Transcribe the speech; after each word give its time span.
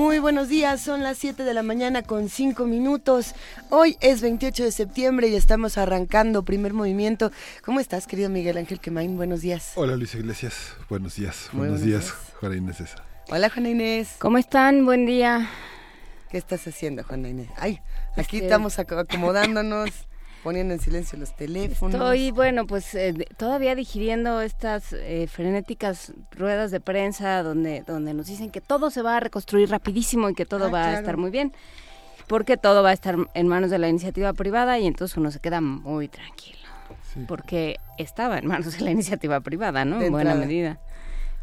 Muy 0.00 0.18
buenos 0.18 0.48
días, 0.48 0.80
son 0.80 1.02
las 1.02 1.18
7 1.18 1.44
de 1.44 1.52
la 1.52 1.62
mañana 1.62 2.02
con 2.02 2.30
5 2.30 2.64
minutos. 2.64 3.34
Hoy 3.68 3.98
es 4.00 4.22
28 4.22 4.64
de 4.64 4.72
septiembre 4.72 5.28
y 5.28 5.34
estamos 5.34 5.76
arrancando 5.76 6.42
primer 6.42 6.72
movimiento. 6.72 7.30
¿Cómo 7.62 7.80
estás, 7.80 8.06
querido 8.06 8.30
Miguel 8.30 8.56
Ángel 8.56 8.80
Quemain? 8.80 9.18
Buenos 9.18 9.42
días. 9.42 9.72
Hola, 9.74 9.96
Luis 9.96 10.14
Iglesias. 10.14 10.74
Buenos 10.88 11.16
días. 11.16 11.50
buenos, 11.52 11.82
días, 11.82 12.14
Juana 12.40 12.56
Inés. 12.56 12.78
Hola, 13.28 13.50
Juana 13.50 13.68
Inés. 13.68 14.16
¿Cómo 14.18 14.38
están? 14.38 14.86
Buen 14.86 15.04
día. 15.04 15.50
¿Qué 16.30 16.38
estás 16.38 16.66
haciendo, 16.66 17.04
Juana 17.04 17.28
Inés? 17.28 17.50
Ay, 17.58 17.80
aquí 18.16 18.38
este, 18.38 18.46
estamos 18.46 18.78
acomodándonos 18.78 19.90
poniendo 20.42 20.74
en 20.74 20.80
silencio 20.80 21.18
los 21.18 21.34
teléfonos. 21.34 21.94
Estoy, 21.94 22.30
bueno, 22.30 22.66
pues 22.66 22.94
eh, 22.94 23.14
todavía 23.36 23.74
digiriendo 23.74 24.40
estas 24.40 24.92
eh, 24.92 25.26
frenéticas 25.30 26.12
ruedas 26.32 26.70
de 26.70 26.80
prensa 26.80 27.42
donde, 27.42 27.82
donde 27.86 28.14
nos 28.14 28.26
dicen 28.26 28.50
que 28.50 28.60
todo 28.60 28.90
se 28.90 29.02
va 29.02 29.16
a 29.16 29.20
reconstruir 29.20 29.70
rapidísimo 29.70 30.28
y 30.28 30.34
que 30.34 30.46
todo 30.46 30.66
ah, 30.66 30.70
va 30.70 30.84
a 30.86 30.98
estar 30.98 31.16
muy 31.16 31.30
bien, 31.30 31.52
porque 32.26 32.56
todo 32.56 32.82
va 32.82 32.90
a 32.90 32.92
estar 32.94 33.16
en 33.34 33.48
manos 33.48 33.70
de 33.70 33.78
la 33.78 33.88
iniciativa 33.88 34.32
privada 34.32 34.78
y 34.78 34.86
entonces 34.86 35.16
uno 35.16 35.30
se 35.30 35.40
queda 35.40 35.60
muy 35.60 36.08
tranquilo. 36.08 36.58
Porque 37.26 37.76
estaba 37.98 38.38
en 38.38 38.46
manos 38.46 38.78
de 38.78 38.84
la 38.84 38.90
iniciativa 38.92 39.40
privada, 39.40 39.84
¿no? 39.84 40.00
en 40.00 40.12
buena 40.12 40.34
medida. 40.34 40.78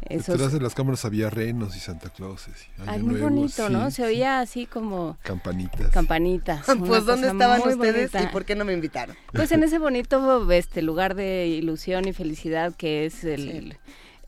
Detrás 0.08 0.52
de 0.52 0.60
las 0.60 0.74
cámaras 0.74 1.04
había 1.04 1.30
renos 1.30 1.76
y 1.76 1.80
Santa 1.80 2.08
Clauses. 2.10 2.54
Ay, 2.86 3.02
muy 3.02 3.20
bonito, 3.20 3.68
¿no? 3.68 3.90
Se 3.90 4.04
oía 4.04 4.40
así 4.40 4.66
como... 4.66 5.16
Campanitas. 5.22 5.90
Campanitas. 5.90 6.64
pues 6.86 7.04
¿dónde 7.04 7.28
estaban 7.28 7.60
ustedes 7.60 8.10
y 8.14 8.26
por 8.28 8.44
qué 8.44 8.54
no 8.54 8.64
me 8.64 8.72
invitaron? 8.72 9.16
Pues 9.32 9.52
en 9.52 9.62
ese 9.64 9.78
bonito 9.78 10.50
este 10.50 10.82
lugar 10.82 11.14
de 11.14 11.46
ilusión 11.46 12.08
y 12.08 12.12
felicidad 12.12 12.74
que 12.74 13.06
es 13.06 13.24
el, 13.24 13.76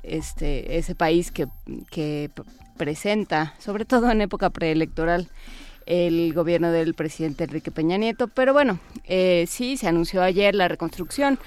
este 0.02 0.78
ese 0.78 0.94
país 0.94 1.30
que, 1.30 1.46
que 1.90 2.30
presenta, 2.76 3.54
sobre 3.58 3.84
todo 3.84 4.10
en 4.10 4.20
época 4.20 4.50
preelectoral, 4.50 5.28
el 5.86 6.32
gobierno 6.32 6.70
del 6.70 6.94
presidente 6.94 7.44
Enrique 7.44 7.70
Peña 7.70 7.96
Nieto. 7.96 8.28
Pero 8.28 8.52
bueno, 8.52 8.78
eh, 9.04 9.44
sí, 9.48 9.76
se 9.76 9.88
anunció 9.88 10.22
ayer 10.22 10.54
la 10.54 10.68
reconstrucción. 10.68 11.38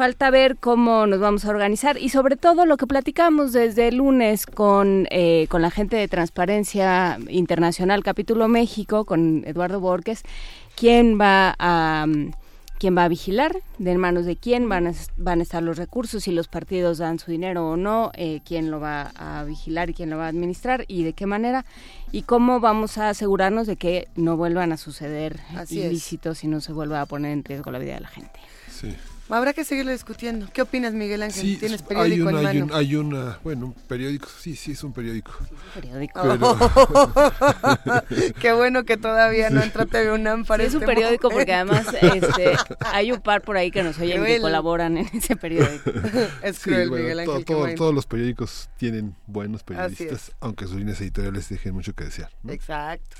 Falta 0.00 0.30
ver 0.30 0.56
cómo 0.56 1.06
nos 1.06 1.20
vamos 1.20 1.44
a 1.44 1.50
organizar 1.50 1.98
y 1.98 2.08
sobre 2.08 2.36
todo 2.36 2.64
lo 2.64 2.78
que 2.78 2.86
platicamos 2.86 3.52
desde 3.52 3.88
el 3.88 3.96
lunes 3.96 4.46
con, 4.46 5.06
eh, 5.10 5.46
con 5.50 5.60
la 5.60 5.70
gente 5.70 5.94
de 5.98 6.08
Transparencia 6.08 7.18
Internacional 7.28 8.02
Capítulo 8.02 8.48
México, 8.48 9.04
con 9.04 9.44
Eduardo 9.46 9.78
Borges, 9.78 10.22
quién 10.74 11.20
va 11.20 11.54
a... 11.58 12.06
quién 12.78 12.96
va 12.96 13.04
a 13.04 13.08
vigilar, 13.08 13.60
de 13.76 13.98
manos 13.98 14.24
de 14.24 14.36
quién 14.36 14.70
van 14.70 14.86
a, 14.86 14.92
van 15.18 15.40
a 15.40 15.42
estar 15.42 15.62
los 15.62 15.76
recursos, 15.76 16.24
si 16.24 16.32
los 16.32 16.48
partidos 16.48 16.96
dan 16.96 17.18
su 17.18 17.30
dinero 17.30 17.68
o 17.68 17.76
no, 17.76 18.10
eh, 18.14 18.40
quién 18.42 18.70
lo 18.70 18.80
va 18.80 19.12
a 19.16 19.44
vigilar 19.44 19.90
y 19.90 19.92
quién 19.92 20.08
lo 20.08 20.16
va 20.16 20.24
a 20.24 20.28
administrar 20.28 20.86
y 20.88 21.02
de 21.02 21.12
qué 21.12 21.26
manera, 21.26 21.66
y 22.10 22.22
cómo 22.22 22.58
vamos 22.58 22.96
a 22.96 23.10
asegurarnos 23.10 23.66
de 23.66 23.76
que 23.76 24.08
no 24.16 24.38
vuelvan 24.38 24.72
a 24.72 24.78
suceder 24.78 25.40
ilícitos 25.68 26.42
y 26.42 26.46
no 26.48 26.62
se 26.62 26.72
vuelva 26.72 27.02
a 27.02 27.04
poner 27.04 27.32
en 27.32 27.44
riesgo 27.44 27.70
la 27.70 27.78
vida 27.78 27.96
de 27.96 28.00
la 28.00 28.08
gente. 28.08 28.40
Sí. 28.70 28.96
Habrá 29.30 29.52
que 29.52 29.64
seguirlo 29.64 29.92
discutiendo. 29.92 30.48
¿Qué 30.52 30.62
opinas, 30.62 30.92
Miguel 30.92 31.22
Ángel? 31.22 31.58
¿Tienes 31.58 31.82
periódico 31.82 32.28
hay 32.28 32.36
en 32.36 32.42
mano? 32.42 32.74
Hay, 32.74 32.96
una, 32.96 33.38
bueno, 33.44 33.66
un 33.66 33.74
periódico, 33.74 34.28
sí, 34.28 34.56
sí, 34.56 34.72
es 34.72 34.82
un 34.82 34.92
periódico. 34.92 35.32
periódico. 35.74 36.20
Qué 38.40 38.52
bueno 38.52 38.84
que 38.84 38.96
todavía 38.96 39.50
no 39.50 39.62
entró 39.62 39.86
TV 39.86 40.12
UNAM 40.12 40.44
para 40.44 40.64
Es 40.64 40.74
un 40.74 40.82
este 40.82 40.94
periódico 40.94 41.30
porque 41.30 41.52
además 41.52 41.86
este, 42.02 42.56
hay 42.80 43.12
un 43.12 43.20
par 43.20 43.42
por 43.42 43.56
ahí 43.56 43.70
que 43.70 43.82
nos 43.82 43.98
oyen 43.98 44.24
que 44.24 44.40
colaboran 44.40 44.98
en 44.98 45.08
ese 45.12 45.36
periódico. 45.36 45.90
es 46.42 46.58
cruel, 46.58 46.90
Miguel 46.90 47.20
Ángel. 47.20 47.44
todos 47.44 47.94
los 47.94 48.06
periódicos 48.06 48.70
tienen 48.76 49.14
buenos 49.26 49.62
periodistas, 49.62 50.32
aunque 50.40 50.66
sus 50.66 50.76
líneas 50.76 51.00
editoriales 51.00 51.48
dejen 51.48 51.74
mucho 51.74 51.94
que 51.94 52.04
desear. 52.04 52.30
Exacto. 52.48 53.16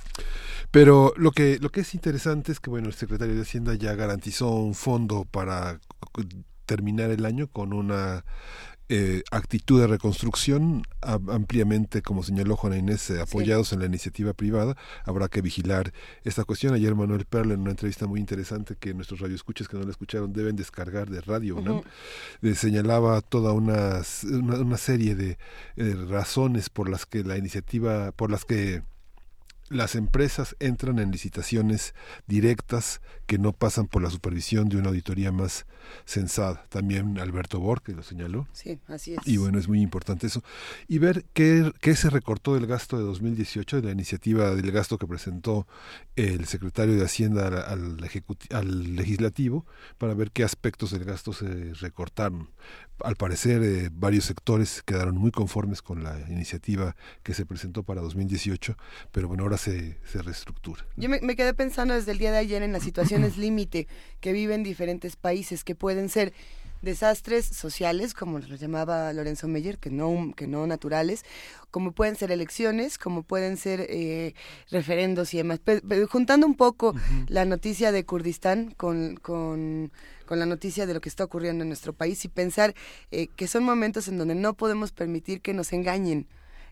Pero 0.71 1.13
lo 1.17 1.33
que, 1.33 1.59
lo 1.61 1.71
que 1.71 1.81
es 1.81 1.95
interesante 1.95 2.53
es 2.53 2.61
que 2.61 2.71
bueno, 2.71 2.89
el 2.89 2.95
secretario 2.95 3.35
de 3.35 3.43
Hacienda 3.43 3.75
ya 3.75 3.95
garantizó 3.95 4.51
un 4.51 4.75
fondo 4.75 5.27
para 5.31 5.81
terminar 6.67 7.11
el 7.11 7.27
año 7.27 7.49
con 7.49 7.73
una 7.73 8.25
eh, 8.93 9.23
actitud 9.31 9.81
de 9.81 9.87
reconstrucción 9.87 10.83
ampliamente, 11.01 12.03
como 12.03 12.25
señaló 12.25 12.57
Juana 12.57 12.77
Inés, 12.77 13.09
eh, 13.11 13.21
apoyados 13.21 13.73
en 13.73 13.79
la 13.79 13.87
iniciativa 13.87 14.33
privada. 14.33 14.77
Habrá 15.05 15.29
que 15.29 15.43
vigilar 15.43 15.93
esta 16.25 16.43
cuestión. 16.43 16.75
Ayer 16.75 16.97
Manuel 16.97 17.25
Perla, 17.25 17.55
en 17.55 17.61
una 17.61 17.71
entrevista 17.71 18.09
muy 18.09 18.19
interesante 18.19 18.75
que 18.75 18.93
nuestros 18.93 19.21
radioescuchas 19.21 19.69
que 19.69 19.77
no 19.77 19.85
la 19.85 19.93
escucharon 19.93 20.33
deben 20.33 20.57
descargar 20.57 21.09
de 21.09 21.21
radio, 21.21 21.61
¿no? 21.61 21.85
Eh, 22.43 22.57
señalaba 22.57 23.21
toda 23.21 23.53
una, 23.53 24.03
una, 24.25 24.77
serie 24.77 25.15
de 25.15 25.37
razones 26.09 26.69
por 26.69 26.89
las 26.89 27.07
que 27.07 27.23
la 27.23 27.39
iniciativa, 27.39 28.11
por 28.11 28.33
las 28.33 28.45
que 28.45 28.83
las 29.71 29.95
empresas 29.95 30.57
entran 30.59 30.99
en 30.99 31.13
licitaciones 31.13 31.95
directas 32.27 33.01
que 33.27 33.39
no 33.39 33.53
pasan 33.53 33.87
por 33.87 34.03
la 34.03 34.11
supervisión 34.11 34.69
de 34.69 34.77
una 34.77 34.89
auditoría 34.89 35.31
más 35.31 35.65
sensada. 36.05 36.67
También 36.69 37.19
Alberto 37.19 37.61
Borque 37.61 37.93
lo 37.93 38.03
señaló. 38.03 38.49
Sí, 38.53 38.81
así 38.89 39.15
es. 39.15 39.19
Y 39.25 39.37
bueno, 39.37 39.59
es 39.59 39.69
muy 39.69 39.81
importante 39.81 40.27
eso. 40.27 40.43
Y 40.89 40.99
ver 40.99 41.25
qué, 41.33 41.73
qué 41.81 41.95
se 41.95 42.11
recortó 42.11 42.55
del 42.55 42.67
gasto 42.67 42.99
de 42.99 43.05
2018, 43.05 43.81
de 43.81 43.83
la 43.87 43.93
iniciativa 43.93 44.55
del 44.57 44.73
gasto 44.73 44.99
que 44.99 45.07
presentó 45.07 45.69
el 46.17 46.47
secretario 46.47 46.97
de 46.97 47.05
Hacienda 47.05 47.47
al, 47.47 47.97
al 48.51 48.97
legislativo, 48.97 49.67
para 49.99 50.15
ver 50.15 50.33
qué 50.33 50.43
aspectos 50.43 50.91
del 50.91 51.05
gasto 51.05 51.33
se 51.33 51.75
recortaron 51.75 52.51
al 53.05 53.17
parecer 53.17 53.63
eh, 53.63 53.91
varios 53.93 54.25
sectores 54.25 54.83
quedaron 54.85 55.17
muy 55.17 55.31
conformes 55.31 55.83
con 55.83 56.03
la 56.03 56.19
iniciativa 56.29 56.97
que 57.23 57.35
se 57.35 57.47
presentó 57.47 57.83
para 57.83 58.01
2018, 58.01 58.77
pero 59.13 59.29
bueno, 59.29 59.45
ahora 59.45 59.57
se, 59.57 59.99
se 60.05 60.23
reestructura. 60.23 60.85
Yo 60.97 61.09
me, 61.09 61.37
quedé 61.37 61.55
pensando 61.55 61.95
desde 61.95 62.13
el 62.13 62.19
día 62.19 62.33
de 62.33 62.39
ayer 62.39 62.63
en 62.63 62.73
las 62.73 62.83
situaciones 62.83 63.37
límite 63.39 63.89
que 64.21 64.33
viven 64.33 64.63
diferentes 64.63 65.17
países, 65.17 65.65
que 65.65 65.75
pueden 65.75 66.09
ser 66.09 66.33
desastres 66.83 67.47
sociales, 67.47 68.15
como 68.15 68.39
lo 68.39 68.57
llamaba 68.57 69.13
Lorenzo 69.13 69.49
Meyer, 69.49 69.79
que 69.79 69.91
no, 69.91 70.33
que 70.37 70.47
no 70.47 70.67
naturales, 70.67 71.25
como 71.71 71.93
pueden 71.93 72.17
ser 72.17 72.33
elecciones, 72.33 72.99
como 72.99 73.23
pueden 73.23 73.57
ser 73.57 73.87
eh, 73.89 74.35
referendos 74.71 75.35
y 75.35 75.39
demás. 75.39 75.61
juntando 76.09 76.47
un 76.47 76.57
poco 76.57 76.95
la 77.29 77.45
noticia 77.45 77.93
de 77.93 78.05
Kurdistán 78.05 78.73
con, 78.77 79.17
con 79.17 79.91
con 80.31 80.39
la 80.39 80.47
noticia 80.47 80.87
de 80.87 80.95
lo 80.95 81.01
que 81.01 81.09
está 81.09 81.25
ocurriendo 81.25 81.63
en 81.63 81.69
nuestro 81.71 81.93
país 81.93 82.25
y 82.25 82.29
pensar 82.29 82.73
eh, 83.11 83.27
que 83.35 83.49
son 83.49 83.65
momentos 83.65 84.07
en 84.07 84.17
donde 84.17 84.37
no 84.37 84.55
podemos 84.55 84.93
permitir 84.93 85.41
que 85.41 85.55
nos 85.55 85.73
engañen 85.73 86.29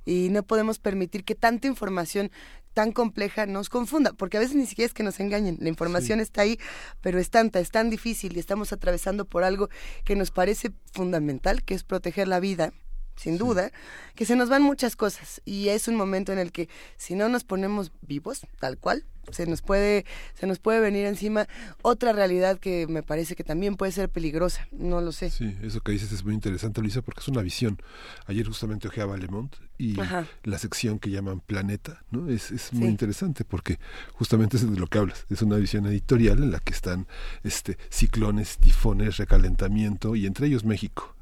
y 0.06 0.28
no 0.30 0.44
podemos 0.44 0.78
permitir 0.78 1.24
que 1.24 1.34
tanta 1.34 1.66
información 1.66 2.30
tan 2.74 2.92
compleja 2.92 3.46
nos 3.46 3.68
confunda, 3.68 4.12
porque 4.12 4.36
a 4.36 4.40
veces 4.40 4.56
ni 4.56 4.66
siquiera 4.66 4.86
es 4.86 4.94
que 4.94 5.02
nos 5.02 5.20
engañen, 5.20 5.58
la 5.60 5.68
información 5.68 6.20
está 6.20 6.42
ahí, 6.42 6.58
pero 7.00 7.18
es 7.18 7.30
tanta, 7.30 7.60
es 7.60 7.70
tan 7.70 7.90
difícil 7.90 8.36
y 8.36 8.40
estamos 8.40 8.72
atravesando 8.72 9.24
por 9.24 9.44
algo 9.44 9.68
que 10.04 10.16
nos 10.16 10.30
parece 10.30 10.72
fundamental, 10.92 11.62
que 11.64 11.74
es 11.74 11.84
proteger 11.84 12.28
la 12.28 12.40
vida, 12.40 12.72
sin 13.18 13.36
duda, 13.36 13.72
que 14.14 14.24
se 14.24 14.36
nos 14.36 14.48
van 14.48 14.62
muchas 14.62 14.96
cosas 14.96 15.42
y 15.44 15.68
es 15.68 15.88
un 15.88 15.96
momento 15.96 16.32
en 16.32 16.38
el 16.38 16.52
que 16.52 16.68
si 16.96 17.14
no 17.14 17.28
nos 17.28 17.44
ponemos 17.44 17.92
vivos, 18.02 18.46
tal 18.60 18.78
cual, 18.78 19.04
se 19.32 19.46
nos 19.46 19.62
puede 19.62 20.04
se 20.34 20.46
nos 20.46 20.58
puede 20.58 20.80
venir 20.80 21.06
encima 21.06 21.46
otra 21.82 22.12
realidad 22.12 22.58
que 22.58 22.86
me 22.86 23.02
parece 23.02 23.36
que 23.36 23.44
también 23.44 23.76
puede 23.76 23.92
ser 23.92 24.08
peligrosa 24.08 24.66
no 24.72 25.00
lo 25.00 25.12
sé. 25.12 25.30
Sí 25.30 25.56
eso 25.62 25.80
que 25.80 25.92
dices 25.92 26.12
es 26.12 26.24
muy 26.24 26.34
interesante 26.34 26.80
Luisa 26.80 27.02
porque 27.02 27.20
es 27.20 27.28
una 27.28 27.42
visión. 27.42 27.78
Ayer 28.26 28.46
justamente 28.46 28.88
ojeaba 28.88 29.16
Le 29.16 29.28
Monde 29.28 29.56
y 29.76 29.96
la 30.44 30.58
sección 30.58 30.98
que 30.98 31.10
llaman 31.10 31.40
Planeta 31.40 32.02
no 32.10 32.28
es, 32.28 32.50
es 32.50 32.72
muy 32.72 32.88
interesante 32.88 33.44
porque 33.44 33.78
justamente 34.14 34.56
es 34.56 34.70
de 34.70 34.78
lo 34.78 34.86
que 34.86 34.98
hablas 34.98 35.24
es 35.28 35.42
una 35.42 35.56
visión 35.56 35.86
editorial 35.86 36.42
en 36.42 36.50
la 36.50 36.60
que 36.60 36.72
están 36.72 37.06
este 37.44 37.76
ciclones 37.90 38.58
tifones 38.58 39.18
recalentamiento 39.18 40.16
y 40.16 40.26
entre 40.26 40.46
ellos 40.46 40.64
México 40.64 41.17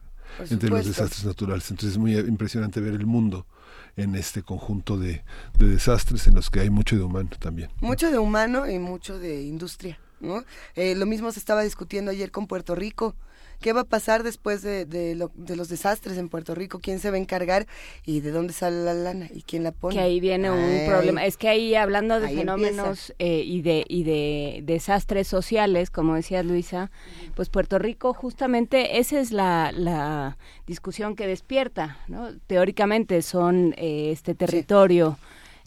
entre 0.50 0.70
los 0.70 0.86
desastres 0.86 1.24
naturales 1.24 1.70
entonces 1.70 1.92
es 1.92 1.98
muy 1.98 2.16
impresionante 2.16 2.80
ver 2.80 2.94
el 2.94 3.06
mundo 3.06 3.46
en 3.96 4.14
este 4.14 4.42
conjunto 4.42 4.98
de, 4.98 5.22
desastres 5.58 6.26
en 6.26 6.34
los 6.34 6.50
que 6.50 6.60
hay 6.60 6.70
mucho 6.70 6.96
de 6.96 7.02
humano 7.02 7.30
también. 7.38 7.70
Mucho 7.80 8.10
de 8.10 8.18
humano 8.18 8.70
y 8.70 8.78
mucho 8.78 9.18
de 9.18 9.42
industria. 9.42 9.98
¿no? 10.20 10.44
Eh, 10.74 10.94
lo 10.94 11.06
mismo 11.06 11.32
se 11.32 11.38
estaba 11.38 11.62
discutiendo 11.62 12.10
ayer 12.10 12.30
con 12.30 12.46
Puerto 12.46 12.74
Rico. 12.74 13.14
¿Qué 13.60 13.72
va 13.72 13.82
a 13.82 13.84
pasar 13.84 14.22
después 14.22 14.62
de, 14.62 14.84
de, 14.84 15.14
los 15.14 15.68
desastres 15.68 16.18
en 16.18 16.28
Puerto 16.28 16.54
Rico? 16.54 16.80
¿Quién 16.80 16.98
se 16.98 17.10
va 17.10 17.16
a 17.16 17.20
encargar 17.20 17.66
y 18.04 18.20
de 18.20 18.30
dónde 18.30 18.52
sale 18.52 18.84
la 18.84 18.94
lana 18.94 19.28
y 19.32 19.42
quién 19.42 19.62
la 19.62 19.72
pone? 19.72 19.94
Que 19.94 20.00
ahí 20.00 20.20
viene 20.20 20.50
un 20.50 20.86
problema. 20.86 21.24
Es 21.24 21.36
que 21.36 21.48
ahí 21.48 21.74
hablando 21.74 22.20
de 22.20 22.28
fenómenos 22.28 23.14
eh, 23.18 23.42
y 23.44 23.62
de 23.62 23.84
y 23.88 24.04
de 24.04 24.60
desastres 24.64 25.26
sociales, 25.26 25.90
como 25.90 26.14
decía 26.14 26.42
Luisa, 26.42 26.90
pues 27.34 27.48
Puerto 27.48 27.78
Rico 27.78 28.14
justamente 28.14 28.98
esa 28.98 29.18
es 29.20 29.32
la, 29.32 29.72
la 29.72 30.36
discusión 30.66 31.16
que 31.16 31.26
despierta, 31.26 31.98
¿no? 32.08 32.30
Teóricamente 32.46 33.22
son 33.22 33.74
eh, 33.76 34.10
este 34.12 34.34
territorio 34.34 35.18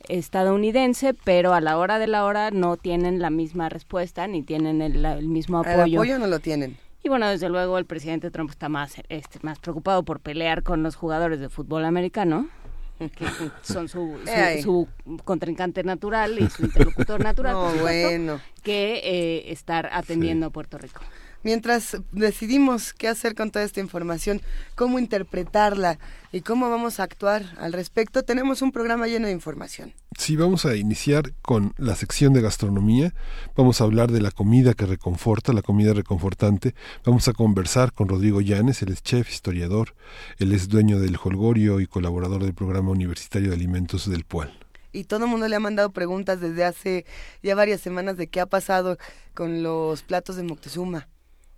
estadounidense, 0.07 1.13
pero 1.13 1.53
a 1.53 1.61
la 1.61 1.77
hora 1.77 1.99
de 1.99 2.07
la 2.07 2.23
hora 2.25 2.51
no 2.51 2.77
tienen 2.77 3.19
la 3.19 3.29
misma 3.29 3.69
respuesta 3.69 4.27
ni 4.27 4.43
tienen 4.43 4.81
el, 4.81 5.03
el 5.05 5.27
mismo 5.27 5.59
apoyo. 5.59 5.83
El 5.83 5.95
apoyo 5.95 6.19
no 6.19 6.27
lo 6.27 6.39
tienen. 6.39 6.77
Y 7.03 7.09
bueno, 7.09 7.27
desde 7.29 7.49
luego 7.49 7.77
el 7.77 7.85
presidente 7.85 8.29
Trump 8.29 8.49
está 8.49 8.67
más, 8.69 8.95
este, 9.07 9.39
más 9.41 9.59
preocupado 9.59 10.03
por 10.03 10.19
pelear 10.19 10.63
con 10.63 10.83
los 10.83 10.95
jugadores 10.95 11.39
de 11.39 11.49
fútbol 11.49 11.85
americano, 11.85 12.49
que 12.97 13.25
son 13.61 13.87
su, 13.87 14.17
su, 14.61 14.87
contrincante 15.23 15.83
natural 15.83 16.37
y 16.39 16.49
su 16.49 16.65
interlocutor 16.65 17.23
natural, 17.23 17.55
bueno. 17.81 18.41
que 18.63 19.01
eh, 19.03 19.51
estar 19.51 19.89
atendiendo 19.93 20.47
a 20.47 20.49
Puerto 20.49 20.77
Rico 20.77 21.01
mientras 21.43 21.97
decidimos 22.11 22.93
qué 22.93 23.07
hacer 23.07 23.35
con 23.35 23.51
toda 23.51 23.65
esta 23.65 23.79
información, 23.79 24.41
cómo 24.75 24.99
interpretarla 24.99 25.99
y 26.31 26.41
cómo 26.41 26.69
vamos 26.69 26.99
a 26.99 27.03
actuar 27.03 27.43
al 27.57 27.73
respecto, 27.73 28.23
tenemos 28.23 28.61
un 28.61 28.71
programa 28.71 29.07
lleno 29.07 29.27
de 29.27 29.33
información. 29.33 29.93
Sí, 30.17 30.35
vamos 30.35 30.65
a 30.65 30.75
iniciar 30.75 31.33
con 31.41 31.73
la 31.77 31.95
sección 31.95 32.33
de 32.33 32.41
gastronomía. 32.41 33.13
Vamos 33.55 33.79
a 33.79 33.85
hablar 33.85 34.11
de 34.11 34.21
la 34.21 34.31
comida 34.31 34.73
que 34.73 34.85
reconforta, 34.85 35.53
la 35.53 35.61
comida 35.61 35.93
reconfortante. 35.93 36.75
Vamos 37.05 37.27
a 37.27 37.33
conversar 37.33 37.93
con 37.93 38.09
Rodrigo 38.09 38.41
Llanes, 38.41 38.81
él 38.81 38.89
es 38.89 39.01
chef, 39.01 39.29
historiador, 39.29 39.95
él 40.37 40.51
es 40.51 40.67
dueño 40.67 40.99
del 40.99 41.17
Holgorio 41.21 41.79
y 41.79 41.87
colaborador 41.87 42.43
del 42.43 42.53
programa 42.53 42.91
universitario 42.91 43.49
de 43.49 43.55
alimentos 43.55 44.09
del 44.09 44.25
PUAL 44.25 44.51
y 44.91 45.03
todo 45.03 45.25
el 45.25 45.31
mundo 45.31 45.47
le 45.47 45.55
ha 45.55 45.59
mandado 45.59 45.91
preguntas 45.91 46.41
desde 46.41 46.63
hace 46.63 47.05
ya 47.43 47.53
varias 47.53 47.79
semanas 47.79 48.17
de 48.17 48.27
qué 48.27 48.39
ha 48.39 48.45
pasado 48.45 48.97
con 49.33 49.61
los 49.61 50.01
platos 50.01 50.35
de 50.35 50.43
Moctezuma. 50.43 51.07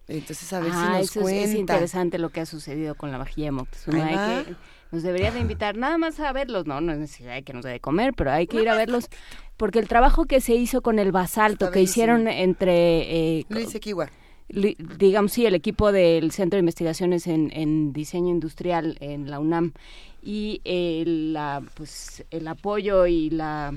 Entonces, 0.07 0.51
a 0.53 0.59
ver 0.59 0.71
si 0.71 0.77
ah, 0.77 0.97
nos 0.97 1.15
eso 1.15 1.29
Es, 1.29 1.53
interesante 1.53 2.17
lo 2.17 2.29
que 2.29 2.41
ha 2.41 2.45
sucedido 2.45 2.95
con 2.95 3.11
la 3.11 3.17
vajilla 3.17 3.47
de 3.47 3.51
Moctezuma. 3.51 4.43
nos 4.91 5.03
debería 5.03 5.31
de 5.31 5.39
invitar 5.39 5.77
nada 5.77 5.97
más 5.97 6.19
a 6.19 6.33
verlos, 6.33 6.65
no, 6.65 6.81
no 6.81 6.91
es 6.91 6.99
necesidad 6.99 7.41
que 7.43 7.53
nos 7.53 7.63
dé 7.63 7.71
de 7.71 7.79
comer, 7.79 8.13
pero 8.13 8.31
hay 8.31 8.47
que 8.47 8.61
ir 8.61 8.69
a 8.69 8.75
verlos 8.75 9.07
porque 9.55 9.79
el 9.79 9.87
trabajo 9.87 10.25
que 10.25 10.41
se 10.41 10.55
hizo 10.55 10.81
con 10.81 10.99
el 10.99 11.11
basalto 11.11 11.71
que 11.71 11.81
hicieron 11.81 12.27
entre 12.27 13.37
eh, 13.39 13.45
Luis 13.49 13.73
Equiwa 13.75 14.09
digamos 14.53 15.31
sí 15.31 15.45
el 15.45 15.55
equipo 15.55 15.91
del 15.91 16.31
Centro 16.31 16.57
de 16.57 16.61
Investigaciones 16.61 17.27
en, 17.27 17.51
en 17.53 17.93
Diseño 17.93 18.29
Industrial 18.29 18.97
en 18.99 19.29
la 19.29 19.39
UNAM 19.39 19.73
y 20.21 20.61
el, 20.63 21.33
la, 21.33 21.63
pues, 21.75 22.25
el 22.31 22.47
apoyo 22.47 23.07
y 23.07 23.29
la 23.29 23.73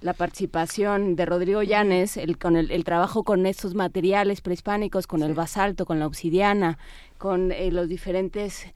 la 0.00 0.14
participación 0.14 1.16
de 1.16 1.26
Rodrigo 1.26 1.62
Llanes, 1.62 2.16
el, 2.16 2.38
con 2.38 2.56
el, 2.56 2.84
trabajo 2.84 3.22
con 3.24 3.46
estos 3.46 3.74
materiales 3.74 4.40
prehispánicos, 4.40 5.06
con 5.06 5.22
el 5.22 5.34
basalto, 5.34 5.84
con 5.84 5.98
la 5.98 6.06
obsidiana, 6.06 6.78
con 7.18 7.52
eh, 7.52 7.70
los 7.70 7.88
diferentes, 7.88 8.66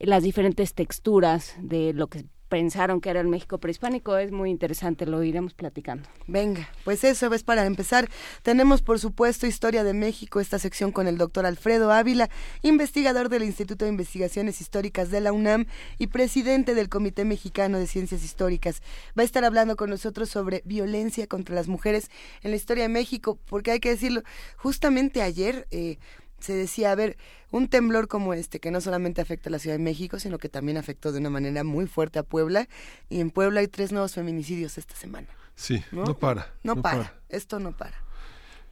las 0.00 0.22
diferentes 0.22 0.74
texturas 0.74 1.54
de 1.60 1.92
lo 1.92 2.08
que 2.08 2.24
pensaron 2.52 3.00
que 3.00 3.08
era 3.08 3.18
el 3.18 3.28
México 3.28 3.56
prehispánico. 3.56 4.18
Es 4.18 4.30
muy 4.30 4.50
interesante, 4.50 5.06
lo 5.06 5.22
iremos 5.22 5.54
platicando. 5.54 6.06
Venga, 6.26 6.68
pues 6.84 7.02
eso 7.02 7.32
es 7.32 7.42
para 7.42 7.64
empezar. 7.64 8.10
Tenemos, 8.42 8.82
por 8.82 8.98
supuesto, 8.98 9.46
Historia 9.46 9.84
de 9.84 9.94
México, 9.94 10.38
esta 10.38 10.58
sección 10.58 10.92
con 10.92 11.06
el 11.06 11.16
doctor 11.16 11.46
Alfredo 11.46 11.90
Ávila, 11.90 12.28
investigador 12.60 13.30
del 13.30 13.44
Instituto 13.44 13.86
de 13.86 13.90
Investigaciones 13.92 14.60
Históricas 14.60 15.10
de 15.10 15.22
la 15.22 15.32
UNAM 15.32 15.64
y 15.96 16.08
presidente 16.08 16.74
del 16.74 16.90
Comité 16.90 17.24
Mexicano 17.24 17.78
de 17.78 17.86
Ciencias 17.86 18.22
Históricas. 18.22 18.82
Va 19.18 19.22
a 19.22 19.24
estar 19.24 19.46
hablando 19.46 19.74
con 19.74 19.88
nosotros 19.88 20.28
sobre 20.28 20.60
violencia 20.66 21.26
contra 21.26 21.54
las 21.54 21.68
mujeres 21.68 22.10
en 22.42 22.50
la 22.50 22.58
historia 22.58 22.82
de 22.82 22.90
México, 22.90 23.38
porque 23.46 23.70
hay 23.70 23.80
que 23.80 23.88
decirlo, 23.88 24.24
justamente 24.58 25.22
ayer... 25.22 25.66
Eh, 25.70 25.96
se 26.42 26.54
decía, 26.54 26.90
a 26.90 26.94
ver, 26.94 27.16
un 27.50 27.68
temblor 27.68 28.08
como 28.08 28.34
este, 28.34 28.58
que 28.58 28.70
no 28.70 28.80
solamente 28.80 29.20
afecta 29.20 29.48
a 29.48 29.52
la 29.52 29.58
Ciudad 29.58 29.76
de 29.76 29.82
México, 29.82 30.18
sino 30.18 30.38
que 30.38 30.48
también 30.48 30.76
afectó 30.76 31.12
de 31.12 31.20
una 31.20 31.30
manera 31.30 31.64
muy 31.64 31.86
fuerte 31.86 32.18
a 32.18 32.24
Puebla, 32.24 32.68
y 33.08 33.20
en 33.20 33.30
Puebla 33.30 33.60
hay 33.60 33.68
tres 33.68 33.92
nuevos 33.92 34.14
feminicidios 34.14 34.76
esta 34.76 34.96
semana. 34.96 35.28
Sí, 35.54 35.82
no, 35.92 36.18
para. 36.18 36.52
No, 36.62 36.82
para. 36.82 37.14
esto 37.28 37.60
no 37.60 37.76
para. 37.76 37.96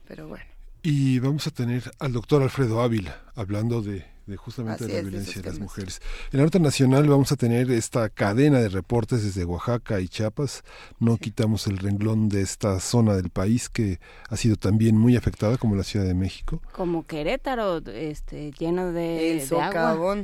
Pero 0.09 0.27
bueno. 0.27 0.45
Y 0.83 1.19
vamos 1.19 1.47
a 1.47 1.51
tener 1.51 1.91
al 1.99 2.13
doctor 2.13 2.43
Alfredo 2.43 2.81
Ávila 2.81 3.21
hablando 3.35 3.83
de 3.83 4.07
de 4.27 4.37
justamente 4.37 4.87
de 4.87 4.95
la 4.95 5.01
violencia 5.03 5.43
de, 5.43 5.49
las 5.49 5.59
mujeres. 5.59 6.01
En 6.33 6.39
la 6.39 6.45
nota 6.45 6.59
nacional 6.59 7.09
vamos 7.09 7.33
a 7.33 7.37
tener 7.37 7.71
esta 7.71 8.09
cadena 8.09 8.59
de 8.61 8.69
reportes 8.69 9.25
desde 9.25 9.45
Oaxaca 9.45 10.01
y 10.01 10.09
Chiapas. 10.09 10.63
No 10.99 11.17
quitamos 11.17 11.67
el 11.67 11.79
renglón 11.79 12.29
de 12.29 12.43
esta 12.43 12.79
zona 12.81 13.15
del 13.17 13.31
país 13.31 13.69
que 13.69 14.01
ha 14.29 14.37
sido 14.37 14.57
también 14.57 14.97
muy 14.97 15.17
afectada 15.17 15.57
como 15.59 15.77
la 15.77 15.85
Ciudad 15.85 16.07
de 16.07 16.15
México. 16.15 16.63
Como 16.73 17.07
Querétaro, 17.07 17.79
este, 17.79 18.53
lleno 18.53 18.93
de, 18.93 19.43
el 19.43 19.55
agua. 19.55 20.17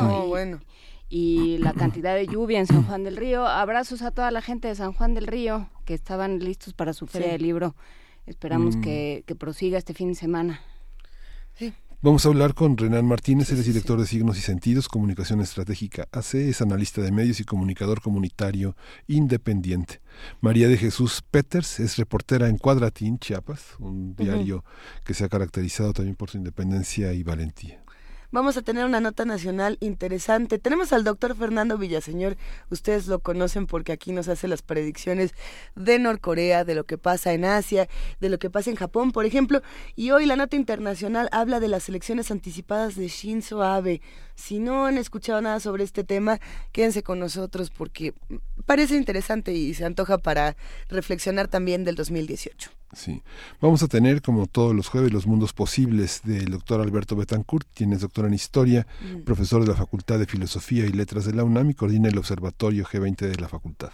No, 0.00 0.26
bueno 0.26 0.60
y 1.12 1.58
la 1.58 1.72
cantidad 1.74 2.16
de 2.16 2.26
lluvia 2.26 2.58
en 2.58 2.66
San 2.66 2.84
Juan 2.84 3.04
del 3.04 3.16
Río. 3.16 3.46
Abrazos 3.46 4.02
a 4.02 4.10
toda 4.10 4.30
la 4.30 4.40
gente 4.40 4.68
de 4.68 4.74
San 4.74 4.94
Juan 4.94 5.14
del 5.14 5.26
Río 5.26 5.68
que 5.84 5.94
estaban 5.94 6.38
listos 6.38 6.72
para 6.72 6.94
su 6.94 7.06
feria 7.06 7.30
de 7.30 7.38
libro. 7.38 7.76
Esperamos 8.26 8.76
mm. 8.76 8.80
que, 8.80 9.24
que 9.26 9.34
prosiga 9.34 9.76
este 9.76 9.92
fin 9.92 10.08
de 10.08 10.14
semana. 10.14 10.62
Vamos 12.04 12.26
a 12.26 12.30
hablar 12.30 12.54
con 12.54 12.76
Renan 12.76 13.06
Martínez, 13.06 13.52
él 13.52 13.60
es 13.60 13.66
director 13.66 13.96
de 13.96 14.06
Signos 14.06 14.36
y 14.36 14.40
Sentidos, 14.40 14.88
Comunicación 14.88 15.40
Estratégica 15.40 16.08
AC, 16.10 16.34
es 16.34 16.60
analista 16.60 17.00
de 17.00 17.12
medios 17.12 17.38
y 17.38 17.44
comunicador 17.44 18.02
comunitario 18.02 18.74
independiente. 19.06 20.00
María 20.40 20.66
de 20.66 20.78
Jesús 20.78 21.22
Peters 21.30 21.78
es 21.78 21.96
reportera 21.98 22.48
en 22.48 22.58
Cuadratín, 22.58 23.20
Chiapas, 23.20 23.76
un 23.78 24.16
diario 24.16 24.64
que 25.04 25.14
se 25.14 25.22
ha 25.24 25.28
caracterizado 25.28 25.92
también 25.92 26.16
por 26.16 26.28
su 26.28 26.38
independencia 26.38 27.12
y 27.12 27.22
valentía. 27.22 27.81
Vamos 28.32 28.56
a 28.56 28.62
tener 28.62 28.86
una 28.86 29.02
nota 29.02 29.26
nacional 29.26 29.76
interesante. 29.80 30.58
Tenemos 30.58 30.94
al 30.94 31.04
doctor 31.04 31.36
Fernando 31.36 31.76
Villaseñor. 31.76 32.38
Ustedes 32.70 33.06
lo 33.06 33.18
conocen 33.18 33.66
porque 33.66 33.92
aquí 33.92 34.10
nos 34.10 34.26
hace 34.26 34.48
las 34.48 34.62
predicciones 34.62 35.34
de 35.76 35.98
Norcorea, 35.98 36.64
de 36.64 36.74
lo 36.74 36.84
que 36.84 36.96
pasa 36.96 37.34
en 37.34 37.44
Asia, 37.44 37.90
de 38.20 38.30
lo 38.30 38.38
que 38.38 38.48
pasa 38.48 38.70
en 38.70 38.76
Japón, 38.76 39.12
por 39.12 39.26
ejemplo. 39.26 39.60
Y 39.96 40.12
hoy 40.12 40.24
la 40.24 40.36
nota 40.36 40.56
internacional 40.56 41.28
habla 41.30 41.60
de 41.60 41.68
las 41.68 41.90
elecciones 41.90 42.30
anticipadas 42.30 42.96
de 42.96 43.08
Shinzo 43.08 43.62
Abe. 43.62 44.00
Si 44.34 44.60
no 44.60 44.86
han 44.86 44.96
escuchado 44.96 45.42
nada 45.42 45.60
sobre 45.60 45.84
este 45.84 46.02
tema, 46.02 46.40
quédense 46.72 47.02
con 47.02 47.18
nosotros 47.18 47.68
porque 47.68 48.14
parece 48.64 48.96
interesante 48.96 49.52
y 49.52 49.74
se 49.74 49.84
antoja 49.84 50.16
para 50.16 50.56
reflexionar 50.88 51.48
también 51.48 51.84
del 51.84 51.96
2018. 51.96 52.70
Sí. 52.92 53.22
Vamos 53.60 53.82
a 53.82 53.88
tener, 53.88 54.20
como 54.20 54.46
todos 54.46 54.74
los 54.74 54.88
jueves, 54.88 55.12
los 55.12 55.26
mundos 55.26 55.52
posibles 55.52 56.22
del 56.24 56.50
doctor 56.50 56.80
Alberto 56.80 57.16
Betancourt, 57.16 57.66
quien 57.74 57.92
es 57.92 58.00
doctor 58.00 58.26
en 58.26 58.34
Historia, 58.34 58.86
mm. 59.00 59.22
profesor 59.22 59.62
de 59.62 59.68
la 59.68 59.76
Facultad 59.76 60.18
de 60.18 60.26
Filosofía 60.26 60.84
y 60.84 60.92
Letras 60.92 61.24
de 61.24 61.34
la 61.34 61.44
UNAM 61.44 61.70
y 61.70 61.74
coordina 61.74 62.08
el 62.08 62.18
Observatorio 62.18 62.84
G20 62.84 63.28
de 63.28 63.40
la 63.40 63.48
Facultad. 63.48 63.92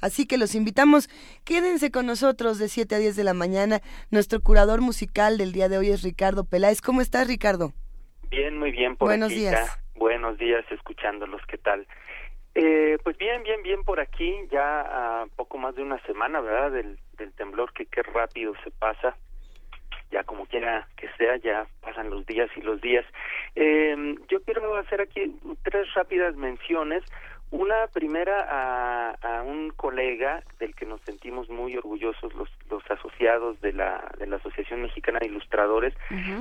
Así 0.00 0.26
que 0.26 0.38
los 0.38 0.54
invitamos, 0.54 1.08
quédense 1.44 1.90
con 1.90 2.06
nosotros 2.06 2.58
de 2.58 2.68
7 2.68 2.94
a 2.94 2.98
10 2.98 3.16
de 3.16 3.24
la 3.24 3.34
mañana. 3.34 3.80
Nuestro 4.12 4.40
curador 4.40 4.80
musical 4.80 5.38
del 5.38 5.52
día 5.52 5.68
de 5.68 5.78
hoy 5.78 5.88
es 5.88 6.02
Ricardo 6.02 6.44
Peláez. 6.44 6.80
¿Cómo 6.80 7.00
estás, 7.00 7.26
Ricardo? 7.26 7.72
Bien, 8.30 8.56
muy 8.56 8.70
bien. 8.70 8.96
Por 8.96 9.08
Buenos 9.08 9.30
días. 9.30 9.80
Buenos 9.96 10.38
días, 10.38 10.64
escuchándolos. 10.70 11.42
¿Qué 11.48 11.58
tal? 11.58 11.88
Eh, 12.54 12.98
pues 13.02 13.16
bien, 13.18 13.42
bien, 13.42 13.62
bien 13.62 13.82
por 13.82 13.98
aquí, 13.98 14.32
ya 14.52 15.22
a 15.22 15.26
poco 15.34 15.58
más 15.58 15.74
de 15.74 15.82
una 15.82 16.00
semana, 16.06 16.40
¿verdad? 16.40 16.72
Del, 16.72 16.98
del 17.18 17.32
temblor 17.32 17.72
que 17.72 17.86
qué 17.86 18.02
rápido 18.02 18.54
se 18.64 18.70
pasa, 18.70 19.16
ya 20.10 20.24
como 20.24 20.46
quiera 20.46 20.88
que 20.96 21.08
sea, 21.18 21.36
ya 21.36 21.66
pasan 21.82 22.10
los 22.10 22.24
días 22.26 22.48
y 22.56 22.62
los 22.62 22.80
días. 22.80 23.04
Eh, 23.54 24.14
yo 24.28 24.42
quiero 24.42 24.76
hacer 24.76 25.00
aquí 25.00 25.36
tres 25.62 25.92
rápidas 25.94 26.34
menciones. 26.36 27.04
Una 27.50 27.86
primera 27.86 28.46
a, 28.46 29.10
a, 29.22 29.42
un 29.42 29.70
colega 29.70 30.42
del 30.58 30.74
que 30.74 30.84
nos 30.84 31.00
sentimos 31.02 31.48
muy 31.48 31.76
orgullosos 31.78 32.34
los, 32.34 32.50
los 32.70 32.82
asociados 32.90 33.58
de 33.62 33.72
la, 33.72 34.06
de 34.18 34.26
la 34.26 34.36
Asociación 34.36 34.82
Mexicana 34.82 35.18
de 35.18 35.28
Ilustradores. 35.28 35.94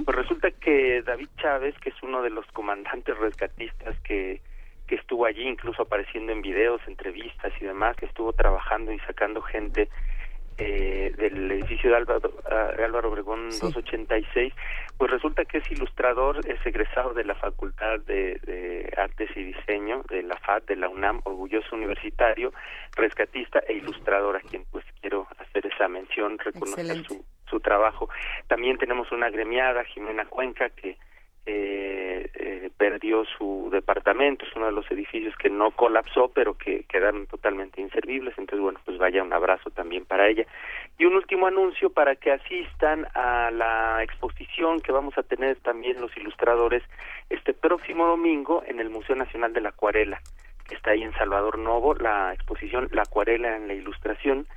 Pues 0.04 0.18
resulta 0.18 0.52
que 0.52 1.02
David 1.04 1.30
Chávez, 1.38 1.76
que 1.80 1.90
es 1.90 2.04
uno 2.04 2.22
de 2.22 2.30
los 2.30 2.46
comandantes 2.48 3.18
rescatistas 3.18 3.98
que 4.02 4.42
que 4.88 4.96
estuvo 4.96 5.26
allí 5.26 5.46
incluso 5.46 5.82
apareciendo 5.82 6.32
en 6.32 6.42
videos, 6.42 6.82
entrevistas 6.88 7.52
y 7.60 7.66
demás, 7.66 7.96
que 7.98 8.06
estuvo 8.06 8.32
trabajando 8.34 8.92
y 8.92 9.00
sacando 9.00 9.42
gente 9.42 9.90
eh, 10.58 11.14
del 11.18 11.52
edificio 11.52 11.90
de 11.92 11.98
Álvaro, 11.98 12.32
ah, 12.50 12.72
Álvaro 12.84 13.10
Obregón 13.10 13.50
286, 13.50 14.54
pues 14.98 15.12
resulta 15.12 15.46
que 15.46 15.60
es 15.60 15.72
ilustrador, 15.72 16.40
es 16.48 16.66
egresado 16.66 17.14
de 17.14 17.24
la 17.24 17.36
Facultad 17.36 18.00
de, 18.02 18.40
de, 18.44 18.94
Artes 18.98 19.30
y 19.36 19.44
Diseño 19.44 20.04
de 20.10 20.24
la 20.24 20.38
FAD, 20.38 20.64
de 20.64 20.76
la 20.76 20.90
UNAM, 20.90 21.22
orgulloso 21.24 21.76
universitario, 21.76 22.52
rescatista 22.96 23.60
e 23.68 23.74
ilustrador, 23.74 24.38
a 24.38 24.42
quien 24.42 24.66
pues 24.72 24.86
quiero 25.02 25.28
hacer 25.38 25.66
esa 25.68 25.88
mención, 25.88 26.40
reconocer 26.40 27.06
su 27.06 27.24
su 27.50 27.60
trabajo. 27.60 28.10
También 28.48 28.78
tenemos 28.78 29.12
una 29.12 29.30
gremiada, 29.30 29.84
Jimena 29.86 30.26
Cuenca, 30.26 30.70
que 30.70 30.98
eh, 31.50 32.30
eh, 32.34 32.70
perdió 32.78 33.24
su 33.38 33.70
departamento, 33.72 34.46
es 34.46 34.54
uno 34.58 34.66
de 34.66 34.74
los 34.74 34.90
edificios 34.92 35.34
que 35.38 35.50
no 35.50 35.72
colapsó, 35.72 36.30
pero 36.34 36.58
que 36.58 36.84
quedaron 36.84 37.26
totalmente 37.28 37.80
inservibles, 37.80 38.38
entonces 38.38 38.62
bueno, 38.62 38.80
pues 38.84 38.98
vaya 38.98 39.24
un 39.24 39.32
abrazo 39.32 39.70
también 39.70 40.04
para 40.04 40.28
ella. 40.28 40.46
Y 40.98 41.06
un 41.06 41.16
último 41.16 41.48
anuncio 41.48 41.90
para 41.90 42.18
que 42.18 42.34
asistan 42.34 43.08
a 43.14 43.50
la 43.52 44.04
exposición 44.04 44.82
que 44.82 44.92
vamos 44.92 45.18
a 45.18 45.24
tener 45.24 45.56
también 45.62 46.02
los 46.02 46.16
ilustradores 46.18 46.84
este 47.30 47.54
próximo 47.54 48.08
domingo 48.08 48.62
en 48.68 48.82
el 48.82 48.90
Museo 48.90 49.16
Nacional 49.16 49.54
de 49.54 49.62
la 49.62 49.70
Acuarela, 49.70 50.20
que 50.68 50.76
está 50.76 50.92
ahí 50.92 51.04
en 51.04 51.14
Salvador 51.14 51.58
Novo, 51.58 51.96
la 51.96 52.34
exposición 52.34 52.90
La 52.92 53.04
Acuarela 53.04 53.56
en 53.56 53.70
la 53.70 53.74
Ilustración, 53.74 54.48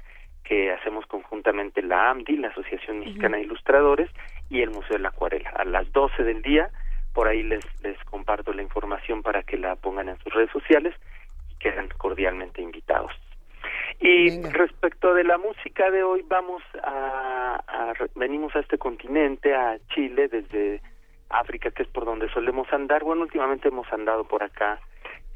que 0.44 0.72
hacemos 0.72 1.06
conjuntamente 1.06 1.82
la 1.82 2.10
AMDI, 2.10 2.36
la 2.36 2.48
Asociación 2.48 3.00
Mexicana 3.00 3.36
de 3.36 3.44
Ilustradores, 3.44 4.10
y 4.50 4.62
el 4.62 4.70
Museo 4.70 4.96
de 4.96 5.02
la 5.02 5.10
Acuarela. 5.10 5.50
A 5.50 5.64
las 5.64 5.90
12 5.92 6.24
del 6.24 6.42
día, 6.42 6.70
por 7.14 7.28
ahí 7.28 7.42
les, 7.42 7.64
les 7.82 7.98
comparto 8.04 8.52
la 8.52 8.62
información 8.62 9.22
para 9.22 9.42
que 9.42 9.56
la 9.56 9.76
pongan 9.76 10.08
en 10.08 10.18
sus 10.18 10.32
redes 10.32 10.50
sociales 10.50 10.94
y 11.50 11.54
quedan 11.58 11.88
cordialmente 11.96 12.60
invitados. 12.60 13.12
Y 14.00 14.42
respecto 14.42 15.14
de 15.14 15.24
la 15.24 15.38
música 15.38 15.90
de 15.90 16.02
hoy, 16.02 16.24
vamos 16.26 16.62
a, 16.82 17.62
a, 17.66 17.92
venimos 18.14 18.54
a 18.56 18.60
este 18.60 18.78
continente, 18.78 19.54
a 19.54 19.78
Chile, 19.94 20.28
desde 20.28 20.80
África, 21.28 21.70
que 21.70 21.82
es 21.82 21.88
por 21.88 22.04
donde 22.04 22.28
solemos 22.30 22.72
andar. 22.72 23.04
Bueno, 23.04 23.22
últimamente 23.22 23.68
hemos 23.68 23.90
andado 23.92 24.24
por 24.24 24.42
acá 24.42 24.80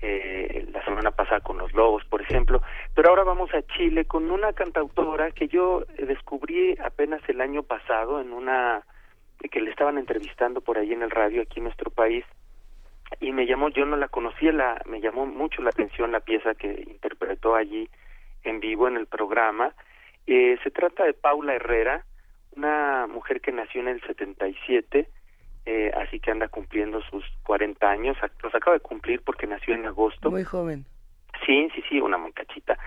eh, 0.07 0.67
la 0.71 0.85
semana 0.85 1.11
pasada 1.11 1.41
con 1.41 1.57
los 1.57 1.73
Lobos, 1.73 2.05
por 2.05 2.21
ejemplo, 2.21 2.61
pero 2.95 3.09
ahora 3.09 3.25
vamos 3.25 3.53
a 3.55 3.63
Chile 3.63 4.05
con 4.05 4.31
una 4.31 4.53
cantautora 4.53 5.31
que 5.31 5.49
yo 5.49 5.85
descubrí 5.99 6.77
apenas 6.79 7.27
el 7.29 7.41
año 7.41 7.63
pasado 7.63 8.21
en 8.21 8.33
una 8.33 8.83
que 9.51 9.61
le 9.61 9.71
estaban 9.71 9.99
entrevistando 9.99 10.61
por 10.61 10.79
ahí 10.79 10.93
en 10.93 11.03
el 11.03 11.11
radio 11.11 11.43
aquí 11.43 11.61
en 11.61 11.65
nuestro 11.65 11.91
país 11.91 12.25
y 13.21 13.33
me 13.33 13.47
llamó, 13.47 13.71
yo 13.71 13.87
no 13.87 13.97
la 13.97 14.09
conocía, 14.09 14.53
la, 14.53 14.83
me 14.87 15.01
llamó 15.01 15.27
mucho 15.27 15.63
la 15.63 15.71
atención 15.71 16.13
la 16.13 16.21
pieza 16.21 16.55
que 16.55 16.85
interpretó 16.87 17.55
allí 17.55 17.89
en 18.43 18.61
vivo 18.61 18.89
en 18.89 18.97
el 18.97 19.07
programa. 19.07 19.73
Eh, 20.27 20.59
se 20.63 20.71
trata 20.71 21.05
de 21.05 21.15
Paula 21.15 21.55
Herrera, 21.55 22.05
una 22.57 23.07
mujer 23.07 23.41
que 23.41 23.53
nació 23.53 23.81
en 23.81 23.89
el 23.89 24.03
77 24.03 25.09
eh, 25.67 25.91
así 25.97 26.21
que 26.21 26.31
anda 26.31 26.49
cumpliendo 26.49 27.01
sus 27.03 27.25
40 27.45 27.89
años, 27.89 28.17
los 28.43 28.55
acaba 28.55 28.75
de 28.75 28.81
cumplir 28.81 29.23
porque 29.23 29.47
nació 29.47 29.75
en 29.75 29.87
agosto. 29.87 30.31
Muy 30.31 30.45
joven. 30.45 30.85
Sí, 31.45 31.69
sí, 31.75 31.83
sí, 31.89 32.01
una 32.01 32.17
muchachita. 32.19 32.79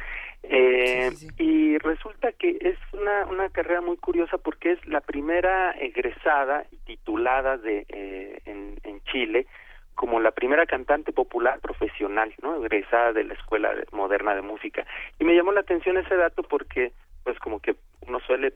Eh, 0.43 1.11
Y 1.37 1.77
resulta 1.79 2.31
que 2.31 2.57
es 2.61 2.77
una, 2.93 3.25
una 3.25 3.49
carrera 3.49 3.81
muy 3.81 3.97
curiosa 3.97 4.37
porque 4.37 4.73
es 4.73 4.87
la 4.87 5.01
primera 5.01 5.71
egresada 5.71 6.65
y 6.71 6.77
titulada 6.77 7.57
de, 7.57 7.85
eh, 7.89 8.39
en, 8.45 8.79
en 8.83 9.01
Chile 9.03 9.47
como 9.95 10.19
la 10.19 10.29
primera 10.31 10.67
cantante 10.67 11.11
popular 11.11 11.59
profesional, 11.59 12.31
¿no? 12.43 12.63
Egresada 12.63 13.13
de 13.13 13.23
la 13.23 13.33
Escuela 13.33 13.73
Moderna 13.91 14.35
de 14.35 14.43
Música. 14.43 14.85
Y 15.19 15.23
me 15.25 15.35
llamó 15.35 15.51
la 15.51 15.61
atención 15.61 15.97
ese 15.97 16.15
dato 16.15 16.43
porque, 16.43 16.93
pues, 17.27 17.39
como 17.39 17.59
que 17.59 17.75
uno 18.07 18.21
suele 18.21 18.53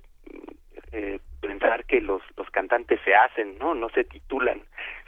eh, 0.94 1.20
pensar 1.42 1.84
que 1.84 2.00
los, 2.00 2.22
los 2.38 2.50
cantantes 2.52 3.02
se 3.04 3.14
hacen, 3.14 3.58
¿no? 3.58 3.76
No 3.76 3.90
se 3.90 4.06
titulan. 4.06 4.60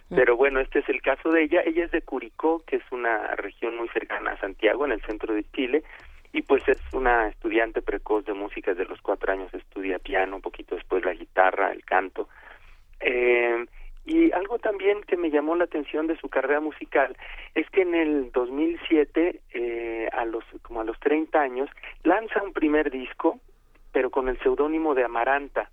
Mm. 0.09 0.15
Pero 0.15 0.35
bueno, 0.35 0.59
este 0.59 0.79
es 0.79 0.89
el 0.89 1.01
caso 1.01 1.29
de 1.29 1.43
ella. 1.43 1.61
Ella 1.65 1.85
es 1.85 1.91
de 1.91 2.01
Curicó, 2.01 2.61
que 2.67 2.75
es 2.75 2.83
una 2.91 3.37
región 3.37 3.77
muy 3.77 3.87
cercana 3.87 4.31
a 4.31 4.39
Santiago, 4.41 4.83
en 4.83 4.91
el 4.91 5.01
centro 5.03 5.33
de 5.33 5.45
Chile, 5.53 5.83
y 6.33 6.41
pues 6.41 6.67
es 6.67 6.77
una 6.91 7.29
estudiante 7.29 7.81
precoz 7.81 8.25
de 8.25 8.33
música 8.33 8.73
desde 8.73 8.89
los 8.89 9.01
cuatro 9.01 9.31
años, 9.31 9.53
estudia 9.53 9.97
piano, 9.97 10.35
un 10.35 10.41
poquito 10.41 10.75
después 10.75 11.05
la 11.05 11.13
guitarra, 11.13 11.71
el 11.71 11.85
canto. 11.85 12.27
Eh, 12.99 13.65
y 14.05 14.31
algo 14.33 14.59
también 14.59 15.01
que 15.03 15.15
me 15.15 15.31
llamó 15.31 15.55
la 15.55 15.63
atención 15.63 16.07
de 16.07 16.17
su 16.17 16.27
carrera 16.27 16.59
musical 16.59 17.15
es 17.55 17.69
que 17.69 17.83
en 17.83 17.95
el 17.95 18.31
2007, 18.33 19.39
eh, 19.53 20.09
a 20.11 20.25
los 20.25 20.43
como 20.61 20.81
a 20.81 20.83
los 20.83 20.99
30 20.99 21.39
años, 21.39 21.69
lanza 22.03 22.43
un 22.43 22.51
primer 22.51 22.91
disco 22.91 23.39
pero 23.93 24.09
con 24.09 24.27
el 24.27 24.37
seudónimo 24.39 24.95
de 24.95 25.05
Amaranta. 25.05 25.69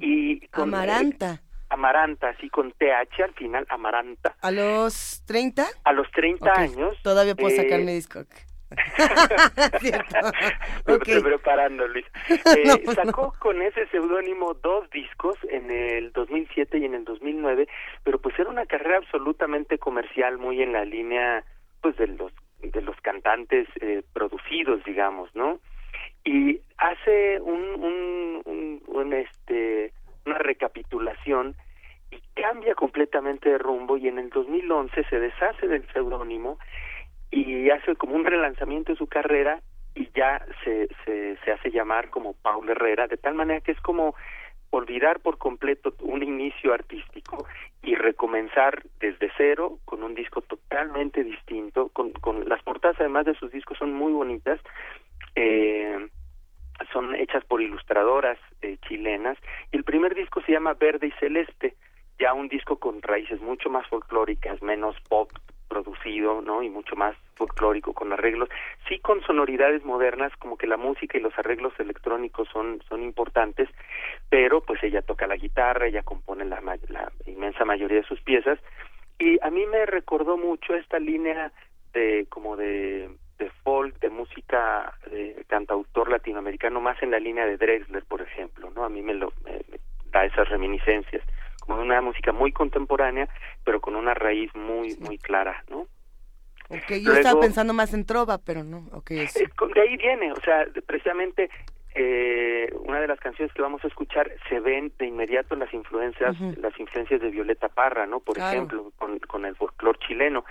y 0.00 0.46
Amaranta. 0.52 1.40
Amaranta, 1.70 2.28
así 2.28 2.50
con 2.50 2.70
TH 2.72 3.22
al 3.24 3.34
final, 3.34 3.66
Amaranta. 3.68 4.36
¿A 4.42 4.52
los 4.52 5.24
30? 5.26 5.66
A 5.82 5.92
los 5.92 6.08
30 6.12 6.52
años. 6.52 6.96
Todavía 7.02 7.34
puedo 7.34 7.56
sacar 7.56 7.80
mi 7.80 7.94
disco. 7.94 8.20
Estoy 10.86 11.22
preparando, 11.22 11.88
Luis. 11.88 12.04
Eh, 12.28 12.82
pues 12.84 12.96
sacó 12.96 13.34
con 13.38 13.62
ese 13.62 13.86
seudónimo 13.88 14.54
dos 14.54 14.88
discos 14.90 15.36
en 15.50 15.70
el 15.70 16.12
2007 16.12 16.78
y 16.78 16.84
en 16.84 16.94
el 16.94 17.04
2009, 17.04 17.68
pero 18.02 18.20
pues 18.20 18.38
era 18.38 18.50
una 18.50 18.66
carrera 18.66 18.98
absolutamente 18.98 19.78
comercial, 19.78 20.38
muy 20.38 20.62
en 20.62 20.72
la 20.72 20.84
línea 20.84 21.44
pues 21.80 21.96
de 21.96 22.08
los 22.08 22.32
de 22.60 22.82
los 22.82 22.96
cantantes 23.02 23.68
eh, 23.80 24.02
producidos, 24.12 24.82
digamos, 24.84 25.30
¿no? 25.34 25.60
Y 26.24 26.60
hace 26.78 27.40
un, 27.40 29.12
este 29.12 29.92
una 30.26 30.38
recapitulación 30.38 31.54
y 32.10 32.18
cambia 32.40 32.74
completamente 32.74 33.50
de 33.50 33.58
rumbo 33.58 33.96
y 33.96 34.08
en 34.08 34.18
el 34.18 34.30
2011 34.30 35.04
se 35.04 35.20
deshace 35.20 35.68
del 35.68 35.86
seudónimo 35.92 36.58
y 37.30 37.70
hace 37.70 37.94
como 37.96 38.16
un 38.16 38.24
relanzamiento 38.24 38.92
de 38.92 38.98
su 38.98 39.06
carrera 39.06 39.60
y 39.94 40.08
ya 40.14 40.44
se, 40.64 40.88
se, 41.04 41.36
se 41.44 41.52
hace 41.52 41.70
llamar 41.70 42.10
como 42.10 42.32
Paul 42.32 42.68
Herrera, 42.68 43.06
de 43.06 43.16
tal 43.16 43.34
manera 43.34 43.60
que 43.60 43.72
es 43.72 43.80
como 43.80 44.14
olvidar 44.70 45.20
por 45.20 45.38
completo 45.38 45.94
un 46.00 46.22
inicio 46.22 46.72
artístico 46.72 47.46
y 47.82 47.94
recomenzar 47.94 48.82
desde 48.98 49.30
cero 49.36 49.78
con 49.84 50.02
un 50.02 50.14
disco 50.14 50.40
totalmente 50.42 51.22
distinto, 51.22 51.90
con, 51.90 52.12
con 52.12 52.48
las 52.48 52.62
portadas 52.62 52.98
además 52.98 53.26
de 53.26 53.34
sus 53.34 53.52
discos 53.52 53.78
son 53.78 53.92
muy 53.92 54.12
bonitas, 54.12 54.60
eh, 55.34 56.08
son 56.92 57.14
hechas 57.14 57.44
por 57.44 57.62
ilustradoras 57.62 58.38
eh, 58.62 58.76
chilenas 58.88 59.38
y 59.72 59.76
el 59.76 59.84
primer 59.84 60.14
disco 60.14 60.40
se 60.42 60.52
llama 60.52 60.74
Verde 60.74 61.08
y 61.08 61.20
Celeste, 61.20 61.74
ya 62.18 62.32
un 62.32 62.48
disco 62.48 62.78
con 62.78 63.02
raíces 63.02 63.40
mucho 63.40 63.70
más 63.70 63.86
folclóricas, 63.88 64.62
menos 64.62 64.96
pop 65.08 65.30
producido, 65.68 66.40
¿no? 66.42 66.62
Y 66.62 66.70
mucho 66.70 66.94
más 66.94 67.16
folclórico 67.34 67.94
con 67.94 68.12
arreglos, 68.12 68.48
sí 68.88 69.00
con 69.00 69.20
sonoridades 69.22 69.84
modernas, 69.84 70.32
como 70.38 70.56
que 70.56 70.68
la 70.68 70.76
música 70.76 71.18
y 71.18 71.20
los 71.20 71.36
arreglos 71.36 71.72
electrónicos 71.80 72.48
son 72.52 72.80
son 72.88 73.02
importantes, 73.02 73.68
pero 74.28 74.60
pues 74.60 74.82
ella 74.84 75.02
toca 75.02 75.26
la 75.26 75.36
guitarra, 75.36 75.86
ella 75.86 76.02
compone 76.02 76.44
la, 76.44 76.60
la 76.60 77.12
inmensa 77.26 77.64
mayoría 77.64 77.98
de 77.98 78.06
sus 78.06 78.20
piezas 78.22 78.58
y 79.18 79.38
a 79.42 79.50
mí 79.50 79.66
me 79.66 79.86
recordó 79.86 80.36
mucho 80.36 80.74
esta 80.74 80.98
línea 80.98 81.52
de 81.92 82.26
como 82.28 82.56
de 82.56 83.10
de 83.44 83.50
folk, 83.62 83.98
de 84.00 84.10
música 84.10 84.94
de 85.10 85.44
cantautor 85.48 86.10
latinoamericano, 86.10 86.80
más 86.80 87.02
en 87.02 87.10
la 87.10 87.18
línea 87.18 87.44
de 87.44 87.58
Drexler, 87.58 88.04
por 88.04 88.22
ejemplo, 88.22 88.70
¿no? 88.74 88.84
A 88.84 88.88
mí 88.88 89.02
me, 89.02 89.14
lo, 89.14 89.32
da 90.10 90.24
esas 90.24 90.48
reminiscencias, 90.48 91.22
como 91.60 91.80
una 91.80 92.00
música 92.00 92.32
muy 92.32 92.52
contemporánea, 92.52 93.28
pero 93.64 93.80
con 93.80 93.96
una 93.96 94.14
raíz 94.14 94.54
muy, 94.54 94.96
muy 94.96 95.18
clara, 95.18 95.62
¿no? 95.68 95.86
Okay, 96.68 97.04
yo 97.04 97.12
estaba 97.12 97.40
pensando 97.40 97.74
más 97.74 97.92
en 97.92 98.06
trova, 98.06 98.38
pero 98.38 98.64
no, 98.64 98.88
es... 99.10 99.36
Eh, 99.36 99.50
de 99.74 99.80
ahí 99.82 99.96
viene, 99.98 100.32
o 100.32 100.40
sea, 100.40 100.66
precisamente 100.86 101.50
eh, 101.94 102.72
una 102.80 103.00
de 103.00 103.06
las 103.06 103.20
canciones 103.20 103.54
que 103.54 103.60
vamos 103.60 103.84
a 103.84 103.88
escuchar 103.88 104.32
se 104.48 104.60
ven 104.60 104.90
de 104.98 105.06
inmediato 105.06 105.54
las 105.56 105.72
influencias, 105.74 106.34
las 106.56 106.78
influencias 106.80 107.20
de 107.20 107.30
Violeta 107.30 107.68
Parra, 107.68 108.06
¿no? 108.06 108.20
Por 108.20 108.38
ejemplo, 108.38 108.90
con, 108.96 109.18
con 109.20 109.44
el 109.44 109.54
folclore 109.56 109.98
chileno. 110.06 110.44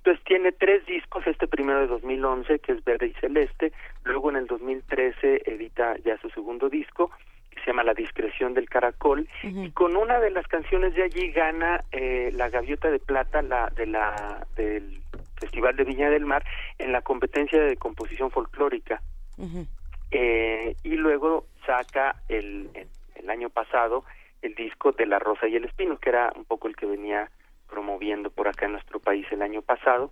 Entonces 0.00 0.24
tiene 0.24 0.52
tres 0.52 0.86
discos, 0.86 1.26
este 1.26 1.46
primero 1.46 1.80
de 1.80 1.86
2011 1.86 2.60
que 2.60 2.72
es 2.72 2.84
Verde 2.84 3.08
y 3.08 3.20
Celeste, 3.20 3.70
luego 4.04 4.30
en 4.30 4.36
el 4.36 4.46
2013 4.46 5.42
edita 5.44 5.94
ya 5.98 6.16
su 6.18 6.30
segundo 6.30 6.70
disco 6.70 7.10
que 7.50 7.60
se 7.60 7.66
llama 7.66 7.84
La 7.84 7.92
discreción 7.92 8.54
del 8.54 8.66
caracol. 8.66 9.28
Y 9.42 9.70
con 9.72 9.96
una 9.96 10.18
de 10.18 10.30
las 10.30 10.46
canciones 10.46 10.94
de 10.94 11.02
allí 11.02 11.30
gana 11.32 11.84
eh, 11.92 12.30
la 12.32 12.48
gaviota 12.48 12.90
de 12.90 12.98
plata 12.98 13.42
la 13.42 13.68
de 13.76 13.86
la 13.86 14.46
del 14.56 15.02
Festival 15.38 15.76
de 15.76 15.84
Viña 15.84 16.08
del 16.08 16.24
Mar 16.24 16.44
en 16.78 16.92
la 16.92 17.02
competencia 17.02 17.60
de 17.62 17.76
composición 17.76 18.30
folclórica. 18.30 19.02
Eh, 20.10 20.76
y 20.82 20.94
luego 20.96 21.46
saca 21.66 22.16
el, 22.28 22.70
el 23.16 23.30
año 23.30 23.50
pasado 23.50 24.04
el 24.40 24.54
disco 24.54 24.92
de 24.92 25.04
La 25.04 25.18
Rosa 25.18 25.46
y 25.46 25.56
el 25.56 25.66
Espino 25.66 25.98
que 25.98 26.08
era 26.08 26.32
un 26.34 26.46
poco 26.46 26.68
el 26.68 26.76
que 26.76 26.86
venía 26.86 27.30
promoviendo 27.70 28.30
por 28.30 28.48
acá 28.48 28.66
en 28.66 28.72
nuestro 28.72 28.98
país 29.00 29.26
el 29.30 29.42
año 29.42 29.62
pasado. 29.62 30.10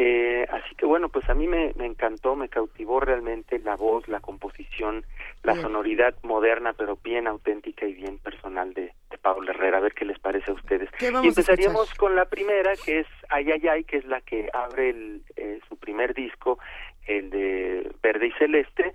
Eh, 0.00 0.46
así 0.52 0.76
que 0.76 0.86
bueno, 0.86 1.08
pues 1.08 1.28
a 1.28 1.34
mí 1.34 1.48
me, 1.48 1.72
me, 1.74 1.84
encantó, 1.84 2.36
me 2.36 2.48
cautivó 2.48 3.00
realmente 3.00 3.58
la 3.58 3.74
voz, 3.74 4.06
la 4.06 4.20
composición, 4.20 5.04
la 5.42 5.56
sonoridad 5.56 6.14
moderna, 6.22 6.72
pero 6.72 6.96
bien 7.02 7.26
auténtica 7.26 7.84
y 7.84 7.94
bien 7.94 8.18
personal 8.18 8.72
de, 8.74 8.92
de 9.10 9.18
Pablo 9.18 9.50
Herrera. 9.50 9.78
A 9.78 9.80
ver 9.80 9.94
qué 9.94 10.04
les 10.04 10.18
parece 10.20 10.52
a 10.52 10.54
ustedes. 10.54 10.88
Y 11.00 11.26
empezaríamos 11.26 11.92
con 11.94 12.14
la 12.14 12.26
primera, 12.26 12.74
que 12.84 13.00
es 13.00 13.06
Ay 13.28 13.50
Ay 13.50 13.66
Ay, 13.66 13.84
que 13.84 13.96
es 13.96 14.04
la 14.04 14.20
que 14.20 14.48
abre 14.52 14.90
el, 14.90 15.22
eh, 15.36 15.58
su 15.68 15.76
primer 15.76 16.14
disco, 16.14 16.60
el 17.06 17.30
de 17.30 17.90
Verde 18.00 18.28
y 18.28 18.32
Celeste. 18.38 18.94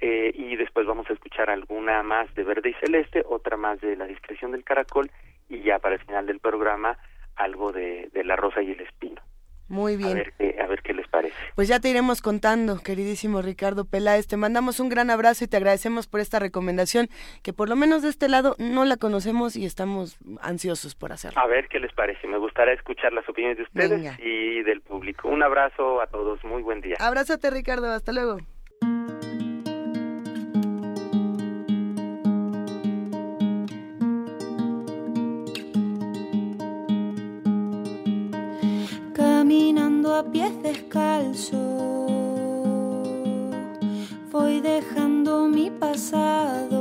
eh, 0.00 0.30
y 0.34 0.56
después 0.56 0.86
vamos 0.86 1.08
a 1.08 1.14
escuchar 1.14 1.48
alguna 1.48 2.02
más 2.02 2.32
de 2.34 2.44
Verde 2.44 2.68
y 2.70 2.74
Celeste, 2.74 3.22
otra 3.26 3.56
más 3.56 3.80
de 3.80 3.96
La 3.96 4.06
discreción 4.06 4.52
del 4.52 4.62
caracol 4.62 5.10
y 5.48 5.62
ya 5.62 5.78
para 5.78 5.94
el 5.94 6.02
final 6.02 6.26
del 6.26 6.40
programa 6.40 6.98
algo 7.36 7.72
de, 7.72 8.10
de 8.12 8.24
La 8.24 8.36
rosa 8.36 8.62
y 8.62 8.72
el 8.72 8.80
espino. 8.80 9.22
Muy 9.68 9.96
bien. 9.96 10.10
A 10.10 10.66
ver, 10.66 10.82
qué, 10.82 10.92
les 10.92 11.08
parece. 11.08 11.34
Pues 11.54 11.68
ya 11.68 11.80
te 11.80 11.88
iremos 11.88 12.20
contando, 12.20 12.78
queridísimo 12.80 13.40
Ricardo 13.40 13.86
Peláez. 13.86 14.26
Te 14.26 14.36
mandamos 14.36 14.78
un 14.78 14.88
gran 14.88 15.10
abrazo 15.10 15.44
y 15.44 15.48
te 15.48 15.56
agradecemos 15.56 16.06
por 16.06 16.20
esta 16.20 16.38
recomendación, 16.38 17.08
que 17.42 17.52
por 17.52 17.68
lo 17.68 17.76
menos 17.76 18.02
de 18.02 18.10
este 18.10 18.28
lado 18.28 18.56
no 18.58 18.84
la 18.84 18.98
conocemos 18.98 19.56
y 19.56 19.64
estamos 19.64 20.18
ansiosos 20.42 20.94
por 20.94 21.12
hacerlo. 21.12 21.40
A 21.40 21.46
ver 21.46 21.68
qué 21.68 21.80
les 21.80 21.92
parece. 21.92 22.28
Me 22.28 22.38
gustaría 22.38 22.74
escuchar 22.74 23.12
las 23.12 23.26
opiniones 23.28 23.56
de 23.56 23.62
ustedes 23.64 24.18
y 24.18 24.62
del 24.62 24.82
público. 24.82 25.28
Un 25.28 25.42
abrazo 25.42 26.00
a 26.02 26.06
todos. 26.06 26.44
Muy 26.44 26.62
buen 26.62 26.80
día. 26.80 26.96
Abrázate, 27.00 27.50
Ricardo. 27.50 27.90
Hasta 27.90 28.12
luego. 28.12 28.38
Caminando 39.44 40.14
a 40.14 40.22
pies 40.22 40.52
descalzos. 40.62 41.52
Voy 44.32 44.62
dejando 44.62 45.48
mi 45.48 45.68
pasado. 45.70 46.80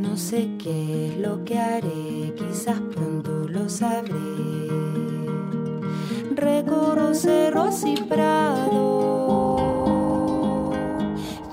No 0.00 0.16
sé 0.16 0.50
qué 0.58 1.06
es 1.06 1.18
lo 1.18 1.44
que 1.44 1.56
haré, 1.56 2.34
quizás 2.36 2.80
pronto 2.92 3.46
lo 3.48 3.68
sabré. 3.68 4.10
Recorro 6.34 7.14
cerros 7.14 7.84
y 7.84 7.94
prados. 7.94 9.60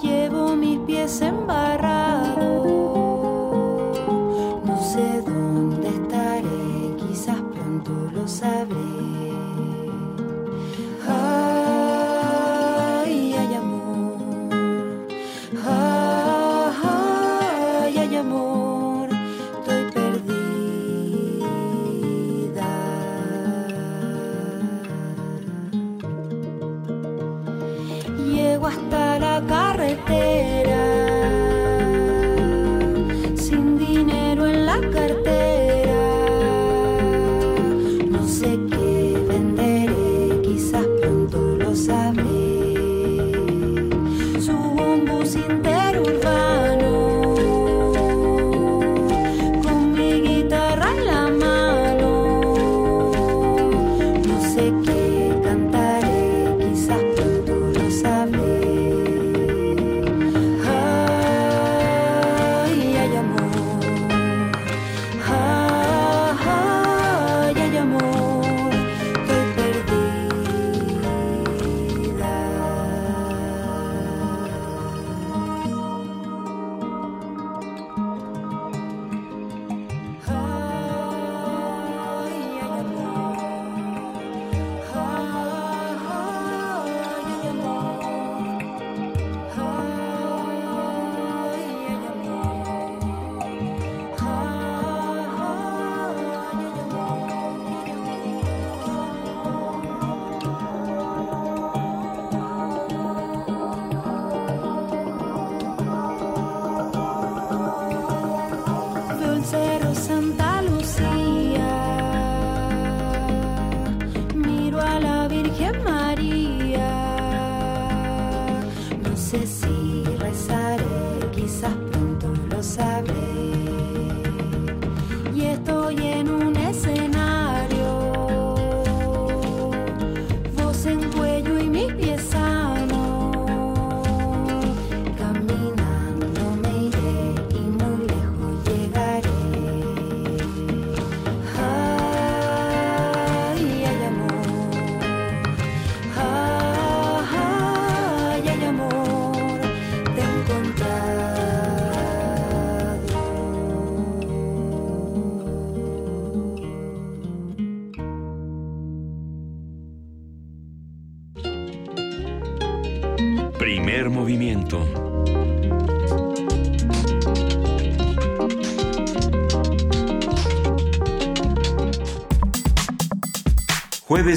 Llevo 0.02 0.56
mis 0.56 0.80
pies 0.80 1.22
embarrados. 1.22 2.66
No 4.66 4.82
sé 4.82 5.22
dónde 5.22 5.88
estaré, 5.88 6.96
quizás 6.98 7.40
pronto 7.54 7.92
lo 8.12 8.28
sabré. 8.28 8.87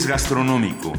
Gastronómico. 0.06 0.92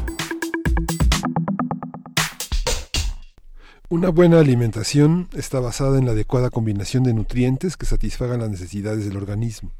Una 3.88 4.08
buena 4.08 4.38
alimentación 4.38 5.28
está 5.34 5.60
basada 5.60 5.98
en 5.98 6.06
la 6.06 6.12
adecuada 6.12 6.50
combinación 6.50 7.02
de 7.02 7.12
nutrientes 7.12 7.76
que 7.76 7.86
satisfagan 7.86 8.40
las 8.40 8.50
necesidades 8.50 9.04
del 9.04 9.16
organismo. 9.16 9.72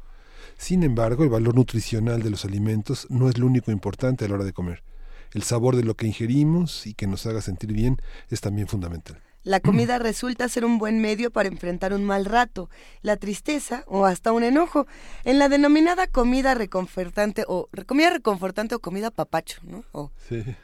Sin 0.57 0.83
embargo, 0.83 1.23
el 1.23 1.29
valor 1.29 1.55
nutricional 1.55 2.21
de 2.21 2.29
los 2.29 2.45
alimentos 2.45 3.07
no 3.09 3.29
es 3.29 3.37
lo 3.37 3.47
único 3.47 3.71
importante 3.71 4.25
a 4.25 4.27
la 4.27 4.35
hora 4.35 4.43
de 4.43 4.53
comer. 4.53 4.83
El 5.31 5.43
sabor 5.43 5.75
de 5.75 5.83
lo 5.83 5.95
que 5.95 6.07
ingerimos 6.07 6.85
y 6.85 6.93
que 6.93 7.07
nos 7.07 7.25
haga 7.25 7.41
sentir 7.41 7.73
bien 7.73 8.01
es 8.29 8.41
también 8.41 8.67
fundamental. 8.67 9.21
La 9.43 9.59
comida 9.59 9.99
resulta 9.99 10.47
ser 10.47 10.63
un 10.63 10.77
buen 10.77 11.01
medio 11.01 11.29
para 11.29 11.49
enfrentar 11.49 11.93
un 11.93 12.05
mal 12.05 12.25
rato, 12.25 12.69
la 13.01 13.17
tristeza 13.17 13.83
o 13.87 14.05
hasta 14.05 14.31
un 14.31 14.43
enojo. 14.43 14.87
En 15.25 15.37
la 15.37 15.49
denominada 15.49 16.07
comida 16.07 16.53
reconfortante 16.53 17.43
o 17.47 17.69
comida 17.85 18.09
reconfortante 18.09 18.75
o 18.75 18.79
comida 18.79 19.11
papacho, 19.11 19.59
¿no? 19.63 19.83
O, 19.91 20.11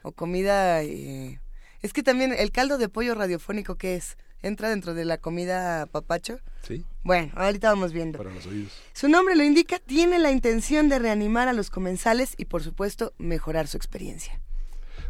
o 0.04 0.12
comida... 0.14 0.82
Eh, 0.84 1.40
es 1.82 1.94
que 1.94 2.04
también 2.04 2.34
el 2.34 2.52
caldo 2.52 2.78
de 2.78 2.90
pollo 2.90 3.16
radiofónico, 3.16 3.76
¿qué 3.76 3.96
es? 3.96 4.18
¿Entra 4.42 4.70
dentro 4.70 4.94
de 4.94 5.04
la 5.04 5.18
comida 5.18 5.86
papacho? 5.86 6.40
Sí. 6.62 6.86
Bueno, 7.04 7.32
ahorita 7.36 7.70
vamos 7.70 7.92
viendo. 7.92 8.18
Para 8.18 8.34
los 8.34 8.46
oídos. 8.46 8.74
Su 8.94 9.10
nombre 9.10 9.36
lo 9.36 9.44
indica, 9.44 9.80
tiene 9.80 10.20
la 10.20 10.32
intención 10.32 10.88
de 10.88 11.00
reanimar 11.00 11.50
a 11.50 11.54
los 11.54 11.70
comensales 11.70 12.34
y 12.38 12.46
por 12.46 12.64
supuesto 12.64 13.14
mejorar 13.18 13.68
su 13.68 13.76
experiencia. 13.76 14.40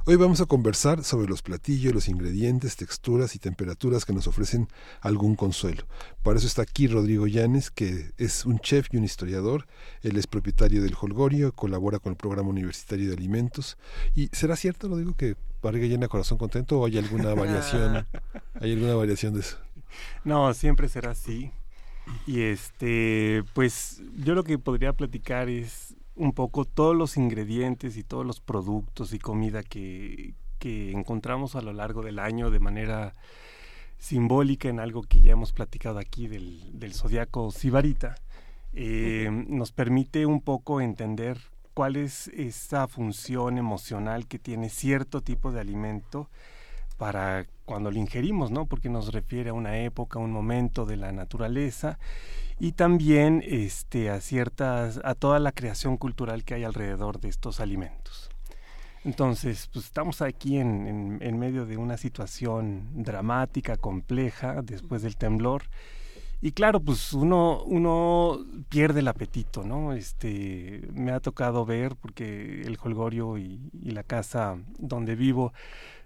Hoy 0.10 0.16
vamos 0.16 0.42
a 0.42 0.48
conversar 0.48 1.04
sobre 1.04 1.28
los 1.28 1.44
platillos, 1.44 1.94
los 1.94 2.08
ingredientes, 2.08 2.76
texturas 2.76 3.36
y 3.36 3.38
temperaturas 3.38 4.06
que 4.06 4.12
nos 4.12 4.26
ofrecen 4.26 4.68
algún 5.02 5.36
consuelo. 5.36 5.84
Por 6.24 6.36
eso 6.36 6.48
está 6.48 6.64
aquí 6.64 6.88
Rodrigo 6.88 7.28
Llanes, 7.28 7.70
que 7.70 8.10
es 8.18 8.44
un 8.44 8.58
chef 8.58 8.88
y 8.92 8.98
un 8.98 9.04
historiador. 9.04 9.68
Él 10.02 10.18
es 10.18 10.26
propietario 10.26 10.82
del 10.82 10.96
Holgorio, 11.00 11.52
colabora 11.52 12.00
con 12.00 12.14
el 12.14 12.18
Programa 12.18 12.50
Universitario 12.50 13.08
de 13.08 13.14
Alimentos. 13.14 13.78
¿Y 14.16 14.30
será 14.32 14.56
cierto, 14.56 14.90
lo 14.90 14.98
digo, 14.98 15.14
que 15.16 15.36
barriga 15.62 15.86
llena, 15.86 16.08
corazón 16.08 16.40
contento 16.40 16.80
o 16.80 16.88
hay 16.88 16.98
alguna 16.98 17.36
variación? 17.36 18.08
¿Hay 18.60 18.74
alguna 18.74 18.96
variación 18.96 19.36
de 19.36 19.42
eso? 19.42 19.60
No, 20.24 20.52
siempre 20.56 20.90
será 20.90 21.12
así. 21.12 21.52
Y 22.26 22.42
este, 22.42 23.44
pues 23.54 24.02
yo 24.18 24.34
lo 24.34 24.44
que 24.44 24.58
podría 24.58 24.92
platicar 24.92 25.50
es 25.50 25.94
un 26.20 26.34
poco 26.34 26.66
todos 26.66 26.96
los 26.96 27.16
ingredientes 27.16 27.96
y 27.96 28.04
todos 28.04 28.26
los 28.26 28.42
productos 28.42 29.14
y 29.14 29.20
comida 29.20 29.64
que, 29.64 30.34
que 30.60 30.92
encontramos 30.92 31.56
a 31.56 31.62
lo 31.62 31.72
largo 31.72 32.04
del 32.04 32.20
año 32.20 32.52
de 32.52 32.60
manera 32.60 33.14
simbólica 33.98 34.68
en 34.68 34.82
algo 34.82 35.02
que 35.02 35.22
ya 35.22 35.32
hemos 35.32 35.54
platicado 35.54 35.98
aquí 35.98 36.28
del, 36.28 36.78
del 36.78 36.94
zodiaco 36.94 37.52
Sibarita, 37.52 38.16
eh, 38.74 39.30
nos 39.48 39.72
permite 39.72 40.26
un 40.26 40.42
poco 40.42 40.82
entender 40.82 41.40
cuál 41.74 41.96
es 41.96 42.28
esa 42.28 42.90
función 42.90 43.58
emocional 43.58 44.28
que 44.28 44.40
tiene 44.40 44.70
cierto 44.70 45.22
tipo 45.22 45.54
de 45.54 45.62
alimento 45.62 46.30
para 46.98 47.46
cuando 47.64 47.92
lo 47.92 47.98
ingerimos, 47.98 48.52
¿no? 48.52 48.66
Porque 48.66 48.90
nos 48.90 49.14
refiere 49.14 49.52
a 49.52 49.54
una 49.54 49.78
época, 49.80 50.20
un 50.20 50.34
momento 50.34 50.86
de 50.86 50.98
la 50.98 51.14
naturaleza 51.14 51.98
y 52.60 52.74
también 52.74 53.44
este, 53.46 54.10
a 54.10 54.22
ciertas, 54.22 55.00
a 55.04 55.16
toda 55.16 55.40
la 55.40 55.52
creación 55.52 55.98
cultural 55.98 56.44
que 56.44 56.56
hay 56.56 56.64
alrededor 56.64 57.20
de 57.20 57.30
estos 57.30 57.60
alimentos. 57.60 58.30
Entonces, 59.06 59.70
pues 59.72 59.86
estamos 59.86 60.22
aquí 60.22 60.58
en, 60.58 61.20
en, 61.22 61.40
medio 61.40 61.66
de 61.66 61.78
una 61.78 61.96
situación 61.96 62.90
dramática, 63.04 63.78
compleja, 63.78 64.62
después 64.62 65.02
del 65.02 65.16
temblor. 65.16 65.64
Y 66.42 66.52
claro, 66.52 66.82
pues 66.82 67.14
uno, 67.14 67.64
uno 67.64 68.40
pierde 68.68 69.00
el 69.00 69.08
apetito, 69.08 69.64
¿no? 69.64 69.94
Este, 69.94 70.88
me 70.94 71.12
ha 71.12 71.22
tocado 71.22 71.66
ver, 71.66 71.96
porque 71.96 72.62
el 72.62 72.78
Holgorio 72.82 73.38
y, 73.38 73.72
y 73.82 73.92
la 73.92 74.04
casa 74.04 74.58
donde 74.78 75.16
vivo, 75.16 75.54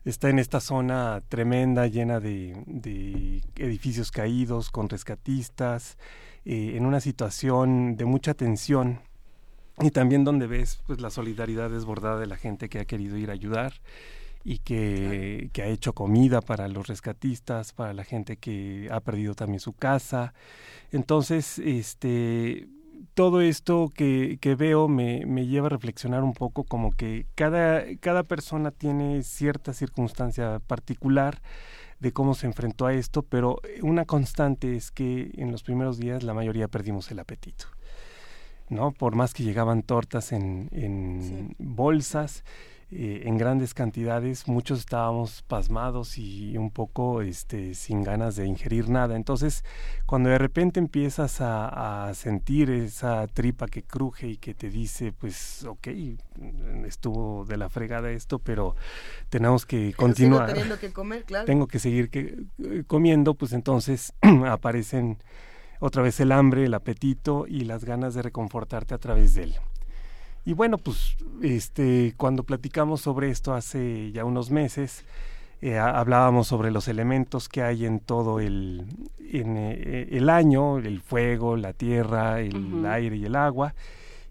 está 0.05 0.29
en 0.29 0.39
esta 0.39 0.59
zona 0.59 1.21
tremenda, 1.29 1.87
llena 1.87 2.19
de, 2.19 3.41
edificios 3.55 4.11
caídos, 4.11 4.69
con 4.69 4.89
rescatistas, 4.89 5.97
eh, 6.45 6.73
en 6.75 6.85
una 6.85 6.99
situación 6.99 7.95
de 7.95 8.05
mucha 8.05 8.33
tensión 8.33 8.99
y 9.79 9.91
también 9.91 10.23
donde 10.23 10.47
ves 10.47 10.81
pues 10.85 11.01
la 11.01 11.09
solidaridad 11.09 11.69
desbordada 11.69 12.19
de 12.19 12.27
la 12.27 12.37
gente 12.37 12.69
que 12.69 12.79
ha 12.79 12.85
querido 12.85 13.17
ir 13.17 13.29
a 13.29 13.33
ayudar 13.33 13.73
y 14.43 14.59
que, 14.59 15.49
que, 15.53 15.61
ha 15.61 15.67
hecho 15.67 15.93
comida 15.93 16.41
para 16.41 16.67
los 16.67 16.87
rescatistas, 16.87 17.71
para 17.71 17.93
la 17.93 18.03
gente 18.03 18.35
que 18.35 18.89
ha 18.91 18.99
perdido 18.99 19.35
también 19.35 19.61
su 19.61 19.71
casa. 19.71 20.33
Entonces, 20.91 21.59
este 21.59 22.67
todo 23.13 23.41
esto 23.41 23.91
que, 23.93 24.37
que 24.41 24.55
veo 24.55 24.87
me, 24.87 25.25
me, 25.25 25.45
lleva 25.45 25.67
a 25.67 25.69
reflexionar 25.69 26.23
un 26.23 26.33
poco 26.33 26.63
como 26.63 26.91
que 26.91 27.27
cada, 27.35 27.83
cada 27.99 28.23
persona 28.23 28.71
tiene 28.71 29.23
cierta 29.23 29.73
circunstancia 29.73 30.59
particular 30.59 31.41
de 32.03 32.11
cómo 32.11 32.35
se 32.35 32.47
enfrentó 32.47 32.85
a 32.85 32.93
esto, 32.93 33.23
pero 33.23 33.61
una 33.81 34.03
constante 34.03 34.75
es 34.75 34.91
que 34.91 35.31
en 35.37 35.53
los 35.53 35.63
primeros 35.63 35.97
días 35.97 36.21
la 36.21 36.33
mayoría 36.33 36.67
perdimos 36.67 37.09
el 37.11 37.19
apetito. 37.19 37.67
¿no? 38.67 38.91
Por 38.91 39.15
más 39.15 39.33
que 39.33 39.43
llegaban 39.43 39.83
tortas 39.83 40.33
en, 40.33 40.67
en 40.73 41.55
bolsas, 41.59 42.43
eh, 42.95 43.23
en 43.25 43.37
grandes 43.37 43.73
cantidades, 43.73 44.47
muchos 44.47 44.79
estábamos 44.79 45.41
pasmados 45.43 46.17
y 46.17 46.57
un 46.57 46.69
poco 46.69 47.21
este, 47.21 47.73
sin 47.73 48.03
ganas 48.03 48.35
de 48.35 48.45
ingerir 48.45 48.89
nada. 48.89 49.15
Entonces, 49.15 49.63
cuando 50.05 50.29
de 50.29 50.37
repente 50.37 50.79
empiezas 50.79 51.37
a, 51.41 52.11
sentir 52.13 52.69
esa 52.69 53.25
tripa 53.27 53.67
que 53.67 53.83
cruje 53.83 54.27
y 54.27 54.37
que 54.37 54.53
te 54.53 54.69
dice, 54.69 55.11
pues, 55.11 55.63
ok, 55.63 55.87
estuvo 56.85 57.45
de 57.45 57.57
la 57.57 57.69
fregada 57.69 58.11
esto, 58.11 58.39
pero 58.39 58.75
tenemos 59.29 59.65
que 59.65 59.93
continuar. 59.93 60.53
que 60.79 60.93
comer, 60.93 61.23
claro. 61.23 61.45
Tengo 61.45 61.67
que 61.67 61.79
seguir 61.79 62.09
que, 62.09 62.45
eh, 62.59 62.83
comiendo, 62.85 63.33
pues 63.33 63.53
entonces 63.53 64.13
aparecen 64.47 65.17
otra 65.79 66.01
vez 66.01 66.19
el 66.19 66.31
hambre, 66.31 66.65
el 66.65 66.73
apetito 66.73 67.45
y 67.47 67.61
las 67.65 67.83
ganas 67.83 68.13
de 68.13 68.21
reconfortarte 68.21 68.93
a 68.93 68.99
través 68.99 69.33
de 69.33 69.43
él. 69.43 69.55
Y 70.45 70.53
bueno, 70.53 70.77
pues 70.77 71.15
este, 71.41 72.13
cuando 72.17 72.43
platicamos 72.43 73.01
sobre 73.01 73.29
esto 73.29 73.53
hace 73.53 74.11
ya 74.11 74.25
unos 74.25 74.51
meses, 74.51 75.05
eh, 75.61 75.77
hablábamos 75.77 76.47
sobre 76.47 76.71
los 76.71 76.89
elementos 76.89 77.47
que 77.47 77.61
hay 77.61 77.85
en 77.85 78.01
todo 78.01 78.41
el, 78.41 78.85
en, 79.19 79.55
eh, 79.57 80.09
el 80.11 80.29
año, 80.29 80.79
el 80.79 80.99
fuego, 80.99 81.55
la 81.55 81.71
tierra, 81.71 82.41
el 82.41 82.85
aire 82.85 83.15
y 83.15 83.25
el 83.25 83.35
agua. 83.35 83.73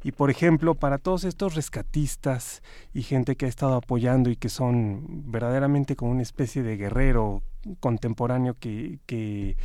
Y 0.04 0.12
por 0.12 0.30
ejemplo, 0.30 0.74
para 0.74 0.98
todos 0.98 1.24
estos 1.24 1.54
rescatistas 1.54 2.62
y 2.92 3.02
gente 3.02 3.36
que 3.36 3.46
ha 3.46 3.48
estado 3.48 3.76
apoyando 3.76 4.28
y 4.28 4.36
que 4.36 4.50
son 4.50 5.30
verdaderamente 5.30 5.96
como 5.96 6.10
una 6.10 6.22
especie 6.22 6.62
de 6.62 6.76
guerrero 6.76 7.42
contemporáneo 7.80 8.54
que, 8.58 8.98
que 9.06 9.56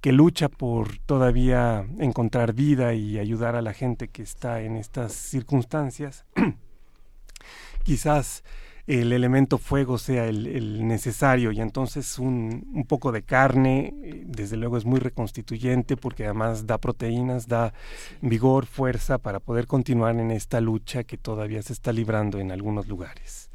que 0.00 0.12
lucha 0.12 0.48
por 0.48 0.98
todavía 0.98 1.86
encontrar 1.98 2.54
vida 2.54 2.94
y 2.94 3.18
ayudar 3.18 3.56
a 3.56 3.62
la 3.62 3.74
gente 3.74 4.08
que 4.08 4.22
está 4.22 4.62
en 4.62 4.76
estas 4.76 5.12
circunstancias, 5.12 6.24
quizás 7.84 8.42
el 8.86 9.12
elemento 9.12 9.58
fuego 9.58 9.98
sea 9.98 10.26
el, 10.26 10.86
necesario 10.86 11.52
y 11.52 11.60
entonces 11.60 12.18
un, 12.18 12.84
poco 12.88 13.12
de 13.12 13.22
carne, 13.22 13.94
eh, 14.02 14.24
desde 14.26 14.56
luego 14.56 14.78
es 14.78 14.84
muy 14.84 14.98
reconstituyente 14.98 15.96
porque 15.96 16.24
además 16.24 16.66
da 16.66 16.78
proteínas, 16.78 17.46
da 17.46 17.72
vigor, 18.20 18.66
fuerza 18.66 19.18
para 19.18 19.38
poder 19.38 19.66
continuar 19.66 20.16
en 20.16 20.30
esta 20.30 20.60
lucha 20.60 21.04
que 21.04 21.18
todavía 21.18 21.62
se 21.62 21.72
está 21.72 21.92
librando 21.92 22.38
en 22.40 22.50
algunos 22.50 22.88
lugares. 22.88 23.50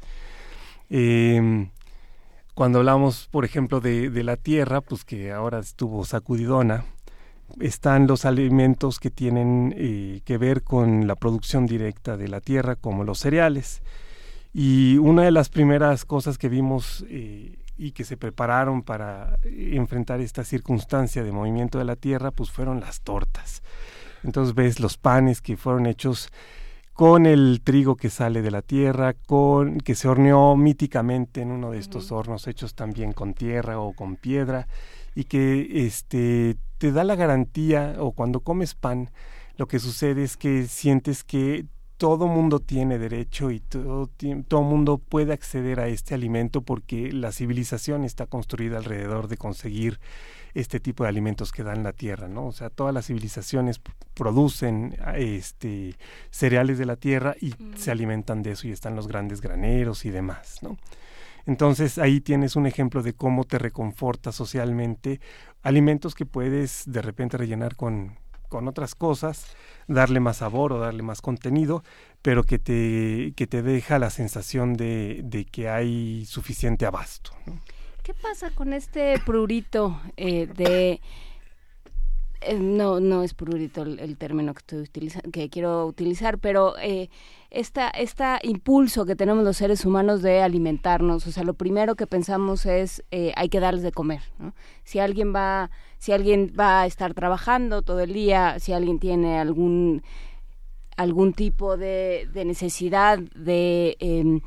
Eh, 0.88 1.68
cuando 2.56 2.78
hablamos, 2.78 3.28
por 3.30 3.44
ejemplo, 3.44 3.82
de, 3.82 4.10
la 4.24 4.38
tierra, 4.38 4.80
pues 4.80 5.04
que 5.04 5.30
ahora 5.30 5.58
estuvo 5.58 6.06
sacudidona, 6.06 6.86
están 7.60 8.06
los 8.06 8.24
alimentos 8.24 8.98
que 8.98 9.10
tienen 9.10 9.74
eh, 9.76 10.22
que 10.24 10.38
ver 10.38 10.62
con 10.62 11.06
la 11.06 11.16
producción 11.16 11.66
directa 11.66 12.16
de 12.16 12.28
la 12.28 12.40
tierra, 12.40 12.74
como 12.74 13.04
los 13.04 13.18
cereales. 13.18 13.82
Y 14.54 14.96
una 14.96 15.24
de 15.24 15.32
las 15.32 15.50
primeras 15.50 16.06
cosas 16.06 16.38
que 16.38 16.48
vimos 16.48 17.04
eh, 17.10 17.58
y 17.76 17.92
que 17.92 18.04
se 18.04 18.16
prepararon 18.16 18.82
para 18.82 19.38
enfrentar 19.44 20.22
esta 20.22 20.42
circunstancia 20.42 21.22
de 21.22 21.32
movimiento 21.32 21.76
de 21.76 21.84
la 21.84 21.96
tierra, 21.96 22.30
pues 22.30 22.50
fueron 22.50 22.80
las 22.80 23.02
tortas. 23.02 23.62
Entonces 24.24 24.54
ves 24.54 24.80
los 24.80 24.96
panes 24.96 25.42
que 25.42 25.58
fueron 25.58 25.84
hechos 25.84 26.30
con 26.96 27.26
el 27.26 27.60
trigo 27.62 27.96
que 27.96 28.08
sale 28.08 28.40
de 28.40 28.50
la 28.50 28.62
tierra, 28.62 29.12
con 29.12 29.78
que 29.78 29.94
se 29.94 30.08
horneó 30.08 30.56
míticamente 30.56 31.42
en 31.42 31.50
uno 31.50 31.70
de 31.70 31.78
estos 31.78 32.10
hornos 32.10 32.46
hechos 32.46 32.74
también 32.74 33.12
con 33.12 33.34
tierra 33.34 33.78
o 33.78 33.92
con 33.92 34.16
piedra 34.16 34.66
y 35.14 35.24
que 35.24 35.86
este 35.86 36.56
te 36.78 36.92
da 36.92 37.04
la 37.04 37.14
garantía 37.14 37.96
o 37.98 38.12
cuando 38.12 38.40
comes 38.40 38.74
pan 38.74 39.10
lo 39.58 39.68
que 39.68 39.78
sucede 39.78 40.24
es 40.24 40.38
que 40.38 40.66
sientes 40.66 41.22
que 41.22 41.66
todo 41.98 42.28
mundo 42.28 42.60
tiene 42.60 42.98
derecho 42.98 43.50
y 43.50 43.60
todo, 43.60 44.10
todo 44.48 44.62
mundo 44.62 44.96
puede 44.96 45.34
acceder 45.34 45.80
a 45.80 45.88
este 45.88 46.14
alimento 46.14 46.62
porque 46.62 47.12
la 47.12 47.30
civilización 47.30 48.04
está 48.04 48.26
construida 48.26 48.78
alrededor 48.78 49.28
de 49.28 49.36
conseguir 49.36 50.00
este 50.56 50.80
tipo 50.80 51.04
de 51.04 51.10
alimentos 51.10 51.52
que 51.52 51.62
dan 51.62 51.82
la 51.82 51.92
tierra, 51.92 52.28
¿no? 52.28 52.46
O 52.46 52.52
sea, 52.52 52.70
todas 52.70 52.94
las 52.94 53.06
civilizaciones 53.06 53.78
producen 54.14 54.96
este 55.14 55.94
cereales 56.30 56.78
de 56.78 56.86
la 56.86 56.96
tierra 56.96 57.36
y 57.38 57.54
se 57.76 57.90
alimentan 57.90 58.42
de 58.42 58.52
eso 58.52 58.66
y 58.66 58.72
están 58.72 58.96
los 58.96 59.06
grandes 59.06 59.42
graneros 59.42 60.06
y 60.06 60.10
demás, 60.10 60.62
¿no? 60.62 60.78
Entonces 61.44 61.98
ahí 61.98 62.22
tienes 62.22 62.56
un 62.56 62.66
ejemplo 62.66 63.02
de 63.02 63.12
cómo 63.12 63.44
te 63.44 63.58
reconforta 63.58 64.32
socialmente 64.32 65.20
alimentos 65.62 66.14
que 66.14 66.24
puedes 66.24 66.84
de 66.86 67.02
repente 67.02 67.36
rellenar 67.36 67.76
con, 67.76 68.16
con 68.48 68.66
otras 68.66 68.94
cosas, 68.94 69.46
darle 69.88 70.20
más 70.20 70.38
sabor 70.38 70.72
o 70.72 70.78
darle 70.78 71.02
más 71.02 71.20
contenido, 71.20 71.84
pero 72.22 72.44
que 72.44 72.58
te, 72.58 73.34
que 73.36 73.46
te 73.46 73.60
deja 73.62 73.98
la 73.98 74.08
sensación 74.08 74.72
de, 74.72 75.20
de 75.22 75.44
que 75.44 75.68
hay 75.68 76.24
suficiente 76.24 76.86
abasto. 76.86 77.32
¿no? 77.44 77.60
¿Qué 78.06 78.14
pasa 78.14 78.50
con 78.52 78.72
este 78.72 79.18
prurito 79.18 80.00
eh, 80.16 80.46
de... 80.46 81.00
Eh, 82.40 82.54
no, 82.56 83.00
no 83.00 83.24
es 83.24 83.34
prurito 83.34 83.82
el, 83.82 84.16
término 84.16 84.54
que 84.54 84.58
estoy 84.58 84.78
utilizando, 84.82 85.28
que 85.32 85.50
quiero 85.50 85.84
utilizar, 85.86 86.38
pero 86.38 86.78
eh, 86.78 87.10
esta, 87.50 87.88
esta 87.88 88.38
impulso 88.44 89.06
que 89.06 89.16
tenemos 89.16 89.42
los 89.42 89.56
seres 89.56 89.84
humanos 89.84 90.22
de 90.22 90.40
alimentarnos, 90.40 91.26
o 91.26 91.32
sea, 91.32 91.42
lo 91.42 91.54
primero 91.54 91.96
que 91.96 92.06
pensamos 92.06 92.64
es 92.64 93.02
eh, 93.10 93.32
hay 93.34 93.48
que 93.48 93.58
darles 93.58 93.82
de 93.82 93.90
comer, 93.90 94.22
¿no? 94.38 94.54
Si 94.84 95.00
alguien 95.00 95.34
va, 95.34 95.72
si 95.98 96.12
alguien 96.12 96.54
va 96.56 96.82
a 96.82 96.86
estar 96.86 97.12
trabajando 97.12 97.82
todo 97.82 97.98
el 97.98 98.12
día, 98.12 98.60
si 98.60 98.72
alguien 98.72 99.00
tiene 99.00 99.40
algún 99.40 100.04
algún 100.96 101.34
tipo 101.34 101.76
de, 101.76 102.28
necesidad 102.32 103.18
de 103.18 103.96
em, 103.98 104.40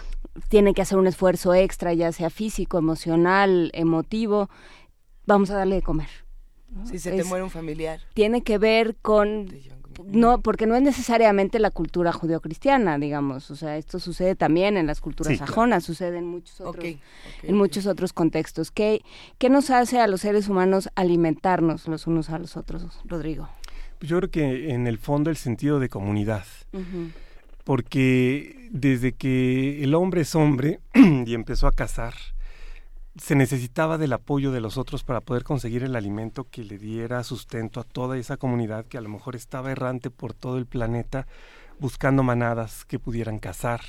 tiene 0.49 0.73
que 0.73 0.81
hacer 0.81 0.97
un 0.97 1.07
esfuerzo 1.07 1.53
extra, 1.53 1.93
ya 1.93 2.11
sea 2.11 2.29
físico, 2.29 2.77
emocional, 2.77 3.71
emotivo, 3.73 4.49
vamos 5.25 5.49
a 5.49 5.55
darle 5.55 5.75
de 5.75 5.81
comer. 5.81 6.09
Si 6.85 6.99
se 6.99 7.11
te 7.11 7.23
muere 7.23 7.43
un 7.43 7.49
familiar. 7.49 7.99
Tiene 8.13 8.43
que 8.43 8.57
ver 8.57 8.95
con 9.01 9.47
no, 10.05 10.41
porque 10.41 10.65
no 10.65 10.75
es 10.75 10.81
necesariamente 10.81 11.59
la 11.59 11.71
cultura 11.71 12.11
judeocristiana, 12.11 12.97
digamos, 12.97 13.51
o 13.51 13.55
sea, 13.55 13.77
esto 13.77 13.99
sucede 13.99 14.35
también 14.35 14.77
en 14.77 14.87
las 14.87 15.01
culturas 15.01 15.37
sajonas, 15.37 15.83
sucede 15.83 16.17
en 16.17 16.25
muchos 16.25 16.61
otros, 16.61 16.95
en 17.43 17.55
muchos 17.55 17.85
otros 17.85 18.13
contextos. 18.13 18.71
¿Qué, 18.71 19.01
¿Qué 19.37 19.49
nos 19.49 19.69
hace 19.69 19.99
a 19.99 20.07
los 20.07 20.21
seres 20.21 20.47
humanos 20.47 20.89
alimentarnos 20.95 21.87
los 21.87 22.07
unos 22.07 22.29
a 22.29 22.39
los 22.39 22.55
otros, 22.55 22.85
Rodrigo? 23.05 23.49
Yo 24.01 24.17
creo 24.17 24.31
que 24.31 24.71
en 24.71 24.87
el 24.87 24.97
fondo 24.97 25.29
el 25.29 25.37
sentido 25.37 25.79
de 25.79 25.89
comunidad. 25.89 26.45
Porque 27.69 28.67
desde 28.71 29.11
que 29.11 29.83
el 29.83 29.93
hombre 29.93 30.21
es 30.21 30.33
hombre 30.33 30.79
y 30.95 31.35
empezó 31.35 31.67
a 31.67 31.71
cazar, 31.71 32.15
se 33.15 33.35
necesitaba 33.35 33.99
del 33.99 34.13
apoyo 34.13 34.51
de 34.51 34.59
los 34.59 34.79
otros 34.79 35.03
para 35.03 35.21
poder 35.21 35.43
conseguir 35.43 35.83
el 35.83 35.95
alimento 35.95 36.47
que 36.49 36.63
le 36.63 36.79
diera 36.79 37.23
sustento 37.23 37.79
a 37.79 37.83
toda 37.83 38.17
esa 38.17 38.37
comunidad 38.37 38.87
que 38.87 38.97
a 38.97 39.01
lo 39.01 39.09
mejor 39.09 39.35
estaba 39.35 39.71
errante 39.71 40.09
por 40.09 40.33
todo 40.33 40.57
el 40.57 40.65
planeta 40.65 41.27
buscando 41.77 42.23
manadas 42.23 42.85
que 42.85 42.97
pudieran 42.97 43.37
cazar. 43.37 43.81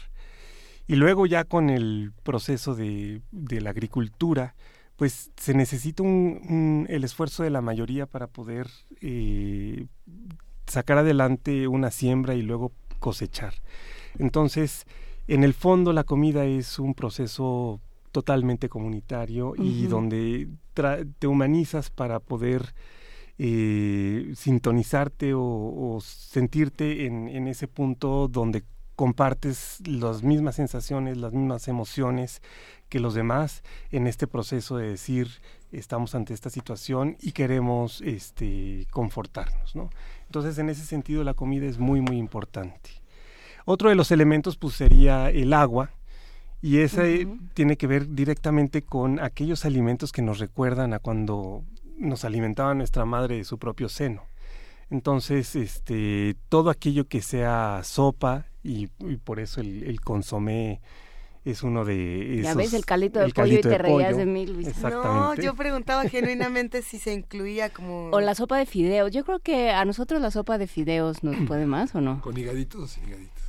Y 0.86 0.96
luego 0.96 1.24
ya 1.24 1.44
con 1.44 1.70
el 1.70 2.12
proceso 2.22 2.74
de, 2.74 3.22
la 3.32 3.70
agricultura, 3.70 4.56
pues 4.96 5.30
se 5.38 5.54
necesita 5.54 6.02
un, 6.02 6.84
el 6.90 7.02
esfuerzo 7.02 7.44
de 7.44 7.50
la 7.50 7.62
mayoría 7.62 8.04
para 8.04 8.26
poder 8.26 8.68
eh, 9.00 9.86
sacar 10.66 10.98
adelante 10.98 11.66
una 11.66 11.90
siembra 11.90 12.34
y 12.34 12.42
luego 12.42 12.72
cosechar. 13.00 13.54
Entonces, 14.18 14.86
en 15.26 15.42
el 15.44 15.54
fondo 15.54 15.92
la 15.92 16.04
comida 16.04 16.44
es 16.44 16.78
un 16.78 16.94
proceso 16.94 17.80
totalmente 18.12 18.68
comunitario 18.68 19.54
y 19.56 19.86
donde 19.86 20.48
te 21.18 21.26
humanizas 21.26 21.90
para 21.90 22.18
poder 22.20 22.74
eh, 23.38 24.32
sintonizarte 24.34 25.32
o, 25.34 25.98
sentirte 26.02 27.06
en, 27.06 27.28
en, 27.28 27.48
ese 27.48 27.68
punto 27.68 28.28
donde 28.28 28.64
compartes 28.96 29.78
las 29.86 30.22
mismas 30.22 30.56
sensaciones, 30.56 31.16
las 31.16 31.32
mismas 31.32 31.68
emociones 31.68 32.42
que 32.90 33.00
los 33.00 33.14
demás 33.14 33.62
en 33.90 34.06
este 34.06 34.26
proceso 34.26 34.76
de 34.76 34.90
decir 34.90 35.28
estamos 35.72 36.14
ante 36.14 36.34
esta 36.34 36.50
situación 36.50 37.16
y 37.20 37.32
queremos 37.32 38.02
este, 38.02 38.86
confortarnos. 38.90 39.74
¿no? 39.74 39.88
Entonces 40.30 40.58
en 40.58 40.68
ese 40.68 40.84
sentido 40.84 41.24
la 41.24 41.34
comida 41.34 41.66
es 41.66 41.78
muy 41.78 42.00
muy 42.00 42.16
importante. 42.16 42.90
Otro 43.64 43.88
de 43.88 43.96
los 43.96 44.12
elementos 44.12 44.56
pues 44.56 44.74
sería 44.74 45.28
el 45.28 45.52
agua, 45.52 45.90
y 46.62 46.78
ese 46.78 47.26
tiene 47.54 47.76
que 47.76 47.88
ver 47.88 48.14
directamente 48.14 48.82
con 48.82 49.18
aquellos 49.18 49.64
alimentos 49.64 50.12
que 50.12 50.22
nos 50.22 50.38
recuerdan 50.38 50.92
a 50.92 51.00
cuando 51.00 51.64
nos 51.98 52.24
alimentaba 52.24 52.74
nuestra 52.74 53.04
madre 53.04 53.38
de 53.38 53.44
su 53.44 53.58
propio 53.58 53.88
seno. 53.88 54.22
Entonces, 54.90 55.56
este, 55.56 56.36
todo 56.48 56.70
aquello 56.70 57.08
que 57.08 57.22
sea 57.22 57.80
sopa, 57.82 58.46
y, 58.62 58.88
por 59.24 59.40
eso 59.40 59.60
el, 59.60 60.00
consomé 60.00 60.80
es 61.44 61.62
uno 61.62 61.84
de 61.84 62.40
esos, 62.40 62.44
Ya 62.44 62.54
ves 62.54 62.74
el 62.74 62.84
calito 62.84 63.20
de 63.20 63.30
pollo 63.30 63.58
y 63.58 63.60
te 63.60 63.78
reías 63.78 64.16
de 64.16 64.26
mí, 64.26 64.46
Luis. 64.46 64.76
No, 64.82 65.34
yo 65.34 65.54
preguntaba 65.54 66.08
genuinamente 66.08 66.82
si 66.82 66.98
se 66.98 67.14
incluía 67.14 67.70
como... 67.70 68.10
O 68.10 68.20
la 68.20 68.34
sopa 68.34 68.58
de 68.58 68.66
fideos. 68.66 69.10
Yo 69.10 69.24
creo 69.24 69.38
que 69.38 69.70
a 69.70 69.84
nosotros 69.84 70.20
la 70.20 70.30
sopa 70.30 70.58
de 70.58 70.66
fideos 70.66 71.22
nos 71.24 71.36
puede 71.48 71.66
más, 71.66 71.94
¿o 71.94 72.00
no? 72.00 72.20
Con 72.20 72.36
higaditos, 72.36 72.98
higaditos 72.98 73.40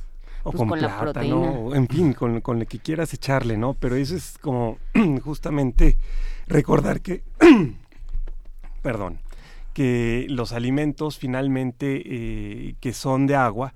o 0.44 0.50
pues 0.50 0.58
con, 0.58 0.78
plátano, 0.78 1.74
en 1.74 1.86
fin, 1.86 2.14
con, 2.14 2.40
con 2.40 2.58
lo 2.58 2.66
que 2.66 2.80
quieras 2.80 3.14
echarle, 3.14 3.56
¿no? 3.56 3.74
Pero 3.74 3.94
eso 3.94 4.16
es 4.16 4.38
como 4.38 4.78
justamente 5.24 5.98
recordar 6.48 7.00
que, 7.00 7.22
perdón, 8.82 9.20
que 9.72 10.26
los 10.28 10.52
alimentos 10.52 11.18
finalmente 11.18 12.02
eh, 12.04 12.74
que 12.80 12.92
son 12.92 13.26
de 13.26 13.36
agua 13.36 13.74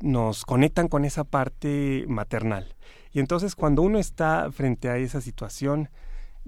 nos 0.00 0.44
conectan 0.44 0.88
con 0.88 1.04
esa 1.04 1.24
parte 1.24 2.04
maternal. 2.08 2.74
Y 3.12 3.20
entonces 3.20 3.54
cuando 3.54 3.82
uno 3.82 3.98
está 3.98 4.50
frente 4.52 4.88
a 4.88 4.98
esa 4.98 5.20
situación, 5.20 5.88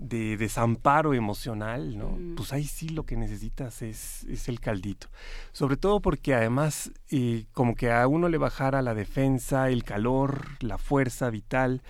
de 0.01 0.39
desamparo 0.39 1.13
emocional, 1.13 1.99
¿no? 1.99 2.13
Mm. 2.13 2.35
Pues 2.35 2.53
ahí 2.55 2.65
sí 2.65 2.89
lo 2.89 3.05
que 3.05 3.17
necesitas 3.17 3.83
es, 3.83 4.25
es 4.25 4.49
el 4.49 4.59
caldito. 4.59 5.09
Sobre 5.53 5.77
todo 5.77 6.01
porque 6.01 6.35
además 6.35 6.91
eh, 7.11 7.45
como 7.53 7.75
que 7.75 7.93
a 7.93 8.09
uno 8.09 8.29
le 8.29 8.39
bajara 8.39 8.81
la 8.81 8.95
defensa, 8.95 9.69
el 9.69 9.85
calor, 9.85 10.47
la 10.61 10.79
fuerza 10.79 11.29
vital, 11.29 11.83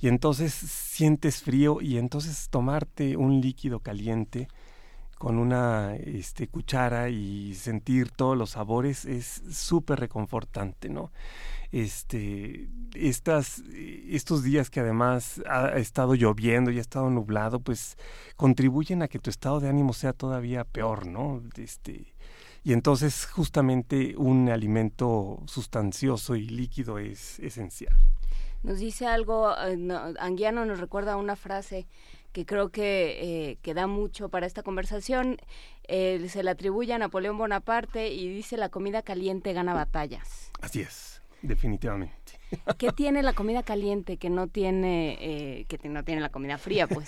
y 0.00 0.08
entonces 0.08 0.52
sientes 0.54 1.42
frío 1.42 1.80
y 1.80 1.98
entonces 1.98 2.48
tomarte 2.50 3.16
un 3.16 3.40
líquido 3.40 3.80
caliente 3.80 4.48
con 5.18 5.38
una 5.38 5.96
este, 5.96 6.46
cuchara 6.46 7.08
y 7.08 7.54
sentir 7.54 8.10
todos 8.10 8.36
los 8.36 8.50
sabores 8.50 9.06
es 9.06 9.42
súper 9.50 9.98
reconfortante, 9.98 10.90
¿no? 10.90 11.10
Este, 11.72 12.68
estas, 12.94 13.62
estos 13.68 14.42
días 14.42 14.70
que 14.70 14.80
además 14.80 15.42
ha 15.48 15.76
estado 15.76 16.14
lloviendo 16.14 16.70
y 16.70 16.78
ha 16.78 16.80
estado 16.80 17.10
nublado, 17.10 17.60
pues 17.60 17.96
contribuyen 18.36 19.02
a 19.02 19.08
que 19.08 19.18
tu 19.18 19.30
estado 19.30 19.60
de 19.60 19.68
ánimo 19.68 19.92
sea 19.92 20.12
todavía 20.12 20.64
peor, 20.64 21.06
¿no? 21.06 21.42
Este, 21.56 22.14
y 22.64 22.72
entonces 22.72 23.26
justamente 23.26 24.14
un 24.16 24.48
alimento 24.48 25.42
sustancioso 25.46 26.34
y 26.34 26.48
líquido 26.48 26.98
es 26.98 27.38
esencial. 27.38 27.94
Nos 28.62 28.78
dice 28.78 29.06
algo, 29.06 29.52
eh, 29.52 29.78
Anguiano 30.18 30.64
nos 30.64 30.80
recuerda 30.80 31.16
una 31.16 31.36
frase 31.36 31.86
que 32.32 32.44
creo 32.44 32.70
que, 32.70 33.50
eh, 33.50 33.58
que 33.62 33.72
da 33.72 33.86
mucho 33.86 34.28
para 34.28 34.46
esta 34.46 34.62
conversación. 34.62 35.38
Eh, 35.88 36.26
se 36.28 36.42
le 36.42 36.50
atribuye 36.50 36.92
a 36.92 36.98
Napoleón 36.98 37.38
Bonaparte 37.38 38.08
y 38.08 38.28
dice 38.28 38.56
la 38.56 38.68
comida 38.68 39.02
caliente 39.02 39.52
gana 39.52 39.72
batallas. 39.72 40.50
Así 40.60 40.80
es. 40.80 41.15
Definitivamente. 41.46 42.40
¿Qué 42.78 42.92
tiene 42.92 43.22
la 43.22 43.32
comida 43.32 43.62
caliente 43.62 44.16
que 44.16 44.30
no 44.30 44.48
tiene 44.48 45.16
eh, 45.20 45.64
que 45.66 45.88
no 45.88 46.04
tiene 46.04 46.20
la 46.20 46.30
comida 46.30 46.58
fría, 46.58 46.86
pues? 46.86 47.06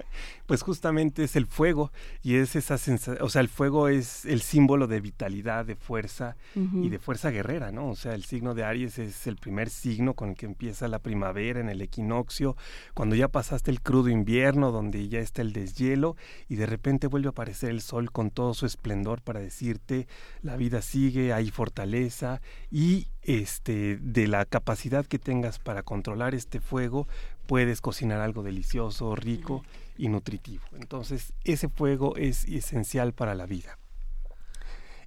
pues 0.46 0.62
justamente 0.62 1.24
es 1.24 1.36
el 1.36 1.46
fuego 1.46 1.92
y 2.22 2.36
es 2.36 2.56
esa 2.56 2.78
sensación, 2.78 3.24
o 3.24 3.28
sea, 3.28 3.40
el 3.40 3.48
fuego 3.48 3.88
es 3.88 4.24
el 4.24 4.40
símbolo 4.40 4.86
de 4.86 5.00
vitalidad, 5.00 5.64
de 5.64 5.76
fuerza 5.76 6.36
y 6.54 6.88
de 6.88 6.98
fuerza 6.98 7.30
guerrera, 7.30 7.72
¿no? 7.72 7.88
O 7.88 7.96
sea, 7.96 8.14
el 8.14 8.24
signo 8.24 8.54
de 8.54 8.64
Aries 8.64 8.98
es 8.98 9.26
el 9.26 9.36
primer 9.36 9.70
signo 9.70 10.14
con 10.14 10.30
el 10.30 10.34
que 10.34 10.46
empieza 10.46 10.88
la 10.88 10.98
primavera 10.98 11.60
en 11.60 11.68
el 11.68 11.80
equinoccio, 11.80 12.56
cuando 12.94 13.14
ya 13.14 13.28
pasaste 13.28 13.70
el 13.70 13.80
crudo 13.80 14.08
invierno 14.08 14.72
donde 14.72 15.08
ya 15.08 15.20
está 15.20 15.42
el 15.42 15.52
deshielo 15.52 16.16
y 16.48 16.56
de 16.56 16.66
repente 16.66 17.06
vuelve 17.06 17.28
a 17.28 17.30
aparecer 17.30 17.70
el 17.70 17.80
sol 17.80 18.10
con 18.10 18.30
todo 18.30 18.54
su 18.54 18.66
esplendor 18.66 19.22
para 19.22 19.40
decirte 19.40 20.06
la 20.42 20.56
vida 20.56 20.82
sigue, 20.82 21.32
hay 21.32 21.50
fortaleza 21.50 22.40
y 22.70 23.08
este 23.22 23.98
de 24.00 24.26
la 24.26 24.44
capacidad 24.44 25.06
que 25.06 25.18
tengas 25.18 25.58
para 25.58 25.82
controlar 25.82 26.34
este 26.34 26.60
fuego, 26.60 27.06
puedes 27.46 27.80
cocinar 27.80 28.20
algo 28.20 28.42
delicioso, 28.42 29.14
rico 29.16 29.64
y 29.98 30.08
nutritivo. 30.08 30.64
Entonces, 30.78 31.32
ese 31.44 31.68
fuego 31.68 32.16
es 32.16 32.44
esencial 32.44 33.12
para 33.12 33.34
la 33.34 33.46
vida. 33.46 33.78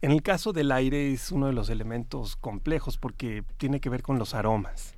En 0.04 0.12
el 0.12 0.22
caso 0.22 0.52
del 0.52 0.74
aire 0.74 1.14
es 1.14 1.32
uno 1.32 1.48
de 1.48 1.54
los 1.54 1.70
elementos 1.70 2.36
complejos 2.36 2.98
porque 2.98 3.46
tiene 3.56 3.80
que 3.80 3.90
ver 3.90 4.02
con 4.02 4.20
los 4.20 4.34
aromas. 4.34 4.96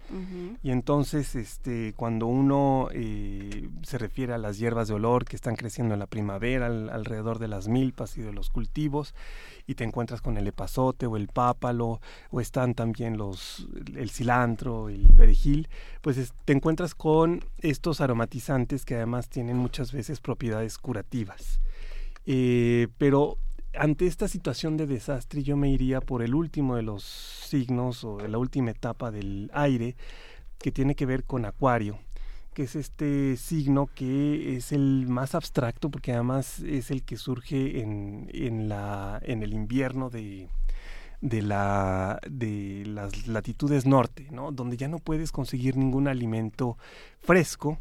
Y 0.64 0.72
entonces, 0.72 1.36
este, 1.36 1.94
cuando 1.96 2.26
uno 2.26 2.88
eh, 2.92 3.70
se 3.84 4.00
refiere 4.00 4.34
a 4.34 4.40
las 4.40 4.58
hierbas 4.58 4.88
de 4.88 4.96
olor 4.96 5.26
que 5.26 5.36
están 5.36 5.58
creciendo 5.58 5.94
en 5.94 6.00
la 6.00 6.08
primavera 6.08 6.66
alrededor 6.66 7.38
de 7.38 7.48
las 7.48 7.68
milpas 7.68 8.18
y 8.18 8.22
de 8.22 8.34
los 8.34 8.50
cultivos, 8.50 9.14
y 9.68 9.76
te 9.76 9.84
encuentras 9.84 10.22
con 10.22 10.38
el 10.38 10.48
epazote 10.48 11.06
o 11.06 11.18
el 11.18 11.28
pápalo, 11.28 12.02
o 12.32 12.42
están 12.42 12.74
también 12.74 13.16
los, 13.16 13.68
el 13.96 14.10
cilantro, 14.10 14.90
el 14.90 15.06
perejil, 15.16 15.70
pues 16.02 16.34
te 16.46 16.54
encuentras 16.54 16.96
con 16.96 17.46
estos 17.60 18.02
aromatizantes 18.02 18.86
que 18.86 18.96
además 18.96 19.30
tienen 19.30 19.58
muchas 19.58 19.92
veces 19.92 20.20
propiedades 20.20 20.80
curativas. 20.80 21.60
Eh, 22.26 22.88
pero 22.98 23.38
ante 23.78 24.08
esta 24.08 24.28
situación 24.28 24.78
de 24.78 24.88
desastre 24.88 25.44
yo 25.44 25.58
me 25.58 25.70
iría 25.70 26.02
por 26.02 26.22
el 26.22 26.36
último 26.36 26.76
de 26.76 26.84
los 26.84 27.04
signos 27.04 28.04
o 28.04 28.18
de 28.18 28.30
la 28.30 28.38
última 28.38 28.72
etapa 28.72 29.12
del 29.12 29.50
aire 29.54 29.96
que 30.58 30.72
tiene 30.72 30.96
que 30.96 31.06
ver 31.06 31.24
con 31.24 31.46
Acuario, 31.46 32.00
que 32.54 32.64
es 32.64 32.76
este 32.76 33.38
signo 33.38 33.88
que 33.94 34.56
es 34.56 34.72
el 34.72 35.06
más 35.08 35.36
abstracto 35.36 35.90
porque 35.90 36.14
además 36.14 36.60
es 36.60 36.92
el 36.92 37.04
que 37.04 37.18
surge 37.18 37.82
en, 37.82 38.30
en, 38.34 38.70
la, 38.70 39.20
en 39.24 39.44
el 39.44 39.54
invierno 39.54 40.10
de, 40.10 40.50
de, 41.22 41.42
la, 41.42 42.20
de 42.30 42.84
las 42.86 43.28
latitudes 43.28 43.86
norte, 43.86 44.28
¿no? 44.32 44.52
donde 44.52 44.78
ya 44.78 44.88
no 44.88 45.00
puedes 45.00 45.32
conseguir 45.32 45.78
ningún 45.78 46.08
alimento 46.08 46.78
fresco 47.22 47.78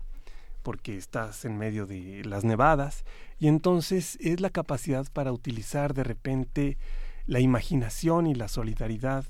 porque 0.64 0.96
estás 0.96 1.44
en 1.44 1.56
medio 1.56 1.86
de 1.86 2.24
las 2.24 2.42
nevadas 2.42 3.04
y 3.38 3.46
entonces 3.46 4.18
es 4.20 4.40
la 4.40 4.50
capacidad 4.50 5.06
para 5.12 5.30
utilizar 5.30 5.94
de 5.94 6.02
repente 6.02 6.78
la 7.26 7.38
imaginación 7.38 8.26
y 8.26 8.34
la 8.34 8.48
solidaridad 8.48 9.24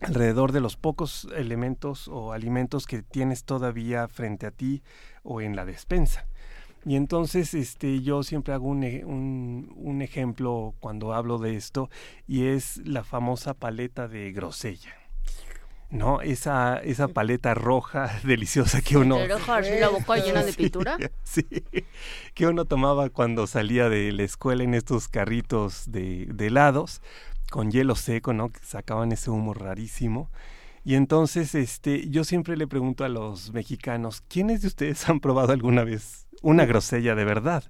alrededor 0.00 0.52
de 0.52 0.60
los 0.60 0.76
pocos 0.76 1.28
elementos 1.36 2.08
o 2.08 2.32
alimentos 2.32 2.86
que 2.86 3.02
tienes 3.02 3.44
todavía 3.44 4.08
frente 4.08 4.46
a 4.46 4.50
ti 4.50 4.82
o 5.22 5.40
en 5.40 5.54
la 5.54 5.64
despensa. 5.64 6.26
Y 6.86 6.96
entonces 6.96 7.52
este, 7.54 8.00
yo 8.00 8.22
siempre 8.22 8.54
hago 8.54 8.68
un, 8.68 8.84
e, 8.84 9.04
un, 9.04 9.72
un, 9.76 10.00
ejemplo 10.00 10.74
cuando 10.80 11.12
hablo 11.12 11.38
de 11.38 11.56
esto 11.56 11.90
y 12.26 12.46
es 12.46 12.78
la 12.86 13.04
famosa 13.04 13.52
paleta 13.52 14.08
de 14.08 14.32
grosella. 14.32 14.94
¿No? 15.90 16.20
Esa, 16.20 16.76
esa 16.78 17.08
paleta 17.08 17.54
roja 17.54 18.10
deliciosa 18.24 18.82
que 18.82 18.98
uno... 18.98 19.26
Roja, 19.26 19.60
la 19.60 19.88
boca 19.88 20.16
llena 20.18 20.44
de 20.44 20.52
pintura. 20.52 20.98
Sí, 21.24 21.46
que 22.34 22.46
uno 22.46 22.64
tomaba 22.64 23.10
cuando 23.10 23.46
salía 23.46 23.88
de 23.88 24.12
la 24.12 24.22
escuela 24.22 24.64
en 24.64 24.74
estos 24.74 25.08
carritos 25.08 25.90
de, 25.90 26.26
de 26.26 26.46
helados 26.46 27.02
con 27.50 27.70
hielo 27.70 27.94
seco, 27.94 28.32
¿no? 28.32 28.50
Que 28.50 28.60
sacaban 28.62 29.12
ese 29.12 29.30
humo 29.30 29.54
rarísimo. 29.54 30.30
Y 30.84 30.94
entonces, 30.94 31.54
este, 31.54 32.08
yo 32.08 32.24
siempre 32.24 32.56
le 32.56 32.66
pregunto 32.66 33.04
a 33.04 33.08
los 33.08 33.52
mexicanos, 33.52 34.22
¿quiénes 34.28 34.62
de 34.62 34.68
ustedes 34.68 35.08
han 35.08 35.20
probado 35.20 35.52
alguna 35.52 35.84
vez 35.84 36.26
una 36.42 36.64
grosella 36.66 37.14
de 37.14 37.24
verdad? 37.24 37.64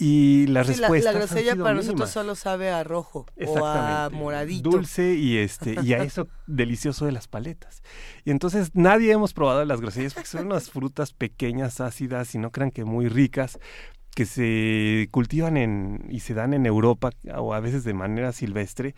Y 0.00 0.46
las 0.46 0.66
Sí, 0.66 0.76
la, 0.76 0.88
la 0.88 1.12
grosella 1.12 1.56
para 1.56 1.74
nosotros 1.74 2.08
solo 2.08 2.34
sabe 2.34 2.70
a 2.70 2.82
rojo 2.82 3.26
o 3.46 3.66
a 3.66 4.08
moradito. 4.10 4.70
Dulce 4.70 5.14
y 5.14 5.36
este 5.36 5.76
y 5.82 5.92
a 5.92 5.98
eso 6.02 6.26
delicioso 6.46 7.04
de 7.04 7.12
las 7.12 7.28
paletas. 7.28 7.82
Y 8.24 8.30
entonces 8.30 8.70
nadie 8.72 9.12
hemos 9.12 9.34
probado 9.34 9.62
las 9.66 9.78
grosellas 9.78 10.14
porque 10.14 10.28
son 10.28 10.46
unas 10.46 10.70
frutas 10.70 11.12
pequeñas, 11.12 11.82
ácidas 11.82 12.34
y 12.34 12.38
no 12.38 12.50
crean 12.50 12.70
que 12.70 12.84
muy 12.84 13.08
ricas 13.08 13.58
que 14.14 14.24
se 14.24 15.08
cultivan 15.10 15.58
en 15.58 16.06
y 16.08 16.20
se 16.20 16.32
dan 16.32 16.54
en 16.54 16.64
Europa 16.64 17.10
o 17.36 17.52
a 17.52 17.60
veces 17.60 17.84
de 17.84 17.92
manera 17.92 18.32
silvestre. 18.32 18.94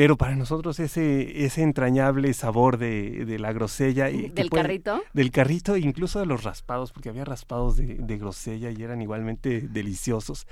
Pero 0.00 0.16
para 0.16 0.34
nosotros 0.34 0.80
ese, 0.80 1.44
ese 1.44 1.60
entrañable 1.60 2.32
sabor 2.32 2.78
de, 2.78 3.26
de 3.26 3.38
la 3.38 3.52
grosella 3.52 4.08
y 4.08 4.30
Del 4.30 4.48
puede- 4.48 4.62
carrito. 4.62 5.02
del 5.12 5.30
carrito 5.30 5.76
incluso 5.76 6.20
de 6.20 6.24
los 6.24 6.42
raspados, 6.42 6.90
porque 6.90 7.10
había 7.10 7.26
raspados 7.26 7.76
de, 7.76 7.96
de 7.96 8.16
grosella 8.16 8.70
y 8.70 8.82
eran 8.82 9.02
igualmente 9.02 9.60
deliciosos. 9.60 10.46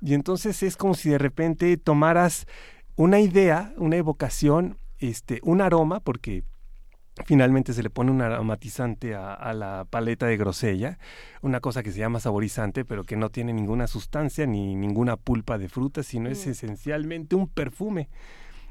Y 0.00 0.14
entonces 0.14 0.62
es 0.62 0.76
como 0.76 0.94
si 0.94 1.10
de 1.10 1.18
repente 1.18 1.76
tomaras 1.78 2.46
una 2.94 3.18
idea, 3.18 3.74
una 3.76 3.96
evocación, 3.96 4.78
este, 5.00 5.40
un 5.42 5.62
aroma, 5.62 5.98
porque 5.98 6.44
finalmente 7.26 7.72
se 7.72 7.82
le 7.82 7.90
pone 7.90 8.12
un 8.12 8.22
aromatizante 8.22 9.16
a, 9.16 9.34
a 9.34 9.52
la 9.52 9.84
paleta 9.90 10.26
de 10.26 10.36
grosella, 10.36 11.00
una 11.40 11.58
cosa 11.58 11.82
que 11.82 11.90
se 11.90 11.98
llama 11.98 12.20
saborizante, 12.20 12.84
pero 12.84 13.02
que 13.02 13.16
no 13.16 13.30
tiene 13.30 13.52
ninguna 13.52 13.88
sustancia 13.88 14.46
ni 14.46 14.76
ninguna 14.76 15.16
pulpa 15.16 15.58
de 15.58 15.68
fruta, 15.68 16.04
sino 16.04 16.28
es 16.30 16.46
Mm. 16.46 16.50
esencialmente 16.50 17.34
un 17.34 17.48
perfume. 17.48 18.08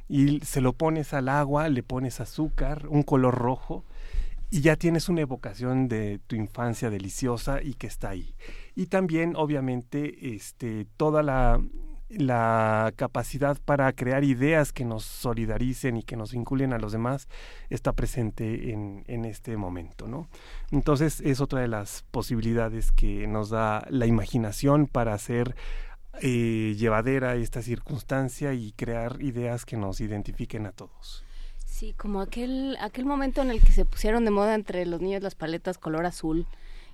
Y 0.07 0.39
se 0.41 0.61
lo 0.61 0.73
pones 0.73 1.13
al 1.13 1.29
agua, 1.29 1.69
le 1.69 1.83
pones 1.83 2.19
azúcar, 2.19 2.87
un 2.87 3.03
color 3.03 3.35
rojo, 3.35 3.85
y 4.49 4.61
ya 4.61 4.75
tienes 4.75 5.07
una 5.07 5.21
evocación 5.21 5.87
de 5.87 6.19
tu 6.27 6.35
infancia 6.35 6.89
deliciosa 6.89 7.61
y 7.61 7.73
que 7.75 7.87
está 7.87 8.09
ahí. 8.09 8.35
Y 8.75 8.87
también, 8.87 9.35
obviamente, 9.37 10.35
este, 10.35 10.85
toda 10.97 11.23
la, 11.23 11.61
la 12.09 12.91
capacidad 12.97 13.57
para 13.63 13.91
crear 13.93 14.23
ideas 14.23 14.73
que 14.73 14.83
nos 14.83 15.03
solidaricen 15.05 15.97
y 15.97 16.03
que 16.03 16.17
nos 16.17 16.33
vinculen 16.33 16.73
a 16.73 16.79
los 16.79 16.91
demás 16.91 17.27
está 17.69 17.93
presente 17.93 18.71
en, 18.71 19.03
en 19.07 19.23
este 19.25 19.55
momento, 19.55 20.07
¿no? 20.07 20.27
Entonces 20.71 21.21
es 21.21 21.39
otra 21.39 21.61
de 21.61 21.69
las 21.69 22.03
posibilidades 22.11 22.91
que 22.91 23.27
nos 23.27 23.49
da 23.49 23.85
la 23.89 24.05
imaginación 24.05 24.87
para 24.87 25.13
hacer 25.13 25.55
eh, 26.19 26.75
llevadera 26.77 27.35
esta 27.35 27.61
circunstancia 27.61 28.53
y 28.53 28.73
crear 28.73 29.21
ideas 29.21 29.65
que 29.65 29.77
nos 29.77 30.01
identifiquen 30.01 30.65
a 30.65 30.71
todos. 30.71 31.23
Sí, 31.65 31.93
como 31.97 32.21
aquel, 32.21 32.77
aquel 32.79 33.05
momento 33.05 33.41
en 33.41 33.49
el 33.49 33.61
que 33.61 33.71
se 33.71 33.85
pusieron 33.85 34.25
de 34.25 34.31
moda 34.31 34.55
entre 34.55 34.85
los 34.85 35.01
niños 35.01 35.23
las 35.23 35.35
paletas 35.35 35.77
color 35.77 36.05
azul. 36.05 36.45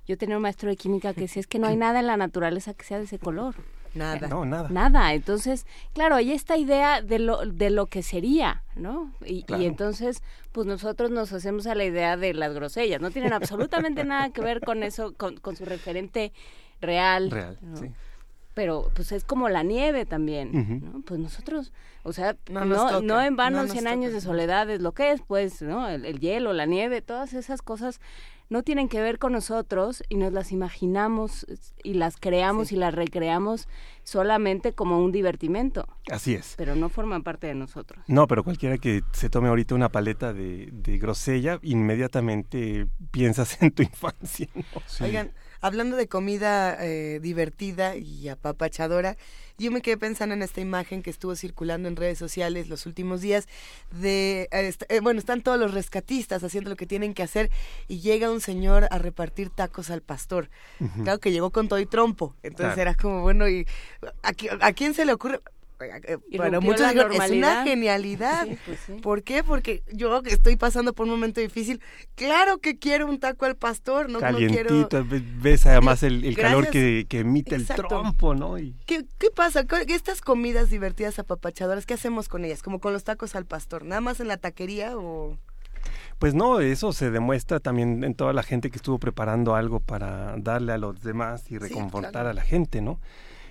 Yo 0.08 0.18
tenía 0.18 0.38
un 0.38 0.44
maestro 0.44 0.70
de 0.70 0.78
química 0.78 1.14
que 1.14 1.22
decía 1.22 1.42
es 1.42 1.48
que 1.48 1.60
no 1.60 1.68
hay 1.68 1.76
nada 1.78 2.00
en 2.00 2.08
la 2.08 2.16
naturaleza 2.16 2.74
que 2.74 2.86
sea 2.86 2.98
de 3.00 3.06
ese 3.06 3.20
color. 3.20 3.56
Nada. 3.96 4.28
No, 4.28 4.46
nada. 4.46 4.70
Nada. 4.70 5.14
Entonces, 5.14 5.66
claro, 5.94 6.16
hay 6.16 6.32
esta 6.32 6.56
idea 6.56 7.02
de 7.02 7.20
lo, 7.20 7.46
de 7.46 7.70
lo 7.72 7.88
que 7.88 8.04
sería, 8.04 8.64
¿no? 8.76 9.12
Y, 9.26 9.44
entonces, 9.50 10.22
pues 10.52 10.68
nosotros 10.68 11.10
nos 11.10 11.34
hacemos 11.34 11.66
a 11.66 11.74
la 11.74 11.84
idea 11.84 12.16
de 12.16 12.34
las 12.34 12.54
grosellas. 12.54 13.02
No 13.02 13.10
tienen 13.10 13.34
absolutamente 13.34 14.04
nada 14.04 14.30
que 14.30 14.42
ver 14.42 14.62
con 14.62 14.84
eso, 14.84 15.14
con, 15.16 15.38
con 15.38 15.56
su 15.56 15.66
referente 15.66 16.32
real. 16.80 17.32
Real, 17.32 17.58
¿no? 17.62 17.78
sí. 17.78 17.92
Pero 18.58 18.90
pues 18.96 19.12
es 19.12 19.24
como 19.24 19.50
la 19.50 19.62
nieve 19.62 20.08
también. 20.08 20.82
¿no? 20.84 21.02
Pues 21.06 21.20
nosotros, 21.20 21.72
o 22.02 22.12
sea, 22.12 22.36
No 22.50 22.66
no, 22.66 23.22
en 23.22 23.36
vano 23.36 23.58
no 23.58 23.64
nos 23.64 23.72
100 23.72 23.84
toca. 23.84 23.94
años 23.94 24.14
de 24.14 24.20
soledad 24.22 24.68
es 24.72 24.82
lo 24.82 24.94
que 24.94 25.12
es, 25.12 25.22
pues, 25.22 25.62
¿no? 25.62 25.88
El, 25.88 26.06
el 26.06 26.20
hielo, 26.20 26.54
la 26.54 26.66
nieve, 26.66 27.04
todas 27.04 27.34
esas 27.34 27.62
cosas 27.62 28.02
no 28.50 28.64
tienen 28.64 28.88
que 28.90 29.00
ver 29.00 29.20
con 29.20 29.34
nosotros 29.34 30.02
y 30.10 30.16
nos 30.16 30.32
las 30.34 30.52
imaginamos 30.52 31.46
y 31.84 31.94
las 31.96 32.16
creamos 32.18 32.70
Sí. 32.70 32.76
y 32.76 32.78
las 32.80 32.96
recreamos 32.96 33.68
solamente 34.04 34.72
como 34.74 35.04
un 35.04 35.12
divertimento, 35.12 35.86
Así 36.10 36.34
es. 36.34 36.56
pero 36.58 36.74
no 36.76 36.88
forman 36.90 37.22
parte 37.24 37.46
de 37.46 37.56
nosotros. 37.56 38.04
No, 38.08 38.26
pero 38.26 38.44
cualquiera 38.44 38.78
que 38.80 39.02
se 39.12 39.30
tome 39.30 39.50
ahorita 39.50 39.76
una 39.76 39.90
paleta 39.90 40.34
de, 40.34 40.70
de 40.72 40.98
grosella, 40.98 41.60
inmediatamente 41.62 42.88
piensas 43.12 43.58
en 43.62 43.72
tu 43.72 43.84
infancia. 43.84 44.48
¿no? 44.56 44.64
Oigan, 45.06 45.32
hablando 45.62 45.98
de 45.98 46.08
comida 46.08 46.78
eh, 46.80 47.20
divertida 47.22 47.96
y 47.96 48.30
apapachadora, 48.30 49.18
yo 49.58 49.72
me 49.72 49.82
quedé 49.82 49.98
pensando 49.98 50.36
en 50.36 50.44
esta 50.44 50.62
imagen 50.62 51.02
que 51.02 51.10
estuvo 51.10 51.36
circulando 51.36 51.88
en 51.88 51.96
redes 51.96 52.20
sociales 52.20 52.70
los 52.70 52.86
últimos 52.86 53.22
días 53.22 53.48
de, 53.92 54.48
eh, 54.52 54.74
eh, 54.90 55.00
bueno, 55.00 55.20
están 55.20 55.42
todos 55.42 55.60
los 55.60 55.74
rescatistas 55.74 56.44
haciendo 56.44 56.70
lo 56.70 56.76
que 56.76 56.86
tienen 56.86 57.14
que 57.16 57.24
hacer 57.24 57.50
y 57.88 58.00
llega 58.02 58.30
un 58.32 58.42
señor 58.42 58.88
a 58.92 59.00
repartir 59.00 59.50
tacos 59.50 59.90
al 59.90 60.02
pastor. 60.02 60.50
Claro 61.04 61.20
que 61.20 61.32
llegó 61.32 61.50
con 61.52 61.68
todo 61.68 61.80
y 61.80 61.86
trompo, 61.88 62.36
entonces 62.44 62.76
Claro. 62.76 62.82
era 62.92 62.96
como, 62.96 63.22
bueno, 63.22 63.50
¿y 63.50 63.66
a, 64.24 64.32
qui- 64.34 64.56
a 64.62 64.74
quién 64.74 64.94
se 64.94 65.06
le 65.06 65.14
ocurre? 65.14 65.40
Rompió 65.80 66.62
muchos 66.62 66.82
es 66.88 66.94
una 66.94 67.04
normalidad". 67.04 67.64
genialidad. 67.64 68.46
Sí, 68.48 68.58
pues 68.66 68.80
sí. 68.86 68.94
¿Por 68.94 69.24
qué? 69.24 69.44
Porque 69.44 69.84
yo 69.94 70.22
que 70.24 70.34
estoy 70.34 70.56
pasando 70.56 70.94
por 70.94 71.06
un 71.06 71.12
momento 71.12 71.40
difícil, 71.42 71.82
claro 72.16 72.58
que 72.60 72.78
quiero 72.78 73.08
un 73.08 73.20
taco 73.20 73.46
al 73.46 73.56
pastor, 73.56 74.10
no, 74.10 74.20
no 74.20 74.38
quiero... 74.38 74.68
Calientito, 74.70 75.06
ve- 75.06 75.24
ves 75.42 75.66
además 75.66 76.04
el, 76.04 76.24
el 76.26 76.36
calor 76.36 76.70
que, 76.70 77.06
que 77.08 77.20
emite 77.20 77.56
Exacto. 77.56 77.84
el 77.84 77.88
trompo, 77.88 78.34
¿no? 78.36 78.58
Y 78.58 78.74
¿Qué, 78.86 79.06
¿Qué 79.20 79.30
pasa? 79.30 79.66
¿Qué- 79.66 79.86
Estas 79.94 80.22
comidas 80.22 80.70
divertidas 80.70 81.20
apapachadoras, 81.20 81.86
¿qué 81.86 81.94
hacemos 81.94 82.28
con 82.30 82.44
ellas? 82.46 82.64
Como 82.64 82.80
con 82.80 82.94
los 82.94 83.04
tacos 83.04 83.36
al 83.36 83.46
pastor, 83.46 83.86
¿nada 83.86 84.02
más 84.02 84.20
en 84.20 84.28
la 84.28 84.38
taquería 84.38 84.98
o...? 84.98 85.38
Pues 86.20 86.34
no, 86.34 86.60
eso 86.60 86.94
se 86.94 87.12
demuestra 87.12 87.60
también 87.60 88.04
en 88.04 88.16
toda 88.16 88.34
la 88.34 88.42
gente 88.42 88.72
que 88.72 88.78
estuvo 88.78 88.98
preparando 88.98 89.54
algo 89.56 89.80
para 89.80 90.36
darle 90.38 90.74
a 90.74 90.78
los 90.80 91.02
demás 91.04 91.52
y 91.52 91.60
reconfortar 91.60 92.12
claro. 92.12 92.30
a 92.30 92.34
la 92.34 92.42
gente, 92.42 92.82
¿no? 92.82 93.00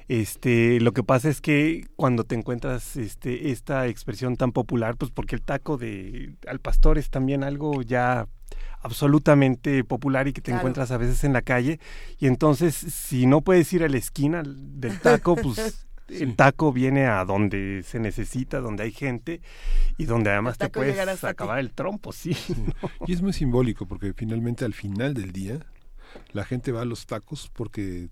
Este, 0.08 0.80
lo 0.80 0.92
que 0.92 1.02
pasa 1.02 1.28
es 1.28 1.40
que 1.40 1.86
cuando 1.96 2.24
te 2.24 2.34
encuentras 2.36 2.96
este 2.96 3.50
esta 3.50 3.86
expresión 3.88 4.36
tan 4.36 4.52
popular, 4.52 4.96
pues 4.96 5.10
porque 5.10 5.34
el 5.34 5.42
taco 5.42 5.76
de 5.76 6.34
al 6.46 6.60
pastor 6.60 6.96
es 6.98 7.10
también 7.10 7.42
algo 7.42 7.82
ya 7.82 8.28
absolutamente 8.82 9.82
popular 9.84 10.28
y 10.28 10.32
que 10.32 10.40
te 10.40 10.52
Claro. 10.52 10.60
encuentras 10.60 10.90
a 10.92 10.96
veces 10.96 11.24
en 11.24 11.32
la 11.32 11.42
calle 11.42 11.80
y 12.20 12.26
entonces 12.28 12.74
si 12.74 13.26
no 13.26 13.40
puedes 13.40 13.72
ir 13.72 13.82
a 13.82 13.88
la 13.88 13.96
esquina 13.96 14.42
del 14.44 15.00
taco, 15.00 15.34
pues 15.42 15.86
el 16.08 16.36
taco 16.36 16.72
viene 16.72 17.06
a 17.06 17.24
donde 17.24 17.82
se 17.84 17.98
necesita, 17.98 18.60
donde 18.60 18.84
hay 18.84 18.92
gente 18.92 19.40
y 19.98 20.04
donde 20.04 20.30
además 20.30 20.56
te 20.56 20.68
puedes 20.68 21.24
acabar 21.24 21.58
el 21.58 21.72
trompo, 21.72 22.12
sí. 22.12 22.36
¿no? 22.56 22.90
Y 23.08 23.12
es 23.12 23.22
muy 23.22 23.32
simbólico 23.32 23.86
porque 23.86 24.12
finalmente 24.14 24.64
al 24.64 24.72
final 24.72 25.14
del 25.14 25.32
día 25.32 25.58
la 26.32 26.44
gente 26.44 26.70
va 26.70 26.82
a 26.82 26.84
los 26.84 27.06
tacos 27.06 27.50
porque 27.52 28.08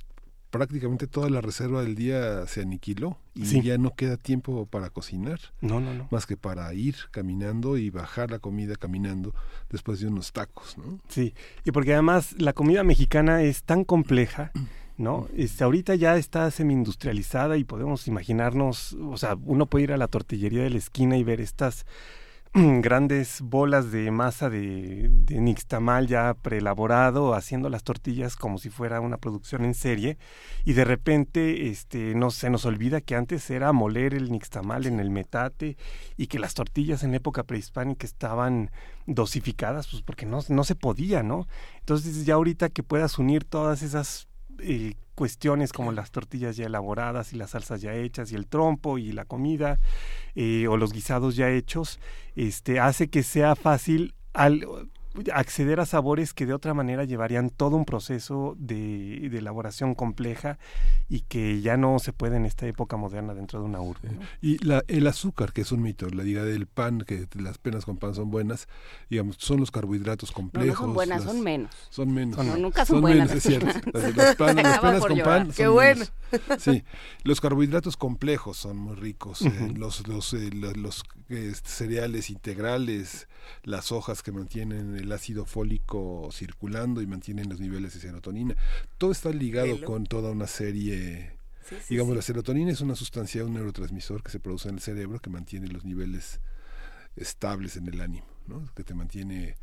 prácticamente 0.58 1.08
toda 1.08 1.28
la 1.30 1.40
reserva 1.40 1.82
del 1.82 1.96
día 1.96 2.46
se 2.46 2.60
aniquiló 2.62 3.18
y 3.34 3.44
Sí. 3.46 3.60
ya 3.60 3.76
no 3.76 3.96
queda 3.96 4.16
tiempo 4.16 4.66
para 4.66 4.88
cocinar, 4.88 5.40
No, 5.60 5.80
no, 5.80 5.92
no. 5.94 6.06
más 6.12 6.26
que 6.26 6.36
para 6.36 6.72
ir 6.74 6.94
caminando 7.10 7.76
y 7.76 7.90
bajar 7.90 8.30
la 8.30 8.38
comida 8.38 8.76
caminando 8.76 9.34
después 9.68 9.98
de 9.98 10.06
unos 10.06 10.32
tacos, 10.32 10.78
¿no? 10.78 11.00
Sí, 11.08 11.34
y 11.64 11.72
porque 11.72 11.92
además 11.94 12.36
la 12.38 12.52
comida 12.52 12.84
mexicana 12.84 13.42
es 13.42 13.64
tan 13.64 13.82
compleja, 13.82 14.52
¿no? 14.96 15.26
Este, 15.36 15.64
ahorita 15.64 15.96
ya 15.96 16.16
está 16.16 16.48
semi-industrializada 16.52 17.56
y 17.56 17.64
podemos 17.64 18.06
imaginarnos, 18.06 18.92
o 18.92 19.16
sea, 19.16 19.36
uno 19.44 19.66
puede 19.66 19.84
ir 19.84 19.92
a 19.92 19.96
la 19.96 20.06
tortillería 20.06 20.62
de 20.62 20.70
la 20.70 20.78
esquina 20.78 21.16
y 21.18 21.24
ver 21.24 21.40
estas 21.40 21.84
grandes 22.82 23.40
bolas 23.40 23.90
de 23.90 24.12
masa 24.12 24.48
de, 24.48 25.10
nixtamal 25.28 26.06
ya 26.06 26.34
preelaborado, 26.34 27.34
haciendo 27.34 27.68
las 27.68 27.82
tortillas 27.82 28.36
como 28.36 28.58
si 28.58 28.70
fuera 28.70 29.00
una 29.00 29.16
producción 29.16 29.64
en 29.64 29.74
serie, 29.74 30.18
y 30.64 30.74
de 30.74 30.84
repente 30.84 31.68
este, 31.68 32.14
no, 32.14 32.30
se 32.30 32.50
nos 32.50 32.64
olvida 32.64 33.00
que 33.00 33.16
antes 33.16 33.50
era 33.50 33.72
moler 33.72 34.14
el 34.14 34.30
nixtamal 34.30 34.86
en 34.86 35.00
el 35.00 35.10
metate 35.10 35.76
y 36.16 36.28
que 36.28 36.38
las 36.38 36.54
tortillas 36.54 37.02
en 37.02 37.14
época 37.14 37.42
prehispánica 37.42 38.06
estaban 38.06 38.70
dosificadas, 39.06 39.88
pues 39.88 40.02
porque 40.02 40.24
no, 40.24 40.38
no 40.48 40.62
se 40.62 40.76
podía, 40.76 41.24
¿no? 41.24 41.48
Entonces 41.80 42.24
ya 42.24 42.34
ahorita 42.34 42.68
que 42.68 42.84
puedas 42.84 43.18
unir 43.18 43.42
todas 43.44 43.82
esas 43.82 44.28
eh, 44.60 44.94
cuestiones 45.14 45.72
como 45.72 45.92
las 45.92 46.10
tortillas 46.10 46.56
ya 46.56 46.66
elaboradas 46.66 47.32
y 47.32 47.36
las 47.36 47.50
salsas 47.50 47.80
ya 47.80 47.94
hechas 47.94 48.32
y 48.32 48.34
el 48.34 48.46
trompo 48.46 48.98
y 48.98 49.12
la 49.12 49.24
comida 49.24 49.78
eh, 50.34 50.66
o 50.68 50.76
los 50.76 50.92
guisados 50.92 51.36
ya 51.36 51.50
hechos, 51.50 52.00
este 52.36 52.80
hace 52.80 53.08
que 53.08 53.22
sea 53.22 53.56
fácil 53.56 54.14
al 54.32 54.66
acceder 55.32 55.80
a 55.80 55.86
sabores 55.86 56.34
que 56.34 56.46
de 56.46 56.54
otra 56.54 56.74
manera 56.74 57.04
llevarían 57.04 57.50
todo 57.50 57.76
un 57.76 57.84
proceso 57.84 58.56
de, 58.58 59.26
elaboración 59.26 59.94
compleja 59.94 60.58
y 61.08 61.20
que 61.20 61.60
ya 61.60 61.76
no 61.76 61.98
se 61.98 62.12
puede 62.12 62.36
en 62.36 62.46
esta 62.46 62.66
época 62.66 62.96
moderna 62.96 63.34
dentro 63.34 63.60
de 63.60 63.66
una 63.66 63.80
urbe. 63.80 64.10
Y 64.40 64.64
la, 64.64 64.84
el 64.88 65.06
azúcar, 65.06 65.52
que 65.52 65.62
es 65.62 65.72
un 65.72 65.82
mito, 65.82 66.08
la 66.08 66.24
idea 66.24 66.44
del 66.44 66.66
pan, 66.66 67.00
que 67.06 67.26
las 67.34 67.58
penas 67.58 67.84
con 67.84 67.96
pan 67.96 68.14
son 68.14 68.30
buenas, 68.30 68.68
digamos, 69.10 69.36
son 69.38 69.60
los 69.60 69.70
carbohidratos 69.70 70.32
complejos. 70.32 70.80
No, 70.80 70.86
son 70.86 70.94
buenas, 70.94 71.24
son 71.24 71.40
menos. 71.42 71.74
Son 71.90 72.12
menos. 72.12 72.44
No, 72.44 72.56
nunca 72.56 72.84
son, 72.84 73.00
buenas. 73.00 73.28
Menos, 73.28 73.44
es 73.44 73.50
cierto. 73.50 73.90
Las, 74.14 74.36
penas 74.36 74.78
con 75.06 75.18
pan 75.18 75.50
Qué 75.54 75.66
bueno. 75.66 76.04
Sí, 76.58 76.84
los 77.22 77.40
carbohidratos 77.40 77.96
complejos 77.96 78.56
son 78.56 78.76
muy 78.76 78.94
ricos. 78.96 79.42
Eh, 79.42 79.72
los 79.76 80.06
los, 80.08 80.32
eh, 80.34 80.50
los, 80.52 81.04
este, 81.28 81.68
cereales 81.68 82.30
integrales, 82.30 83.28
las 83.62 83.92
hojas 83.92 84.22
que 84.22 84.32
mantienen 84.32 84.96
el 84.96 85.03
ácido 85.12 85.46
fólico 85.46 86.28
circulando 86.32 87.02
y 87.02 87.06
mantienen 87.06 87.48
los 87.48 87.60
niveles 87.60 87.94
de 87.94 88.00
serotonina. 88.00 88.56
Todo 88.98 89.12
está 89.12 89.30
ligado 89.30 89.80
con 89.84 90.06
toda 90.06 90.30
una 90.30 90.46
serie 90.46 91.36
Digamos, 91.88 92.14
la 92.14 92.22
serotonina 92.22 92.72
es 92.72 92.80
una 92.80 92.94
sustancia, 92.94 93.44
un 93.44 93.54
neurotransmisor 93.54 94.22
que 94.22 94.30
se 94.30 94.40
produce 94.40 94.68
en 94.68 94.76
el 94.76 94.80
cerebro 94.80 95.18
que 95.20 95.30
mantiene 95.30 95.68
los 95.68 95.84
niveles 95.84 96.40
estables 97.16 97.76
en 97.76 97.88
el 97.88 98.00
ánimo, 98.00 98.26
¿no? 98.46 98.68
que 98.74 98.84
te 98.84 98.94
mantiene 98.94 99.56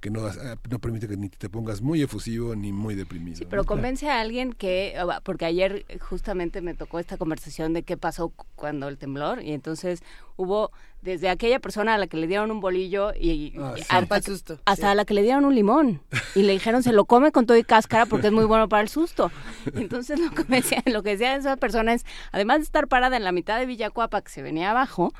que 0.00 0.10
no, 0.10 0.26
ah, 0.26 0.56
no 0.70 0.78
permite 0.78 1.08
que 1.08 1.16
ni 1.16 1.28
te 1.28 1.48
pongas 1.48 1.82
muy 1.82 2.02
efusivo 2.02 2.54
ni 2.54 2.72
muy 2.72 2.94
deprimido. 2.94 3.46
pero 3.50 3.64
convence 3.64 4.08
a 4.08 4.20
alguien 4.20 4.52
que, 4.52 4.96
porque 5.24 5.44
ayer 5.44 5.84
justamente 6.00 6.60
me 6.60 6.74
tocó 6.74 6.98
esta 6.98 7.16
conversación 7.16 7.72
de 7.72 7.82
qué 7.82 7.96
pasó 7.96 8.32
cuando 8.54 8.88
el 8.88 8.96
temblor 8.96 9.42
y 9.42 9.52
entonces 9.52 10.02
hubo 10.36 10.70
desde 11.02 11.28
aquella 11.28 11.58
persona 11.58 11.94
a 11.94 11.98
la 11.98 12.06
que 12.06 12.16
le 12.16 12.26
dieron 12.26 12.50
un 12.50 12.60
bolillo 12.60 13.12
y, 13.14 13.54
ah, 13.58 13.74
hasta, 14.64 14.90
a 14.90 14.94
la 14.94 15.04
que 15.04 15.14
le 15.14 15.22
dieron 15.22 15.44
un 15.44 15.54
limón 15.54 16.00
y 16.34 16.42
le 16.42 16.52
dijeron 16.52 16.82
se 16.82 16.92
lo 16.92 17.04
come 17.04 17.32
con 17.32 17.46
todo 17.46 17.56
y 17.56 17.64
cáscara 17.64 18.06
porque 18.06 18.28
es 18.28 18.32
muy 18.32 18.44
bueno 18.44 18.68
para 18.68 18.82
el 18.82 18.88
susto. 18.88 19.32
Entonces 19.74 20.20
lo 20.20 20.30
que, 20.30 20.44
decía, 20.44 20.82
lo 20.86 21.02
que 21.02 21.10
decía 21.10 21.34
esa 21.34 21.56
persona 21.56 21.92
es, 21.92 22.04
además 22.30 22.58
de 22.58 22.64
estar 22.64 22.86
parada 22.86 23.16
en 23.16 23.24
la 23.24 23.32
mitad 23.32 23.58
de 23.58 23.66
Villacuapa 23.66 24.22
que 24.22 24.30
se 24.30 24.42
venía 24.42 24.70
abajo, 24.70 25.12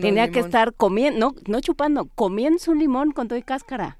tenía 0.00 0.30
que 0.30 0.40
estar 0.40 0.74
comiendo, 0.74 1.18
no, 1.18 1.34
no 1.46 1.60
chupando, 1.60 2.08
comiendo 2.14 2.58
un 2.68 2.78
limón 2.78 3.12
con 3.12 3.28
todo 3.28 3.38
y 3.38 3.42
cáscara. 3.42 3.96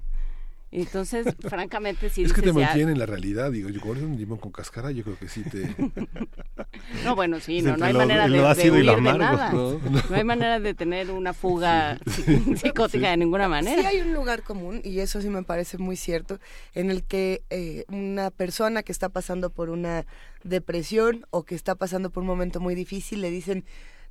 Entonces, 0.74 1.26
francamente, 1.48 2.10
sí. 2.10 2.24
Es 2.24 2.32
que 2.32 2.42
te 2.42 2.52
mantiene 2.52 2.90
en 2.92 2.98
la 2.98 3.06
realidad. 3.06 3.52
Digo, 3.52 3.68
yo 3.70 3.80
comer 3.80 4.02
un 4.02 4.16
limón 4.16 4.38
con 4.38 4.50
cáscara, 4.50 4.90
yo 4.90 5.04
creo 5.04 5.16
que 5.16 5.28
sí 5.28 5.44
te. 5.44 5.72
no, 7.04 7.14
bueno, 7.14 7.38
sí, 7.38 7.62
no, 7.62 7.76
no 7.76 7.84
hay 7.84 7.94
manera 7.94 8.26
de, 8.26 8.32
de 8.32 8.70
huir 8.70 8.84
de 8.84 9.00
nada. 9.00 9.52
¿no? 9.52 9.80
hay 10.10 10.24
manera 10.24 10.58
de 10.58 10.74
tener 10.74 11.12
una 11.12 11.32
fuga 11.32 11.98
psicótica 12.56 13.10
de 13.10 13.16
ninguna 13.16 13.48
manera. 13.48 13.82
Sí, 13.82 13.86
hay 13.86 14.00
un 14.00 14.14
lugar 14.14 14.42
común, 14.42 14.80
y 14.82 14.98
eso 14.98 15.22
sí 15.22 15.28
me 15.28 15.44
parece 15.44 15.78
muy 15.78 15.96
cierto, 15.96 16.40
en 16.74 16.90
el 16.90 17.04
que 17.04 17.44
eh, 17.50 17.84
una 17.88 18.32
persona 18.32 18.82
que 18.82 18.90
está 18.90 19.08
pasando 19.08 19.50
por 19.50 19.70
una 19.70 20.06
depresión 20.42 21.24
o 21.30 21.44
que 21.44 21.54
está 21.54 21.76
pasando 21.76 22.10
por 22.10 22.22
un 22.22 22.26
momento 22.26 22.58
muy 22.58 22.74
difícil 22.74 23.20
le 23.20 23.30
dicen 23.30 23.64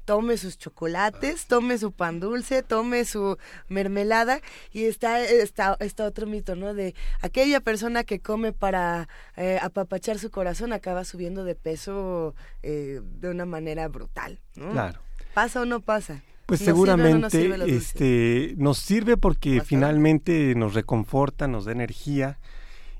tome 0.05 0.37
sus 0.37 0.57
chocolates, 0.57 1.45
tome 1.47 1.77
su 1.77 1.91
pan 1.91 2.19
dulce, 2.19 2.63
tome 2.63 3.05
su 3.05 3.37
mermelada 3.67 4.41
y 4.71 4.85
está, 4.85 5.21
está, 5.21 5.77
está 5.79 6.05
otro 6.05 6.27
mito, 6.27 6.55
¿no? 6.55 6.73
De 6.73 6.95
aquella 7.21 7.59
persona 7.59 8.03
que 8.03 8.19
come 8.19 8.53
para 8.53 9.07
eh, 9.37 9.59
apapachar 9.61 10.19
su 10.19 10.31
corazón 10.31 10.73
acaba 10.73 11.03
subiendo 11.05 11.43
de 11.43 11.55
peso 11.55 12.35
eh, 12.61 13.01
de 13.19 13.29
una 13.29 13.45
manera 13.45 13.87
brutal, 13.87 14.39
¿no? 14.55 14.71
Claro. 14.71 14.99
¿Pasa 15.33 15.61
o 15.61 15.65
no 15.65 15.79
pasa? 15.81 16.21
Pues 16.45 16.59
seguramente 16.59 17.49
este, 17.67 18.53
nos 18.57 18.77
sirve 18.77 19.15
porque 19.15 19.61
finalmente 19.61 20.53
nos 20.55 20.73
reconforta, 20.73 21.47
nos 21.47 21.65
da 21.65 21.71
energía 21.71 22.37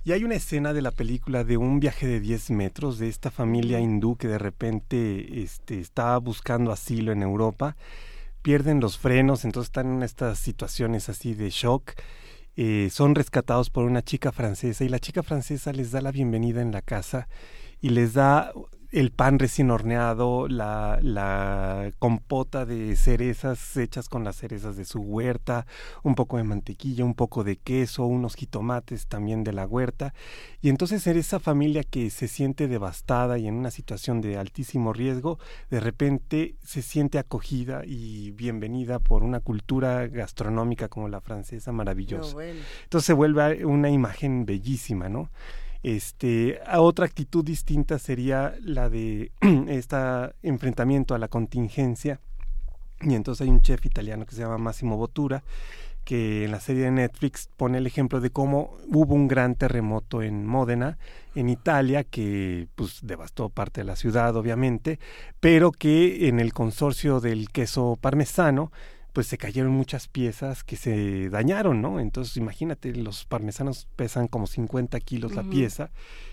y 0.06 0.12
hay 0.12 0.24
una 0.26 0.36
escena 0.36 0.74
de 0.74 0.82
la 0.82 0.92
película 0.92 1.44
de 1.46 1.56
un 1.56 1.80
viaje 1.80 2.08
de 2.08 2.20
10 2.20 2.52
metros 2.52 3.00
de 3.00 3.08
esta 3.08 3.32
familia 3.32 3.80
hindú 3.80 4.18
que 4.18 4.28
de 4.28 4.38
repente 4.38 5.42
este, 5.42 5.80
está 5.80 6.18
buscando 6.18 6.72
asilo 6.74 7.14
en 7.14 7.22
Europa, 7.22 7.78
pierden 8.42 8.82
los 8.82 8.98
frenos, 8.98 9.46
entonces 9.46 9.70
están 9.70 9.94
en 9.94 10.04
estas 10.04 10.40
situaciones 10.40 11.08
así 11.08 11.34
de 11.34 11.50
shock. 11.50 11.94
Eh, 12.56 12.90
son 12.92 13.16
rescatados 13.16 13.70
por 13.70 13.86
una 13.86 14.04
chica 14.04 14.32
francesa 14.32 14.84
y 14.84 14.90
la 14.90 15.00
chica 15.00 15.24
francesa 15.24 15.72
les 15.72 15.92
da 15.92 16.02
la 16.02 16.12
bienvenida 16.12 16.62
en 16.62 16.72
la 16.72 16.82
casa 16.82 17.30
y 17.80 17.90
les 17.90 18.14
da 18.14 18.52
el 18.94 19.12
pan 19.12 19.40
recién 19.40 19.72
horneado, 19.72 20.48
la, 20.48 21.00
la, 21.02 21.92
compota 21.98 22.64
de 22.64 22.96
cerezas 22.96 23.76
hechas 23.76 24.08
con 24.08 24.24
las 24.24 24.36
cerezas 24.36 24.78
de 24.78 24.86
su 24.86 25.00
huerta, 25.02 25.66
un 26.04 26.14
poco 26.14 26.38
de 26.38 26.44
mantequilla, 26.44 27.04
un 27.04 27.16
poco 27.16 27.44
de 27.44 27.56
queso, 27.56 28.06
unos 28.06 28.36
jitomates 28.36 29.08
también 29.08 29.44
de 29.44 29.52
la 29.52 29.66
huerta. 29.66 30.14
Y 30.62 30.70
entonces 30.70 31.08
en 31.08 31.18
esa 31.18 31.40
familia 31.40 31.84
que 31.84 32.12
se 32.12 32.28
siente 32.28 32.68
devastada 32.68 33.40
y 33.40 33.48
en 33.48 33.56
una 33.56 33.72
situación 33.72 34.22
de 34.22 34.38
altísimo 34.38 34.94
riesgo, 34.94 35.40
de 35.72 35.80
repente 35.80 36.56
se 36.64 36.84
siente 36.84 37.18
acogida 37.18 37.82
y 37.86 38.30
bienvenida 38.30 39.00
por 39.00 39.24
una 39.24 39.40
cultura 39.40 40.08
gastronómica 40.08 40.88
como 40.88 41.10
la 41.10 41.20
francesa 41.20 41.72
maravillosa. 41.72 42.38
Entonces 42.84 43.08
se 43.08 43.14
vuelve 43.14 43.66
una 43.66 43.90
imagen 43.90 44.46
bellísima, 44.46 45.10
¿no? 45.10 45.32
Este, 45.84 46.62
otra 46.78 47.06
actitud 47.06 47.44
distinta 47.44 48.00
sería 48.00 48.56
la 48.62 48.90
de 48.90 49.32
este 49.68 49.98
enfrentamiento 50.42 51.14
a 51.14 51.20
la 51.20 51.28
contingencia. 51.28 52.20
Y 53.02 53.16
entonces 53.16 53.42
hay 53.46 53.50
un 53.50 53.62
chef 53.62 53.86
italiano 53.86 54.26
que 54.26 54.34
se 54.34 54.42
llama 54.42 54.58
Massimo 54.58 54.96
Bottura, 54.96 55.44
que 56.06 56.46
en 56.46 56.52
la 56.52 56.62
serie 56.62 56.84
de 56.84 56.92
Netflix 56.92 57.50
pone 57.58 57.78
el 57.78 57.88
ejemplo 57.88 58.22
de 58.22 58.30
cómo 58.30 58.78
hubo 58.88 59.14
un 59.14 59.28
gran 59.28 59.56
terremoto 59.56 60.22
en 60.22 60.46
Módena, 60.46 60.98
en 61.36 61.50
Italia, 61.50 62.06
que 62.06 62.68
pues 62.76 63.00
devastó 63.04 63.50
parte 63.50 63.82
de 63.82 63.86
la 63.86 63.98
ciudad, 63.98 64.36
obviamente, 64.38 65.00
pero 65.42 65.72
que 65.72 66.30
en 66.30 66.40
el 66.40 66.54
consorcio 66.54 67.20
del 67.20 67.50
queso 67.50 67.98
parmesano 68.00 68.72
pues 69.14 69.28
se 69.28 69.38
cayeron 69.38 69.72
muchas 69.72 70.08
piezas 70.08 70.64
que 70.64 70.76
se 70.76 71.30
dañaron, 71.30 71.82
¿no? 71.82 72.00
Entonces 72.00 72.36
imagínate, 72.36 72.94
los 72.96 73.26
parmesanos 73.26 73.88
pesan 73.96 74.28
como 74.28 74.48
50 74.48 75.00
kilos 75.00 75.36
la 75.36 75.44
pieza, 75.44 75.92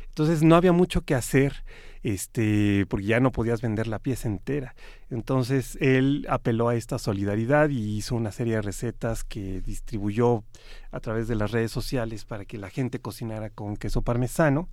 entonces 0.08 0.42
no 0.42 0.56
había 0.56 0.72
mucho 0.72 1.02
que 1.02 1.14
hacer, 1.14 1.62
este, 2.02 2.84
porque 2.88 3.06
ya 3.06 3.20
no 3.20 3.30
podías 3.30 3.62
vender 3.62 3.86
la 3.86 4.00
pieza 4.00 4.28
entera. 4.28 4.74
Entonces 5.08 5.78
él 5.80 6.26
apeló 6.28 6.68
a 6.68 6.74
esta 6.74 6.98
solidaridad 6.98 7.68
y 7.68 7.96
hizo 7.96 8.16
una 8.16 8.32
serie 8.32 8.54
de 8.54 8.62
recetas 8.62 9.22
que 9.22 9.60
distribuyó 9.60 10.42
a 10.90 11.00
través 11.00 11.28
de 11.28 11.36
las 11.36 11.52
redes 11.52 11.70
sociales 11.70 12.24
para 12.24 12.44
que 12.44 12.58
la 12.58 12.70
gente 12.70 12.98
cocinara 12.98 13.50
con 13.50 13.76
queso 13.76 14.02
parmesano 14.02 14.68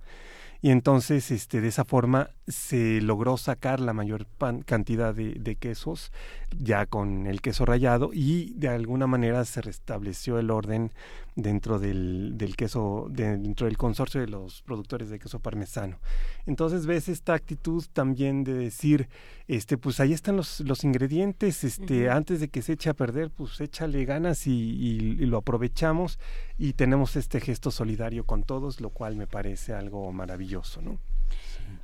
y 0.60 0.70
entonces 0.70 1.30
este 1.30 1.60
de 1.60 1.68
esa 1.68 1.84
forma 1.84 2.30
se 2.46 3.00
logró 3.00 3.36
sacar 3.36 3.78
la 3.78 3.92
mayor 3.92 4.26
cantidad 4.66 5.14
de, 5.14 5.34
de, 5.34 5.54
quesos 5.56 6.12
ya 6.58 6.86
con 6.86 7.26
el 7.26 7.40
queso 7.40 7.64
rallado 7.64 8.10
y 8.12 8.52
de 8.56 8.68
alguna 8.68 9.06
manera 9.06 9.44
se 9.44 9.60
restableció 9.60 10.38
el 10.38 10.50
orden 10.50 10.92
dentro 11.38 11.78
del, 11.78 12.32
del 12.36 12.56
queso, 12.56 13.06
dentro 13.10 13.66
del 13.66 13.76
consorcio 13.76 14.20
de 14.20 14.26
los 14.26 14.62
productores 14.62 15.08
de 15.08 15.20
queso 15.20 15.38
parmesano. 15.38 16.00
Entonces 16.46 16.84
ves 16.84 17.08
esta 17.08 17.34
actitud 17.34 17.84
también 17.92 18.42
de 18.42 18.54
decir, 18.54 19.08
este, 19.46 19.78
pues 19.78 20.00
ahí 20.00 20.12
están 20.12 20.36
los, 20.36 20.60
los 20.60 20.82
ingredientes, 20.82 21.62
este, 21.62 22.10
antes 22.10 22.40
de 22.40 22.48
que 22.48 22.60
se 22.60 22.72
eche 22.72 22.90
a 22.90 22.94
perder, 22.94 23.30
pues 23.30 23.60
échale 23.60 24.04
ganas 24.04 24.48
y, 24.48 24.52
y, 24.52 24.98
lo 25.26 25.38
aprovechamos 25.38 26.18
y 26.58 26.72
tenemos 26.72 27.14
este 27.14 27.40
gesto 27.40 27.70
solidario 27.70 28.24
con 28.24 28.42
todos, 28.42 28.80
lo 28.80 28.90
cual 28.90 29.14
me 29.14 29.28
parece 29.28 29.74
algo 29.74 30.10
maravilloso, 30.12 30.82
¿no? 30.82 30.98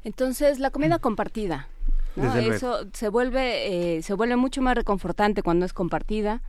Entonces, 0.02 0.58
la 0.58 0.70
comida 0.70 0.98
compartida, 0.98 1.68
eso 2.16 2.86
se 2.92 3.08
vuelve, 3.08 3.96
eh, 3.96 4.02
se 4.02 4.14
vuelve 4.14 4.36
mucho 4.36 4.62
más 4.62 4.74
reconfortante 4.74 5.42
cuando 5.42 5.66
es 5.66 5.72
compartida. 5.72 6.42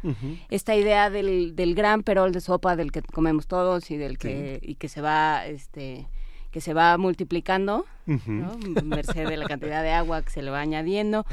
Esta 0.49 0.75
idea 0.75 1.09
del, 1.09 1.55
del 1.55 1.75
gran 1.75 2.03
perol 2.03 2.31
de 2.31 2.41
sopa 2.41 2.75
del 2.75 2.91
que 2.91 3.01
comemos 3.01 3.47
todos 3.47 3.89
y 3.91 3.97
del 3.97 4.17
que, 4.17 4.59
y 4.61 4.75
que 4.75 4.87
se 4.87 5.01
va, 5.01 5.45
este, 5.45 6.07
que 6.51 6.61
se 6.61 6.73
va 6.73 6.97
multiplicando, 6.97 7.85
merced 8.05 9.27
de 9.27 9.37
la 9.37 9.45
cantidad 9.47 9.83
de 9.83 9.91
agua 9.91 10.21
que 10.21 10.29
se 10.29 10.41
le 10.41 10.51
va 10.51 10.61
añadiendo. 10.61 11.25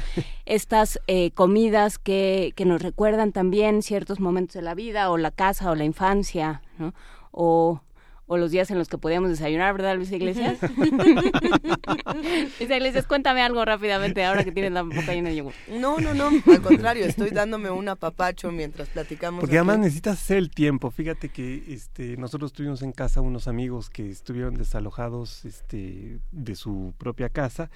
Estas 0.45 0.99
eh, 1.07 1.31
comidas 1.31 1.97
que, 1.99 2.53
que 2.55 2.65
nos 2.65 2.81
recuerdan 2.81 3.31
también 3.31 3.83
ciertos 3.83 4.19
momentos 4.19 4.55
de 4.55 4.63
la 4.63 4.73
vida, 4.73 5.11
o 5.11 5.17
la 5.17 5.31
casa, 5.31 5.71
o 5.71 5.75
la 5.75 5.85
infancia, 5.85 6.61
¿no? 6.77 6.93
o 7.31 7.81
o 8.25 8.37
los 8.37 8.51
días 8.51 8.71
en 8.71 8.77
los 8.77 8.87
que 8.87 8.97
podíamos 8.97 9.29
desayunar, 9.29 9.73
¿verdad, 9.73 9.95
Luis 9.95 10.11
Iglesias? 10.11 10.57
Luis 10.77 12.59
Iglesias, 12.59 13.05
cuéntame 13.05 13.41
algo 13.41 13.63
rápidamente 13.65 14.23
ahora 14.23 14.43
que 14.43 14.51
tienes 14.51 14.71
la 14.71 14.83
boca 14.83 15.13
llena 15.13 15.29
de 15.29 15.37
yogur. 15.37 15.53
No, 15.69 15.99
no, 15.99 16.13
no, 16.13 16.29
al 16.29 16.61
contrario, 16.61 17.05
estoy 17.05 17.31
dándome 17.31 17.69
un 17.69 17.89
apapacho 17.89 18.51
mientras 18.51 18.89
platicamos. 18.89 19.41
Porque 19.41 19.57
además 19.57 19.79
necesitas 19.79 20.19
hacer 20.21 20.37
el 20.37 20.49
tiempo. 20.49 20.91
Fíjate 20.91 21.29
que 21.29 21.63
este, 21.67 22.17
nosotros 22.17 22.53
tuvimos 22.53 22.81
en 22.81 22.91
casa 22.91 23.21
unos 23.21 23.47
amigos 23.47 23.89
que 23.89 24.09
estuvieron 24.09 24.55
desalojados 24.55 25.45
este, 25.45 26.19
de 26.31 26.55
su 26.55 26.93
propia 26.97 27.29
casa 27.29 27.69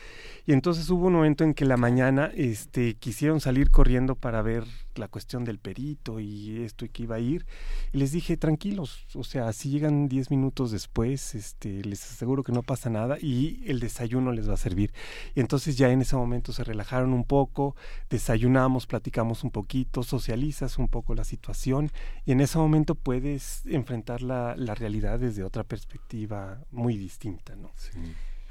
y 0.46 0.54
entonces 0.54 0.90
hubo 0.90 1.08
un 1.08 1.14
momento 1.14 1.44
en 1.44 1.54
que 1.54 1.66
la 1.66 1.78
mañana 1.78 2.32
este, 2.36 2.96
quisieron 2.96 3.42
salir 3.42 3.70
corriendo 3.70 4.16
para 4.16 4.42
ver 4.42 4.64
la 4.98 5.08
cuestión 5.08 5.44
del 5.44 5.60
perito 5.60 6.20
y 6.20 6.64
esto 6.64 6.86
y 6.86 6.90
que 6.90 7.04
iba 7.04 7.16
a 7.16 7.20
ir. 7.20 7.46
Les 7.92 8.12
dije, 8.12 8.38
tranquilos, 8.38 9.06
o 9.16 9.24
sea, 9.24 9.52
si 9.54 9.70
llegan 9.70 10.08
10 10.08 10.32
minutos 10.32 10.72
después, 10.72 11.36
este, 11.36 11.84
les 11.84 12.04
aseguro 12.04 12.44
que 12.44 12.52
no 12.52 12.64
pasa 12.64 12.90
nada 12.90 13.18
y 13.20 13.64
el 13.66 13.80
desayuno 13.80 14.32
les 14.32 14.50
va 14.50 14.54
a 14.54 14.58
servir. 14.58 14.94
Y 15.36 15.40
entonces 15.40 15.78
ya 15.78 15.90
en 15.90 16.02
ese 16.02 16.16
momento 16.16 16.54
se 16.54 16.64
relajaron 16.64 17.14
un 17.14 17.24
poco, 17.24 17.76
desayunamos, 18.10 18.88
platicamos 18.88 19.44
un 19.44 19.52
poquito, 19.52 20.04
socializas 20.04 20.78
un 20.78 20.88
poco 20.88 21.16
la 21.16 21.24
situación 21.24 21.92
y 22.26 22.32
en 22.32 22.42
ese 22.42 22.58
momento 22.58 22.96
puedes 22.96 23.66
enfrentar 23.66 24.22
la, 24.22 24.56
la 24.56 24.76
realidad 24.76 25.20
desde 25.20 25.44
otra 25.44 25.64
perspectiva 25.64 26.60
muy 26.72 26.98
distinta, 26.98 27.56
¿no? 27.56 27.72
Sí. 27.76 27.92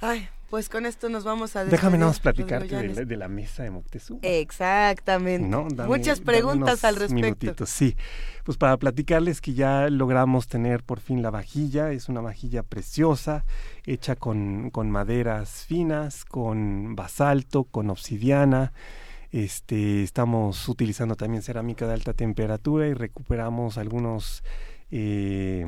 Ay, 0.00 0.28
pues 0.50 0.68
con 0.68 0.86
esto 0.86 1.08
nos 1.08 1.24
vamos 1.24 1.56
a 1.56 1.64
Déjame 1.64 1.98
nada 1.98 2.10
más 2.10 2.20
platicarte 2.20 2.76
de, 3.04 3.16
la 3.16 3.26
mesa 3.26 3.64
de 3.64 3.70
Moctezuma. 3.70 4.20
Exactamente. 4.22 5.56
Muchas 5.86 6.20
preguntas 6.20 6.84
al 6.84 6.96
respecto. 6.96 7.14
Minutitos, 7.14 7.68
sí. 7.68 7.96
Pues 8.44 8.56
para 8.56 8.76
platicarles 8.76 9.40
que 9.40 9.54
ya 9.54 9.88
logramos 9.90 10.46
tener 10.46 10.84
por 10.84 11.00
fin 11.00 11.20
la 11.20 11.30
vajilla. 11.30 11.90
Es 11.90 12.08
una 12.08 12.20
vajilla 12.20 12.62
preciosa, 12.62 13.44
hecha 13.84 14.14
con, 14.14 14.70
con 14.70 14.88
maderas 14.88 15.64
finas, 15.66 16.24
con 16.24 16.94
basalto, 16.94 17.64
con 17.64 17.90
obsidiana. 17.90 18.72
Este, 19.32 20.04
estamos 20.04 20.68
utilizando 20.68 21.16
también 21.16 21.42
cerámica 21.42 21.88
de 21.88 21.94
alta 21.94 22.12
temperatura 22.12 22.86
y 22.86 22.94
recuperamos 22.94 23.78
algunos 23.78 24.44
eh, 24.92 25.66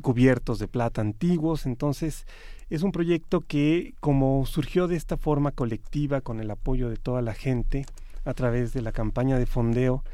cubiertos 0.00 0.60
de 0.60 0.68
plata 0.68 1.00
antiguos. 1.00 1.66
Entonces, 1.66 2.26
es 2.70 2.82
un 2.82 2.92
proyecto 2.92 3.40
que, 3.40 3.94
como 4.00 4.46
surgió 4.46 4.86
de 4.86 4.96
esta 4.96 5.16
forma 5.16 5.50
colectiva, 5.50 6.20
con 6.20 6.40
el 6.40 6.50
apoyo 6.50 6.88
de 6.88 6.96
toda 6.96 7.20
la 7.20 7.34
gente, 7.34 7.84
a 8.24 8.32
través 8.32 8.72
de 8.72 8.80
la 8.80 8.92
campaña 8.92 9.38
de 9.38 9.46
fondeo, 9.46 10.04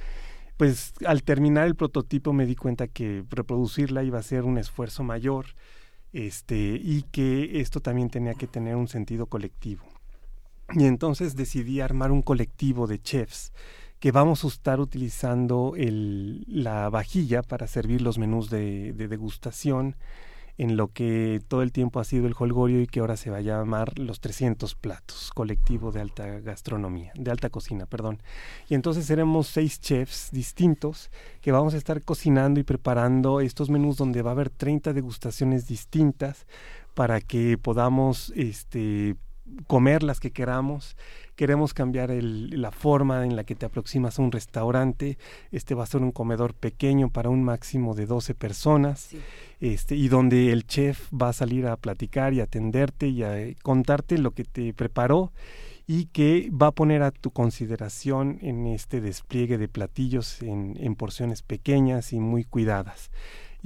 pues 0.57 0.94
al 1.04 1.22
terminar 1.22 1.66
el 1.66 1.74
prototipo 1.74 2.32
me 2.32 2.46
di 2.46 2.57
cuenta 2.57 2.88
que 2.88 3.24
reproducirla 3.28 4.04
iba 4.04 4.18
a 4.18 4.22
ser 4.22 4.44
un 4.44 4.57
esfuerzo 4.57 5.02
mayor 5.02 5.46
este, 6.14 6.80
y 6.82 7.02
que 7.11 7.61
esto 7.61 7.80
también 7.80 8.09
tenía 8.09 8.32
que 8.32 8.46
tener 8.46 8.76
un 8.76 8.88
sentido 8.88 9.26
colectivo. 9.26 9.84
Y 10.74 10.86
entonces 10.86 11.36
decidí 11.36 11.80
armar 11.80 12.11
un 12.11 12.22
colectivo 12.22 12.86
de 12.86 13.00
chefs 13.00 13.52
que 14.00 14.12
vamos 14.12 14.44
a 14.44 14.48
estar 14.48 14.80
utilizando 14.80 15.74
la 15.76 16.88
vajilla 16.88 17.42
para 17.42 17.66
servir 17.66 18.00
los 18.00 18.18
menús 18.18 18.48
de 18.48 18.92
degustación 18.94 19.96
en 20.59 20.76
lo 20.76 20.88
que 20.88 21.40
todo 21.48 21.62
el 21.62 21.72
tiempo 21.72 22.00
ha 22.00 22.04
sido 22.04 22.26
el 22.26 22.34
holgorio 22.38 22.80
y 22.80 22.86
que 22.86 23.00
ahora 23.00 23.16
se 23.16 23.30
va 23.30 23.38
a 23.38 23.42
llamar 23.42 23.98
los 23.98 24.20
300 24.20 24.74
platos, 24.74 25.30
colectivo 25.34 25.92
de 25.92 26.00
alta 26.00 26.26
gastronomía, 26.40 27.12
de 27.14 27.30
alta 27.30 27.50
cocina, 27.50 27.86
perdón. 27.86 28.22
Y 28.68 28.74
entonces 28.74 29.07
seremos 29.07 29.48
seis 29.48 29.80
chefs 29.80 30.30
distintos 30.32 31.11
que 31.40 31.52
vamos 31.52 31.74
a 31.74 31.76
estar 31.76 32.02
cocinando 32.02 32.59
y 32.59 32.62
preparando 32.62 33.40
estos 33.40 33.68
menús 33.68 33.96
donde 33.96 34.22
va 34.22 34.30
a 34.30 34.34
haber 34.34 34.50
30 34.50 34.92
degustaciones 34.92 35.66
distintas 35.66 36.46
para 36.94 37.20
que 37.20 37.59
podamos 37.59 38.32
este, 38.34 39.16
comer 39.66 40.02
las 40.02 40.20
que 40.20 40.30
queramos 40.30 40.96
queremos 41.37 41.74
cambiar 41.74 42.11
el, 42.11 42.61
la 42.61 42.72
forma 42.72 43.24
en 43.24 43.37
la 43.37 43.45
que 43.45 43.55
te 43.55 43.66
aproximas 43.66 44.18
a 44.18 44.22
un 44.22 44.32
restaurante. 44.32 45.18
Este 45.53 45.74
va 45.74 45.84
a 45.84 45.87
ser 45.87 46.03
un 46.03 46.11
comedor 46.11 46.55
pequeño 46.55 47.11
para 47.11 47.30
un 47.30 47.45
máximo 47.45 47.95
de 47.95 48.07
12 48.07 48.34
personas. 48.34 49.11
Este, 49.61 49.95
y 49.95 50.09
donde 50.09 50.53
el 50.53 50.66
chef 50.66 51.09
va 51.12 51.28
a 51.28 51.32
salir 51.32 51.66
a 51.66 51.76
platicar 51.76 52.34
y 52.34 52.41
atenderte 52.41 53.09
y 53.09 53.22
a 53.22 53.39
eh, 53.39 53.57
contarte 53.62 54.18
lo 54.18 54.32
que 54.32 54.45
te 54.45 54.74
preparó 54.74 55.32
y 55.87 56.07
que 56.07 56.51
va 56.51 56.68
a 56.68 56.72
poner 56.72 57.03
a 57.03 57.12
tu 57.12 57.30
consideración 57.30 58.39
en 58.43 58.66
este 58.66 59.01
despliegue 59.01 59.57
de 59.57 59.68
platillos 59.68 60.43
en, 60.43 60.76
en 60.80 60.97
porciones 60.97 61.43
pequeñas 61.43 62.12
y 62.12 62.18
muy 62.18 62.45
cuidadas 62.45 63.11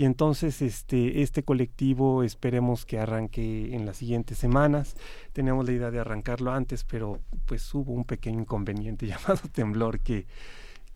y 0.01 0.07
entonces 0.07 0.63
este, 0.63 1.21
este 1.21 1.43
colectivo 1.43 2.23
esperemos 2.23 2.87
que 2.87 2.99
arranque 2.99 3.75
en 3.75 3.85
las 3.85 3.99
siguientes 3.99 4.39
semanas. 4.39 4.97
Teníamos 5.35 5.67
la 5.67 5.73
idea 5.73 5.91
de 5.91 5.99
arrancarlo 5.99 6.53
antes, 6.53 6.85
pero 6.85 7.19
pues 7.45 7.75
hubo 7.75 7.93
un 7.93 8.07
pequeño 8.07 8.41
inconveniente 8.41 9.07
llamado 9.07 9.43
temblor 9.53 10.01
que, 10.01 10.25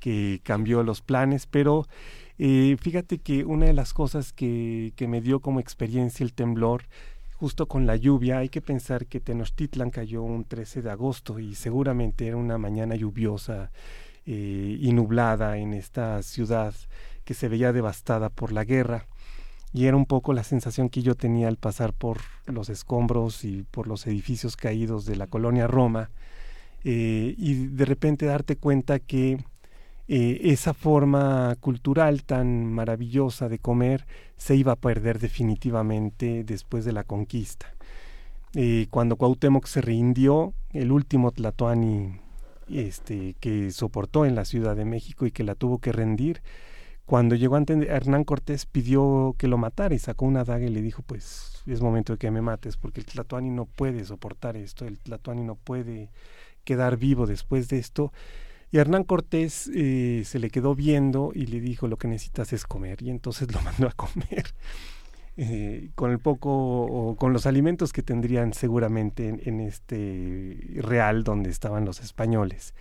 que 0.00 0.40
cambió 0.42 0.82
los 0.82 1.02
planes, 1.02 1.44
pero 1.44 1.86
eh, 2.38 2.78
fíjate 2.80 3.18
que 3.18 3.44
una 3.44 3.66
de 3.66 3.74
las 3.74 3.92
cosas 3.92 4.32
que, 4.32 4.94
que 4.96 5.06
me 5.06 5.20
dio 5.20 5.40
como 5.40 5.60
experiencia 5.60 6.24
el 6.24 6.32
temblor 6.32 6.84
justo 7.34 7.66
con 7.66 7.84
la 7.84 7.96
lluvia, 7.96 8.38
hay 8.38 8.48
que 8.48 8.62
pensar 8.62 9.04
que 9.04 9.20
Tenochtitlan 9.20 9.90
cayó 9.90 10.22
un 10.22 10.46
13 10.46 10.80
de 10.80 10.90
agosto 10.90 11.38
y 11.38 11.54
seguramente 11.54 12.26
era 12.26 12.38
una 12.38 12.56
mañana 12.56 12.94
lluviosa 12.94 13.70
eh, 14.24 14.78
y 14.80 14.92
nublada 14.94 15.58
en 15.58 15.74
esta 15.74 16.22
ciudad 16.22 16.74
que 17.24 17.34
se 17.34 17.48
veía 17.48 17.72
devastada 17.72 18.28
por 18.28 18.52
la 18.52 18.64
guerra 18.64 19.06
y 19.72 19.86
era 19.86 19.96
un 19.96 20.06
poco 20.06 20.32
la 20.32 20.44
sensación 20.44 20.88
que 20.88 21.02
yo 21.02 21.16
tenía 21.16 21.48
al 21.48 21.56
pasar 21.56 21.92
por 21.92 22.18
los 22.46 22.68
escombros 22.68 23.44
y 23.44 23.64
por 23.70 23.88
los 23.88 24.06
edificios 24.06 24.56
caídos 24.56 25.04
de 25.04 25.16
la 25.16 25.26
colonia 25.26 25.66
Roma 25.66 26.10
eh, 26.84 27.34
y 27.36 27.66
de 27.66 27.84
repente 27.84 28.26
darte 28.26 28.56
cuenta 28.56 28.98
que 29.00 29.38
eh, 30.06 30.40
esa 30.44 30.74
forma 30.74 31.56
cultural 31.60 32.24
tan 32.24 32.66
maravillosa 32.66 33.48
de 33.48 33.58
comer 33.58 34.06
se 34.36 34.54
iba 34.54 34.72
a 34.72 34.76
perder 34.76 35.18
definitivamente 35.18 36.44
después 36.44 36.84
de 36.84 36.92
la 36.92 37.04
conquista. 37.04 37.74
Eh, 38.54 38.86
cuando 38.90 39.16
Cuauhtémoc 39.16 39.66
se 39.66 39.80
rindió, 39.80 40.52
el 40.72 40.92
último 40.92 41.32
Tlatoani 41.32 42.20
este, 42.68 43.34
que 43.40 43.70
soportó 43.72 44.26
en 44.26 44.34
la 44.34 44.44
Ciudad 44.44 44.76
de 44.76 44.84
México 44.84 45.26
y 45.26 45.32
que 45.32 45.42
la 45.42 45.54
tuvo 45.54 45.78
que 45.78 45.90
rendir, 45.90 46.42
cuando 47.06 47.34
llegó 47.34 47.56
ante 47.56 47.74
Hernán 47.88 48.24
Cortés 48.24 48.64
pidió 48.64 49.34
que 49.38 49.48
lo 49.48 49.58
matara 49.58 49.94
y 49.94 49.98
sacó 49.98 50.24
una 50.24 50.44
daga 50.44 50.64
y 50.64 50.70
le 50.70 50.80
dijo, 50.80 51.02
pues 51.02 51.62
es 51.66 51.80
momento 51.80 52.14
de 52.14 52.18
que 52.18 52.30
me 52.30 52.40
mates 52.40 52.76
porque 52.76 53.00
el 53.00 53.06
Tlatuani 53.06 53.50
no 53.50 53.66
puede 53.66 54.04
soportar 54.04 54.56
esto, 54.56 54.86
el 54.86 54.98
Tlatuani 54.98 55.44
no 55.44 55.54
puede 55.54 56.10
quedar 56.64 56.96
vivo 56.96 57.26
después 57.26 57.68
de 57.68 57.78
esto. 57.78 58.12
Y 58.70 58.78
Hernán 58.78 59.04
Cortés 59.04 59.70
eh, 59.74 60.22
se 60.24 60.38
le 60.38 60.50
quedó 60.50 60.74
viendo 60.74 61.30
y 61.34 61.46
le 61.46 61.60
dijo, 61.60 61.88
lo 61.88 61.96
que 61.96 62.08
necesitas 62.08 62.52
es 62.52 62.64
comer. 62.64 63.02
Y 63.02 63.10
entonces 63.10 63.52
lo 63.54 63.60
mandó 63.60 63.86
a 63.86 63.92
comer 63.92 64.46
eh, 65.36 65.90
con 65.94 66.10
el 66.10 66.18
poco, 66.18 66.50
o 66.50 67.16
con 67.16 67.32
los 67.32 67.46
alimentos 67.46 67.92
que 67.92 68.02
tendrían 68.02 68.54
seguramente 68.54 69.28
en, 69.28 69.42
en 69.44 69.60
este 69.60 70.58
real 70.76 71.22
donde 71.22 71.50
estaban 71.50 71.84
los 71.84 72.00
españoles 72.00 72.74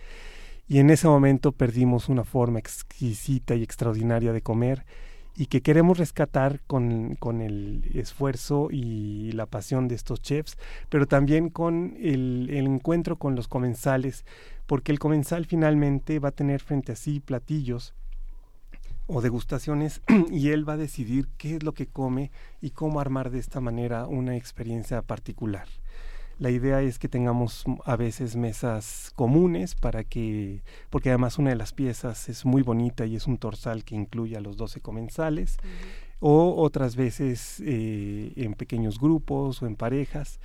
y 0.66 0.78
en 0.78 0.90
ese 0.90 1.08
momento 1.08 1.52
perdimos 1.52 2.08
una 2.08 2.24
forma 2.24 2.58
exquisita 2.58 3.54
y 3.54 3.62
extraordinaria 3.62 4.32
de 4.32 4.42
comer 4.42 4.84
y 5.36 5.46
que 5.46 5.62
queremos 5.62 5.98
rescatar 5.98 6.60
con, 6.66 7.16
con, 7.16 7.40
el 7.40 7.90
esfuerzo 7.94 8.68
y 8.70 9.32
la 9.32 9.46
pasión 9.46 9.88
de 9.88 9.96
estos 9.96 10.22
chefs, 10.22 10.56
pero 10.88 11.06
también 11.06 11.50
con 11.50 11.96
el, 12.00 12.48
el, 12.50 12.66
encuentro 12.66 13.16
con 13.16 13.34
los 13.34 13.48
comensales, 13.48 14.24
porque 14.66 14.92
el 14.92 15.00
comensal 15.00 15.44
finalmente 15.44 16.20
va 16.20 16.28
a 16.28 16.32
tener 16.32 16.60
frente 16.60 16.92
a 16.92 16.96
sí 16.96 17.18
platillos 17.18 17.94
o 19.06 19.20
degustaciones 19.20 20.00
y 20.30 20.50
él 20.50 20.68
va 20.68 20.74
a 20.74 20.78
decidir 20.78 21.28
qué 21.36 21.56
es 21.56 21.62
lo 21.62 21.72
que 21.72 21.86
come 21.86 22.30
y 22.60 22.70
cómo 22.70 23.00
armar 23.00 23.30
de 23.30 23.40
esta 23.40 23.60
manera 23.60 24.06
una 24.06 24.36
experiencia 24.36 25.02
particular. 25.02 25.66
La 26.38 26.50
idea 26.50 26.82
es 26.82 26.98
que 26.98 27.08
tengamos 27.08 27.64
a 27.84 27.96
veces 27.96 28.34
mesas 28.36 29.12
comunes 29.14 29.74
para 29.74 30.04
que, 30.04 30.62
porque 30.90 31.10
además 31.10 31.38
una 31.38 31.50
de 31.50 31.56
las 31.56 31.72
piezas 31.72 32.28
es 32.28 32.44
muy 32.44 32.62
bonita 32.62 33.06
y 33.06 33.16
es 33.16 33.26
un 33.26 33.38
torsal 33.38 33.84
que 33.84 33.94
incluye 33.94 34.36
a 34.36 34.40
los 34.40 34.56
12 34.56 34.80
comensales, 34.80 35.58
o 36.20 36.54
otras 36.56 36.96
veces 36.96 37.60
eh, 37.64 38.32
en 38.36 38.54
pequeños 38.54 38.98
grupos 38.98 39.62
o 39.62 39.66
en 39.66 39.76
parejas 39.76 40.40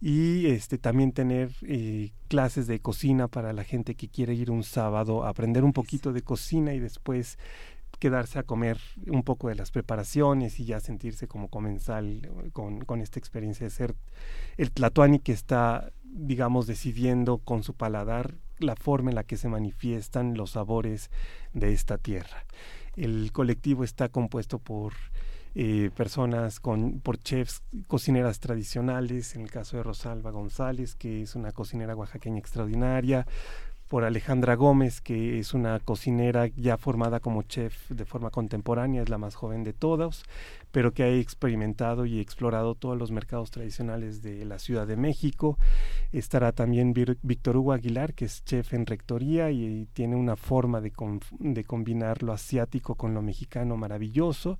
y 0.00 0.46
este 0.46 0.76
también 0.76 1.12
tener 1.12 1.50
eh, 1.62 2.12
clases 2.28 2.66
de 2.66 2.78
cocina 2.78 3.26
para 3.26 3.52
la 3.52 3.64
gente 3.64 3.94
que 3.94 4.08
quiere 4.08 4.34
ir 4.34 4.50
un 4.50 4.62
sábado 4.62 5.24
a 5.24 5.30
aprender 5.30 5.64
un 5.64 5.72
poquito 5.72 6.12
de 6.12 6.22
cocina 6.22 6.74
y 6.74 6.78
después 6.78 7.38
quedarse 7.98 8.38
a 8.38 8.42
comer 8.42 8.78
un 9.06 9.22
poco 9.22 9.48
de 9.48 9.54
las 9.54 9.70
preparaciones 9.70 10.60
y 10.60 10.64
ya 10.64 10.80
sentirse 10.80 11.28
como 11.28 11.48
comensal 11.48 12.30
con, 12.52 12.84
con 12.84 13.00
esta 13.00 13.18
experiencia 13.18 13.64
de 13.64 13.70
ser 13.70 13.94
el 14.56 14.70
tlatoani 14.70 15.18
que 15.18 15.32
está, 15.32 15.92
digamos, 16.04 16.66
decidiendo 16.66 17.38
con 17.38 17.62
su 17.62 17.74
paladar 17.74 18.34
la 18.58 18.76
forma 18.76 19.10
en 19.10 19.16
la 19.16 19.24
que 19.24 19.36
se 19.36 19.48
manifiestan 19.48 20.36
los 20.36 20.50
sabores 20.52 21.10
de 21.52 21.72
esta 21.72 21.98
tierra. 21.98 22.44
El 22.96 23.32
colectivo 23.32 23.84
está 23.84 24.08
compuesto 24.08 24.58
por 24.58 24.92
eh, 25.56 25.90
personas 25.96 26.58
con, 26.58 27.00
por 27.00 27.18
chefs, 27.18 27.62
cocineras 27.86 28.40
tradicionales, 28.40 29.36
en 29.36 29.42
el 29.42 29.50
caso 29.50 29.76
de 29.76 29.84
Rosalba 29.84 30.32
González, 30.32 30.96
que 30.96 31.22
es 31.22 31.36
una 31.36 31.52
cocinera 31.52 31.94
oaxaqueña 31.94 32.38
extraordinaria, 32.38 33.26
por 33.94 34.02
Alejandra 34.02 34.56
Gómez, 34.56 35.00
que 35.00 35.38
es 35.38 35.54
una 35.54 35.78
cocinera 35.78 36.48
ya 36.48 36.76
formada 36.76 37.20
como 37.20 37.44
chef 37.44 37.88
de 37.90 38.04
forma 38.04 38.30
contemporánea, 38.30 39.02
es 39.02 39.08
la 39.08 39.18
más 39.18 39.36
joven 39.36 39.62
de 39.62 39.72
todos, 39.72 40.24
pero 40.72 40.92
que 40.92 41.04
ha 41.04 41.08
experimentado 41.08 42.04
y 42.04 42.18
explorado 42.18 42.74
todos 42.74 42.98
los 42.98 43.12
mercados 43.12 43.52
tradicionales 43.52 44.20
de 44.22 44.44
la 44.44 44.58
Ciudad 44.58 44.88
de 44.88 44.96
México. 44.96 45.56
Estará 46.10 46.50
también 46.50 46.92
Víctor 47.22 47.56
Hugo 47.56 47.72
Aguilar, 47.72 48.14
que 48.14 48.24
es 48.24 48.44
chef 48.44 48.74
en 48.74 48.84
rectoría 48.84 49.52
y, 49.52 49.86
tiene 49.92 50.16
una 50.16 50.34
forma 50.34 50.80
de, 50.80 50.90
de, 51.38 51.62
combinar 51.62 52.24
lo 52.24 52.32
asiático 52.32 52.96
con 52.96 53.14
lo 53.14 53.22
mexicano 53.22 53.76
maravilloso. 53.76 54.58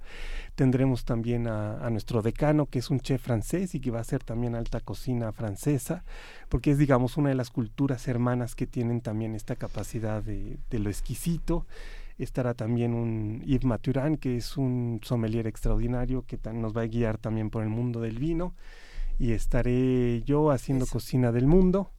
Tendremos 0.55 1.05
también 1.05 1.49
a, 1.49 1.91
nuestro 1.91 2.23
decano, 2.23 2.67
que 2.67 2.79
es 2.79 2.91
un 2.91 3.01
chef 3.01 3.21
francés 3.21 3.75
y 3.75 3.81
que 3.81 3.91
va 3.91 3.99
a 3.99 4.03
hacer 4.03 4.23
también 4.23 4.55
alta 4.55 4.79
cocina 4.79 5.33
francesa, 5.33 6.05
porque 6.49 6.71
es, 6.71 6.79
digamos, 6.79 7.17
una 7.17 7.31
de 7.31 7.35
las 7.35 7.51
culturas 7.51 8.07
hermanas 8.07 8.55
que 8.55 8.69
tienen 8.69 9.01
también 9.01 9.24
esta 9.35 9.57
capacidad 9.57 10.23
de, 10.23 10.59
de 10.71 10.79
lo 10.79 10.91
exquisito 10.91 11.67
estará 12.19 12.55
también 12.55 12.95
un 12.95 13.43
Yves 13.45 13.65
Maturán, 13.65 14.17
que 14.17 14.37
es 14.37 14.57
un 14.57 15.01
sommelier 15.03 15.47
extraordinario 15.47 16.25
que 16.27 16.39
nos 16.53 16.77
va 16.77 16.83
a 16.83 16.87
guiar 16.87 17.19
también 17.19 17.51
por 17.51 17.63
el 17.63 17.69
mundo 17.69 18.01
del 18.01 18.19
vino. 18.19 18.55
Y 19.19 19.33
estaré 19.33 20.23
yo 20.23 20.51
haciendo 20.51 20.87
cocina 20.87 21.33
del 21.33 21.47
mundo. 21.47 21.93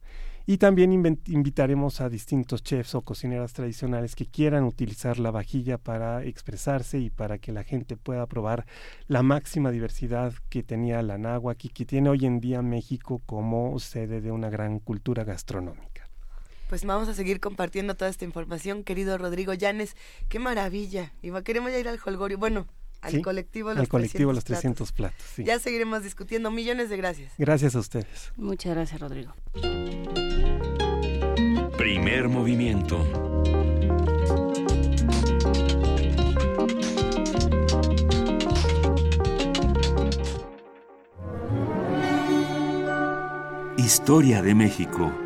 Y 0.48 0.58
también 0.58 0.92
invitaremos 0.92 2.00
a 2.00 2.08
distintos 2.08 2.62
chefs 2.62 2.94
o 2.94 3.02
cocineras 3.02 3.52
tradicionales 3.52 4.14
que 4.14 4.26
quieran 4.26 4.62
utilizar 4.62 5.18
la 5.18 5.32
vajilla 5.32 5.76
para 5.76 6.22
expresarse 6.22 7.00
y 7.00 7.10
para 7.10 7.38
que 7.38 7.50
la 7.50 7.64
gente 7.64 7.96
pueda 7.96 8.24
probar 8.26 8.64
la 9.08 9.24
máxima 9.24 9.72
diversidad 9.72 10.34
que 10.48 10.62
tenía 10.62 11.02
la 11.02 11.18
náhuatl 11.18 11.66
y 11.66 11.70
que 11.70 11.84
tiene 11.84 12.10
hoy 12.10 12.26
en 12.26 12.38
día 12.38 12.62
México 12.62 13.20
como 13.26 13.76
sede 13.80 14.20
de 14.20 14.30
una 14.30 14.48
gran 14.48 14.78
cultura 14.78 15.24
gastronómica. 15.24 15.95
Pues 16.68 16.84
vamos 16.84 17.08
a 17.08 17.14
seguir 17.14 17.40
compartiendo 17.40 17.94
toda 17.94 18.10
esta 18.10 18.24
información, 18.24 18.82
querido 18.82 19.16
Rodrigo 19.18 19.54
Llanes. 19.54 19.96
Qué 20.28 20.38
maravilla. 20.38 21.12
Y 21.22 21.30
queremos 21.42 21.70
ya 21.70 21.78
ir 21.78 21.88
al 21.88 22.00
Holgorio. 22.04 22.38
Bueno, 22.38 22.66
al 23.02 23.22
colectivo 23.22 23.70
Los 23.70 23.78
al 23.78 23.88
colectivo 23.88 24.32
300 24.32 24.34
Los 24.34 24.44
300 24.44 24.92
Platos. 24.92 25.26
Ya 25.36 25.58
seguiremos 25.58 26.02
discutiendo. 26.02 26.50
Millones 26.50 26.90
de 26.90 26.96
gracias. 26.96 27.32
Gracias 27.38 27.76
a 27.76 27.78
ustedes. 27.78 28.32
Muchas 28.36 28.74
gracias, 28.74 29.00
Rodrigo. 29.00 29.34
Primer 31.76 32.28
movimiento. 32.28 33.06
Historia 43.76 44.42
de 44.42 44.54
México. 44.54 45.25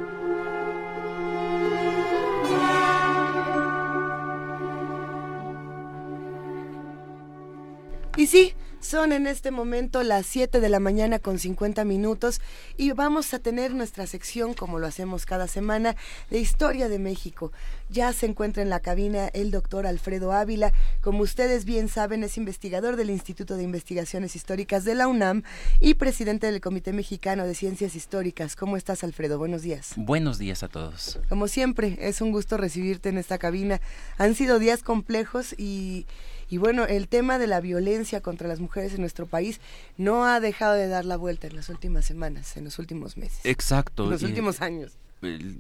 Y 8.21 8.27
sí, 8.27 8.53
son 8.81 9.13
en 9.13 9.27
este 9.27 9.51
momento 9.51 10.03
las 10.03 10.27
7 10.27 10.61
de 10.61 10.69
la 10.69 10.79
mañana 10.79 11.19
con 11.21 11.39
50 11.39 11.87
minutos 11.87 12.43
y 12.77 12.93
vamos 12.93 13.33
a 13.33 13.39
tener 13.39 13.73
nuestra 13.73 14.07
sección, 14.07 14.53
como 14.53 14.79
lo 14.79 14.87
hacemos 14.87 15.25
cada 15.25 15.47
semana, 15.47 15.97
de 16.29 16.39
Historia 16.39 16.91
de 16.91 16.99
México. 16.99 17.51
Ya 17.89 18.13
se 18.13 18.27
encuentra 18.27 18.63
en 18.63 18.69
la 18.69 18.81
cabina 18.81 19.29
el 19.29 19.51
doctor 19.51 19.87
Alfredo 19.87 20.33
Ávila. 20.33 20.75
Como 21.01 21.23
ustedes 21.23 21.65
bien 21.65 21.89
saben, 21.89 22.23
es 22.23 22.37
investigador 22.37 22.97
del 22.97 23.09
Instituto 23.09 23.57
de 23.57 23.63
Investigaciones 23.63 24.37
Históricas 24.37 24.85
de 24.85 24.97
la 24.97 25.09
UNAM 25.09 25.43
y 25.81 25.95
presidente 25.95 26.47
del 26.47 26.61
Comité 26.61 26.93
Mexicano 26.93 27.47
de 27.47 27.55
Ciencias 27.55 27.95
Históricas. 27.95 28.55
¿Cómo 28.55 28.77
estás, 28.77 29.03
Alfredo? 29.03 29.39
Buenos 29.39 29.63
días. 29.63 29.95
Buenos 29.97 30.39
días 30.39 30.63
a 30.63 30.69
todos. 30.69 31.19
Como 31.31 31.49
siempre, 31.49 31.97
es 31.99 32.21
un 32.21 32.33
gusto 32.33 32.59
recibirte 32.59 33.09
en 33.09 33.17
esta 33.17 33.39
cabina. 33.39 33.81
Han 34.19 34.35
sido 34.35 34.59
días 34.59 34.83
complejos 34.83 35.55
y 35.57 36.05
y 36.51 36.59
bueno, 36.59 36.85
el 36.85 37.07
tema 37.07 37.39
de 37.39 37.47
la 37.47 37.61
violencia 37.61 38.21
contra 38.21 38.49
las 38.49 38.59
mujeres 38.59 38.95
en 38.95 39.01
nuestro 39.01 39.27
país 39.27 39.61
no 39.97 40.27
ha 40.27 40.41
dejado 40.41 40.75
de 40.75 40.89
dar 40.89 41.05
la 41.05 41.17
vuelta 41.17 41.47
en 41.47 41.55
las 41.55 41.69
últimas 41.69 42.05
semanas, 42.05 42.57
en 42.57 42.65
los 42.65 42.81
últimos 42.81 43.17
meses. 43.17 43.41
Exacto. 43.45 44.05
En 44.05 44.11
los 44.11 44.23
últimos 44.25 44.61
años. 44.61 44.99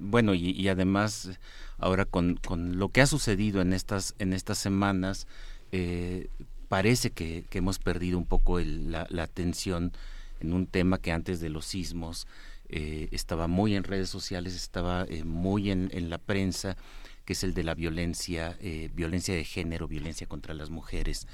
Bueno, 0.00 0.34
y, 0.34 0.68
además 0.68 1.30
ahora 1.78 2.06
con, 2.06 2.36
con, 2.36 2.78
lo 2.78 2.88
que 2.88 3.02
ha 3.02 3.06
sucedido 3.06 3.60
en 3.60 3.72
estas, 3.72 4.14
en 4.18 4.32
estas 4.32 4.58
semanas, 4.58 5.28
eh, 5.70 6.28
parece 6.68 7.10
que, 7.10 7.44
hemos 7.52 7.78
perdido 7.78 8.18
un 8.18 8.26
poco 8.26 8.58
la, 8.58 9.06
atención 9.18 9.92
en 10.40 10.52
un 10.52 10.66
tema 10.66 10.98
que 10.98 11.12
antes 11.12 11.40
de 11.40 11.50
los 11.50 11.66
sismos 11.66 12.26
eh, 12.68 13.08
estaba 13.12 13.46
muy 13.46 13.76
en 13.76 13.84
redes 13.84 14.08
sociales, 14.08 14.56
estaba 14.56 15.04
eh, 15.08 15.22
muy 15.22 15.70
en, 15.70 15.90
en, 15.92 16.10
la 16.10 16.18
prensa 16.18 16.76
que 17.24 17.34
es 17.34 17.44
el 17.44 17.54
de 17.54 17.64
la 17.64 17.74
violencia, 17.74 18.56
eh, 18.60 18.90
violencia 18.94 19.34
de 19.34 19.44
género, 19.44 19.88
violencia 19.88 20.26
contra 20.26 20.54
las 20.54 20.70
mujeres. 20.70 21.26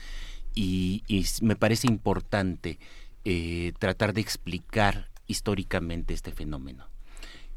Y, 0.54 1.02
me 1.42 1.56
parece 1.56 1.86
importante 1.86 2.78
eh, 3.24 3.72
tratar 3.78 4.12
de 4.14 4.20
explicar 4.20 5.10
históricamente 5.26 6.14
este 6.14 6.32
fenómeno. 6.32 6.88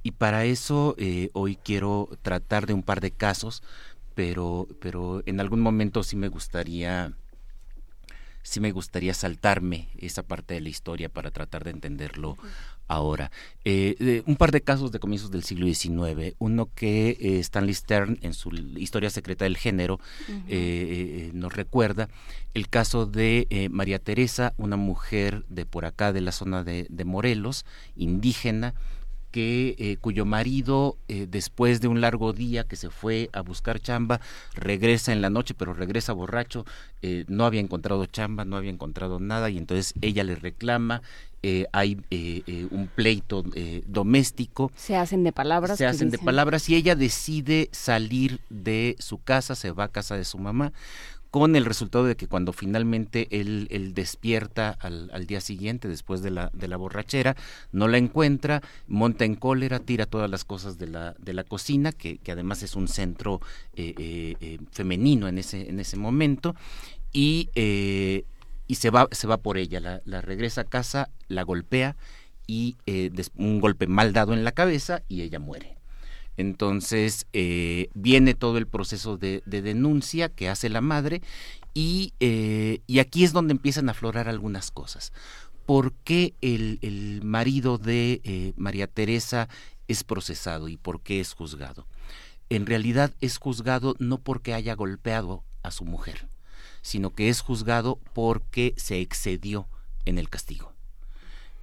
Y 0.04 0.12
para 0.12 0.46
eso 0.46 0.96
eh, 0.98 1.30
hoy 1.34 1.58
quiero 1.58 2.10
tratar 2.22 2.66
de 2.66 2.74
un 2.74 2.84
par 2.84 3.02
de 3.02 3.12
casos, 3.12 3.64
pero, 4.16 4.68
pero 4.82 5.24
en 5.26 5.40
algún 5.40 5.62
momento 5.62 6.04
sí 6.04 6.16
me 6.16 6.28
gustaría 6.28 7.14
sí 8.42 8.60
me 8.60 8.72
gustaría 8.72 9.14
saltarme 9.14 9.90
esa 9.98 10.24
parte 10.24 10.56
de 10.56 10.62
la 10.62 10.70
historia 10.70 11.10
para 11.10 11.30
tratar 11.30 11.64
de 11.64 11.72
entenderlo 11.72 12.38
ahora. 12.90 13.32
Eh, 13.64 14.24
un 14.26 14.36
par 14.36 14.52
de 14.52 14.62
casos 14.62 14.92
de 14.92 15.00
comienzos 15.00 15.32
del 15.32 15.44
siglo 15.44 15.68
XIX. 15.68 16.36
Uno 16.40 16.70
que 16.76 17.18
eh, 17.22 17.40
Stanley 17.40 17.74
Stern, 17.74 18.20
en 18.22 18.34
su 18.34 18.50
Historia 18.76 19.10
Secreta 19.10 19.46
del 19.46 19.56
Género, 19.56 20.00
eh, 20.50 21.32
nos 21.34 21.54
recuerda 21.54 22.10
el 22.54 22.68
caso 22.68 23.06
de 23.06 23.70
María 23.72 24.00
Teresa, 24.00 24.54
una 24.58 24.76
mujer 24.76 25.46
de 25.48 25.66
por 25.66 25.86
acá, 25.86 26.12
de 26.12 26.22
la 26.22 26.32
zona 26.32 26.64
de, 26.64 26.88
de 26.90 27.06
Morelos, 27.06 27.66
indígena, 27.96 28.74
que 29.32 29.76
eh, 29.78 29.98
cuyo 30.00 30.26
marido 30.26 30.98
eh, 31.08 31.28
después 31.30 31.82
de 31.82 31.88
un 31.88 32.02
largo 32.02 32.34
día 32.34 32.64
que 32.64 32.76
se 32.76 32.90
fue 32.90 33.30
a 33.34 33.42
buscar 33.42 33.80
chamba 33.80 34.20
regresa 34.54 35.12
en 35.12 35.22
la 35.22 35.30
noche 35.30 35.54
pero 35.54 35.74
regresa 35.74 36.14
borracho 36.14 36.66
eh, 37.02 37.26
no 37.28 37.46
había 37.46 37.62
encontrado 37.62 38.06
chamba 38.06 38.46
no 38.46 38.58
había 38.58 38.72
encontrado 38.72 39.20
nada 39.20 39.50
y 39.50 39.58
entonces 39.58 39.94
ella 40.02 40.24
le 40.24 40.36
reclama 40.36 41.02
hay 41.72 41.96
un 42.70 42.90
pleito 42.94 43.46
doméstico. 43.88 44.74
Se 44.76 44.98
hacen 44.98 45.24
de 45.24 45.32
palabras 45.32 45.78
se 45.78 45.86
hacen 45.86 46.10
de 46.10 46.18
palabras 46.18 46.68
y 46.68 46.76
ella 46.76 46.96
decide 46.96 47.70
salir 47.72 48.42
de 48.50 48.98
su 49.00 49.20
casa 49.20 49.56
se 49.56 49.72
va 49.72 49.86
a 49.86 49.88
casa 49.88 50.18
de 50.18 50.26
su 50.26 50.38
mamá 50.38 50.74
con 51.32 51.56
el 51.56 51.66
resultado 51.66 52.06
de 52.06 52.16
que 52.16 52.28
cuando 52.28 52.54
finalmente 52.54 53.28
él, 53.32 53.68
despierta 53.94 54.72
al, 54.72 55.12
al, 55.14 55.28
día 55.28 55.42
siguiente, 55.42 55.88
después 55.88 56.22
de 56.22 56.32
la, 56.32 56.50
de 56.54 56.68
la 56.68 56.78
borrachera, 56.78 57.36
no 57.72 57.88
la 57.88 57.98
encuentra, 57.98 58.62
monta 58.88 59.26
en 59.26 59.36
cólera, 59.36 59.80
tira 59.80 60.06
todas 60.06 60.30
las 60.30 60.44
cosas 60.44 60.78
de 60.80 60.88
la, 60.88 61.16
de 61.20 61.34
la 61.34 61.44
cocina, 61.44 61.92
que, 61.92 62.20
además 62.32 62.64
es 62.64 62.76
un 62.76 62.88
centro 62.88 63.42
eh, 63.76 63.94
eh, 63.98 64.36
eh, 64.42 64.60
femenino 64.72 65.28
en 65.28 65.38
ese, 65.38 65.70
en 65.70 65.80
ese 65.80 65.98
momento, 65.98 66.56
y, 67.12 67.50
y 67.56 68.76
se, 68.76 68.90
va, 68.90 69.08
se 69.12 69.28
va 69.28 69.38
por 69.38 69.58
ella, 69.58 69.80
la, 69.80 70.02
la 70.06 70.22
regresa 70.22 70.62
a 70.62 70.66
casa, 70.66 71.10
la 71.28 71.44
golpea 71.44 71.96
y 72.48 72.78
un 73.36 73.60
golpe 73.60 73.86
mal 73.86 74.14
dado 74.14 74.34
en 74.34 74.44
la 74.44 74.52
cabeza 74.52 75.04
y 75.08 75.22
ella 75.22 75.38
muere. 75.40 75.79
Entonces 76.40 77.28
eh, 77.34 77.90
viene 77.94 78.34
todo 78.34 78.58
el 78.58 78.66
proceso 78.66 79.18
de, 79.18 79.44
denuncia 79.46 80.30
que 80.30 80.48
hace 80.48 80.70
la 80.70 80.80
madre 80.80 81.22
y, 81.74 82.14
eh, 82.22 82.80
y, 82.88 83.00
aquí 83.00 83.26
es 83.26 83.34
donde 83.34 83.52
empiezan 83.52 83.90
a 83.90 83.92
aflorar 83.92 84.30
algunas 84.30 84.72
cosas. 84.72 85.12
¿Por 85.66 85.92
qué 85.92 86.36
el, 86.40 87.20
marido 87.26 87.78
de 87.78 88.22
eh, 88.24 88.54
María 88.56 88.88
Teresa 88.88 89.50
es 89.90 90.06
procesado 90.06 90.70
y 90.70 90.78
por 90.78 91.02
qué 91.02 91.20
es 91.20 91.34
juzgado? 91.34 91.88
En 92.48 92.66
realidad 92.66 93.14
es 93.20 93.38
juzgado 93.38 93.98
no 94.00 94.20
porque 94.22 94.54
haya 94.54 94.76
golpeado 94.76 95.44
a 95.62 95.72
su 95.72 95.84
mujer, 95.84 96.30
sino 96.82 97.10
que 97.10 97.28
es 97.28 97.42
juzgado 97.42 98.00
porque 98.14 98.74
se 98.78 99.02
excedió 99.02 99.68
en 100.06 100.18
el 100.18 100.30
castigo 100.30 100.79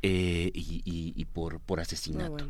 y, 0.07 1.27
por, 1.33 1.61
por 1.61 1.81
asesinato. 1.81 2.47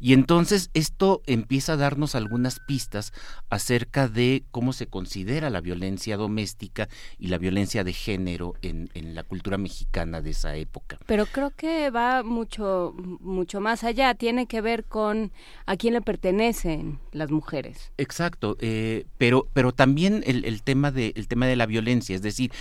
Y 0.00 0.12
entonces 0.12 0.70
esto 0.74 1.22
empieza 1.26 1.74
a 1.74 1.76
darnos 1.76 2.14
algunas 2.14 2.60
pistas 2.60 3.12
acerca 3.50 4.08
de 4.08 4.44
cómo 4.50 4.72
se 4.72 4.86
considera 4.86 5.50
la 5.50 5.60
violencia 5.60 6.16
doméstica 6.16 6.88
y 7.18 7.28
la 7.28 7.38
violencia 7.38 7.84
de 7.84 7.92
género 7.92 8.54
en, 8.62 8.90
en 8.94 9.14
la 9.14 9.22
cultura 9.22 9.58
mexicana 9.58 10.20
de 10.20 10.30
esa 10.30 10.56
época. 10.56 10.98
Pero 11.06 11.26
creo 11.26 11.50
que 11.50 11.90
va 11.90 12.22
mucho, 12.22 12.94
mucho 13.20 13.60
más 13.60 13.84
allá, 13.84 14.14
tiene 14.14 14.46
que 14.46 14.60
ver 14.60 14.84
con 14.84 15.32
a 15.66 15.76
quién 15.76 15.94
le 15.94 16.00
pertenecen 16.00 16.98
las 17.12 17.30
mujeres. 17.30 17.92
Exacto, 17.98 18.56
eh, 18.60 19.06
pero, 19.18 19.48
pero 19.52 19.72
también 19.72 20.22
el, 20.26 20.44
el, 20.44 20.62
tema 20.62 20.90
de, 20.90 21.12
el 21.16 21.28
tema 21.28 21.46
de 21.46 21.56
la 21.56 21.66
violencia, 21.66 22.14
es 22.14 22.22
decir, 22.22 22.52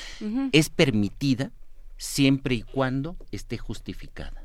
es 0.52 0.70
permitida 0.70 1.52
siempre 1.98 2.56
y 2.56 2.62
cuando 2.62 3.16
esté 3.32 3.58
justificada. 3.58 4.44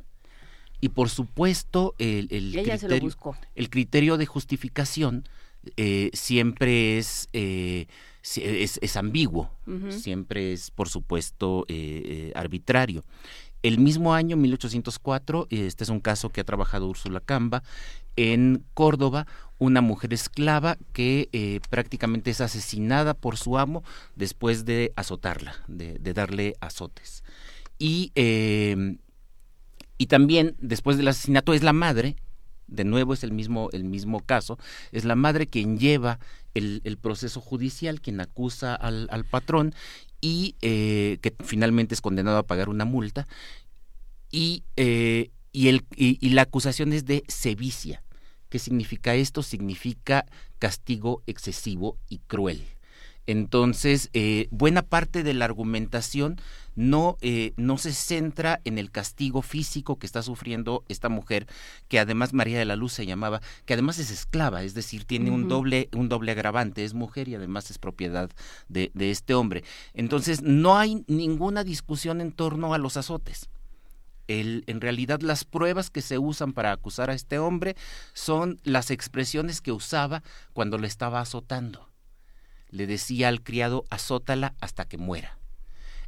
Y 0.81 0.91
por 0.91 1.11
supuesto 1.11 1.95
el, 1.99 2.29
el, 2.31 2.53
criterio, 2.53 3.11
el 3.55 3.71
criterio 3.71 4.17
de 4.17 4.27
justificación 4.27 5.29
eh, 5.77 6.11
siempre 6.15 6.97
es, 6.97 7.29
eh, 7.35 7.87
es, 8.23 8.97
ambiguo, 8.97 9.51
siempre 9.91 10.53
es, 10.55 10.71
por 10.71 10.89
supuesto, 10.89 11.67
arbitrario. 12.35 13.05
El 13.63 13.79
mismo 13.79 14.15
año, 14.15 14.39
1804, 14.39 15.49
este 15.51 15.85
es 15.85 15.91
un 15.91 16.01
caso 16.01 16.31
que 16.31 16.41
ha 16.41 16.45
trabajado 16.45 16.87
Úrsula 16.87 17.21
Camba, 17.21 17.63
en 18.17 18.65
Córdoba, 18.73 19.27
una 19.61 19.81
mujer 19.81 20.13
esclava 20.13 20.77
que 20.93 21.61
prácticamente 21.71 22.31
es 22.31 22.41
asesinada 22.41 23.15
por 23.15 23.37
su 23.37 23.59
amo 23.59 23.85
después 24.17 24.65
de 24.65 24.93
azotarla, 24.97 25.55
de, 25.69 25.99
darle 26.13 26.55
azotes. 26.61 27.23
Y 27.79 28.13
y 30.01 30.07
también, 30.07 30.57
después 30.63 30.97
del 30.97 31.09
asesinato, 31.09 31.53
es 31.53 31.63
la 31.63 31.75
madre, 31.75 32.17
de 32.69 32.85
nuevo 32.85 33.13
es 33.13 33.23
el 33.23 33.33
mismo, 33.33 33.69
el 33.75 33.85
mismo 33.85 34.21
caso, 34.21 34.59
es 34.93 35.05
la 35.05 35.15
madre 35.15 35.47
quien 35.47 35.79
lleva 35.79 36.19
el, 36.55 36.97
proceso 36.99 37.39
judicial, 37.43 38.01
quien 38.01 38.19
acusa 38.19 38.75
al, 38.75 39.27
patrón 39.31 39.75
y 40.23 40.55
eh, 40.63 41.19
que 41.21 41.35
finalmente 41.45 41.95
es 41.95 42.01
condenado 42.01 42.39
a 42.39 42.47
pagar 42.47 42.71
una 42.71 42.87
multa. 42.87 43.29
Y, 44.33 44.65
eh, 44.77 45.29
y, 45.53 45.69
el, 45.69 45.85
y 45.97 46.31
la 46.31 46.43
acusación 46.43 46.95
es 46.95 47.05
de 47.05 47.23
sevicia. 47.29 48.03
¿Qué 48.51 48.59
significa 48.59 49.15
esto? 49.15 49.43
Significa 49.43 50.27
castigo 50.59 51.23
excesivo 51.27 51.97
y 52.09 52.19
cruel. 52.19 52.67
Entonces, 53.27 54.11
eh, 54.13 54.49
buena 54.51 54.83
parte 54.83 55.23
de 55.23 55.35
la 55.35 55.45
argumentación 55.45 56.41
no, 56.75 57.17
eh, 57.21 57.53
no 57.57 57.79
se 57.79 57.93
centra 57.93 58.61
en 58.65 58.77
el 58.77 58.91
castigo 58.91 59.43
físico 59.43 60.01
que 60.01 60.07
está 60.07 60.23
sufriendo 60.23 60.85
esta 60.89 61.09
mujer, 61.09 61.47
que 61.87 62.01
además 62.01 62.33
María 62.33 62.59
de 62.59 62.65
la 62.65 62.75
Luz 62.75 62.93
se 62.93 63.07
llamaba, 63.07 63.41
que 63.67 63.75
además 63.75 64.01
es 64.01 64.11
esclava, 64.11 64.65
es 64.65 64.75
decir, 64.75 65.05
tiene 65.05 65.31
un, 65.31 65.49
doble, 65.49 65.89
un 65.93 66.09
doble 66.09 66.33
agravante, 66.33 66.85
es 66.85 66.95
mujer 66.95 67.29
y 67.29 67.37
además 67.37 67.71
es 67.71 67.79
propiedad 67.79 68.31
de, 68.69 68.91
de 68.95 69.13
este 69.13 69.35
hombre. 69.35 69.63
Entonces, 69.95 70.43
no 70.43 70.77
hay 70.77 71.05
ninguna 71.07 71.63
discusión 71.63 72.21
en 72.21 72.33
torno 72.33 72.75
a 72.75 72.79
los 72.79 72.97
azotes. 72.97 73.49
En 74.31 74.81
realidad 74.81 75.21
las 75.23 75.45
pruebas 75.45 75.91
que 75.91 76.03
se 76.03 76.19
usan 76.19 76.53
para 76.53 76.73
acusar 76.73 77.11
a 77.11 77.15
este 77.15 77.39
hombre 77.39 77.77
son 78.13 78.61
las 78.63 78.91
expresiones 78.91 79.61
que 79.61 79.73
usaba 79.73 80.23
cuando 80.53 80.79
le 80.79 80.87
estaba 80.87 81.21
azotando 81.21 81.91
le 82.71 82.87
decía 82.87 83.29
al 83.29 83.43
criado, 83.43 83.85
azótala 83.91 84.55
hasta 84.61 84.87
que 84.87 84.97
muera. 84.97 85.39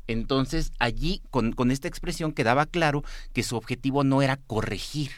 Entonces 0.06 0.72
allí, 0.78 1.22
con, 1.30 1.70
esta 1.70 1.88
expresión, 1.88 2.32
quedaba 2.32 2.66
claro 2.66 3.02
que 3.32 3.42
su 3.42 3.56
objetivo 3.56 4.04
no 4.04 4.22
era 4.22 4.36
corregir 4.36 5.10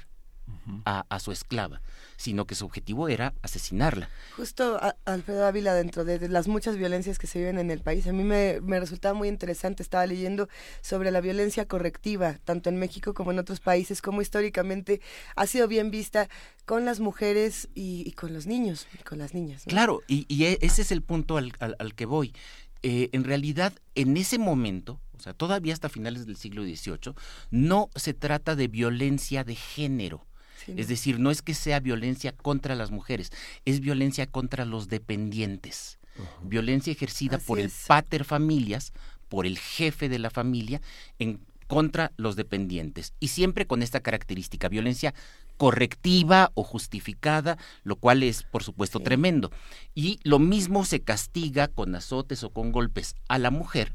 a, 0.85 1.21
su 1.21 1.33
esclava, 1.33 1.81
sino 2.17 2.47
que 2.47 2.55
su 2.55 2.65
objetivo 2.65 3.09
era 3.09 3.35
asesinarla. 3.43 4.09
Justo 4.37 4.79
Alfredo 5.05 5.47
Ávila, 5.47 5.75
dentro 5.75 6.05
de, 6.05 6.29
las 6.29 6.49
muchas 6.49 6.77
violencias 6.77 7.19
que 7.19 7.27
se 7.27 7.39
viven 7.39 7.59
en 7.59 7.71
el 7.71 7.81
país, 7.81 8.07
a 8.07 8.13
mí 8.13 8.25
me, 8.25 8.61
me, 8.61 8.81
resultaba 8.81 9.15
muy 9.15 9.29
interesante, 9.29 9.83
estaba 9.83 10.07
leyendo 10.07 10.49
sobre 10.81 11.11
la 11.11 11.21
violencia 11.21 11.67
correctiva, 11.67 12.39
tanto 12.45 12.69
en 12.69 12.79
México 12.79 13.15
como 13.15 13.31
en 13.31 13.39
otros 13.39 13.61
países, 13.61 14.03
como 14.03 14.23
históricamente 14.23 15.01
ha 15.37 15.47
sido 15.47 15.69
bien 15.69 15.91
vista 15.91 16.29
con 16.65 16.85
las 16.85 17.01
mujeres 17.01 17.69
y, 17.75 18.11
con 18.13 18.33
los 18.33 18.47
niños, 18.47 18.87
y 18.99 19.03
con 19.03 19.19
las 19.19 19.35
niñas. 19.35 19.65
Claro, 19.67 20.03
y, 20.07 20.45
e, 20.45 20.59
ese 20.63 20.83
es 20.83 20.93
el 20.93 21.03
punto 21.03 21.37
al, 21.37 21.53
que 21.95 22.07
voy. 22.07 22.33
Eh, 22.83 23.11
en 23.13 23.25
realidad, 23.25 23.73
en 23.95 24.17
ese 24.17 24.39
momento, 24.39 25.01
o 25.17 25.21
sea, 25.21 25.33
todavía 25.33 25.73
hasta 25.73 25.89
finales 25.89 26.27
del 26.27 26.37
siglo 26.37 26.63
XVIII, 26.65 27.15
no 27.51 27.89
se 27.95 28.15
trata 28.15 28.57
de 28.57 28.69
violencia 28.69 29.45
de 29.45 29.55
género, 29.55 30.27
es 30.67 30.89
decir, 30.89 31.19
no 31.19 31.31
es 31.31 31.43
que 31.43 31.55
sea 31.55 31.81
violencia 31.81 32.33
contra 32.33 32.75
las 32.75 32.91
mujeres, 32.91 33.33
es 33.65 33.81
violencia 33.81 34.27
contra 34.27 34.65
los 34.65 34.89
dependientes. 34.89 35.99
Violencia 36.43 36.93
ejercida 36.93 37.39
por 37.39 37.59
el 37.59 37.71
pater 37.87 38.25
familias, 38.25 38.93
por 39.29 39.47
el 39.47 39.59
jefe 39.59 40.09
de 40.09 40.19
la 40.19 40.31
familia, 40.31 40.81
en 41.19 41.41
contra 41.67 42.13
los 42.17 42.37
dependientes. 42.37 43.15
Y 43.21 43.29
siempre 43.29 43.67
con 43.67 43.83
esta 43.83 44.01
característica, 44.01 44.69
violencia 44.69 45.15
correctiva 45.57 46.51
o 46.55 46.63
justificada, 46.63 47.59
lo 47.83 47.97
cual 47.97 48.23
es, 48.23 48.43
por 48.43 48.63
supuesto, 48.63 49.01
tremendo. 49.01 49.51
Y 49.95 50.19
lo 50.23 50.39
mismo 50.39 50.85
se 50.85 51.01
castiga 51.01 51.69
con 51.69 51.95
azotes 51.95 52.43
o 52.45 52.51
con 52.51 52.73
golpes 52.73 53.17
a 53.29 53.39
la 53.39 53.51
mujer, 53.51 53.95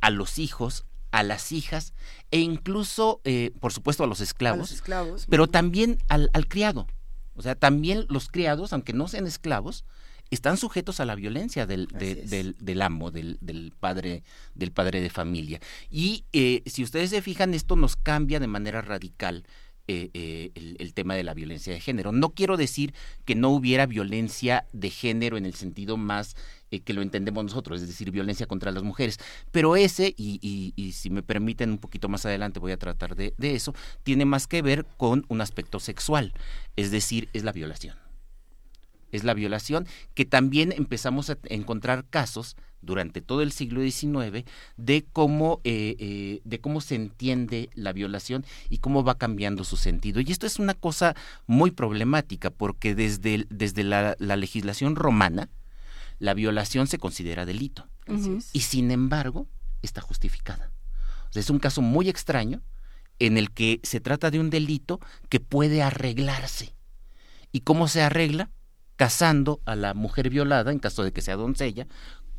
a 0.00 0.10
los 0.10 0.38
hijos, 0.38 0.84
a 1.10 1.22
las 1.22 1.52
hijas 1.52 1.92
e 2.30 2.40
incluso, 2.40 3.20
eh, 3.24 3.52
por 3.60 3.72
supuesto, 3.72 4.04
a 4.04 4.06
los 4.06 4.20
esclavos, 4.20 4.82
pero 5.28 5.46
también 5.48 5.98
al, 6.08 6.30
criado. 6.48 6.86
O 7.34 7.42
sea, 7.42 7.54
también 7.54 8.06
los 8.08 8.28
criados, 8.28 8.72
aunque 8.72 8.92
no 8.92 9.08
sean 9.08 9.26
esclavos, 9.26 9.84
están 10.30 10.56
sujetos 10.56 11.00
a 11.00 11.04
la 11.04 11.16
violencia 11.16 11.66
del, 11.66 11.88
del, 11.88 12.82
amo, 12.82 13.10
del, 13.10 13.38
del, 13.40 13.72
padre, 13.78 14.22
del 14.54 14.70
padre 14.70 15.00
de 15.00 15.10
familia. 15.10 15.60
Y 15.90 16.24
eh, 16.32 16.62
si 16.66 16.84
ustedes 16.84 17.10
se 17.10 17.22
fijan, 17.22 17.52
esto 17.54 17.74
nos 17.74 17.96
cambia 17.96 18.38
de 18.38 18.46
manera 18.46 18.80
radical 18.80 19.44
eh, 19.92 20.52
el, 20.54 20.94
tema 20.94 21.16
de 21.16 21.24
la 21.24 21.34
violencia 21.34 21.72
de 21.72 21.80
género. 21.80 22.12
No 22.12 22.30
quiero 22.30 22.56
decir 22.56 22.94
que 23.24 23.34
no 23.34 23.48
hubiera 23.48 23.86
violencia 23.86 24.64
de 24.72 24.88
género 24.88 25.36
en 25.36 25.46
el 25.46 25.54
sentido 25.54 25.96
más 25.96 26.36
eh, 26.70 26.78
que 26.78 26.92
lo 26.92 27.02
entendemos 27.02 27.42
nosotros, 27.42 27.82
es 27.82 27.88
decir, 27.88 28.12
violencia 28.12 28.46
contra 28.46 28.70
las 28.70 28.84
mujeres. 28.84 29.18
Pero 29.50 29.74
ese, 29.74 30.14
y, 30.16 30.92
si 30.94 31.10
me 31.10 31.24
permiten 31.24 31.70
un 31.70 31.78
poquito 31.78 32.08
más 32.08 32.24
adelante 32.24 32.60
voy 32.60 32.70
a 32.70 32.76
tratar 32.76 33.16
de, 33.16 33.34
eso, 33.40 33.74
tiene 34.04 34.24
más 34.24 34.46
que 34.46 34.62
ver 34.62 34.86
con 34.96 35.24
un 35.28 35.40
aspecto 35.40 35.80
sexual, 35.80 36.34
es 36.76 36.92
decir, 36.92 37.28
es 37.32 37.42
la 37.42 37.50
violación. 37.50 37.96
Es 39.10 39.24
la 39.24 39.34
violación 39.34 39.88
que 40.14 40.24
también 40.24 40.70
empezamos 40.70 41.30
a 41.30 41.38
encontrar 41.48 42.04
casos 42.08 42.56
durante 42.82 43.20
todo 43.20 43.42
el 43.42 43.52
siglo 43.52 43.82
XIX 43.82 44.44
de 44.76 45.04
cómo, 45.12 45.60
eh, 45.64 45.96
eh, 45.98 46.40
de 46.44 46.60
cómo 46.60 46.80
se 46.80 46.94
entiende 46.94 47.70
la 47.74 47.92
violación 47.92 48.44
y 48.68 48.78
cómo 48.78 49.04
va 49.04 49.18
cambiando 49.18 49.64
su 49.64 49.76
sentido. 49.76 50.20
Y 50.20 50.30
esto 50.30 50.46
es 50.46 50.58
una 50.58 50.74
cosa 50.74 51.14
muy 51.46 51.70
problemática 51.70 52.50
porque 52.50 52.94
desde, 52.94 53.46
desde 53.50 53.84
la 53.84 54.16
legislación 54.18 54.96
romana, 54.96 55.48
la 56.20 56.34
violación 56.34 56.86
se 56.86 56.98
considera 56.98 57.46
delito. 57.46 57.88
Y 58.52 58.60
sin 58.60 58.90
embargo, 58.90 59.48
está 59.82 60.00
justificada. 60.00 60.70
es 61.34 61.50
un 61.50 61.58
caso 61.58 61.80
muy 61.80 62.08
extraño 62.08 62.62
en 63.18 63.38
el 63.38 63.50
que 63.50 63.80
se 63.82 64.00
trata 64.00 64.30
de 64.30 64.40
un 64.40 64.50
delito 64.50 65.00
que 65.28 65.40
puede 65.40 65.82
arreglarse. 65.82 66.74
¿Y 67.52 67.60
cómo 67.60 67.88
se 67.88 68.02
arregla? 68.02 68.50
Casando 68.96 69.60
a 69.64 69.76
la 69.76 69.94
mujer 69.94 70.28
violada, 70.28 70.72
en 70.72 70.78
caso 70.78 71.02
de 71.02 71.12
que 71.12 71.22
sea 71.22 71.36
doncella, 71.36 71.86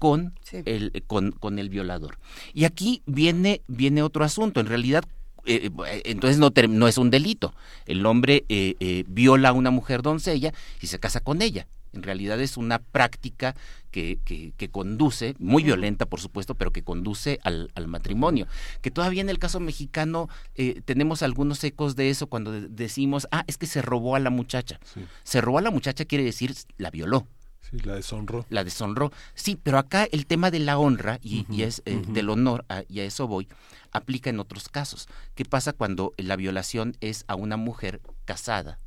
con, 0.01 0.33
el, 0.51 1.03
con, 1.05 1.59
el 1.59 1.69
violador. 1.69 2.17
Y 2.55 2.65
aquí 2.65 3.03
viene, 3.05 3.61
viene 3.67 4.01
otro 4.01 4.25
asunto. 4.25 4.59
En 4.59 4.65
realidad, 4.65 5.03
eh, 5.45 5.69
eh, 5.87 6.01
entonces 6.05 6.39
no, 6.39 6.51
no, 6.69 6.87
es 6.87 6.97
un 6.97 7.11
delito. 7.11 7.53
El 7.85 8.03
hombre 8.07 8.43
eh, 8.49 9.03
viola 9.07 9.49
a 9.49 9.53
una 9.53 9.69
mujer 9.69 10.01
doncella 10.01 10.53
y 10.81 10.87
se 10.87 10.99
casa 10.99 11.19
con 11.19 11.43
ella. 11.43 11.67
En 11.93 12.03
realidad 12.03 12.39
es 12.39 12.57
una 12.57 12.79
práctica 12.79 13.55
que, 13.91 14.19
que, 14.57 14.69
conduce, 14.69 15.35
muy 15.39 15.63
violenta 15.63 16.05
por 16.05 16.21
supuesto, 16.21 16.55
pero 16.55 16.71
que 16.71 16.83
conduce 16.83 17.39
al, 17.43 17.69
matrimonio. 17.87 18.47
Que 18.81 18.91
todavía 18.91 19.21
en 19.21 19.29
el 19.29 19.39
caso 19.39 19.59
mexicano 19.59 20.29
eh, 20.55 20.81
tenemos 20.85 21.21
algunos 21.21 21.63
ecos 21.63 21.95
de 21.95 22.09
eso 22.09 22.27
cuando 22.27 22.51
decimos, 22.51 23.27
ah, 23.31 23.43
es 23.47 23.57
que 23.57 23.67
se 23.67 23.81
robó 23.81 24.15
a 24.15 24.19
la 24.19 24.29
muchacha. 24.29 24.79
Se 25.23 25.41
robó 25.41 25.57
a 25.57 25.61
la 25.61 25.71
muchacha 25.71 26.05
quiere 26.05 26.23
decir 26.23 26.55
la 26.77 26.89
violó. 26.89 27.27
Sí, 27.71 27.79
la 27.79 27.95
deshonró. 27.95 28.45
La 28.49 28.63
deshonró. 28.63 29.11
Sí, 29.33 29.57
pero 29.61 29.77
acá 29.77 30.07
el 30.11 30.25
tema 30.25 30.51
de 30.51 30.59
la 30.59 30.77
honra 30.77 31.19
y, 31.23 31.45
es 31.61 31.81
eh, 31.85 32.01
del 32.07 32.29
honor, 32.29 32.65
y 32.89 32.99
a 32.99 33.05
eso 33.05 33.27
voy, 33.27 33.47
aplica 33.91 34.29
en 34.29 34.39
otros 34.39 34.69
casos. 34.69 35.07
¿Qué 35.35 35.45
pasa 35.45 35.73
cuando 35.73 36.13
la 36.17 36.35
violación 36.35 36.97
es 36.99 37.23
a 37.27 37.35
una 37.35 37.57
mujer 37.57 38.01
casada? 38.25 38.77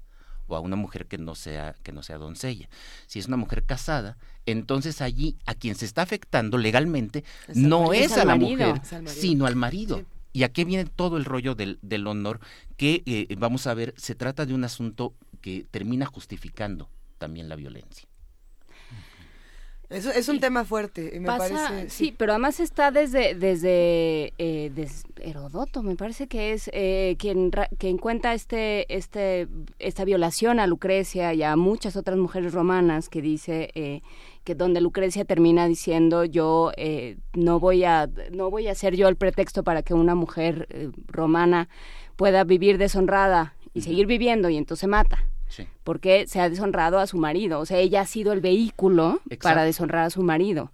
o 0.47 0.57
a 0.57 0.61
una 0.61 0.77
mujer 0.77 1.07
que 1.07 1.19
no 1.19 1.35
sea 1.35 1.75
que 1.83 1.93
no 1.93 2.03
sea 2.03 2.19
doncella. 2.19 2.69
Si 3.07 3.19
es 3.19 3.29
una 3.29 3.37
mujer 3.37 3.65
casada, 3.65 4.19
entonces 4.47 5.01
allí 5.01 5.37
a 5.47 5.55
quien 5.55 5.75
se 5.75 5.87
está 5.87 6.03
afectando 6.03 6.59
legalmente 6.59 7.25
no 7.55 7.93
es, 7.93 8.13
a 8.13 8.25
la 8.25 8.37
mujer, 8.37 8.81
sino 9.07 9.47
al 9.47 9.57
marido. 9.57 10.05
¿Y 10.33 10.43
a 10.43 10.53
qué 10.53 10.65
viene 10.65 10.85
todo 10.85 11.17
el 11.17 11.25
rollo 11.25 11.55
del, 11.55 11.79
del 11.81 12.07
honor? 12.07 12.41
Que 12.77 13.03
eh, 13.07 13.35
vamos 13.39 13.69
a 13.69 13.75
ver, 13.75 13.95
se 13.97 14.17
trata 14.17 14.45
de 14.45 14.53
un 14.53 14.65
asunto 14.65 15.15
que 15.41 15.65
termina 15.71 16.07
justificando 16.07 16.91
también 17.19 17.49
la 17.49 17.55
violencia. 17.55 18.09
Es, 19.91 20.07
es 20.07 20.29
un 20.29 20.41
tema 20.41 20.65
fuerte, 20.65 21.19
me 21.21 21.27
parece. 21.27 21.91
Sí. 21.91 22.15
pero 22.17 22.33
además 22.33 22.59
está 22.59 22.91
desde 22.91 23.35
desde, 23.35 24.33
eh, 24.39 24.89
Herodoto, 25.21 25.83
me 25.83 25.95
parece 25.95 26.27
que 26.27 26.53
es 26.53 26.71
eh, 26.73 27.17
quien 27.19 27.51
quien 27.79 27.99
cuenta 27.99 28.35
este 28.35 28.93
este 28.95 29.47
esta 29.79 30.05
violación 30.05 30.59
a 30.59 30.67
Lucrecia 30.67 31.35
y 31.35 31.43
a 31.43 31.55
muchas 31.57 31.97
otras 31.97 32.19
mujeres 32.19 32.55
romanas 32.55 33.09
que 33.09 33.21
dice 33.21 33.71
eh, 33.75 34.03
que 34.43 34.55
donde 34.55 34.81
Lucrecia 34.81 35.25
termina 35.25 35.69
diciendo 35.69 36.25
yo 36.25 36.73
eh, 36.77 37.19
no 37.35 37.61
voy 37.61 37.85
a 37.85 38.09
no 38.33 38.51
voy 38.51 38.69
a 38.69 38.75
ser 38.75 38.97
yo 38.97 39.09
el 39.09 39.17
pretexto 39.17 39.65
para 39.65 39.83
que 39.83 39.95
una 39.95 40.15
mujer 40.15 40.69
romana 41.09 41.69
pueda 42.17 42.45
vivir 42.45 42.79
deshonrada 42.79 43.55
y 43.75 43.83
seguir 43.83 44.07
viviendo 44.07 44.49
y 44.49 44.57
entonces 44.57 44.89
mata 44.89 45.25
porque 45.85 46.27
se 46.27 46.41
ha 46.41 46.49
deshonrado 46.49 46.99
a 46.99 47.07
su 47.07 47.19
marido. 47.19 47.61
O 47.61 47.67
sea, 47.67 47.79
ella 47.79 48.03
ha 48.03 48.07
sido 48.07 48.33
el 48.33 48.41
vehículo 48.41 49.21
para 49.43 49.65
deshonrar 49.65 50.05
a 50.05 50.11
su 50.11 50.23
marido. 50.23 50.73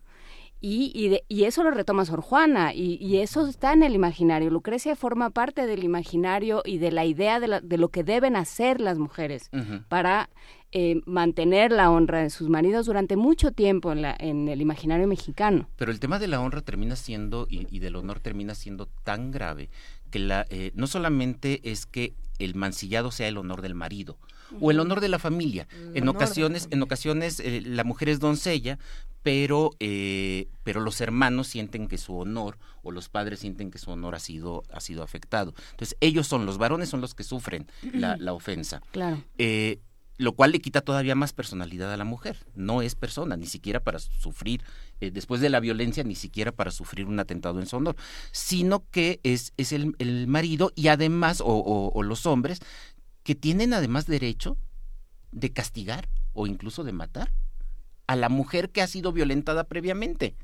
Y, 0.62 1.22
y, 1.28 1.44
eso 1.44 1.62
lo 1.62 1.70
retoma 1.70 2.04
Sor 2.04 2.20
Juana, 2.20 2.74
y, 2.74 3.16
eso 3.16 3.46
está 3.46 3.72
en 3.72 3.82
el 3.82 3.94
imaginario. 3.94 4.50
Lucrecia 4.50 4.94
forma 4.94 5.30
parte 5.30 5.66
del 5.66 5.84
imaginario 5.84 6.62
y 6.66 6.76
de 6.76 6.92
la 6.92 7.06
idea 7.06 7.40
de, 7.40 7.78
lo 7.78 7.88
que 7.88 8.04
deben 8.04 8.36
hacer 8.36 8.78
las 8.78 8.98
mujeres 8.98 9.48
para 9.88 10.28
eh, 10.72 11.00
mantener 11.06 11.72
la 11.72 11.90
honra 11.90 12.22
de 12.22 12.28
sus 12.28 12.50
maridos 12.50 12.84
durante 12.84 13.16
mucho 13.16 13.52
tiempo 13.52 13.90
en, 13.90 14.02
la, 14.02 14.14
en, 14.18 14.48
el 14.48 14.60
imaginario 14.60 15.06
mexicano. 15.06 15.66
Pero 15.76 15.92
el 15.92 15.98
tema 15.98 16.18
de 16.18 16.28
la 16.28 16.40
honra 16.40 16.60
termina 16.60 16.94
siendo, 16.94 17.46
y, 17.48 17.78
del 17.78 17.96
honor 17.96 18.20
termina 18.20 18.54
siendo 18.54 18.84
tan 19.02 19.30
grave, 19.30 19.70
que 20.10 20.18
la, 20.18 20.46
eh, 20.50 20.72
no 20.74 20.86
solamente 20.86 21.60
es 21.64 21.86
que 21.86 22.12
el 22.38 22.54
mancillado 22.54 23.10
sea 23.12 23.28
el 23.28 23.38
honor 23.38 23.62
del 23.62 23.74
marido, 23.74 24.18
o 24.60 24.70
el 24.70 24.80
honor 24.80 25.00
de 25.00 25.08
la 25.08 25.18
familia. 25.18 25.68
en 25.94 26.08
ocasiones, 26.08 26.68
en 26.70 26.82
ocasiones 26.82 27.40
eh, 27.40 27.62
la 27.64 27.84
mujer 27.84 28.08
es 28.08 28.20
doncella, 28.20 28.78
pero 29.22 29.70
eh, 29.80 30.48
pero 30.62 30.80
los 30.80 31.00
hermanos 31.00 31.46
sienten 31.46 31.88
que 31.88 31.98
su 31.98 32.16
honor 32.16 32.58
o 32.82 32.90
los 32.90 33.08
padres 33.08 33.40
sienten 33.40 33.70
que 33.70 33.78
su 33.78 33.90
honor 33.90 34.14
ha 34.14 34.20
sido 34.20 34.62
ha 34.72 34.80
sido 34.80 35.02
afectado. 35.02 35.54
Entonces 35.72 35.96
ellos 36.00 36.26
son 36.26 36.46
los 36.46 36.58
varones 36.58 36.88
son 36.88 37.00
los 37.00 37.14
que 37.14 37.24
sufren 37.24 37.66
la, 37.92 38.16
la 38.18 38.32
ofensa. 38.32 38.80
Claro. 38.92 39.22
Eh, 39.38 39.80
lo 40.20 40.32
cual 40.32 40.52
le 40.52 40.60
quita 40.60 40.82
todavía 40.82 41.14
más 41.14 41.32
personalidad 41.32 41.90
a 41.90 41.96
la 41.96 42.04
mujer. 42.04 42.36
No 42.54 42.82
es 42.82 42.94
persona, 42.94 43.38
ni 43.38 43.46
siquiera 43.46 43.80
para 43.80 43.98
sufrir, 43.98 44.62
después 45.00 45.40
de 45.40 45.48
la 45.48 45.60
violencia, 45.60 46.04
ni 46.04 46.14
siquiera 46.14 46.52
para 46.52 46.70
sufrir 46.70 47.06
un 47.06 47.18
atentado 47.18 47.58
en 47.58 47.64
su 47.64 47.78
honor, 47.78 47.96
sino 48.30 48.84
que 48.90 49.20
es, 49.22 49.54
es 49.56 49.72
el, 49.72 49.94
el 49.98 50.26
marido 50.26 50.72
y 50.74 50.88
además, 50.88 51.40
o, 51.40 51.90
o 51.94 52.02
los 52.02 52.26
hombres, 52.26 52.60
que 53.22 53.34
tienen 53.34 53.74
además 53.74 54.06
derecho 54.06 54.56
de 55.32 55.52
castigar 55.52 56.08
o 56.32 56.46
incluso 56.46 56.84
de 56.84 56.92
matar 56.92 57.32
a 58.06 58.16
la 58.16 58.28
mujer 58.28 58.70
que 58.70 58.82
ha 58.82 58.86
sido 58.86 59.12
violentada 59.12 59.64
previamente. 59.64 60.34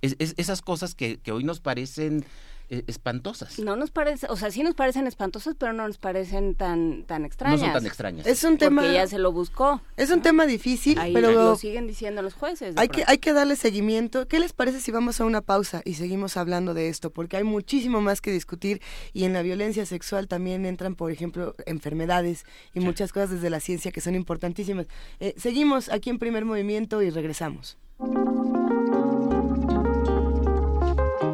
Es, 0.00 0.16
esas 0.18 0.62
cosas 0.62 0.94
que, 0.94 1.18
que, 1.18 1.32
hoy 1.32 1.44
nos 1.44 1.60
parecen 1.60 2.24
espantosas. 2.70 3.58
No 3.58 3.76
nos 3.76 3.90
parece, 3.90 4.26
o 4.28 4.36
sea, 4.36 4.50
sí 4.50 4.62
nos 4.62 4.74
parecen 4.74 5.06
espantosas, 5.06 5.56
pero 5.58 5.72
no 5.72 5.86
nos 5.86 5.98
parecen 5.98 6.54
tan 6.54 7.04
tan 7.04 7.24
extrañas. 7.24 7.60
No 7.60 7.66
son 7.66 7.74
tan 7.74 7.86
extrañas. 7.86 8.26
Es 8.26 8.44
un 8.44 8.58
tema 8.58 8.82
porque 8.82 8.92
ella 8.96 9.06
se 9.06 9.18
lo 9.18 9.32
buscó. 9.32 9.82
Es 9.96 10.10
un 10.10 10.22
tema 10.22 10.46
difícil, 10.46 10.98
Ahí 10.98 11.12
pero 11.12 11.32
lo 11.32 11.56
siguen 11.56 11.86
diciendo 11.86 12.22
los 12.22 12.34
jueces. 12.34 12.76
Hay 12.76 12.88
que 12.88 13.04
hay 13.06 13.18
que 13.18 13.32
darle 13.32 13.56
seguimiento. 13.56 14.28
¿Qué 14.28 14.38
les 14.38 14.52
parece 14.52 14.80
si 14.80 14.92
vamos 14.92 15.20
a 15.20 15.24
una 15.24 15.40
pausa 15.40 15.82
y 15.84 15.94
seguimos 15.94 16.36
hablando 16.36 16.72
de 16.72 16.88
esto? 16.88 17.10
Porque 17.10 17.36
hay 17.36 17.44
muchísimo 17.44 18.00
más 18.00 18.20
que 18.20 18.30
discutir 18.30 18.80
y 19.12 19.24
en 19.24 19.32
la 19.32 19.42
violencia 19.42 19.84
sexual 19.84 20.28
también 20.28 20.64
entran, 20.64 20.94
por 20.94 21.10
ejemplo, 21.10 21.54
enfermedades 21.66 22.44
y 22.72 22.80
muchas 22.80 23.12
cosas 23.12 23.30
desde 23.30 23.50
la 23.50 23.60
ciencia 23.60 23.90
que 23.90 24.00
son 24.00 24.14
importantísimas. 24.14 24.86
Eh, 25.18 25.34
seguimos 25.36 25.88
aquí 25.88 26.10
en 26.10 26.18
Primer 26.18 26.44
Movimiento 26.44 27.02
y 27.02 27.10
regresamos. 27.10 27.78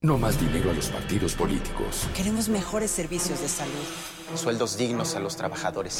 No 0.00 0.16
más 0.16 0.40
dinero 0.40 0.70
a 0.70 0.74
los 0.74 0.90
partidos 0.90 1.34
políticos. 1.34 2.08
Queremos 2.14 2.48
mejores 2.48 2.88
servicios 2.88 3.40
de 3.40 3.48
salud. 3.48 3.72
Sueldos 4.36 4.78
dignos 4.78 5.16
a 5.16 5.18
los 5.18 5.36
trabajadores. 5.36 5.98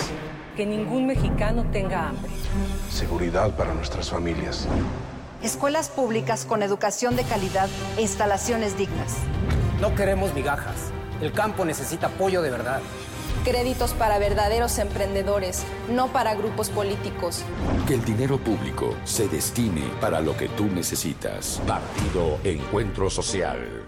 Que 0.57 0.65
ningún 0.65 1.05
mexicano 1.05 1.67
tenga 1.73 2.11
hambre. 2.11 2.31
Seguridad 2.93 3.57
para 3.57 3.75
nuestras 3.75 4.09
familias. 4.09 4.69
Escuelas 5.43 5.89
públicas 5.89 6.45
con 6.45 6.63
educación 6.63 7.17
de 7.17 7.25
calidad 7.25 7.69
e 7.97 8.03
instalaciones 8.03 8.79
dignas. 8.79 9.17
No 9.81 9.93
queremos 9.97 10.33
migajas. 10.33 10.93
El 11.21 11.33
campo 11.33 11.65
necesita 11.65 12.07
apoyo 12.07 12.41
de 12.41 12.51
verdad. 12.51 12.81
Créditos 13.43 13.95
para 13.95 14.21
verdaderos 14.21 14.79
emprendedores, 14.79 15.65
no 15.91 16.13
para 16.13 16.37
grupos 16.37 16.71
políticos. 16.71 17.43
Que 17.89 17.95
el 17.95 18.05
dinero 18.05 18.39
público 18.39 18.95
se 19.03 19.27
destine 19.27 19.91
para 20.01 20.21
lo 20.21 20.37
que 20.37 20.49
tú 20.51 20.67
necesitas. 20.67 21.61
Partido 21.67 22.39
Encuentro 22.45 23.11
Social. 23.11 23.88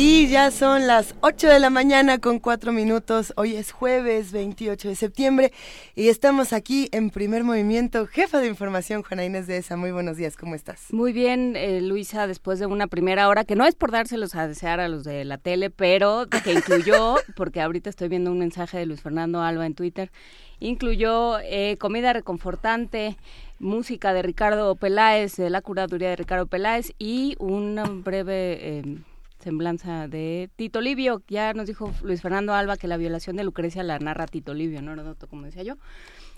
Y 0.00 0.28
ya 0.28 0.52
son 0.52 0.86
las 0.86 1.16
8 1.22 1.48
de 1.48 1.58
la 1.58 1.70
mañana 1.70 2.20
con 2.20 2.38
4 2.38 2.70
minutos. 2.70 3.32
Hoy 3.36 3.56
es 3.56 3.72
jueves 3.72 4.30
28 4.30 4.90
de 4.90 4.94
septiembre 4.94 5.52
y 5.96 6.06
estamos 6.06 6.52
aquí 6.52 6.88
en 6.92 7.10
primer 7.10 7.42
movimiento. 7.42 8.06
Jefa 8.06 8.38
de 8.38 8.46
información, 8.46 9.02
Juana 9.02 9.24
Inés 9.24 9.48
de 9.48 9.56
esa. 9.56 9.76
Muy 9.76 9.90
buenos 9.90 10.16
días, 10.16 10.36
¿cómo 10.36 10.54
estás? 10.54 10.92
Muy 10.92 11.12
bien, 11.12 11.56
eh, 11.56 11.80
Luisa, 11.80 12.28
después 12.28 12.60
de 12.60 12.66
una 12.66 12.86
primera 12.86 13.26
hora, 13.26 13.42
que 13.42 13.56
no 13.56 13.66
es 13.66 13.74
por 13.74 13.90
dárselos 13.90 14.36
a 14.36 14.46
desear 14.46 14.78
a 14.78 14.86
los 14.86 15.02
de 15.02 15.24
la 15.24 15.36
tele, 15.36 15.68
pero 15.68 16.28
que 16.28 16.52
incluyó, 16.52 17.16
porque 17.34 17.60
ahorita 17.60 17.90
estoy 17.90 18.06
viendo 18.06 18.30
un 18.30 18.38
mensaje 18.38 18.78
de 18.78 18.86
Luis 18.86 19.00
Fernando 19.00 19.42
Alba 19.42 19.66
en 19.66 19.74
Twitter, 19.74 20.12
incluyó 20.60 21.40
eh, 21.40 21.76
comida 21.76 22.12
reconfortante, 22.12 23.16
música 23.58 24.12
de 24.12 24.22
Ricardo 24.22 24.76
Peláez, 24.76 25.34
de 25.34 25.50
la 25.50 25.60
curaduría 25.60 26.10
de 26.10 26.16
Ricardo 26.16 26.46
Peláez 26.46 26.92
y 27.00 27.34
una 27.40 27.82
breve... 27.82 28.58
Eh, 28.60 28.98
semblanza 29.38 30.08
de 30.08 30.50
Tito 30.56 30.80
Livio. 30.80 31.22
Ya 31.28 31.52
nos 31.54 31.66
dijo 31.66 31.92
Luis 32.02 32.22
Fernando 32.22 32.54
Alba 32.54 32.76
que 32.76 32.88
la 32.88 32.96
violación 32.96 33.36
de 33.36 33.44
Lucrecia 33.44 33.82
la 33.82 33.98
narra 33.98 34.26
Tito 34.26 34.54
Livio, 34.54 34.82
¿no, 34.82 35.14
Como 35.28 35.42
decía 35.42 35.62
yo. 35.62 35.74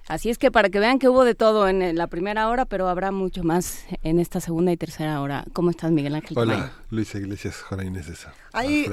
Así 0.08 0.30
es 0.30 0.38
que 0.38 0.50
para 0.50 0.68
que 0.70 0.80
vean 0.80 0.98
que 0.98 1.08
hubo 1.08 1.24
de 1.24 1.34
todo 1.34 1.68
en 1.68 1.96
la 1.96 2.06
primera 2.06 2.48
hora, 2.48 2.64
pero 2.64 2.88
habrá 2.88 3.12
mucho 3.12 3.44
más 3.44 3.84
en 4.02 4.18
esta 4.18 4.40
segunda 4.40 4.72
y 4.72 4.76
tercera 4.76 5.20
hora. 5.20 5.44
¿Cómo 5.52 5.70
estás, 5.70 5.90
Miguel 5.90 6.14
Ángel? 6.14 6.36
Hola, 6.36 6.72
Luisa 6.90 7.18
Iglesias, 7.18 7.62
Juana 7.62 7.84
Inés 7.84 8.06
Ahí, 8.52 8.86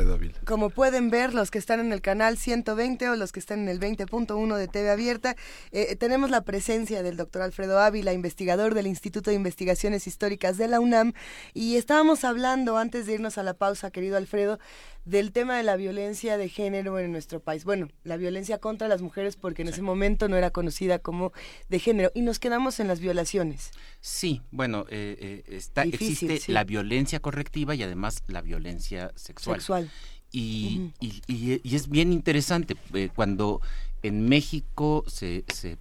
como 0.45 0.69
pueden 0.69 1.09
ver, 1.09 1.33
los 1.33 1.49
que 1.49 1.57
están 1.57 1.79
en 1.79 1.91
el 1.91 2.01
canal 2.01 2.37
120 2.37 3.09
o 3.09 3.15
los 3.15 3.31
que 3.31 3.39
están 3.39 3.59
en 3.59 3.69
el 3.69 3.79
20.1 3.79 4.55
de 4.55 4.67
TV 4.67 4.91
Abierta, 4.91 5.35
eh, 5.71 5.95
tenemos 5.95 6.29
la 6.29 6.41
presencia 6.41 7.01
del 7.01 7.17
doctor 7.17 7.41
Alfredo 7.41 7.79
Ávila, 7.79 8.13
investigador 8.13 8.75
del 8.75 8.85
Instituto 8.85 9.31
de 9.31 9.35
Investigaciones 9.35 10.05
Históricas 10.05 10.57
de 10.57 10.67
la 10.67 10.79
UNAM, 10.79 11.13
y 11.53 11.77
estábamos 11.77 12.23
hablando, 12.23 12.77
antes 12.77 13.07
de 13.07 13.13
irnos 13.13 13.39
a 13.39 13.43
la 13.43 13.55
pausa, 13.55 13.89
querido 13.89 14.17
Alfredo, 14.17 14.59
del 15.07 15.31
tema 15.31 15.55
de 15.55 15.63
la 15.63 15.77
violencia 15.77 16.37
de 16.37 16.49
género 16.49 16.99
en 16.99 17.11
nuestro 17.11 17.39
país. 17.39 17.63
Bueno, 17.63 17.87
la 18.03 18.17
violencia 18.17 18.57
contra 18.57 18.89
las 18.89 19.01
mujeres 19.01 19.37
porque 19.37 19.61
en 19.61 19.69
ese 19.69 19.81
momento 19.81 20.27
no 20.27 20.35
era 20.35 20.51
conocida 20.51 20.99
como 20.99 21.31
de 21.69 21.79
género 21.79 22.11
y 22.13 22.21
nos 22.21 22.39
quedamos 22.39 22.79
en 22.81 22.89
las 22.89 22.99
violaciones. 22.99 23.71
Sí, 24.01 24.41
bueno, 24.51 24.85
eh, 24.89 25.43
eh, 25.47 25.55
está, 25.55 25.83
existe 25.83 26.39
la 26.51 26.65
violencia 26.65 27.21
correctiva 27.21 27.73
y 27.73 27.83
además 27.83 28.23
la 28.27 28.41
violencia 28.41 29.13
sexual. 29.15 29.59
Sexual. 29.59 29.89
Y, 30.29 30.91
y, 30.99 31.61
es 31.73 31.87
bien 31.87 32.11
interesante 32.11 32.75
eh, 32.93 33.09
cuando 33.15 33.61
en 34.07 34.27
México 34.27 35.03
se, 35.07 35.43
se, 35.53 35.77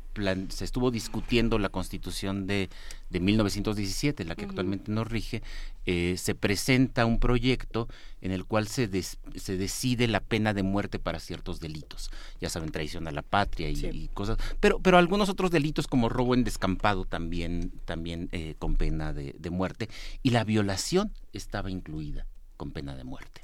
se 0.49 0.64
estuvo 0.64 0.91
discutiendo 0.91 1.59
la 1.59 1.68
constitución 1.68 2.47
de, 2.47 2.68
de 3.11 3.20
1917, 3.20 4.24
la 4.24 4.35
que 4.35 4.45
actualmente 4.45 4.91
nos 4.91 5.09
rige, 5.09 5.43
eh, 5.87 6.16
se 6.18 6.35
presenta 6.35 7.07
un 7.07 7.18
proyecto 7.18 7.89
en 8.20 8.33
el 8.33 8.45
cual 8.45 8.68
se, 8.68 8.89
se 9.03 9.57
decide 9.57 10.09
la 10.09 10.20
pena 10.20 10.53
de 10.55 10.62
muerte 10.62 10.99
para 10.99 11.20
ciertos 11.20 11.61
delitos. 11.61 12.11
Ya 12.41 12.49
saben, 12.49 12.70
traición 12.70 13.07
a 13.09 13.12
la 13.12 13.22
patria 13.22 13.68
y, 13.68 14.09
cosas. 14.12 14.39
Pero, 14.61 14.79
pero 14.81 14.99
algunos 14.99 15.29
otros 15.29 15.51
delitos 15.51 15.87
como 15.87 16.09
robo 16.09 16.35
en 16.35 16.45
descampado 16.45 17.05
también, 17.05 17.72
también 17.85 18.29
eh, 18.33 18.55
con 18.59 18.74
pena 18.74 19.12
de, 19.12 19.35
de, 19.39 19.51
muerte. 19.51 19.89
Y 20.22 20.31
la 20.31 20.45
violación 20.45 21.12
estaba 21.33 21.70
incluida 21.70 22.27
con 22.57 22.72
pena 22.72 22.97
de 22.97 23.05
muerte. 23.05 23.43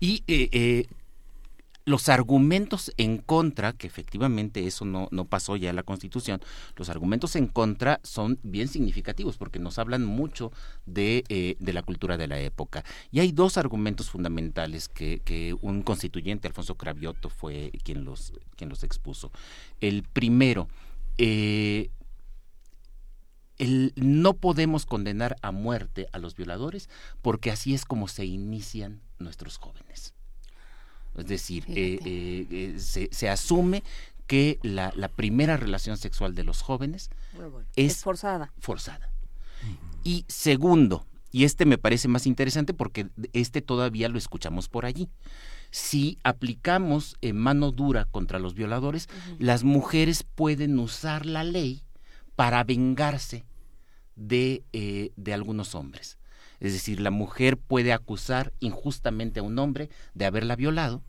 Y 0.00 0.22
eh, 0.26 0.86
los 1.84 2.08
argumentos 2.08 2.92
en 2.96 3.18
contra, 3.18 3.72
que 3.72 3.86
efectivamente 3.86 4.66
eso 4.66 4.84
no, 4.84 5.08
no 5.10 5.26
pasó 5.26 5.56
ya 5.56 5.70
en 5.70 5.76
la 5.76 5.82
Constitución, 5.82 6.40
los 6.76 6.88
argumentos 6.88 7.36
en 7.36 7.46
contra 7.46 8.00
son 8.02 8.38
bien 8.42 8.68
significativos 8.68 9.36
porque 9.36 9.58
nos 9.58 9.78
hablan 9.78 10.04
mucho 10.04 10.50
de, 10.86 11.24
eh, 11.28 11.56
de 11.58 11.72
la 11.72 11.82
cultura 11.82 12.16
de 12.16 12.26
la 12.26 12.40
época. 12.40 12.84
Y 13.10 13.20
hay 13.20 13.32
dos 13.32 13.58
argumentos 13.58 14.10
fundamentales 14.10 14.88
que, 14.88 15.20
que 15.24 15.54
un 15.60 15.82
constituyente, 15.82 16.48
Alfonso 16.48 16.76
Cravioto, 16.76 17.28
fue 17.28 17.70
quien 17.82 18.04
los, 18.04 18.32
quien 18.56 18.70
los 18.70 18.82
expuso. 18.82 19.30
El 19.80 20.04
primero, 20.04 20.68
eh, 21.18 21.90
el, 23.58 23.92
no 23.96 24.34
podemos 24.34 24.86
condenar 24.86 25.36
a 25.42 25.52
muerte 25.52 26.08
a 26.12 26.18
los 26.18 26.34
violadores 26.34 26.88
porque 27.22 27.50
así 27.50 27.74
es 27.74 27.84
como 27.84 28.08
se 28.08 28.24
inician 28.24 29.02
nuestros 29.18 29.58
jóvenes. 29.58 30.14
Es 31.16 31.26
decir, 31.26 31.64
eh, 31.68 31.98
eh, 32.04 32.46
eh, 32.50 32.74
se, 32.78 33.08
se, 33.12 33.28
asume 33.28 33.84
que 34.26 34.58
la, 34.62 34.92
la, 34.96 35.08
primera 35.08 35.56
relación 35.56 35.96
sexual 35.96 36.34
de 36.34 36.44
los 36.44 36.60
jóvenes 36.62 37.10
es, 37.76 38.02
forzada. 38.02 38.52
forzada. 38.58 39.10
Y 40.02 40.24
segundo, 40.28 41.06
y 41.30 41.44
este 41.44 41.66
me 41.66 41.78
parece 41.78 42.08
más 42.08 42.26
interesante 42.26 42.74
porque 42.74 43.08
este 43.32 43.62
todavía 43.62 44.08
lo 44.08 44.18
escuchamos 44.18 44.68
por 44.68 44.86
allí. 44.86 45.08
Si 45.70 46.18
aplicamos 46.24 47.16
mano 47.32 47.70
dura 47.70 48.06
contra 48.06 48.38
los 48.38 48.54
violadores, 48.54 49.08
las 49.38 49.64
mujeres 49.64 50.22
pueden 50.22 50.78
usar 50.78 51.26
la 51.26 51.44
ley 51.44 51.82
para 52.36 52.64
vengarse 52.64 53.44
de, 54.16 54.64
de 55.16 55.34
algunos 55.34 55.74
hombres. 55.74 56.18
Es 56.64 56.72
decir, 56.72 57.00
la 57.00 57.10
mujer 57.10 57.58
puede 57.58 57.92
acusar 57.92 58.52
injustamente 58.60 59.40
a 59.40 59.42
un 59.42 59.58
hombre 59.58 59.90
de 60.14 60.24
haberla 60.24 60.56
violado 60.56 61.02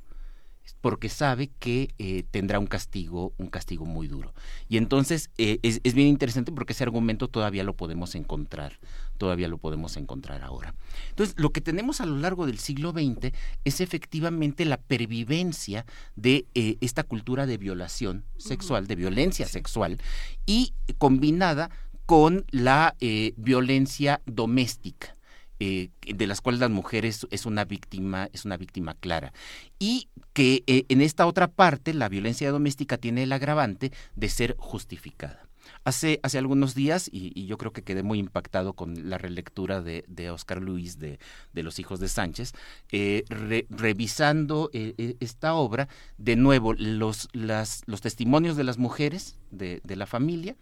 porque 0.81 1.09
sabe 1.09 1.49
que 1.59 1.93
eh, 1.97 2.23
tendrá 2.29 2.59
un 2.59 2.67
castigo, 2.67 3.33
un 3.37 3.47
castigo 3.47 3.85
muy 3.85 4.07
duro. 4.07 4.33
Y 4.67 4.77
entonces 4.77 5.29
eh, 5.37 5.59
es, 5.63 5.79
es, 5.83 5.93
bien 5.93 6.07
interesante 6.07 6.51
porque 6.51 6.73
ese 6.73 6.83
argumento 6.83 7.27
todavía 7.27 7.63
lo 7.63 7.75
podemos 7.75 8.15
encontrar, 8.15 8.79
todavía 9.17 9.47
lo 9.47 9.57
podemos 9.57 9.95
encontrar 9.95 10.43
ahora. 10.43 10.75
Entonces, 11.09 11.35
lo 11.37 11.51
que 11.51 11.61
tenemos 11.61 12.01
a 12.01 12.05
lo 12.05 12.17
largo 12.17 12.45
del 12.45 12.59
siglo 12.59 12.91
XX 12.91 13.31
es 13.63 13.79
efectivamente 13.79 14.65
la 14.65 14.77
pervivencia 14.77 15.85
de 16.15 16.47
eh, 16.53 16.77
esta 16.81 17.03
cultura 17.03 17.45
de 17.45 17.57
violación 17.57 18.25
sexual, 18.37 18.87
de 18.87 18.95
violencia 18.95 19.47
sexual, 19.47 19.99
y 20.45 20.73
combinada 20.97 21.69
con 22.05 22.45
la 22.51 22.95
violencia 23.35 24.21
doméstica 24.27 25.14
eh, 25.59 25.89
de 26.01 26.27
las 26.27 26.41
cuales 26.41 26.59
las 26.59 26.69
mujeres 26.69 27.25
es 27.31 27.45
una 27.45 27.63
víctima, 27.65 28.29
es 28.33 28.45
una 28.45 28.57
víctima 28.57 28.93
clara. 28.95 29.33
Y 29.79 30.09
que 30.33 30.63
eh, 30.67 30.85
en 30.89 31.01
esta 31.01 31.25
otra 31.25 31.47
parte 31.47 31.93
la 31.93 32.09
violencia 32.09 32.51
doméstica 32.51 32.97
tiene 32.97 33.23
el 33.23 33.31
agravante 33.31 33.91
de 34.15 34.29
ser 34.29 34.55
justificada. 34.57 35.47
Hace, 35.83 36.19
hace 36.23 36.37
algunos 36.37 36.75
días, 36.75 37.09
y, 37.11 37.45
yo 37.45 37.57
creo 37.57 37.71
que 37.71 37.83
quedé 37.83 38.03
muy 38.03 38.19
impactado 38.19 38.73
con 38.73 39.09
la 39.09 39.17
relectura 39.17 39.81
de, 39.81 40.03
de 40.07 40.29
Oscar 40.29 40.61
Luis 40.61 40.99
de, 40.99 41.19
de, 41.53 41.63
Los 41.63 41.79
Hijos 41.79 41.99
de 41.99 42.07
Sánchez, 42.07 42.53
eh, 42.91 43.23
revisando 43.69 44.69
esta 44.73 45.53
obra, 45.55 45.87
de 46.17 46.35
nuevo, 46.35 46.73
los, 46.73 47.29
las, 47.33 47.81
los 47.85 48.01
testimonios 48.01 48.57
de 48.57 48.63
las 48.63 48.77
mujeres 48.77 49.37
de, 49.51 49.81
de 49.83 49.95
la 49.95 50.05
familia, 50.05 50.55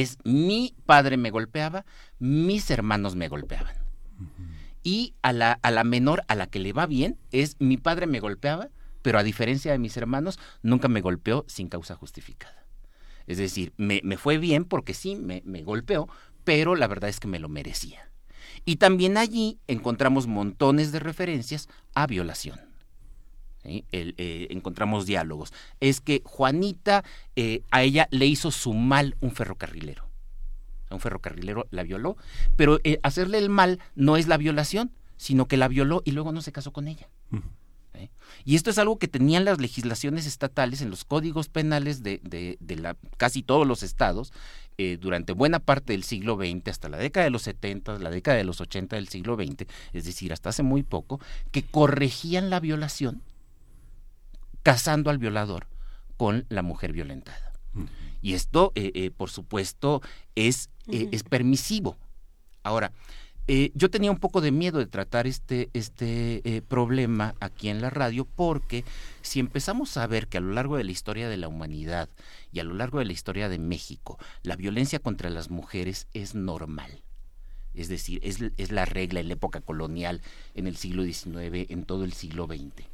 es 0.00 0.16
mi 0.24 0.74
padre 0.86 1.18
me 1.18 1.30
golpeaba, 1.30 1.84
mis 2.18 2.70
hermanos 2.70 3.14
me 3.14 3.28
golpeaban. 3.28 3.74
Y 4.82 5.14
a 5.20 5.32
la, 5.32 5.58
a 5.62 5.70
la 5.70 5.84
menor, 5.84 6.22
a 6.28 6.34
la 6.34 6.46
que 6.46 6.60
le 6.60 6.72
va 6.72 6.86
bien, 6.86 7.18
es 7.30 7.56
mi 7.58 7.76
padre 7.76 8.06
me 8.06 8.18
golpeaba, 8.18 8.70
pero 9.02 9.18
a 9.18 9.22
diferencia 9.22 9.70
de 9.70 9.78
mis 9.78 9.96
hermanos, 9.98 10.38
nunca 10.62 10.88
me 10.88 11.02
golpeó 11.02 11.44
sin 11.46 11.68
causa 11.68 11.94
justificada. 11.94 12.64
Es 13.26 13.36
decir, 13.36 13.74
me, 13.76 14.00
me 14.02 14.16
fue 14.16 14.38
bien 14.38 14.64
porque 14.64 14.94
sí, 14.94 15.14
me, 15.14 15.42
me 15.44 15.62
golpeó, 15.62 16.08
pero 16.42 16.74
la 16.74 16.86
verdad 16.86 17.10
es 17.10 17.20
que 17.20 17.28
me 17.28 17.38
lo 17.38 17.50
merecía. 17.50 18.10
Y 18.64 18.76
también 18.76 19.18
allí 19.18 19.58
encontramos 19.66 20.26
montones 20.26 20.90
de 20.90 21.00
referencias 21.00 21.68
a 21.94 22.06
violación. 22.06 22.71
Eh, 23.64 24.48
encontramos 24.50 25.06
diálogos. 25.06 25.52
Es 25.80 26.00
que 26.00 26.22
Juanita, 26.24 27.04
eh, 27.36 27.62
a 27.70 27.82
ella 27.82 28.08
le 28.10 28.26
hizo 28.26 28.50
su 28.50 28.74
mal 28.74 29.16
un 29.20 29.30
ferrocarrilero 29.30 30.12
un 30.92 31.00
ferrocarrilero 31.00 31.66
la 31.70 31.82
violó, 31.82 32.16
pero 32.56 32.78
eh, 32.84 33.00
hacerle 33.02 33.38
el 33.38 33.48
mal 33.48 33.80
no 33.94 34.16
es 34.16 34.28
la 34.28 34.36
violación, 34.36 34.92
sino 35.16 35.46
que 35.46 35.56
la 35.56 35.68
violó 35.68 36.02
y 36.04 36.12
luego 36.12 36.32
no 36.32 36.42
se 36.42 36.52
casó 36.52 36.72
con 36.72 36.88
ella. 36.88 37.08
¿Eh? 37.94 38.08
Y 38.44 38.56
esto 38.56 38.70
es 38.70 38.78
algo 38.78 38.98
que 38.98 39.08
tenían 39.08 39.44
las 39.44 39.60
legislaciones 39.60 40.26
estatales 40.26 40.80
en 40.80 40.90
los 40.90 41.04
códigos 41.04 41.48
penales 41.48 42.02
de, 42.02 42.20
de, 42.22 42.76
la, 42.76 42.96
casi 43.18 43.42
todos 43.42 43.66
los 43.66 43.82
estados 43.82 44.32
eh, 44.78 44.96
durante 44.98 45.32
buena 45.32 45.58
parte 45.58 45.92
del 45.92 46.02
siglo 46.02 46.36
XX, 46.36 46.68
hasta 46.68 46.88
la 46.88 46.96
década 46.96 47.24
de 47.24 47.30
los 47.30 47.42
70, 47.42 47.98
la 47.98 48.10
década 48.10 48.38
de 48.38 48.44
los 48.44 48.60
80 48.60 48.96
del 48.96 49.08
siglo 49.08 49.36
XX, 49.36 49.66
es 49.92 50.04
decir, 50.04 50.32
hasta 50.32 50.48
hace 50.48 50.62
muy 50.62 50.82
poco, 50.82 51.20
que 51.50 51.62
corregían 51.62 52.48
la 52.48 52.60
violación 52.60 53.22
casando 54.62 55.10
al 55.10 55.18
violador 55.18 55.66
con 56.16 56.46
la 56.48 56.62
mujer 56.62 56.92
violentada. 56.92 57.52
Y 58.20 58.34
esto, 58.34 58.72
por 59.16 59.30
supuesto, 59.30 60.02
es 60.34 60.70
eh, 60.88 61.08
es 61.12 61.22
permisivo. 61.22 61.96
Ahora, 62.62 62.92
Eh, 63.48 63.72
yo 63.74 63.90
tenía 63.90 64.12
un 64.12 64.20
poco 64.20 64.40
de 64.40 64.52
miedo 64.52 64.78
de 64.78 64.86
tratar 64.86 65.26
este, 65.26 65.68
este 65.72 66.42
eh, 66.44 66.62
problema 66.62 67.34
aquí 67.40 67.70
en 67.70 67.80
la 67.80 67.90
radio 67.90 68.24
porque 68.24 68.84
si 69.20 69.40
empezamos 69.40 69.96
a 69.96 70.06
ver 70.06 70.28
que 70.28 70.38
a 70.38 70.40
lo 70.40 70.52
largo 70.52 70.76
de 70.76 70.84
la 70.84 70.92
historia 70.92 71.28
de 71.28 71.36
la 71.36 71.48
humanidad 71.48 72.08
y 72.52 72.60
a 72.60 72.64
lo 72.64 72.72
largo 72.74 73.00
de 73.00 73.04
la 73.04 73.12
historia 73.12 73.48
de 73.48 73.58
México, 73.58 74.16
la 74.44 74.54
violencia 74.54 75.00
contra 75.00 75.28
las 75.28 75.50
mujeres 75.50 76.06
es 76.14 76.36
normal. 76.36 77.02
Es 77.74 77.88
decir, 77.88 78.20
es, 78.22 78.38
es 78.58 78.70
la 78.70 78.84
regla 78.84 79.18
en 79.18 79.26
la 79.26 79.34
época 79.34 79.60
colonial, 79.60 80.20
en 80.54 80.68
el 80.68 80.76
siglo 80.76 81.02
XIX, 81.02 81.68
en 81.68 81.84
todo 81.84 82.04
el 82.04 82.12
siglo 82.12 82.46
XX. 82.46 82.86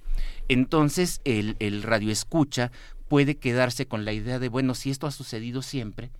Entonces 0.48 1.20
el, 1.24 1.56
el 1.58 1.82
radio 1.82 2.10
escucha 2.10 2.70
puede 3.08 3.36
quedarse 3.36 3.86
con 3.86 4.04
la 4.04 4.12
idea 4.12 4.38
de, 4.38 4.48
bueno, 4.48 4.74
si 4.74 4.90
esto 4.90 5.06
ha 5.06 5.10
sucedido 5.10 5.62
siempre, 5.62 6.10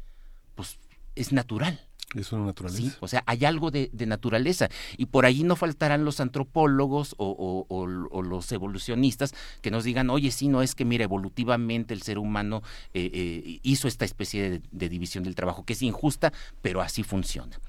pues 0.55 0.79
es 1.15 1.33
natural. 1.33 1.81
Es 2.15 2.33
una 2.33 2.47
naturaleza. 2.47 2.81
Sí, 2.81 2.93
o 3.01 3.09
sea, 3.09 3.23
hay 3.27 3.45
algo 3.45 3.71
de, 3.71 3.91
de, 3.93 4.07
naturaleza. 4.07 4.71
Y 4.97 5.07
por 5.07 5.27
ahí 5.27 5.43
no 5.43 5.57
faltarán 5.57 6.07
los 6.07 6.21
antropólogos 6.21 7.15
o, 7.19 7.67
o, 7.69 7.77
o, 7.77 8.23
los 8.23 8.51
evolucionistas 8.51 9.35
que 9.61 9.71
nos 9.71 9.85
digan, 9.85 10.09
oye, 10.09 10.31
sí, 10.31 10.49
no 10.49 10.63
es 10.63 10.75
que, 10.75 10.87
mira, 10.87 11.05
evolutivamente 11.05 11.93
el 11.93 12.01
ser 12.01 12.17
humano 12.17 12.63
eh, 12.95 13.11
eh, 13.13 13.61
hizo 13.63 13.89
esta 13.89 14.07
especie 14.07 14.51
de, 14.51 14.63
de, 14.73 14.89
división 14.89 15.23
del 15.23 15.35
trabajo, 15.35 15.65
que 15.67 15.75
es 15.75 15.83
injusta, 15.83 16.33
pero 16.63 16.81
así 16.81 17.03
funciona. 17.03 17.61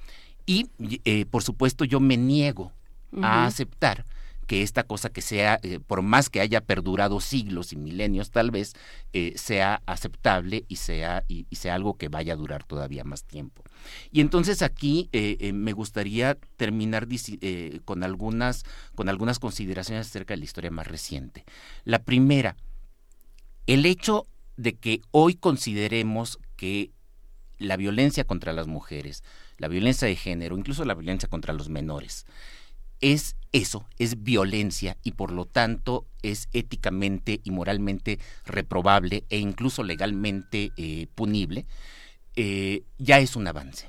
Y, 0.46 0.70
eh, 1.04 1.26
por 1.26 1.42
supuesto, 1.42 1.84
yo 1.84 2.00
me 2.00 2.16
niego 2.16 2.72
uh 3.12 3.18
-huh. 3.18 3.24
a 3.24 3.44
aceptar 3.44 4.06
que 4.50 4.62
esta 4.62 4.82
cosa 4.82 5.10
que 5.10 5.22
sea, 5.22 5.60
eh, 5.62 5.78
por 5.78 6.02
más 6.02 6.28
que 6.28 6.40
haya 6.40 6.60
perdurado 6.60 7.20
siglos 7.20 7.72
y 7.72 7.76
milenios 7.76 8.32
tal 8.32 8.50
vez, 8.50 8.72
eh, 9.12 9.32
sea 9.36 9.80
aceptable 9.86 10.64
y 10.66 10.74
sea, 10.74 11.22
y, 11.28 11.46
y, 11.50 11.54
sea 11.54 11.76
algo 11.76 11.94
que 11.94 12.08
vaya 12.08 12.32
a 12.32 12.36
durar 12.36 12.64
todavía 12.64 13.04
más 13.04 13.22
tiempo. 13.22 13.62
Y 14.10 14.20
entonces 14.20 14.62
aquí 14.62 15.08
eh, 15.12 15.52
me 15.52 15.72
gustaría 15.72 16.36
terminar 16.56 17.06
con, 17.84 18.02
algunas, 18.02 18.64
con 18.96 19.08
algunas 19.08 19.38
consideraciones 19.38 20.08
acerca 20.08 20.34
de 20.34 20.38
la 20.38 20.46
historia 20.46 20.72
más 20.72 20.88
reciente. 20.88 21.44
La 21.84 22.00
primera, 22.02 22.56
el 23.68 23.86
hecho 23.86 24.26
de 24.56 24.72
que 24.72 25.00
hoy 25.12 25.36
consideremos 25.36 26.40
que 26.56 26.90
la 27.58 27.76
violencia 27.76 28.24
contra 28.24 28.52
las 28.52 28.66
mujeres, 28.66 29.22
la 29.58 29.68
violencia 29.68 30.08
de 30.08 30.16
género, 30.16 30.58
incluso 30.58 30.84
la 30.84 30.94
violencia 30.94 31.28
contra 31.28 31.54
los 31.54 31.68
menores, 31.68 32.26
es 33.00 33.36
eso, 33.52 33.86
es 33.98 34.22
violencia 34.22 34.96
y 35.02 35.12
por 35.12 35.32
lo 35.32 35.44
tanto 35.46 36.06
es 36.22 36.48
éticamente 36.52 37.40
y 37.42 37.50
moralmente 37.50 38.18
reprobable 38.44 39.24
e 39.28 39.38
incluso 39.38 39.82
legalmente 39.82 40.72
eh, 40.76 41.08
punible, 41.14 41.66
eh, 42.36 42.84
ya 42.98 43.18
es 43.18 43.36
un 43.36 43.46
avance. 43.46 43.88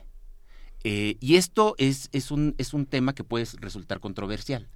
Eh, 0.84 1.18
y 1.20 1.36
esto 1.36 1.76
es, 1.78 2.10
es, 2.12 2.32
un, 2.32 2.56
es 2.58 2.74
un 2.74 2.88
tema 2.88 3.14
que 3.14 3.24
puede 3.24 3.46
resultar 3.60 4.00
controversial, 4.00 4.68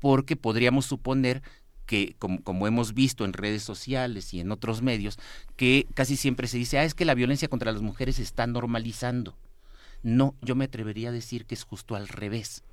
porque 0.00 0.34
podríamos 0.34 0.86
suponer 0.86 1.42
que, 1.86 2.16
como, 2.18 2.42
como, 2.42 2.66
hemos 2.66 2.94
visto 2.94 3.24
en 3.24 3.34
redes 3.34 3.62
sociales 3.62 4.34
y 4.34 4.40
en 4.40 4.50
otros 4.50 4.82
medios, 4.82 5.18
que 5.54 5.86
casi 5.94 6.16
siempre 6.16 6.48
se 6.48 6.58
dice, 6.58 6.78
ah, 6.78 6.84
es 6.84 6.94
que 6.94 7.04
la 7.04 7.14
violencia 7.14 7.48
contra 7.48 7.70
las 7.70 7.82
mujeres 7.82 8.16
se 8.16 8.22
está 8.22 8.46
normalizando. 8.46 9.36
No, 10.02 10.34
yo 10.42 10.56
me 10.56 10.64
atrevería 10.64 11.10
a 11.10 11.12
decir 11.12 11.46
que 11.46 11.54
es 11.54 11.62
justo 11.62 11.94
al 11.94 12.08
revés 12.08 12.64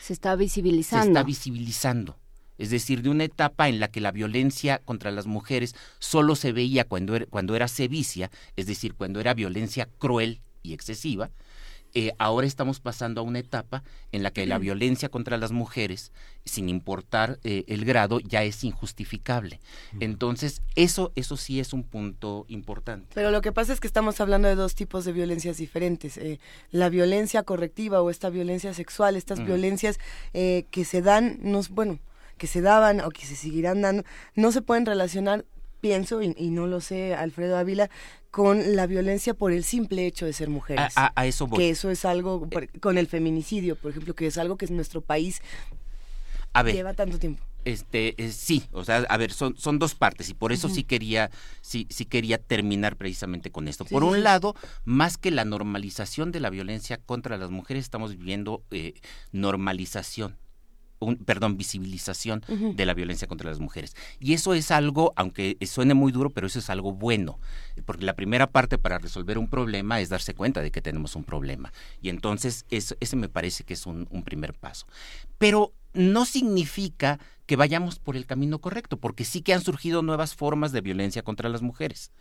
se 0.00 0.12
está 0.12 0.34
visibilizando. 0.36 1.04
Se 1.04 1.10
está 1.10 1.22
visibilizando. 1.22 2.16
Es 2.58 2.70
decir, 2.70 3.02
de 3.02 3.08
una 3.08 3.24
etapa 3.24 3.68
en 3.68 3.80
la 3.80 3.88
que 3.88 4.00
la 4.00 4.12
violencia 4.12 4.78
contra 4.84 5.10
las 5.10 5.26
mujeres 5.26 5.74
solo 5.98 6.36
se 6.36 6.52
veía 6.52 6.84
cuando 6.84 7.16
era, 7.16 7.26
cuando 7.26 7.56
era 7.56 7.68
sevicia, 7.68 8.30
es 8.56 8.66
decir, 8.66 8.94
cuando 8.94 9.20
era 9.20 9.32
violencia 9.32 9.88
cruel 9.98 10.42
y 10.62 10.74
excesiva, 10.74 11.30
eh, 11.94 12.12
ahora 12.18 12.46
estamos 12.46 12.80
pasando 12.80 13.20
a 13.20 13.24
una 13.24 13.38
etapa 13.38 13.82
en 14.12 14.22
la 14.22 14.30
que 14.30 14.46
la 14.46 14.58
violencia 14.58 15.08
contra 15.08 15.36
las 15.36 15.52
mujeres, 15.52 16.12
sin 16.44 16.68
importar 16.68 17.38
eh, 17.44 17.64
el 17.66 17.84
grado, 17.84 18.20
ya 18.20 18.42
es 18.44 18.62
injustificable. 18.64 19.60
Entonces, 20.00 20.62
eso, 20.76 21.12
eso 21.16 21.36
sí 21.36 21.60
es 21.60 21.72
un 21.72 21.82
punto 21.82 22.44
importante. 22.48 23.08
Pero 23.14 23.30
lo 23.30 23.40
que 23.40 23.52
pasa 23.52 23.72
es 23.72 23.80
que 23.80 23.86
estamos 23.86 24.20
hablando 24.20 24.48
de 24.48 24.54
dos 24.54 24.74
tipos 24.74 25.04
de 25.04 25.12
violencias 25.12 25.56
diferentes. 25.56 26.16
Eh, 26.16 26.40
la 26.70 26.88
violencia 26.88 27.42
correctiva 27.42 28.02
o 28.02 28.10
esta 28.10 28.30
violencia 28.30 28.72
sexual, 28.74 29.16
estas 29.16 29.40
mm. 29.40 29.46
violencias 29.46 29.98
que 30.32 30.84
se 30.84 31.02
dan, 31.02 31.38
no, 31.42 31.60
bueno, 31.70 31.98
que 32.38 32.46
se 32.46 32.62
daban 32.62 33.00
o 33.00 33.10
que 33.10 33.26
se 33.26 33.36
seguirán 33.36 33.82
dando, 33.82 34.04
no 34.34 34.52
se 34.52 34.62
pueden 34.62 34.86
relacionar 34.86 35.44
pienso, 35.80 36.22
y, 36.22 36.34
y, 36.36 36.50
no 36.50 36.66
lo 36.66 36.80
sé, 36.80 37.14
Alfredo 37.14 37.56
Ávila, 37.56 37.90
con 38.30 38.76
la 38.76 38.86
violencia 38.86 39.34
por 39.34 39.52
el 39.52 39.64
simple 39.64 40.06
hecho 40.06 40.26
de 40.26 40.32
ser 40.32 40.48
mujeres. 40.48 40.96
A, 40.96 41.06
a, 41.06 41.12
a 41.16 41.26
eso 41.26 41.46
voy. 41.46 41.58
Que 41.58 41.70
eso 41.70 41.90
es 41.90 42.04
algo, 42.04 42.48
con 42.80 42.98
el 42.98 43.06
feminicidio, 43.06 43.76
por 43.76 43.90
ejemplo, 43.90 44.14
que 44.14 44.26
es 44.26 44.38
algo 44.38 44.56
que 44.56 44.66
en 44.66 44.76
nuestro 44.76 45.00
país 45.00 45.42
a 46.52 46.62
ver, 46.62 46.74
lleva 46.74 46.94
tanto 46.94 47.18
tiempo. 47.18 47.42
Este, 47.64 48.14
eh, 48.22 48.32
sí, 48.32 48.64
o 48.72 48.84
sea, 48.84 48.98
a 49.08 49.16
ver, 49.16 49.32
son, 49.32 49.56
son 49.56 49.78
dos 49.78 49.94
partes 49.94 50.30
y 50.30 50.34
por 50.34 50.50
eso 50.52 50.66
uh 50.66 50.70
-huh. 50.70 50.74
sí 50.74 50.84
quería, 50.84 51.30
sí, 51.60 51.86
sí 51.90 52.06
quería 52.06 52.38
terminar 52.38 52.96
precisamente 52.96 53.50
con 53.50 53.68
esto. 53.68 53.84
Sí, 53.84 53.92
por 53.92 54.02
un 54.02 54.16
sí. 54.16 54.22
lado, 54.22 54.54
más 54.84 55.18
que 55.18 55.30
la 55.30 55.44
normalización 55.44 56.32
de 56.32 56.40
la 56.40 56.50
violencia 56.50 56.98
contra 56.98 57.36
las 57.36 57.50
mujeres, 57.50 57.84
estamos 57.84 58.16
viviendo 58.16 58.62
eh, 58.70 58.94
normalización 59.32 60.36
un, 61.00 61.16
perdón, 61.16 61.56
visibilización 61.56 62.44
uh 62.48 62.52
-huh. 62.52 62.74
de 62.74 62.86
la 62.86 62.94
violencia 62.94 63.26
contra 63.26 63.50
las 63.50 63.58
mujeres. 63.58 63.96
Y 64.20 64.34
eso 64.34 64.54
es 64.54 64.70
algo, 64.70 65.12
aunque 65.16 65.56
suene 65.66 65.94
muy 65.94 66.12
duro, 66.12 66.30
pero 66.30 66.46
eso 66.46 66.58
es 66.58 66.70
algo 66.70 66.92
bueno, 66.92 67.40
porque 67.84 68.04
la 68.04 68.14
primera 68.14 68.46
parte 68.46 68.78
para 68.78 68.98
resolver 68.98 69.38
un 69.38 69.48
problema 69.48 70.00
es 70.00 70.08
darse 70.08 70.34
cuenta 70.34 70.60
de 70.60 70.70
que 70.70 70.80
tenemos 70.82 71.16
un 71.16 71.24
problema. 71.24 71.72
Y 72.00 72.08
entonces 72.10 72.66
eso, 72.70 72.94
ese 73.00 73.16
me 73.16 73.28
parece 73.28 73.64
que 73.64 73.74
es 73.74 73.86
un, 73.86 74.06
un 74.10 74.22
primer 74.22 74.54
paso. 74.54 74.86
Pero 75.38 75.72
no 75.92 76.24
significa 76.24 77.18
que 77.50 77.56
vayamos 77.56 77.98
por 77.98 78.16
el 78.16 78.26
camino 78.26 78.60
correcto, 78.60 78.96
porque 78.96 79.24
sí 79.24 79.42
que 79.42 79.52
han 79.52 79.60
surgido 79.60 80.02
nuevas 80.02 80.36
formas 80.36 80.70
de 80.70 80.82
violencia 80.82 81.22
contra 81.22 81.48
las 81.48 81.62
mujeres. 81.62 82.12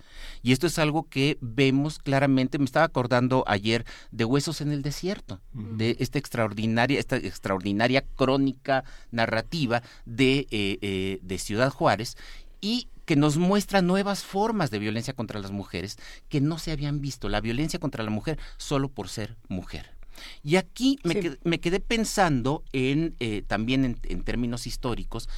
Y 0.41 0.53
esto 0.53 0.65
es 0.65 0.80
algo 0.80 1.07
que 1.07 1.38
vemos 1.39 1.99
claramente, 1.99 2.57
me 2.57 2.65
estaba 2.65 2.88
acordando 2.88 3.43
ayer 3.45 3.86
de 4.09 4.26
Huesos 4.26 4.59
en 4.61 4.72
el 4.72 4.82
Desierto, 4.82 5.39
uh 5.53 5.59
-huh. 5.59 5.78
de 5.78 5.97
esta 5.99 6.17
extraordinaria, 6.17 6.99
esta 6.99 7.17
extraordinaria 7.17 8.03
crónica 8.15 8.84
narrativa 9.11 9.84
de, 10.05 10.47
eh, 10.49 10.80
eh, 10.82 11.20
de 11.22 11.38
Ciudad 11.38 11.70
Juárez, 11.70 12.17
y 12.59 12.88
que 13.05 13.15
nos 13.15 13.38
muestra 13.38 13.84
nuevas 13.84 14.24
formas 14.24 14.72
de 14.72 14.80
violencia 14.80 15.13
contra 15.13 15.39
las 15.39 15.51
mujeres 15.51 15.97
que 16.28 16.41
no 16.41 16.57
se 16.57 16.72
habían 16.72 17.01
visto, 17.01 17.30
la 17.30 17.39
violencia 17.39 17.80
contra 17.80 18.03
la 18.03 18.09
mujer 18.09 18.39
solo 18.57 18.89
por 18.89 19.09
ser 19.09 19.38
mujer. 19.47 19.99
Y 20.43 20.55
aquí 20.55 20.99
me, 21.03 21.22
sí. 21.22 21.32
me 21.43 21.59
quedé, 21.59 21.80
pensando 21.80 22.63
en 22.74 23.15
eh, 23.20 23.43
también 23.45 23.86
en, 23.86 23.97
en, 24.03 24.24
términos 24.24 24.67
históricos. 24.67 25.30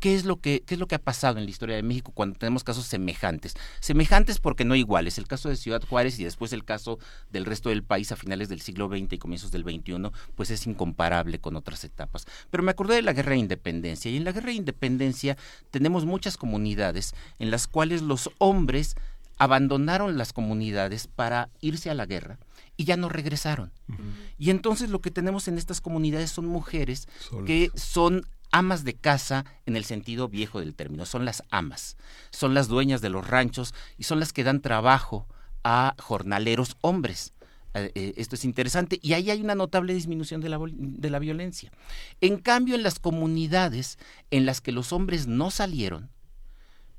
¿Qué 0.00 0.14
es, 0.14 0.26
lo 0.26 0.36
que, 0.40 0.62
¿Qué 0.66 0.74
es 0.74 0.80
lo 0.80 0.86
que 0.86 0.94
ha 0.94 1.02
pasado 1.02 1.38
en 1.38 1.44
la 1.44 1.50
historia 1.50 1.74
de 1.74 1.82
México 1.82 2.12
cuando 2.12 2.38
tenemos 2.38 2.62
casos 2.64 2.84
semejantes? 2.84 3.54
Semejantes 3.80 4.40
porque 4.40 4.64
no 4.64 4.76
iguales. 4.76 5.16
El 5.16 5.26
caso 5.26 5.48
de 5.48 5.56
Ciudad 5.56 5.82
Juárez 5.82 6.18
y 6.18 6.24
después 6.24 6.52
el 6.52 6.64
caso 6.64 6.98
del 7.30 7.46
resto 7.46 7.70
del 7.70 7.82
país 7.82 8.12
a 8.12 8.16
finales 8.16 8.50
del 8.50 8.60
siglo 8.60 8.88
XX 8.88 9.14
y 9.14 9.18
comienzos 9.18 9.52
del 9.52 9.62
XXI, 9.62 10.10
pues 10.34 10.50
es 10.50 10.66
incomparable 10.66 11.40
con 11.40 11.56
otras 11.56 11.82
etapas. 11.84 12.26
Pero 12.50 12.62
me 12.62 12.72
acordé 12.72 12.96
de 12.96 13.02
la 13.02 13.14
Guerra 13.14 13.32
de 13.32 13.38
Independencia 13.38 14.10
y 14.10 14.16
en 14.18 14.24
la 14.24 14.32
Guerra 14.32 14.48
de 14.48 14.54
Independencia 14.54 15.38
tenemos 15.70 16.04
muchas 16.04 16.36
comunidades 16.36 17.14
en 17.38 17.50
las 17.50 17.66
cuales 17.66 18.02
los 18.02 18.30
hombres 18.36 18.96
abandonaron 19.38 20.18
las 20.18 20.32
comunidades 20.32 21.06
para 21.06 21.48
irse 21.60 21.90
a 21.90 21.94
la 21.94 22.06
guerra 22.06 22.38
y 22.76 22.84
ya 22.84 22.96
no 22.96 23.08
regresaron. 23.08 23.72
Uh 23.88 23.92
-huh. 23.92 24.12
Y 24.38 24.50
entonces 24.50 24.90
lo 24.90 25.00
que 25.00 25.10
tenemos 25.10 25.48
en 25.48 25.58
estas 25.58 25.80
comunidades 25.80 26.30
son 26.30 26.46
mujeres 26.46 27.08
que 27.46 27.70
son 27.74 28.26
amas 28.52 28.84
de 28.84 28.94
casa 28.94 29.44
en 29.66 29.76
el 29.76 29.84
sentido 29.84 30.28
viejo 30.28 30.60
del 30.60 30.74
término, 30.74 31.04
son 31.06 31.24
las 31.24 31.42
amas, 31.50 31.96
son 32.30 32.54
las 32.54 32.68
dueñas 32.68 33.00
de 33.00 33.10
los 33.10 33.26
ranchos 33.26 33.74
y 33.98 34.04
son 34.04 34.20
las 34.20 34.32
que 34.32 34.44
dan 34.44 34.60
trabajo 34.60 35.26
a 35.64 35.94
jornaleros 35.98 36.76
hombres. 36.80 37.32
Eh, 37.74 37.92
eh, 37.94 38.14
esto 38.16 38.36
es 38.36 38.44
interesante 38.44 38.98
y 39.02 39.12
ahí 39.12 39.30
hay 39.30 39.40
una 39.42 39.54
notable 39.54 39.92
disminución 39.92 40.40
de 40.40 40.48
la, 40.48 40.58
de 40.72 41.10
la 41.10 41.18
violencia. 41.18 41.72
En 42.20 42.38
cambio, 42.38 42.74
en 42.74 42.82
las 42.82 42.98
comunidades 42.98 43.98
en 44.30 44.46
las 44.46 44.60
que 44.60 44.72
los 44.72 44.92
hombres 44.92 45.26
no 45.26 45.50
salieron, 45.50 46.10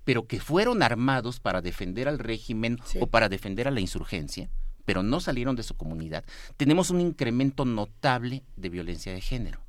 pero 0.04 0.28
que 0.28 0.40
fueron 0.40 0.84
armados 0.84 1.40
para 1.40 1.62
defender 1.62 2.08
al 2.08 2.20
régimen 2.20 2.80
sí. 2.86 2.99
o 3.02 3.08
para 3.08 3.30
defender 3.30 3.68
a 3.68 3.72
la 3.72 3.80
insurgencia, 3.80 4.49
pero 4.88 5.03
no 5.03 5.19
salieron 5.19 5.57
de 5.57 5.64
su 5.64 5.76
comunidad, 5.76 6.23
tenemos 6.55 6.91
un 6.91 7.01
incremento 7.01 7.65
notable 7.65 8.45
de 8.55 8.69
violencia 8.69 9.11
de 9.11 9.19
género. 9.19 9.59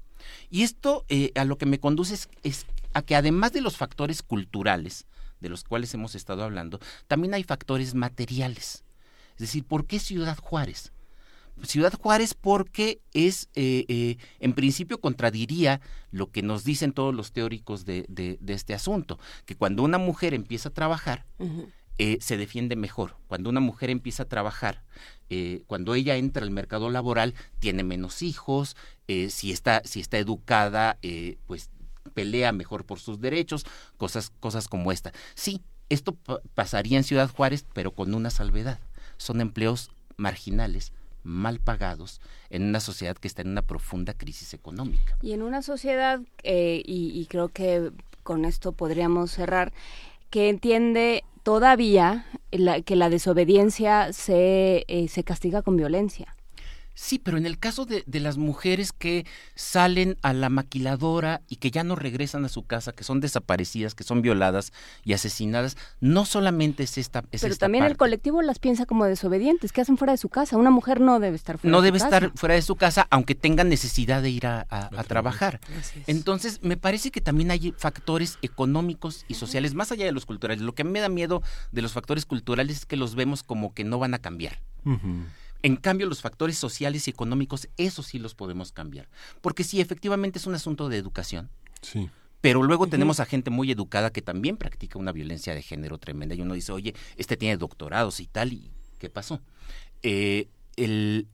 Y 0.48 0.62
esto 0.62 1.04
eh, 1.08 1.32
a 1.34 1.44
lo 1.44 1.58
que 1.58 1.66
me 1.66 1.80
conduce 1.80 2.16
es, 2.44 2.66
a 2.94 3.02
que 3.02 3.16
además 3.16 3.52
de 3.52 3.60
los 3.60 3.76
factores 3.76 4.22
culturales, 4.22 5.06
de 5.40 5.48
los 5.48 5.64
cuales 5.64 5.92
hemos 5.92 6.14
estado 6.14 6.44
hablando, 6.44 6.78
también 7.08 7.34
hay 7.34 7.42
factores 7.42 7.96
materiales. 7.96 8.84
Es 9.32 9.38
decir, 9.40 9.64
¿por 9.64 9.86
qué 9.86 9.98
Ciudad 9.98 10.38
Juárez? 10.38 10.92
Ciudad 11.64 11.92
Juárez 12.00 12.34
porque 12.34 13.00
es, 13.12 13.48
eh, 13.56 13.86
eh, 13.88 14.18
en 14.38 14.52
principio, 14.52 15.00
contradiría 15.00 15.80
lo 16.12 16.30
que 16.30 16.42
nos 16.42 16.62
dicen 16.62 16.92
todos 16.92 17.12
los 17.12 17.32
teóricos 17.32 17.84
de, 17.84 18.38
este 18.46 18.72
asunto, 18.72 19.18
que 19.46 19.56
cuando 19.56 19.82
una 19.82 19.98
mujer 19.98 20.32
empieza 20.32 20.68
a 20.68 20.74
trabajar, 20.74 21.26
eh, 21.98 22.18
se 22.20 22.36
defiende 22.36 22.76
mejor. 22.76 23.16
Cuando 23.26 23.50
una 23.50 23.58
mujer 23.58 23.90
empieza 23.90 24.22
a 24.22 24.28
trabajar, 24.28 24.84
eh, 25.30 25.62
cuando 25.66 25.94
ella 25.94 26.16
entra 26.16 26.44
al 26.44 26.52
mercado 26.52 26.90
laboral, 26.90 27.34
tiene 27.58 27.82
menos 27.82 28.22
hijos, 28.22 28.76
eh, 29.08 29.30
si, 29.30 29.50
está, 29.50 29.82
si 29.84 29.98
está 29.98 30.18
educada, 30.18 30.98
pues 31.46 31.70
pelea 32.14 32.52
mejor 32.52 32.84
por 32.84 33.00
sus 33.00 33.20
derechos, 33.20 33.66
cosas, 33.96 34.30
cosas 34.38 34.68
como 34.68 34.92
esta. 34.92 35.12
Sí, 35.34 35.60
esto 35.88 36.16
pasaría 36.54 36.98
en 36.98 37.04
Ciudad 37.04 37.30
Juárez, 37.30 37.66
pero 37.72 37.90
con 37.90 38.14
una 38.14 38.30
salvedad. 38.30 38.78
Son 39.16 39.40
empleos 39.40 39.90
marginales, 40.16 40.92
mal 41.24 41.58
pagados, 41.58 42.20
en 42.48 42.62
una 42.62 42.78
sociedad 42.78 43.16
que 43.16 43.26
está 43.26 43.42
en 43.42 43.48
una 43.48 43.62
profunda 43.62 44.14
crisis 44.14 44.54
económica. 44.54 45.18
Y 45.20 45.32
en 45.32 45.42
una 45.42 45.62
sociedad, 45.62 46.20
y, 46.44 46.82
y 46.86 47.26
creo 47.28 47.48
que 47.48 47.90
con 48.22 48.44
esto 48.44 48.72
podríamos 48.72 49.30
cerrar, 49.30 49.72
que 50.30 50.48
entiende 50.48 51.24
todavía 51.42 52.26
que 52.84 52.96
la 52.96 53.10
desobediencia 53.10 54.12
se, 54.12 54.84
eh, 54.88 55.08
se 55.08 55.24
castiga 55.24 55.62
con 55.62 55.76
violencia. 55.76 56.34
Sí, 57.00 57.20
pero 57.20 57.38
en 57.38 57.46
el 57.46 57.60
caso 57.60 57.86
de, 57.86 58.02
las 58.18 58.38
mujeres 58.38 58.90
que 58.90 59.24
salen 59.54 60.18
a 60.20 60.32
la 60.32 60.48
maquiladora 60.48 61.42
y 61.48 61.56
que 61.56 61.70
ya 61.70 61.84
no 61.84 61.94
regresan 61.94 62.44
a 62.44 62.48
su 62.48 62.66
casa, 62.66 62.90
que 62.90 63.04
son 63.04 63.20
desaparecidas, 63.20 63.94
que 63.94 64.02
son 64.02 64.20
violadas 64.20 64.72
y 65.04 65.12
asesinadas, 65.12 65.76
no 66.00 66.24
solamente 66.24 66.82
es 66.82 66.98
esta 66.98 67.22
es 67.30 67.42
Pero 67.42 67.54
también 67.54 67.84
el 67.84 67.96
colectivo 67.96 68.42
las 68.42 68.58
piensa 68.58 68.84
como 68.84 69.04
desobedientes, 69.04 69.72
que 69.72 69.80
hacen 69.80 69.96
fuera 69.96 70.12
de 70.12 70.16
su 70.16 70.28
casa. 70.28 70.56
Una 70.56 70.70
mujer 70.70 71.00
no 71.00 71.20
debe 71.20 71.36
estar 71.36 71.56
fuera 71.56 71.70
no 71.70 71.82
de 71.82 71.88
su 71.88 71.92
casa. 71.92 72.04
No 72.04 72.10
debe 72.10 72.26
estar 72.26 72.36
fuera 72.38 72.54
de 72.56 72.62
su 72.62 72.74
casa, 72.74 73.06
aunque 73.10 73.36
tenga 73.36 73.62
necesidad 73.62 74.20
de 74.20 74.30
ir 74.30 74.48
a, 74.48 74.66
trabajar. 75.06 75.60
Entonces, 76.08 76.64
me 76.64 76.76
parece 76.76 77.12
que 77.12 77.20
también 77.20 77.52
hay 77.52 77.72
factores 77.78 78.38
económicos 78.42 79.24
y 79.28 79.34
sociales, 79.34 79.72
más 79.72 79.92
allá 79.92 80.04
de 80.04 80.12
los 80.12 80.26
culturales. 80.26 80.64
Lo 80.64 80.74
que 80.74 80.82
me 80.82 80.98
da 80.98 81.08
miedo 81.08 81.42
de 81.70 81.80
los 81.80 81.92
factores 81.92 82.26
culturales 82.26 82.78
es 82.78 82.86
que 82.86 82.96
los 82.96 83.14
vemos 83.14 83.44
como 83.44 83.72
que 83.72 83.84
no 83.84 84.00
van 84.00 84.14
a 84.14 84.18
cambiar. 84.18 84.58
En 85.62 85.76
cambio, 85.76 86.06
los 86.06 86.20
factores 86.20 86.56
sociales 86.58 87.06
y 87.06 87.10
económicos, 87.10 87.68
eso 87.76 88.02
sí 88.02 88.18
los 88.18 88.34
podemos 88.34 88.72
cambiar. 88.72 89.08
Porque 89.40 89.64
sí, 89.64 89.80
efectivamente 89.80 90.38
es 90.38 90.46
un 90.46 90.54
asunto 90.54 90.88
de 90.88 90.98
educación. 90.98 91.50
Sí. 91.82 92.08
Pero 92.40 92.62
luego 92.62 92.86
tenemos 92.86 93.18
a 93.20 93.24
gente 93.24 93.50
muy 93.50 93.70
educada 93.70 94.12
que 94.12 94.22
también 94.22 94.56
practica 94.56 94.98
una 94.98 95.12
violencia 95.12 95.54
de 95.54 95.62
género 95.62 95.98
tremenda. 95.98 96.34
Y 96.34 96.42
uno 96.42 96.54
dice, 96.54 96.72
oye, 96.72 96.94
este 97.16 97.36
tiene 97.36 97.56
doctorados 97.56 98.20
y 98.20 98.26
tal, 98.26 98.52
¿y 98.52 98.70
qué 98.98 99.10
pasó? 99.10 99.40
Eh, 100.02 100.48
el, 100.76 101.26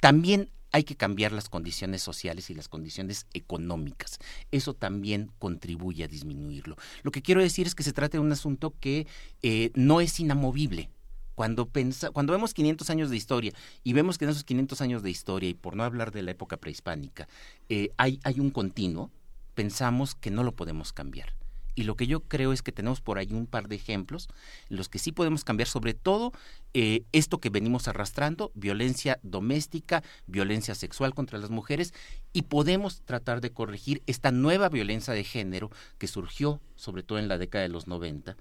también 0.00 0.50
hay 0.70 0.84
que 0.84 0.96
cambiar 0.96 1.32
las 1.32 1.48
condiciones 1.48 2.02
sociales 2.02 2.50
y 2.50 2.54
las 2.54 2.68
condiciones 2.68 3.26
económicas. 3.32 4.18
Eso 4.50 4.74
también 4.74 5.30
contribuye 5.38 6.04
a 6.04 6.08
disminuirlo. 6.08 6.76
Lo 7.02 7.10
que 7.10 7.22
quiero 7.22 7.40
decir 7.40 7.66
es 7.66 7.74
que 7.74 7.82
se 7.82 7.92
trata 7.92 8.18
de 8.18 8.22
un 8.22 8.32
asunto 8.32 8.74
que 8.78 9.06
eh, 9.42 9.70
no 9.74 10.00
es 10.00 10.20
inamovible. 10.20 10.90
Cuando, 11.38 11.70
cuando 12.12 12.32
vemos 12.32 12.52
500 12.52 12.90
años 12.90 13.10
de 13.10 13.16
historia 13.16 13.52
y 13.84 13.92
vemos 13.92 14.18
que 14.18 14.24
en 14.24 14.32
esos 14.32 14.42
500 14.42 14.80
años 14.80 15.04
de 15.04 15.10
historia, 15.10 15.48
y 15.48 15.54
por 15.54 15.76
no 15.76 15.84
hablar 15.84 16.10
de 16.10 16.22
la 16.22 16.32
época 16.32 16.56
prehispánica, 16.56 17.28
eh, 17.68 17.90
hay, 17.96 18.18
hay 18.24 18.40
un 18.40 18.50
continuo, 18.50 19.12
pensamos 19.54 20.16
que 20.16 20.32
no 20.32 20.42
lo 20.42 20.56
podemos 20.56 20.92
cambiar. 20.92 21.36
Y 21.76 21.84
lo 21.84 21.94
que 21.94 22.08
yo 22.08 22.22
creo 22.22 22.52
es 22.52 22.62
que 22.62 22.72
tenemos 22.72 23.00
por 23.00 23.18
ahí 23.18 23.32
un 23.32 23.46
par 23.46 23.68
de 23.68 23.76
ejemplos 23.76 24.26
en 24.68 24.78
los 24.78 24.88
que 24.88 24.98
sí 24.98 25.12
podemos 25.12 25.44
cambiar, 25.44 25.68
sobre 25.68 25.94
todo 25.94 26.32
eh, 26.74 27.04
esto 27.12 27.38
que 27.38 27.50
venimos 27.50 27.86
arrastrando, 27.86 28.50
violencia 28.56 29.20
doméstica, 29.22 30.02
violencia 30.26 30.74
sexual 30.74 31.14
contra 31.14 31.38
las 31.38 31.50
mujeres, 31.50 31.94
y 32.32 32.42
podemos 32.42 33.02
tratar 33.02 33.40
de 33.40 33.52
corregir 33.52 34.02
esta 34.08 34.32
nueva 34.32 34.70
violencia 34.70 35.14
de 35.14 35.22
género 35.22 35.70
que 35.98 36.08
surgió 36.08 36.60
sobre 36.74 37.04
todo 37.04 37.20
en 37.20 37.28
la 37.28 37.38
década 37.38 37.62
de 37.62 37.68
los 37.68 37.86
90 37.86 38.36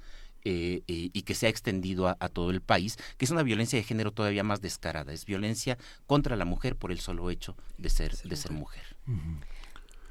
eh, 0.49 0.81
eh, 0.87 1.09
y 1.11 1.23
que 1.23 1.35
se 1.35 1.45
ha 1.45 1.49
extendido 1.49 2.07
a, 2.07 2.29
todo 2.29 2.51
el 2.51 2.61
país, 2.61 2.95
que 3.17 3.25
es 3.25 3.31
una 3.31 3.43
violencia 3.43 3.77
de 3.77 3.83
género 3.83 4.13
todavía 4.13 4.43
más 4.43 4.61
descarada, 4.61 5.11
es 5.11 5.25
violencia 5.25 5.77
contra 6.05 6.37
la 6.37 6.45
mujer 6.45 6.77
por 6.77 6.93
el 6.93 7.01
solo 7.01 7.29
hecho 7.29 7.57
de 7.77 7.89
ser, 7.89 8.15
de 8.15 8.35
ser 8.37 8.53
mujer. 8.53 8.95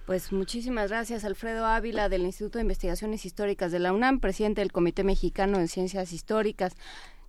Pues 0.04 0.32
muchísimas 0.32 0.90
gracias, 0.90 1.24
Alfredo 1.24 1.64
Ávila, 1.64 2.10
del 2.10 2.20
Instituto 2.20 2.58
de 2.58 2.62
Investigaciones 2.64 3.24
Históricas 3.24 3.72
de 3.72 3.78
la 3.78 3.94
UNAM, 3.94 4.20
presidente 4.20 4.60
del 4.60 4.72
Comité 4.72 5.04
Mexicano 5.04 5.58
de 5.58 5.68
Ciencias 5.68 6.12
Históricas. 6.12 6.74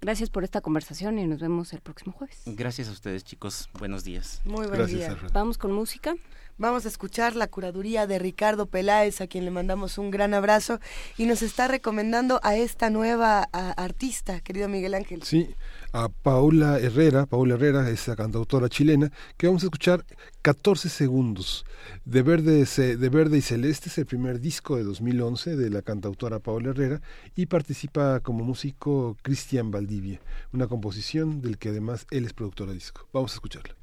Gracias 0.01 0.29
por 0.29 0.43
esta 0.43 0.59
conversación 0.59 1.17
y 1.17 1.25
nos 1.25 1.39
vemos 1.39 1.71
el 1.71 1.79
próximo 1.79 2.11
jueves. 2.11 2.41
Gracias 2.45 2.89
a 2.89 2.91
ustedes, 2.91 3.23
chicos. 3.23 3.69
Buenos 3.79 4.03
días. 4.03 4.41
Muy 4.43 4.67
buen 4.67 4.85
día. 4.85 5.17
Vamos 5.31 5.57
con 5.57 5.71
música. 5.71 6.13
Vamos 6.59 6.85
a 6.85 6.87
escuchar 6.87 7.35
la 7.35 7.45
curaduría 7.45 8.07
de 8.07 8.17
Ricardo 8.17 8.65
Peláez, 8.65 9.21
a 9.21 9.27
quien 9.27 9.45
le 9.45 9.51
mandamos 9.51 9.99
un 9.99 10.09
gran 10.09 10.33
abrazo 10.33 10.79
y 11.15 11.25
nos 11.25 11.43
está 11.43 11.67
recomendando 11.67 12.39
a 12.41 12.55
esta 12.55 12.89
nueva 12.89 13.43
artista, 13.51 14.39
querido 14.39 14.67
Miguel 14.67 14.95
Ángel. 14.95 15.21
Sí, 15.21 15.53
a 15.93 16.09
Paula 16.09 16.79
Herrera, 16.79 17.27
Paula 17.27 17.53
Herrera, 17.53 17.87
esa 17.91 18.15
cantautora 18.15 18.69
chilena, 18.69 19.11
que 19.37 19.45
vamos 19.45 19.61
a 19.61 19.67
escuchar 19.67 20.03
14 20.41 20.89
segundos. 20.89 21.63
De 22.05 22.23
Verde, 22.23 22.65
de 22.65 23.09
Verde 23.09 23.37
y 23.37 23.41
Celeste 23.41 23.89
es 23.89 23.97
el 23.99 24.07
primer 24.07 24.39
disco 24.39 24.77
de 24.77 24.83
2011 24.83 25.57
de 25.57 25.69
la 25.69 25.83
cantautora 25.83 26.39
Paula 26.39 26.71
Herrera 26.71 27.01
y 27.35 27.45
participa 27.45 28.19
como 28.21 28.43
músico 28.43 29.15
Cristian 29.21 29.69
Valdivia, 29.69 30.21
una 30.53 30.65
composición 30.65 31.39
del 31.39 31.59
que 31.59 31.69
además 31.69 32.07
él 32.09 32.25
es 32.25 32.33
productor 32.33 32.69
de 32.69 32.73
disco. 32.73 33.07
Vamos 33.13 33.33
a 33.33 33.35
escucharla. 33.35 33.75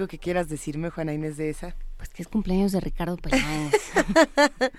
Algo 0.00 0.08
que 0.08 0.18
quieras 0.18 0.48
decirme, 0.48 0.88
Juana 0.88 1.12
Inés 1.12 1.36
de 1.36 1.50
esa? 1.50 1.76
Pues 1.98 2.08
que 2.08 2.22
es 2.22 2.28
cumpleaños 2.28 2.72
de 2.72 2.80
Ricardo 2.80 3.18
Peláez. 3.18 3.74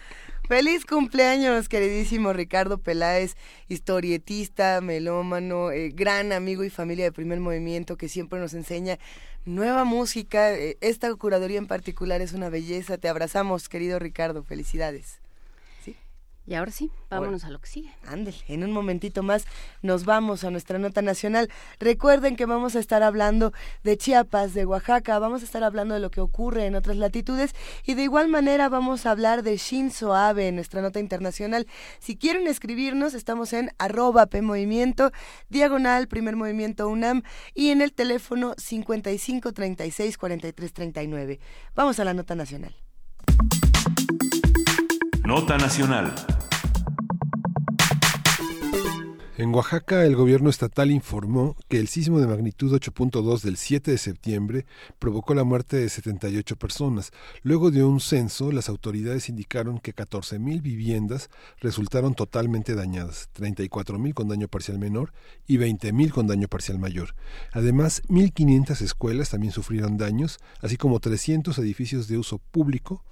Feliz 0.47 0.83
cumpleaños, 0.83 1.69
queridísimo 1.69 2.33
Ricardo 2.33 2.79
Peláez, 2.79 3.37
historietista, 3.69 4.81
melómano, 4.81 5.69
eh, 5.69 5.91
gran 5.93 6.31
amigo 6.31 6.63
y 6.63 6.71
familia 6.71 7.05
de 7.05 7.11
primer 7.11 7.39
movimiento 7.39 7.97
que 7.97 8.09
siempre 8.09 8.39
nos 8.39 8.55
enseña 8.55 8.97
nueva 9.45 9.83
música. 9.83 10.55
Eh, 10.55 10.79
esta 10.81 11.13
curaduría 11.13 11.59
en 11.59 11.67
particular 11.67 12.21
es 12.21 12.33
una 12.33 12.49
belleza. 12.49 12.97
Te 12.97 13.07
abrazamos, 13.07 13.69
querido 13.69 13.99
Ricardo. 13.99 14.41
Felicidades. 14.41 15.21
Y 16.47 16.55
ahora 16.55 16.71
sí, 16.71 16.91
vámonos 17.09 17.43
a 17.43 17.49
lo 17.49 17.59
que 17.59 17.69
sigue. 17.69 17.91
Ándale, 18.07 18.37
en 18.47 18.63
un 18.63 18.71
momentito 18.71 19.21
más 19.21 19.45
nos 19.81 20.05
vamos 20.05 20.43
a 20.43 20.51
nuestra 20.51 20.79
nota 20.79 21.01
nacional. 21.01 21.49
Recuerden 21.79 22.35
que 22.35 22.45
vamos 22.45 22.75
a 22.75 22.79
estar 22.79 23.03
hablando 23.03 23.53
de 23.83 23.97
Chiapas, 23.97 24.53
de 24.53 24.65
Oaxaca, 24.65 25.19
vamos 25.19 25.41
a 25.41 25.45
estar 25.45 25.63
hablando 25.63 25.93
de 25.93 25.99
lo 25.99 26.11
que 26.11 26.21
ocurre 26.21 26.65
en 26.65 26.75
otras 26.75 26.97
latitudes 26.97 27.53
y 27.85 27.95
de 27.95 28.03
igual 28.03 28.27
manera 28.27 28.69
vamos 28.69 29.05
a 29.05 29.11
hablar 29.11 29.43
de 29.43 29.57
Shinzo 29.57 30.15
Abe 30.15 30.47
en 30.47 30.55
nuestra 30.55 30.81
nota 30.81 30.99
internacional. 30.99 31.67
Si 31.99 32.17
quieren 32.17 32.47
escribirnos, 32.47 33.13
estamos 33.13 33.53
en 33.53 33.71
arroba 33.77 34.27
PMovimiento, 34.27 35.11
diagonal, 35.49 36.07
primer 36.07 36.35
movimiento 36.35 36.87
UNAM 36.89 37.23
y 37.53 37.69
en 37.69 37.81
el 37.81 37.93
teléfono 37.93 38.53
55 38.57 39.53
36 39.53 40.17
43 40.17 40.73
39. 40.73 41.39
Vamos 41.75 41.99
a 41.99 42.05
la 42.05 42.13
nota 42.13 42.35
nacional. 42.35 42.75
Nota 45.23 45.57
nacional. 45.57 46.13
En 49.41 49.55
Oaxaca, 49.55 50.05
el 50.05 50.15
gobierno 50.15 50.51
estatal 50.51 50.91
informó 50.91 51.55
que 51.67 51.79
el 51.79 51.87
sismo 51.87 52.19
de 52.19 52.27
magnitud 52.27 52.71
8.2 52.75 53.41
del 53.41 53.57
7 53.57 53.89
de 53.89 53.97
septiembre 53.97 54.67
provocó 54.99 55.33
la 55.33 55.43
muerte 55.43 55.77
de 55.77 55.89
78 55.89 56.57
personas. 56.57 57.09
Luego 57.41 57.71
de 57.71 57.83
un 57.83 58.01
censo, 58.01 58.51
las 58.51 58.69
autoridades 58.69 59.29
indicaron 59.29 59.79
que 59.79 59.95
14.000 59.95 60.61
viviendas 60.61 61.31
resultaron 61.59 62.13
totalmente 62.13 62.75
dañadas, 62.75 63.29
34.000 63.35 64.13
con 64.13 64.27
daño 64.27 64.47
parcial 64.47 64.77
menor 64.77 65.11
y 65.47 65.57
20.000 65.57 66.11
con 66.11 66.27
daño 66.27 66.47
parcial 66.47 66.77
mayor. 66.77 67.15
Además, 67.51 68.03
1.500 68.09 68.79
escuelas 68.81 69.31
también 69.31 69.53
sufrieron 69.53 69.97
daños, 69.97 70.37
así 70.59 70.77
como 70.77 70.99
300 70.99 71.57
edificios 71.57 72.07
de 72.07 72.19
uso 72.19 72.37
público 72.37 73.03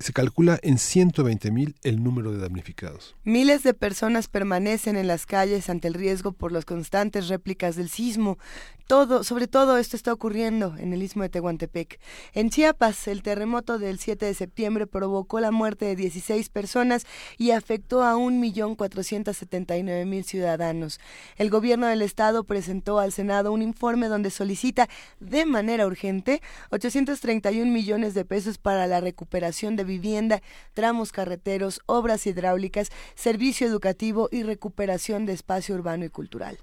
se 0.00 0.12
calcula 0.14 0.58
en 0.62 0.78
120 0.78 1.50
mil 1.50 1.76
el 1.82 2.02
número 2.02 2.32
de 2.32 2.38
damnificados. 2.38 3.14
Miles 3.22 3.62
de 3.62 3.74
personas 3.74 4.28
permanecen 4.28 4.96
en 4.96 5.06
las 5.06 5.26
calles 5.26 5.68
ante 5.68 5.88
el 5.88 5.94
riesgo 5.94 6.32
por 6.32 6.52
las 6.52 6.64
constantes 6.64 7.28
réplicas 7.28 7.76
del 7.76 7.90
sismo. 7.90 8.38
Todo, 8.86 9.22
sobre 9.22 9.46
todo 9.46 9.76
esto 9.76 9.96
está 9.96 10.10
ocurriendo 10.12 10.74
en 10.76 10.92
el 10.92 11.02
istmo 11.02 11.22
de 11.22 11.28
Tehuantepec. 11.28 12.00
En 12.32 12.50
Chiapas, 12.50 13.06
el 13.06 13.22
terremoto 13.22 13.78
del 13.78 14.00
7 14.00 14.26
de 14.26 14.34
septiembre 14.34 14.88
provocó 14.88 15.38
la 15.38 15.52
muerte 15.52 15.84
de 15.84 15.94
16 15.94 16.48
personas 16.48 17.06
y 17.38 17.52
afectó 17.52 18.02
a 18.02 18.16
1.479.000 18.16 20.24
ciudadanos. 20.24 20.98
El 21.36 21.50
gobierno 21.50 21.86
del 21.86 22.02
estado 22.02 22.42
presentó 22.42 22.98
al 22.98 23.12
Senado 23.12 23.52
un 23.52 23.62
informe 23.62 24.08
donde 24.08 24.30
solicita 24.30 24.88
de 25.20 25.44
manera 25.44 25.86
urgente 25.86 26.42
831 26.70 27.70
millones 27.70 28.14
de 28.14 28.24
pesos 28.24 28.58
para 28.58 28.88
la 28.88 29.00
recuperación 29.00 29.76
de 29.76 29.84
vivienda, 29.90 30.40
tramos 30.72 31.12
carreteros, 31.12 31.80
obras 31.86 32.26
hidráulicas, 32.26 32.88
servicio 33.14 33.66
educativo 33.66 34.28
y 34.32 34.42
recuperación 34.42 35.26
de 35.26 35.34
espacio 35.34 35.74
urbano 35.74 36.06
y 36.06 36.08
cultural. 36.08 36.58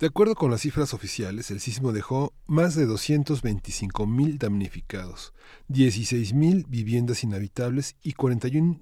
De 0.00 0.08
acuerdo 0.08 0.34
con 0.34 0.50
las 0.50 0.62
cifras 0.62 0.92
oficiales, 0.92 1.52
el 1.52 1.60
sismo 1.60 1.92
dejó 1.92 2.34
más 2.46 2.74
de 2.74 2.84
225 2.84 4.06
mil 4.06 4.38
damnificados, 4.38 5.32
16 5.68 6.34
mil 6.34 6.66
viviendas 6.68 7.22
inhabitables 7.22 7.94
y 8.02 8.12
41 8.14 8.76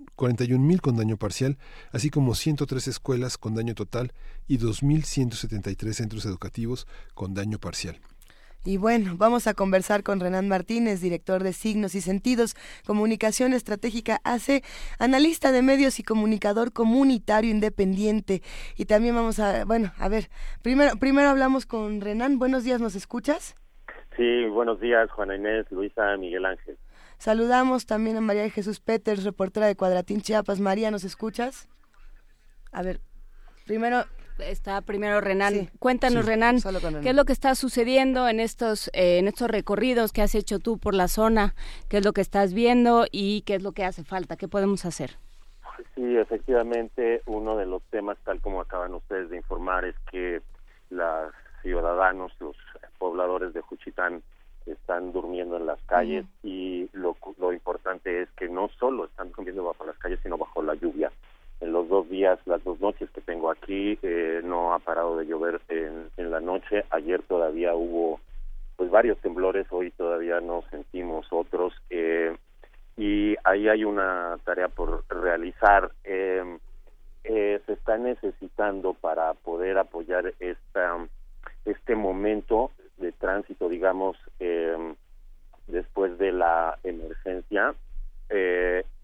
mil 0.59 0.81
con 0.81 0.97
daño 0.97 1.19
parcial, 1.19 1.59
así 1.93 2.09
como 2.09 2.35
103 2.35 2.89
escuelas 2.89 3.37
con 3.37 3.55
daño 3.55 3.75
total 3.75 4.15
y 4.49 4.59
2.173 4.59 5.93
centros 5.93 6.25
educativos 6.25 6.87
con 7.15 7.35
daño 7.35 7.59
parcial. 7.59 8.01
Y 8.65 8.77
bueno, 8.77 9.17
vamos 9.17 9.49
a 9.49 9.55
conversar 9.55 10.05
con 10.05 10.21
Renan 10.21 10.49
Martínez, 10.49 11.01
director 11.01 11.43
de 11.43 11.53
Signos 11.53 11.97
y 11.97 12.01
Sentidos, 12.01 12.55
Comunicación 12.87 13.55
Estratégica 13.55 14.21
AC, 14.23 14.63
analista 15.01 15.51
de 15.51 15.63
medios 15.63 15.99
y 15.99 16.05
comunicador 16.05 16.73
comunitario 16.73 17.51
independiente. 17.51 18.41
Y 18.77 18.85
también 18.85 19.17
vamos 19.17 19.41
a, 19.41 19.65
bueno, 19.65 19.93
a 19.99 20.09
ver, 20.09 20.29
primero, 20.63 20.97
primero 20.97 21.29
hablamos 21.29 21.67
con 21.67 22.01
Renan. 22.01 22.39
Buenos 22.39 22.63
días, 22.63 22.81
¿nos 22.81 22.95
escuchas? 22.95 23.57
Sí, 24.17 24.45
buenos 24.47 24.81
días, 24.81 25.11
Juana 25.11 25.35
Inés, 25.35 25.67
Luisa, 25.71 26.17
Miguel 26.17 26.45
Ángel. 26.45 26.79
Saludamos 27.19 27.87
también 27.87 28.17
a 28.17 28.21
María 28.21 28.43
de 28.43 28.51
Jesús 28.51 28.79
Peters, 28.79 29.25
reportera 29.25 29.67
de 29.67 29.75
Cuadratín 29.75 30.21
Chiapas. 30.21 30.61
María, 30.61 30.93
¿nos 30.93 31.03
escuchas? 31.03 31.69
A 32.71 32.83
ver, 32.83 33.01
primero 33.67 34.05
está 34.51 34.81
primero 34.81 35.21
Renan. 35.21 35.53
Sí, 35.53 35.69
Cuéntanos, 35.79 36.25
sí, 36.25 36.31
Renan, 36.31 36.57
¿qué 37.03 37.11
es 37.11 37.15
lo 37.15 37.25
que 37.25 37.33
está 37.33 37.55
sucediendo 37.55 38.29
en 38.29 38.41
estos, 38.41 38.89
eh, 38.89 39.19
en 39.19 39.29
estos 39.29 39.51
recorridos 39.51 40.13
que 40.13 40.23
has 40.23 40.35
hecho 40.35 40.59
tú 40.59 40.79
por 40.79 40.95
la 40.95 41.09
zona? 41.09 41.55
¿Qué 41.89 41.99
es 41.99 42.05
lo 42.05 42.13
que 42.13 42.21
estás 42.21 42.55
viendo 42.55 43.07
y 43.11 43.43
qué 43.43 43.57
es 43.57 43.63
lo 43.63 43.73
que 43.73 43.85
hace 43.85 44.05
falta? 44.05 44.37
¿Qué 44.37 44.49
podemos 44.49 44.85
hacer? 44.85 45.17
Sí, 45.95 46.17
efectivamente, 46.17 47.23
uno 47.27 47.57
de 47.57 47.67
los 47.67 47.83
temas, 47.85 48.19
tal 48.25 48.41
como 48.41 48.61
acaban 48.61 48.95
ustedes 48.95 49.31
de 49.31 49.37
informar, 49.39 49.85
es 49.85 49.97
que 50.11 50.43
los 50.91 51.33
ciudadanos, 51.63 52.33
los 52.41 52.57
pobladores 52.99 53.53
de 53.53 53.61
Juchitán, 53.61 54.23
están 54.67 55.13
durmiendo 55.13 55.57
en 55.57 55.67
las 55.67 55.83
calles 55.83 56.25
mm. 56.25 56.47
y 56.47 56.89
lo, 56.93 57.17
lo 57.39 57.53
importante 57.53 58.23
es 58.23 58.31
que 58.33 58.49
no 58.49 58.69
solo 58.79 59.07
están 59.07 59.33
durmiendo 59.33 59.65
bajo 59.65 59.85
las 59.85 59.99
calles, 59.99 60.21
sino 60.23 60.39
bajo 60.39 60.63
la 60.63 60.75
lluvia 60.75 61.11
en 61.63 61.73
los 61.73 61.89
dos 61.89 62.09
días, 62.11 62.41
las 62.45 62.63
dos 62.65 62.81
noches 62.81 63.09
que 63.11 63.21
tengo 63.21 63.49
aquí, 63.49 63.97
eh, 64.03 64.41
no 64.43 64.75
ha 64.75 64.81
parado 64.81 65.17
de 65.17 65.27
llover 65.27 65.61
en, 65.69 66.11
en, 66.17 66.31
la 66.33 66.41
noche. 66.41 66.85
Ayer 66.91 67.23
todavía 67.23 67.75
hubo 67.75 68.21
pues 68.77 68.91
varios 68.91 69.17
temblores, 69.19 69.67
hoy 69.71 69.93
todavía 69.93 70.41
no 70.41 70.65
sentimos 70.71 71.27
otros. 71.31 71.73
Eh, 71.89 72.37
y 72.97 73.37
ahí 73.45 73.69
hay 73.69 73.85
una 73.85 74.39
tarea 74.45 74.67
por 74.69 75.05
realizar. 75.09 75.93
Eh, 76.03 76.59
se 77.23 77.73
está 77.73 77.97
necesitando 77.97 78.95
para 78.95 79.33
poder 79.35 79.79
apoyar 79.79 80.35
esta, 80.41 80.99
este 81.65 81.95
momento 81.95 82.73
de 82.97 83.13
tránsito, 83.13 83.69
digamos, 83.69 84.17
después 85.69 86.19
de 86.19 86.33
la 86.33 86.77
emergencia. 86.83 87.75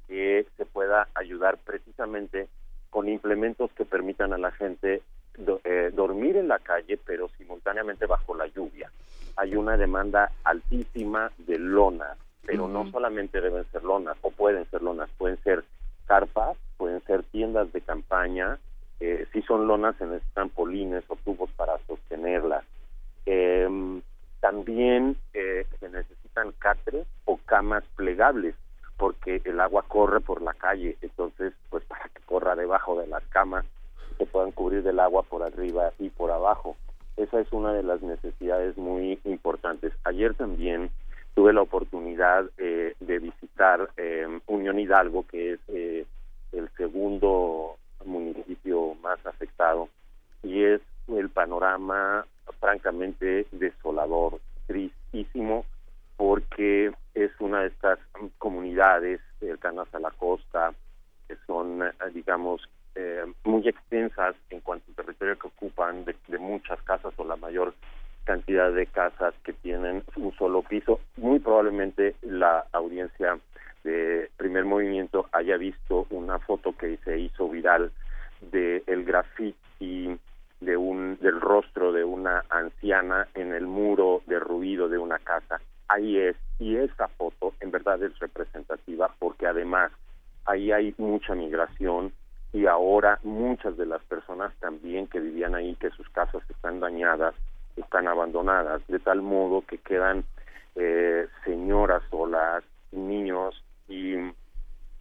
Eh, 0.08 0.46
que 0.46 0.64
se 0.64 0.66
pueda 0.66 1.08
ayudar 1.14 1.58
precisamente 1.58 2.48
con 2.90 3.08
implementos 3.08 3.70
que 3.72 3.84
permitan 3.84 4.32
a 4.32 4.38
la 4.38 4.50
gente 4.52 5.02
do, 5.36 5.60
eh, 5.64 5.90
dormir 5.92 6.36
en 6.36 6.48
la 6.48 6.58
calle, 6.58 6.98
pero 7.04 7.28
simultáneamente 7.36 8.06
bajo 8.06 8.34
la 8.34 8.46
lluvia. 8.46 8.90
Hay 9.36 9.54
una 9.54 9.76
demanda 9.76 10.32
altísima 10.44 11.30
de 11.38 11.58
lonas, 11.58 12.16
pero 12.46 12.64
uh 12.64 12.68
-huh. 12.68 12.72
no 12.72 12.90
solamente 12.90 13.40
deben 13.40 13.64
ser 13.70 13.84
lonas 13.84 14.16
o 14.22 14.30
pueden 14.30 14.64
ser 14.70 14.82
lonas, 14.82 15.10
pueden 15.18 15.36
ser 15.42 15.64
carpas, 16.06 16.56
pueden 16.78 17.02
ser 17.04 17.22
tiendas 17.24 17.70
de 17.72 17.82
campaña, 17.82 18.58
eh, 19.00 19.26
si 19.32 19.42
son 19.42 19.68
lonas 19.68 19.94
se 19.96 20.06
necesitan 20.06 20.48
polines 20.48 21.04
o 21.08 21.16
tubos 21.16 21.50
para 21.52 21.78
sostenerlas. 21.86 22.64
Em, 23.26 24.00
también 24.40 25.16
eh, 25.34 25.66
se 25.78 25.88
necesitan 25.88 26.52
catres 26.58 27.06
o 27.26 27.36
camas 27.44 27.84
plegables 27.96 28.54
porque 28.98 29.40
el 29.44 29.60
agua 29.60 29.84
corre 29.88 30.20
por 30.20 30.42
la 30.42 30.52
calle, 30.52 30.98
entonces 31.00 31.54
pues 31.70 31.84
para 31.84 32.08
que 32.08 32.20
corra 32.26 32.56
debajo 32.56 33.00
de 33.00 33.06
las 33.06 33.24
camas 33.28 33.64
se 34.18 34.26
puedan 34.26 34.50
cubrir 34.50 34.82
del 34.82 34.98
agua 35.00 35.22
por 35.22 35.42
arriba 35.42 35.92
y 35.98 36.10
por 36.10 36.30
abajo. 36.30 36.76
Esa 37.16 37.40
es 37.40 37.50
una 37.52 37.72
de 37.72 37.82
las 37.82 38.02
necesidades 38.02 38.76
muy 38.76 39.18
importantes. 39.24 39.92
Ayer 40.04 40.34
también 40.34 40.90
tuve 41.34 41.52
la 41.52 41.62
oportunidad 41.62 42.46
eh, 42.58 42.94
de 42.98 43.18
visitar 43.20 43.90
eh, 43.96 44.26
Unión 44.46 44.78
Hidalgo, 44.78 45.24
que 45.26 45.52
es 45.52 45.60
eh, 45.68 46.04
el 46.52 46.68
segundo 46.76 47.76
municipio 48.04 48.94
más 49.02 49.24
afectado, 49.24 49.88
y 50.42 50.64
es 50.64 50.80
el 51.08 51.28
panorama 51.30 52.26
francamente 52.58 53.46
desolador, 53.52 54.40
tristísimo, 54.66 55.64
porque 56.18 56.92
es 57.14 57.30
una 57.38 57.60
de 57.60 57.68
estas 57.68 57.98
comunidades 58.36 59.20
cercanas 59.38 59.86
a 59.94 60.00
la 60.00 60.10
costa, 60.10 60.74
que 61.28 61.36
son, 61.46 61.82
eh, 61.82 61.92
digamos, 62.12 62.68
eh, 62.96 63.24
muy 63.44 63.66
extensas 63.68 64.34
en 64.50 64.60
cuanto 64.60 64.84
al 64.90 64.96
territorio 64.96 65.38
que 65.38 65.46
ocupan, 65.46 66.04
de, 66.04 66.16
de 66.26 66.38
muchas 66.38 66.82
casas 66.82 67.14
o 67.16 67.24
la 67.24 67.36
mayor 67.36 67.72
cantidad 68.24 68.72
de 68.72 68.86
casas 68.86 69.32
que 69.44 69.52
tienen 69.52 70.02
un 70.16 70.34
solo 70.36 70.62
piso. 70.62 71.00
Muy 71.16 71.38
probablemente 71.38 72.16
la 72.22 72.66
audiencia 72.72 73.38
de 73.84 74.28
primer 74.36 74.64
movimiento 74.64 75.28
haya 75.32 75.56
visto 75.56 76.08
una 76.10 76.40
foto 76.40 76.76
que 76.76 76.96
se 77.04 77.16
hizo 77.16 77.48
viral 77.48 77.92
de 78.40 78.82
el 78.88 79.04
graffiti 79.04 80.18
de 80.60 80.76
un 80.76 81.16
del 81.20 81.40
rostro 81.40 81.92
de 81.92 82.02
una 82.02 82.44
anciana 82.50 83.28
en 83.34 83.54
el 83.54 83.66
muro 83.66 84.22
derruido 84.26 84.88
de 84.88 84.98
una 84.98 85.20
casa. 85.20 85.60
Ahí 85.88 86.18
es 86.18 86.36
y 86.58 86.76
esa 86.76 87.08
foto 87.08 87.54
en 87.60 87.70
verdad 87.70 88.02
es 88.02 88.18
representativa 88.18 89.14
porque 89.18 89.46
además 89.46 89.90
ahí 90.44 90.72
hay 90.72 90.94
mucha 90.98 91.34
migración 91.34 92.12
y 92.52 92.66
ahora 92.66 93.18
muchas 93.22 93.76
de 93.76 93.86
las 93.86 94.02
personas 94.04 94.52
también 94.60 95.06
que 95.06 95.20
vivían 95.20 95.54
ahí 95.54 95.74
que 95.76 95.90
sus 95.90 96.08
casas 96.10 96.42
están 96.50 96.80
dañadas 96.80 97.34
están 97.76 98.08
abandonadas 98.08 98.82
de 98.88 98.98
tal 98.98 99.22
modo 99.22 99.62
que 99.66 99.78
quedan 99.78 100.24
eh, 100.74 101.26
señoras 101.44 102.02
solas 102.10 102.64
niños 102.92 103.62
y 103.88 104.14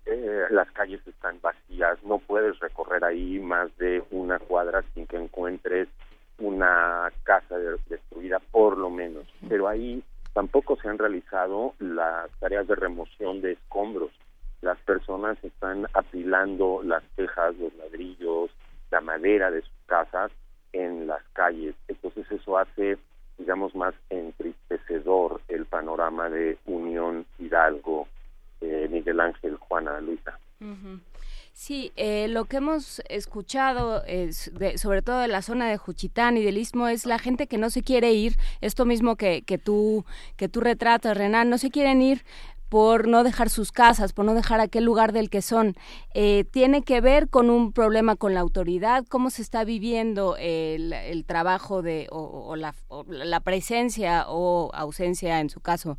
eh, 0.05 0.45
las 0.51 0.71
calles 0.71 1.05
están 1.05 1.39
vacías, 1.41 2.01
no 2.03 2.19
puedes 2.19 2.57
recorrer 2.59 3.03
ahí 3.03 3.39
más 3.39 3.75
de 3.77 4.03
una 4.11 4.39
cuadra 4.39 4.83
sin 4.93 5.05
que 5.05 5.17
encuentres 5.17 5.87
una 6.39 7.11
casa 7.23 7.57
de- 7.57 7.77
destruida 7.89 8.39
por 8.51 8.77
lo 8.77 8.89
menos. 8.89 9.25
Pero 9.49 9.67
ahí 9.67 10.03
tampoco 10.37 10.75
se 10.75 10.87
han 10.87 10.99
realizado 10.99 11.73
las 11.79 12.29
tareas 12.39 12.67
de 12.67 12.75
remoción 12.75 13.41
de 13.41 13.53
escombros. 13.53 14.11
Las 14.61 14.77
personas 14.81 15.35
están 15.43 15.87
apilando 15.95 16.83
las 16.83 17.01
tejas, 17.15 17.55
los 17.57 17.73
ladrillos, 17.73 18.51
la 18.91 19.01
madera 19.01 19.49
de 19.49 19.63
sus 19.63 19.73
casas 19.87 20.31
en 20.73 21.07
las 21.07 21.23
calles. 21.33 21.73
Entonces 21.87 22.31
eso 22.31 22.55
hace, 22.55 22.99
digamos, 23.39 23.73
más 23.73 23.95
entristecedor 24.11 25.41
el 25.47 25.65
panorama 25.65 26.29
de 26.29 26.59
Unión 26.67 27.25
Hidalgo, 27.39 28.07
eh, 28.61 28.87
Miguel 28.91 29.19
Ángel, 29.19 29.57
Juana 29.57 29.99
Luisa. 30.01 30.37
Sí, 31.59 31.91
eh, 31.95 32.27
lo 32.27 32.45
que 32.45 32.57
hemos 32.57 33.01
escuchado, 33.09 34.03
es 34.05 34.51
de- 34.53 34.77
sobre 34.77 35.01
todo 35.01 35.21
de 35.21 35.27
la 35.27 35.41
zona 35.41 35.67
de 35.67 35.77
Juchitán 35.77 36.37
y 36.37 36.43
del 36.43 36.55
Istmo, 36.59 36.87
es 36.87 37.07
la 37.07 37.17
gente 37.17 37.47
que 37.47 37.57
no 37.57 37.71
se 37.71 37.81
quiere 37.81 38.13
ir, 38.13 38.35
esto 38.61 38.85
mismo 38.85 39.15
que, 39.15 39.41
que, 39.41 39.57
tú, 39.57 40.05
que 40.35 40.49
tú 40.49 40.61
retratas, 40.61 41.17
Renan, 41.17 41.49
no 41.49 41.57
se 41.57 41.71
quieren 41.71 41.99
ir 42.03 42.23
por 42.69 43.07
no 43.07 43.23
dejar 43.23 43.49
sus 43.49 43.71
casas, 43.71 44.13
por 44.13 44.23
no 44.23 44.35
dejar 44.35 44.59
aquel 44.59 44.83
lugar 44.83 45.13
del 45.13 45.31
que 45.31 45.41
son. 45.41 45.75
Eh, 46.13 46.43
¿Tiene 46.43 46.83
que 46.83 47.01
ver 47.01 47.27
con 47.27 47.49
un 47.49 47.73
problema 47.73 48.15
con 48.15 48.35
la 48.35 48.41
autoridad? 48.41 49.03
¿Cómo 49.09 49.31
se 49.31 49.41
está 49.41 49.63
viviendo 49.63 50.35
el, 50.37 51.25
trabajo 51.25 51.81
de, 51.81 52.07
o, 52.11 52.19
o 52.49 52.55
la, 52.55 52.75
o 52.87 53.03
la 53.07 53.39
presencia 53.39 54.25
o 54.27 54.69
ausencia, 54.75 55.39
en 55.39 55.49
su 55.49 55.59
caso, 55.59 55.97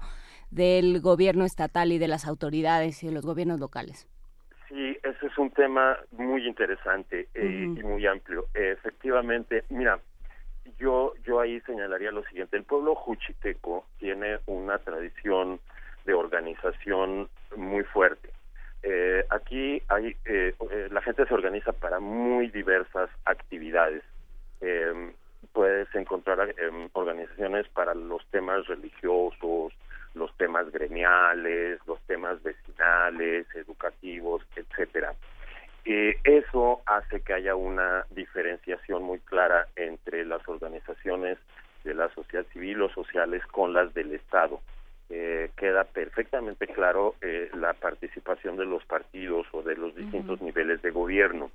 del 0.52 1.00
gobierno 1.00 1.44
estatal 1.44 1.90
y 1.90 1.98
de 1.98 2.06
las 2.06 2.26
autoridades 2.26 3.02
y 3.02 3.08
de 3.08 3.12
los 3.12 3.26
gobiernos 3.26 3.58
locales? 3.58 4.06
Sí, 4.68 4.96
es 5.38 5.40
un 5.40 5.50
tema 5.50 5.96
muy 6.10 6.46
interesante 6.46 7.28
eh, 7.32 7.64
y 7.76 7.82
muy 7.84 8.04
amplio. 8.06 8.46
Efectivamente, 8.54 9.62
mira, 9.68 10.00
yo 10.78 11.14
yo 11.24 11.38
ahí 11.40 11.60
señalaría 11.60 12.10
lo 12.10 12.24
siguiente: 12.24 12.56
el 12.56 12.64
pueblo 12.64 12.96
juchiteco 12.96 13.86
tiene 13.98 14.40
una 14.46 14.78
tradición 14.78 15.60
de 16.04 16.14
organización 16.14 17.28
muy 17.56 17.84
fuerte. 17.84 18.30
Eh, 18.82 19.24
aquí 19.30 19.80
hay 19.88 20.16
eh, 20.24 20.54
eh, 20.70 20.88
la 20.90 21.02
gente 21.02 21.24
se 21.26 21.34
organiza 21.34 21.72
para 21.72 22.00
muy 22.00 22.48
diversas 22.48 23.08
actividades. 23.24 24.02
Eh, 24.60 25.12
puedes 25.52 25.92
encontrar 25.94 26.48
eh, 26.48 26.88
organizaciones 26.94 27.68
para 27.68 27.94
los 27.94 28.26
temas 28.30 28.66
religiosos, 28.66 29.72
los 30.18 30.36
temas 30.36 30.70
gremiales, 30.70 31.80
los 31.86 32.00
temas 32.02 32.42
vecinales, 32.42 33.46
educativos, 33.54 34.42
etcétera. 34.56 35.14
Eh, 35.84 36.18
eso 36.24 36.82
hace 36.86 37.20
que 37.20 37.32
haya 37.32 37.54
una 37.54 38.04
diferenciación 38.10 39.02
muy 39.04 39.20
clara 39.20 39.68
entre 39.76 40.24
las 40.24 40.46
organizaciones 40.48 41.38
de 41.84 41.94
la 41.94 42.12
sociedad 42.14 42.44
civil 42.52 42.82
o 42.82 42.90
sociales 42.90 43.42
con 43.46 43.72
las 43.72 43.94
del 43.94 44.12
Estado. 44.12 44.60
Eh, 45.10 45.50
queda 45.56 45.84
perfectamente 45.84 46.66
claro 46.66 47.14
eh, 47.22 47.48
la 47.54 47.72
participación 47.72 48.58
de 48.58 48.66
los 48.66 48.84
partidos 48.84 49.46
o 49.52 49.62
de 49.62 49.74
los 49.74 49.94
distintos 49.96 50.42
niveles 50.42 50.82
de 50.82 50.90
gobierno. 50.90 51.50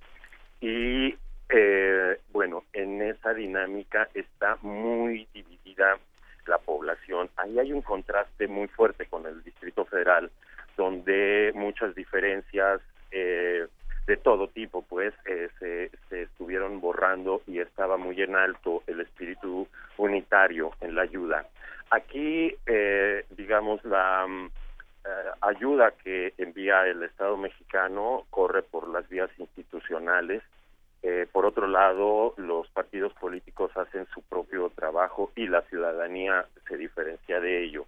Y 0.60 1.16
eh, 1.50 2.18
bueno, 2.32 2.64
en 2.74 3.02
esa 3.04 3.34
dinámica 3.36 4.10
está 4.16 4.58
muy 4.64 5.28
dividida 5.34 6.00
la 6.48 6.58
población. 6.58 7.30
Ahí 7.38 7.60
hay 7.60 7.72
un 7.72 7.82
contraste 7.82 8.48
muy 8.48 8.68
fuerte 8.68 9.06
con 9.08 9.26
el 9.26 9.44
Distrito 9.44 9.86
Federal, 9.86 10.32
donde 10.78 11.52
muchas 11.56 11.96
diferencias 11.96 12.82
eh, 13.12 13.68
de 14.08 14.18
todo 14.18 14.48
tipo, 14.50 14.82
pues, 14.82 15.14
eh, 15.26 15.50
se, 15.60 15.92
se 16.10 16.24
estuvieron 16.24 16.82
borrando 16.82 17.42
y 17.48 17.60
estaba 17.60 17.98
muy 17.98 18.22
en 18.22 18.36
alto 18.36 18.84
el 18.88 19.00
espíritu 19.02 19.68
unitario 19.98 20.72
en 20.82 20.96
la 20.96 21.04
ayuda. 21.04 21.46
Aquí, 21.90 22.56
eh, 22.66 23.26
digamos, 23.38 23.84
la 23.86 24.26
mm, 24.28 24.50
eh, 25.06 25.10
ayuda 25.42 25.92
que 26.04 26.34
envía 26.38 26.88
el 26.88 27.04
Estado 27.04 27.38
mexicano 27.38 28.26
corre 28.30 28.64
por 28.64 28.90
las 28.90 29.08
vías 29.10 29.30
institucionales. 29.38 30.42
Eh, 31.06 31.28
por 31.32 31.46
otro 31.46 31.68
lado, 31.68 32.34
los 32.38 32.68
partidos 32.70 33.14
políticos 33.16 33.72
hacen 33.76 34.08
su 34.14 34.22
propio 34.24 34.70
trabajo 34.70 35.32
y 35.36 35.48
la 35.48 35.62
ciudadanía 35.64 36.46
se 36.68 36.78
diferencia 36.78 37.40
de 37.42 37.64
ello. 37.64 37.86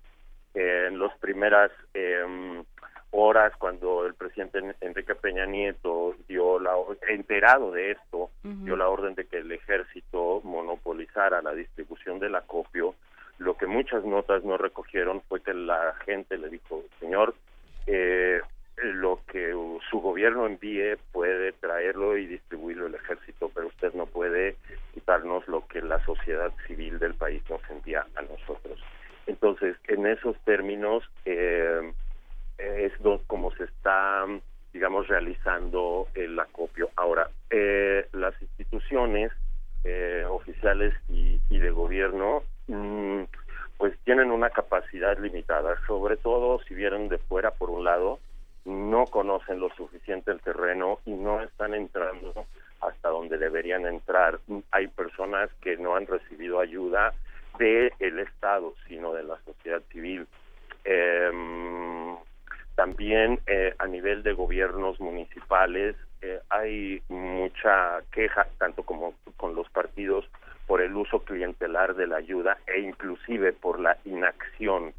Eh, 0.53 0.85
en 0.87 0.99
las 0.99 1.17
primeras 1.19 1.71
em, 1.93 2.63
horas, 3.11 3.53
cuando 3.57 4.05
el 4.05 4.15
presidente 4.15 4.59
En- 4.59 4.75
Enrique 4.81 5.15
Peña 5.15 5.45
Nieto 5.45 6.15
dio 6.27 6.59
la 6.59 6.73
enterado 7.07 7.71
de 7.71 7.91
esto, 7.91 8.29
dio 8.65 8.75
la 8.75 8.89
orden 8.89 9.15
de 9.15 9.25
que 9.27 9.37
el 9.37 9.51
ejército 9.51 10.41
monopolizara 10.43 11.41
la 11.41 11.53
distribución 11.53 12.19
del 12.19 12.35
acopio, 12.35 12.95
lo 13.37 13.55
que 13.57 13.65
muchas 13.67 14.03
notas 14.03 14.43
no 14.43 14.57
recogieron 14.57 15.21
fue 15.29 15.41
que 15.41 15.53
la 15.53 15.93
gente 16.05 16.37
le 16.37 16.49
dijo, 16.49 16.83
señor, 16.99 17.33
eh, 17.87 18.41
lo 18.93 19.21
que 19.27 19.51
su 19.89 19.99
gobierno 19.99 20.45
envíe 20.45 20.97
puede 21.11 21.51
traerlo 21.53 22.17
y 22.17 22.25
distribuirlo 22.25 22.87
el 22.87 22.95
ejército, 22.95 23.51
pero 23.53 23.67
usted 23.67 23.93
no 23.93 24.05
puede 24.05 24.55
quitarnos 24.93 25.47
lo 25.47 25.67
que 25.67 25.81
la 25.81 26.03
sociedad 26.05 26.51
civil 26.67 26.99
del 26.99 27.13
país 27.15 27.41
nos 27.49 27.61
envía 27.69 28.05
a 28.15 28.21
nosotros. 28.21 28.79
Entonces, 29.27 29.75
en 29.87 30.05
esos 30.05 30.37
términos, 30.45 31.03
eh, 31.25 31.91
es 32.57 32.93
como 33.27 33.51
se 33.55 33.65
está, 33.65 34.25
digamos, 34.73 35.07
realizando 35.07 36.07
el 36.13 36.39
acopio. 36.39 36.89
Ahora, 36.95 37.29
eh, 37.49 38.07
las 38.13 38.39
instituciones 38.41 39.31
eh, 39.83 40.25
oficiales 40.29 40.93
y, 41.09 41.39
y 41.49 41.59
de 41.59 41.71
gobierno, 41.71 42.43
mm, 42.67 43.23
pues 43.77 43.97
tienen 44.03 44.31
una 44.31 44.49
capacidad 44.49 45.17
limitada, 45.19 45.75
sobre 45.85 46.17
todo 46.17 46.59
si 46.63 46.73
vienen 46.73 47.09
de 47.09 47.17
fuera, 47.17 47.51
por 47.51 47.69
un 47.69 47.83
lado, 47.83 48.19
no 48.65 49.05
conocen 49.05 49.59
lo 49.59 49.69
suficiente 49.75 50.31
el 50.31 50.41
terreno 50.41 50.99
y 51.05 51.11
no 51.11 51.41
están 51.41 51.73
entrando 51.73 52.45
hasta 52.81 53.09
donde 53.09 53.37
deberían 53.37 53.85
entrar. 53.85 54.39
Hay 54.71 54.87
personas 54.87 55.49
que 55.61 55.77
no 55.77 55.95
han 55.95 56.07
recibido 56.07 56.59
ayuda 56.59 57.13
del 57.57 58.19
Estado, 58.19 58.73
sino 58.87 59.13
de 59.13 59.23
la 59.23 59.39
sociedad 59.45 59.81
civil. 59.91 60.27
Em, 60.83 62.17
También 62.75 63.39
eh, 63.47 63.73
a 63.79 63.87
nivel 63.87 64.21
de 64.21 64.33
gobiernos 64.33 64.99
municipales 64.99 65.95
eh, 66.21 66.41
hay 66.49 67.01
mucha 67.07 68.01
queja, 68.11 68.47
tanto 68.57 68.83
como 68.83 69.13
con 69.37 69.55
los 69.55 69.69
partidos, 69.69 70.25
por 70.67 70.81
el 70.81 70.93
uso 70.95 71.23
clientelar 71.23 71.95
de 71.95 72.07
la 72.07 72.17
ayuda 72.17 72.57
e 72.67 72.79
inclusive 72.79 73.53
por 73.53 73.79
la 73.79 73.97
inacción. 74.03 74.93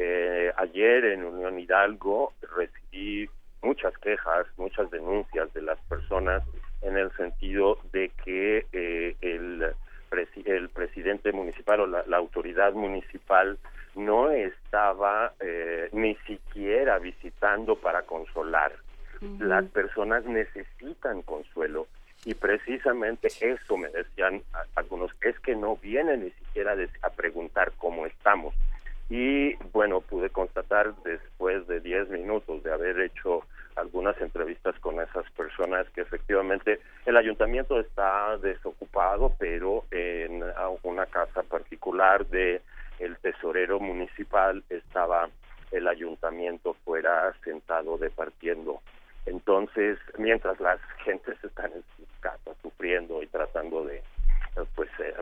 Eh, 0.00 0.52
ayer 0.56 1.04
en 1.06 1.24
Unión 1.24 1.58
Hidalgo 1.58 2.32
recibí 2.56 3.28
muchas 3.62 3.96
quejas, 3.98 4.46
muchas 4.56 4.88
denuncias 4.92 5.52
de 5.54 5.62
las 5.62 5.78
personas 5.88 6.44
en 6.82 6.96
el 6.96 7.10
sentido 7.16 7.78
de 7.92 8.12
que 8.24 8.64
eh, 8.72 9.16
el, 9.20 9.72
presi- 10.08 10.46
el 10.46 10.68
presidente 10.68 11.32
municipal 11.32 11.80
o 11.80 11.86
la, 11.88 12.04
la 12.06 12.16
autoridad 12.16 12.72
municipal 12.74 13.58
no 13.96 14.30
estaba 14.30 15.32
eh, 15.40 15.88
ni 15.90 16.14
siquiera 16.26 16.98
visitando 17.00 17.74
para 17.74 18.02
consolar. 18.02 18.72
Las 19.40 19.64
personas 19.64 20.24
necesitan 20.26 21.22
consuelo 21.22 21.88
y 22.24 22.34
precisamente 22.34 23.26
eso 23.40 23.76
me 23.76 23.88
decían 23.88 24.42
algunos, 24.76 25.10
es 25.22 25.36
que 25.40 25.56
no 25.56 25.74
vienen 25.74 26.22
ni 26.22 26.30
siquiera 26.30 26.76
a 27.02 27.10
preguntar 27.10 27.72
cómo 27.78 28.06
estamos. 28.06 28.54
Y 29.10 29.54
bueno, 29.72 30.00
pude 30.02 30.28
constatar 30.30 30.94
después 31.02 31.66
de 31.66 31.80
10 31.80 32.10
minutos 32.10 32.62
de 32.62 32.72
haber 32.72 33.00
hecho 33.00 33.42
algunas 33.76 34.20
entrevistas 34.20 34.78
con 34.80 35.00
esas 35.00 35.30
personas 35.30 35.88
que 35.90 36.02
efectivamente 36.02 36.80
el 37.06 37.16
ayuntamiento 37.16 37.78
está 37.80 38.36
desocupado, 38.38 39.34
pero 39.38 39.84
en 39.90 40.42
una 40.82 41.06
casa 41.06 41.42
particular 41.42 42.26
de 42.26 42.60
el 42.98 43.16
tesorero 43.18 43.78
municipal 43.80 44.62
estaba 44.68 45.28
el 45.70 45.86
ayuntamiento 45.86 46.74
fuera 46.84 47.32
sentado 47.44 47.98
departiendo. 47.98 48.80
Entonces, 49.26 49.98
mientras 50.18 50.58
las 50.60 50.80
gentes 51.04 51.36
están 51.44 51.72
en 51.72 51.84
sus 51.96 52.08
casas 52.20 52.56
sufriendo 52.62 53.22
y 53.22 53.26
tratando 53.26 53.84
de 53.84 54.02
pues 54.74 54.88
eh, 55.00 55.14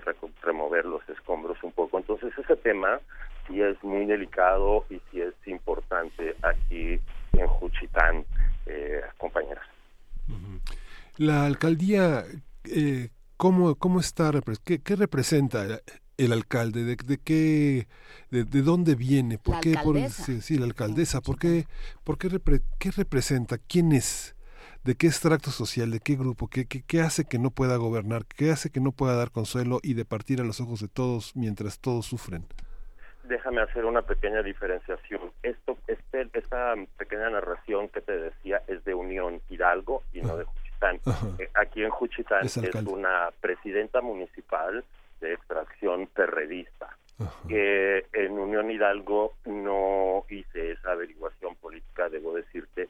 remover 0.42 0.84
los 0.84 1.06
escombros 1.08 1.62
un 1.62 1.72
poco. 1.72 1.98
Entonces, 1.98 2.32
ese 2.38 2.56
tema 2.56 3.00
sí 3.46 3.60
es 3.60 3.82
muy 3.82 4.06
delicado 4.06 4.84
y 4.90 5.00
sí 5.10 5.20
es 5.20 5.34
importante 5.46 6.34
aquí 6.42 6.98
en 7.32 7.46
Juchitán, 7.46 8.24
eh, 8.66 9.00
compañeras. 9.18 9.64
La 11.16 11.46
alcaldía, 11.46 12.24
eh, 12.64 13.08
¿cómo, 13.36 13.74
¿cómo 13.76 14.00
está? 14.00 14.30
¿Qué, 14.64 14.82
qué 14.82 14.96
representa 14.96 15.80
el 16.18 16.32
alcalde? 16.32 16.84
¿De, 16.84 16.96
de 16.96 17.18
qué, 17.18 17.86
de, 18.30 18.44
de 18.44 18.62
dónde 18.62 18.94
viene? 18.96 19.38
¿Por 19.38 19.54
La 19.54 19.60
qué? 19.62 19.72
Por- 19.74 19.96
alcaldesa. 19.96 20.24
sí, 20.24 20.40
sí, 20.42 20.58
la 20.58 20.66
alcaldesa. 20.66 21.20
¿Por 21.22 21.38
qué? 21.38 21.66
¿Por 22.04 22.18
qué, 22.18 22.28
repre- 22.28 22.62
qué 22.78 22.90
representa? 22.90 23.56
¿Quién 23.58 23.92
es? 23.92 24.35
¿De 24.86 24.94
qué 24.94 25.08
extracto 25.08 25.50
social? 25.50 25.90
¿De 25.90 25.98
qué 25.98 26.14
grupo? 26.14 26.46
¿Qué, 26.46 26.66
qué, 26.66 26.84
qué 26.86 27.00
hace 27.00 27.24
que 27.24 27.40
no 27.40 27.50
pueda 27.50 27.76
gobernar? 27.76 28.24
¿Qué 28.24 28.52
hace 28.52 28.70
que 28.70 28.78
no 28.78 28.92
pueda 28.92 29.16
dar 29.16 29.32
consuelo 29.32 29.80
y 29.82 29.94
de 29.94 30.04
partir 30.04 30.40
a 30.40 30.44
los 30.44 30.60
ojos 30.60 30.80
de 30.80 30.86
todos 30.86 31.34
mientras 31.34 31.80
todos 31.80 32.06
sufren? 32.06 32.44
Déjame 33.24 33.62
hacer 33.62 33.84
una 33.84 34.02
pequeña 34.02 34.44
diferenciación. 34.44 35.32
Esto, 35.42 35.76
este, 35.88 36.28
esta 36.34 36.74
pequeña 36.98 37.28
narración 37.30 37.88
que 37.88 38.00
te 38.00 38.16
decía 38.16 38.62
es 38.68 38.84
de 38.84 38.94
Unión 38.94 39.40
Hidalgo 39.50 40.04
y 40.12 40.20
no 40.20 40.36
de 40.36 40.44
Juchitán. 40.44 41.00
Eh, 41.40 41.50
Aquí 41.54 41.82
en 41.82 41.90
Juchitán 41.90 42.46
Es 42.46 42.56
una 42.56 43.30
presidenta 43.40 44.00
municipal 44.00 44.84
de 45.20 45.32
extracción 45.32 46.06
perredista. 46.14 46.96
Que 47.48 48.06
en 48.12 48.38
Unión 48.38 48.70
Hidalgo 48.70 49.34
no 49.46 50.26
hice 50.28 50.72
esa 50.72 50.92
averiguación 50.92 51.56
política, 51.56 52.08
debo 52.08 52.34
decirte. 52.34 52.88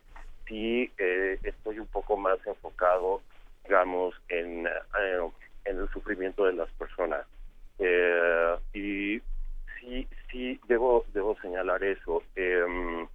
Sí 0.49 0.91
eh, 0.99 1.39
estoy 1.43 1.79
un 1.79 1.87
poco 1.87 2.17
más 2.17 2.39
enfocado, 2.47 3.23
digamos, 3.65 4.15
en, 4.29 4.67
eh, 4.67 5.31
en 5.65 5.79
el 5.79 5.89
sufrimiento 5.91 6.45
de 6.45 6.53
las 6.53 6.71
personas. 6.73 7.27
Eh, 7.79 8.57
y 8.73 9.21
sí, 9.81 10.09
sí, 10.31 10.61
debo, 10.69 11.05
debo 11.13 11.37
señalar 11.41 11.83
eso. 11.85 12.23
Em, 12.35 13.07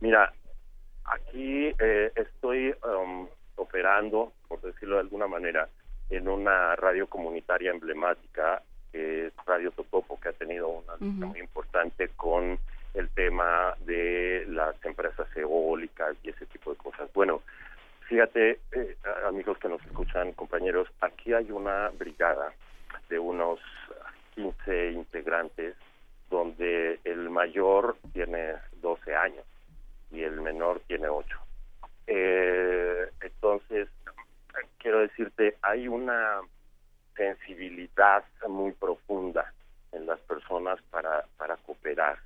mira, 0.00 0.32
aquí 1.04 1.74
eh, 1.78 2.12
estoy 2.14 2.66
em, 2.68 3.26
operando, 3.56 4.32
por 4.48 4.60
decirlo 4.60 4.96
de 4.96 5.02
alguna 5.02 5.26
manera, 5.26 5.68
en 6.10 6.28
una 6.28 6.76
radio 6.76 7.06
comunitaria 7.08 7.70
emblemática, 7.70 8.62
que 8.92 9.26
es 9.26 9.32
Radio 9.44 9.72
Totopo, 9.72 10.18
que 10.20 10.28
ha 10.28 10.32
tenido 10.32 10.68
una 10.68 10.94
lucha 10.94 11.26
muy 11.26 11.40
importante 11.40 12.08
con 12.16 12.58
el 12.96 13.10
tema 13.10 13.74
de 13.80 14.44
las 14.48 14.74
empresas 14.84 15.28
eólicas 15.36 16.16
y 16.22 16.30
ese 16.30 16.46
tipo 16.46 16.70
de 16.70 16.78
cosas. 16.78 17.12
Bueno, 17.12 17.42
fíjate, 18.08 18.60
eh, 18.72 18.96
amigos 19.26 19.58
que 19.58 19.68
nos 19.68 19.84
escuchan, 19.84 20.32
compañeros, 20.32 20.88
aquí 21.00 21.34
hay 21.34 21.50
una 21.50 21.90
brigada 21.90 22.52
de 23.10 23.18
unos 23.18 23.60
15 24.34 24.92
integrantes 24.92 25.76
donde 26.30 26.98
el 27.04 27.28
mayor 27.30 27.96
tiene 28.12 28.54
12 28.80 29.14
años 29.14 29.44
y 30.10 30.22
el 30.22 30.40
menor 30.40 30.80
tiene 30.86 31.08
8. 31.08 31.38
Eh, 32.06 33.10
entonces, 33.20 33.88
quiero 34.78 35.00
decirte, 35.00 35.56
hay 35.60 35.86
una 35.86 36.40
sensibilidad 37.14 38.24
muy 38.48 38.72
profunda 38.72 39.52
en 39.92 40.06
las 40.06 40.20
personas 40.20 40.80
para, 40.90 41.24
para 41.36 41.56
cooperar. 41.58 42.18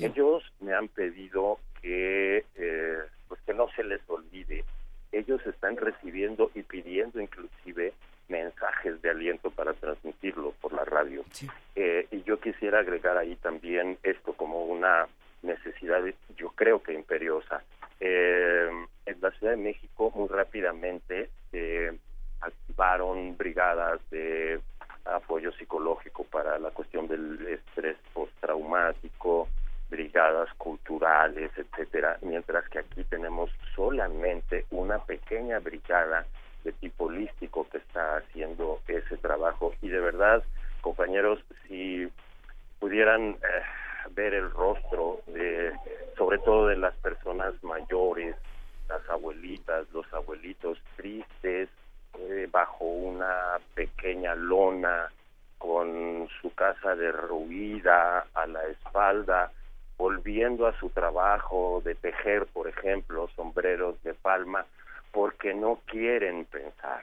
Ellos 0.00 0.42
me 0.60 0.74
han 0.74 0.88
pedido 0.88 1.58
que, 1.80 2.44
eh, 2.54 2.98
pues 3.28 3.40
que 3.46 3.54
no 3.54 3.68
se 3.74 3.84
les 3.84 4.00
olvide. 4.08 4.64
Ellos 5.12 5.40
están 5.46 5.76
recibiendo 5.76 6.50
y 6.54 6.62
pidiendo 6.62 7.20
inclusive 7.20 7.92
mensajes 8.28 9.00
de 9.02 9.10
aliento 9.10 9.50
para 9.50 9.72
transmitirlo 9.74 10.52
por 10.60 10.72
la 10.72 10.84
radio. 10.84 11.24
Eh, 11.74 12.06
y 12.10 12.22
yo 12.24 12.40
quisiera 12.40 12.80
agregar 12.80 13.16
ahí 13.16 13.36
también 13.36 13.98
esto 14.02 14.32
como 14.32 14.64
una 14.64 15.06
necesidad, 15.42 16.02
yo 16.36 16.50
creo 16.50 16.82
que 16.82 16.92
imperiosa. 16.92 17.62
Eh, 18.00 18.68
en 19.06 19.20
la 19.20 19.30
Ciudad 19.32 19.52
de 19.52 19.62
México 19.62 20.12
muy 20.14 20.28
rápidamente 20.28 21.30
se 21.50 21.92
activaron 22.40 23.36
brigadas 23.36 24.00
de 24.10 24.60
apoyo 25.04 25.52
psicológico 25.52 26.24
para 26.24 26.58
la 26.58 26.70
cuestión 26.70 27.06
del 27.06 27.46
estrés 27.46 27.96
postraumático, 28.12 29.48
brigadas 29.88 30.52
culturales, 30.54 31.50
etcétera, 31.56 32.18
mientras 32.22 32.68
que 32.68 32.80
aquí 32.80 33.04
tenemos 33.04 33.50
solamente 33.74 34.66
una 34.70 34.98
pequeña 35.04 35.58
brigada 35.60 36.26
de 36.64 36.72
tipo 36.72 37.04
holístico 37.04 37.68
que 37.70 37.78
está 37.78 38.16
haciendo 38.18 38.80
ese 38.88 39.16
trabajo. 39.18 39.72
Y 39.82 39.88
de 39.88 40.00
verdad, 40.00 40.42
compañeros, 40.80 41.40
si 41.66 42.08
pudieran 42.80 43.30
eh, 43.30 43.62
ver 44.10 44.34
el 44.34 44.50
rostro 44.50 45.20
de 45.26 45.72
sobre 46.16 46.38
todo 46.38 46.68
de 46.68 46.76
las 46.76 46.94
personas 46.96 47.54
mayores, 47.62 48.36
las 48.88 49.08
abuelitas, 49.08 49.86
los 49.92 50.10
abuelitos 50.12 50.78
tristes 50.96 51.68
eh, 52.18 52.48
bajo 52.50 52.84
una 52.84 53.58
pequeña 53.74 54.34
lona 54.34 55.10
con 55.58 56.28
su 56.40 56.54
casa 56.54 56.94
derruida 56.94 58.26
a 58.34 58.46
la 58.46 58.64
espalda, 58.66 59.50
volviendo 59.96 60.66
a 60.66 60.78
su 60.78 60.90
trabajo 60.90 61.80
de 61.84 61.94
tejer, 61.94 62.46
por 62.46 62.68
ejemplo, 62.68 63.28
sombreros 63.34 64.02
de 64.02 64.14
palma, 64.14 64.66
porque 65.12 65.54
no 65.54 65.80
quieren 65.86 66.44
pensar, 66.44 67.02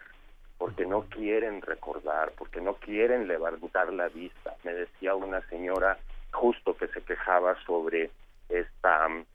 porque 0.57 0.85
no 0.85 1.03
quieren 1.03 1.61
recordar, 1.61 2.31
porque 2.37 2.61
no 2.61 2.75
quieren 2.75 3.27
levantar 3.27 3.91
la 3.91 4.09
vista. 4.09 4.55
Me 4.63 4.73
decía 4.73 5.15
una 5.15 5.41
señora 5.47 5.97
justo 6.31 6.75
que 6.77 6.87
se 6.87 7.01
quejaba 7.01 7.55
sobre 7.65 8.11
esta 8.49 9.07
mm, 9.09 9.25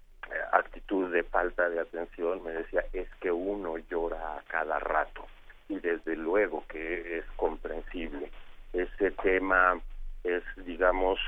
actitud 0.52 1.12
de 1.12 1.24
falta 1.24 1.68
de 1.68 1.80
atención, 1.80 2.42
me 2.44 2.52
decía, 2.52 2.84
es 2.92 3.08
que 3.20 3.32
uno 3.32 3.78
llora 3.90 4.36
a 4.36 4.42
cada 4.48 4.78
rato 4.78 5.26
y 5.68 5.78
desde 5.80 6.16
luego 6.16 6.64
que 6.68 7.18
es 7.18 7.24
comprensible. 7.36 8.30
Ese 8.72 9.10
tema 9.10 9.80
es, 10.24 10.42
digamos, 10.64 11.18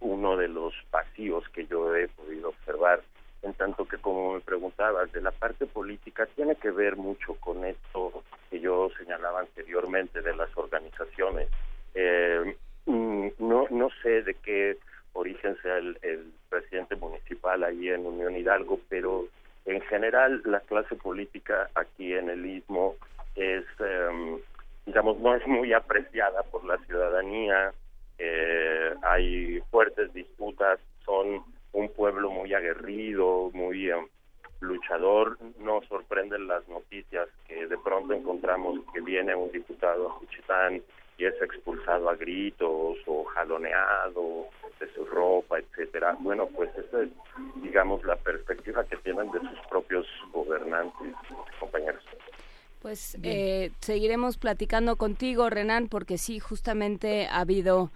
uno 0.00 0.36
de 0.36 0.48
los 0.48 0.74
vacíos 0.90 1.48
que 1.50 1.66
yo 1.66 1.94
he 1.94 2.08
podido 2.08 2.50
observar, 2.50 3.00
en 3.42 3.54
tanto 3.54 3.86
que 3.86 3.98
como 3.98 4.34
me 4.34 4.40
preguntabas, 4.40 5.10
de 5.12 5.22
la 5.22 5.30
parte 5.30 5.66
política 5.66 6.26
tiene 6.34 6.56
que 6.56 6.70
ver 6.70 6.96
mucho 6.96 7.34
con 7.34 7.64
esto 7.64 8.22
que 8.50 8.60
yo 8.60 8.90
señalaba 8.98 9.40
anteriormente 9.40 10.20
de 10.20 10.36
las 10.36 10.50
organizaciones. 10.56 11.48
Eh, 11.94 12.56
mm, 12.86 13.28
no, 13.38 13.66
no 13.70 13.88
sé 14.02 14.22
de 14.22 14.34
qué 14.34 14.78
origen 15.12 15.56
sea 15.62 15.78
el, 15.78 15.98
el 16.02 16.32
presidente 16.48 16.96
municipal 16.96 17.64
ahí 17.64 17.88
en 17.88 18.06
Unión 18.06 18.36
Hidalgo, 18.36 18.80
pero 18.88 19.26
en 19.64 19.80
general 19.82 20.42
la 20.44 20.60
clase 20.60 20.96
política 20.96 21.68
aquí 21.74 22.14
en 22.14 22.30
el 22.30 22.44
Istmo 22.46 22.96
es, 23.34 23.64
em, 23.78 24.38
digamos, 24.86 25.18
no 25.18 25.34
es 25.34 25.46
muy 25.46 25.72
apreciada 25.72 26.42
por 26.44 26.64
la 26.64 26.78
ciudadanía, 26.78 27.72
eh, 28.22 28.94
hay 29.02 29.60
fuertes 29.70 30.12
disputas, 30.12 30.78
son 31.04 31.42
un 31.72 31.88
pueblo 31.88 32.30
muy 32.30 32.52
aguerrido, 32.52 33.50
muy 33.54 33.90
em, 33.90 34.06
esperanzador. 34.90 35.38
Nos 35.58 35.86
sorprenden 35.86 36.46
las 36.46 36.66
noticias 36.68 37.28
que 37.46 37.66
de 37.66 37.78
pronto 37.78 38.12
encontramos 38.12 38.80
que 38.92 39.00
viene 39.00 39.34
un 39.34 39.50
diputado 39.50 40.08
a 40.08 40.12
Juchitán 40.12 40.82
y 41.18 41.24
es 41.24 41.34
expulsado 41.42 42.08
a 42.08 42.16
gritos 42.16 42.98
o 43.06 43.24
jaloneado 43.24 44.48
de 44.78 44.92
su 44.94 45.04
ropa, 45.04 45.58
etcétera. 45.58 46.16
Bueno, 46.20 46.46
pues 46.46 46.70
esa 46.76 47.02
es, 47.02 47.10
digamos, 47.62 48.02
la 48.04 48.16
perspectiva 48.16 48.84
que 48.84 48.96
tienen 48.98 49.30
de 49.30 49.40
sus 49.40 49.58
propios 49.68 50.06
gobernantes, 50.32 51.14
compañeros. 51.58 52.04
Pues 52.80 53.18
eh, 53.22 53.72
seguiremos 53.80 54.38
platicando 54.38 54.96
contigo, 54.96 55.50
Renan, 55.50 55.88
porque 55.88 56.16
sí, 56.16 56.38
justamente 56.40 57.26
ha 57.26 57.40
habido 57.40 57.90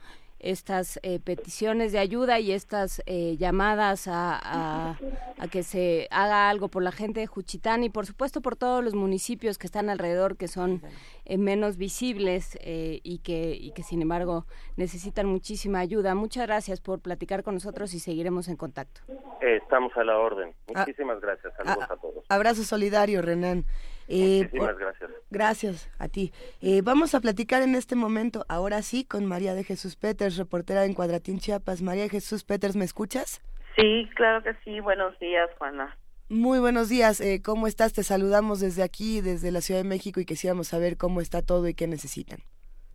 estas 0.45 1.01
eh, 1.03 1.21
peticiones 1.21 1.93
de 1.93 1.99
ayuda 1.99 2.39
y 2.39 2.53
estas 2.53 3.03
eh, 3.07 3.37
llamadas 3.39 4.07
a, 4.09 4.99
a, 5.39 5.49
que 5.49 5.63
se 5.63 6.07
haga 6.11 6.51
algo 6.51 6.69
por 6.69 6.83
la 6.83 6.93
gente 6.93 7.21
de 7.21 7.27
Juchitán 7.27 7.83
y 7.83 7.89
por 7.89 8.05
supuesto 8.05 8.43
por 8.43 8.55
todos 8.55 8.85
los 8.85 8.95
municipios 8.95 9.57
que 9.57 9.67
están 9.67 9.89
alrededor 9.89 10.37
que 10.37 10.47
son 10.47 10.83
eh, 11.25 11.39
menos 11.39 11.79
visibles 11.79 12.59
y, 12.63 13.19
que, 13.21 13.57
y 13.59 13.73
que 13.73 13.83
sin 13.83 14.03
embargo 14.03 14.45
necesitan 14.77 15.27
muchísima 15.27 15.79
ayuda. 15.79 16.15
Muchas 16.15 16.47
gracias 16.47 16.81
por 16.81 17.01
platicar 17.01 17.43
con 17.43 17.55
nosotros 17.55 17.95
y 17.95 17.99
seguiremos 17.99 18.49
en 18.49 18.57
contacto. 18.57 19.01
estamos 19.41 19.97
a 19.97 20.05
la 20.05 20.19
orden. 20.19 20.55
Ah. 20.75 20.81
Muchísimas 20.81 21.21
gracias. 21.21 21.55
Saludos 21.57 21.91
a 21.91 21.97
todos. 21.97 22.25
Abrazo 22.29 22.65
solidario, 22.65 23.23
Renan. 23.23 23.65
Muchísimas 24.09 24.79
gracias. 24.79 25.11
Gracias 25.31 25.91
a 25.99 26.09
ti. 26.09 26.33
Eh, 26.61 26.83
vamos 26.83 27.15
a 27.15 27.21
platicar 27.21 27.63
en 27.63 27.75
este 27.75 27.97
momento, 27.97 28.45
ahora 28.49 28.83
sí, 28.83 29.05
con 29.05 29.27
María 29.27 29.55
de 29.55 29.65
Jesús 29.65 29.97
Peters, 29.97 30.37
reportera 30.37 30.85
en 30.85 30.95
Cuadratín 30.95 31.39
Chiapas. 31.39 31.83
María 31.83 32.05
de 32.05 32.11
Jesús 32.11 32.45
Peters, 32.45 32.77
¿me 32.77 32.85
escuchas? 32.85 33.43
Sí, 33.77 34.09
claro 34.15 34.43
que 34.43 34.55
sí. 34.65 34.81
Buenos 34.81 35.19
días, 35.19 35.51
Juana. 35.59 35.97
Muy 36.29 36.59
buenos 36.59 36.89
días. 36.89 37.21
Eh, 37.21 37.43
¿Cómo 37.45 37.67
estás? 37.67 37.93
Te 37.93 38.03
saludamos 38.03 38.61
desde 38.61 38.83
aquí, 38.83 39.21
desde 39.21 39.51
la 39.51 39.61
Ciudad 39.61 39.83
de 39.83 39.89
México, 39.89 40.21
y 40.21 40.25
quisiéramos 40.25 40.69
saber 40.69 40.97
cómo 40.97 41.21
está 41.21 41.43
todo 41.43 41.69
y 41.69 41.75
qué 41.75 41.87
necesitan. 41.87 42.39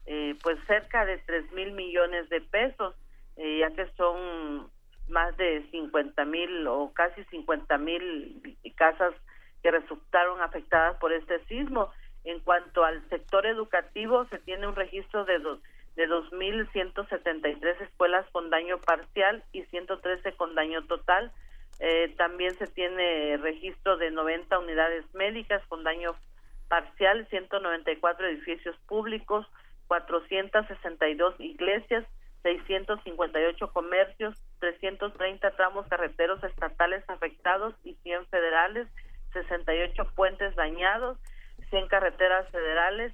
eh, 0.05 0.35
pues 0.41 0.57
cerca 0.67 1.05
de 1.05 1.17
tres 1.19 1.51
mil 1.51 1.73
millones 1.73 2.29
de 2.29 2.41
pesos 2.41 2.95
eh, 3.35 3.59
ya 3.59 3.71
que 3.71 3.87
son 3.95 4.69
más 5.09 5.35
de 5.37 5.65
50 5.71 6.25
mil 6.25 6.67
o 6.67 6.91
casi 6.93 7.23
50 7.25 7.77
mil 7.77 8.57
casas 8.75 9.13
que 9.61 9.71
resultaron 9.71 10.41
afectadas 10.41 10.97
por 10.97 11.13
este 11.13 11.43
sismo. 11.45 11.91
En 12.23 12.39
cuanto 12.41 12.83
al 12.83 13.07
sector 13.09 13.45
educativo 13.45 14.25
se 14.25 14.39
tiene 14.39 14.67
un 14.67 14.75
registro 14.75 15.23
de 15.25 15.39
dos 15.39 15.59
de 15.95 16.07
2.173 16.07 17.81
escuelas 17.81 18.29
con 18.31 18.51
daño 18.51 18.77
parcial 18.79 19.43
y 19.51 19.63
113 19.63 20.33
con 20.33 20.53
daño 20.53 20.85
total 20.85 21.31
eh, 21.79 22.13
también 22.17 22.55
se 22.57 22.67
tiene 22.67 23.37
registro 23.37 23.97
de 23.97 24.11
90 24.11 24.57
unidades 24.59 25.05
médicas 25.13 25.61
con 25.67 25.83
daño 25.83 26.15
parcial, 26.67 27.27
194 27.29 28.27
edificios 28.27 28.75
públicos, 28.87 29.45
462 29.87 31.39
iglesias, 31.39 32.05
658 32.43 33.73
comercios, 33.73 34.35
330 34.59 35.51
tramos 35.51 35.87
carreteros 35.87 36.43
estatales 36.43 37.03
afectados 37.07 37.73
y 37.83 37.93
100 38.03 38.25
federales, 38.27 38.87
68 39.33 40.11
puentes 40.15 40.55
dañados, 40.55 41.17
100 41.69 41.87
carreteras 41.87 42.49
federales, 42.49 43.13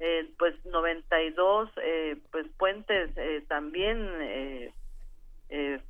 eh, 0.00 0.28
pues 0.38 0.54
92 0.64 1.70
eh, 1.82 2.16
pues 2.30 2.46
puentes 2.56 3.10
eh, 3.16 3.44
también 3.48 4.72
eh, 5.50 5.80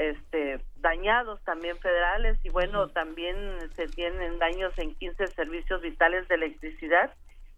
este, 0.00 0.60
dañados 0.76 1.42
también 1.44 1.76
federales 1.78 2.38
y 2.44 2.50
bueno, 2.50 2.88
también 2.88 3.36
se 3.74 3.86
tienen 3.88 4.38
daños 4.38 4.72
en 4.78 4.94
15 4.94 5.26
servicios 5.28 5.82
vitales 5.82 6.26
de 6.28 6.36
electricidad 6.36 7.12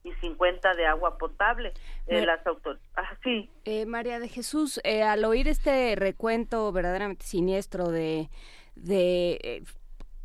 y 0.05 0.13
50 0.15 0.75
de 0.75 0.87
agua 0.87 1.19
potable. 1.19 1.73
Eh, 2.07 2.25
las 2.27 2.45
autor 2.47 2.81
ah, 2.97 3.17
sí. 3.23 3.49
Eh, 3.65 3.87
María 3.87 4.19
de 4.19 4.29
Jesús, 4.29 4.81
eh, 4.85 5.03
al 5.03 5.25
oír 5.25 5.49
este 5.49 5.95
recuento 5.97 6.73
verdaderamente 6.73 7.25
siniestro 7.25 7.89
de, 7.91 8.29
de 8.75 9.39
eh, 9.43 9.65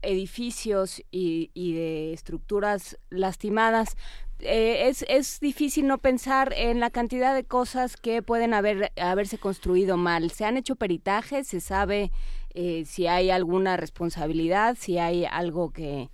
edificios 0.01 1.03
y, 1.11 1.51
y 1.53 1.73
de 1.73 2.13
estructuras 2.13 2.97
lastimadas, 3.09 3.97
eh, 4.39 4.87
es, 4.87 5.05
es 5.09 5.39
difícil 5.39 5.87
no 5.87 5.97
pensar 5.97 6.53
en 6.55 6.79
la 6.79 6.89
cantidad 6.89 7.33
de 7.35 7.45
cosas 7.45 7.97
que 7.97 8.21
pueden 8.21 8.53
haber 8.53 8.91
haberse 9.01 9.37
construido 9.37 9.97
mal. 9.97 10.31
¿Se 10.31 10.45
han 10.45 10.57
hecho 10.57 10.75
peritajes? 10.75 11.47
¿Se 11.47 11.59
sabe 11.59 12.11
eh, 12.53 12.85
si 12.85 13.07
hay 13.07 13.29
alguna 13.31 13.77
responsabilidad? 13.77 14.75
¿Si 14.77 14.97
hay 14.97 15.25
algo 15.25 15.71
que, 15.71 16.09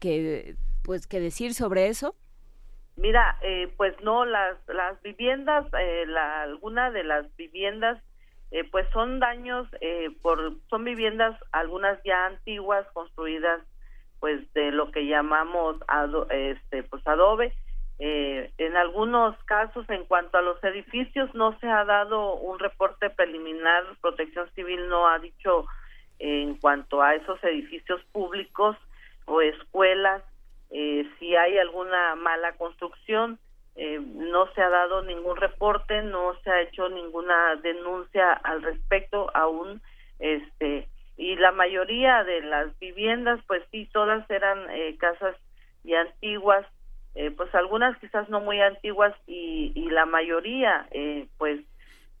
que, 0.00 0.56
pues, 0.82 1.06
que 1.06 1.20
decir 1.20 1.54
sobre 1.54 1.88
eso? 1.88 2.14
Mira, 2.96 3.38
eh, 3.42 3.72
pues 3.76 3.94
no, 4.02 4.24
las, 4.24 4.56
las 4.68 5.02
viviendas, 5.02 5.66
eh, 5.78 6.04
la, 6.06 6.42
alguna 6.42 6.90
de 6.92 7.02
las 7.02 7.34
viviendas, 7.36 8.00
eh, 8.52 8.62
pues 8.70 8.86
son 8.92 9.18
daños, 9.18 9.66
eh, 9.80 10.10
por, 10.22 10.58
son 10.70 10.84
viviendas, 10.84 11.36
algunas 11.50 12.00
ya 12.04 12.26
antiguas, 12.26 12.86
construidas 12.92 13.60
pues 14.20 14.40
de 14.54 14.70
lo 14.70 14.90
que 14.90 15.06
llamamos 15.06 15.76
ado, 15.86 16.30
este, 16.30 16.82
pues 16.84 17.06
adobe, 17.06 17.52
eh, 17.98 18.50
en 18.58 18.76
algunos 18.76 19.36
casos, 19.44 19.88
en 19.88 20.04
cuanto 20.04 20.38
a 20.38 20.42
los 20.42 20.62
edificios, 20.64 21.32
no 21.34 21.58
se 21.60 21.68
ha 21.68 21.84
dado 21.84 22.34
un 22.34 22.58
reporte 22.58 23.10
preliminar. 23.10 23.84
Protección 24.00 24.50
Civil 24.54 24.88
no 24.88 25.08
ha 25.08 25.18
dicho 25.18 25.66
eh, 26.18 26.42
en 26.42 26.56
cuanto 26.56 27.02
a 27.02 27.14
esos 27.14 27.42
edificios 27.44 28.02
públicos 28.12 28.76
o 29.26 29.40
escuelas 29.40 30.22
eh, 30.70 31.08
si 31.18 31.36
hay 31.36 31.56
alguna 31.58 32.16
mala 32.16 32.52
construcción. 32.56 33.38
Eh, 33.76 34.00
no 34.00 34.52
se 34.54 34.62
ha 34.62 34.68
dado 34.68 35.02
ningún 35.02 35.36
reporte, 35.36 36.02
no 36.02 36.34
se 36.42 36.50
ha 36.50 36.62
hecho 36.62 36.88
ninguna 36.88 37.56
denuncia 37.56 38.32
al 38.32 38.62
respecto 38.62 39.30
aún. 39.34 39.80
Este 40.18 40.88
y 41.16 41.36
la 41.36 41.52
mayoría 41.52 42.24
de 42.24 42.40
las 42.42 42.76
viviendas, 42.80 43.40
pues 43.46 43.62
sí, 43.70 43.88
todas 43.92 44.28
eran 44.30 44.68
eh, 44.70 44.96
casas 44.98 45.36
ya 45.84 46.00
antiguas 46.00 46.66
eh, 47.14 47.30
pues 47.30 47.54
algunas 47.54 47.96
quizás 47.98 48.28
no 48.28 48.40
muy 48.40 48.60
antiguas 48.60 49.14
y, 49.26 49.72
y 49.74 49.90
la 49.90 50.04
mayoría 50.04 50.88
eh, 50.90 51.28
pues 51.38 51.60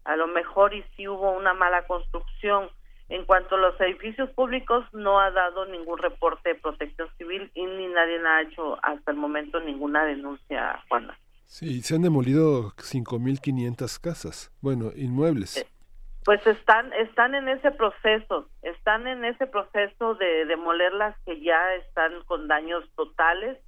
a 0.04 0.16
lo 0.16 0.26
mejor 0.26 0.74
y 0.74 0.84
si 0.96 1.08
hubo 1.08 1.32
una 1.32 1.54
mala 1.54 1.86
construcción. 1.86 2.68
En 3.10 3.26
cuanto 3.26 3.56
a 3.56 3.58
los 3.58 3.78
edificios 3.82 4.30
públicos 4.30 4.82
no 4.94 5.20
ha 5.20 5.30
dado 5.30 5.66
ningún 5.66 5.98
reporte 5.98 6.50
de 6.50 6.54
protección 6.54 7.08
civil 7.18 7.50
y 7.54 7.66
ni 7.66 7.86
nadie 7.88 8.18
ha 8.26 8.42
hecho 8.42 8.78
hasta 8.82 9.10
el 9.10 9.18
momento 9.18 9.60
ninguna 9.60 10.06
denuncia 10.06 10.82
Juana. 10.88 11.18
Sí 11.44 11.82
se 11.82 11.96
han 11.96 12.02
demolido 12.02 12.70
5.500 12.76 14.00
casas 14.00 14.50
bueno 14.62 14.90
inmuebles. 14.96 15.58
Eh, 15.58 15.66
pues 16.24 16.46
están 16.46 16.94
están 16.94 17.34
en 17.34 17.50
ese 17.50 17.70
proceso 17.72 18.48
están 18.62 19.06
en 19.06 19.26
ese 19.26 19.46
proceso 19.46 20.14
de 20.14 20.46
demoler 20.46 20.94
las 20.94 21.14
que 21.26 21.42
ya 21.42 21.74
están 21.74 22.24
con 22.24 22.48
daños 22.48 22.88
totales 22.96 23.58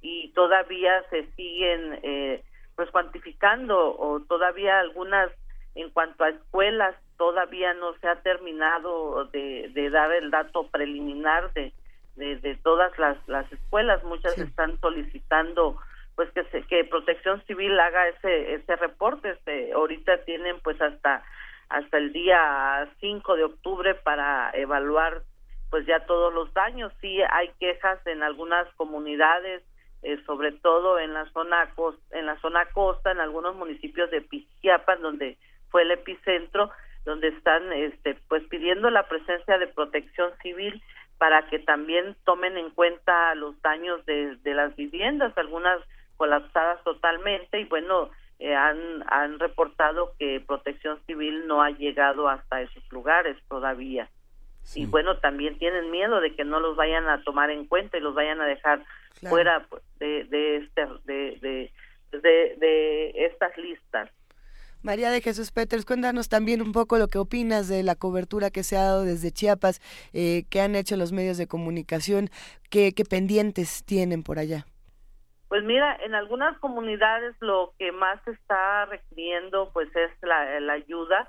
y 0.00 0.32
todavía 0.32 1.02
se 1.10 1.26
siguen 1.32 1.98
eh, 2.02 2.42
pues 2.76 2.90
cuantificando 2.90 3.96
o 3.98 4.20
todavía 4.20 4.78
algunas 4.78 5.30
en 5.74 5.90
cuanto 5.90 6.24
a 6.24 6.30
escuelas 6.30 6.94
todavía 7.16 7.74
no 7.74 7.94
se 7.98 8.08
ha 8.08 8.22
terminado 8.22 9.24
de, 9.26 9.70
de 9.74 9.90
dar 9.90 10.12
el 10.12 10.30
dato 10.30 10.68
preliminar 10.68 11.52
de, 11.52 11.72
de, 12.16 12.36
de 12.36 12.54
todas 12.56 12.96
las, 12.98 13.16
las 13.28 13.50
escuelas. 13.52 14.02
Muchas 14.04 14.34
sí. 14.34 14.42
están 14.42 14.78
solicitando 14.80 15.76
pues 16.14 16.30
que 16.32 16.44
se, 16.44 16.62
que 16.62 16.84
Protección 16.84 17.42
Civil 17.46 17.78
haga 17.78 18.08
ese 18.08 18.54
ese 18.54 18.76
reporte. 18.76 19.30
Este, 19.30 19.72
ahorita 19.72 20.24
tienen 20.24 20.60
pues 20.60 20.80
hasta 20.80 21.22
hasta 21.68 21.98
el 21.98 22.12
día 22.12 22.88
5 23.00 23.36
de 23.36 23.44
octubre 23.44 23.94
para 23.94 24.50
evaluar 24.54 25.22
pues 25.70 25.86
ya 25.86 26.06
todos 26.06 26.32
los 26.32 26.52
daños. 26.54 26.92
Sí 27.00 27.20
hay 27.30 27.50
quejas 27.60 28.04
en 28.06 28.22
algunas 28.22 28.66
comunidades 28.74 29.62
eh, 30.02 30.18
sobre 30.26 30.52
todo 30.52 30.98
en 30.98 31.12
la 31.12 31.24
zona 31.32 31.70
costa, 31.74 32.18
en 32.18 32.26
la 32.26 32.38
zona 32.40 32.66
costa, 32.72 33.10
en 33.10 33.20
algunos 33.20 33.56
municipios 33.56 34.10
de 34.10 34.20
Pichiapan, 34.20 35.02
donde 35.02 35.38
fue 35.70 35.82
el 35.82 35.90
epicentro, 35.90 36.70
donde 37.04 37.28
están 37.28 37.72
este, 37.72 38.16
pues 38.28 38.42
pidiendo 38.48 38.90
la 38.90 39.08
presencia 39.08 39.58
de 39.58 39.66
protección 39.66 40.30
civil 40.42 40.82
para 41.18 41.48
que 41.48 41.58
también 41.58 42.16
tomen 42.24 42.56
en 42.56 42.70
cuenta 42.70 43.34
los 43.34 43.60
daños 43.62 44.04
de, 44.06 44.36
de 44.36 44.54
las 44.54 44.74
viviendas, 44.76 45.36
algunas 45.36 45.80
colapsadas 46.16 46.82
totalmente 46.84 47.60
y 47.60 47.64
bueno, 47.64 48.10
eh, 48.38 48.54
han, 48.54 49.04
han 49.08 49.38
reportado 49.40 50.12
que 50.18 50.40
protección 50.46 51.00
civil 51.06 51.46
no 51.46 51.60
ha 51.62 51.70
llegado 51.70 52.28
hasta 52.28 52.60
esos 52.60 52.84
lugares 52.92 53.36
todavía. 53.48 54.08
Y 54.74 54.86
bueno, 54.86 55.18
también 55.18 55.58
tienen 55.58 55.90
miedo 55.90 56.20
de 56.20 56.34
que 56.34 56.44
no 56.44 56.60
los 56.60 56.76
vayan 56.76 57.08
a 57.08 57.22
tomar 57.24 57.50
en 57.50 57.66
cuenta 57.66 57.96
y 57.96 58.00
los 58.00 58.14
vayan 58.14 58.40
a 58.40 58.46
dejar 58.46 58.84
Claro. 59.20 59.34
fuera 59.34 59.66
pues, 59.68 59.82
de, 59.98 60.24
de, 60.24 60.56
este, 60.58 60.86
de, 61.04 61.38
de, 61.40 61.72
de, 62.12 62.56
de 62.58 63.26
estas 63.26 63.56
listas. 63.56 64.10
María 64.82 65.10
de 65.10 65.20
Jesús 65.20 65.50
Peters, 65.50 65.84
cuéntanos 65.84 66.28
también 66.28 66.62
un 66.62 66.70
poco 66.70 66.98
lo 66.98 67.08
que 67.08 67.18
opinas 67.18 67.66
de 67.66 67.82
la 67.82 67.96
cobertura 67.96 68.50
que 68.50 68.62
se 68.62 68.76
ha 68.76 68.84
dado 68.84 69.02
desde 69.02 69.32
Chiapas, 69.32 69.80
eh, 70.12 70.44
que 70.50 70.60
han 70.60 70.76
hecho 70.76 70.96
los 70.96 71.10
medios 71.10 71.36
de 71.36 71.48
comunicación, 71.48 72.30
qué, 72.70 72.92
qué 72.94 73.04
pendientes 73.04 73.84
tienen 73.84 74.22
por 74.22 74.38
allá. 74.38 74.66
Pues 75.48 75.64
mira, 75.64 75.96
en 76.04 76.14
algunas 76.14 76.56
comunidades 76.58 77.34
lo 77.40 77.72
que 77.78 77.90
más 77.90 78.22
se 78.24 78.30
está 78.30 78.84
requiriendo 78.84 79.70
pues 79.72 79.88
es 79.96 80.10
la, 80.22 80.60
la 80.60 80.74
ayuda 80.74 81.26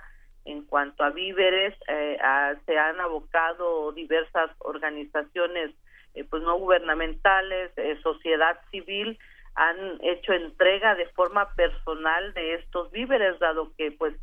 en 0.52 0.64
cuanto 0.66 1.04
a 1.04 1.10
víveres, 1.12 1.76
eh, 1.88 2.18
a- 2.22 2.56
se 2.66 2.78
han 2.78 3.00
abocado 3.00 3.92
diversas 3.92 4.50
organizaciones 4.60 5.72
eh, 6.16 6.24
pues 6.24 6.42
no 6.42 6.58
gubernamentales, 6.58 7.72
eh, 7.78 7.98
sociedad 8.02 8.60
civil, 8.72 9.18
han 9.56 10.00
hecho 10.02 10.34
entrega 10.34 10.96
de 10.96 11.06
forma 11.10 11.54
personal 11.54 12.34
de 12.34 12.56
estos 12.56 12.92
víveres, 12.92 13.38
dado 13.40 13.72
que 13.78 13.92
pues 13.92 14.16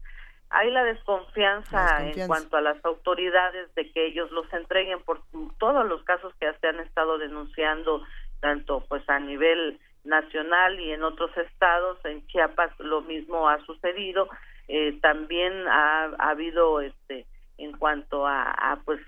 hay 0.51 0.71
la 0.71 0.83
desconfianza, 0.85 1.79
Desconfianza. 1.81 2.21
en 2.23 2.27
cuanto 2.27 2.57
a 2.57 2.61
las 2.61 2.85
autoridades 2.85 3.73
de 3.75 3.91
que 3.93 4.07
ellos 4.07 4.31
los 4.33 4.53
entreguen 4.53 5.01
por 5.03 5.21
todos 5.59 5.87
los 5.87 6.03
casos 6.05 6.33
que 6.41 6.53
se 6.61 6.67
han 6.67 6.81
estado 6.81 7.19
denunciando 7.19 8.03
tanto 8.41 8.85
pues 8.89 9.09
a 9.09 9.19
nivel 9.21 9.79
nacional 10.05 10.79
y 10.81 10.93
en 10.93 11.03
otros 11.03 11.31
estados 11.37 11.99
en 12.05 12.27
Chiapas 12.29 12.71
lo 12.79 13.01
mismo 13.03 13.49
ha 13.49 13.59
sucedido 13.67 14.29
Eh, 14.69 14.99
también 15.01 15.53
ha, 15.69 16.07
ha 16.19 16.31
habido 16.31 16.81
este 16.81 17.27
en 17.59 17.73
cuanto 17.77 18.27
a, 18.27 18.81
pues 18.85 19.01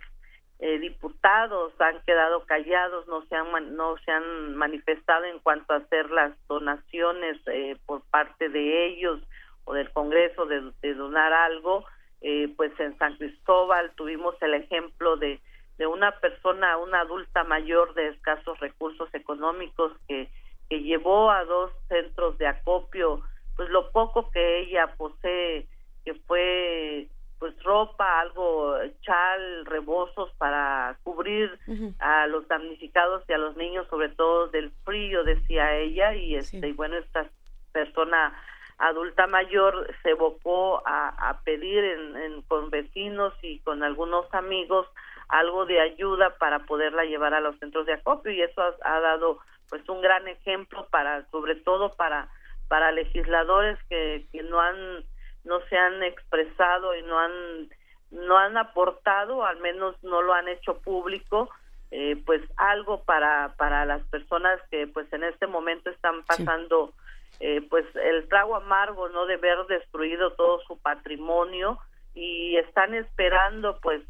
eh, 0.60 0.78
diputados 0.78 1.72
han 1.80 2.00
quedado 2.02 2.44
callados 2.44 3.06
no 3.06 3.24
se 3.26 3.36
han 3.36 3.76
no 3.76 3.96
se 3.98 4.10
han 4.10 4.56
manifestado 4.56 5.24
en 5.24 5.38
cuanto 5.38 5.72
a 5.72 5.76
hacer 5.76 6.10
las 6.10 6.32
donaciones 6.48 7.36
eh, 7.46 7.76
por 7.86 8.02
parte 8.10 8.48
de 8.48 8.86
ellos 8.86 9.20
o 9.64 9.74
del 9.74 9.90
Congreso 9.92 10.46
de, 10.46 10.72
de 10.82 10.94
donar 10.94 11.32
algo 11.32 11.84
eh, 12.22 12.52
pues 12.56 12.72
en 12.80 12.96
San 12.98 13.16
Cristóbal 13.16 13.92
tuvimos 13.94 14.34
el 14.42 14.54
ejemplo 14.54 15.16
de 15.16 15.40
de 15.76 15.86
una 15.86 16.10
persona 16.18 16.76
una 16.78 17.02
adulta 17.02 17.44
mayor 17.44 17.94
de 17.94 18.08
escasos 18.08 18.58
recursos 18.58 19.08
económicos 19.14 19.92
que 20.08 20.28
que 20.68 20.80
llevó 20.82 21.30
a 21.30 21.44
dos 21.44 21.70
centros 21.88 22.36
de 22.38 22.48
acopio 22.48 23.22
pues 23.58 23.68
lo 23.70 23.90
poco 23.90 24.30
que 24.30 24.60
ella 24.60 24.94
posee 24.96 25.66
que 26.04 26.14
fue 26.26 27.08
pues 27.38 27.54
ropa 27.62 28.20
algo 28.20 28.74
chal 29.02 29.66
rebozos 29.66 30.30
para 30.38 30.96
cubrir 31.02 31.58
a 31.98 32.26
los 32.28 32.48
damnificados 32.48 33.22
y 33.28 33.32
a 33.32 33.38
los 33.38 33.56
niños 33.56 33.86
sobre 33.90 34.08
todo 34.10 34.48
del 34.48 34.70
frío 34.84 35.22
decía 35.24 35.74
ella 35.76 36.14
y 36.14 36.36
este 36.36 36.68
y 36.68 36.72
bueno 36.72 36.96
esta 36.96 37.26
persona 37.72 38.32
adulta 38.78 39.26
mayor 39.26 39.92
se 40.02 40.10
evocó 40.10 40.82
a, 40.86 41.08
a 41.30 41.40
pedir 41.42 41.82
en, 41.84 42.16
en- 42.16 42.42
con 42.42 42.70
vecinos 42.70 43.34
y 43.42 43.58
con 43.60 43.82
algunos 43.82 44.32
amigos 44.32 44.86
algo 45.28 45.66
de 45.66 45.80
ayuda 45.80 46.30
para 46.38 46.60
poderla 46.60 47.04
llevar 47.04 47.34
a 47.34 47.40
los 47.40 47.58
centros 47.58 47.86
de 47.86 47.94
acopio 47.94 48.32
y 48.32 48.40
eso 48.40 48.62
ha, 48.62 48.74
ha 48.96 49.00
dado 49.00 49.38
pues 49.68 49.86
un 49.88 50.00
gran 50.00 50.26
ejemplo 50.28 50.86
para 50.90 51.28
sobre 51.30 51.56
todo 51.56 51.94
para 51.96 52.28
para 52.68 52.92
legisladores 52.92 53.78
que, 53.88 54.26
que 54.32 54.42
no 54.42 54.60
han 54.60 55.04
no 55.44 55.60
se 55.68 55.76
han 55.76 56.02
expresado 56.02 56.94
y 56.94 57.02
no 57.02 57.18
han 57.18 57.68
no 58.10 58.38
han 58.38 58.56
aportado 58.56 59.44
al 59.44 59.58
menos 59.58 59.96
no 60.02 60.22
lo 60.22 60.32
han 60.34 60.48
hecho 60.48 60.80
público 60.80 61.48
eh, 61.90 62.22
pues 62.26 62.42
algo 62.56 63.02
para 63.04 63.54
para 63.56 63.84
las 63.84 64.02
personas 64.08 64.60
que 64.70 64.86
pues 64.86 65.10
en 65.12 65.24
este 65.24 65.46
momento 65.46 65.90
están 65.90 66.22
pasando 66.24 66.92
eh, 67.40 67.62
pues 67.68 67.84
el 67.96 68.28
trago 68.28 68.56
amargo 68.56 69.08
no 69.08 69.26
de 69.26 69.36
ver 69.36 69.58
destruido 69.68 70.32
todo 70.32 70.60
su 70.66 70.78
patrimonio 70.78 71.78
y 72.14 72.56
están 72.56 72.94
esperando 72.94 73.78
pues 73.80 74.02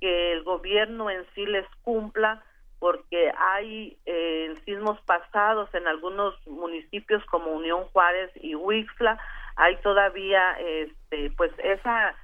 que 0.00 0.32
el 0.32 0.42
gobierno 0.42 1.10
en 1.10 1.24
sí 1.34 1.46
les 1.46 1.66
cumpla 1.82 2.42
porque 2.84 3.32
hay 3.38 3.96
eh, 4.04 4.52
sismos 4.66 5.00
pasados 5.06 5.74
en 5.74 5.86
algunos 5.86 6.34
municipios 6.46 7.24
como 7.30 7.52
Unión 7.52 7.84
Juárez 7.84 8.30
y 8.34 8.54
Huixla. 8.56 9.18
Hay 9.56 9.76
todavía 9.76 10.52
este 10.60 11.30
pues 11.34 11.50
esa 11.62 12.14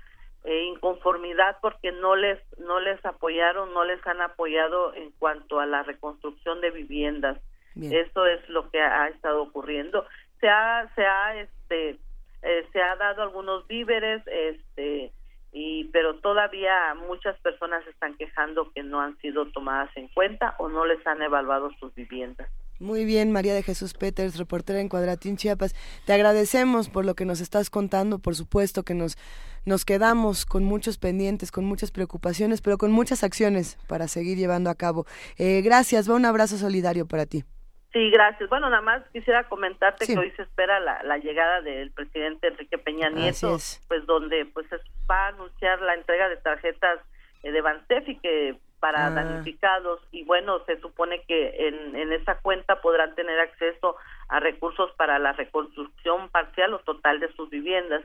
eh, 0.44 0.64
inconformidad 0.64 1.56
porque 1.62 1.92
no 1.92 2.14
les 2.14 2.38
no 2.58 2.78
les 2.78 3.02
apoyaron 3.06 3.72
no 3.72 3.86
les 3.86 4.06
han 4.06 4.20
apoyado 4.20 4.92
en 4.92 5.12
cuanto 5.12 5.60
a 5.60 5.64
la 5.64 5.82
reconstrucción 5.82 6.60
de 6.60 6.70
viviendas. 6.72 7.38
Bien. 7.74 7.94
eso 7.94 8.26
es 8.26 8.46
lo 8.50 8.70
que 8.70 8.82
ha 8.82 9.08
estado 9.08 9.40
ocurriendo. 9.40 10.04
Se 10.40 10.48
ha 10.50 10.92
se 10.94 11.06
ha 11.06 11.36
este 11.36 11.96
eh, 12.42 12.66
se 12.70 12.82
ha 12.82 12.96
dado 12.96 13.22
algunos 13.22 13.66
víveres 13.66 14.20
este 14.26 15.10
y 15.52 15.84
pero 15.92 16.16
todavía 16.20 16.94
muchas 16.94 17.38
personas 17.40 17.86
están 17.86 18.16
quejando 18.16 18.70
que 18.72 18.82
no 18.82 19.00
han 19.00 19.18
sido 19.18 19.46
tomadas 19.46 19.90
en 19.96 20.08
cuenta 20.08 20.54
o 20.58 20.68
no 20.68 20.86
les 20.86 21.04
han 21.06 21.20
evaluado 21.22 21.70
sus 21.80 21.94
viviendas 21.94 22.48
Muy 22.78 23.04
bien, 23.04 23.32
María 23.32 23.54
de 23.54 23.62
Jesús 23.62 23.94
Peters, 23.94 24.38
reportera 24.38 24.80
en 24.80 24.88
Cuadratín 24.88 25.36
Chiapas. 25.36 25.74
Te 26.06 26.12
agradecemos 26.12 26.88
por 26.88 27.04
lo 27.04 27.14
que 27.14 27.24
nos 27.24 27.40
estás 27.40 27.68
contando. 27.68 28.18
Por 28.20 28.34
supuesto 28.34 28.84
que 28.84 28.94
nos, 28.94 29.18
nos 29.66 29.84
quedamos 29.84 30.46
con 30.46 30.64
muchos 30.64 30.96
pendientes, 30.96 31.52
con 31.52 31.64
muchas 31.64 31.90
preocupaciones, 31.90 32.62
pero 32.62 32.78
con 32.78 32.92
muchas 32.92 33.22
acciones 33.22 33.76
para 33.86 34.08
seguir 34.08 34.38
llevando 34.38 34.70
a 34.70 34.76
cabo. 34.76 35.04
Eh, 35.36 35.60
gracias, 35.62 36.08
va 36.08 36.14
un 36.14 36.24
abrazo 36.24 36.56
solidario 36.56 37.06
para 37.06 37.26
ti. 37.26 37.44
Sí, 37.92 38.10
gracias. 38.10 38.48
Bueno, 38.48 38.70
nada 38.70 38.82
más 38.82 39.02
quisiera 39.12 39.48
comentarte 39.48 40.04
Sí. 40.06 40.14
que 40.14 40.18
hoy 40.20 40.30
se 40.32 40.42
espera 40.42 40.78
la, 40.78 41.02
la 41.02 41.18
llegada 41.18 41.60
del 41.60 41.90
presidente 41.90 42.46
Enrique 42.46 42.78
Peña 42.78 43.10
Nieto, 43.10 43.56
pues 43.88 44.06
donde 44.06 44.46
pues 44.46 44.70
es- 44.72 44.80
va 45.10 45.24
a 45.24 45.28
anunciar 45.28 45.80
la 45.82 45.94
entrega 45.94 46.28
de 46.28 46.36
tarjetas 46.36 47.00
eh, 47.42 47.50
de 47.50 47.60
Bansefi 47.60 48.16
que 48.18 48.56
para 48.78 49.06
Ah. 49.06 49.10
damnificados 49.10 50.00
y 50.12 50.24
bueno, 50.24 50.64
se 50.66 50.78
supone 50.80 51.22
que 51.26 51.68
en, 51.68 51.96
en 51.96 52.12
esa 52.12 52.36
cuenta 52.38 52.80
podrán 52.80 53.14
tener 53.14 53.38
acceso 53.40 53.96
a 54.28 54.38
recursos 54.40 54.90
para 54.96 55.18
la 55.18 55.32
reconstrucción 55.32 56.28
parcial 56.30 56.72
o 56.74 56.78
total 56.80 57.18
de 57.20 57.32
sus 57.34 57.50
viviendas. 57.50 58.02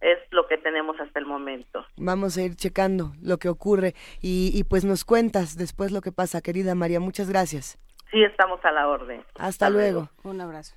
Es 0.00 0.18
lo 0.30 0.46
que 0.46 0.58
tenemos 0.58 0.98
hasta 1.00 1.18
el 1.18 1.26
momento. 1.26 1.84
Vamos 1.96 2.36
a 2.36 2.42
ir 2.42 2.54
checando 2.56 3.12
lo 3.22 3.38
que 3.38 3.48
ocurre 3.48 3.94
y, 4.20 4.50
y 4.54 4.64
pues 4.64 4.84
nos 4.84 5.04
cuentas 5.04 5.56
después 5.56 5.90
lo 5.92 6.00
que 6.00 6.12
pasa, 6.12 6.40
querida 6.42 6.74
María. 6.74 7.00
Muchas 7.00 7.28
gracias. 7.30 7.78
Sí, 8.10 8.22
estamos 8.22 8.64
a 8.64 8.72
la 8.72 8.88
orden. 8.88 9.24
Hasta, 9.38 9.68
luego. 9.68 10.08
Un 10.22 10.40
abrazo. 10.40 10.74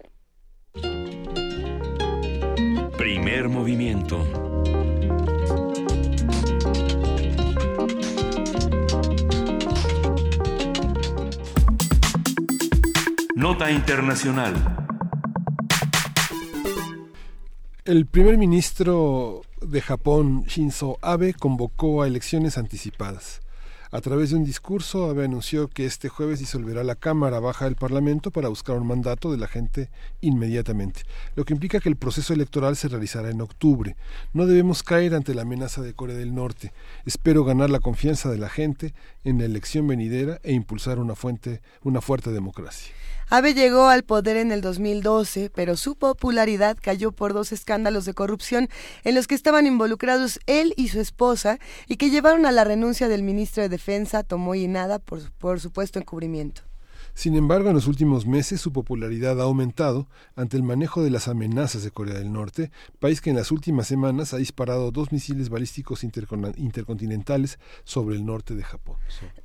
Primer 2.97 3.49
movimiento. 3.49 4.25
Nota 13.35 13.71
Internacional. 13.71 14.53
El 17.85 18.05
primer 18.05 18.37
ministro 18.37 19.41
de 19.61 19.81
Japón, 19.81 20.43
Shinzo 20.43 20.97
Abe, 21.01 21.33
convocó 21.33 22.03
a 22.03 22.07
elecciones 22.07 22.57
anticipadas. 22.57 23.41
A 23.91 24.01
través 24.01 24.29
de 24.29 24.35
un 24.35 24.43
discurso, 24.43 25.09
anunció 25.09 25.67
que 25.67 25.87
este 25.87 26.09
jueves 26.09 26.37
disolverá 26.37 26.83
la 26.83 26.93
Cámara 26.93 27.39
Baja 27.39 27.65
del 27.65 27.75
Parlamento 27.75 28.29
para 28.29 28.47
buscar 28.47 28.77
un 28.77 28.85
mandato 28.85 29.31
de 29.31 29.37
la 29.39 29.47
gente 29.47 29.89
inmediatamente, 30.21 31.01
lo 31.35 31.43
que 31.43 31.53
implica 31.53 31.79
que 31.79 31.89
el 31.89 31.95
proceso 31.95 32.31
electoral 32.31 32.75
se 32.75 32.87
realizará 32.87 33.31
en 33.31 33.41
octubre. 33.41 33.95
No 34.31 34.45
debemos 34.45 34.83
caer 34.83 35.15
ante 35.15 35.33
la 35.33 35.41
amenaza 35.41 35.81
de 35.81 35.95
Corea 35.95 36.17
del 36.17 36.35
Norte. 36.35 36.71
Espero 37.07 37.43
ganar 37.43 37.71
la 37.71 37.79
confianza 37.79 38.29
de 38.29 38.37
la 38.37 38.49
gente 38.49 38.93
en 39.23 39.39
la 39.39 39.45
elección 39.45 39.87
venidera 39.87 40.39
e 40.43 40.53
impulsar 40.53 40.99
una, 40.99 41.15
fuente, 41.15 41.63
una 41.81 41.99
fuerte 41.99 42.29
democracia. 42.29 42.93
Abe 43.31 43.53
llegó 43.53 43.89
al 43.89 44.03
poder 44.03 44.37
en 44.37 44.51
el 44.51 44.61
2012, 44.61 45.51
pero 45.53 45.77
su 45.77 45.95
popularidad 45.95 46.75
cayó 46.81 47.11
por 47.11 47.33
dos 47.33 47.51
escándalos 47.51 48.05
de 48.05 48.15
corrupción 48.15 48.69
en 49.03 49.13
los 49.13 49.27
que 49.27 49.35
estaban 49.35 49.67
involucrados 49.67 50.39
él 50.47 50.73
y 50.77 50.87
su 50.87 50.99
esposa 50.99 51.59
y 51.87 51.97
que 51.97 52.09
llevaron 52.09 52.47
a 52.47 52.51
la 52.51 52.63
renuncia 52.63 53.07
del 53.07 53.21
ministro 53.21 53.61
de 53.61 53.69
Defensa, 53.69 54.23
Tomoe 54.23 54.57
Inada, 54.57 54.97
por, 54.97 55.31
por 55.33 55.59
supuesto 55.59 55.99
encubrimiento. 55.99 56.68
Sin 57.19 57.35
embargo, 57.35 57.67
en 57.67 57.75
los 57.75 57.87
últimos 57.87 58.25
meses 58.25 58.61
su 58.61 58.71
popularidad 58.71 59.41
ha 59.41 59.43
aumentado 59.43 60.07
ante 60.37 60.55
el 60.55 60.63
manejo 60.63 61.03
de 61.03 61.09
las 61.09 61.27
amenazas 61.27 61.83
de 61.83 61.91
Corea 61.91 62.13
del 62.17 62.31
Norte, 62.31 62.71
país 62.99 63.19
que 63.19 63.29
en 63.29 63.35
las 63.35 63.51
últimas 63.51 63.87
semanas 63.87 64.33
ha 64.33 64.37
disparado 64.37 64.89
dos 64.91 65.11
misiles 65.11 65.49
balísticos 65.49 66.05
intercon- 66.05 66.53
intercontinentales 66.57 67.59
sobre 67.83 68.15
el 68.15 68.25
norte 68.25 68.55
de 68.55 68.63
Japón. 68.63 68.95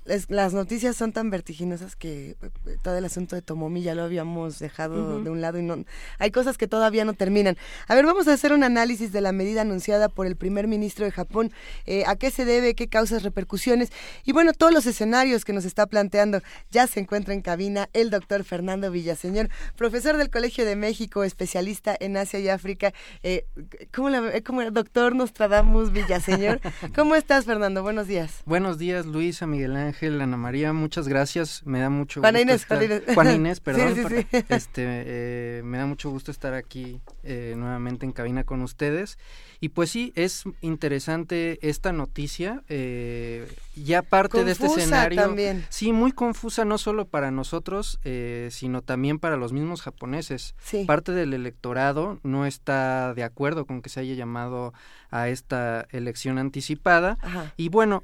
Es- 0.05 0.31
las 0.31 0.55
noticias 0.55 0.95
son 0.95 1.13
tan 1.13 1.31
vertiginosas 1.31 1.97
que 1.97 2.37
eh, 2.41 2.77
todo 2.81 2.97
el 2.97 3.05
asunto 3.07 3.35
de 3.35 3.43
Tomomi 3.43 3.83
ya 3.83 3.97
lo 3.97 4.05
habíamos 4.05 4.61
dejado 4.61 5.21
de 5.21 5.31
un 5.31 5.41
lado 5.41 5.59
y 5.59 5.63
no 5.65 5.85
hay 6.21 6.31
cosas 6.31 6.57
que 6.57 6.69
todavía 6.69 7.05
no 7.05 7.15
terminan. 7.15 7.57
A 7.89 7.97
ver, 7.97 8.07
vamos 8.07 8.29
a 8.29 8.35
hacer 8.35 8.53
un 8.53 8.63
análisis 8.63 9.11
de 9.11 9.21
la 9.21 9.33
medida 9.33 9.63
anunciada 9.63 10.09
por 10.09 10.29
el 10.29 10.37
primer 10.37 10.69
ministro 10.69 11.07
de 11.07 11.11
Japón. 11.11 11.51
Eh, 11.87 12.05
¿A 12.07 12.15
qué 12.15 12.31
se 12.31 12.45
debe? 12.45 12.77
¿Qué 12.77 12.87
causas, 12.87 13.25
repercusiones? 13.25 13.91
Y 14.25 14.31
bueno, 14.31 14.53
todos 14.53 14.73
los 14.73 14.87
escenarios 14.87 15.45
que 15.45 15.53
nos 15.53 15.65
está 15.65 15.89
planteando. 15.89 16.41
Ya 16.71 16.87
se 16.87 17.01
encuentra 17.01 17.35
en 17.35 17.43
cabina 17.43 17.64
el 17.93 18.11
doctor 18.11 18.45
Fernando 18.45 18.91
Villaseñor, 18.91 19.49
profesor 19.77 20.17
del 20.17 20.31
Colegio 20.31 20.65
de 20.65 20.77
México, 20.77 21.25
especialista 21.25 21.97
en 21.99 22.17
Asia 22.17 22.39
y 22.41 22.49
África. 22.49 22.93
Eh, 23.23 23.47
¿Cómo 23.95 24.11
la, 24.11 24.37
eh, 24.37 24.43
cómo 24.43 24.61
era? 24.63 24.71
doctor 24.71 25.15
Nostradamus 25.15 25.93
Villaseñor? 25.93 26.61
¿Cómo 26.95 27.15
estás, 27.15 27.45
Fernando? 27.45 27.83
Buenos 27.83 28.07
días. 28.07 28.43
Buenos 28.45 28.79
días, 28.79 29.07
Luisa, 29.07 29.47
Miguel 29.47 29.77
Ángel, 29.77 30.21
Ana 30.21 30.37
María, 30.37 30.73
muchas 30.73 31.09
gracias. 31.09 31.63
Me 31.65 31.81
da 31.81 31.91
mucho 31.91 32.21
Juana 32.21 32.41
gusto 32.41 32.75
Inés, 32.77 33.01
estar- 33.07 33.15
Juana 33.15 33.33
Inés. 33.33 33.61
Perdón. 33.65 33.95
Sí, 33.95 34.03
sí, 34.09 34.27
sí. 34.31 34.45
Este, 34.55 34.83
eh, 34.87 35.63
me 35.65 35.79
da 35.79 35.87
mucho 35.87 36.11
gusto 36.11 36.31
estar 36.31 36.55
aquí 36.55 37.01
eh, 37.23 37.55
nuevamente 37.57 38.05
en 38.07 38.13
cabina 38.13 38.45
con 38.45 38.63
ustedes. 38.63 39.19
Y 39.61 39.71
pues 39.71 39.91
sí, 39.91 40.13
es 40.15 40.45
interesante 40.61 41.59
esta 41.67 41.93
noticia. 41.93 42.63
ya 43.77 44.03
parte 44.03 44.45
de 44.45 44.53
este 44.53 44.67
escenario. 44.67 45.23
también. 45.23 45.65
Sí, 45.71 45.93
muy 45.93 46.13
confusa 46.13 46.65
no 46.65 46.77
solo 46.77 47.07
para 47.07 47.31
nosotros, 47.31 47.54
eh, 48.05 48.49
sino 48.51 48.83
también 48.83 49.19
para 49.19 49.37
los 49.37 49.53
mismos 49.53 49.83
japoneses. 49.83 50.55
Sí. 50.63 50.85
Parte 50.85 51.13
del 51.13 51.35
electorado 51.35 52.19
no 52.23 52.47
está 52.47 53.15
de 53.15 53.25
acuerdo 53.25 53.67
con 53.67 53.83
que 53.83 53.91
se 53.91 54.01
haya 54.01 54.15
llamado 54.15 54.73
a 55.11 55.29
esta 55.29 55.87
elección 55.91 56.39
anticipada. 56.39 57.19
Ajá. 57.21 57.53
Y 57.57 57.69
bueno, 57.69 58.03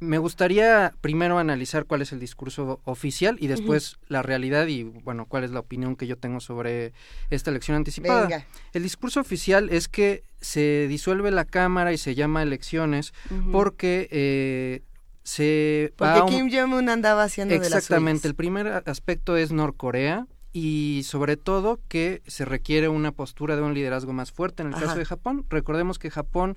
me 0.00 0.18
gustaría 0.18 0.94
primero 1.00 1.38
analizar 1.38 1.84
cuál 1.84 2.02
es 2.02 2.12
el 2.12 2.20
discurso 2.20 2.80
oficial 2.84 3.36
y 3.40 3.48
después 3.48 3.98
la 4.06 4.22
realidad 4.22 4.68
y 4.68 4.84
bueno, 4.84 5.26
cuál 5.26 5.42
es 5.42 5.50
la 5.50 5.60
opinión 5.60 5.96
que 5.96 6.06
yo 6.06 6.16
tengo 6.16 6.38
sobre 6.40 6.92
esta 7.30 7.50
elección 7.50 7.76
anticipada. 7.76 8.22
Venga. 8.22 8.46
El 8.72 8.84
discurso 8.84 9.20
oficial 9.20 9.70
es 9.70 9.88
que 9.88 10.22
se 10.40 10.86
disuelve 10.88 11.32
la 11.32 11.44
Cámara 11.44 11.92
y 11.92 11.98
se 11.98 12.14
llama 12.14 12.42
elecciones 12.42 13.12
porque 13.50 14.08
eh, 14.12 14.82
se 15.28 15.92
Porque 15.96 16.20
un- 16.22 16.28
Kim 16.28 16.50
Jong-un 16.50 16.88
andaba 16.88 17.24
haciendo 17.24 17.52
de 17.52 17.60
las 17.60 17.68
Exactamente, 17.68 18.26
el 18.28 18.34
primer 18.34 18.66
aspecto 18.86 19.36
es 19.36 19.52
Norcorea 19.52 20.26
y 20.54 21.02
sobre 21.04 21.36
todo 21.36 21.80
que 21.88 22.22
se 22.26 22.46
requiere 22.46 22.88
una 22.88 23.12
postura 23.12 23.54
de 23.54 23.60
un 23.60 23.74
liderazgo 23.74 24.14
más 24.14 24.32
fuerte. 24.32 24.62
En 24.62 24.68
el 24.68 24.74
Ajá. 24.74 24.86
caso 24.86 24.98
de 24.98 25.04
Japón, 25.04 25.44
recordemos 25.50 25.98
que 25.98 26.10
Japón 26.10 26.56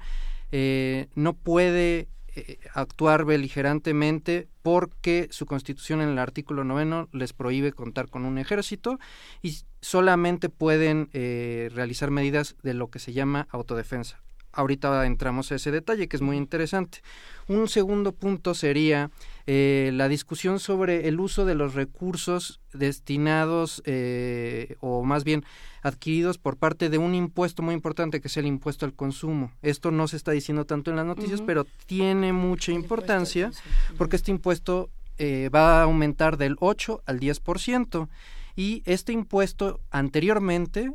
eh, 0.54 1.08
no 1.16 1.34
puede 1.34 2.08
eh, 2.34 2.60
actuar 2.74 3.26
beligerantemente 3.26 4.48
porque 4.62 5.28
su 5.32 5.46
constitución 5.46 6.00
en 6.00 6.08
el 6.08 6.18
artículo 6.20 6.64
noveno 6.64 7.10
les 7.12 7.34
prohíbe 7.34 7.74
contar 7.74 8.08
con 8.08 8.24
un 8.24 8.38
ejército 8.38 9.00
y 9.42 9.58
solamente 9.82 10.48
pueden 10.48 11.10
eh, 11.12 11.70
realizar 11.74 12.10
medidas 12.10 12.56
de 12.64 12.74
lo 12.74 12.90
que 12.90 13.00
se 13.00 13.12
llama 13.12 13.50
autodefensa. 13.52 14.22
Ahorita 14.54 15.06
entramos 15.06 15.52
a 15.52 15.56
ese 15.56 15.72
detalle 15.72 16.08
que 16.08 16.18
es 16.18 16.22
muy 16.22 16.38
interesante. 16.38 17.00
Un 17.48 17.68
segundo 17.68 18.12
punto 18.12 18.54
sería 18.54 19.12
eh, 19.48 19.92
la 19.94 20.08
discusión 20.08 20.60
sobre 20.60 21.08
el 21.08 21.20
uso 21.20 21.46
de 21.46 21.56
los 21.56 21.74
recursos 21.74 22.60
destinados 22.74 23.82
eh, 23.86 24.76
o 24.80 25.04
más 25.04 25.24
bien 25.24 25.44
adquiridos 25.82 26.38
por 26.38 26.58
parte 26.58 26.90
de 26.90 26.98
un 26.98 27.16
impuesto 27.16 27.64
muy 27.64 27.74
importante 27.74 28.22
que 28.22 28.28
es 28.28 28.38
el 28.38 28.46
impuesto 28.46 28.86
al 28.86 28.94
consumo. 28.94 29.52
Esto 29.62 29.92
no 29.92 30.08
se 30.08 30.18
está 30.18 30.32
diciendo 30.32 30.66
tanto 30.66 30.92
en 30.92 30.98
las 30.98 31.06
noticias, 31.06 31.42
pero 31.42 31.66
tiene 31.86 32.34
mucha 32.34 32.72
importancia 32.72 33.52
porque 33.98 34.16
este 34.16 34.32
impuesto 34.32 34.90
eh, 35.18 35.50
va 35.54 35.80
a 35.80 35.84
aumentar 35.84 36.38
del 36.38 36.56
8 36.60 37.04
al 37.06 37.20
10% 37.20 38.08
y 38.56 38.84
este 38.86 39.14
impuesto 39.14 39.80
anteriormente 39.92 40.92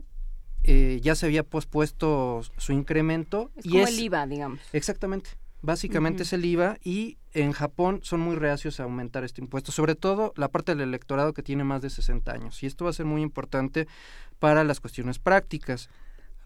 eh, 0.67 1.01
ya 1.03 1.15
se 1.15 1.27
había 1.27 1.43
pospuesto 1.43 2.43
su 2.57 2.73
incremento 2.73 3.51
Es 3.57 3.67
y 3.67 3.71
como 3.71 3.85
es 3.85 3.91
el 3.91 4.01
IVA, 4.01 4.27
digamos. 4.27 4.61
Exactamente. 4.73 5.31
Básicamente 5.63 6.23
es 6.23 6.33
el 6.33 6.45
IVA 6.45 6.79
y 6.85 7.19
en 7.33 7.53
Japón 7.53 8.01
son 8.03 8.21
muy 8.21 8.37
reacios 8.37 8.79
a 8.79 8.85
aumentar 8.85 9.25
este 9.25 9.41
impuesto, 9.41 9.73
sobre 9.73 9.95
todo 9.95 10.33
la 10.37 10.49
parte 10.49 10.75
del 10.75 10.89
electorado 10.89 11.33
que 11.33 11.43
tiene 11.43 11.65
más 11.65 11.83
de 11.83 11.91
60 11.91 12.31
años. 12.31 12.63
Y 12.63 12.67
esto 12.67 12.85
va 12.85 12.91
a 12.91 12.95
ser 12.95 13.07
muy 13.07 13.23
importante 13.23 13.89
para 14.39 14.65
las 14.65 14.81
cuestiones 14.81 15.19
prácticas. 15.19 15.89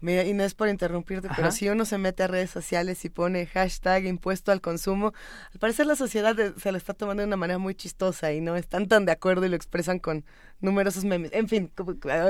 Mira, 0.01 0.23
y 0.25 0.33
no 0.33 0.43
es 0.43 0.55
por 0.55 0.67
interrumpirte, 0.67 1.29
pero 1.35 1.51
si 1.51 1.69
uno 1.69 1.85
se 1.85 1.97
mete 1.99 2.23
a 2.23 2.27
redes 2.27 2.49
sociales 2.49 3.05
y 3.05 3.09
pone 3.09 3.45
hashtag 3.45 4.05
impuesto 4.05 4.51
al 4.51 4.59
consumo, 4.59 5.13
al 5.53 5.59
parecer 5.59 5.85
la 5.85 5.95
sociedad 5.95 6.35
se 6.57 6.71
lo 6.71 6.77
está 6.77 6.93
tomando 6.95 7.21
de 7.21 7.27
una 7.27 7.37
manera 7.37 7.59
muy 7.59 7.75
chistosa 7.75 8.33
y 8.33 8.41
no 8.41 8.55
están 8.55 8.87
tan 8.87 9.05
de 9.05 9.11
acuerdo 9.11 9.45
y 9.45 9.49
lo 9.49 9.55
expresan 9.55 9.99
con 9.99 10.25
numerosos 10.59 11.05
memes. 11.05 11.31
En 11.33 11.47
fin, 11.47 11.71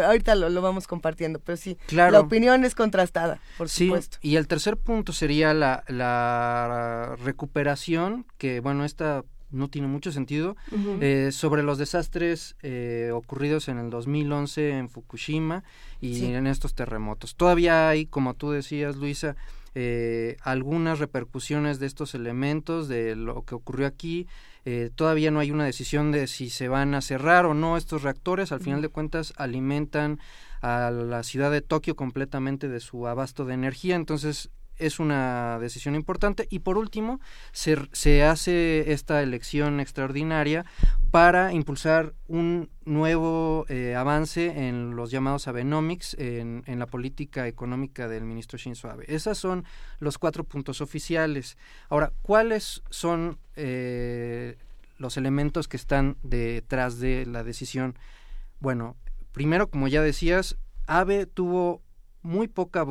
ahorita 0.05 0.35
lo, 0.35 0.49
lo 0.49 0.61
vamos 0.61 0.85
compartiendo, 0.87 1.39
pero 1.39 1.55
sí, 1.57 1.77
Claro. 1.87 2.11
la 2.11 2.19
opinión 2.19 2.63
es 2.65 2.75
contrastada, 2.75 3.39
por 3.57 3.69
sí, 3.69 3.85
supuesto. 3.87 4.17
y 4.21 4.35
el 4.35 4.47
tercer 4.47 4.75
punto 4.77 5.13
sería 5.13 5.53
la, 5.53 5.83
la 5.87 7.15
recuperación, 7.23 8.25
que 8.37 8.59
bueno, 8.59 8.85
esta 8.85 9.23
no 9.51 9.69
tiene 9.69 9.87
mucho 9.87 10.11
sentido, 10.11 10.55
eh, 11.01 11.29
sobre 11.31 11.63
los 11.63 11.77
desastres 11.77 12.55
eh, 12.61 13.11
ocurridos 13.13 13.67
en 13.67 13.77
el 13.77 13.89
2011 13.89 14.69
en 14.77 14.89
Fukushima 14.89 15.63
y 15.99 16.15
Sí. 16.15 16.25
en 16.33 16.47
estos 16.47 16.73
terremotos. 16.73 17.35
Todavía 17.35 17.89
hay, 17.89 18.05
como 18.05 18.33
tú 18.33 18.51
decías, 18.51 18.95
Luisa, 18.97 19.35
eh, 19.75 20.35
algunas 20.41 20.99
repercusiones 20.99 21.79
de 21.79 21.87
estos 21.87 22.13
elementos, 22.15 22.87
de 22.87 23.15
lo 23.15 23.43
que 23.43 23.55
ocurrió 23.55 23.87
aquí. 23.87 24.27
Eh, 24.65 24.89
todavía 24.93 25.31
no 25.31 25.39
hay 25.39 25.49
una 25.51 25.65
decisión 25.65 26.11
de 26.11 26.27
si 26.27 26.49
se 26.49 26.67
van 26.67 26.93
a 26.93 27.01
cerrar 27.01 27.45
o 27.45 27.53
no 27.53 27.77
estos 27.77 28.03
reactores. 28.03 28.51
Al 28.51 28.59
final 28.59 28.81
de 28.81 28.89
cuentas, 28.89 29.33
alimentan 29.37 30.19
a 30.61 30.91
la 30.91 31.23
ciudad 31.23 31.51
de 31.51 31.61
Tokio 31.61 31.95
completamente 31.95 32.67
de 32.67 32.79
su 32.79 33.07
abasto 33.07 33.45
de 33.45 33.53
energía. 33.55 33.95
Entonces, 33.95 34.49
es 34.77 34.99
una 34.99 35.59
decisión 35.59 35.95
importante. 35.95 36.47
Y 36.49 36.59
por 36.59 36.77
último, 36.77 37.19
se, 37.51 37.77
se 37.91 38.23
hace 38.23 38.91
esta 38.91 39.21
elección 39.21 39.79
extraordinaria 39.79 40.65
para 41.11 41.53
impulsar 41.53 42.13
un 42.27 42.69
nuevo 42.85 43.65
eh, 43.69 43.95
avance 43.95 44.67
en 44.67 44.95
los 44.95 45.11
llamados 45.11 45.47
Abenomics, 45.47 46.15
en, 46.15 46.63
en 46.65 46.79
la 46.79 46.87
política 46.87 47.47
económica 47.47 48.07
del 48.07 48.23
ministro 48.23 48.57
Shinzo 48.57 48.89
Abe. 48.89 49.05
Esos 49.07 49.37
son 49.37 49.65
los 49.99 50.17
cuatro 50.17 50.43
puntos 50.43 50.81
oficiales. 50.81 51.57
Ahora, 51.89 52.13
¿cuáles 52.21 52.81
son 52.89 53.37
eh, 53.55 54.57
los 54.97 55.17
elementos 55.17 55.67
que 55.67 55.77
están 55.77 56.17
detrás 56.23 56.99
de 56.99 57.25
la 57.25 57.43
decisión? 57.43 57.97
Bueno, 58.59 58.95
primero, 59.31 59.69
como 59.69 59.87
ya 59.87 60.01
decías, 60.01 60.57
Abe 60.87 61.25
tuvo 61.25 61.81
muy 62.21 62.47
poca 62.47 62.85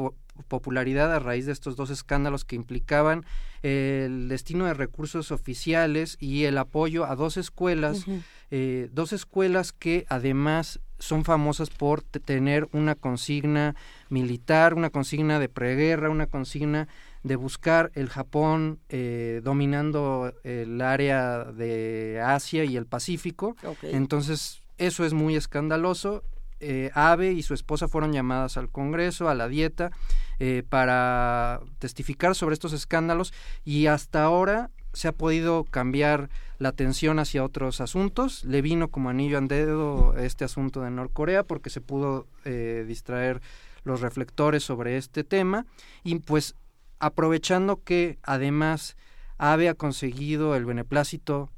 popularidad 0.49 1.13
a 1.15 1.19
raíz 1.19 1.47
de 1.47 1.53
estos 1.53 1.77
dos 1.77 1.91
escándalos 1.91 2.45
que 2.45 2.57
implicaban 2.57 3.25
el 3.63 4.29
destino 4.29 4.65
de 4.67 4.75
recursos 4.75 5.31
oficiales 5.33 6.17
y 6.21 6.45
el 6.45 6.57
apoyo 6.59 7.05
a 7.05 7.15
dos 7.15 7.37
escuelas, 7.37 8.07
eh, 8.51 8.89
dos 8.93 9.13
escuelas 9.13 9.73
que 9.73 10.07
además 10.09 10.81
son 10.99 11.25
famosas 11.25 11.71
por 11.71 12.03
te- 12.03 12.21
tener 12.21 12.69
una 12.73 12.95
consigna 12.95 13.75
militar, 14.09 14.75
una 14.75 14.91
consigna 14.91 15.39
de 15.39 15.49
preguerra, 15.49 16.11
una 16.11 16.27
consigna 16.27 16.89
de 17.23 17.37
buscar 17.37 17.91
el 17.95 18.09
Japón 18.09 18.81
eh, 18.89 19.41
dominando 19.45 20.35
el 20.43 20.81
área 20.81 21.45
de 21.45 22.21
Asia 22.25 22.65
y 22.65 22.77
el 22.77 22.87
Pacífico. 22.87 23.57
Entonces, 23.95 24.63
eso 24.79 25.05
es 25.05 25.13
muy 25.13 25.37
escandaloso. 25.37 26.23
Eh, 26.61 26.91
Abe 26.95 27.33
y 27.33 27.43
su 27.43 27.55
esposa 27.55 27.89
fueron 27.89 28.13
llamadas 28.13 28.57
al 28.57 28.69
Congreso, 28.69 29.29
a 29.29 29.35
la 29.35 29.49
dieta, 29.49 29.91
eh, 30.39 30.63
para 30.69 31.61
testificar 31.79 32.35
sobre 32.35 32.55
estos 32.55 32.73
escándalos 32.73 33.33
y 33.65 33.87
hasta 33.87 34.23
ahora 34.23 34.71
se 34.93 35.09
ha 35.09 35.13
podido 35.13 35.65
cambiar 35.65 36.31
la 36.59 36.71
atención 36.71 37.19
hacia 37.19 37.45
otros 37.45 37.81
asuntos. 37.81 38.45
Le 38.45 38.61
vino 38.63 38.89
como 38.89 39.09
anillo 39.09 39.39
al 39.39 39.49
dedo 39.49 40.15
este 40.19 40.45
asunto 40.45 40.83
de 40.83 40.91
Norcorea 40.91 41.45
porque 41.45 41.71
se 41.71 41.81
pudo 41.81 42.27
eh, 42.45 42.85
distraer 42.87 43.41
los 43.85 44.01
reflectores 44.01 44.63
sobre 44.63 44.97
este 44.97 45.25
tema 45.25 45.67
y 46.05 46.19
pues 46.19 46.55
aprovechando 46.99 47.83
que 47.83 48.19
además 48.23 48.97
Abe 49.39 49.71
ha 49.71 49.75
conseguido 49.75 50.55
el 50.55 50.67
beneplácito 50.67 51.51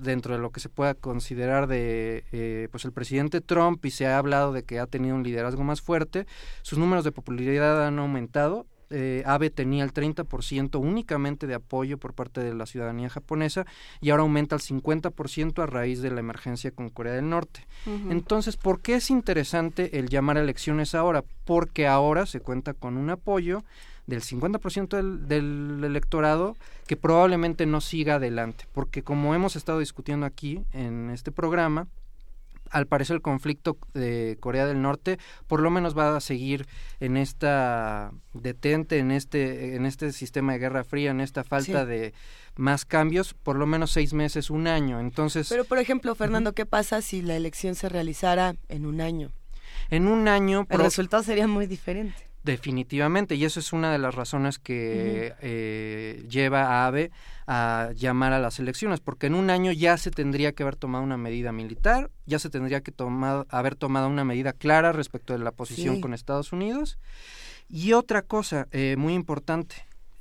dentro 0.00 0.34
de 0.34 0.40
lo 0.40 0.50
que 0.50 0.60
se 0.60 0.68
pueda 0.68 0.94
considerar 0.94 1.66
de 1.66 2.24
eh, 2.32 2.68
pues 2.70 2.84
el 2.84 2.92
presidente 2.92 3.40
Trump 3.40 3.84
y 3.84 3.90
se 3.90 4.06
ha 4.06 4.18
hablado 4.18 4.52
de 4.52 4.62
que 4.62 4.78
ha 4.78 4.86
tenido 4.86 5.14
un 5.14 5.22
liderazgo 5.22 5.64
más 5.64 5.80
fuerte 5.80 6.26
sus 6.62 6.78
números 6.78 7.04
de 7.04 7.12
popularidad 7.12 7.86
han 7.86 7.98
aumentado 7.98 8.66
eh, 8.90 9.22
Abe 9.26 9.50
tenía 9.50 9.84
el 9.84 9.92
30% 9.92 10.80
únicamente 10.80 11.46
de 11.46 11.54
apoyo 11.54 11.98
por 11.98 12.14
parte 12.14 12.42
de 12.42 12.54
la 12.54 12.66
ciudadanía 12.66 13.10
japonesa 13.10 13.66
y 14.00 14.10
ahora 14.10 14.22
aumenta 14.22 14.54
al 14.54 14.62
50% 14.62 15.62
a 15.62 15.66
raíz 15.66 16.00
de 16.00 16.10
la 16.10 16.20
emergencia 16.20 16.70
con 16.70 16.88
Corea 16.88 17.12
del 17.12 17.28
Norte. 17.28 17.66
Entonces, 17.86 18.56
¿por 18.56 18.80
qué 18.80 18.96
es 18.96 19.10
interesante 19.10 19.98
el 19.98 20.08
llamar 20.08 20.38
a 20.38 20.40
elecciones 20.40 20.94
ahora? 20.94 21.24
Porque 21.44 21.86
ahora 21.86 22.26
se 22.26 22.40
cuenta 22.40 22.74
con 22.74 22.96
un 22.96 23.10
apoyo 23.10 23.62
del 24.08 24.22
50% 24.22 24.88
del, 24.96 25.28
del 25.28 25.84
electorado 25.84 26.56
que 26.88 26.96
probablemente 26.96 27.66
no 27.66 27.80
siga 27.80 28.16
adelante, 28.16 28.64
porque 28.72 29.02
como 29.04 29.34
hemos 29.34 29.54
estado 29.54 29.78
discutiendo 29.78 30.26
aquí 30.26 30.62
en 30.72 31.10
este 31.10 31.30
programa, 31.30 31.86
al 32.70 32.86
parecer 32.86 33.14
el 33.16 33.22
conflicto 33.22 33.78
de 33.94 34.36
Corea 34.40 34.66
del 34.66 34.82
Norte 34.82 35.18
por 35.46 35.60
lo 35.60 35.70
menos 35.70 35.96
va 35.96 36.14
a 36.16 36.20
seguir 36.20 36.66
en 37.00 37.16
esta 37.16 38.10
detente, 38.34 38.98
en 38.98 39.10
este, 39.10 39.74
en 39.76 39.86
este 39.86 40.12
sistema 40.12 40.52
de 40.52 40.58
guerra 40.58 40.84
fría, 40.84 41.10
en 41.12 41.20
esta 41.22 41.44
falta 41.44 41.82
Sí. 41.84 41.88
de 41.88 42.12
más 42.56 42.84
cambios, 42.84 43.32
por 43.34 43.56
lo 43.56 43.66
menos 43.66 43.90
seis 43.92 44.12
meses, 44.12 44.50
un 44.50 44.66
año. 44.66 45.00
Entonces, 45.00 45.48
Pero, 45.48 45.64
por 45.64 45.78
ejemplo, 45.78 46.14
Fernando, 46.14 46.52
¿qué 46.54 46.66
pasa 46.66 47.00
si 47.02 47.22
la 47.22 47.36
elección 47.36 47.74
se 47.74 47.88
realizara 47.88 48.56
en 48.68 48.84
un 48.84 49.00
año? 49.00 49.30
en 49.90 50.06
un 50.08 50.28
año... 50.28 50.60
El 50.60 50.66
pro- 50.66 50.84
resultado 50.84 51.22
sería 51.22 51.46
muy 51.46 51.66
diferente. 51.66 52.27
Definitivamente, 52.48 53.34
y 53.34 53.44
eso 53.44 53.60
es 53.60 53.74
una 53.74 53.92
de 53.92 53.98
las 53.98 54.14
razones 54.14 54.58
que 54.58 55.34
eh, 55.42 56.24
lleva 56.30 56.62
a 56.62 56.86
AVE 56.86 57.10
a 57.46 57.90
llamar 57.94 58.32
a 58.32 58.38
las 58.38 58.58
elecciones, 58.58 59.00
porque 59.00 59.26
en 59.26 59.34
un 59.34 59.50
año 59.50 59.70
ya 59.70 59.98
se 59.98 60.10
tendría 60.10 60.52
que 60.52 60.62
haber 60.62 60.76
tomado 60.76 61.04
una 61.04 61.18
medida 61.18 61.52
militar, 61.52 62.10
ya 62.24 62.38
se 62.38 62.48
tendría 62.48 62.80
que 62.80 62.90
haber 63.50 63.74
tomado 63.76 64.08
una 64.08 64.24
medida 64.24 64.54
clara 64.54 64.92
respecto 64.92 65.34
de 65.34 65.40
la 65.40 65.52
posición 65.52 65.96
Sí. 65.96 66.00
con 66.00 66.14
Estados 66.14 66.50
Unidos. 66.52 66.98
Y 67.68 67.92
otra 67.92 68.22
cosa 68.22 68.66
eh, 68.72 68.96
muy 68.96 69.12
importante, 69.12 69.76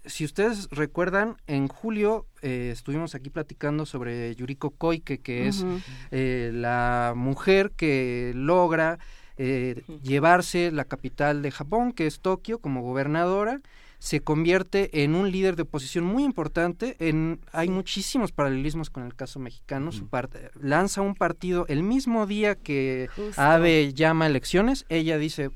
si 0.06 0.26
ustedes 0.26 0.68
recuerdan, 0.70 1.38
en 1.48 1.70
julio 1.70 2.26
eh, 2.42 2.72
estuvimos 2.74 3.16
aquí 3.16 3.30
platicando 3.30 3.86
sobre 3.86 4.36
Yuriko 4.36 4.72
Koike, 4.72 5.20
que 5.20 5.48
es 5.48 5.66
eh, 6.12 6.52
la 6.54 7.14
mujer 7.16 7.72
que 7.72 8.34
logra 8.36 9.00
eh, 9.38 9.84
llevarse 10.04 10.72
la 10.72 10.86
capital 10.86 11.42
de 11.42 11.52
Japón, 11.52 11.92
que 11.92 12.08
es 12.08 12.20
Tokio, 12.20 12.60
como 12.60 12.82
gobernadora, 12.82 13.62
se 14.00 14.22
convierte 14.22 15.04
en 15.04 15.16
un 15.16 15.32
líder 15.32 15.56
de 15.56 15.64
oposición 15.64 16.06
muy 16.06 16.24
importante. 16.24 16.96
En, 17.00 17.40
hay 17.52 17.70
muchísimos 17.70 18.32
paralelismos 18.32 18.90
con 18.92 19.04
el 19.04 19.16
caso 19.16 19.40
mexicano. 19.40 19.92
Su 19.92 20.08
part- 20.08 20.52
lanza 20.62 21.02
un 21.02 21.16
partido 21.16 21.66
el 21.68 21.82
mismo 21.82 22.28
día 22.28 22.54
que 22.56 23.10
Justo. 23.16 23.42
Abe 23.42 23.94
llama 23.94 24.26
a 24.26 24.28
elecciones. 24.28 24.86
Ella 24.90 25.18
dice, 25.18 25.50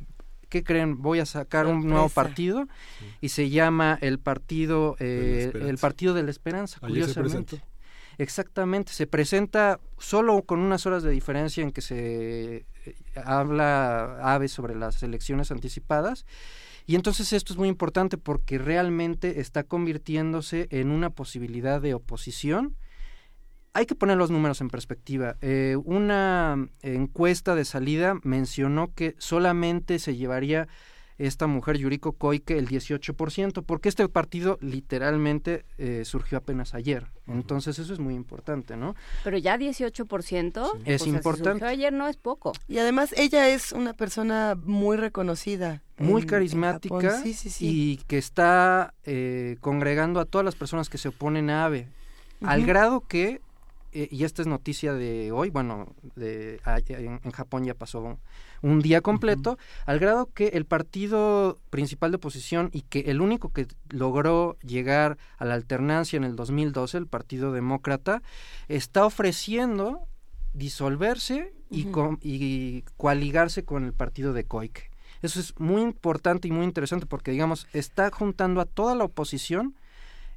¿qué 0.50 0.64
creen? 0.64 1.02
Voy 1.02 1.20
a 1.20 1.26
sacar 1.28 1.68
un 1.68 1.88
nuevo 1.88 2.10
partido 2.10 2.68
y 3.22 3.30
se 3.30 3.52
llama 3.52 3.98
el 4.02 4.18
partido, 4.18 4.96
eh, 5.00 5.52
el 5.54 5.78
partido 5.78 6.16
de 6.16 6.24
la 6.24 6.32
esperanza. 6.32 6.80
Ayer 6.82 7.06
curiosamente. 7.14 7.62
Exactamente, 8.18 8.94
se 8.94 9.08
presenta 9.08 9.80
solo 9.98 10.42
con 10.44 10.60
unas 10.60 10.86
horas 10.86 11.04
de 11.04 11.12
diferencia 11.12 11.64
en 11.64 11.72
que 11.72 11.82
se 11.82 12.66
eh, 12.86 12.96
habla 13.24 14.20
AVE 14.34 14.48
sobre 14.48 14.76
las 14.76 15.02
elecciones 15.04 15.52
anticipadas. 15.52 16.26
Y 16.86 16.96
entonces 16.96 17.32
esto 17.34 17.54
es 17.54 17.60
muy 17.60 17.70
importante 17.70 18.18
porque 18.18 18.58
realmente 18.58 19.40
está 19.40 19.64
convirtiéndose 19.64 20.68
en 20.72 20.92
una 20.92 21.10
posibilidad 21.10 21.80
de 21.80 21.94
oposición. 21.94 22.76
Hay 23.74 23.86
que 23.86 23.96
poner 23.96 24.18
los 24.18 24.32
números 24.32 24.60
en 24.60 24.70
perspectiva. 24.70 25.38
Eh, 25.42 25.78
una 25.86 26.68
encuesta 26.82 27.56
de 27.56 27.64
salida 27.64 28.20
mencionó 28.24 28.94
que 28.94 29.16
solamente 29.18 30.00
se 30.00 30.16
llevaría 30.16 30.68
esta 31.28 31.48
mujer 31.48 31.78
Yuriko 31.78 32.14
Koike 32.14 32.58
el 32.58 32.68
18%, 32.68 33.64
porque 33.64 33.90
este 33.90 34.08
partido 34.10 34.58
literalmente 34.62 35.66
eh, 35.78 36.04
surgió 36.06 36.40
apenas 36.40 36.74
ayer. 36.74 37.08
Entonces 37.28 37.80
eso 37.80 37.94
es 37.94 38.00
muy 38.00 38.16
importante, 38.16 38.76
¿no? 38.76 38.96
Pero 39.24 39.38
ya 39.38 39.58
18%, 39.58 40.48
Es 40.50 40.58
o 40.58 40.80
sea, 40.84 41.00
si 41.00 41.10
importante. 41.10 41.52
surgió 41.52 41.68
ayer 41.68 41.94
no 41.94 42.08
es 42.08 42.18
poco. 42.18 42.54
Y 42.68 42.80
además 42.80 43.14
ella 43.18 43.48
es 43.50 43.72
una 43.72 43.94
persona 43.94 44.58
muy 44.64 44.98
reconocida. 44.98 45.84
muy 45.98 46.26
carismática. 46.26 47.22
Sí, 47.22 47.34
sí, 47.34 47.50
sí. 47.52 47.68
y 47.68 47.98
que 48.08 48.18
está 48.18 48.94
eh, 49.06 49.58
congregando 49.62 50.20
a 50.20 50.26
todas 50.26 50.44
las 50.44 50.56
personas 50.56 50.90
que 50.90 50.98
se 50.98 51.10
oponen 51.10 51.52
a 51.52 51.66
AVE, 51.66 51.88
al 52.44 52.66
grado 52.66 53.02
que, 53.02 53.42
eh, 53.94 54.08
y 54.12 54.24
esta 54.24 54.42
es 54.42 54.48
noticia 54.48 54.94
de 54.94 55.32
hoy, 55.32 55.50
bueno, 55.50 55.94
de, 56.16 56.60
a- 56.64 56.80
en, 56.88 57.20
en 57.24 57.32
Japón 57.32 57.64
ya 57.66 57.74
pasó 57.74 58.18
un 58.62 58.82
día 58.82 59.02
completo, 59.02 59.58
al 59.86 60.00
grado 60.00 60.30
que 60.34 60.48
el 60.50 60.66
partido 60.66 61.60
principal 61.70 62.12
de 62.12 62.18
oposición 62.18 62.70
y 62.74 62.82
que 62.82 63.00
el 63.12 63.22
único 63.22 63.50
que 63.52 63.68
logró 63.90 64.58
llegar 64.62 65.18
a 65.38 65.46
la 65.46 65.56
alternancia 65.56 66.18
en 66.18 66.24
el 66.24 66.36
2012, 66.36 66.98
el 66.98 67.08
Partido 67.08 67.52
Demócrata, 67.52 68.22
está 68.68 69.06
ofreciendo 69.06 70.08
disolverse 70.54 71.54
y, 71.70 71.86
y 72.22 72.84
coaligarse 72.98 73.64
con 73.66 73.86
el 73.86 73.94
partido 73.94 74.34
de 74.34 74.44
Koike. 74.44 74.90
Eso 75.22 75.40
es 75.40 75.58
muy 75.60 75.82
importante 75.82 76.48
y 76.48 76.52
muy 76.52 76.66
interesante 76.66 77.06
porque, 77.06 77.32
digamos, 77.32 77.68
está 77.74 78.10
juntando 78.12 78.60
a 78.62 78.66
toda 78.66 78.96
la 78.96 79.04
oposición 79.06 79.76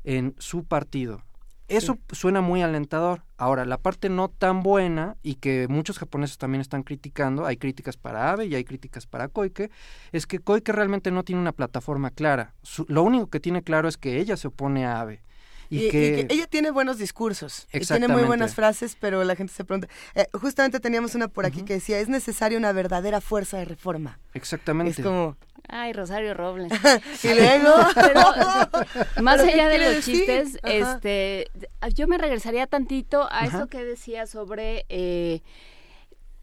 en 0.05 0.35
su 0.39 0.65
partido. 0.65 1.23
Eso 1.69 1.99
suena 2.13 2.41
muy 2.41 2.63
alentador. 2.63 3.23
Ahora, 3.39 3.65
la 3.65 3.79
parte 3.79 4.09
no 4.09 4.29
tan 4.29 4.63
buena 4.63 5.17
y 5.23 5.37
que 5.37 5.67
muchos 5.69 5.99
japoneses 5.99 6.39
también 6.39 6.61
están 6.61 6.83
criticando, 6.83 7.47
hay 7.47 7.57
críticas 7.57 7.97
para 7.97 8.31
Abe 8.31 8.47
y 8.47 8.55
hay 8.55 8.65
críticas 8.65 9.07
para 9.07 9.29
Koike, 9.29 9.71
es 10.13 10.27
que 10.27 10.39
Koike 10.41 10.73
realmente 10.73 11.11
no 11.11 11.25
tiene 11.25 11.41
una 11.41 11.53
plataforma 11.53 12.11
clara. 12.11 12.55
Su- 12.63 12.85
lo 12.89 13.03
único 13.03 13.29
que 13.29 13.41
tiene 13.41 13.63
claro 13.63 13.89
es 13.89 13.97
que 13.97 14.19
ella 14.21 14.37
se 14.37 14.49
opone 14.49 14.85
a 14.87 15.01
Abe. 15.01 15.23
Y, 15.71 15.79
Y, 15.79 15.87
y 15.87 15.91
que, 15.91 16.27
ella 16.29 16.47
tiene 16.47 16.71
buenos 16.71 16.99
discursos, 16.99 17.67
y 17.73 17.81
tiene 17.81 18.07
muy 18.07 18.23
buenas 18.25 18.55
frases, 18.55 18.97
pero 19.01 19.25
la 19.25 19.35
gente 19.35 19.53
se 19.55 19.65
pregunta. 19.65 19.89
eh, 20.15 20.27
justamente 20.35 20.79
teníamos 20.79 21.15
una 21.15 21.29
por 21.29 21.47
aquí 21.47 21.63
que 21.63 21.73
decía, 21.73 21.99
es 21.99 22.09
necesaria 22.09 22.59
una 22.59 22.71
verdadera 22.73 23.23
fuerza 23.23 23.57
de 23.57 23.65
reforma. 23.65 24.21
exactamente. 24.35 25.01
Es 25.01 25.05
como, 25.05 25.37
Ay, 25.69 25.93
Rosario 25.93 26.35
Robles. 26.35 26.73
y 27.25 27.29
luego... 27.29 27.75
Pero, 27.95 28.21
más 29.23 29.37
¿Pero 29.41 29.49
qué 29.49 29.55
allá 29.55 29.69
de 29.69 29.79
los 29.79 29.95
decir? 29.97 30.17
chistes, 30.17 30.59
Ajá. 30.63 30.95
este, 30.95 31.51
yo 31.95 32.07
me 32.07 32.19
regresaría 32.19 32.67
tantito 32.67 33.23
a 33.23 33.41
Ajá. 33.41 33.47
eso 33.47 33.67
que 33.69 33.85
decía 33.85 34.27
sobre 34.27 34.85
eh, 34.89 35.43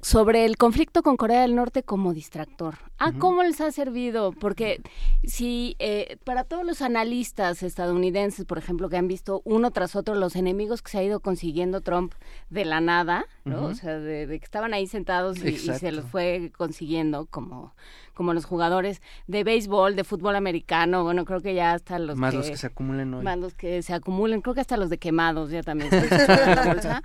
sobre 0.01 0.45
el 0.45 0.57
conflicto 0.57 1.03
con 1.03 1.17
Corea 1.17 1.41
del 1.41 1.55
Norte 1.55 1.83
como 1.83 2.13
distractor. 2.13 2.75
Ah. 2.97 3.13
¿cómo 3.17 3.41
les 3.41 3.59
ha 3.61 3.71
servido? 3.71 4.31
Porque 4.31 4.81
si 5.23 5.75
eh, 5.79 6.17
para 6.23 6.43
todos 6.43 6.63
los 6.65 6.83
analistas 6.83 7.63
estadounidenses, 7.63 8.45
por 8.45 8.59
ejemplo, 8.59 8.89
que 8.89 8.97
han 8.97 9.07
visto 9.07 9.41
uno 9.43 9.71
tras 9.71 9.95
otro 9.95 10.13
los 10.13 10.35
enemigos 10.35 10.83
que 10.83 10.91
se 10.91 10.99
ha 10.99 11.03
ido 11.03 11.19
consiguiendo 11.19 11.81
Trump 11.81 12.13
de 12.49 12.63
la 12.63 12.79
nada, 12.79 13.25
¿no? 13.43 13.65
O 13.65 13.73
sea, 13.73 13.97
de, 13.97 14.27
de 14.27 14.39
que 14.39 14.45
estaban 14.45 14.73
ahí 14.73 14.85
sentados 14.85 15.43
y, 15.43 15.49
y 15.49 15.57
se 15.57 15.91
los 15.91 16.05
fue 16.05 16.51
consiguiendo 16.55 17.25
como 17.25 17.73
como 18.13 18.33
los 18.33 18.45
jugadores 18.45 19.01
de 19.25 19.43
béisbol, 19.43 19.95
de 19.95 20.03
fútbol 20.03 20.35
americano, 20.35 21.03
bueno, 21.03 21.25
creo 21.25 21.41
que 21.41 21.55
ya 21.55 21.73
hasta 21.73 21.97
los 21.97 22.17
más 22.17 22.31
que, 22.31 22.37
los 22.37 22.49
que 22.49 22.57
se 22.57 22.67
acumulen 22.67 23.13
hoy. 23.13 23.23
más 23.23 23.37
los 23.37 23.55
que 23.55 23.81
se 23.81 23.93
acumulen, 23.93 24.41
creo 24.41 24.53
que 24.53 24.61
hasta 24.61 24.77
los 24.77 24.91
de 24.91 24.99
quemados 24.99 25.49
ya 25.49 25.63
también 25.63 25.89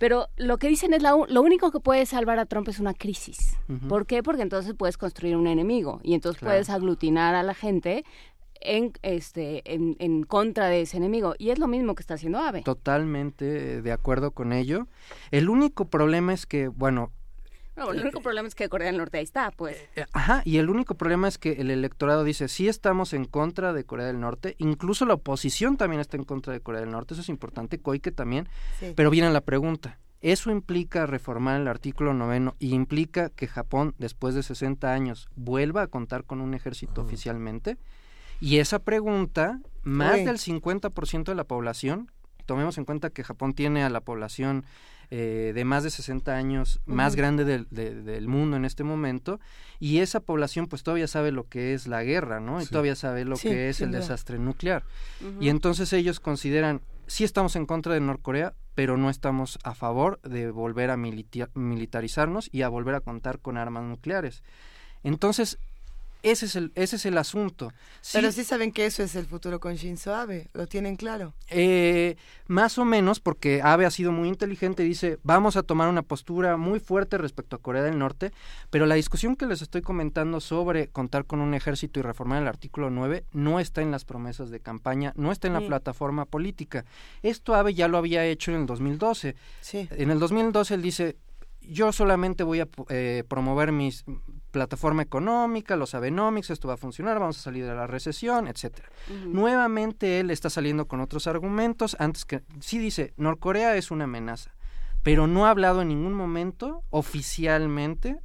Pero 0.00 0.28
lo 0.38 0.56
que 0.56 0.68
dicen 0.68 0.94
es 0.94 1.02
la 1.02 1.10
lo 1.28 1.42
único 1.42 1.70
que 1.70 1.78
puede 1.78 2.06
salvar 2.06 2.38
a 2.38 2.46
Trump 2.46 2.66
es 2.68 2.80
una 2.80 2.94
crisis. 2.94 3.58
¿Por 3.86 4.06
qué? 4.06 4.22
Porque 4.22 4.40
entonces 4.40 4.72
puedes 4.74 4.96
construir 4.96 5.36
un 5.36 5.46
enemigo 5.46 6.00
y 6.02 6.14
entonces 6.14 6.40
Claro. 6.40 6.54
puedes 6.54 6.70
aglutinar 6.70 7.34
a 7.34 7.42
la 7.42 7.52
gente 7.52 8.06
en 8.62 8.92
este 9.02 9.62
en, 9.74 9.96
en 9.98 10.22
contra 10.22 10.68
de 10.68 10.80
ese 10.80 10.96
enemigo 10.96 11.34
y 11.38 11.50
es 11.50 11.58
lo 11.58 11.66
mismo 11.66 11.94
que 11.94 12.02
está 12.02 12.14
haciendo 12.14 12.38
Ave. 12.38 12.62
Totalmente 12.62 13.74
eh, 13.74 13.82
de 13.82 13.92
acuerdo 13.92 14.30
con 14.30 14.54
ello. 14.54 14.86
El 15.32 15.50
único 15.50 15.84
problema 15.88 16.32
es 16.32 16.46
que, 16.46 16.68
bueno, 16.68 17.12
No, 17.80 17.92
el 17.92 18.00
único 18.02 18.20
problema 18.20 18.46
es 18.46 18.54
que 18.54 18.68
Corea 18.68 18.88
del 18.88 18.98
Norte 18.98 19.18
ahí 19.18 19.24
está, 19.24 19.50
pues. 19.50 19.76
eh, 19.96 20.04
ajá, 20.12 20.42
y 20.44 20.58
el 20.58 20.68
único 20.70 20.94
problema 20.94 21.26
es 21.28 21.38
que 21.38 21.52
el 21.52 21.70
electorado 21.70 22.24
dice, 22.24 22.46
sí 22.48 22.68
estamos 22.68 23.12
en 23.14 23.24
contra 23.24 23.72
de 23.72 23.84
Corea 23.84 24.06
del 24.06 24.20
Norte, 24.20 24.54
incluso 24.58 25.06
la 25.06 25.14
oposición 25.14 25.76
también 25.76 26.00
está 26.00 26.16
en 26.16 26.24
contra 26.24 26.52
de 26.52 26.60
Corea 26.60 26.80
del 26.82 26.90
Norte, 26.90 27.14
eso 27.14 27.22
es 27.22 27.28
importante, 27.28 27.78
Koike 27.78 28.12
también, 28.12 28.48
Sí. 28.78 28.92
pero 28.94 29.10
viene 29.10 29.30
la 29.30 29.40
pregunta, 29.40 29.98
¿eso 30.20 30.50
implica 30.50 31.06
reformar 31.06 31.60
el 31.60 31.68
artículo 31.68 32.12
noveno 32.12 32.54
y 32.58 32.74
implica 32.74 33.30
que 33.30 33.46
Japón, 33.48 33.94
después 33.98 34.34
de 34.34 34.42
60 34.42 34.92
años, 34.92 35.28
vuelva 35.34 35.82
a 35.82 35.86
contar 35.86 36.24
con 36.24 36.40
un 36.42 36.52
ejército 36.54 37.00
oficialmente? 37.00 37.78
Y 38.40 38.58
esa 38.58 38.78
pregunta, 38.78 39.60
más 39.82 40.16
Uy. 40.18 40.24
del 40.24 40.38
50% 40.38 41.24
de 41.24 41.34
la 41.34 41.44
población, 41.44 42.10
tomemos 42.46 42.78
en 42.78 42.84
cuenta 42.84 43.10
que 43.10 43.22
Japón 43.22 43.54
tiene 43.54 43.82
a 43.84 43.90
la 43.90 44.00
población 44.00 44.64
eh, 45.10 45.52
de 45.54 45.64
más 45.64 45.82
de 45.82 45.90
60 45.90 46.36
años 46.36 46.80
más 46.86 47.16
grande 47.16 47.44
del, 47.44 47.66
de- 47.70 48.00
del 48.02 48.28
mundo 48.28 48.56
en 48.56 48.64
este 48.64 48.84
momento, 48.84 49.40
y 49.78 49.98
esa 49.98 50.20
población 50.20 50.66
pues 50.68 50.82
todavía 50.82 51.08
sabe 51.08 51.32
lo 51.32 51.48
que 51.48 51.74
es 51.74 51.86
la 51.86 52.02
guerra, 52.04 52.38
¿no? 52.40 52.60
Y 52.62 52.66
todavía 52.66 52.94
sabe 52.94 53.24
lo 53.24 53.36
Sí, 53.36 53.48
que 53.48 53.68
es 53.68 53.80
el 53.80 53.90
desastre 54.00 54.38
nuclear. 54.38 54.84
Y 55.40 55.48
entonces 55.48 55.92
ellos 55.92 56.20
consideran, 56.20 56.80
sí 57.06 57.24
estamos 57.24 57.56
en 57.56 57.66
contra 57.66 57.94
de 57.94 58.00
Norcorea, 58.00 58.54
pero 58.74 58.96
no 58.96 59.10
estamos 59.10 59.58
a 59.64 59.74
favor 59.74 60.20
de 60.22 60.50
volver 60.50 60.90
a 60.90 60.96
milita- 60.96 61.50
militarizarnos 61.54 62.48
y 62.52 62.62
a 62.62 62.68
volver 62.68 62.94
a 62.94 63.00
contar 63.00 63.40
con 63.40 63.56
armas 63.56 63.82
nucleares. 63.84 64.42
Entonces, 65.02 65.58
Ese 66.22 66.46
es 66.46 66.56
el, 66.56 66.70
ese 66.74 66.96
es 66.96 67.06
el 67.06 67.16
asunto. 67.16 67.72
Pero 68.12 68.30
sí 68.32 68.44
saben 68.44 68.72
que 68.72 68.84
eso 68.86 69.02
es 69.02 69.14
el 69.16 69.26
futuro 69.26 69.58
con 69.60 69.74
Shinzo 69.74 70.14
Abe, 70.14 70.48
lo 70.52 70.66
tienen 70.66 70.96
claro. 70.96 71.32
Eh, 71.48 72.16
más 72.46 72.76
o 72.78 72.84
menos 72.84 73.20
porque 73.20 73.62
Abe 73.62 73.86
ha 73.86 73.90
sido 73.90 74.12
muy 74.12 74.28
inteligente 74.28 74.84
y 74.84 74.88
dice, 74.88 75.18
vamos 75.22 75.56
a 75.56 75.62
tomar 75.62 75.88
una 75.88 76.02
postura 76.02 76.56
muy 76.56 76.78
fuerte 76.80 77.16
respecto 77.18 77.56
a 77.56 77.58
Corea 77.58 77.82
del 77.82 77.98
Norte, 77.98 78.32
pero 78.70 78.86
la 78.86 78.96
discusión 78.96 79.34
que 79.36 79.46
les 79.46 79.62
estoy 79.62 79.80
comentando 79.82 80.40
sobre 80.40 80.88
contar 80.88 81.24
con 81.24 81.40
un 81.40 81.54
ejército 81.54 82.00
y 82.00 82.02
reformar 82.02 82.42
el 82.42 82.48
artículo 82.48 82.90
9 82.90 83.24
no 83.32 83.60
está 83.60 83.80
en 83.80 83.90
las 83.90 84.04
promesas 84.04 84.50
de 84.50 84.60
campaña, 84.60 85.12
no 85.16 85.32
está 85.32 85.46
en 85.48 85.54
la 85.54 85.60
Sí. 85.60 85.66
plataforma 85.66 86.24
política. 86.26 86.84
Esto 87.22 87.54
Abe 87.54 87.74
ya 87.74 87.88
lo 87.88 87.96
había 87.98 88.24
hecho 88.26 88.50
en 88.50 88.60
el 88.60 88.66
2012. 88.66 89.36
En 89.72 90.10
el 90.10 90.18
2012 90.18 90.74
él 90.74 90.82
dice, 90.82 91.16
yo 91.62 91.92
solamente 91.92 92.42
voy 92.42 92.60
a 92.60 92.68
eh, 92.88 93.24
promover 93.28 93.72
mi 93.72 93.90
plataforma 94.50 95.02
económica, 95.02 95.76
los 95.76 95.94
Abenomics, 95.94 96.50
esto 96.50 96.68
va 96.68 96.74
a 96.74 96.76
funcionar, 96.76 97.18
vamos 97.18 97.38
a 97.38 97.42
salir 97.42 97.64
de 97.64 97.74
la 97.74 97.86
recesión, 97.86 98.48
etcétera. 98.48 98.88
Nuevamente 99.26 100.20
él 100.20 100.30
está 100.30 100.50
saliendo 100.50 100.86
con 100.86 101.00
otros 101.00 101.26
argumentos, 101.26 101.96
antes 101.98 102.24
que 102.24 102.42
sí 102.60 102.78
dice, 102.78 103.12
Norcorea 103.16 103.76
es 103.76 103.90
una 103.90 104.04
amenaza, 104.04 104.54
pero 105.02 105.26
no 105.26 105.46
ha 105.46 105.50
hablado 105.50 105.82
en 105.82 105.88
ningún 105.88 106.14
momento 106.14 106.82
oficialmente 106.90 108.18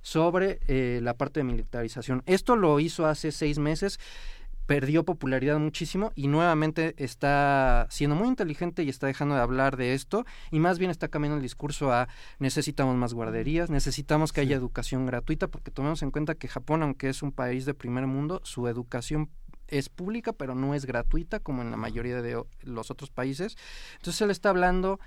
sobre 0.00 0.60
eh, 0.68 1.00
la 1.02 1.14
parte 1.14 1.40
de 1.40 1.44
militarización. 1.44 2.22
Esto 2.26 2.56
lo 2.56 2.78
hizo 2.78 3.06
hace 3.06 3.32
seis 3.32 3.58
meses, 3.58 3.98
perdió 4.66 5.04
popularidad 5.04 5.58
muchísimo 5.58 6.12
y 6.14 6.28
nuevamente 6.28 6.94
está 6.96 7.86
siendo 7.90 8.16
muy 8.16 8.28
inteligente 8.28 8.82
y 8.82 8.88
está 8.88 9.06
dejando 9.06 9.34
de 9.34 9.42
hablar 9.42 9.76
de 9.76 9.94
esto 9.94 10.24
y 10.50 10.58
más 10.58 10.78
bien 10.78 10.90
está 10.90 11.08
cambiando 11.08 11.36
el 11.36 11.42
discurso 11.42 11.92
a 11.92 12.08
necesitamos 12.38 12.96
más 12.96 13.14
guarderías, 13.14 13.70
necesitamos 13.70 14.32
que 14.32 14.40
haya 14.40 14.56
educación 14.56 15.06
gratuita 15.06 15.48
porque 15.48 15.70
tomemos 15.70 16.02
en 16.02 16.10
cuenta 16.10 16.34
que 16.34 16.48
Japón, 16.48 16.82
aunque 16.82 17.08
es 17.08 17.22
un 17.22 17.32
país 17.32 17.66
de 17.66 17.74
primer 17.74 18.06
mundo, 18.06 18.40
su 18.44 18.68
educación 18.68 19.30
es 19.68 19.88
pública 19.88 20.32
pero 20.32 20.54
no 20.54 20.74
es 20.74 20.84
gratuita 20.86 21.40
como 21.40 21.62
en 21.62 21.70
la 21.70 21.76
mayoría 21.76 22.22
de 22.22 22.42
los 22.62 22.90
otros 22.90 23.10
países. 23.10 23.56
Entonces 23.96 24.20
él 24.22 24.30
está 24.30 24.50
hablando 24.50 25.00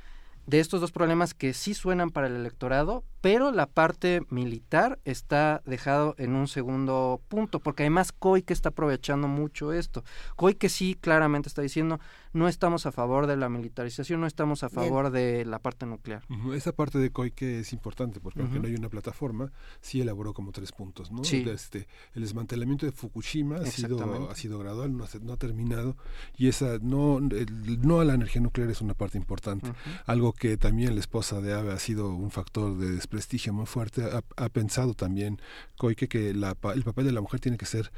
de 0.48 0.62
estos 0.62 0.80
dos 0.80 0.94
problemas 0.94 1.34
que 1.34 1.54
sí 1.54 1.74
suenan 1.74 2.10
para 2.10 2.28
el 2.28 2.36
electorado, 2.36 3.04
pero 3.20 3.52
la 3.52 3.66
parte 3.66 4.22
militar 4.30 4.98
está 5.04 5.62
dejado 5.66 6.16
en 6.18 6.36
un 6.36 6.48
segundo 6.48 7.22
punto, 7.28 7.60
porque 7.60 7.84
además 7.84 8.14
Koike 8.14 8.54
está 8.54 8.70
aprovechando 8.70 9.28
mucho 9.28 9.74
esto. 9.74 10.06
Koike 10.38 10.70
sí 10.70 10.98
claramente 11.00 11.50
está 11.50 11.62
diciendo, 11.62 12.00
no 12.38 12.48
estamos 12.48 12.86
a 12.86 12.92
favor 12.92 13.26
de 13.28 13.36
la 13.36 13.50
militarización, 13.50 14.22
no 14.22 14.28
estamos 14.28 14.64
a 14.64 14.68
Bien. 14.70 14.76
favor 14.84 15.10
de 15.12 15.44
la 15.46 15.60
parte 15.60 15.86
nuclear. 15.86 16.24
Esa 16.54 16.72
parte 16.72 17.00
de 17.00 17.10
Koike 17.12 17.60
es 17.60 17.74
importante 17.74 18.20
porque 18.20 18.42
aunque 18.42 18.60
no 18.60 18.68
hay 18.68 18.76
una 18.76 18.90
plataforma, 18.90 19.52
sí 19.82 20.02
elaboró 20.02 20.34
como 20.34 20.52
tres 20.52 20.72
puntos, 20.72 21.12
¿no? 21.12 21.24
Sí. 21.24 21.44
Este, 21.48 21.88
el 22.14 22.22
desmantelamiento 22.22 22.86
de 22.86 22.92
Fukushima 22.92 23.58
ha 23.58 23.66
sido, 23.66 24.30
ha 24.30 24.36
sido 24.36 24.60
gradual, 24.60 24.96
no 24.96 25.04
ha, 25.04 25.08
no 25.22 25.34
ha 25.34 25.38
terminado 25.38 25.98
y 26.38 26.48
esa 26.48 26.78
no 26.82 27.18
el 27.18 27.82
no 27.82 28.00
a 28.00 28.06
la 28.06 28.14
energía 28.14 28.42
nuclear 28.42 28.70
es 28.70 28.82
una 28.82 28.94
parte 28.94 29.18
importante. 29.18 29.72
Algo 30.06 30.34
que 30.34 30.58
también 30.58 30.94
la 30.94 31.00
esposa 31.00 31.42
de 31.42 31.54
Abe 31.54 31.74
ha 31.74 31.80
sido 31.80 32.10
un 32.14 32.32
factor 32.32 32.78
de 32.78 32.92
desprestigio 32.92 33.54
muy 33.54 33.66
fuerte. 33.66 34.04
Ha, 34.04 34.22
ha 34.36 34.50
pensado 34.50 34.94
también 34.94 35.42
Koike 35.78 36.08
que 36.08 36.34
la 36.34 36.54
pa- 36.56 36.74
el 36.74 36.84
papel 36.84 37.06
de 37.06 37.12
la 37.12 37.22
mujer 37.22 37.40
tiene 37.40 37.58
que 37.58 37.66
ser 37.66 37.92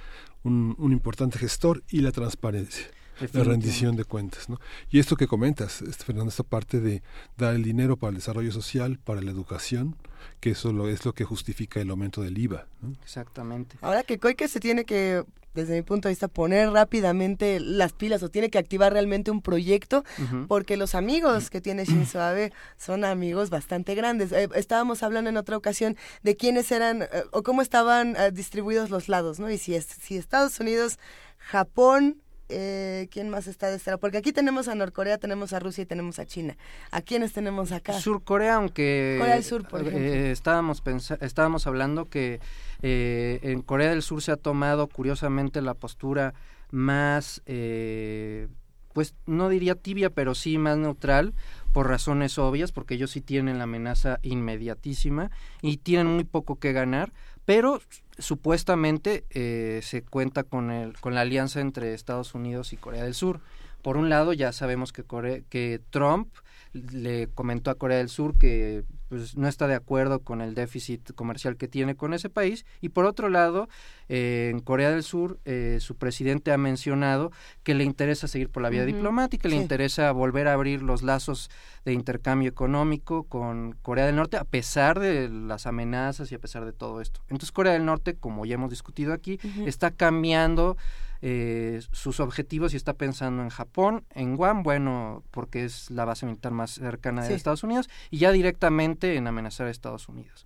un, 0.43 0.75
un 0.77 0.91
importante 0.93 1.37
gestor 1.37 1.83
y 1.89 1.99
la 2.01 2.11
transparencia. 2.11 2.85
La 3.33 3.43
rendición 3.43 3.95
de 3.95 4.05
cuentas, 4.05 4.49
¿no? 4.49 4.59
Y 4.89 4.99
esto 4.99 5.15
que 5.15 5.27
comentas, 5.27 5.81
este, 5.81 6.03
Fernando, 6.05 6.29
esta 6.29 6.43
parte 6.43 6.79
de 6.79 7.01
dar 7.37 7.55
el 7.55 7.63
dinero 7.63 7.97
para 7.97 8.09
el 8.09 8.15
desarrollo 8.15 8.51
social, 8.51 8.99
para 9.03 9.21
la 9.21 9.31
educación, 9.31 9.95
que 10.39 10.51
eso 10.51 10.71
lo, 10.73 10.87
es 10.89 11.05
lo 11.05 11.13
que 11.13 11.25
justifica 11.25 11.79
el 11.81 11.89
aumento 11.89 12.21
del 12.21 12.37
IVA. 12.37 12.67
¿no? 12.81 12.93
Exactamente. 13.03 13.77
Ahora 13.81 14.03
que 14.03 14.19
Koike 14.19 14.47
se 14.47 14.59
tiene 14.59 14.85
que, 14.85 15.23
desde 15.53 15.75
mi 15.75 15.81
punto 15.81 16.07
de 16.07 16.13
vista, 16.13 16.27
poner 16.27 16.69
rápidamente 16.71 17.59
las 17.59 17.93
pilas 17.93 18.23
o 18.23 18.29
tiene 18.29 18.49
que 18.49 18.57
activar 18.57 18.93
realmente 18.93 19.31
un 19.31 19.41
proyecto, 19.41 20.03
porque 20.47 20.77
los 20.77 20.95
amigos 20.95 21.49
que 21.49 21.61
tiene 21.61 21.85
Shinzo 21.85 22.21
Abe 22.21 22.53
son 22.77 23.03
amigos 23.03 23.49
bastante 23.49 23.95
grandes. 23.95 24.31
Eh, 24.31 24.49
estábamos 24.55 25.03
hablando 25.03 25.29
en 25.29 25.37
otra 25.37 25.57
ocasión 25.57 25.97
de 26.23 26.35
quiénes 26.35 26.71
eran 26.71 27.03
eh, 27.03 27.07
o 27.31 27.43
cómo 27.43 27.61
estaban 27.61 28.15
eh, 28.15 28.31
distribuidos 28.31 28.89
los 28.89 29.09
lados, 29.09 29.39
¿no? 29.39 29.49
Y 29.49 29.57
si, 29.57 29.75
es, 29.75 29.85
si 29.85 30.17
Estados 30.17 30.59
Unidos, 30.59 30.99
Japón, 31.37 32.21
eh, 32.49 33.07
¿quién 33.11 33.29
más 33.29 33.47
está 33.47 33.69
de 33.69 33.77
este 33.77 33.91
lado? 33.91 33.99
Porque 33.99 34.17
aquí 34.17 34.33
tenemos 34.33 34.67
a 34.67 34.75
Norcorea, 34.75 35.17
tenemos 35.17 35.53
a 35.53 35.59
Rusia 35.59 35.83
y 35.83 35.85
tenemos 35.85 36.19
a 36.19 36.25
China. 36.25 36.57
¿A 36.91 37.01
quiénes 37.01 37.33
tenemos 37.33 37.71
acá? 37.71 37.93
Surcorea, 37.93 38.55
aunque 38.55 39.17
Corea 39.19 39.35
del 39.35 39.43
Sur, 39.43 39.67
por 39.67 39.81
eh, 39.81 39.87
ejemplo. 39.87 40.31
estábamos 40.31 40.83
estábamos 41.21 41.67
hablando 41.67 42.09
que 42.09 42.39
eh, 42.81 43.39
en 43.43 43.61
Corea 43.61 43.89
del 43.89 44.01
Sur 44.01 44.21
se 44.21 44.31
ha 44.31 44.37
tomado 44.37 44.87
curiosamente 44.87 45.61
la 45.61 45.73
postura 45.73 46.33
más, 46.71 47.41
eh, 47.45 48.47
pues 48.93 49.15
no 49.25 49.49
diría 49.49 49.75
tibia, 49.75 50.09
pero 50.09 50.35
sí 50.35 50.57
más 50.57 50.77
neutral 50.77 51.33
por 51.73 51.87
razones 51.87 52.37
obvias, 52.37 52.71
porque 52.71 52.95
ellos 52.95 53.11
sí 53.11 53.21
tienen 53.21 53.57
la 53.57 53.65
amenaza 53.65 54.19
inmediatísima 54.23 55.31
y 55.61 55.77
tienen 55.77 56.07
muy 56.07 56.23
poco 56.23 56.57
que 56.57 56.73
ganar, 56.73 57.13
pero 57.49 57.81
supuestamente 58.19 59.25
eh, 59.31 59.79
se 59.81 60.03
cuenta 60.03 60.43
con 60.43 60.69
el 60.69 60.99
con 60.99 61.15
la 61.15 61.21
alianza 61.21 61.61
entre 61.61 61.95
Estados 61.95 62.35
Unidos 62.35 62.73
y 62.73 62.77
Corea 62.77 63.05
del 63.05 63.15
Sur. 63.15 63.39
Por 63.81 63.97
un 63.97 64.07
lado, 64.07 64.33
ya 64.33 64.51
sabemos 64.51 64.93
que 64.93 65.03
que 65.49 65.81
Trump 65.89 66.31
le 66.73 67.27
comentó 67.33 67.71
a 67.71 67.75
Corea 67.79 67.97
del 67.97 68.09
Sur 68.09 68.37
que 68.37 68.83
pues 69.09 69.35
no 69.35 69.47
está 69.47 69.67
de 69.67 69.75
acuerdo 69.75 70.19
con 70.21 70.41
el 70.41 70.53
déficit 70.53 71.13
comercial 71.13 71.57
que 71.57 71.67
tiene 71.67 71.95
con 71.95 72.13
ese 72.13 72.29
país. 72.29 72.65
Y 72.79 72.89
por 72.89 73.05
otro 73.05 73.27
lado 73.29 73.67
eh, 74.07 74.49
en 74.51 74.59
Corea 74.59 74.91
del 74.91 75.03
Sur 75.03 75.39
eh, 75.45 75.77
su 75.81 75.95
presidente 75.95 76.51
ha 76.51 76.57
mencionado 76.57 77.31
que 77.63 77.73
le 77.73 77.83
interesa 77.83 78.27
seguir 78.27 78.49
por 78.49 78.63
la 78.63 78.69
vía 78.69 78.85
diplomática 78.85 79.49
le 79.49 79.55
sí. 79.55 79.61
interesa 79.61 80.11
volver 80.11 80.47
a 80.47 80.53
abrir 80.53 80.81
los 80.81 81.01
lazos 81.01 81.49
de 81.85 81.93
intercambio 81.93 82.49
económico 82.49 83.23
con 83.23 83.73
Corea 83.81 84.05
del 84.05 84.15
Norte 84.15 84.37
a 84.37 84.43
pesar 84.43 84.99
de 84.99 85.29
las 85.29 85.65
amenazas 85.65 86.31
y 86.31 86.35
a 86.35 86.39
pesar 86.39 86.65
de 86.65 86.73
todo 86.73 87.01
esto. 87.01 87.21
Entonces 87.23 87.51
Corea 87.51 87.73
del 87.73 87.85
Norte 87.85 88.15
como 88.15 88.45
ya 88.45 88.55
hemos 88.55 88.69
discutido 88.69 89.13
aquí 89.13 89.39
está 89.65 89.91
cambiando 89.91 90.77
eh, 91.21 91.81
sus 91.91 92.19
objetivos 92.19 92.73
y 92.73 92.77
está 92.77 92.93
pensando 92.93 93.43
en 93.43 93.49
Japón, 93.49 94.05
en 94.15 94.35
Guam, 94.37 94.63
bueno, 94.63 95.23
porque 95.31 95.65
es 95.65 95.89
la 95.91 96.05
base 96.05 96.25
militar 96.25 96.51
más 96.51 96.71
cercana 96.71 97.21
de 97.23 97.27
Sí. 97.29 97.33
Estados 97.33 97.63
Unidos, 97.63 97.89
y 98.09 98.19
ya 98.19 98.31
directamente 98.31 99.15
en 99.15 99.27
amenazar 99.27 99.67
a 99.67 99.71
Estados 99.71 100.07
Unidos. 100.07 100.45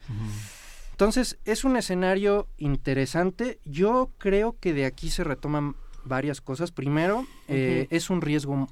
Entonces, 0.91 1.37
es 1.45 1.63
un 1.63 1.75
escenario 1.77 2.47
interesante. 2.57 3.59
Yo 3.65 4.11
creo 4.17 4.55
que 4.59 4.73
de 4.73 4.85
aquí 4.85 5.09
se 5.09 5.23
retoman 5.23 5.75
varias 6.05 6.41
cosas. 6.41 6.71
Primero, 6.71 7.25
eh, 7.47 7.87
es 7.89 8.09
un 8.09 8.21
riesgo 8.21 8.67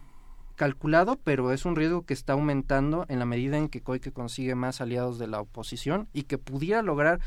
calculado, 0.55 1.17
pero 1.23 1.51
es 1.51 1.65
un 1.65 1.75
riesgo 1.75 2.05
que 2.05 2.13
está 2.13 2.33
aumentando 2.33 3.05
en 3.09 3.17
la 3.19 3.25
medida 3.25 3.57
en 3.57 3.69
que 3.69 3.81
Koike 3.81 4.11
consigue 4.11 4.53
más 4.53 4.81
aliados 4.81 5.17
de 5.17 5.27
la 5.27 5.41
oposición 5.41 6.07
y 6.13 6.23
que 6.23 6.37
pudiera 6.37 6.83
lograr 6.83 7.19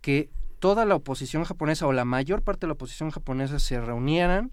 que 0.00 0.30
toda 0.60 0.84
la 0.84 0.94
oposición 0.94 1.42
japonesa 1.44 1.86
o 1.86 1.92
la 1.92 2.04
mayor 2.04 2.42
parte 2.42 2.60
de 2.60 2.68
la 2.68 2.74
oposición 2.74 3.10
japonesa 3.10 3.58
se 3.58 3.80
reunieran 3.80 4.52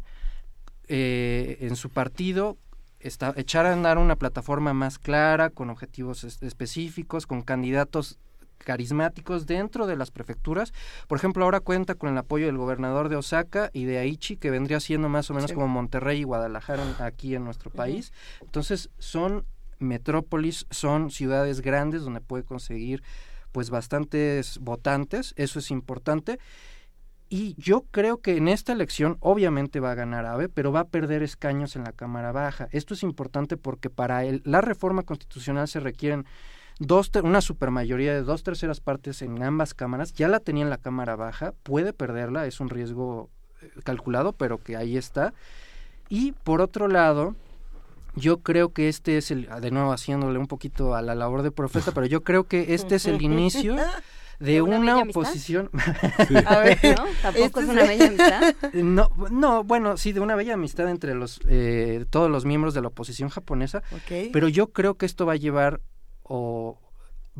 eh, 0.87 1.57
en 1.61 1.75
su 1.75 1.89
partido, 1.89 2.57
está, 2.99 3.33
echar 3.37 3.65
a 3.65 3.73
andar 3.73 3.97
una 3.97 4.15
plataforma 4.15 4.73
más 4.73 4.97
clara, 4.99 5.49
con 5.49 5.69
objetivos 5.69 6.23
es- 6.23 6.41
específicos, 6.41 7.27
con 7.27 7.41
candidatos 7.41 8.17
carismáticos 8.59 9.45
dentro 9.45 9.85
de 9.85 9.95
las 9.95 10.11
prefecturas. 10.11 10.73
Por 11.07 11.17
ejemplo, 11.17 11.43
ahora 11.45 11.59
cuenta 11.59 11.93
con 11.95 12.09
el 12.09 12.17
apoyo 12.17 12.47
del 12.47 12.57
gobernador 12.57 13.07
de 13.09 13.15
Osaka 13.17 13.69
y 13.71 13.85
de 13.85 13.99
Aichi, 13.99 14.35
que 14.37 14.49
vendría 14.49 14.79
siendo 14.79 15.09
más 15.09 15.29
o 15.29 15.33
menos 15.33 15.49
Sí. 15.51 15.55
como 15.55 15.67
Monterrey 15.67 16.21
y 16.21 16.23
Guadalajara 16.23 16.83
aquí 16.99 17.35
en 17.35 17.43
nuestro 17.43 17.69
país. 17.69 18.11
Entonces, 18.41 18.89
son 18.97 19.45
metrópolis, 19.79 20.65
son 20.71 21.11
ciudades 21.11 21.61
grandes 21.61 22.01
donde 22.01 22.19
puede 22.19 22.43
conseguir 22.43 23.03
pues 23.57 23.71
bastantes 23.71 24.59
votantes, 24.59 25.33
eso 25.35 25.57
es 25.57 25.71
importante. 25.71 26.37
Y 27.27 27.55
yo 27.57 27.85
creo 27.89 28.21
que 28.21 28.37
en 28.37 28.49
esta 28.49 28.71
elección 28.71 29.17
obviamente 29.19 29.79
va 29.79 29.93
a 29.93 29.95
ganar 29.95 30.27
AVE, 30.27 30.47
pero 30.47 30.71
va 30.71 30.81
a 30.81 30.87
perder 30.89 31.23
escaños 31.23 31.75
en 31.75 31.83
la 31.83 31.91
Cámara 31.91 32.31
Baja. 32.31 32.67
Esto 32.71 32.93
es 32.93 33.01
importante 33.01 33.57
porque 33.57 33.89
para 33.89 34.21
la 34.43 34.61
reforma 34.61 35.01
constitucional 35.01 35.67
se 35.67 35.79
requieren 35.79 36.27
dos 36.77 37.09
una 37.23 37.41
supermayoría 37.41 38.13
de 38.13 38.21
dos 38.21 38.43
terceras 38.43 38.79
partes 38.79 39.23
en 39.23 39.41
ambas 39.41 39.73
cámaras. 39.73 40.13
Ya 40.13 40.27
la 40.27 40.39
tenía 40.39 40.63
en 40.63 40.69
la 40.69 40.77
Cámara 40.77 41.15
Baja, 41.15 41.55
puede 41.63 41.93
perderla, 41.93 42.45
es 42.45 42.59
un 42.59 42.69
riesgo 42.69 43.31
eh, 43.63 43.71
calculado, 43.83 44.33
pero 44.33 44.59
que 44.59 44.77
ahí 44.77 44.97
está. 44.97 45.33
Y 46.09 46.33
por 46.43 46.61
otro 46.61 46.87
lado, 46.87 47.35
yo 48.17 48.39
creo 48.39 48.73
que 48.73 48.89
este 48.89 49.17
es 49.17 49.31
el, 49.31 49.47
de 49.61 49.71
nuevo 49.71 49.91
haciéndole 49.93 50.37
un 50.39 50.47
poquito 50.47 50.95
a 50.95 51.01
la 51.01 51.15
labor 51.15 51.41
de 51.43 51.51
profeta, 51.51 51.91
pero 51.93 52.05
yo 52.07 52.23
creo 52.23 52.45
que 52.45 52.73
este 52.73 52.95
es 52.95 53.05
el 53.05 53.21
inicio 53.21 53.75
de 54.39 54.51
¿De 54.53 54.61
una 54.61 54.99
oposición. 54.99 55.71
A 56.45 56.59
ver, 56.59 56.77
¿no? 56.95 57.05
¿Tampoco 57.23 57.59
es 57.59 57.67
una 57.69 57.81
bella 57.83 58.05
amistad? 58.07 58.55
No, 58.73 59.09
no, 59.31 59.63
bueno, 59.63 59.97
sí, 59.97 60.11
de 60.13 60.19
una 60.19 60.35
bella 60.35 60.53
amistad 60.53 60.87
entre 60.91 61.15
los 61.15 61.39
eh, 61.47 62.05
todos 62.11 62.29
los 62.29 62.45
miembros 62.45 62.75
de 62.75 62.81
la 62.81 62.89
oposición 62.89 63.29
japonesa, 63.29 63.81
Ok. 63.91 64.29
pero 64.31 64.47
yo 64.47 64.67
creo 64.67 64.93
que 64.93 65.07
esto 65.07 65.25
va 65.25 65.33
a 65.33 65.37
llevar 65.37 65.81
o 66.21 66.79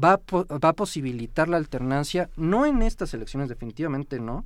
va 0.03 0.13
a, 0.13 0.17
po- 0.17 0.47
va 0.47 0.69
a 0.69 0.73
posibilitar 0.73 1.49
la 1.49 1.57
alternancia, 1.57 2.31
no 2.35 2.65
en 2.65 2.81
estas 2.81 3.13
elecciones 3.13 3.47
definitivamente 3.49 4.19
no, 4.19 4.45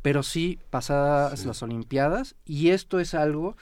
pero 0.00 0.24
sí 0.24 0.58
pasadas 0.70 1.44
las 1.46 1.62
Olimpiadas 1.62 2.34
y 2.44 2.70
esto 2.70 2.98
es 2.98 3.14
algo 3.14 3.56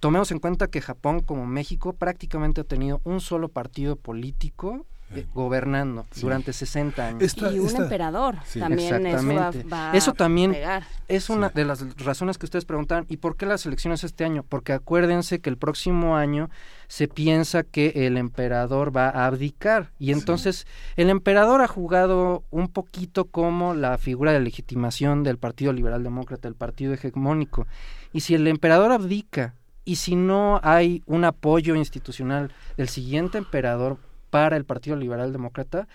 Tomemos 0.00 0.30
en 0.32 0.38
cuenta 0.38 0.66
que 0.68 0.80
Japón, 0.80 1.20
como 1.20 1.46
México, 1.46 1.92
prácticamente 1.92 2.62
ha 2.62 2.64
tenido 2.64 3.00
un 3.04 3.20
solo 3.20 3.48
partido 3.48 3.96
político 3.96 4.86
eh, 5.12 5.26
gobernando 5.34 6.06
Sí. 6.12 6.20
durante 6.20 6.52
60 6.52 7.08
años. 7.08 7.22
Esta- 7.24 7.50
y 7.52 7.58
un 7.58 7.66
esta- 7.66 7.82
emperador 7.82 8.36
Sí. 8.44 8.60
también 8.60 9.04
eso 9.06 9.26
va, 9.26 9.48
Exactamente. 9.48 9.64
va 9.68 9.92
Eso 9.92 10.12
también 10.12 10.50
a 10.50 10.54
pegar. 10.54 10.82
es 11.08 11.28
una 11.30 11.48
de 11.48 11.64
las 11.64 11.96
razones 11.98 12.38
que 12.38 12.46
ustedes 12.46 12.64
preguntaban. 12.64 13.06
¿Y 13.08 13.16
por 13.16 13.36
qué 13.36 13.44
las 13.44 13.66
elecciones 13.66 14.04
este 14.04 14.24
año? 14.24 14.44
Porque 14.48 14.72
acuérdense 14.72 15.40
que 15.40 15.50
el 15.50 15.56
próximo 15.58 16.16
año 16.16 16.48
se 16.86 17.08
piensa 17.08 17.64
que 17.64 18.06
el 18.06 18.16
emperador 18.18 18.96
va 18.96 19.08
a 19.08 19.26
abdicar. 19.26 19.90
Y 19.98 20.12
entonces 20.12 20.64
el 20.94 21.10
emperador 21.10 21.60
ha 21.60 21.66
jugado 21.66 22.44
un 22.50 22.68
poquito 22.68 23.24
como 23.24 23.74
la 23.74 23.98
figura 23.98 24.30
de 24.32 24.38
legitimación 24.38 25.24
del 25.24 25.38
Partido 25.38 25.72
Liberal 25.72 26.04
Demócrata, 26.04 26.46
el 26.46 26.54
partido 26.54 26.94
hegemónico. 26.94 27.66
Y 28.12 28.20
si 28.20 28.36
el 28.36 28.46
emperador 28.46 28.92
abdica 28.92 29.54
y 29.90 29.96
si 29.96 30.14
no 30.14 30.60
hay 30.62 31.02
un 31.06 31.24
apoyo 31.24 31.74
institucional 31.74 32.52
del 32.76 32.88
siguiente 32.88 33.38
emperador 33.38 33.98
para 34.30 34.56
el 34.56 34.64
Partido 34.64 34.94
Liberal 34.94 35.32
Demócrata, 35.32 35.88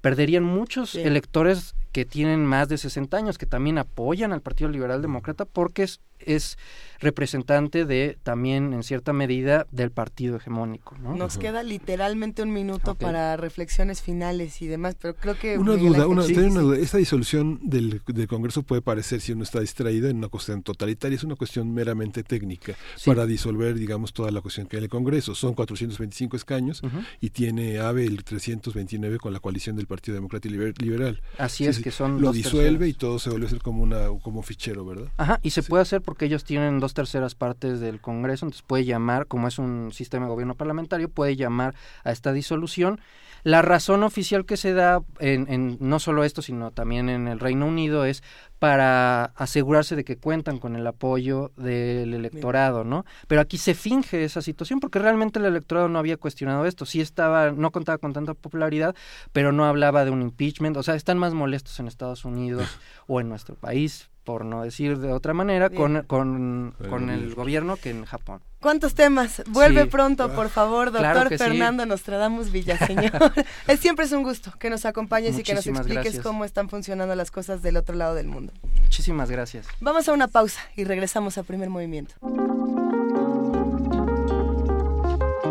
perderían 0.00 0.44
muchos 0.44 0.94
electores 0.94 1.74
que 1.94 2.04
tienen 2.04 2.44
más 2.44 2.68
de 2.68 2.76
60 2.76 3.16
años, 3.16 3.38
que 3.38 3.46
también 3.46 3.78
apoyan 3.78 4.32
al 4.32 4.42
Partido 4.42 4.68
Liberal 4.68 5.00
Demócrata 5.00 5.44
porque 5.44 5.84
es, 5.84 6.00
es 6.18 6.58
representante 6.98 7.84
de 7.84 8.18
también 8.24 8.72
en 8.72 8.82
cierta 8.82 9.12
medida 9.12 9.66
del 9.70 9.90
partido 9.92 10.36
hegemónico. 10.36 10.96
¿no? 10.98 11.14
Nos 11.14 11.38
queda 11.38 11.62
literalmente 11.62 12.42
un 12.42 12.52
minuto 12.52 12.96
para 12.96 13.36
reflexiones 13.36 14.02
finales 14.02 14.60
y 14.60 14.66
demás, 14.66 14.96
pero 15.00 15.14
creo 15.14 15.38
que... 15.38 15.56
Una 15.56 15.74
Miguel 15.74 15.92
duda, 15.92 16.06
una, 16.08 16.22
Sí, 16.24 16.34
sí. 16.34 16.40
duda. 16.40 16.76
Esta 16.78 16.98
disolución 16.98 17.60
del, 17.62 18.00
del 18.06 18.26
Congreso 18.26 18.62
puede 18.64 18.82
parecer, 18.82 19.20
si 19.20 19.30
uno 19.32 19.44
está 19.44 19.60
distraído, 19.60 20.08
en 20.08 20.16
una 20.16 20.28
cuestión 20.28 20.62
totalitaria. 20.64 21.14
Es 21.14 21.22
una 21.24 21.36
cuestión 21.36 21.72
meramente 21.72 22.24
técnica 22.24 22.74
Sí. 22.96 23.08
para 23.10 23.24
disolver, 23.26 23.74
digamos, 23.78 24.12
toda 24.12 24.32
la 24.32 24.40
cuestión 24.40 24.66
que 24.66 24.76
hay 24.76 24.78
en 24.78 24.84
el 24.84 24.90
Congreso. 24.90 25.34
Son 25.36 25.54
425 25.54 26.36
escaños 26.36 26.82
y 27.20 27.30
tiene 27.30 27.78
AVE 27.78 28.04
el 28.06 28.24
329 28.24 29.18
con 29.18 29.32
la 29.32 29.38
coalición 29.38 29.76
del 29.76 29.86
Partido 29.86 30.16
Demócrata 30.16 30.48
y 30.48 30.50
Liber- 30.50 30.80
Liberal. 30.82 31.20
Así 31.38 31.66
es, 31.66 31.78
que 31.84 31.90
son 31.90 32.22
Lo 32.22 32.32
disuelve 32.32 32.88
y 32.88 32.94
todo 32.94 33.18
se 33.18 33.28
vuelve 33.28 33.46
a 33.46 33.50
ser 33.50 33.60
como, 33.60 33.82
una, 33.82 34.06
como 34.22 34.38
un 34.38 34.42
fichero, 34.42 34.86
¿verdad? 34.86 35.08
Ajá, 35.18 35.38
y 35.42 35.50
se 35.50 35.62
puede 35.62 35.82
hacer 35.82 36.00
porque 36.00 36.24
ellos 36.24 36.42
tienen 36.42 36.80
dos 36.80 36.94
terceras 36.94 37.34
partes 37.34 37.78
del 37.78 38.00
Congreso, 38.00 38.46
entonces 38.46 38.64
puede 38.66 38.86
llamar, 38.86 39.26
como 39.26 39.48
es 39.48 39.58
un 39.58 39.92
sistema 39.92 40.24
de 40.24 40.30
gobierno 40.32 40.54
parlamentario, 40.54 41.10
puede 41.10 41.36
llamar 41.36 41.74
a 42.02 42.10
esta 42.10 42.32
disolución. 42.32 43.02
La 43.44 43.62
razón 43.62 44.02
oficial 44.02 44.46
que 44.46 44.56
se 44.56 44.72
da 44.72 45.02
en, 45.20 45.46
en 45.48 45.76
no 45.80 46.00
solo 46.00 46.24
esto, 46.24 46.42
sino 46.42 46.70
también 46.70 47.08
en 47.08 47.28
el 47.28 47.38
Reino 47.38 47.66
Unido 47.66 48.04
es 48.04 48.22
para 48.58 49.26
asegurarse 49.36 49.96
de 49.96 50.04
que 50.04 50.16
cuentan 50.16 50.58
con 50.58 50.76
el 50.76 50.86
apoyo 50.86 51.52
del 51.56 52.14
electorado, 52.14 52.84
¿no? 52.84 53.04
Pero 53.28 53.42
aquí 53.42 53.58
se 53.58 53.74
finge 53.74 54.24
esa 54.24 54.40
situación 54.40 54.80
porque 54.80 54.98
realmente 54.98 55.38
el 55.38 55.44
electorado 55.44 55.90
no 55.90 55.98
había 55.98 56.16
cuestionado 56.16 56.64
esto, 56.64 56.86
sí 56.86 57.02
estaba, 57.02 57.52
no 57.52 57.70
contaba 57.70 57.98
con 57.98 58.14
tanta 58.14 58.32
popularidad, 58.32 58.96
pero 59.32 59.52
no 59.52 59.66
hablaba 59.66 60.06
de 60.06 60.10
un 60.10 60.22
impeachment, 60.22 60.78
o 60.78 60.82
sea, 60.82 60.94
están 60.94 61.18
más 61.18 61.34
molestos 61.34 61.78
en 61.78 61.88
Estados 61.88 62.24
Unidos 62.24 62.66
o 63.06 63.20
en 63.20 63.28
nuestro 63.28 63.54
país, 63.54 64.08
por 64.24 64.44
no 64.44 64.62
decir 64.62 64.98
de 64.98 65.12
otra 65.12 65.34
manera, 65.34 65.70
con, 65.70 66.02
con, 66.06 66.74
El 66.80 66.88
con 66.88 67.10
el 67.10 67.34
gobierno. 67.34 67.76
que 67.76 67.90
en 67.90 68.04
Japón. 68.04 68.40
¿Cuántos 68.60 68.94
temas? 68.94 69.42
Vuelve 69.48 69.82
Sí. 69.82 69.88
pronto, 69.90 70.32
por 70.34 70.48
favor, 70.48 70.86
doctor 70.90 71.12
Claro 71.12 71.28
que 71.28 71.36
sí. 71.36 71.44
Fernando 71.44 71.84
Nostradamus 71.84 72.50
Villaseñor. 72.50 73.12
es 73.68 73.80
siempre 73.80 74.06
es 74.06 74.12
un 74.12 74.22
gusto 74.22 74.52
que 74.58 74.70
nos 74.70 74.86
acompañes 74.86 75.38
y 75.38 75.42
que 75.42 75.54
nos 75.54 75.66
expliques 75.66 76.02
gracias. 76.04 76.22
cómo 76.24 76.46
están 76.46 76.70
funcionando 76.70 77.14
las 77.14 77.30
cosas 77.30 77.60
del 77.62 77.76
otro 77.76 77.94
lado 77.94 78.14
del 78.14 78.26
mundo. 78.28 78.52
Muchísimas 78.82 79.30
gracias. 79.30 79.66
Vamos 79.80 80.08
a 80.08 80.12
una 80.14 80.28
pausa 80.28 80.60
y 80.76 80.84
regresamos 80.84 81.36
a 81.36 81.42
primer 81.42 81.68
movimiento. 81.68 82.14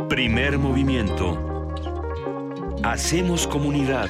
Primer 0.09 0.57
movimiento. 0.57 1.37
Hacemos 2.83 3.47
comunidad. 3.47 4.09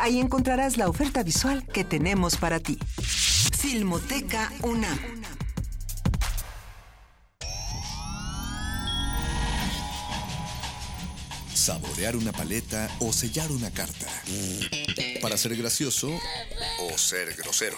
Ahí 0.00 0.18
encontrarás 0.18 0.78
la 0.78 0.88
oferta 0.88 1.22
visual 1.22 1.66
que 1.66 1.84
tenemos 1.84 2.38
para 2.38 2.58
ti. 2.58 2.78
Filmoteca 3.58 4.50
UNAM. 4.62 4.98
Saborear 11.54 12.16
una 12.16 12.32
paleta 12.32 12.90
o 13.00 13.12
sellar 13.12 13.52
una 13.52 13.70
carta. 13.70 14.06
Para 15.20 15.36
ser 15.36 15.54
gracioso 15.54 16.10
o 16.78 16.96
ser 16.96 17.34
grosero. 17.36 17.76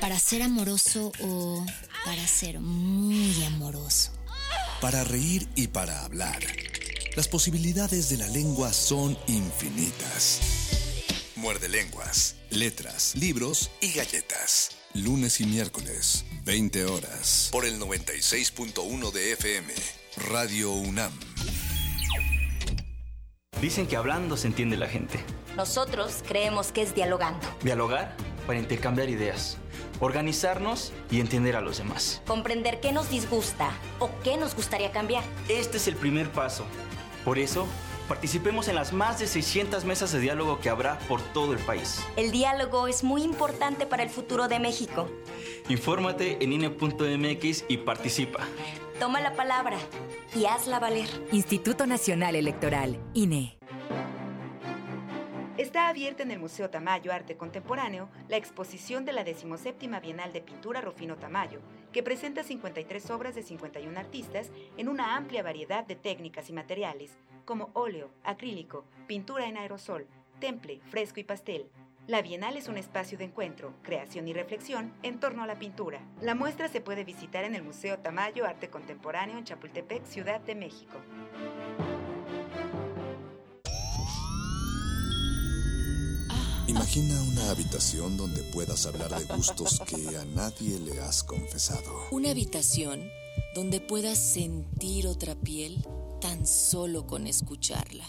Para 0.00 0.18
ser 0.18 0.42
amoroso 0.42 1.12
o 1.20 1.66
para 2.06 2.26
ser 2.26 2.60
muy 2.60 3.44
amoroso. 3.44 4.10
Para 4.80 5.04
reír 5.04 5.46
y 5.54 5.68
para 5.68 6.02
hablar. 6.02 6.40
Las 7.14 7.28
posibilidades 7.28 8.08
de 8.08 8.16
la 8.16 8.26
lengua 8.28 8.72
son 8.72 9.18
infinitas. 9.28 10.40
Muerde 11.44 11.68
lenguas, 11.68 12.36
letras, 12.48 13.14
libros 13.16 13.70
y 13.82 13.92
galletas. 13.92 14.78
Lunes 14.94 15.42
y 15.42 15.44
miércoles, 15.44 16.24
20 16.46 16.86
horas. 16.86 17.50
Por 17.52 17.66
el 17.66 17.78
96.1 17.78 19.12
de 19.12 19.32
FM. 19.32 19.74
Radio 20.30 20.72
UNAM. 20.72 21.12
Dicen 23.60 23.86
que 23.86 23.98
hablando 23.98 24.38
se 24.38 24.46
entiende 24.46 24.78
la 24.78 24.88
gente. 24.88 25.22
Nosotros 25.54 26.22
creemos 26.26 26.72
que 26.72 26.80
es 26.80 26.94
dialogando, 26.94 27.46
Dialogar 27.62 28.16
para 28.46 28.58
intercambiar 28.58 29.10
ideas. 29.10 29.58
Organizarnos 30.00 30.94
y 31.10 31.20
entender 31.20 31.56
a 31.56 31.60
los 31.60 31.76
demás. 31.76 32.22
comprender 32.26 32.80
qué 32.80 32.90
nos 32.90 33.10
disgusta 33.10 33.70
o 33.98 34.08
qué 34.22 34.38
nos 34.38 34.56
gustaría 34.56 34.92
cambiar. 34.92 35.24
Este 35.50 35.76
es 35.76 35.88
el 35.88 35.96
primer 35.96 36.32
paso. 36.32 36.64
Por 37.22 37.38
eso, 37.38 37.66
participemos 38.08 38.68
en 38.68 38.74
las 38.74 38.92
más 38.92 39.18
de 39.18 39.26
600 39.26 39.84
mesas 39.84 40.12
de 40.12 40.20
diálogo 40.20 40.60
que 40.60 40.68
habrá 40.68 40.98
por 41.00 41.20
todo 41.20 41.52
el 41.52 41.58
país. 41.60 42.04
El 42.16 42.30
diálogo 42.30 42.86
es 42.86 43.04
muy 43.04 43.22
importante 43.22 43.86
para 43.86 44.02
el 44.02 44.10
futuro 44.10 44.48
de 44.48 44.58
México. 44.58 45.08
Infórmate 45.68 46.42
en 46.42 46.52
INE.mx 46.52 47.64
y 47.68 47.76
participa. 47.78 48.40
Toma 48.98 49.20
la 49.20 49.34
palabra 49.34 49.76
y 50.34 50.46
hazla 50.46 50.78
valer. 50.78 51.08
Instituto 51.32 51.86
Nacional 51.86 52.36
Electoral, 52.36 52.98
INE. 53.14 53.58
Está 55.56 55.88
abierta 55.88 56.22
en 56.22 56.30
el 56.30 56.40
Museo 56.40 56.68
Tamayo 56.68 57.12
Arte 57.12 57.36
Contemporáneo 57.36 58.08
la 58.28 58.36
exposición 58.36 59.04
de 59.04 59.12
la 59.12 59.24
17 59.24 59.88
Bienal 60.00 60.32
de 60.32 60.40
Pintura 60.40 60.80
Rufino 60.80 61.16
Tamayo, 61.16 61.60
que 61.92 62.02
presenta 62.02 62.42
53 62.42 63.10
obras 63.10 63.34
de 63.34 63.42
51 63.42 63.98
artistas 63.98 64.50
en 64.76 64.88
una 64.88 65.16
amplia 65.16 65.42
variedad 65.42 65.86
de 65.86 65.94
técnicas 65.94 66.50
y 66.50 66.52
materiales, 66.52 67.12
como 67.44 67.70
óleo, 67.74 68.10
acrílico, 68.24 68.84
pintura 69.06 69.46
en 69.46 69.56
aerosol, 69.56 70.06
temple, 70.40 70.80
fresco 70.90 71.20
y 71.20 71.24
pastel. 71.24 71.70
La 72.06 72.20
Bienal 72.20 72.56
es 72.56 72.68
un 72.68 72.76
espacio 72.76 73.16
de 73.16 73.24
encuentro, 73.24 73.72
creación 73.82 74.28
y 74.28 74.34
reflexión 74.34 74.92
en 75.02 75.20
torno 75.20 75.42
a 75.42 75.46
la 75.46 75.58
pintura. 75.58 76.00
La 76.20 76.34
muestra 76.34 76.68
se 76.68 76.82
puede 76.82 77.04
visitar 77.04 77.44
en 77.44 77.54
el 77.54 77.62
Museo 77.62 77.98
Tamayo 77.98 78.44
Arte 78.44 78.68
Contemporáneo 78.68 79.38
en 79.38 79.44
Chapultepec, 79.44 80.04
Ciudad 80.04 80.40
de 80.40 80.54
México. 80.54 80.98
Imagina 86.66 87.22
una 87.22 87.50
habitación 87.50 88.16
donde 88.16 88.42
puedas 88.42 88.84
hablar 88.86 89.10
de 89.10 89.24
gustos 89.34 89.80
que 89.86 90.16
a 90.16 90.24
nadie 90.24 90.78
le 90.80 91.00
has 91.00 91.22
confesado. 91.22 92.08
Una 92.10 92.30
habitación 92.30 93.08
donde 93.54 93.80
puedas 93.80 94.18
sentir 94.18 95.06
otra 95.06 95.34
piel 95.34 95.82
tan 96.24 96.46
solo 96.46 97.06
con 97.06 97.26
escucharla. 97.26 98.08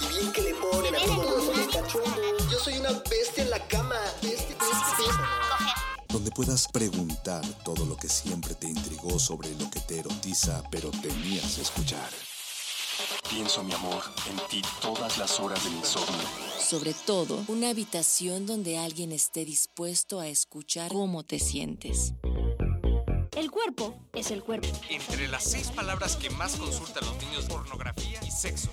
Y 0.00 0.06
bien 0.08 0.32
que 0.32 0.42
le 0.42 0.54
ponen 0.54 0.96
a 0.96 0.98
todos 0.98 1.56
los 1.56 1.68
cachondo. 1.68 2.20
Yo 2.50 2.58
soy 2.58 2.78
una 2.78 2.90
bestia 3.08 3.44
en 3.44 3.50
la 3.50 3.64
cama. 3.68 3.94
Bestia, 4.20 4.56
bestia, 4.58 4.96
bestia. 4.98 6.04
Donde 6.08 6.32
puedas 6.32 6.66
preguntar 6.72 7.44
todo 7.62 7.86
lo 7.86 7.96
que 7.96 8.08
siempre 8.08 8.56
te 8.56 8.66
intrigó 8.66 9.16
sobre 9.20 9.54
lo 9.54 9.70
que 9.70 9.78
te 9.78 10.00
erotiza, 10.00 10.64
pero 10.72 10.90
temías 10.90 11.56
escuchar. 11.58 12.10
Pienso, 13.30 13.62
mi 13.62 13.74
amor, 13.74 14.02
en 14.28 14.36
ti 14.48 14.60
todas 14.82 15.18
las 15.18 15.38
horas 15.38 15.62
del 15.62 15.74
insomnio. 15.74 16.26
Sobre 16.58 16.94
todo, 16.94 17.44
una 17.46 17.70
habitación 17.70 18.44
donde 18.44 18.76
alguien 18.76 19.12
esté 19.12 19.44
dispuesto 19.44 20.18
a 20.18 20.26
escuchar 20.26 20.90
cómo 20.90 21.22
te 21.22 21.38
sientes. 21.38 22.12
El 23.38 23.50
cuerpo 23.52 23.94
es 24.14 24.32
el 24.32 24.42
cuerpo. 24.42 24.66
Entre 24.90 25.28
las 25.28 25.44
seis 25.44 25.70
palabras 25.70 26.16
que 26.16 26.28
más 26.28 26.56
consultan 26.56 27.06
los 27.06 27.16
niños, 27.22 27.44
pornografía 27.44 28.18
y 28.26 28.32
sexo. 28.32 28.68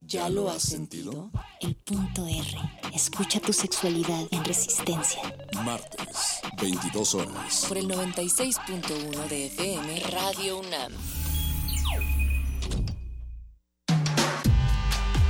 ¿Ya 0.00 0.28
lo 0.28 0.50
has 0.50 0.62
sentido? 0.62 1.30
El 1.60 1.76
punto 1.76 2.26
R. 2.26 2.58
Escucha 2.92 3.38
tu 3.38 3.52
sexualidad 3.52 4.26
en 4.32 4.44
resistencia. 4.44 5.22
Martes, 5.62 6.40
22 6.60 7.14
horas. 7.14 7.66
Por 7.68 7.78
el 7.78 7.86
96.1 7.86 9.28
de 9.28 9.46
FM 9.46 10.00
Radio 10.10 10.58
UNAM. 10.58 10.92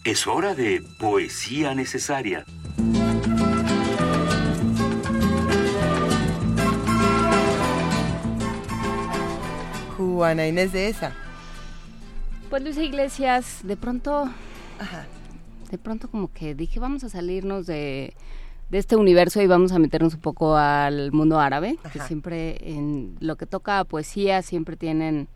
Es 0.03 0.25
hora 0.25 0.55
de 0.55 0.81
poesía 0.99 1.75
necesaria. 1.75 2.45
Inés 10.25 10.71
de 10.71 10.87
esa. 10.89 11.13
Pues 12.49 12.63
Luisa 12.63 12.81
Iglesias, 12.81 13.59
de 13.63 13.75
pronto, 13.75 14.29
de 15.69 15.77
pronto 15.77 16.09
como 16.09 16.31
que 16.31 16.55
dije, 16.55 16.79
vamos 16.79 17.03
a 17.03 17.09
salirnos 17.09 17.67
de, 17.67 18.13
de 18.69 18.77
este 18.77 18.95
universo 18.95 19.41
y 19.41 19.47
vamos 19.47 19.71
a 19.71 19.79
meternos 19.79 20.13
un 20.13 20.21
poco 20.21 20.55
al 20.55 21.11
mundo 21.11 21.39
árabe, 21.39 21.77
que 21.91 21.99
Ajá. 21.99 22.07
siempre 22.07 22.57
en 22.61 23.17
lo 23.19 23.35
que 23.35 23.45
toca 23.45 23.79
a 23.79 23.83
poesía 23.83 24.41
siempre 24.41 24.77
tienen 24.77 25.27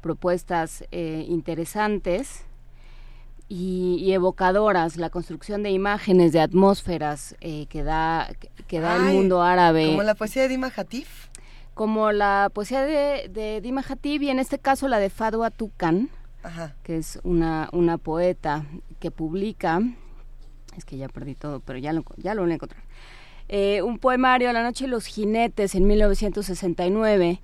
propuestas 0.00 0.84
eh, 0.90 1.24
interesantes 1.28 2.44
y, 3.48 3.96
y 4.00 4.12
evocadoras, 4.12 4.96
la 4.96 5.08
construcción 5.10 5.62
de 5.62 5.70
imágenes, 5.70 6.32
de 6.32 6.40
atmósferas 6.40 7.34
eh, 7.40 7.66
que 7.70 7.82
da, 7.82 8.30
que 8.66 8.80
da 8.80 8.96
el 8.96 9.14
mundo 9.14 9.42
árabe 9.42 9.86
Como 9.86 10.02
la 10.02 10.14
poesía 10.14 10.42
de 10.42 10.48
Dima 10.48 10.70
Hatif. 10.74 11.27
Como 11.78 12.10
la 12.10 12.50
poesía 12.52 12.82
de, 12.82 13.28
de 13.28 13.60
Dima 13.60 13.84
Hatib 13.88 14.22
y 14.22 14.30
en 14.30 14.40
este 14.40 14.58
caso 14.58 14.88
la 14.88 14.98
de 14.98 15.10
Fadwa 15.10 15.52
Tucan, 15.52 16.10
Ajá. 16.42 16.74
que 16.82 16.96
es 16.96 17.20
una, 17.22 17.68
una 17.70 17.98
poeta 17.98 18.66
que 18.98 19.12
publica, 19.12 19.80
es 20.76 20.84
que 20.84 20.96
ya 20.96 21.06
perdí 21.06 21.36
todo, 21.36 21.60
pero 21.60 21.78
ya 21.78 21.92
lo, 21.92 22.02
ya 22.16 22.34
lo 22.34 22.42
voy 22.42 22.50
a 22.50 22.54
encontrar, 22.54 22.82
eh, 23.48 23.80
un 23.82 24.00
poemario, 24.00 24.52
La 24.52 24.64
noche 24.64 24.86
y 24.86 24.88
los 24.88 25.06
jinetes, 25.06 25.76
en 25.76 25.86
1969. 25.86 27.40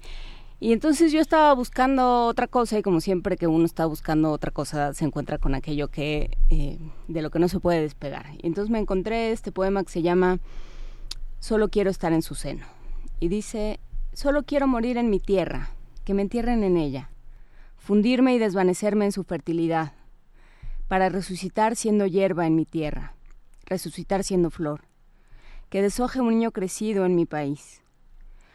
Y 0.58 0.72
entonces 0.72 1.12
yo 1.12 1.20
estaba 1.20 1.54
buscando 1.54 2.26
otra 2.26 2.48
cosa 2.48 2.76
y 2.76 2.82
como 2.82 3.00
siempre 3.00 3.36
que 3.36 3.46
uno 3.46 3.64
está 3.64 3.86
buscando 3.86 4.32
otra 4.32 4.50
cosa 4.50 4.94
se 4.94 5.04
encuentra 5.04 5.38
con 5.38 5.54
aquello 5.54 5.92
que 5.92 6.36
eh, 6.50 6.78
de 7.06 7.22
lo 7.22 7.30
que 7.30 7.38
no 7.38 7.46
se 7.46 7.60
puede 7.60 7.82
despegar. 7.82 8.26
Y 8.42 8.48
entonces 8.48 8.68
me 8.68 8.80
encontré 8.80 9.30
este 9.30 9.52
poema 9.52 9.84
que 9.84 9.92
se 9.92 10.02
llama 10.02 10.40
Solo 11.38 11.68
quiero 11.68 11.88
estar 11.88 12.12
en 12.12 12.22
su 12.22 12.34
seno. 12.34 12.66
Y 13.20 13.28
dice, 13.28 13.78
solo 14.14 14.44
quiero 14.44 14.66
morir 14.66 14.96
en 14.96 15.10
mi 15.10 15.20
tierra, 15.20 15.70
que 16.04 16.14
me 16.14 16.22
entierren 16.22 16.62
en 16.62 16.76
ella, 16.76 17.10
fundirme 17.76 18.34
y 18.34 18.38
desvanecerme 18.38 19.04
en 19.04 19.12
su 19.12 19.24
fertilidad, 19.24 19.92
para 20.88 21.08
resucitar 21.08 21.76
siendo 21.76 22.06
hierba 22.06 22.46
en 22.46 22.54
mi 22.54 22.64
tierra, 22.64 23.14
resucitar 23.66 24.22
siendo 24.24 24.50
flor, 24.50 24.82
que 25.68 25.82
deshoje 25.82 26.20
un 26.20 26.28
niño 26.28 26.52
crecido 26.52 27.04
en 27.04 27.16
mi 27.16 27.26
país. 27.26 27.82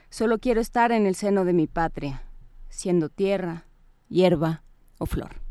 Solo 0.10 0.40
quiero 0.40 0.61
estar 0.61 0.91
en 0.91 1.06
el 1.06 1.15
seno 1.15 1.45
de 1.45 1.53
mi 1.53 1.68
patria, 1.68 2.23
siendo 2.69 3.10
tierra, 3.10 3.65
hierba 4.07 4.64
o 4.98 5.06
flor. 5.06 5.48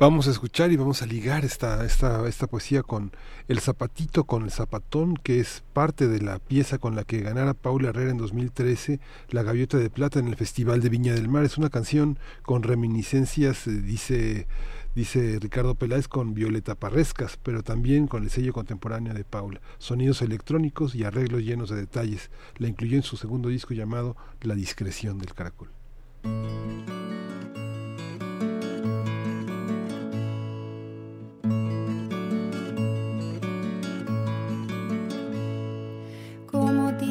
Vamos 0.00 0.28
a 0.28 0.30
escuchar 0.30 0.70
y 0.70 0.76
vamos 0.76 1.02
a 1.02 1.06
ligar 1.06 1.44
esta, 1.44 1.84
esta, 1.84 2.28
esta 2.28 2.46
poesía 2.46 2.84
con 2.84 3.10
El 3.48 3.58
zapatito 3.58 4.22
con 4.22 4.44
el 4.44 4.52
zapatón, 4.52 5.16
que 5.16 5.40
es 5.40 5.64
parte 5.72 6.06
de 6.06 6.20
la 6.20 6.38
pieza 6.38 6.78
con 6.78 6.94
la 6.94 7.02
que 7.02 7.20
ganara 7.20 7.52
Paula 7.52 7.88
Herrera 7.88 8.12
en 8.12 8.18
2013 8.18 9.00
la 9.30 9.42
Gaviota 9.42 9.76
de 9.76 9.90
Plata 9.90 10.20
en 10.20 10.28
el 10.28 10.36
Festival 10.36 10.80
de 10.82 10.88
Viña 10.88 11.14
del 11.14 11.28
Mar. 11.28 11.44
Es 11.44 11.58
una 11.58 11.68
canción 11.68 12.16
con 12.42 12.62
reminiscencias, 12.62 13.66
eh, 13.66 13.72
dice, 13.72 14.46
dice 14.94 15.40
Ricardo 15.40 15.74
Peláez, 15.74 16.06
con 16.06 16.32
Violeta 16.32 16.76
Parrescas, 16.76 17.36
pero 17.42 17.64
también 17.64 18.06
con 18.06 18.22
el 18.22 18.30
sello 18.30 18.52
contemporáneo 18.52 19.14
de 19.14 19.24
Paula. 19.24 19.60
Sonidos 19.78 20.22
electrónicos 20.22 20.94
y 20.94 21.02
arreglos 21.02 21.42
llenos 21.42 21.70
de 21.70 21.76
detalles. 21.76 22.30
La 22.58 22.68
incluyó 22.68 22.98
en 22.98 23.02
su 23.02 23.16
segundo 23.16 23.48
disco 23.48 23.74
llamado 23.74 24.16
La 24.42 24.54
discreción 24.54 25.18
del 25.18 25.34
caracol. 25.34 25.70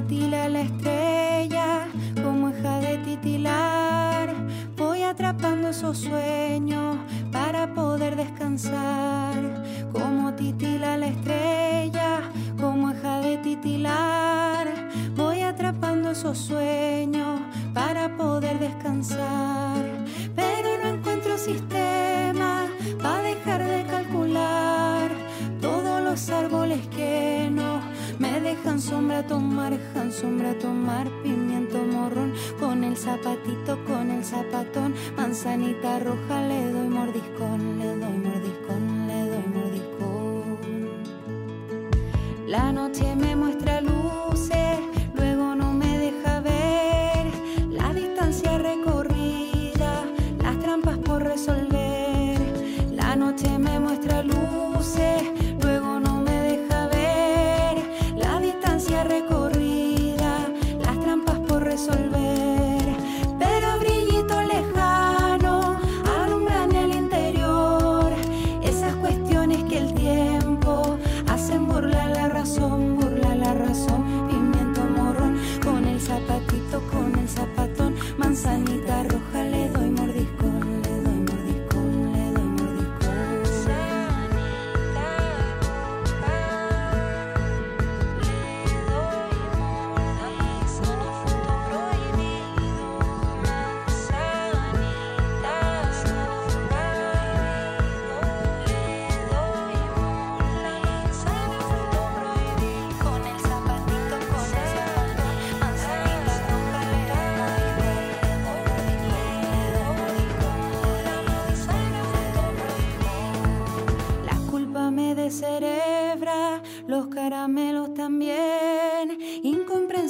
Titila 0.07 0.47
la 0.47 0.61
estrella, 0.61 1.87
como 2.23 2.49
hija 2.49 2.79
de 2.79 2.97
titilar, 2.99 4.33
voy 4.77 5.03
atrapando 5.03 5.67
esos 5.67 5.97
sueños 5.97 6.95
para 7.29 7.73
poder 7.73 8.15
descansar. 8.15 9.35
Como 9.91 10.33
titila 10.33 10.97
la 10.97 11.07
estrella, 11.07 12.21
como 12.57 12.91
hija 12.91 13.19
de 13.19 13.37
titilar, 13.39 14.67
voy 15.13 15.41
atrapando 15.41 16.11
esos 16.11 16.37
sueños 16.37 17.41
para 17.73 18.15
poder 18.15 18.59
descansar. 18.59 19.83
Pero 20.37 20.69
no 20.83 20.89
encuentro 20.89 21.37
sistema 21.37 22.67
para 23.03 23.23
dejar 23.23 23.67
de 23.67 23.83
calcular 23.83 25.11
todos 25.59 26.01
los 26.01 26.29
árboles 26.29 26.87
que 26.95 27.49
no 27.51 27.96
me 28.19 28.39
dejan 28.41 28.79
sombra 28.79 29.25
tomar, 29.25 29.73
han 29.95 30.11
sombra 30.11 30.57
tomar 30.57 31.09
pimiento 31.23 31.77
morrón 31.79 32.33
con 32.59 32.83
el 32.83 32.97
zapatito, 32.97 33.77
con 33.85 34.09
el 34.11 34.23
zapatón, 34.23 34.93
manzanita 35.15 35.99
roja 35.99 36.41
le 36.47 36.71
doy 36.71 36.87
mordiscón, 36.87 37.79
le 37.79 37.95
doy 37.95 38.17
mordiscón, 38.17 39.07
le 39.07 39.29
doy 39.29 39.47
mordiscón. 39.53 40.57
La 42.47 42.71
noche 42.71 43.15
me 43.15 43.35
muestra 43.35 43.81
luces, 43.81 44.79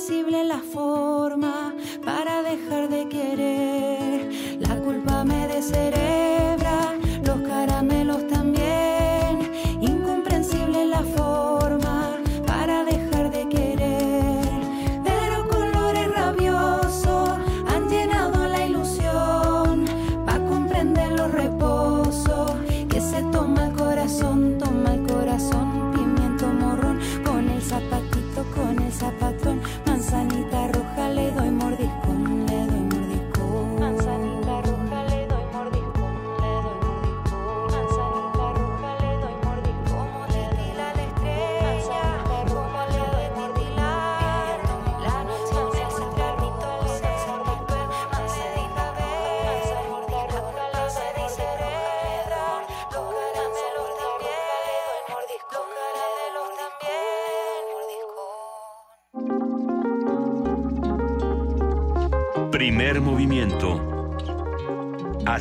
La 0.10 0.60
forma 0.60 1.76
para 2.06 2.42
dejar 2.42 2.88
de 2.88 3.10
querer. 3.10 3.67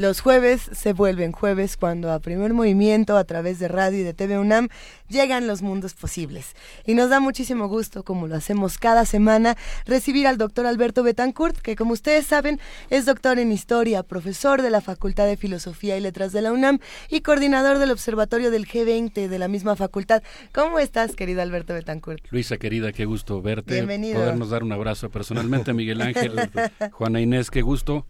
Los 0.00 0.22
jueves 0.22 0.62
se 0.72 0.94
vuelven 0.94 1.30
jueves 1.30 1.76
cuando 1.76 2.10
a 2.10 2.20
primer 2.20 2.54
movimiento 2.54 3.18
a 3.18 3.24
través 3.24 3.58
de 3.58 3.68
radio 3.68 3.98
y 3.98 4.02
de 4.02 4.14
TV 4.14 4.38
UNAM 4.38 4.70
llegan 5.10 5.46
los 5.46 5.60
mundos 5.60 5.92
posibles. 5.92 6.56
Y 6.86 6.94
nos 6.94 7.10
da 7.10 7.20
muchísimo 7.20 7.68
gusto, 7.68 8.02
como 8.02 8.26
lo 8.26 8.34
hacemos 8.34 8.78
cada 8.78 9.04
semana, 9.04 9.58
recibir 9.84 10.26
al 10.26 10.38
doctor 10.38 10.64
Alberto 10.64 11.02
Betancourt, 11.02 11.58
que 11.58 11.76
como 11.76 11.92
ustedes 11.92 12.24
saben 12.26 12.60
es 12.88 13.04
doctor 13.04 13.38
en 13.38 13.52
historia, 13.52 14.02
profesor 14.02 14.62
de 14.62 14.70
la 14.70 14.80
Facultad 14.80 15.26
de 15.26 15.36
Filosofía 15.36 15.98
y 15.98 16.00
Letras 16.00 16.32
de 16.32 16.40
la 16.40 16.52
UNAM 16.52 16.78
y 17.10 17.20
coordinador 17.20 17.76
del 17.76 17.90
Observatorio 17.90 18.50
del 18.50 18.66
G20 18.66 19.28
de 19.28 19.38
la 19.38 19.48
misma 19.48 19.76
facultad. 19.76 20.22
¿Cómo 20.54 20.78
estás, 20.78 21.14
querido 21.14 21.42
Alberto 21.42 21.74
Betancourt? 21.74 22.24
Luisa, 22.30 22.56
querida, 22.56 22.92
qué 22.92 23.04
gusto 23.04 23.42
verte. 23.42 23.74
Bienvenido. 23.74 24.18
Podernos 24.18 24.48
dar 24.48 24.62
un 24.62 24.72
abrazo 24.72 25.10
personalmente, 25.10 25.74
Miguel 25.74 26.00
Ángel, 26.00 26.32
Juana 26.92 27.20
Inés, 27.20 27.50
qué 27.50 27.60
gusto. 27.60 28.06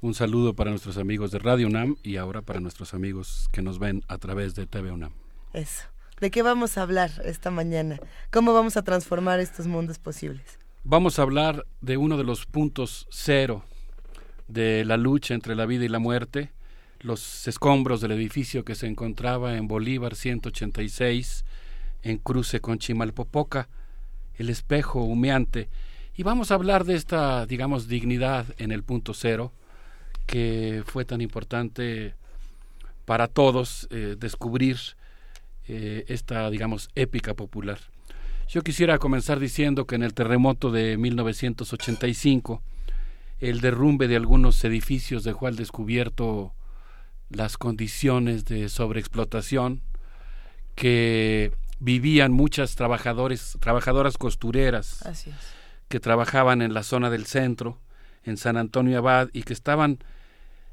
Un 0.00 0.14
saludo 0.14 0.54
para 0.54 0.70
nuestros 0.70 0.96
amigos 0.96 1.32
de 1.32 1.40
Radio 1.40 1.66
UNAM 1.66 1.96
y 2.04 2.18
ahora 2.18 2.40
para 2.40 2.60
nuestros 2.60 2.94
amigos 2.94 3.48
que 3.50 3.62
nos 3.62 3.80
ven 3.80 4.04
a 4.06 4.18
través 4.18 4.54
de 4.54 4.64
TV 4.64 4.92
UNAM. 4.92 5.10
Eso. 5.52 5.86
¿De 6.20 6.30
qué 6.30 6.42
vamos 6.42 6.78
a 6.78 6.82
hablar 6.82 7.10
esta 7.24 7.50
mañana? 7.50 7.98
¿Cómo 8.30 8.54
vamos 8.54 8.76
a 8.76 8.82
transformar 8.82 9.40
estos 9.40 9.66
mundos 9.66 9.98
posibles? 9.98 10.60
Vamos 10.84 11.18
a 11.18 11.22
hablar 11.22 11.66
de 11.80 11.96
uno 11.96 12.16
de 12.16 12.22
los 12.22 12.46
puntos 12.46 13.08
cero 13.10 13.64
de 14.46 14.84
la 14.84 14.96
lucha 14.96 15.34
entre 15.34 15.56
la 15.56 15.66
vida 15.66 15.84
y 15.84 15.88
la 15.88 15.98
muerte, 15.98 16.52
los 17.00 17.48
escombros 17.48 18.00
del 18.00 18.12
edificio 18.12 18.64
que 18.64 18.76
se 18.76 18.86
encontraba 18.86 19.56
en 19.56 19.66
Bolívar 19.66 20.14
186, 20.14 21.44
en 22.02 22.18
cruce 22.18 22.60
con 22.60 22.78
Chimalpopoca, 22.78 23.68
el 24.36 24.48
espejo 24.48 25.02
humeante. 25.02 25.68
Y 26.14 26.22
vamos 26.22 26.52
a 26.52 26.54
hablar 26.54 26.84
de 26.84 26.94
esta, 26.94 27.46
digamos, 27.46 27.88
dignidad 27.88 28.46
en 28.58 28.70
el 28.70 28.84
punto 28.84 29.12
cero, 29.12 29.52
que 30.28 30.82
fue 30.86 31.06
tan 31.06 31.22
importante 31.22 32.14
para 33.06 33.28
todos 33.28 33.88
eh, 33.90 34.14
descubrir 34.18 34.76
eh, 35.66 36.04
esta, 36.08 36.50
digamos, 36.50 36.90
épica 36.94 37.32
popular. 37.32 37.78
Yo 38.46 38.60
quisiera 38.60 38.98
comenzar 38.98 39.40
diciendo 39.40 39.86
que 39.86 39.94
en 39.94 40.02
el 40.02 40.12
terremoto 40.12 40.70
de 40.70 40.98
1985, 40.98 42.62
el 43.40 43.62
derrumbe 43.62 44.06
de 44.06 44.16
algunos 44.16 44.62
edificios 44.64 45.24
dejó 45.24 45.46
al 45.46 45.56
descubierto 45.56 46.52
las 47.30 47.56
condiciones 47.56 48.44
de 48.44 48.68
sobreexplotación 48.68 49.80
que 50.74 51.52
vivían 51.78 52.32
muchas 52.32 52.74
trabajadores, 52.74 53.56
trabajadoras 53.60 54.18
costureras 54.18 55.06
Así 55.06 55.30
es. 55.30 55.36
que 55.88 56.00
trabajaban 56.00 56.60
en 56.60 56.74
la 56.74 56.82
zona 56.82 57.08
del 57.08 57.24
centro, 57.24 57.78
en 58.24 58.36
San 58.36 58.58
Antonio 58.58 58.98
Abad, 58.98 59.28
y 59.32 59.44
que 59.44 59.54
estaban 59.54 60.00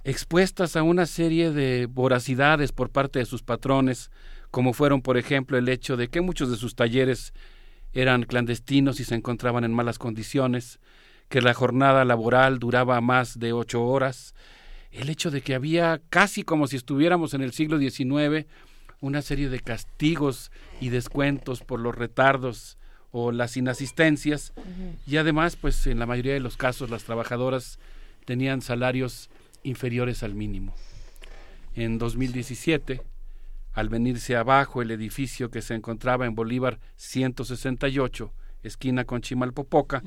expuestas 0.06 0.76
a 0.76 0.84
una 0.84 1.08
serie 1.08 1.52
de 1.52 1.88
voracidades 1.88 2.72
por 2.72 2.92
parte 2.92 3.18
de 3.18 3.26
sus 3.26 3.42
patrones, 3.42 4.12
como 4.52 4.72
fueron, 4.72 5.02
por 5.02 5.18
ejemplo, 5.18 5.58
el 5.58 5.68
hecho 5.68 5.98
de 5.98 6.10
que 6.10 6.22
muchos 6.22 6.52
de 6.52 6.58
sus 6.58 6.76
talleres 6.76 7.34
eran 7.92 8.24
clandestinos 8.24 9.00
y 9.00 9.04
se 9.04 9.16
encontraban 9.16 9.64
en 9.64 9.74
malas 9.74 9.98
condiciones, 9.98 10.80
que 11.28 11.42
la 11.42 11.56
jornada 11.56 12.06
laboral 12.06 12.60
duraba 12.60 13.02
más 13.02 13.40
de 13.40 13.52
ocho 13.52 13.84
horas, 13.84 14.36
el 14.92 15.10
hecho 15.10 15.32
de 15.32 15.42
que 15.42 15.56
había 15.56 16.00
casi 16.12 16.44
como 16.44 16.68
si 16.68 16.76
estuviéramos 16.76 17.34
en 17.34 17.42
el 17.42 17.52
siglo 17.52 17.80
XIX 17.80 18.46
una 19.02 19.24
serie 19.24 19.50
de 19.50 19.60
castigos 19.60 20.52
y 20.80 20.90
descuentos 20.90 21.62
por 21.62 21.80
los 21.80 21.96
retardos 21.96 22.78
o 23.12 23.32
las 23.32 23.58
inasistencias 23.58 24.54
y 25.06 25.18
además 25.18 25.58
pues 25.58 25.86
en 25.88 26.00
la 26.00 26.06
mayoría 26.06 26.34
de 26.34 26.40
los 26.40 26.58
casos 26.58 26.90
las 26.90 27.04
trabajadoras 27.04 27.78
tenían 28.26 28.62
salarios 28.62 29.30
inferiores 29.66 30.24
al 30.24 30.36
mínimo. 30.36 30.74
En 31.76 31.98
2017 31.98 33.02
al 33.76 33.90
venirse 33.90 34.38
abajo 34.38 34.82
el 34.82 34.90
edificio 34.90 35.52
que 35.52 35.62
se 35.62 35.76
encontraba 35.76 36.26
en 36.26 36.34
Bolívar 36.34 36.80
168, 36.96 38.32
esquina 38.64 39.04
con 39.04 39.22
Chimalpopoca, 39.22 40.02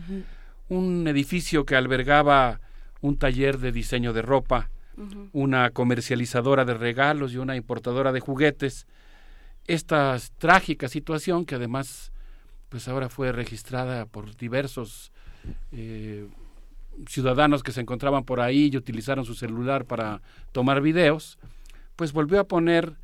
un 0.70 1.06
edificio 1.06 1.66
que 1.66 1.76
albergaba 1.76 2.60
un 3.02 3.18
taller 3.18 3.58
de 3.58 3.70
diseño 3.70 4.14
de 4.14 4.22
ropa, 4.22 4.70
una 5.32 5.70
comercializadora 5.70 6.64
de 6.64 6.74
regalos 6.74 7.34
y 7.34 7.36
una 7.36 7.56
importadora 7.56 8.10
de 8.10 8.20
juguetes. 8.20 8.86
Esta 9.66 10.16
trágica 10.38 10.88
situación 10.88 11.44
que 11.44 11.56
además 11.56 12.10
pues 12.70 12.88
ahora 12.88 13.08
fue 13.10 13.32
registrada 13.32 14.06
por 14.06 14.34
diversos 14.36 15.12
eh, 15.72 16.26
ciudadanos 17.06 17.62
que 17.62 17.72
se 17.72 17.80
encontraban 17.80 18.24
por 18.24 18.40
ahí 18.40 18.70
y 18.72 18.76
utilizaron 18.76 19.24
su 19.24 19.34
celular 19.34 19.84
para 19.84 20.22
tomar 20.52 20.80
videos, 20.80 21.38
pues 21.96 22.12
volvió 22.12 22.40
a 22.40 22.48
poner 22.48 22.96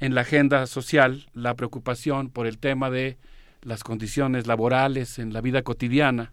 en 0.00 0.14
la 0.14 0.22
agenda 0.22 0.66
social 0.66 1.28
la 1.32 1.54
preocupación 1.54 2.28
por 2.30 2.46
el 2.46 2.58
tema 2.58 2.90
de 2.90 3.18
las 3.62 3.84
condiciones 3.84 4.46
laborales 4.46 5.18
en 5.18 5.32
la 5.32 5.40
vida 5.40 5.62
cotidiana, 5.62 6.32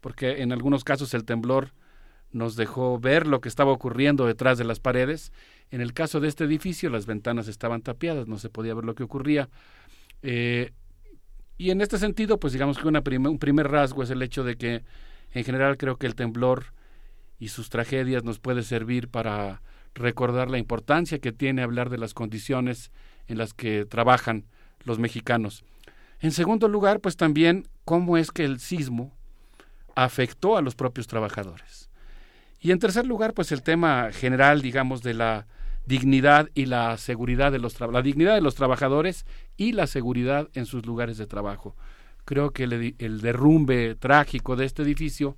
porque 0.00 0.42
en 0.42 0.52
algunos 0.52 0.84
casos 0.84 1.14
el 1.14 1.24
temblor 1.24 1.72
nos 2.32 2.56
dejó 2.56 2.98
ver 2.98 3.26
lo 3.26 3.40
que 3.40 3.48
estaba 3.48 3.70
ocurriendo 3.70 4.26
detrás 4.26 4.58
de 4.58 4.64
las 4.64 4.80
paredes. 4.80 5.32
En 5.70 5.80
el 5.80 5.92
caso 5.92 6.20
de 6.20 6.28
este 6.28 6.44
edificio 6.44 6.90
las 6.90 7.06
ventanas 7.06 7.46
estaban 7.46 7.80
tapiadas, 7.80 8.26
no 8.26 8.38
se 8.38 8.50
podía 8.50 8.74
ver 8.74 8.84
lo 8.84 8.94
que 8.96 9.04
ocurría. 9.04 9.48
Eh, 10.22 10.72
y 11.56 11.70
en 11.70 11.80
este 11.80 11.98
sentido, 11.98 12.40
pues 12.40 12.52
digamos 12.52 12.78
que 12.78 12.88
un 12.88 13.38
primer 13.38 13.68
rasgo 13.70 14.02
es 14.02 14.10
el 14.10 14.22
hecho 14.22 14.42
de 14.42 14.56
que 14.56 14.82
en 15.34 15.44
general 15.44 15.76
creo 15.76 15.96
que 15.96 16.06
el 16.06 16.14
temblor 16.14 16.72
y 17.38 17.48
sus 17.48 17.68
tragedias 17.68 18.24
nos 18.24 18.38
puede 18.38 18.62
servir 18.62 19.08
para 19.08 19.60
recordar 19.94 20.50
la 20.50 20.58
importancia 20.58 21.18
que 21.18 21.32
tiene 21.32 21.62
hablar 21.62 21.90
de 21.90 21.98
las 21.98 22.14
condiciones 22.14 22.90
en 23.26 23.38
las 23.38 23.52
que 23.52 23.84
trabajan 23.84 24.46
los 24.84 24.98
mexicanos. 24.98 25.64
En 26.20 26.32
segundo 26.32 26.68
lugar, 26.68 27.00
pues 27.00 27.16
también 27.16 27.68
cómo 27.84 28.16
es 28.16 28.30
que 28.30 28.44
el 28.44 28.60
sismo 28.60 29.12
afectó 29.94 30.56
a 30.56 30.62
los 30.62 30.74
propios 30.74 31.06
trabajadores. 31.06 31.90
Y 32.60 32.70
en 32.70 32.78
tercer 32.78 33.06
lugar, 33.06 33.34
pues 33.34 33.52
el 33.52 33.62
tema 33.62 34.10
general, 34.12 34.62
digamos, 34.62 35.02
de 35.02 35.14
la 35.14 35.46
dignidad 35.86 36.48
y 36.54 36.66
la 36.66 36.96
seguridad 36.96 37.52
de 37.52 37.58
los 37.58 37.78
la 37.78 38.00
dignidad 38.00 38.34
de 38.34 38.40
los 38.40 38.54
trabajadores 38.54 39.26
y 39.56 39.72
la 39.72 39.86
seguridad 39.86 40.48
en 40.54 40.64
sus 40.64 40.86
lugares 40.86 41.18
de 41.18 41.26
trabajo. 41.26 41.76
Creo 42.24 42.50
que 42.52 42.64
el, 42.64 43.20
derrumbe 43.20 43.94
trágico 43.96 44.56
de 44.56 44.64
este 44.64 44.82
edificio, 44.82 45.36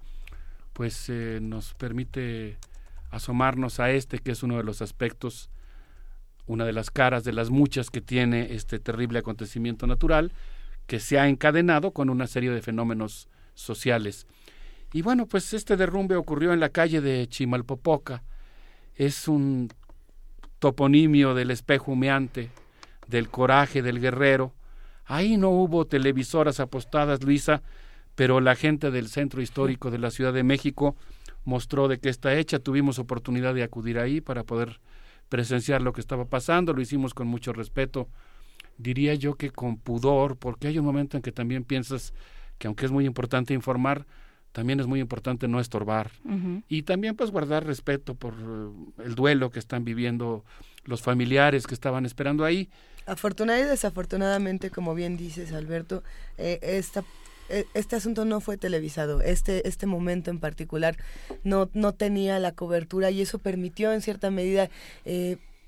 pues 0.72 1.08
eh, 1.08 1.40
nos 1.42 1.74
permite 1.74 2.58
asomarnos 3.10 3.80
a 3.80 3.90
este, 3.90 4.18
que 4.18 4.32
es 4.32 4.42
uno 4.42 4.56
de 4.56 4.62
los 4.62 4.82
aspectos, 4.82 5.50
una 6.46 6.64
de 6.64 6.72
las 6.72 6.90
caras 6.90 7.24
de 7.24 7.32
las 7.32 7.50
muchas 7.50 7.90
que 7.90 8.00
tiene 8.00 8.54
este 8.54 8.78
terrible 8.78 9.18
acontecimiento 9.18 9.86
natural, 9.86 10.32
que 10.86 11.00
se 11.00 11.18
ha 11.18 11.28
encadenado 11.28 11.90
con 11.90 12.10
una 12.10 12.26
serie 12.26 12.50
de 12.50 12.62
fenómenos 12.62 13.28
sociales. 13.54 14.26
Y 14.92 15.02
bueno, 15.02 15.26
pues 15.26 15.52
este 15.52 15.76
derrumbe 15.76 16.16
ocurrió 16.16 16.52
en 16.52 16.60
la 16.60 16.68
calle 16.68 17.00
de 17.00 17.26
Chimalpopoca. 17.26 18.22
Es 18.94 19.28
un 19.28 19.68
toponimio 20.58 21.34
del 21.34 21.50
espejo 21.50 21.92
humeante, 21.92 22.50
del 23.08 23.28
coraje 23.28 23.82
del 23.82 24.00
guerrero. 24.00 24.54
Ahí 25.06 25.36
no 25.36 25.50
hubo 25.50 25.86
televisoras 25.86 26.60
apostadas, 26.60 27.22
Luisa, 27.22 27.62
pero 28.14 28.40
la 28.40 28.56
gente 28.56 28.90
del 28.90 29.08
centro 29.08 29.40
histórico 29.40 29.90
de 29.90 29.98
la 29.98 30.10
Ciudad 30.10 30.32
de 30.32 30.42
México 30.42 30.96
mostró 31.44 31.86
de 31.88 31.98
qué 31.98 32.08
está 32.08 32.34
hecha. 32.34 32.58
Tuvimos 32.58 32.98
oportunidad 32.98 33.54
de 33.54 33.62
acudir 33.62 33.98
ahí 33.98 34.20
para 34.20 34.42
poder 34.42 34.80
presenciar 35.28 35.82
lo 35.82 35.92
que 35.92 36.00
estaba 36.00 36.24
pasando. 36.24 36.72
Lo 36.72 36.80
hicimos 36.80 37.14
con 37.14 37.28
mucho 37.28 37.52
respeto, 37.52 38.08
diría 38.78 39.14
yo 39.14 39.34
que 39.34 39.50
con 39.50 39.76
pudor, 39.76 40.36
porque 40.36 40.68
hay 40.68 40.78
un 40.78 40.84
momento 40.84 41.16
en 41.16 41.22
que 41.22 41.32
también 41.32 41.64
piensas 41.64 42.12
que 42.58 42.66
aunque 42.66 42.86
es 42.86 42.92
muy 42.92 43.06
importante 43.06 43.54
informar, 43.54 44.06
también 44.52 44.80
es 44.80 44.86
muy 44.86 45.00
importante 45.00 45.48
no 45.48 45.60
estorbar 45.60 46.10
y 46.66 46.82
también 46.84 47.14
pues 47.14 47.30
guardar 47.30 47.66
respeto 47.66 48.14
por 48.14 48.32
el 49.04 49.14
duelo 49.14 49.50
que 49.50 49.58
están 49.58 49.84
viviendo 49.84 50.46
los 50.84 51.02
familiares 51.02 51.66
que 51.66 51.74
estaban 51.74 52.06
esperando 52.06 52.42
ahí. 52.42 52.70
Afortunadamente 53.06 53.68
y 53.68 53.70
desafortunadamente, 53.70 54.70
como 54.70 54.94
bien 54.94 55.16
dices 55.16 55.52
Alberto, 55.52 56.02
eh, 56.38 56.58
eh, 57.48 57.64
este 57.74 57.96
asunto 57.96 58.24
no 58.24 58.40
fue 58.40 58.56
televisado, 58.56 59.20
este, 59.20 59.68
este 59.68 59.86
momento 59.86 60.30
en 60.30 60.40
particular 60.40 60.96
no, 61.44 61.70
no 61.72 61.92
tenía 61.92 62.38
la 62.40 62.52
cobertura 62.52 63.10
y 63.10 63.22
eso 63.22 63.38
permitió 63.38 63.92
en 63.92 64.02
cierta 64.02 64.30
medida 64.30 64.68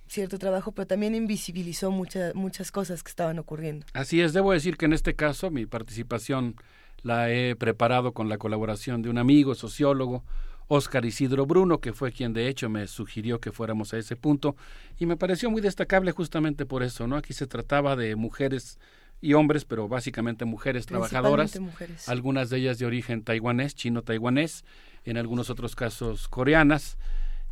cierto 0.09 0.39
trabajo, 0.39 0.73
pero 0.73 0.87
también 0.87 1.15
invisibilizó 1.15 1.91
muchas 1.91 2.73
cosas 2.73 3.03
que 3.03 3.11
estaban 3.11 3.39
ocurriendo. 3.39 3.87
Así 3.93 4.21
es, 4.21 4.33
debo 4.33 4.53
decir 4.53 4.77
que 4.77 4.87
en 4.87 4.93
este 4.93 5.15
caso 5.15 5.51
mi 5.51 5.67
participación 5.67 6.57
la 7.03 7.31
he 7.31 7.55
preparado 7.55 8.13
con 8.13 8.29
la 8.29 8.39
colaboración 8.39 9.03
de 9.03 9.11
un 9.11 9.19
amigo 9.19 9.55
sociólogo, 9.55 10.25
Óscar 10.69 11.05
Isidro 11.05 11.47
Bruno, 11.47 11.81
que 11.81 11.93
fue 11.93 12.13
quien 12.13 12.33
de 12.33 12.49
hecho 12.49 12.69
me 12.69 12.87
sugirió 12.87 13.41
que 13.41 13.53
fuéramos 13.53 13.95
a 13.95 13.99
ese 13.99 14.17
punto, 14.17 14.55
y 14.99 15.07
me 15.07 15.17
pareció 15.17 15.51
muy 15.51 15.63
destacable 15.63 16.13
justamente 16.13 16.67
por 16.67 16.83
eso, 16.83 17.07
¿no? 17.07 17.17
Aquí 17.17 17.33
se 17.33 17.47
trataba 17.47 17.97
de 17.97 18.15
mujeres 18.17 18.79
y 19.21 19.33
hombres, 19.33 19.65
pero 19.65 19.89
básicamente 19.89 20.45
mujeres 20.45 20.87
trabajadoras, 20.87 21.59
algunas 22.07 22.51
de 22.51 22.59
ellas 22.59 22.79
de 22.79 22.87
origen 22.87 23.23
taiwanés, 23.23 23.75
chino-taiwanés, 23.75 24.65
en 25.05 25.17
algunos 25.17 25.51
otros 25.51 25.75
casos 25.75 26.29
coreanas. 26.29 26.99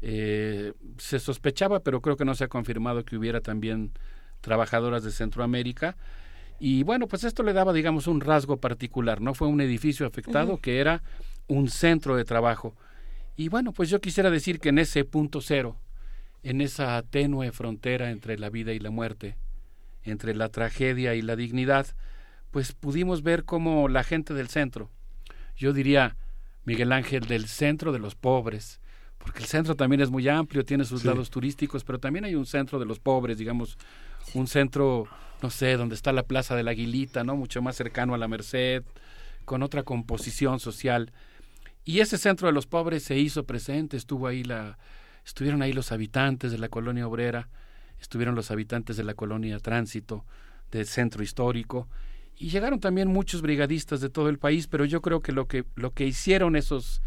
Eh, 0.03 0.75
se 0.99 1.19
sospechaba, 1.19 1.81
pero 1.81 2.01
creo 2.01 2.17
que 2.17 2.25
no 2.25 2.35
se 2.35 2.45
ha 2.45 2.49
confirmado 2.49 3.05
que 3.05 3.17
hubiera 3.17 3.41
también 3.41 3.93
trabajadoras 4.43 5.03
de 5.03 5.11
Centroamérica. 5.11 5.97
Y 6.61 6.85
bueno, 6.85 7.09
pues 7.09 7.25
esto 7.25 7.43
le 7.43 7.53
daba, 7.53 7.73
digamos, 7.73 8.07
un 8.07 8.21
rasgo 8.21 8.59
particular, 8.59 9.21
¿no? 9.21 9.35
Fue 9.35 9.49
un 9.49 9.61
edificio 9.61 10.07
afectado 10.07 10.59
que 10.59 10.79
era 10.81 11.03
un 11.49 11.69
centro 11.69 12.17
de 12.17 12.25
trabajo. 12.25 12.75
Y 13.37 13.49
bueno, 13.49 13.73
pues 13.73 13.91
yo 13.91 14.01
quisiera 14.01 14.31
decir 14.31 14.61
que 14.61 14.71
en 14.71 14.79
ese 14.79 15.05
punto 15.05 15.41
cero, 15.41 15.77
en 16.43 16.61
esa 16.61 17.03
tenue 17.03 17.53
frontera 17.53 18.11
entre 18.11 18.39
la 18.39 18.51
vida 18.51 18.73
y 18.73 18.79
la 18.79 18.91
muerte, 18.91 19.37
entre 20.05 20.35
la 20.35 20.49
tragedia 20.49 21.15
y 21.15 21.23
la 21.23 21.37
dignidad, 21.37 21.87
pues 22.51 22.73
pudimos 22.73 23.23
ver 23.23 23.45
cómo 23.45 23.89
la 23.89 24.05
gente 24.05 24.33
del 24.33 24.49
centro, 24.49 24.91
yo 25.57 25.73
diría, 25.73 26.17
Miguel 26.65 26.93
Ángel, 26.93 27.27
del 27.27 27.47
centro 27.47 27.93
de 27.93 27.99
los 27.99 28.15
pobres, 28.15 28.81
porque 29.19 29.41
el 29.41 29.47
centro 29.47 29.75
también 29.75 30.01
es 30.01 30.11
muy 30.11 30.29
amplio, 30.29 30.65
tiene 30.65 30.85
sus 30.85 31.05
lados 31.05 31.31
turísticos, 31.31 31.85
pero 31.85 31.99
también 31.99 32.25
hay 32.25 32.35
un 32.35 32.47
centro 32.47 32.79
de 32.79 32.87
los 32.87 33.01
pobres, 33.01 33.39
digamos, 33.39 33.77
un 34.35 34.47
centro 34.47 35.09
no 35.43 35.51
sé, 35.51 35.77
donde 35.77 35.95
está 35.95 36.13
la 36.13 36.23
Plaza 36.23 36.57
de 36.57 36.63
la 36.63 36.73
Aguilita, 36.73 37.25
¿no? 37.25 37.37
Mucho 37.37 37.63
más 37.63 37.77
cercano 37.77 38.15
a 38.15 38.19
la 38.19 38.29
Merced, 38.29 38.83
con 39.45 39.63
otra 39.63 39.83
composición 39.83 40.61
social. 40.61 41.13
Y 41.89 42.01
ese 42.01 42.19
centro 42.19 42.49
de 42.49 42.53
los 42.53 42.67
pobres 42.67 43.05
se 43.05 43.17
hizo 43.17 43.45
presente, 43.45 43.97
estuvo 43.97 44.27
ahí 44.27 44.43
la, 44.43 44.77
estuvieron 45.25 45.63
ahí 45.63 45.73
los 45.73 45.93
habitantes 45.93 46.51
de 46.51 46.59
la 46.59 46.69
colonia 46.69 47.07
obrera, 47.07 47.49
estuvieron 48.01 48.35
los 48.35 48.51
habitantes 48.51 48.97
de 48.97 49.05
la 49.05 49.15
colonia 49.15 49.61
Tránsito, 49.61 50.25
del 50.73 50.87
centro 50.87 51.23
histórico, 51.23 51.89
y 52.37 52.49
llegaron 52.49 52.81
también 52.81 53.07
muchos 53.07 53.41
brigadistas 53.41 54.01
de 54.01 54.11
todo 54.11 54.29
el 54.29 54.41
país, 54.41 54.67
pero 54.67 54.85
yo 54.85 55.01
creo 55.01 55.21
que 55.21 55.31
lo 55.31 55.47
que, 55.47 55.65
lo 55.77 55.93
que 55.93 56.05
hicieron 56.05 56.57
esos 56.57 57.03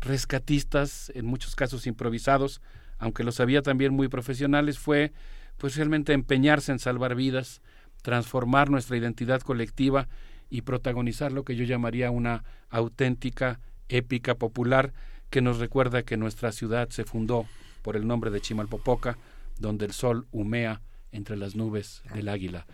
rescatistas, 0.00 1.12
en 1.14 1.26
muchos 1.26 1.54
casos 1.54 1.86
improvisados, 1.86 2.62
aunque 2.98 3.24
los 3.24 3.38
había 3.38 3.60
también 3.60 3.92
muy 3.92 4.08
profesionales, 4.08 4.78
fue 4.78 5.12
pues 5.58 5.76
realmente 5.76 6.14
empeñarse 6.14 6.72
en 6.72 6.78
salvar 6.78 7.16
vidas, 7.16 7.60
transformar 8.00 8.70
nuestra 8.70 8.96
identidad 8.96 9.42
colectiva 9.42 10.08
y 10.48 10.62
protagonizar 10.62 11.32
lo 11.32 11.44
que 11.44 11.54
yo 11.54 11.64
llamaría 11.64 12.10
una 12.10 12.44
auténtica 12.70 13.60
épica 13.96 14.34
popular 14.34 14.92
que 15.30 15.40
nos 15.40 15.58
recuerda 15.58 16.02
que 16.02 16.16
nuestra 16.16 16.52
ciudad 16.52 16.88
se 16.90 17.04
fundó 17.04 17.46
por 17.82 17.96
el 17.96 18.06
nombre 18.06 18.30
de 18.30 18.40
Chimalpopoca, 18.40 19.18
donde 19.58 19.86
el 19.86 19.92
sol 19.92 20.26
humea 20.32 20.80
entre 21.10 21.36
las 21.36 21.54
nubes 21.56 22.02
del 22.14 22.28
águila. 22.28 22.66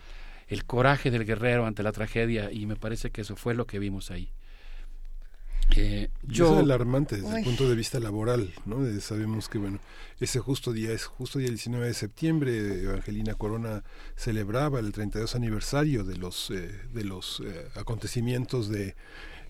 El 0.49 0.65
coraje 0.65 1.11
del 1.11 1.25
guerrero 1.25 1.67
ante 1.67 1.83
la 1.83 1.93
tragedia 1.93 2.51
y 2.51 2.67
me 2.67 2.77
parece 2.77 3.11
que 3.11 3.21
eso 3.21 3.37
fue 3.37 3.55
lo 3.55 3.67
que 3.67 3.79
vimos 3.79 4.11
ahí. 4.11 4.33
Eh, 5.77 6.09
yo, 6.23 6.55
es 6.55 6.61
alarmante 6.61 7.17
desde 7.17 7.39
el 7.39 7.45
punto 7.45 7.69
de 7.69 7.77
vista 7.77 8.01
laboral, 8.01 8.53
¿no? 8.65 8.79
sabemos 9.01 9.49
que, 9.49 9.59
bueno, 9.59 9.81
ese 10.19 10.41
justo 10.41 10.73
día 10.73 10.93
es 10.93 11.05
justo 11.05 11.39
día 11.39 11.49
19 11.49 11.87
de 11.87 11.95
septiembre, 11.95 12.83
Evangelina 12.85 13.35
Corona 13.35 13.85
celebraba 14.17 14.81
el 14.81 14.93
32 14.93 15.35
aniversario 15.35 16.05
de 16.05 16.17
los, 16.17 16.51
eh, 16.51 16.71
de 16.93 17.05
los 17.05 17.43
eh, 17.45 17.69
acontecimientos 17.75 18.71
de 18.71 18.97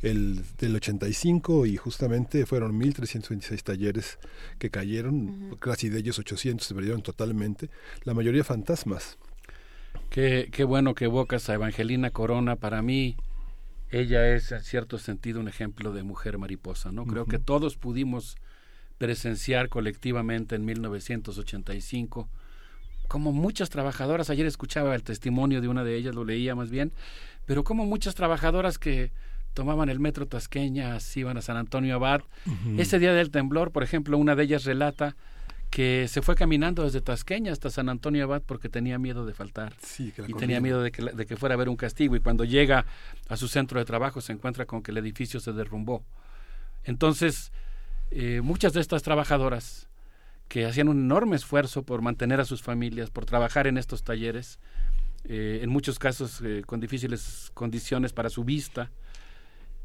el, 0.02 0.42
del 0.58 0.76
85 0.76 1.66
y 1.66 1.76
justamente 1.76 2.46
fueron 2.46 2.78
1.326 2.80 3.62
talleres 3.62 4.18
que 4.58 4.70
cayeron, 4.70 5.56
casi 5.58 5.88
de 5.88 5.98
ellos 5.98 6.18
800 6.18 6.66
se 6.66 6.74
perdieron 6.74 7.02
totalmente, 7.02 7.70
la 8.04 8.14
mayoría 8.14 8.44
fantasmas. 8.44 9.18
Qué, 10.10 10.48
qué 10.52 10.64
bueno 10.64 10.94
que 10.94 11.06
evocas 11.06 11.48
a 11.48 11.54
Evangelina 11.54 12.10
Corona, 12.10 12.56
para 12.56 12.82
mí 12.82 13.16
ella 13.90 14.34
es 14.34 14.52
en 14.52 14.62
cierto 14.62 14.98
sentido 14.98 15.40
un 15.40 15.48
ejemplo 15.48 15.92
de 15.92 16.02
mujer 16.02 16.38
mariposa, 16.38 16.92
¿no? 16.92 17.06
Creo 17.06 17.26
que 17.26 17.38
todos 17.38 17.76
pudimos 17.76 18.36
presenciar 18.98 19.68
colectivamente 19.68 20.56
en 20.56 20.64
1985 20.64 22.28
como 23.08 23.32
muchas 23.32 23.70
trabajadoras, 23.70 24.30
ayer 24.30 24.46
escuchaba 24.46 24.94
el 24.94 25.02
testimonio 25.02 25.60
de 25.60 25.68
una 25.68 25.82
de 25.82 25.96
ellas, 25.96 26.14
lo 26.14 26.24
leía 26.24 26.54
más 26.54 26.70
bien, 26.70 26.92
pero 27.46 27.64
como 27.64 27.86
muchas 27.86 28.14
trabajadoras 28.14 28.78
que 28.78 29.10
tomaban 29.54 29.88
el 29.88 30.00
metro 30.00 30.26
Tasqueñas, 30.26 31.16
iban 31.16 31.36
a 31.36 31.42
San 31.42 31.56
Antonio 31.56 31.96
Abad. 31.96 32.22
Ese 32.76 32.98
día 32.98 33.12
del 33.12 33.30
temblor, 33.30 33.72
por 33.72 33.82
ejemplo, 33.82 34.16
una 34.18 34.36
de 34.36 34.44
ellas 34.44 34.64
relata 34.64 35.16
que 35.70 36.06
se 36.08 36.22
fue 36.22 36.34
caminando 36.34 36.84
desde 36.84 37.00
Tasqueña 37.00 37.52
hasta 37.52 37.70
San 37.70 37.88
Antonio 37.88 38.24
Abad 38.24 38.42
porque 38.44 38.68
tenía 38.68 38.98
miedo 38.98 39.26
de 39.26 39.34
faltar 39.34 39.74
Sí, 39.82 40.14
y 40.26 40.32
tenía 40.32 40.60
miedo 40.60 40.82
de 40.82 40.90
que, 40.90 41.02
de 41.02 41.26
que 41.26 41.36
fuera 41.36 41.54
a 41.54 41.56
haber 41.56 41.68
un 41.68 41.76
castigo 41.76 42.16
y 42.16 42.20
cuando 42.20 42.44
llega 42.44 42.86
a 43.28 43.36
su 43.36 43.48
centro 43.48 43.78
de 43.78 43.84
trabajo 43.84 44.20
se 44.20 44.32
encuentra 44.32 44.64
con 44.64 44.82
que 44.82 44.92
el 44.92 44.96
edificio 44.96 45.40
se 45.40 45.52
derrumbó. 45.52 46.04
Entonces, 46.84 47.52
eh, 48.10 48.40
muchas 48.42 48.72
de 48.72 48.80
estas 48.80 49.02
trabajadoras 49.02 49.88
que 50.48 50.64
hacían 50.64 50.88
un 50.88 50.98
enorme 50.98 51.36
esfuerzo 51.36 51.82
por 51.82 52.00
mantener 52.00 52.40
a 52.40 52.44
sus 52.44 52.62
familias, 52.62 53.10
por 53.10 53.26
trabajar 53.26 53.66
en 53.66 53.76
estos 53.76 54.02
talleres, 54.02 54.58
eh, 55.24 55.60
en 55.62 55.68
muchos 55.68 55.98
casos 55.98 56.40
eh, 56.42 56.62
con 56.64 56.80
difíciles 56.80 57.50
condiciones 57.52 58.14
para 58.14 58.30
su 58.30 58.44
vista, 58.44 58.90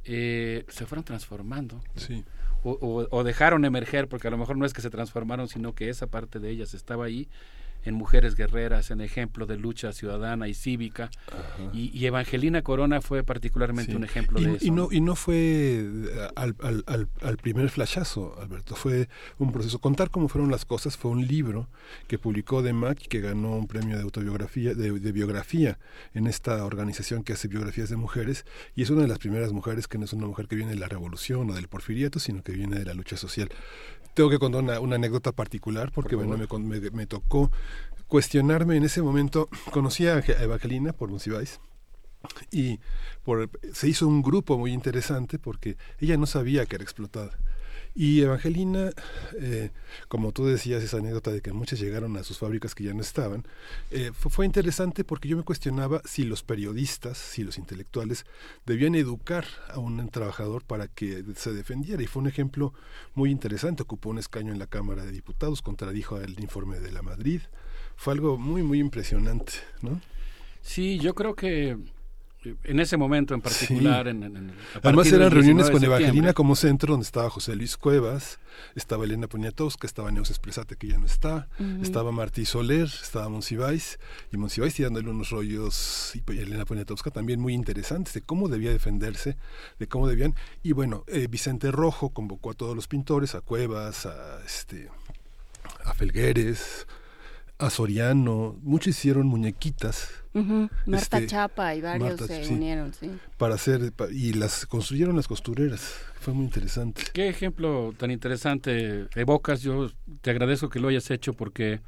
eh, 0.05 0.65
se 0.69 0.85
fueron 0.85 1.03
transformando. 1.05 1.81
Sí. 1.95 2.23
O, 2.63 2.71
o- 2.71 3.07
o 3.17 3.23
dejaron 3.23 3.65
emerger, 3.65 4.07
porque 4.07 4.27
a 4.27 4.31
lo 4.31 4.37
mejor 4.37 4.57
no 4.57 4.65
es 4.65 4.73
que 4.73 4.81
se 4.81 4.89
transformaron, 4.89 5.47
sino 5.47 5.73
que 5.75 5.89
esa 5.89 6.07
parte 6.07 6.39
de 6.39 6.49
ellas 6.49 6.73
estaba 6.73 7.05
ahí, 7.05 7.27
en 7.85 7.95
mujeres 7.95 8.35
guerreras, 8.35 8.91
en 8.91 9.01
ejemplo 9.01 9.45
de 9.45 9.57
lucha 9.57 9.91
ciudadana 9.93 10.47
y 10.47 10.53
cívica. 10.53 11.09
Y, 11.73 11.91
y 11.97 12.05
Evangelina 12.05 12.61
Corona 12.61 13.01
fue 13.01 13.23
particularmente 13.23 13.91
Sí. 13.91 13.95
un 13.97 14.03
ejemplo 14.03 14.39
y, 14.39 14.45
de 14.45 14.55
eso. 14.55 14.65
y 14.65 14.71
no 14.71 14.87
y 14.91 15.01
no 15.01 15.15
fue 15.15 15.35
eh, 15.35 16.27
al, 16.35 16.55
al, 16.61 16.83
al, 16.87 17.07
al 17.21 17.37
primer 17.37 17.69
flashazo 17.69 18.35
Alberto 18.41 18.75
fue 18.75 19.09
un 19.39 19.51
proceso 19.51 19.79
contar 19.79 20.09
cómo 20.09 20.29
fueron 20.29 20.49
las 20.51 20.65
cosas 20.65 20.95
fue 20.97 21.11
un 21.11 21.25
libro 21.27 21.67
que 22.07 22.17
publicó 22.17 22.61
Demac 22.61 23.03
y 23.03 23.07
que 23.07 23.19
ganó 23.21 23.55
un 23.57 23.67
premio 23.67 23.97
de 23.97 24.03
autobiografía 24.03 24.73
de, 24.73 24.91
de 24.99 25.11
biografía 25.11 25.79
en 26.13 26.27
esta 26.27 26.63
organización 26.65 27.23
que 27.23 27.33
hace 27.33 27.47
biografías 27.47 27.89
de 27.89 27.95
mujeres 27.97 28.45
y 28.75 28.83
es 28.83 28.89
una 28.89 29.01
de 29.01 29.07
las 29.07 29.19
primeras 29.19 29.51
mujeres 29.51 29.87
que 29.87 29.97
no 29.97 30.05
es 30.05 30.13
una 30.13 30.27
mujer 30.27 30.47
que 30.47 30.55
viene 30.55 30.71
de 30.71 30.77
la 30.79 30.87
revolución 30.87 31.49
o 31.49 31.53
del 31.53 31.67
porfiriato 31.67 32.19
sino 32.19 32.43
que 32.43 32.53
viene 32.53 32.77
de 32.79 32.85
la 32.85 32.93
lucha 32.93 33.17
social 33.17 33.49
tengo 34.13 34.29
que 34.29 34.39
contar 34.39 34.61
una, 34.61 34.79
una 34.79 34.95
anécdota 34.95 35.31
particular 35.31 35.91
porque 35.91 36.15
bueno 36.15 36.37
me, 36.37 36.79
me, 36.79 36.89
me 36.91 37.07
tocó 37.07 37.51
cuestionarme 38.07 38.77
en 38.77 38.83
ese 38.83 39.01
momento 39.01 39.49
conocí 39.71 40.07
a 40.07 40.19
Evangelina 40.19 40.93
por 40.93 41.09
Monsiváis 41.09 41.59
y 42.51 42.79
por, 43.23 43.49
se 43.73 43.87
hizo 43.87 44.07
un 44.07 44.21
grupo 44.21 44.57
muy 44.57 44.71
interesante 44.71 45.39
porque 45.39 45.77
ella 45.99 46.17
no 46.17 46.25
sabía 46.25 46.65
que 46.65 46.75
era 46.75 46.83
explotada. 46.83 47.37
Y 47.95 48.21
Evangelina, 48.21 48.89
eh, 49.39 49.69
como 50.07 50.31
tú 50.31 50.45
decías, 50.45 50.81
esa 50.83 50.97
anécdota 50.97 51.31
de 51.31 51.41
que 51.41 51.53
muchas 51.53 51.79
llegaron 51.79 52.17
a 52.17 52.23
sus 52.23 52.39
fábricas 52.39 52.73
que 52.73 52.83
ya 52.83 52.93
no 52.93 53.01
estaban, 53.01 53.45
eh, 53.91 54.11
fue, 54.13 54.31
fue 54.31 54.45
interesante 54.47 55.03
porque 55.03 55.27
yo 55.27 55.37
me 55.37 55.43
cuestionaba 55.43 56.01
si 56.03 56.23
los 56.23 56.41
periodistas, 56.41 57.19
si 57.19 57.43
los 57.43 57.59
intelectuales 57.59 58.25
debían 58.65 58.95
educar 58.95 59.45
a 59.69 59.77
un 59.77 60.09
trabajador 60.09 60.63
para 60.63 60.87
que 60.87 61.23
se 61.35 61.53
defendiera. 61.53 62.01
Y 62.01 62.07
fue 62.07 62.23
un 62.23 62.27
ejemplo 62.27 62.73
muy 63.13 63.29
interesante. 63.29 63.83
Ocupó 63.83 64.09
un 64.09 64.17
escaño 64.17 64.51
en 64.51 64.59
la 64.59 64.67
Cámara 64.67 65.05
de 65.05 65.11
Diputados, 65.11 65.61
contradijo 65.61 66.19
el 66.19 66.39
informe 66.39 66.79
de 66.79 66.91
la 66.91 67.03
Madrid. 67.03 67.41
Fue 67.95 68.13
algo 68.13 68.37
muy, 68.37 68.63
muy 68.63 68.79
impresionante, 68.79 69.53
¿no? 69.81 70.01
Sí, 70.63 70.97
yo 70.97 71.13
creo 71.13 71.35
que 71.35 71.77
en 72.63 72.79
ese 72.79 72.97
momento 72.97 73.33
en 73.33 73.41
particular, 73.41 74.05
Sí. 74.05 74.09
en, 74.11 74.23
en- 74.23 74.37
en- 74.37 74.49
a 74.75 74.79
Además 74.83 75.07
eran 75.11 75.31
reuniones 75.31 75.67
19 75.67 75.69
de 75.69 75.71
con 75.71 75.83
Evangelina 75.83 76.33
como 76.33 76.55
centro, 76.55 76.93
donde 76.93 77.05
estaba 77.05 77.29
José 77.29 77.55
Luis 77.55 77.77
Cuevas, 77.77 78.39
estaba 78.75 79.03
Elena 79.05 79.27
Poniatowska, 79.27 79.87
estaba 79.87 80.11
Neus 80.11 80.29
Espresate, 80.29 80.75
que 80.75 80.87
ya 80.87 80.97
no 80.97 81.05
está, 81.05 81.47
estaba 81.81 82.11
Martí 82.11 82.45
Soler, 82.45 82.85
estaba 82.85 83.29
Monsiváis, 83.29 83.99
y 84.31 84.37
Monsiváis 84.37 84.73
tirándole 84.75 85.09
unos 85.09 85.29
rollos, 85.29 86.11
y 86.15 86.21
pues, 86.21 86.39
Elena 86.39 86.65
Poniatowska 86.65 87.09
también 87.11 87.39
muy 87.39 87.53
interesantes, 87.53 88.13
de 88.13 88.21
cómo 88.21 88.47
debía 88.49 88.71
defenderse, 88.71 89.37
de 89.79 89.87
cómo 89.87 90.07
debían, 90.07 90.35
y 90.63 90.71
bueno, 90.73 91.03
eh, 91.07 91.27
Vicente 91.29 91.71
Rojo 91.71 92.09
convocó 92.09 92.51
a 92.51 92.53
todos 92.53 92.75
los 92.75 92.87
pintores, 92.87 93.35
a 93.35 93.41
Cuevas, 93.41 94.05
a, 94.05 94.41
este, 94.45 94.89
a 95.85 95.93
Felgueres, 95.93 96.87
a 97.65 97.69
Soriano, 97.69 98.57
muchos 98.61 98.89
hicieron 98.89 99.27
muñequitas. 99.27 100.09
Ujú, 100.33 100.69
Marta 100.85 101.17
Este, 101.17 101.27
Chapa 101.27 101.75
y 101.75 101.81
varios 101.81 102.19
Marta, 102.19 102.27
se 102.27 102.43
sí, 102.43 102.53
unieron, 102.53 102.93
sí. 102.93 103.09
Para 103.37 103.55
hacer, 103.55 103.93
y 104.11 104.33
las 104.33 104.65
construyeron 104.65 105.15
las 105.15 105.27
costureras, 105.27 105.95
fue 106.19 106.33
muy 106.33 106.45
interesante. 106.45 107.03
Qué 107.13 107.29
ejemplo 107.29 107.93
tan 107.97 108.11
interesante 108.11 109.07
evocas. 109.15 109.61
Yo 109.61 109.89
te 110.21 110.31
agradezco 110.31 110.69
que 110.69 110.79
lo 110.79 110.89
hayas 110.89 111.09
hecho 111.11 111.33
porque, 111.33 111.79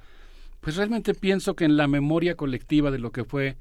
pues 0.61 0.77
realmente 0.77 1.13
pienso 1.13 1.55
que 1.55 1.65
en 1.65 1.75
la 1.75 1.87
memoria 1.87 2.35
colectiva 2.35 2.91
de 2.91 2.99
lo 2.99 3.11
que 3.11 3.25
fue 3.25 3.57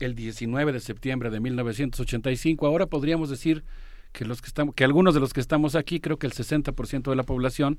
el 0.00 0.14
19 0.14 0.72
de 0.72 0.80
septiembre 0.80 1.30
de 1.30 1.40
1985, 1.40 2.66
ahora 2.66 2.86
podríamos 2.86 3.30
decir 3.30 3.62
que 4.12 4.24
los 4.24 4.40
que 4.42 4.48
estamos, 4.48 4.74
que 4.74 4.84
algunos 4.84 5.14
de 5.14 5.20
los 5.20 5.32
que 5.32 5.40
estamos 5.40 5.76
aquí, 5.76 6.00
creo 6.00 6.18
que 6.18 6.26
el 6.26 6.32
60% 6.32 7.10
de 7.10 7.16
la 7.16 7.22
población 7.22 7.78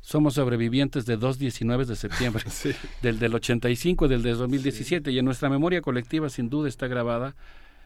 somos 0.00 0.34
sobrevivientes 0.34 1.06
de 1.06 1.16
dos 1.16 1.38
19 1.38 1.84
de 1.84 1.96
septiembre, 1.96 2.44
del 3.02 3.18
del 3.18 3.34
85 3.34 4.06
y 4.06 4.08
del 4.08 4.22
de 4.22 4.32
2017 4.34 5.10
y 5.10 5.18
en 5.18 5.24
nuestra 5.24 5.48
memoria 5.48 5.82
colectiva 5.82 6.28
sin 6.28 6.48
duda 6.48 6.68
está 6.68 6.86
grabada 6.86 7.34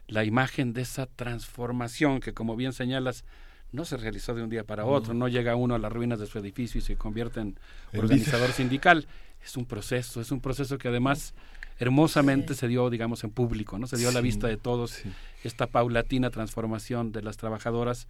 la 0.09 0.25
imagen 0.25 0.73
de 0.73 0.83
esa 0.83 1.07
transformación 1.07 2.21
que 2.21 2.33
como 2.35 2.57
bien 2.57 2.73
señalas 2.73 3.25
no 3.73 3.85
se 3.87 3.97
realizó 3.97 4.35
de 4.35 4.43
un 4.43 4.51
día 4.51 4.65
para 4.65 4.85
otro, 4.85 5.15
no 5.15 5.29
llega 5.29 5.57
uno 5.57 5.75
a 5.75 5.79
las 5.79 5.91
ruinas 5.91 6.19
de 6.19 6.27
su 6.27 6.39
edificio 6.39 6.79
y 6.79 6.83
se 6.83 6.97
convierte 6.97 7.41
en 7.41 7.59
organizador 7.95 8.53
sindical, 8.53 9.07
es 9.43 9.57
un 9.57 9.65
proceso, 9.65 10.21
es 10.21 10.31
un 10.31 10.41
proceso 10.41 10.77
que 10.77 10.89
además 10.89 11.35
hermosamente 11.79 12.55
se 12.55 12.69
dio, 12.69 12.91
digamos, 12.91 13.25
en 13.25 13.31
público, 13.31 13.79
¿no? 13.79 13.87
Se 13.87 13.97
dio 13.97 14.11
a 14.11 14.13
la 14.13 14.21
Sí, 14.21 14.25
vista 14.25 14.47
de 14.47 14.59
todos 14.59 15.03
esta 15.43 15.67
paulatina 15.67 16.31
transformación 16.31 17.13
de 17.13 17.23
las 17.23 17.39
trabajadoras, 17.39 18.09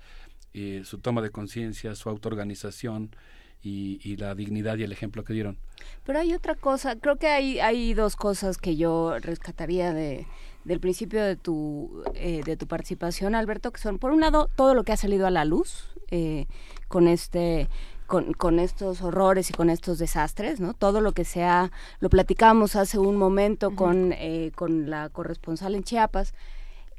eh, 0.52 0.82
su 0.84 0.98
toma 0.98 1.22
de 1.22 1.30
conciencia, 1.30 1.94
su 1.94 2.08
autoorganización 2.10 3.10
y, 3.62 4.00
y 4.02 4.16
la 4.16 4.34
dignidad 4.34 4.76
y 4.76 4.82
el 4.82 4.92
ejemplo 4.92 5.24
que 5.24 5.32
dieron. 5.32 5.58
Pero 6.04 6.18
hay 6.18 6.34
otra 6.34 6.54
cosa, 6.54 6.96
creo 6.96 7.16
que 7.16 7.28
hay, 7.28 7.60
hay 7.60 7.94
dos 7.94 8.16
cosas 8.16 8.58
que 8.58 8.76
yo 8.76 9.18
rescataría 9.20 9.92
de, 9.92 10.26
del 10.64 10.80
principio 10.80 11.22
de 11.22 11.36
tu, 11.36 12.02
eh, 12.14 12.42
de 12.44 12.56
tu 12.56 12.66
participación, 12.66 13.34
Alberto, 13.34 13.72
que 13.72 13.80
son, 13.80 13.98
por 13.98 14.12
un 14.12 14.20
lado, 14.20 14.48
todo 14.54 14.74
lo 14.74 14.84
que 14.84 14.92
ha 14.92 14.96
salido 14.96 15.26
a 15.26 15.30
la 15.30 15.44
luz 15.44 15.94
eh, 16.10 16.46
con 16.88 17.08
este 17.08 17.68
con, 18.06 18.34
con 18.34 18.58
estos 18.58 19.00
horrores 19.00 19.48
y 19.48 19.54
con 19.54 19.70
estos 19.70 19.98
desastres, 19.98 20.60
¿no? 20.60 20.74
Todo 20.74 21.00
lo 21.00 21.12
que 21.12 21.24
sea, 21.24 21.72
lo 21.98 22.10
platicamos 22.10 22.76
hace 22.76 22.98
un 22.98 23.16
momento 23.16 23.74
con, 23.74 24.12
eh, 24.12 24.52
con 24.54 24.90
la 24.90 25.08
corresponsal 25.08 25.74
en 25.74 25.82
Chiapas, 25.82 26.34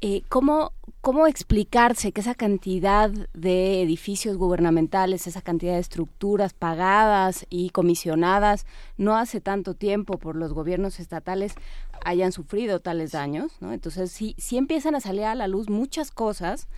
eh, 0.06 0.22
¿cómo, 0.28 0.72
¿cómo 1.00 1.26
explicarse 1.26 2.12
que 2.12 2.20
esa 2.20 2.34
cantidad 2.34 3.08
de 3.32 3.80
edificios 3.80 4.36
gubernamentales, 4.36 5.26
esa 5.26 5.40
cantidad 5.40 5.72
de 5.72 5.78
estructuras 5.78 6.52
pagadas 6.52 7.46
y 7.48 7.70
comisionadas 7.70 8.66
no 8.98 9.16
hace 9.16 9.40
tanto 9.40 9.72
tiempo 9.72 10.18
por 10.18 10.36
los 10.36 10.52
gobiernos 10.52 11.00
estatales 11.00 11.54
hayan 12.04 12.32
sufrido 12.32 12.80
tales 12.80 13.12
daños? 13.12 13.52
¿no? 13.60 13.72
Entonces, 13.72 14.12
sí, 14.12 14.34
sí 14.36 14.58
empiezan 14.58 14.94
a 14.94 15.00
salir 15.00 15.24
a 15.24 15.34
la 15.34 15.48
luz 15.48 15.70
muchas 15.70 16.10
cosas 16.10 16.68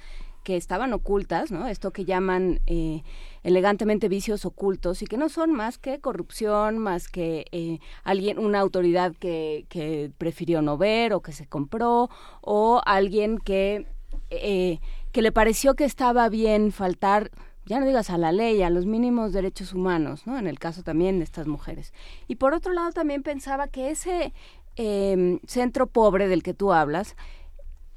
que 0.46 0.56
estaban 0.56 0.92
ocultas, 0.92 1.50
¿no? 1.50 1.66
Esto 1.66 1.90
que 1.90 2.04
llaman 2.04 2.60
eh, 2.68 3.02
elegantemente 3.42 4.08
vicios 4.08 4.44
ocultos 4.44 5.02
y 5.02 5.06
que 5.06 5.16
no 5.16 5.28
son 5.28 5.50
más 5.50 5.76
que 5.76 5.98
corrupción, 5.98 6.78
más 6.78 7.08
que 7.08 7.46
eh, 7.50 7.80
alguien, 8.04 8.38
una 8.38 8.60
autoridad 8.60 9.12
que, 9.18 9.66
que 9.68 10.12
prefirió 10.18 10.62
no 10.62 10.78
ver 10.78 11.14
o 11.14 11.20
que 11.20 11.32
se 11.32 11.48
compró 11.48 12.10
o 12.42 12.80
alguien 12.86 13.38
que 13.38 13.88
eh, 14.30 14.78
que 15.10 15.20
le 15.20 15.32
pareció 15.32 15.74
que 15.74 15.84
estaba 15.84 16.28
bien 16.28 16.70
faltar 16.70 17.32
ya 17.64 17.80
no 17.80 17.86
digas 17.86 18.10
a 18.10 18.18
la 18.18 18.30
ley, 18.30 18.62
a 18.62 18.70
los 18.70 18.86
mínimos 18.86 19.32
derechos 19.32 19.72
humanos, 19.72 20.28
¿no? 20.28 20.38
En 20.38 20.46
el 20.46 20.60
caso 20.60 20.84
también 20.84 21.18
de 21.18 21.24
estas 21.24 21.48
mujeres. 21.48 21.92
Y 22.28 22.36
por 22.36 22.54
otro 22.54 22.72
lado 22.72 22.92
también 22.92 23.24
pensaba 23.24 23.66
que 23.66 23.90
ese 23.90 24.32
eh, 24.76 25.40
centro 25.48 25.88
pobre 25.88 26.28
del 26.28 26.44
que 26.44 26.54
tú 26.54 26.72
hablas, 26.72 27.16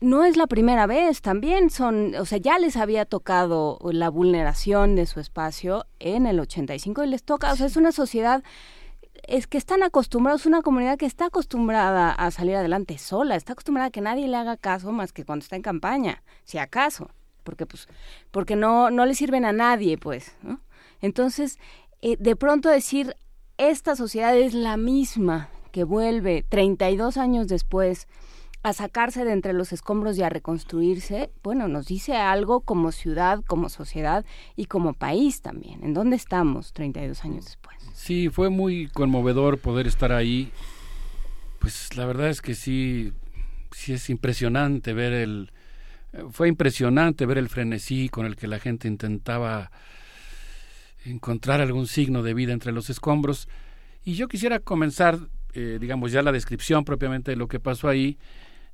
no 0.01 0.23
es 0.23 0.37
la 0.37 0.47
primera 0.47 0.87
vez, 0.87 1.21
también 1.21 1.69
son, 1.69 2.15
o 2.15 2.25
sea, 2.25 2.37
ya 2.37 2.57
les 2.57 2.77
había 2.77 3.05
tocado 3.05 3.79
la 3.91 4.09
vulneración 4.09 4.95
de 4.95 5.05
su 5.05 5.19
espacio 5.19 5.85
en 5.99 6.25
el 6.25 6.39
85 6.39 7.03
y 7.03 7.07
les 7.07 7.23
toca, 7.23 7.51
o 7.51 7.55
sea, 7.55 7.67
es 7.67 7.75
una 7.75 7.91
sociedad 7.91 8.43
es 9.27 9.47
que 9.47 9.57
están 9.57 9.83
acostumbrados, 9.83 10.45
una 10.45 10.61
comunidad 10.61 10.97
que 10.97 11.05
está 11.05 11.25
acostumbrada 11.25 12.11
a 12.11 12.31
salir 12.31 12.55
adelante 12.55 12.97
sola, 12.97 13.35
está 13.35 13.53
acostumbrada 13.53 13.87
a 13.87 13.91
que 13.91 14.01
nadie 14.01 14.27
le 14.27 14.37
haga 14.37 14.57
caso 14.57 14.91
más 14.91 15.11
que 15.11 15.25
cuando 15.25 15.43
está 15.43 15.55
en 15.55 15.61
campaña, 15.61 16.23
si 16.45 16.57
acaso, 16.57 17.09
porque 17.43 17.65
pues 17.65 17.87
porque 18.31 18.55
no 18.55 18.89
no 18.91 19.05
le 19.05 19.15
sirven 19.15 19.45
a 19.45 19.51
nadie, 19.51 19.97
pues, 19.97 20.35
¿no? 20.41 20.61
Entonces, 21.01 21.59
eh, 22.01 22.15
de 22.17 22.35
pronto 22.35 22.69
decir 22.69 23.15
esta 23.57 23.95
sociedad 23.95 24.35
es 24.37 24.53
la 24.53 24.77
misma 24.77 25.49
que 25.71 25.83
vuelve 25.83 26.45
32 26.47 27.17
años 27.17 27.47
después 27.47 28.07
a 28.61 28.73
sacarse 28.73 29.23
de 29.23 29.31
entre 29.31 29.53
los 29.53 29.71
escombros 29.71 30.17
y 30.17 30.23
a 30.23 30.29
reconstruirse, 30.29 31.31
bueno, 31.43 31.67
nos 31.67 31.87
dice 31.87 32.17
algo 32.17 32.61
como 32.61 32.91
ciudad, 32.91 33.41
como 33.47 33.69
sociedad 33.69 34.25
y 34.55 34.65
como 34.65 34.93
país 34.93 35.41
también. 35.41 35.83
¿En 35.83 35.93
dónde 35.93 36.17
estamos 36.17 36.73
32 36.73 37.23
años 37.23 37.45
después? 37.45 37.77
Sí, 37.93 38.29
fue 38.29 38.49
muy 38.49 38.87
conmovedor 38.87 39.59
poder 39.59 39.87
estar 39.87 40.11
ahí. 40.11 40.51
Pues 41.59 41.95
la 41.95 42.05
verdad 42.05 42.29
es 42.29 42.41
que 42.41 42.53
sí, 42.53 43.13
sí 43.71 43.93
es 43.93 44.09
impresionante 44.09 44.93
ver 44.93 45.13
el... 45.13 45.51
Fue 46.31 46.47
impresionante 46.47 47.25
ver 47.27 47.37
el 47.37 47.49
frenesí 47.49 48.09
con 48.09 48.25
el 48.25 48.35
que 48.35 48.47
la 48.47 48.59
gente 48.59 48.87
intentaba 48.87 49.71
encontrar 51.05 51.61
algún 51.61 51.87
signo 51.87 52.23
de 52.23 52.33
vida 52.33 52.51
entre 52.51 52.71
los 52.71 52.89
escombros. 52.89 53.47
Y 54.03 54.15
yo 54.15 54.27
quisiera 54.27 54.59
comenzar, 54.59 55.19
eh, 55.53 55.77
digamos, 55.79 56.11
ya 56.11 56.23
la 56.23 56.31
descripción 56.31 56.83
propiamente 56.83 57.31
de 57.31 57.37
lo 57.37 57.47
que 57.47 57.59
pasó 57.59 57.87
ahí, 57.87 58.17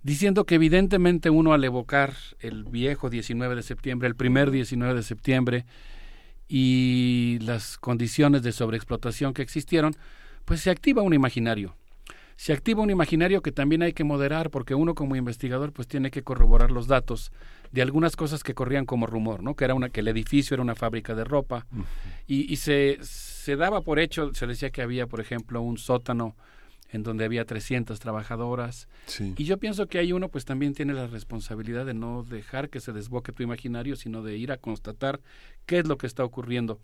diciendo 0.06 0.46
que 0.46 0.54
evidentemente 0.54 1.32
uno 1.32 1.52
al 1.54 1.64
evocar 1.64 2.14
el 2.40 2.64
viejo 2.66 3.10
19 3.10 3.56
de 3.56 3.64
septiembre, 3.64 4.08
el 4.08 4.16
primer 4.16 4.52
19 4.52 4.94
de 4.94 5.02
septiembre, 5.02 5.66
y 6.48 7.40
las 7.42 7.80
condiciones 7.80 8.44
de 8.44 8.52
sobreexplotación 8.52 9.34
que 9.34 9.42
existieron, 9.42 9.96
pues 10.46 10.62
se 10.62 10.70
activa 10.70 11.02
un 11.02 11.16
imaginario. 11.16 11.76
Se 12.36 12.54
activa 12.54 12.84
un 12.84 12.92
imaginario 12.92 13.42
que 13.42 13.52
también 13.52 13.82
hay 13.82 13.94
que 13.94 14.04
moderar 14.04 14.52
porque 14.52 14.76
uno 14.76 14.94
como 14.94 15.16
investigador 15.16 15.74
pues 15.74 15.88
tiene 15.88 16.12
que 16.12 16.22
corroborar 16.22 16.70
los 16.70 16.86
datos 16.86 17.32
de 17.72 17.82
algunas 17.82 18.16
cosas 18.16 18.44
que 18.44 18.54
corrían 18.54 18.86
como 18.86 19.08
rumor, 19.08 19.42
¿no? 19.42 19.56
Que 19.56 19.66
era 19.66 19.74
una 19.74 19.90
que 19.90 20.02
el 20.02 20.08
edificio 20.08 20.54
era 20.54 20.62
una 20.62 20.76
fábrica 20.76 21.16
de 21.16 21.24
ropa 21.24 21.66
y, 22.28 22.54
y 22.54 22.58
se, 22.58 23.00
se 23.02 23.56
daba 23.56 23.82
por 23.82 23.98
hecho, 23.98 24.36
se 24.36 24.46
decía 24.46 24.70
que 24.70 24.84
había, 24.84 25.08
por 25.08 25.20
ejemplo, 25.20 25.64
un 25.64 25.80
sótano 25.80 26.36
en 26.96 27.04
donde 27.04 27.26
había 27.26 27.44
300 27.44 28.00
trabajadoras. 28.00 28.88
Y 29.20 29.44
yo 29.44 29.58
pienso 29.58 29.88
que 29.88 30.00
ahí 30.00 30.14
uno 30.14 30.30
pues 30.30 30.46
también 30.46 30.74
tiene 30.74 30.94
la 30.94 31.08
responsabilidad 31.08 31.86
de 31.86 31.94
no 31.94 32.24
dejar 32.24 32.70
que 32.70 32.80
se 32.80 32.94
desboque 32.94 33.34
tu 33.34 33.44
imaginario, 33.44 33.98
sino 33.98 34.24
de 34.24 34.38
ir 34.38 34.52
a 34.54 34.58
constatar 34.58 35.20
qué 35.66 35.80
es 35.80 35.88
lo 35.88 35.98
que 35.98 36.08
está 36.08 36.24
ocurriendo. 36.24 36.80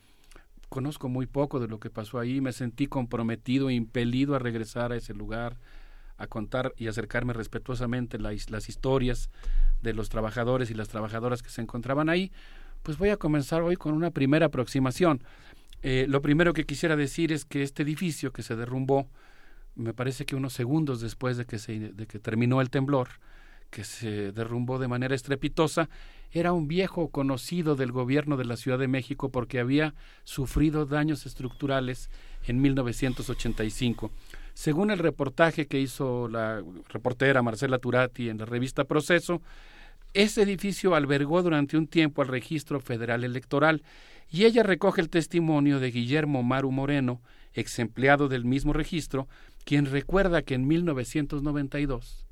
Conozco 0.67 1.07
muy 1.07 1.27
poco 1.27 1.61
de 1.61 1.69
lo 1.69 1.79
que 1.79 1.89
pasó 1.89 2.19
ahí, 2.19 2.41
me 2.41 2.51
sentí 2.51 2.87
comprometido, 2.87 3.69
impelido 3.69 4.35
a 4.35 4.39
regresar 4.39 4.91
a 4.91 4.97
ese 4.97 5.13
lugar, 5.13 5.57
a 6.17 6.27
contar 6.27 6.73
y 6.75 6.87
acercarme 6.87 7.31
respetuosamente 7.31 8.19
las, 8.19 8.49
las 8.49 8.67
historias 8.67 9.29
de 9.81 9.93
los 9.93 10.09
trabajadores 10.09 10.69
y 10.71 10.73
las 10.73 10.89
trabajadoras 10.89 11.41
que 11.41 11.49
se 11.49 11.61
encontraban 11.61 12.09
ahí. 12.09 12.33
Pues 12.83 12.97
voy 12.97 13.09
a 13.09 13.17
comenzar 13.17 13.61
hoy 13.61 13.77
con 13.77 13.93
una 13.93 14.11
primera 14.11 14.47
aproximación. 14.47 15.23
Eh, 15.83 16.05
lo 16.09 16.21
primero 16.21 16.51
que 16.53 16.65
quisiera 16.65 16.97
decir 16.97 17.31
es 17.31 17.45
que 17.45 17.63
este 17.63 17.83
edificio 17.83 18.33
que 18.33 18.43
se 18.43 18.57
derrumbó, 18.57 19.07
me 19.81 19.93
parece 19.93 20.25
que 20.25 20.35
unos 20.35 20.53
segundos 20.53 21.01
después 21.01 21.37
de 21.37 21.45
que, 21.45 21.59
se, 21.59 21.79
de 21.79 22.07
que 22.07 22.19
terminó 22.19 22.61
el 22.61 22.69
temblor, 22.69 23.09
que 23.69 23.83
se 23.83 24.31
derrumbó 24.31 24.79
de 24.79 24.87
manera 24.87 25.15
estrepitosa, 25.15 25.89
era 26.31 26.53
un 26.53 26.67
viejo 26.67 27.09
conocido 27.09 27.75
del 27.75 27.91
gobierno 27.91 28.37
de 28.37 28.45
la 28.45 28.57
Ciudad 28.57 28.79
de 28.79 28.87
México 28.87 29.29
porque 29.29 29.59
había 29.59 29.93
sufrido 30.23 30.85
daños 30.85 31.25
estructurales 31.25 32.09
en 32.45 32.61
1985. 32.61 34.11
Según 34.53 34.91
el 34.91 34.99
reportaje 34.99 35.67
que 35.67 35.79
hizo 35.79 36.27
la 36.27 36.63
reportera 36.89 37.41
Marcela 37.41 37.79
Turati 37.79 38.29
en 38.29 38.37
la 38.37 38.45
revista 38.45 38.83
Proceso, 38.83 39.41
ese 40.13 40.41
edificio 40.41 40.93
albergó 40.93 41.41
durante 41.41 41.77
un 41.77 41.87
tiempo 41.87 42.21
al 42.21 42.27
Registro 42.27 42.81
Federal 42.81 43.23
Electoral 43.23 43.81
y 44.29 44.43
ella 44.43 44.63
recoge 44.63 45.01
el 45.01 45.09
testimonio 45.09 45.79
de 45.79 45.91
Guillermo 45.91 46.43
Maru 46.43 46.71
Moreno, 46.71 47.21
ex 47.53 47.79
empleado 47.79 48.27
del 48.27 48.45
mismo 48.45 48.73
registro, 48.73 49.27
quien 49.63 49.85
recuerda 49.85 50.41
que 50.41 50.55
en 50.55 50.67
1992, 50.67 52.25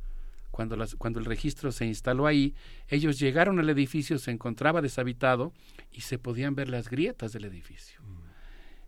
cuando, 0.51 0.75
las, 0.75 0.95
cuando 0.95 1.19
el 1.19 1.25
registro 1.25 1.71
se 1.71 1.85
instaló 1.85 2.27
ahí, 2.27 2.53
ellos 2.87 3.19
llegaron 3.19 3.59
al 3.59 3.69
edificio, 3.69 4.17
se 4.17 4.31
encontraba 4.31 4.81
deshabitado 4.81 5.53
y 5.91 6.01
se 6.01 6.17
podían 6.17 6.55
ver 6.55 6.69
las 6.69 6.89
grietas 6.89 7.31
del 7.31 7.45
edificio. 7.45 8.01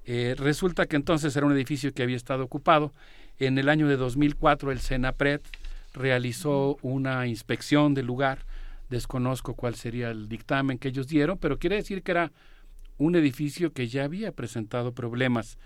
Eh, 0.06 0.36
resulta 0.38 0.88
que 0.88 0.96
entonces 0.96 1.36
era 1.36 1.46
un 1.46 1.54
edificio 1.54 1.94
que 1.94 2.04
había 2.04 2.18
estado 2.18 2.44
ocupado. 2.44 2.92
En 3.38 3.58
el 3.58 3.70
año 3.70 3.88
de 3.88 3.98
2004 3.98 4.72
el 4.72 4.80
Senapred 4.80 5.42
realizó 5.94 6.78
una 6.82 7.28
inspección 7.28 7.94
del 7.94 8.08
lugar. 8.08 8.46
Desconozco 8.90 9.54
cuál 9.54 9.76
sería 9.76 10.10
el 10.12 10.28
dictamen 10.28 10.78
que 10.78 10.90
ellos 10.90 11.08
dieron, 11.08 11.38
pero 11.38 11.60
quiere 11.60 11.78
decir 11.78 12.04
que 12.04 12.12
era 12.12 12.32
un 12.98 13.16
edificio 13.16 13.72
que 13.72 13.88
ya 13.88 14.04
había 14.04 14.32
presentado 14.32 14.94
problemas. 14.94 15.58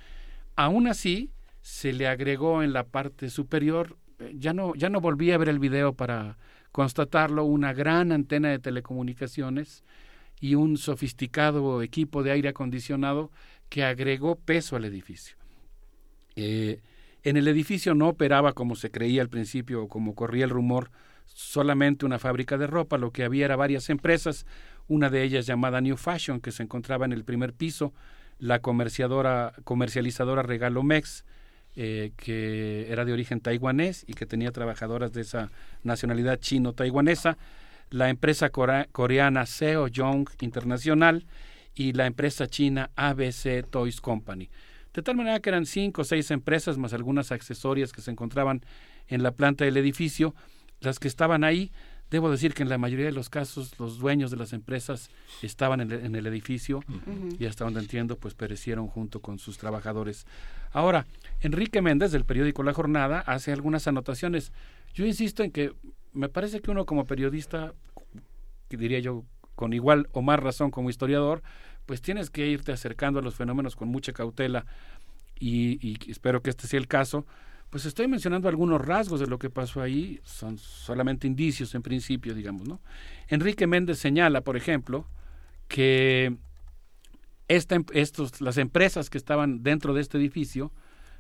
Aún 0.55 0.87
así, 0.87 1.31
se 1.65 1.93
le 1.93 2.07
agregó 2.07 2.61
en 2.61 2.73
la 2.73 2.83
parte 2.83 3.31
superior, 3.31 3.97
eh, 4.19 4.35
ya 4.37 4.53
no, 4.53 4.75
ya 4.75 4.87
no 4.87 5.01
volví 5.01 5.31
a 5.31 5.39
ver 5.39 5.49
el 5.49 5.57
video 5.57 5.93
para 5.93 6.37
constatarlo, 6.71 7.43
una 7.43 7.73
gran 7.73 8.11
antena 8.11 8.49
de 8.49 8.59
telecomunicaciones 8.59 9.83
y 10.39 10.53
un 10.53 10.77
sofisticado 10.77 11.81
equipo 11.81 12.21
de 12.21 12.29
aire 12.29 12.49
acondicionado 12.49 13.31
que 13.67 13.83
agregó 13.83 14.35
peso 14.35 14.75
al 14.75 14.85
edificio. 14.85 15.37
Eh, 16.35 16.81
en 17.23 17.35
el 17.35 17.47
edificio 17.47 17.95
no 17.95 18.09
operaba 18.09 18.53
como 18.53 18.75
se 18.75 18.91
creía 18.91 19.23
al 19.23 19.29
principio 19.29 19.81
o 19.81 19.87
como 19.87 20.13
corría 20.13 20.43
el 20.43 20.51
rumor 20.51 20.91
solamente 21.25 22.05
una 22.05 22.19
fábrica 22.19 22.59
de 22.59 22.67
ropa, 22.67 22.99
lo 22.99 23.09
que 23.09 23.23
había 23.23 23.45
era 23.45 23.55
varias 23.55 23.89
empresas, 23.89 24.45
una 24.87 25.09
de 25.09 25.23
ellas 25.23 25.47
llamada 25.47 25.81
New 25.81 25.97
Fashion, 25.97 26.41
que 26.41 26.51
se 26.51 26.61
encontraba 26.61 27.05
en 27.05 27.11
el 27.11 27.25
primer 27.25 27.53
piso, 27.53 27.91
la 28.37 28.59
comerciadora, 28.59 29.53
comercializadora 29.63 30.43
Regalomex, 30.43 31.25
eh, 31.75 32.11
que 32.15 32.91
era 32.91 33.05
de 33.05 33.13
origen 33.13 33.41
taiwanés 33.41 34.05
y 34.07 34.13
que 34.13 34.25
tenía 34.25 34.51
trabajadoras 34.51 35.11
de 35.13 35.21
esa 35.21 35.51
nacionalidad 35.83 36.39
chino-taiwanesa, 36.39 37.37
la 37.89 38.09
empresa 38.09 38.49
coreana 38.49 39.45
Seo 39.45 39.87
Young 39.87 40.29
Internacional 40.41 41.25
y 41.75 41.93
la 41.93 42.05
empresa 42.05 42.47
china 42.47 42.91
ABC 42.95 43.65
Toys 43.69 44.01
Company. 44.01 44.49
De 44.93 45.01
tal 45.01 45.17
manera 45.17 45.41
que 45.41 45.49
eran 45.49 45.65
cinco 45.65 46.03
o 46.03 46.05
seis 46.05 46.31
empresas 46.31 46.77
más 46.77 46.93
algunas 46.93 47.33
accesorias 47.33 47.91
que 47.91 48.01
se 48.01 48.11
encontraban 48.11 48.61
en 49.07 49.23
la 49.23 49.31
planta 49.31 49.65
del 49.65 49.75
edificio, 49.77 50.33
las 50.79 50.99
que 50.99 51.09
estaban 51.09 51.43
ahí. 51.43 51.71
Debo 52.11 52.29
decir 52.29 52.53
que 52.53 52.61
en 52.63 52.69
la 52.69 52.77
mayoría 52.77 53.05
de 53.05 53.11
los 53.11 53.29
casos 53.29 53.79
los 53.79 53.97
dueños 53.97 54.29
de 54.29 54.37
las 54.37 54.53
empresas 54.53 55.09
estaban 55.41 55.81
en 55.81 55.91
el, 55.91 56.05
en 56.05 56.15
el 56.15 56.27
edificio 56.27 56.81
y 57.39 57.45
hasta 57.45 57.65
donde 57.65 57.79
entiendo 57.79 58.17
pues 58.17 58.35
perecieron 58.35 58.87
junto 58.87 59.21
con 59.21 59.39
sus 59.39 59.57
trabajadores. 59.57 60.27
Ahora, 60.71 61.07
Enrique 61.41 61.81
Méndez 61.81 62.11
del 62.11 62.25
periódico 62.25 62.61
La 62.61 62.73
Jornada 62.73 63.19
hace 63.21 63.51
algunas 63.51 63.87
anotaciones. 63.87 64.51
Yo 64.93 65.05
insisto 65.05 65.41
en 65.43 65.51
que 65.51 65.73
me 66.13 66.29
parece 66.29 66.61
que 66.61 66.71
uno 66.71 66.85
como 66.85 67.05
periodista, 67.05 67.73
que 68.69 68.77
diría 68.77 68.99
yo 68.99 69.23
con 69.55 69.73
igual 69.73 70.07
o 70.11 70.21
más 70.21 70.39
razón 70.39 70.69
como 70.69 70.89
historiador, 70.89 71.41
pues 71.85 72.01
tienes 72.01 72.29
que 72.29 72.47
irte 72.47 72.71
acercando 72.71 73.19
a 73.19 73.23
los 73.23 73.35
fenómenos 73.35 73.75
con 73.75 73.87
mucha 73.87 74.13
cautela 74.13 74.65
y, 75.39 75.79
y 75.85 76.11
espero 76.11 76.41
que 76.41 76.51
este 76.51 76.67
sea 76.67 76.79
el 76.79 76.87
caso. 76.87 77.25
Pues 77.75 77.85
estoy 77.85 78.07
mencionando 78.07 78.47
algunos 78.47 78.79
rasgos 78.79 79.19
de 79.19 79.27
lo 79.27 79.37
que 79.37 79.49
pasó 79.49 79.81
ahí, 79.81 80.21
son 80.23 80.57
solamente 80.57 81.27
indicios 81.27 81.75
en 81.75 81.81
principio, 81.81 82.33
digamos, 82.33 82.65
¿no? 82.65 82.79
Enrique 83.27 83.67
Méndez 83.67 83.99
señala, 83.99 84.39
por 84.39 84.55
ejemplo, 84.55 85.05
que 85.67 86.37
esta, 87.49 87.77
estos, 87.91 88.39
las 88.39 88.57
empresas 88.57 89.09
que 89.09 89.17
estaban 89.17 89.61
dentro 89.61 89.93
de 89.93 89.99
este 89.99 90.17
edificio 90.17 90.71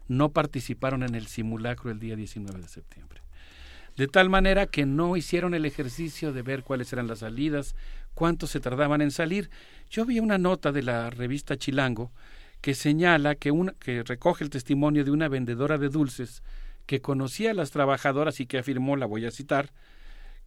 no 0.07 0.29
participaron 0.29 1.03
en 1.03 1.15
el 1.15 1.27
simulacro 1.27 1.91
el 1.91 1.99
día 1.99 2.15
19 2.15 2.61
de 2.61 2.69
septiembre. 2.69 3.19
De 3.97 4.07
tal 4.07 4.29
manera 4.29 4.65
que 4.65 4.85
no 4.85 5.17
hicieron 5.17 5.55
el 5.55 5.65
ejercicio 5.65 6.31
de 6.31 6.41
ver 6.41 6.63
cuáles 6.63 6.93
eran 6.93 7.07
las 7.07 7.19
salidas, 7.19 7.75
cuánto 8.13 8.47
se 8.47 8.61
tardaban 8.61 9.01
en 9.01 9.11
salir. 9.11 9.49
Yo 9.89 10.05
vi 10.05 10.21
una 10.21 10.37
nota 10.37 10.71
de 10.71 10.83
la 10.83 11.09
revista 11.09 11.57
Chilango 11.57 12.13
que 12.65 12.73
señala 12.73 13.35
que, 13.35 13.51
una, 13.51 13.73
que 13.73 14.01
recoge 14.01 14.43
el 14.43 14.49
testimonio 14.49 15.05
de 15.05 15.11
una 15.11 15.27
vendedora 15.27 15.77
de 15.77 15.87
dulces 15.87 16.41
que 16.87 16.99
conocía 16.99 17.51
a 17.51 17.53
las 17.53 17.69
trabajadoras 17.69 18.39
y 18.39 18.47
que 18.47 18.57
afirmó, 18.57 18.95
la 18.95 19.05
voy 19.05 19.23
a 19.27 19.29
citar, 19.29 19.69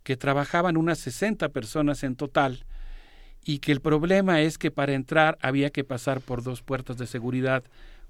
que 0.02 0.16
trabajaban 0.16 0.76
unas 0.76 0.98
60 0.98 1.48
personas 1.50 2.02
en 2.02 2.16
total 2.16 2.64
y 3.44 3.60
que 3.60 3.70
el 3.70 3.80
problema 3.80 4.40
es 4.40 4.58
que 4.58 4.72
para 4.72 4.94
entrar 4.94 5.38
había 5.42 5.70
que 5.70 5.84
pasar 5.84 6.20
por 6.20 6.42
dos 6.42 6.60
puertas 6.60 6.98
de 6.98 7.06
seguridad 7.06 7.62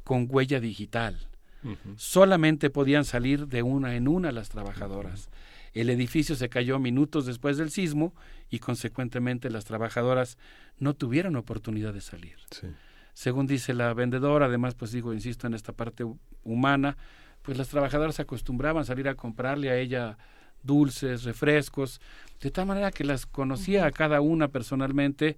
con 0.05 0.27
huella 0.27 0.59
digital. 0.59 1.28
Uh 1.62 1.73
-huh. 1.73 1.99
Solamente 1.99 2.70
podían 2.70 3.05
salir 3.05 3.47
de 3.47 3.62
una 3.62 3.95
en 3.95 4.09
una 4.09 4.33
las 4.33 4.49
trabajadoras. 4.49 5.27
Uh 5.27 5.31
-huh. 5.31 5.81
El 5.83 5.91
edificio 5.91 6.35
se 6.35 6.49
cayó 6.49 6.78
minutos 6.78 7.27
después 7.27 7.59
del 7.59 7.70
sismo 7.70 8.15
y 8.49 8.59
consecuentemente 8.59 9.51
las 9.51 9.67
trabajadoras 9.67 10.39
no 10.78 10.95
tuvieron 10.95 11.37
oportunidad 11.37 11.93
de 11.93 12.01
salir. 12.01 12.37
Sí. 12.51 12.69
Según 13.18 13.48
dice 13.48 13.74
la 13.74 13.94
vendedora, 13.94 14.47
además 14.47 14.76
pues 14.76 14.92
digo, 14.92 15.12
insisto 15.12 15.48
en 15.48 15.55
esta 15.55 15.72
parte 15.72 16.05
humana, 16.44 16.97
pues 17.42 17.58
las 17.58 17.66
trabajadoras 17.66 18.20
acostumbraban 18.20 18.82
a 18.82 18.84
salir 18.84 19.08
a 19.08 19.16
comprarle 19.16 19.70
a 19.70 19.76
ella 19.76 20.16
dulces, 20.62 21.24
refrescos, 21.24 22.00
de 22.40 22.52
tal 22.52 22.66
manera 22.66 22.92
que 22.92 23.02
las 23.02 23.26
conocía 23.26 23.86
a 23.86 23.90
cada 23.90 24.20
una 24.20 24.47
personalmente 24.47 25.36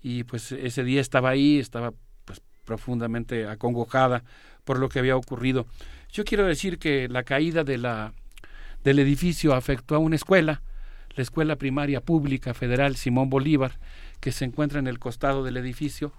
y 0.00 0.24
pues 0.24 0.50
ese 0.52 0.82
día 0.82 1.02
estaba 1.02 1.28
ahí, 1.28 1.58
estaba 1.58 1.92
pues 2.24 2.40
profundamente 2.64 3.46
acongojada 3.46 4.24
por 4.64 4.78
lo 4.78 4.88
que 4.88 4.98
había 4.98 5.14
ocurrido. 5.14 5.66
Yo 6.10 6.24
quiero 6.24 6.46
decir 6.46 6.78
que 6.78 7.06
la 7.06 7.22
caída 7.22 7.64
de 7.64 7.76
la 7.76 8.14
del 8.82 8.98
edificio 8.98 9.52
afectó 9.52 9.94
a 9.94 9.98
una 9.98 10.16
escuela, 10.16 10.62
la 11.14 11.22
Escuela 11.22 11.56
Primaria 11.56 12.00
Pública 12.00 12.54
Federal 12.54 12.96
Simón 12.96 13.28
Bolívar, 13.28 13.72
que 14.20 14.32
se 14.32 14.46
encuentra 14.46 14.78
en 14.78 14.86
el 14.86 14.98
costado 14.98 15.44
del 15.44 15.58
edificio. 15.58 16.14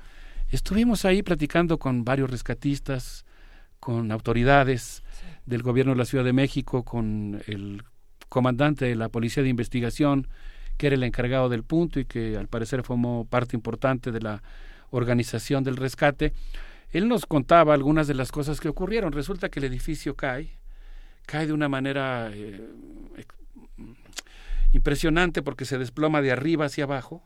Estuvimos 0.52 1.06
ahí 1.06 1.24
platicando 1.24 1.80
con 1.80 2.04
varios 2.04 2.30
rescatistas, 2.30 3.26
con 3.80 4.12
autoridades 4.12 5.02
del 5.46 5.64
gobierno 5.64 5.94
de 5.94 5.98
la 5.98 6.06
Ciudad 6.06 6.26
de 6.26 6.34
México, 6.34 6.84
con 6.84 7.42
el 7.48 7.84
comandante 8.28 8.84
de 8.84 8.96
la 8.96 9.08
Policía 9.08 9.44
de 9.44 9.50
Investigación, 9.50 10.28
que 10.76 10.88
era 10.88 10.98
el 10.98 11.04
encargado 11.04 11.48
del 11.48 11.64
punto 11.64 12.02
y 12.02 12.06
que 12.06 12.36
al 12.36 12.50
parecer 12.50 12.84
formó 12.84 13.26
parte 13.30 13.56
importante 13.56 14.12
de 14.12 14.20
la 14.20 14.44
organización 14.90 15.64
del 15.64 15.78
rescate. 15.78 16.34
Él 16.92 17.08
nos 17.08 17.26
contaba 17.26 17.74
algunas 17.74 18.08
de 18.08 18.16
las 18.16 18.34
cosas 18.34 18.60
que 18.60 18.68
ocurrieron. 18.68 19.14
Resulta 19.14 19.48
que 19.48 19.60
el 19.60 19.66
edificio 19.66 20.18
cae, 20.18 20.58
cae 21.28 21.48
de 21.48 21.54
una 21.54 21.70
manera 21.70 22.30
eh, 22.34 22.68
impresionante 24.74 25.42
porque 25.42 25.64
se 25.64 25.78
desploma 25.78 26.22
de 26.22 26.34
arriba 26.34 26.66
hacia 26.66 26.84
abajo, 26.84 27.24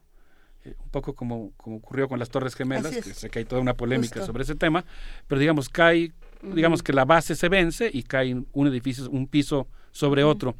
un 0.65 0.89
poco 0.89 1.13
como, 1.13 1.51
como 1.57 1.77
ocurrió 1.77 2.07
con 2.07 2.19
las 2.19 2.29
Torres 2.29 2.55
Gemelas, 2.55 2.95
que 2.95 3.13
sé 3.13 3.29
que 3.29 3.39
hay 3.39 3.45
toda 3.45 3.61
una 3.61 3.75
polémica 3.75 4.15
Justo. 4.15 4.25
sobre 4.27 4.43
ese 4.43 4.55
tema, 4.55 4.85
pero 5.27 5.39
digamos, 5.39 5.69
cae, 5.69 6.11
digamos 6.41 6.83
que 6.83 6.93
la 6.93 7.05
base 7.05 7.35
se 7.35 7.49
vence 7.49 7.89
y 7.91 8.03
cae 8.03 8.35
un 8.51 8.67
edificio, 8.67 9.09
un 9.09 9.27
piso 9.27 9.67
sobre 9.91 10.23
otro. 10.23 10.55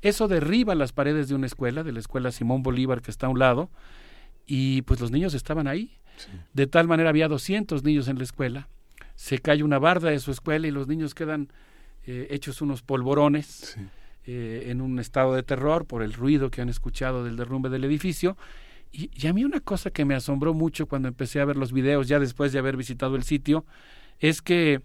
Eso 0.00 0.28
derriba 0.28 0.74
las 0.74 0.92
paredes 0.92 1.28
de 1.28 1.34
una 1.34 1.46
escuela, 1.46 1.82
de 1.82 1.92
la 1.92 1.98
escuela 1.98 2.30
Simón 2.30 2.62
Bolívar 2.62 3.02
que 3.02 3.10
está 3.10 3.26
a 3.26 3.30
un 3.30 3.38
lado, 3.38 3.70
y 4.46 4.82
pues 4.82 5.00
los 5.00 5.10
niños 5.10 5.34
estaban 5.34 5.66
ahí. 5.66 5.98
De 6.52 6.66
tal 6.66 6.88
manera 6.88 7.10
había 7.10 7.28
200 7.28 7.84
niños 7.84 8.08
en 8.08 8.18
la 8.18 8.24
escuela, 8.24 8.68
se 9.14 9.38
cae 9.38 9.62
una 9.62 9.78
barda 9.78 10.10
de 10.10 10.18
su 10.20 10.30
escuela 10.30 10.66
y 10.66 10.70
los 10.70 10.88
niños 10.88 11.14
quedan 11.14 11.52
eh, 12.06 12.28
hechos 12.30 12.62
unos 12.62 12.82
polvorones 12.82 13.76
eh, 14.26 14.64
en 14.66 14.80
un 14.80 14.98
estado 14.98 15.34
de 15.34 15.42
terror 15.42 15.86
por 15.86 16.02
el 16.02 16.12
ruido 16.12 16.50
que 16.50 16.60
han 16.60 16.68
escuchado 16.68 17.24
del 17.24 17.36
derrumbe 17.36 17.68
del 17.68 17.84
edificio. 17.84 18.36
Y, 18.92 19.10
y 19.14 19.26
a 19.26 19.32
mí 19.32 19.44
una 19.44 19.60
cosa 19.60 19.90
que 19.90 20.04
me 20.04 20.14
asombró 20.14 20.54
mucho 20.54 20.86
cuando 20.86 21.08
empecé 21.08 21.40
a 21.40 21.44
ver 21.44 21.56
los 21.56 21.72
videos, 21.72 22.08
ya 22.08 22.18
después 22.18 22.52
de 22.52 22.58
haber 22.58 22.76
visitado 22.76 23.16
el 23.16 23.22
sitio, 23.22 23.64
es 24.18 24.42
que 24.42 24.82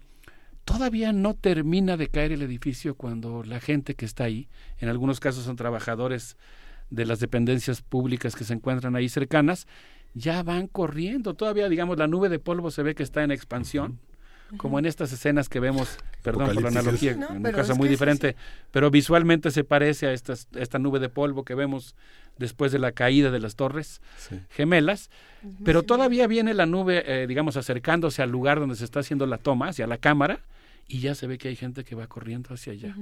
todavía 0.64 1.12
no 1.12 1.34
termina 1.34 1.96
de 1.96 2.08
caer 2.08 2.32
el 2.32 2.42
edificio 2.42 2.94
cuando 2.94 3.42
la 3.42 3.60
gente 3.60 3.94
que 3.94 4.04
está 4.04 4.24
ahí, 4.24 4.48
en 4.78 4.88
algunos 4.88 5.20
casos 5.20 5.44
son 5.44 5.56
trabajadores 5.56 6.36
de 6.90 7.06
las 7.06 7.20
dependencias 7.20 7.82
públicas 7.82 8.36
que 8.36 8.44
se 8.44 8.54
encuentran 8.54 8.96
ahí 8.96 9.08
cercanas, 9.08 9.66
ya 10.14 10.42
van 10.42 10.68
corriendo. 10.68 11.34
Todavía, 11.34 11.68
digamos, 11.68 11.98
la 11.98 12.06
nube 12.06 12.28
de 12.28 12.38
polvo 12.38 12.70
se 12.70 12.82
ve 12.82 12.94
que 12.94 13.02
está 13.02 13.22
en 13.22 13.30
expansión, 13.30 13.98
como 14.56 14.78
en 14.78 14.86
estas 14.86 15.12
escenas 15.12 15.48
que 15.48 15.60
vemos, 15.60 15.98
perdón 16.22 16.54
por 16.54 16.62
la 16.62 16.68
analogía, 16.68 17.14
No, 17.14 17.30
en 17.30 17.46
un 17.46 17.52
caso 17.52 17.74
muy 17.76 17.88
diferente, 17.88 18.36
pero 18.70 18.90
visualmente 18.90 19.50
se 19.50 19.64
parece 19.64 20.06
a 20.06 20.12
estas, 20.12 20.48
esta 20.54 20.78
nube 20.78 20.98
de 21.00 21.08
polvo 21.08 21.44
que 21.44 21.54
vemos 21.54 21.94
después 22.38 22.72
de 22.72 22.78
la 22.78 22.92
caída 22.92 23.30
de 23.30 23.40
las 23.40 23.56
torres 23.56 24.00
gemelas, 24.50 25.10
pero 25.64 25.82
todavía 25.82 26.26
viene 26.26 26.54
la 26.54 26.66
nube, 26.66 27.04
eh, 27.06 27.26
digamos, 27.26 27.56
acercándose 27.56 28.22
al 28.22 28.30
lugar 28.30 28.60
donde 28.60 28.76
se 28.76 28.84
está 28.84 29.00
haciendo 29.00 29.26
la 29.26 29.38
toma, 29.38 29.68
hacia 29.68 29.86
la 29.86 29.98
cámara, 29.98 30.40
y 30.86 31.00
ya 31.00 31.14
se 31.14 31.26
ve 31.26 31.38
que 31.38 31.48
hay 31.48 31.56
gente 31.56 31.84
que 31.84 31.94
va 31.94 32.06
corriendo 32.06 32.52
hacia 32.52 32.72
allá, 32.72 32.94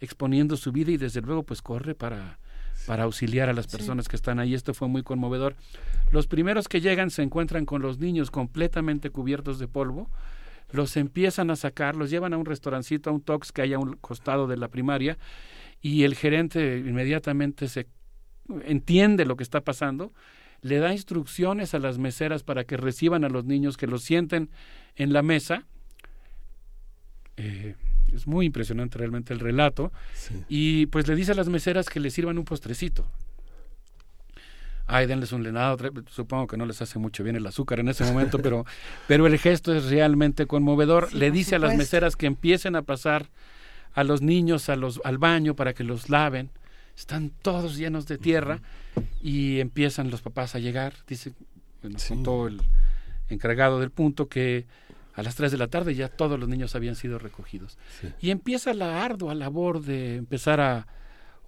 exponiendo 0.00 0.56
su 0.56 0.72
vida 0.72 0.90
y 0.92 0.96
desde 0.96 1.20
luego 1.20 1.42
pues 1.42 1.62
corre 1.62 1.94
para, 1.94 2.38
para 2.86 3.04
auxiliar 3.04 3.48
a 3.48 3.52
las 3.52 3.66
personas 3.66 4.08
que 4.08 4.16
están 4.16 4.38
ahí. 4.38 4.54
Esto 4.54 4.74
fue 4.74 4.88
muy 4.88 5.02
conmovedor. 5.02 5.56
Los 6.10 6.26
primeros 6.26 6.68
que 6.68 6.80
llegan 6.80 7.10
se 7.10 7.22
encuentran 7.22 7.64
con 7.64 7.82
los 7.82 7.98
niños 7.98 8.30
completamente 8.30 9.10
cubiertos 9.10 9.58
de 9.58 9.68
polvo, 9.68 10.10
los 10.72 10.96
empiezan 10.96 11.50
a 11.50 11.56
sacar, 11.56 11.96
los 11.96 12.10
llevan 12.10 12.32
a 12.32 12.38
un 12.38 12.46
restaurancito, 12.46 13.10
a 13.10 13.12
un 13.12 13.20
tox 13.20 13.52
que 13.52 13.62
hay 13.62 13.72
a 13.72 13.78
un 13.78 13.96
costado 13.96 14.46
de 14.46 14.56
la 14.56 14.68
primaria, 14.68 15.18
y 15.80 16.04
el 16.04 16.14
gerente 16.14 16.78
inmediatamente 16.78 17.68
se 17.68 17.86
entiende 18.64 19.24
lo 19.24 19.36
que 19.36 19.42
está 19.42 19.60
pasando, 19.62 20.12
le 20.62 20.78
da 20.78 20.92
instrucciones 20.92 21.74
a 21.74 21.78
las 21.78 21.98
meseras 21.98 22.42
para 22.42 22.64
que 22.64 22.76
reciban 22.76 23.24
a 23.24 23.28
los 23.28 23.44
niños, 23.44 23.76
que 23.76 23.86
los 23.86 24.02
sienten 24.02 24.50
en 24.96 25.12
la 25.12 25.22
mesa. 25.22 25.66
Eh, 27.36 27.76
es 28.12 28.26
muy 28.26 28.46
impresionante 28.46 28.98
realmente 28.98 29.32
el 29.32 29.40
relato. 29.40 29.92
Y 30.48 30.86
pues 30.86 31.08
le 31.08 31.14
dice 31.14 31.32
a 31.32 31.34
las 31.34 31.48
meseras 31.48 31.88
que 31.88 32.00
le 32.00 32.10
sirvan 32.10 32.38
un 32.38 32.44
postrecito. 32.44 33.06
Ay, 34.92 35.06
denles 35.06 35.30
un 35.30 35.44
lenado, 35.44 35.78
supongo 36.08 36.48
que 36.48 36.56
no 36.56 36.66
les 36.66 36.82
hace 36.82 36.98
mucho 36.98 37.22
bien 37.22 37.36
el 37.36 37.46
azúcar 37.46 37.78
en 37.78 37.88
ese 37.88 38.04
momento, 38.04 38.40
pero, 38.40 38.66
pero 39.06 39.28
el 39.28 39.38
gesto 39.38 39.72
es 39.72 39.84
realmente 39.84 40.46
conmovedor. 40.46 41.10
Sí, 41.10 41.18
le 41.18 41.30
dice 41.30 41.54
a 41.54 41.58
las 41.60 41.76
meseras 41.76 42.16
que 42.16 42.26
empiecen 42.26 42.74
a 42.74 42.82
pasar 42.82 43.28
a 43.94 44.02
los 44.02 44.20
niños 44.20 44.68
a 44.68 44.74
los, 44.74 45.00
al 45.04 45.18
baño 45.18 45.54
para 45.54 45.74
que 45.74 45.84
los 45.84 46.10
laven. 46.10 46.50
Están 46.96 47.30
todos 47.30 47.76
llenos 47.76 48.06
de 48.06 48.18
tierra 48.18 48.60
y 49.22 49.60
empiezan 49.60 50.10
los 50.10 50.22
papás 50.22 50.56
a 50.56 50.58
llegar. 50.58 50.94
Dice, 51.06 51.32
bueno, 51.82 51.96
contó 52.08 52.48
el 52.48 52.60
encargado 53.28 53.78
del 53.78 53.90
punto 53.90 54.28
que 54.28 54.66
a 55.14 55.22
las 55.22 55.36
3 55.36 55.52
de 55.52 55.58
la 55.58 55.68
tarde 55.68 55.94
ya 55.94 56.08
todos 56.08 56.38
los 56.38 56.48
niños 56.48 56.74
habían 56.74 56.96
sido 56.96 57.20
recogidos. 57.20 57.78
Y 58.20 58.30
empieza 58.30 58.74
la 58.74 59.04
ardua 59.04 59.36
labor 59.36 59.82
de 59.82 60.16
empezar 60.16 60.60
a 60.60 60.88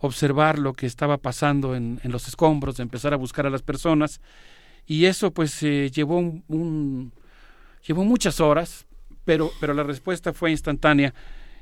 observar 0.02 0.58
lo 0.58 0.74
que 0.74 0.86
estaba 0.86 1.16
pasando 1.16 1.74
en, 1.74 2.00
en 2.02 2.12
los 2.12 2.28
escombros, 2.28 2.78
empezar 2.81 3.14
a 3.14 3.16
buscar 3.16 3.47
a 3.47 3.50
las 3.50 3.62
personas. 3.62 4.20
Y 4.86 5.06
eso 5.06 5.31
pues 5.32 5.62
eh, 5.62 5.90
llevó 5.90 6.18
un- 6.18 7.12
llevó 7.86 8.05
muchas 8.05 8.40
horas, 8.40 8.86
pero, 9.24 9.50
pero 9.60 9.74
la 9.74 9.84
respuesta 9.84 10.32
fue 10.32 10.50
instantánea. 10.50 11.14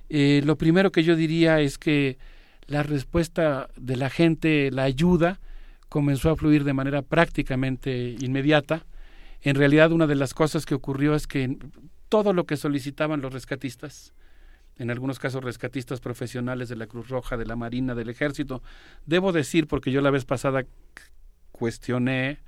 Eh, 0.08 0.42
lo 0.44 0.56
primero 0.56 0.90
que 0.90 1.04
yo 1.04 1.16
diría 1.16 1.60
es 1.60 1.78
que 1.78 2.18
la 2.66 2.82
respuesta 2.82 3.68
de 3.76 3.96
la 3.96 4.10
gente, 4.10 4.70
la 4.70 4.84
ayuda, 4.84 5.38
comenzó 5.88 6.30
a 6.30 6.36
fluir 6.36 6.64
de 6.64 6.72
manera 6.72 7.02
prácticamente 7.02 8.16
inmediata. 8.20 8.86
En 9.42 9.54
realidad, 9.56 9.92
una 9.92 10.06
de 10.06 10.14
las 10.14 10.34
cosas 10.34 10.64
que 10.66 10.74
ocurrió 10.74 11.14
es 11.14 11.26
que 11.26 11.56
todo 12.08 12.32
lo 12.32 12.44
que 12.44 12.56
solicitaban 12.56 13.20
los 13.20 13.32
rescatistas, 13.32 14.12
en 14.80 14.90
algunos 14.90 15.18
casos 15.18 15.44
rescatistas 15.44 16.00
profesionales 16.00 16.70
de 16.70 16.76
la 16.76 16.86
Cruz 16.86 17.10
Roja, 17.10 17.36
de 17.36 17.44
la 17.44 17.54
Marina, 17.54 17.94
del 17.94 18.08
Ejército, 18.08 18.62
debo 19.04 19.30
decir, 19.30 19.66
porque 19.66 19.92
yo 19.92 20.00
la 20.00 20.10
vez 20.10 20.24
pasada 20.24 20.64
cuestioné 21.52 22.38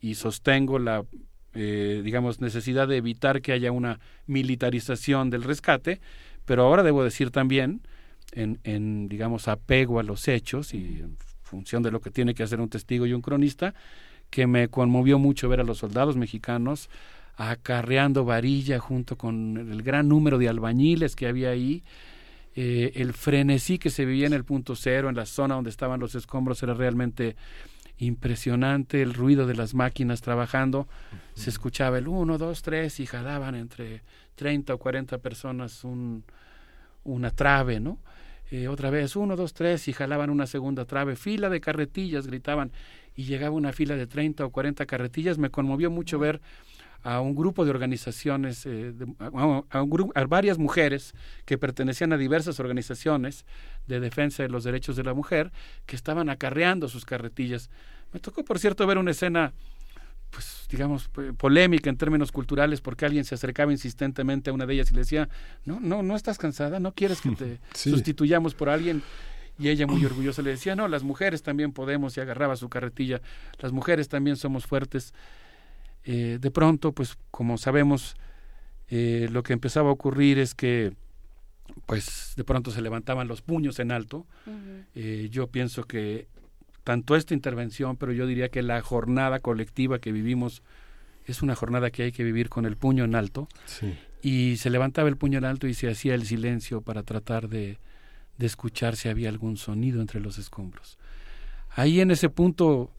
y 0.00 0.14
sostengo 0.14 0.78
la, 0.78 1.04
eh, 1.52 2.00
digamos, 2.02 2.40
necesidad 2.40 2.88
de 2.88 2.96
evitar 2.96 3.42
que 3.42 3.52
haya 3.52 3.70
una 3.70 4.00
militarización 4.26 5.28
del 5.28 5.42
rescate, 5.42 6.00
pero 6.46 6.62
ahora 6.62 6.82
debo 6.82 7.04
decir 7.04 7.30
también, 7.30 7.82
en, 8.32 8.60
en 8.64 9.06
digamos, 9.10 9.46
apego 9.46 10.00
a 10.00 10.04
los 10.04 10.26
hechos 10.26 10.72
y 10.72 11.00
en 11.00 11.18
función 11.42 11.82
de 11.82 11.90
lo 11.90 12.00
que 12.00 12.10
tiene 12.10 12.32
que 12.32 12.44
hacer 12.44 12.62
un 12.62 12.70
testigo 12.70 13.04
y 13.04 13.12
un 13.12 13.20
cronista, 13.20 13.74
que 14.30 14.46
me 14.46 14.68
conmovió 14.68 15.18
mucho 15.18 15.50
ver 15.50 15.60
a 15.60 15.64
los 15.64 15.78
soldados 15.78 16.16
mexicanos 16.16 16.88
acarreando 17.36 18.24
varilla 18.24 18.78
junto 18.78 19.16
con 19.16 19.56
el 19.56 19.82
gran 19.82 20.08
número 20.08 20.38
de 20.38 20.48
albañiles 20.48 21.16
que 21.16 21.26
había 21.26 21.50
ahí. 21.50 21.82
Eh, 22.56 22.92
el 22.96 23.12
frenesí 23.12 23.78
que 23.78 23.90
se 23.90 24.04
vivía 24.04 24.26
en 24.26 24.32
el 24.32 24.44
punto 24.44 24.76
cero, 24.76 25.08
en 25.08 25.16
la 25.16 25.26
zona 25.26 25.56
donde 25.56 25.70
estaban 25.70 25.98
los 25.98 26.14
escombros, 26.14 26.62
era 26.62 26.74
realmente 26.74 27.36
impresionante. 27.98 29.02
El 29.02 29.14
ruido 29.14 29.46
de 29.46 29.54
las 29.54 29.74
máquinas 29.74 30.20
trabajando, 30.20 30.86
se 31.34 31.50
escuchaba 31.50 31.98
el 31.98 32.08
1, 32.08 32.38
2, 32.38 32.62
3 32.62 33.00
y 33.00 33.06
jalaban 33.06 33.54
entre 33.56 34.02
30 34.36 34.74
o 34.74 34.78
40 34.78 35.18
personas 35.18 35.84
un, 35.84 36.24
una 37.02 37.30
trave, 37.30 37.80
¿no? 37.80 37.98
Eh, 38.50 38.68
otra 38.68 38.90
vez, 38.90 39.16
1, 39.16 39.34
2, 39.34 39.54
3 39.54 39.88
y 39.88 39.92
jalaban 39.92 40.30
una 40.30 40.46
segunda 40.46 40.84
trave. 40.84 41.16
Fila 41.16 41.48
de 41.48 41.60
carretillas, 41.60 42.26
gritaban. 42.26 42.70
Y 43.16 43.24
llegaba 43.24 43.54
una 43.54 43.72
fila 43.72 43.96
de 43.96 44.06
30 44.06 44.44
o 44.44 44.50
40 44.50 44.86
carretillas. 44.86 45.38
Me 45.38 45.50
conmovió 45.50 45.90
mucho 45.90 46.18
ver 46.18 46.40
a 47.04 47.20
un 47.20 47.34
grupo 47.36 47.64
de 47.64 47.70
organizaciones, 47.70 48.66
eh, 48.66 48.92
de- 48.92 49.06
a, 49.70 49.82
un 49.82 50.12
varias 50.28 50.58
mujeres 50.58 51.12
que 51.44 51.58
pertenecían 51.58 52.12
a 52.12 52.16
diversas 52.16 52.58
organizaciones 52.58 53.44
de 53.86 54.00
defensa 54.00 54.42
de 54.42 54.48
los 54.48 54.64
derechos 54.64 54.96
de 54.96 55.04
la 55.04 55.14
mujer 55.14 55.52
que 55.86 55.94
estaban 55.96 56.28
acarreando 56.30 56.88
sus 56.88 57.04
carretillas. 57.04 57.70
Me 58.12 58.20
tocó, 58.20 58.42
por 58.44 58.58
cierto, 58.58 58.86
ver 58.86 58.96
una 58.98 59.10
escena, 59.10 59.52
pues, 60.30 60.66
digamos, 60.70 61.10
polémica 61.36 61.90
en 61.90 61.96
términos 61.96 62.32
culturales, 62.32 62.80
porque 62.80 63.04
alguien 63.04 63.24
se 63.24 63.34
acercaba 63.34 63.70
insistentemente 63.70 64.50
a 64.50 64.52
una 64.54 64.66
de 64.66 64.74
ellas 64.74 64.90
y 64.90 64.94
le 64.94 65.00
decía, 65.00 65.28
no, 65.64 65.78
no, 65.80 66.02
no 66.02 66.16
estás 66.16 66.38
cansada, 66.38 66.80
no 66.80 66.92
quieres 66.92 67.20
que 67.20 67.30
te 67.30 67.58
Sí. 67.74 67.90
sustituyamos 67.90 68.54
por 68.54 68.68
alguien. 68.68 69.02
Y 69.58 69.68
ella 69.68 69.86
muy 69.86 70.04
orgullosa 70.04 70.42
le 70.42 70.50
decía, 70.50 70.74
no, 70.74 70.88
las 70.88 71.04
mujeres 71.04 71.42
también 71.44 71.70
podemos, 71.72 72.16
y 72.16 72.20
agarraba 72.20 72.56
su 72.56 72.68
carretilla, 72.68 73.20
las 73.60 73.70
mujeres 73.70 74.08
también 74.08 74.36
somos 74.36 74.66
fuertes. 74.66 75.14
Eh, 76.04 76.38
de 76.40 76.50
pronto, 76.50 76.92
pues 76.92 77.16
como 77.30 77.58
sabemos, 77.58 78.16
eh, 78.88 79.28
lo 79.30 79.42
que 79.42 79.52
empezaba 79.52 79.88
a 79.88 79.92
ocurrir 79.92 80.38
es 80.38 80.54
que, 80.54 80.92
pues 81.86 82.34
de 82.36 82.44
pronto 82.44 82.70
se 82.70 82.82
levantaban 82.82 83.28
los 83.28 83.42
puños 83.42 83.78
en 83.78 83.90
alto. 83.90 84.26
Eh, 84.94 85.28
yo 85.30 85.48
pienso 85.48 85.84
que 85.84 86.28
tanto 86.84 87.16
esta 87.16 87.34
intervención, 87.34 87.96
pero 87.96 88.12
yo 88.12 88.26
diría 88.26 88.50
que 88.50 88.62
la 88.62 88.80
jornada 88.82 89.40
colectiva 89.40 89.98
que 89.98 90.12
vivimos 90.12 90.62
es 91.26 91.42
una 91.42 91.54
jornada 91.54 91.90
que 91.90 92.02
hay 92.02 92.12
que 92.12 92.22
vivir 92.22 92.50
con 92.50 92.66
el 92.66 92.76
puño 92.76 93.04
en 93.04 93.14
alto. 93.14 93.48
Sí. 93.64 93.94
Y 94.20 94.56
se 94.58 94.70
levantaba 94.70 95.08
el 95.08 95.16
puño 95.16 95.38
en 95.38 95.46
alto 95.46 95.66
y 95.66 95.74
se 95.74 95.88
hacía 95.88 96.14
el 96.14 96.26
silencio 96.26 96.82
para 96.82 97.02
tratar 97.02 97.48
de, 97.48 97.78
de 98.38 98.46
escuchar 98.46 98.96
si 98.96 99.08
había 99.08 99.30
algún 99.30 99.56
sonido 99.56 100.00
entre 100.00 100.20
los 100.20 100.38
escombros. 100.38 100.98
Ahí 101.70 102.00
en 102.00 102.10
ese 102.10 102.28
punto 102.28 102.90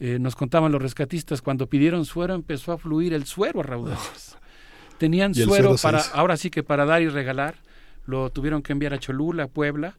eh, 0.00 0.18
nos 0.18 0.34
contaban 0.34 0.72
los 0.72 0.80
rescatistas, 0.80 1.42
cuando 1.42 1.66
pidieron 1.66 2.06
suero 2.06 2.34
empezó 2.34 2.72
a 2.72 2.78
fluir 2.78 3.12
el 3.12 3.26
suero 3.26 3.60
a 3.60 3.62
raudales. 3.62 4.38
Tenían 4.98 5.34
suero 5.34 5.76
para, 5.80 6.00
ahora 6.14 6.38
sí 6.38 6.50
que 6.50 6.62
para 6.62 6.86
dar 6.86 7.02
y 7.02 7.08
regalar, 7.08 7.56
lo 8.06 8.30
tuvieron 8.30 8.62
que 8.62 8.72
enviar 8.72 8.94
a 8.94 8.98
Cholula, 8.98 9.44
a 9.44 9.48
Puebla, 9.48 9.98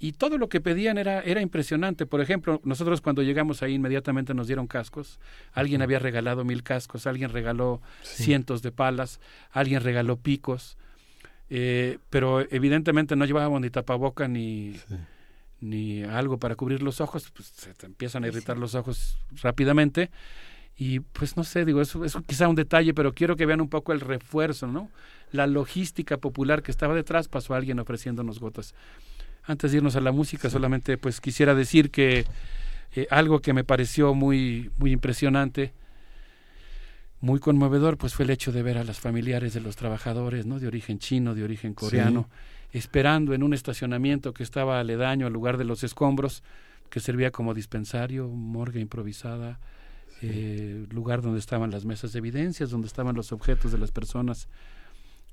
y 0.00 0.12
todo 0.12 0.38
lo 0.38 0.48
que 0.48 0.60
pedían 0.60 0.98
era, 0.98 1.20
era 1.20 1.40
impresionante. 1.40 2.04
Por 2.04 2.20
ejemplo, 2.20 2.60
nosotros 2.64 3.00
cuando 3.00 3.22
llegamos 3.22 3.62
ahí 3.62 3.74
inmediatamente 3.74 4.34
nos 4.34 4.46
dieron 4.46 4.66
cascos. 4.68 5.18
Alguien 5.52 5.82
había 5.82 5.98
regalado 5.98 6.44
mil 6.44 6.62
cascos, 6.62 7.06
alguien 7.06 7.30
regaló 7.30 7.80
cientos 8.02 8.62
de 8.62 8.70
palas, 8.70 9.20
alguien 9.50 9.82
regaló 9.82 10.16
picos. 10.16 10.76
Eh, 11.50 11.98
pero 12.10 12.40
evidentemente 12.52 13.16
no 13.16 13.24
llevábamos 13.24 13.60
ni 13.60 13.70
tapaboca 13.70 14.28
ni, 14.28 14.76
ni 15.60 16.02
algo 16.02 16.38
para 16.38 16.54
cubrir 16.54 16.82
los 16.82 17.00
ojos, 17.00 17.30
pues 17.34 17.48
se 17.48 17.74
te 17.74 17.86
empiezan 17.86 18.24
a 18.24 18.28
irritar 18.28 18.58
los 18.58 18.74
ojos 18.74 19.18
rápidamente. 19.42 20.10
Y 20.76 21.00
pues 21.00 21.36
no 21.36 21.42
sé, 21.42 21.64
digo, 21.64 21.80
eso 21.80 22.04
es 22.04 22.16
quizá 22.26 22.46
un 22.46 22.54
detalle, 22.54 22.94
pero 22.94 23.12
quiero 23.12 23.34
que 23.34 23.46
vean 23.46 23.60
un 23.60 23.68
poco 23.68 23.92
el 23.92 24.00
refuerzo, 24.00 24.68
¿no? 24.68 24.90
La 25.32 25.48
logística 25.48 26.18
popular 26.18 26.62
que 26.62 26.70
estaba 26.70 26.94
detrás, 26.94 27.26
pasó 27.26 27.54
alguien 27.54 27.80
ofreciéndonos 27.80 28.38
gotas. 28.38 28.74
Antes 29.42 29.72
de 29.72 29.78
irnos 29.78 29.96
a 29.96 30.00
la 30.00 30.12
música, 30.12 30.48
solamente 30.48 30.96
pues 30.96 31.20
quisiera 31.20 31.54
decir 31.56 31.90
que 31.90 32.24
eh, 32.94 33.08
algo 33.10 33.40
que 33.40 33.52
me 33.52 33.64
pareció 33.64 34.14
muy, 34.14 34.70
muy 34.78 34.92
impresionante, 34.92 35.72
muy 37.20 37.40
conmovedor, 37.40 37.98
pues 37.98 38.14
fue 38.14 38.24
el 38.24 38.30
hecho 38.30 38.52
de 38.52 38.62
ver 38.62 38.78
a 38.78 38.84
las 38.84 39.00
familiares 39.00 39.54
de 39.54 39.60
los 39.60 39.74
trabajadores, 39.74 40.46
¿no? 40.46 40.60
De 40.60 40.68
origen 40.68 41.00
chino, 41.00 41.34
de 41.34 41.42
origen 41.42 41.74
coreano, 41.74 42.28
esperando 42.72 43.34
en 43.34 43.42
un 43.42 43.54
estacionamiento 43.54 44.32
que 44.32 44.42
estaba 44.42 44.80
aledaño 44.80 45.26
al 45.26 45.32
lugar 45.32 45.56
de 45.56 45.64
los 45.64 45.84
escombros, 45.84 46.42
que 46.90 47.00
servía 47.00 47.30
como 47.30 47.54
dispensario, 47.54 48.28
morgue 48.28 48.80
improvisada, 48.80 49.60
eh, 50.20 50.86
lugar 50.90 51.22
donde 51.22 51.38
estaban 51.38 51.70
las 51.70 51.84
mesas 51.84 52.12
de 52.12 52.18
evidencias, 52.18 52.70
donde 52.70 52.88
estaban 52.88 53.14
los 53.14 53.32
objetos 53.32 53.72
de 53.72 53.78
las 53.78 53.92
personas 53.92 54.48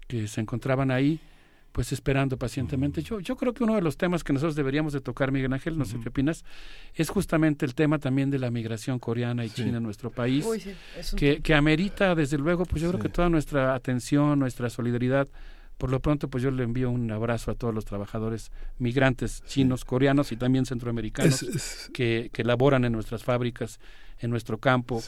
que 0.08 0.28
se 0.28 0.42
encontraban 0.42 0.92
ahí, 0.92 1.20
pues 1.72 1.92
esperando 1.92 2.38
pacientemente. 2.38 3.02
Yo, 3.02 3.20
yo 3.20 3.36
creo 3.36 3.54
que 3.54 3.64
uno 3.64 3.76
de 3.76 3.82
los 3.82 3.98
temas 3.98 4.24
que 4.24 4.32
nosotros 4.32 4.56
deberíamos 4.56 4.94
de 4.94 5.02
tocar, 5.02 5.32
Miguel 5.32 5.52
Ángel, 5.52 5.78
no 5.78 5.86
sé 5.86 6.00
qué 6.00 6.10
opinas, 6.10 6.46
es 6.94 7.10
justamente 7.10 7.66
el 7.66 7.76
tema 7.76 8.00
también 8.00 8.30
de 8.30 8.40
la 8.40 8.52
migración 8.52 9.00
coreana 9.00 9.44
y 9.44 9.50
china 9.50 9.78
en 9.78 9.84
nuestro 9.84 10.12
país, 10.12 10.46
Uy, 10.46 10.60
sí, 10.60 10.74
que, 11.18 11.42
que 11.42 11.54
amerita, 11.54 12.16
desde 12.16 12.38
luego, 12.38 12.66
pues 12.66 12.82
yo 12.82 12.90
creo 12.90 13.02
que 13.02 13.10
toda 13.10 13.30
nuestra 13.30 13.74
atención, 13.76 14.40
nuestra 14.40 14.70
solidaridad. 14.70 15.28
Por 15.78 15.90
lo 15.92 16.00
pronto, 16.00 16.30
pues 16.30 16.42
yo 16.44 16.52
le 16.52 16.64
envío 16.64 16.90
un 16.90 17.12
abrazo 17.12 17.52
a 17.52 17.56
todos 17.56 17.74
los 17.74 17.84
trabajadores 17.86 18.52
migrantes 18.80 19.44
chinos, 19.46 19.84
coreanos 19.86 20.32
y 20.32 20.38
también 20.38 20.66
centroamericanos 20.66 21.44
Es- 21.44 21.56
es- 21.56 21.90
que, 21.94 22.30
que 22.32 22.44
laboran 22.44 22.86
en 22.86 22.94
nuestras 22.94 23.24
fábricas, 23.24 23.80
en 24.20 24.30
nuestro 24.30 24.58
campo 24.58 25.02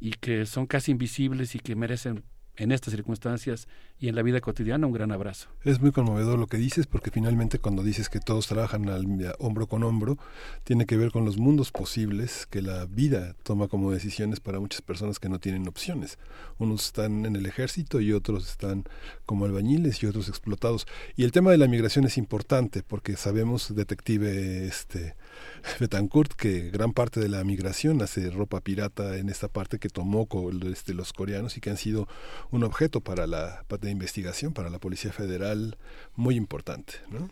y 0.00 0.12
que 0.12 0.46
son 0.46 0.66
casi 0.66 0.92
invisibles 0.92 1.54
y 1.54 1.58
que 1.58 1.76
merecen 1.76 2.24
en 2.56 2.72
estas 2.72 2.92
circunstancias 2.94 3.68
y 3.98 4.08
en 4.08 4.16
la 4.16 4.22
vida 4.22 4.40
cotidiana 4.40 4.86
un 4.86 4.92
gran 4.92 5.12
abrazo. 5.12 5.48
Es 5.62 5.80
muy 5.80 5.92
conmovedor 5.92 6.38
lo 6.38 6.46
que 6.46 6.56
dices 6.56 6.86
porque 6.86 7.10
finalmente 7.10 7.58
cuando 7.58 7.82
dices 7.82 8.08
que 8.08 8.20
todos 8.20 8.46
trabajan 8.46 8.88
al, 8.88 9.06
hombro 9.38 9.66
con 9.66 9.82
hombro, 9.82 10.18
tiene 10.64 10.86
que 10.86 10.96
ver 10.96 11.10
con 11.10 11.24
los 11.24 11.38
mundos 11.38 11.70
posibles 11.70 12.46
que 12.46 12.62
la 12.62 12.86
vida 12.86 13.34
toma 13.42 13.68
como 13.68 13.92
decisiones 13.92 14.40
para 14.40 14.60
muchas 14.60 14.82
personas 14.82 15.18
que 15.18 15.28
no 15.28 15.38
tienen 15.38 15.68
opciones. 15.68 16.18
Unos 16.58 16.86
están 16.86 17.24
en 17.26 17.36
el 17.36 17.46
ejército 17.46 18.00
y 18.00 18.12
otros 18.12 18.48
están 18.48 18.84
como 19.26 19.44
albañiles 19.44 20.02
y 20.02 20.06
otros 20.06 20.28
explotados. 20.28 20.86
Y 21.16 21.24
el 21.24 21.32
tema 21.32 21.50
de 21.50 21.58
la 21.58 21.68
migración 21.68 22.04
es 22.04 22.18
importante 22.18 22.82
porque 22.82 23.16
sabemos, 23.16 23.74
detective 23.74 24.66
este 24.66 25.16
Betancourt, 25.80 26.32
que 26.32 26.70
gran 26.70 26.92
parte 26.92 27.20
de 27.20 27.28
la 27.28 27.42
migración 27.44 28.02
hace 28.02 28.30
ropa 28.30 28.60
pirata 28.60 29.16
en 29.16 29.28
esta 29.28 29.48
parte 29.48 29.78
que 29.78 29.88
tomó 29.88 30.28
este, 30.70 30.94
los 30.94 31.12
coreanos 31.12 31.56
y 31.56 31.60
que 31.60 31.70
han 31.70 31.76
sido 31.76 32.08
un 32.50 32.64
objeto 32.64 33.00
para 33.00 33.26
la 33.26 33.64
de 33.84 33.90
investigación 33.90 34.52
para 34.52 34.70
la 34.70 34.78
Policía 34.78 35.12
Federal 35.12 35.76
muy 36.16 36.34
importante, 36.36 36.94
¿no? 37.10 37.30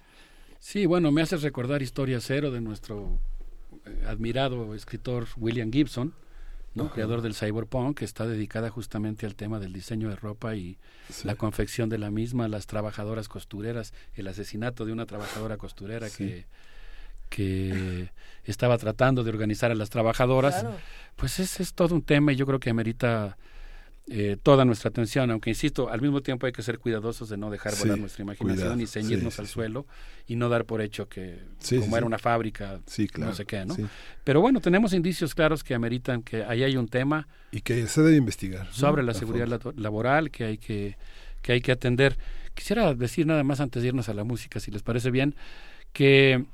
Sí, 0.60 0.86
bueno, 0.86 1.10
me 1.10 1.22
hace 1.22 1.36
recordar 1.38 1.82
Historia 1.82 2.20
Cero 2.20 2.50
de 2.52 2.60
nuestro 2.60 3.18
eh, 3.84 4.04
admirado 4.06 4.74
escritor 4.74 5.26
William 5.36 5.72
Gibson, 5.72 6.14
¿no? 6.74 6.84
Ajá. 6.84 6.94
creador 6.94 7.20
del 7.20 7.34
cyberpunk, 7.34 7.98
que 7.98 8.04
está 8.04 8.26
dedicada 8.26 8.70
justamente 8.70 9.26
al 9.26 9.34
tema 9.34 9.58
del 9.58 9.72
diseño 9.72 10.08
de 10.08 10.16
ropa 10.16 10.54
y 10.56 10.78
la 11.24 11.34
confección 11.34 11.88
de 11.88 11.98
la 11.98 12.10
misma, 12.10 12.48
las 12.48 12.66
trabajadoras 12.66 13.28
costureras, 13.28 13.92
el 14.14 14.26
asesinato 14.28 14.84
de 14.86 14.92
una 14.92 15.04
trabajadora 15.06 15.56
costurera 15.56 16.08
Sí. 16.08 16.24
que 16.28 16.46
que 17.28 18.10
estaba 18.44 18.76
tratando 18.76 19.24
de 19.24 19.30
organizar 19.30 19.70
a 19.70 19.74
las 19.74 19.88
trabajadoras, 19.88 20.60
Claro. 20.60 20.76
pues 21.16 21.40
ese 21.40 21.62
es 21.62 21.72
todo 21.72 21.94
un 21.94 22.02
tema 22.02 22.32
y 22.32 22.36
yo 22.36 22.44
creo 22.44 22.60
que 22.60 22.68
amerita 22.68 23.38
eh, 24.14 24.36
toda 24.42 24.66
nuestra 24.66 24.90
atención, 24.90 25.30
aunque 25.30 25.48
insisto, 25.48 25.88
al 25.88 26.02
mismo 26.02 26.20
tiempo 26.20 26.44
hay 26.44 26.52
que 26.52 26.62
ser 26.62 26.78
cuidadosos 26.78 27.30
de 27.30 27.38
no 27.38 27.50
dejar 27.50 27.72
Sí, 27.72 27.82
volar 27.84 27.98
nuestra 27.98 28.22
imaginación 28.22 28.62
cuidado, 28.74 28.80
y 28.82 28.86
ceñirnos 28.86 29.34
sí, 29.34 29.40
al 29.40 29.46
sí, 29.46 29.52
suelo 29.54 29.86
y 30.26 30.36
no 30.36 30.50
dar 30.50 30.66
por 30.66 30.82
hecho 30.82 31.08
que 31.08 31.38
como 31.80 31.96
era 31.96 32.04
una 32.04 32.18
fábrica, 32.18 32.80
claro, 33.10 33.30
no 33.30 33.34
sé 33.34 33.46
qué, 33.46 33.64
¿no? 33.64 33.74
Pero 34.22 34.42
bueno, 34.42 34.60
tenemos 34.60 34.92
indicios 34.92 35.34
claros 35.34 35.64
que 35.64 35.74
ameritan 35.74 36.22
que 36.22 36.44
ahí 36.44 36.62
hay 36.62 36.76
un 36.76 36.88
tema 36.88 37.26
Y 37.52 37.62
que 37.62 37.86
se 37.86 38.02
debe 38.02 38.16
investigar. 38.16 38.66
¿no? 38.66 38.72
sobre 38.74 39.02
la 39.02 39.14
seguridad 39.14 39.46
lato- 39.48 39.72
laboral 39.76 40.30
que 40.30 40.44
hay 40.44 40.58
que, 40.58 40.98
que 41.40 41.52
hay 41.52 41.60
que 41.62 41.72
atender. 41.72 42.18
Quisiera 42.54 42.92
decir 42.94 43.26
nada 43.26 43.42
más 43.44 43.60
antes 43.60 43.80
de 43.82 43.88
irnos 43.88 44.10
a 44.10 44.14
la 44.14 44.24
música, 44.24 44.60
si 44.60 44.70
les 44.70 44.82
parece 44.82 45.10
bien, 45.10 45.34
que 45.94 46.44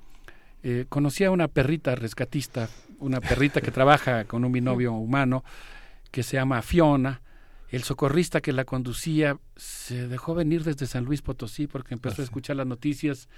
eh, 0.63 0.85
conocí 0.89 1.25
a 1.25 1.33
una 1.33 1.49
perrita 1.49 1.97
rescatista, 1.97 2.69
una 3.01 3.21
perrita 3.21 3.61
que 3.61 3.73
trabaja 3.73 4.25
con 4.27 4.45
un 4.45 4.53
binomio 4.53 4.93
humano 4.93 5.43
que 6.13 6.23
se 6.23 6.37
llama 6.37 6.63
Fiona. 6.63 7.21
El 7.71 7.83
socorrista 7.83 8.41
que 8.41 8.53
la 8.53 8.65
conducía 8.65 9.39
se 9.57 10.09
dejó 10.09 10.35
venir 10.35 10.65
desde 10.65 10.87
San 10.87 11.05
Luis 11.05 11.21
Potosí 11.23 11.67
porque 11.67 11.95
empezó 11.95 12.23
a 12.23 12.25
escuchar 12.25 12.57
las 12.57 12.67
noticias. 12.67 13.29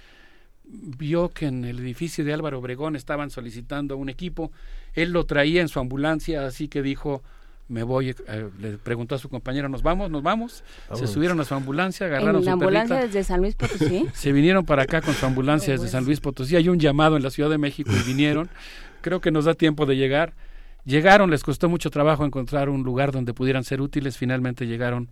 Vio 0.63 1.29
que 1.29 1.47
en 1.47 1.65
el 1.65 1.79
edificio 1.79 2.23
de 2.23 2.33
Álvaro 2.33 2.59
Obregón 2.59 2.95
estaban 2.95 3.29
solicitando 3.29 3.97
un 3.97 4.09
equipo, 4.09 4.51
él 4.93 5.11
lo 5.11 5.25
traía 5.25 5.61
en 5.61 5.67
su 5.67 5.79
ambulancia, 5.79 6.45
así 6.45 6.67
que 6.67 6.81
dijo, 6.81 7.23
me 7.71 7.83
voy, 7.83 8.09
eh, 8.09 8.49
le 8.59 8.77
preguntó 8.77 9.15
a 9.15 9.17
su 9.17 9.27
compañero, 9.27 9.69
¿nos 9.69 9.81
vamos? 9.81 10.11
¿Nos 10.11 10.21
vamos? 10.21 10.63
Se 10.93 11.07
subieron 11.07 11.39
a 11.39 11.45
su 11.45 11.55
ambulancia, 11.55 12.05
agarraron 12.05 12.37
¿En 12.37 12.41
su 12.41 12.45
la 12.45 12.51
ambulancia 12.53 12.95
perrita, 12.97 13.17
desde 13.17 13.23
San 13.27 13.41
Luis 13.41 13.55
Potosí? 13.55 14.07
se 14.13 14.31
vinieron 14.31 14.65
para 14.65 14.83
acá 14.83 15.01
con 15.01 15.13
su 15.13 15.25
ambulancia 15.25 15.73
desde 15.73 15.87
San 15.87 16.05
Luis 16.05 16.19
Potosí, 16.19 16.55
hay 16.55 16.69
un 16.69 16.79
llamado 16.79 17.17
en 17.17 17.23
la 17.23 17.31
Ciudad 17.31 17.49
de 17.49 17.57
México 17.57 17.89
y 17.91 18.07
vinieron, 18.07 18.49
creo 19.01 19.21
que 19.21 19.31
nos 19.31 19.45
da 19.45 19.55
tiempo 19.55 19.85
de 19.85 19.95
llegar, 19.95 20.33
llegaron, 20.85 21.29
les 21.29 21.43
costó 21.43 21.69
mucho 21.69 21.89
trabajo 21.89 22.25
encontrar 22.25 22.69
un 22.69 22.83
lugar 22.83 23.11
donde 23.11 23.33
pudieran 23.33 23.63
ser 23.63 23.81
útiles, 23.81 24.17
finalmente 24.17 24.67
llegaron 24.67 25.09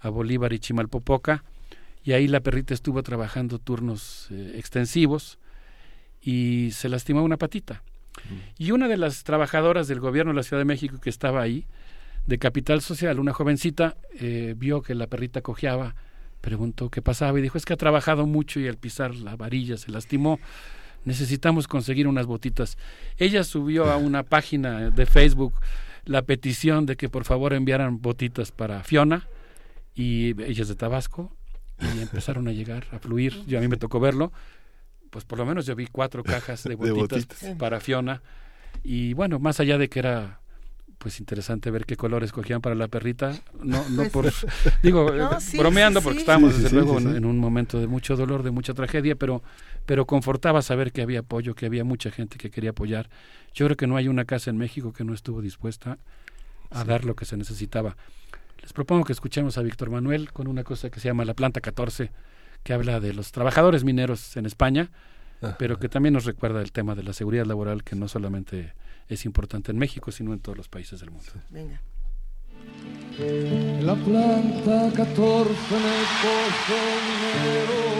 a 0.00 0.08
Bolívar 0.08 0.52
y 0.52 0.58
Chimalpopoca, 0.58 1.44
y 2.02 2.12
ahí 2.12 2.26
la 2.28 2.40
perrita 2.40 2.74
estuvo 2.74 3.02
trabajando 3.02 3.58
turnos 3.58 4.28
eh, 4.30 4.54
extensivos 4.56 5.38
y 6.20 6.70
se 6.72 6.88
lastimó 6.88 7.22
una 7.22 7.36
patita. 7.36 7.82
Y 8.58 8.72
una 8.72 8.88
de 8.88 8.96
las 8.96 9.24
trabajadoras 9.24 9.88
del 9.88 10.00
gobierno 10.00 10.32
de 10.32 10.36
la 10.36 10.42
Ciudad 10.42 10.60
de 10.60 10.66
México 10.66 11.00
que 11.00 11.10
estaba 11.10 11.40
ahí, 11.40 11.66
de 12.26 12.38
Capital 12.38 12.80
Social, 12.82 13.18
una 13.18 13.32
jovencita, 13.32 13.96
eh, 14.18 14.54
vio 14.56 14.82
que 14.82 14.94
la 14.94 15.06
perrita 15.06 15.40
cojeaba, 15.40 15.94
preguntó 16.40 16.90
qué 16.90 17.02
pasaba 17.02 17.38
y 17.38 17.42
dijo, 17.42 17.58
es 17.58 17.64
que 17.64 17.72
ha 17.72 17.78
trabajado 17.78 18.26
mucho 18.26 18.60
y 18.60 18.68
al 18.68 18.76
pisar 18.76 19.14
la 19.14 19.36
varilla 19.36 19.76
se 19.76 19.90
lastimó, 19.90 20.38
necesitamos 21.04 21.68
conseguir 21.68 22.06
unas 22.06 22.26
botitas. 22.26 22.78
Ella 23.16 23.44
subió 23.44 23.90
a 23.90 23.96
una 23.98 24.22
página 24.22 24.90
de 24.90 25.06
Facebook 25.06 25.54
la 26.04 26.22
petición 26.22 26.86
de 26.86 26.96
que 26.96 27.08
por 27.08 27.24
favor 27.24 27.52
enviaran 27.52 28.00
botitas 28.00 28.52
para 28.52 28.82
Fiona 28.82 29.28
y 29.94 30.30
ella 30.42 30.62
es 30.62 30.68
de 30.68 30.74
Tabasco 30.74 31.34
y 31.78 32.00
empezaron 32.02 32.48
a 32.48 32.52
llegar, 32.52 32.86
a 32.92 32.98
fluir. 32.98 33.44
Yo 33.46 33.58
a 33.58 33.60
mí 33.60 33.68
me 33.68 33.76
tocó 33.76 34.00
verlo. 34.00 34.32
Pues 35.10 35.24
por 35.24 35.38
lo 35.38 35.46
menos 35.46 35.66
yo 35.66 35.74
vi 35.74 35.86
cuatro 35.86 36.22
cajas 36.22 36.62
de 36.64 36.74
botitas. 36.76 37.26
para 37.58 37.80
Fiona. 37.80 38.22
Y 38.84 39.12
bueno, 39.14 39.38
más 39.38 39.60
allá 39.60 39.76
de 39.78 39.88
que 39.88 39.98
era 39.98 40.40
pues 41.00 41.18
interesante 41.18 41.70
ver 41.70 41.86
qué 41.86 41.96
colores 41.96 42.30
cogían 42.30 42.60
para 42.60 42.74
la 42.74 42.86
perrita, 42.86 43.32
no, 43.62 43.88
no 43.88 44.04
por 44.10 44.26
digo 44.82 45.10
No, 45.10 45.32
eh, 45.32 45.40
sí, 45.40 45.56
bromeando 45.56 46.00
sí, 46.00 46.04
porque 46.04 46.18
sí. 46.18 46.20
estábamos 46.22 46.50
Sí, 46.52 46.56
desde 46.58 46.68
sí, 46.70 46.74
luego 46.76 46.98
sí, 47.00 47.06
en- 47.06 47.10
sí. 47.12 47.16
en 47.16 47.24
un 47.24 47.38
momento 47.38 47.80
de 47.80 47.86
mucho 47.86 48.16
dolor, 48.16 48.42
de 48.42 48.50
mucha 48.50 48.74
tragedia, 48.74 49.16
pero 49.16 49.42
pero 49.86 50.06
confortaba 50.06 50.60
saber 50.62 50.92
que 50.92 51.00
había 51.02 51.20
apoyo, 51.20 51.54
que 51.54 51.64
había 51.66 51.84
mucha 51.84 52.10
gente 52.10 52.36
que 52.36 52.50
quería 52.50 52.70
apoyar. 52.70 53.08
Yo 53.54 53.64
creo 53.66 53.76
que 53.76 53.86
no 53.86 53.96
hay 53.96 54.08
una 54.08 54.24
casa 54.26 54.50
en 54.50 54.58
México 54.58 54.92
que 54.92 55.02
no 55.04 55.14
estuvo 55.14 55.40
dispuesta 55.40 55.98
a 56.70 56.84
dar 56.84 57.04
lo 57.04 57.16
que 57.16 57.24
se 57.24 57.36
necesitaba. 57.36 57.96
Les 58.60 58.72
propongo 58.74 59.04
que 59.04 59.12
escuchemos 59.14 59.56
a 59.58 59.62
Víctor 59.62 59.88
Manuel 59.90 60.32
con 60.32 60.46
una 60.48 60.62
cosa 60.64 60.90
que 60.90 61.00
se 61.00 61.08
llama 61.08 61.24
La 61.24 61.32
Planta 61.34 61.60
14, 61.62 62.12
que 62.62 62.72
habla 62.74 63.00
de 63.00 63.14
los 63.14 63.32
trabajadores 63.32 63.82
mineros 63.84 64.36
en 64.36 64.44
España, 64.46 64.90
Ah, 65.42 65.56
pero 65.58 65.78
que 65.78 65.88
también 65.88 66.12
nos 66.12 66.26
recuerda 66.26 66.60
el 66.60 66.70
tema 66.70 66.94
de 66.94 67.02
la 67.02 67.14
seguridad 67.14 67.46
laboral, 67.46 67.82
que 67.82 67.96
no 67.96 68.06
solamente 68.08 68.74
es 69.14 69.24
importante 69.24 69.70
en 69.72 69.78
México, 69.78 70.10
sino 70.10 70.32
en 70.32 70.40
todos 70.40 70.56
los 70.56 70.68
países 70.68 71.00
del 71.00 71.10
mundo. 71.10 71.30
Venga. 71.50 71.80
La 73.82 73.94
planta 73.94 74.92
14 74.94 75.76
en 75.76 75.84
el 75.84 76.06
pozo 76.22 76.76
minero 77.06 77.90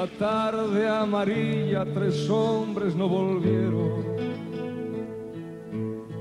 la 0.00 0.06
tarde 0.06 0.88
amarilla 0.88 1.84
tres 1.84 2.30
hombres 2.30 2.96
no 2.96 3.06
volvieron. 3.06 4.02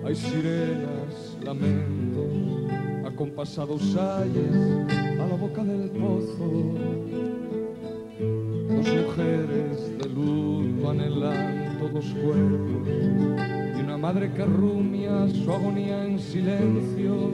Hay 0.06 0.16
sirenas, 0.16 1.38
lamentos, 1.42 2.34
acompasados 3.06 3.82
ayes 3.96 4.52
a 5.18 5.26
la 5.28 5.36
boca 5.36 5.64
del 5.64 5.90
pozo. 5.92 6.76
Dos 8.70 8.88
mujeres 8.88 9.98
de 9.98 10.10
luto 10.10 10.92
anhelando 10.92 11.90
dos 11.90 12.06
cuerpos 12.24 12.88
y 13.76 13.82
una 13.82 13.98
madre 13.98 14.32
que 14.32 14.46
rumia 14.46 15.28
su 15.28 15.52
agonía 15.52 16.06
en 16.06 16.20
silencio. 16.20 17.32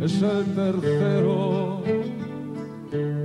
Es 0.00 0.22
el 0.22 0.44
tercero. 0.54 1.82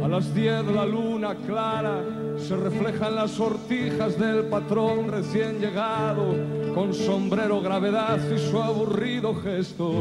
A 0.03 0.07
las 0.07 0.33
diez 0.33 0.65
la 0.65 0.85
luna 0.85 1.35
clara 1.35 2.03
se 2.37 2.55
refleja 2.55 3.09
en 3.09 3.15
las 3.15 3.31
sortijas 3.31 4.19
del 4.19 4.45
patrón 4.45 5.09
recién 5.09 5.59
llegado, 5.59 6.35
con 6.73 6.91
sombrero 6.93 7.61
gravedad 7.61 8.19
y 8.31 8.39
su 8.39 8.61
aburrido 8.61 9.35
gesto. 9.35 9.91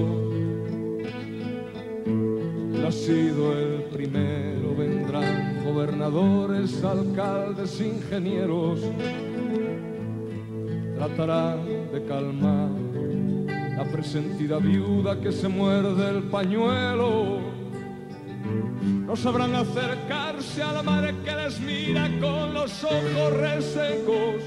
Ha 2.87 2.93
sido 2.93 3.59
el 3.59 3.85
primero, 3.85 4.64
gobernadores, 5.75 6.85
alcaldes, 6.85 7.81
ingenieros, 7.81 8.78
tratarán 10.94 11.67
de 11.93 12.05
calmar 12.07 12.69
la 13.77 13.85
presentida 13.91 14.59
viuda 14.59 15.20
que 15.20 15.33
se 15.33 15.49
muerde 15.49 16.11
el 16.11 16.23
pañuelo. 16.25 17.41
No 18.85 19.17
sabrán 19.17 19.57
acercarse 19.57 20.62
a 20.62 20.75
la 20.75 20.83
madre 20.85 21.12
que 21.25 21.35
les 21.35 21.61
mira 21.61 22.09
con 22.20 22.55
los 22.55 22.85
ojos 22.85 23.33
resecos. 23.33 24.44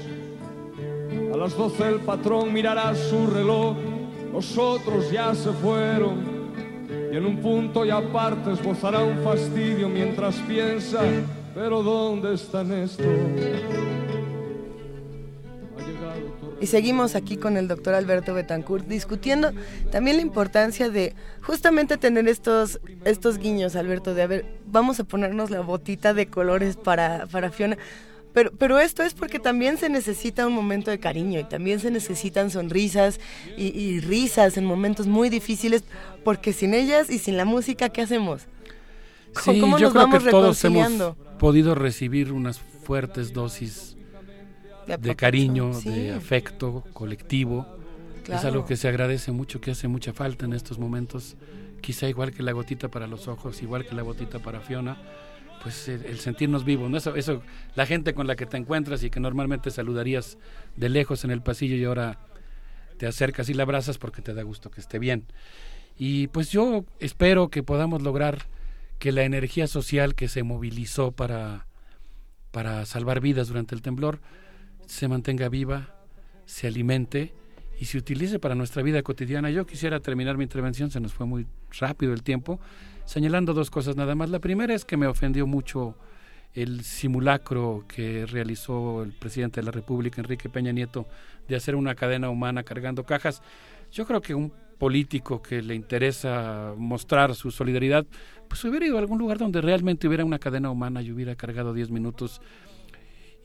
A 1.34 1.36
las 1.36 1.54
doce 1.54 1.88
el 1.88 2.00
patrón 2.00 2.54
mirará 2.54 2.94
su 2.94 3.26
reloj, 3.26 3.76
los 4.32 4.56
otros 4.56 5.10
ya 5.10 5.34
se 5.34 5.52
fueron. 5.52 6.27
En 7.18 7.26
un 7.26 7.38
punto 7.38 7.84
y 7.84 7.90
aparte 7.90 8.52
esbozará 8.52 9.02
un 9.02 9.24
fastidio 9.24 9.88
mientras 9.88 10.36
piensa, 10.36 11.00
pero 11.52 11.82
¿dónde 11.82 12.34
están 12.34 12.70
estos? 12.70 13.04
Y 16.60 16.66
seguimos 16.66 17.16
aquí 17.16 17.36
con 17.36 17.56
el 17.56 17.66
doctor 17.66 17.94
Alberto 17.94 18.34
Betancourt 18.34 18.86
discutiendo 18.86 19.50
también 19.90 20.18
la 20.18 20.22
importancia 20.22 20.90
de 20.90 21.16
justamente 21.42 21.96
tener 21.96 22.28
estos, 22.28 22.78
estos 23.04 23.38
guiños, 23.38 23.74
Alberto, 23.74 24.14
de 24.14 24.22
a 24.22 24.26
ver, 24.28 24.46
vamos 24.66 25.00
a 25.00 25.04
ponernos 25.04 25.50
la 25.50 25.62
botita 25.62 26.14
de 26.14 26.28
colores 26.28 26.76
para, 26.76 27.26
para 27.26 27.50
Fiona. 27.50 27.78
Pero, 28.32 28.52
pero 28.52 28.78
esto 28.78 29.02
es 29.02 29.14
porque 29.14 29.38
también 29.38 29.78
se 29.78 29.88
necesita 29.88 30.46
un 30.46 30.52
momento 30.52 30.90
de 30.90 30.98
cariño 30.98 31.40
y 31.40 31.44
también 31.44 31.80
se 31.80 31.90
necesitan 31.90 32.50
sonrisas 32.50 33.20
y, 33.56 33.66
y 33.68 34.00
risas 34.00 34.56
en 34.56 34.64
momentos 34.64 35.06
muy 35.06 35.28
difíciles, 35.28 35.82
porque 36.24 36.52
sin 36.52 36.74
ellas 36.74 37.10
y 37.10 37.18
sin 37.18 37.36
la 37.36 37.44
música, 37.44 37.88
¿qué 37.88 38.02
hacemos? 38.02 38.42
Sí, 39.42 39.60
¿Cómo 39.60 39.78
yo 39.78 39.86
nos 39.86 39.92
creo 39.92 40.06
vamos 40.06 40.24
que 40.24 40.30
todos 40.30 40.64
hemos 40.64 41.16
podido 41.38 41.74
recibir 41.74 42.32
unas 42.32 42.58
fuertes 42.58 43.32
dosis 43.32 43.96
De 44.86 45.14
cariño, 45.14 45.74
sí. 45.74 45.90
de 45.90 46.12
afecto 46.12 46.84
colectivo. 46.92 47.66
Es 48.28 48.44
algo 48.44 48.66
que 48.66 48.76
se 48.76 48.88
agradece 48.88 49.32
mucho, 49.32 49.60
que 49.60 49.70
hace 49.70 49.88
mucha 49.88 50.12
falta 50.12 50.44
en 50.44 50.52
estos 50.52 50.78
momentos. 50.78 51.36
Quizá 51.80 52.08
igual 52.08 52.32
que 52.32 52.42
la 52.42 52.52
gotita 52.52 52.88
para 52.88 53.06
los 53.06 53.28
ojos, 53.28 53.62
igual 53.62 53.86
que 53.86 53.94
la 53.94 54.02
gotita 54.02 54.38
para 54.38 54.60
Fiona, 54.60 54.98
pues 55.62 55.88
el, 55.88 56.18
sentirnos 56.18 56.64
vivos, 56.64 56.90
¿no? 56.90 56.96
Eso, 56.96 57.14
eso, 57.16 57.42
la 57.74 57.86
gente 57.86 58.14
con 58.14 58.26
la 58.26 58.36
que 58.36 58.46
te 58.46 58.56
encuentras 58.56 59.02
y 59.02 59.10
que 59.10 59.20
normalmente 59.20 59.70
saludarías 59.70 60.38
de 60.76 60.88
lejos 60.88 61.24
en 61.24 61.30
el 61.30 61.42
pasillo 61.42 61.76
y 61.76 61.84
ahora 61.84 62.18
te 62.98 63.06
acercas 63.06 63.48
y 63.48 63.54
la 63.54 63.62
abrazas 63.62 63.98
porque 63.98 64.22
te 64.22 64.34
da 64.34 64.42
gusto 64.42 64.70
que 64.70 64.80
esté 64.80 64.98
bien. 64.98 65.24
Y 65.98 66.28
pues 66.28 66.50
yo 66.50 66.84
espero 67.00 67.48
que 67.48 67.62
podamos 67.62 68.02
lograr 68.02 68.46
que 68.98 69.12
la 69.12 69.24
energía 69.24 69.66
social 69.66 70.14
que 70.14 70.28
se 70.28 70.42
movilizó 70.42 71.12
para, 71.12 71.66
para 72.50 72.84
salvar 72.86 73.20
vidas 73.20 73.48
durante 73.48 73.74
el 73.74 73.82
temblor 73.82 74.20
se 74.86 75.08
mantenga 75.08 75.48
viva, 75.48 75.94
se 76.46 76.66
alimente 76.66 77.34
y 77.80 77.84
se 77.84 77.98
utilice 77.98 78.38
para 78.38 78.54
nuestra 78.54 78.82
vida 78.82 79.02
cotidiana. 79.02 79.50
Yo 79.50 79.66
quisiera 79.66 80.00
terminar 80.00 80.36
mi 80.36 80.44
intervención, 80.44 80.90
se 80.90 81.00
nos 81.00 81.12
fue 81.12 81.26
muy 81.26 81.46
rápido 81.78 82.12
el 82.12 82.22
tiempo, 82.22 82.58
señalando 83.08 83.54
dos 83.54 83.70
cosas 83.70 83.96
nada 83.96 84.14
más. 84.14 84.28
La 84.28 84.38
primera 84.38 84.74
es 84.74 84.84
que 84.84 84.98
me 84.98 85.06
ofendió 85.06 85.46
mucho 85.46 85.94
el 86.52 86.84
simulacro 86.84 87.86
que 87.88 88.26
realizó 88.26 89.02
el 89.02 89.14
presidente 89.14 89.60
de 89.60 89.64
la 89.64 89.70
República, 89.72 90.20
Enrique 90.20 90.50
Peña 90.50 90.72
Nieto, 90.72 91.06
de 91.48 91.56
hacer 91.56 91.74
una 91.74 91.94
cadena 91.94 92.28
humana 92.28 92.64
cargando 92.64 93.04
cajas. 93.04 93.40
Yo 93.90 94.06
creo 94.06 94.20
que 94.20 94.34
un 94.34 94.52
político 94.76 95.40
que 95.40 95.62
le 95.62 95.74
interesa 95.74 96.74
mostrar 96.76 97.34
su 97.34 97.50
solidaridad, 97.50 98.04
pues 98.46 98.62
hubiera 98.64 98.84
ido 98.84 98.96
a 98.96 99.00
algún 99.00 99.18
lugar 99.18 99.38
donde 99.38 99.62
realmente 99.62 100.06
hubiera 100.06 100.26
una 100.26 100.38
cadena 100.38 100.70
humana 100.70 101.00
y 101.00 101.10
hubiera 101.10 101.34
cargado 101.34 101.72
10 101.72 101.90
minutos 101.90 102.42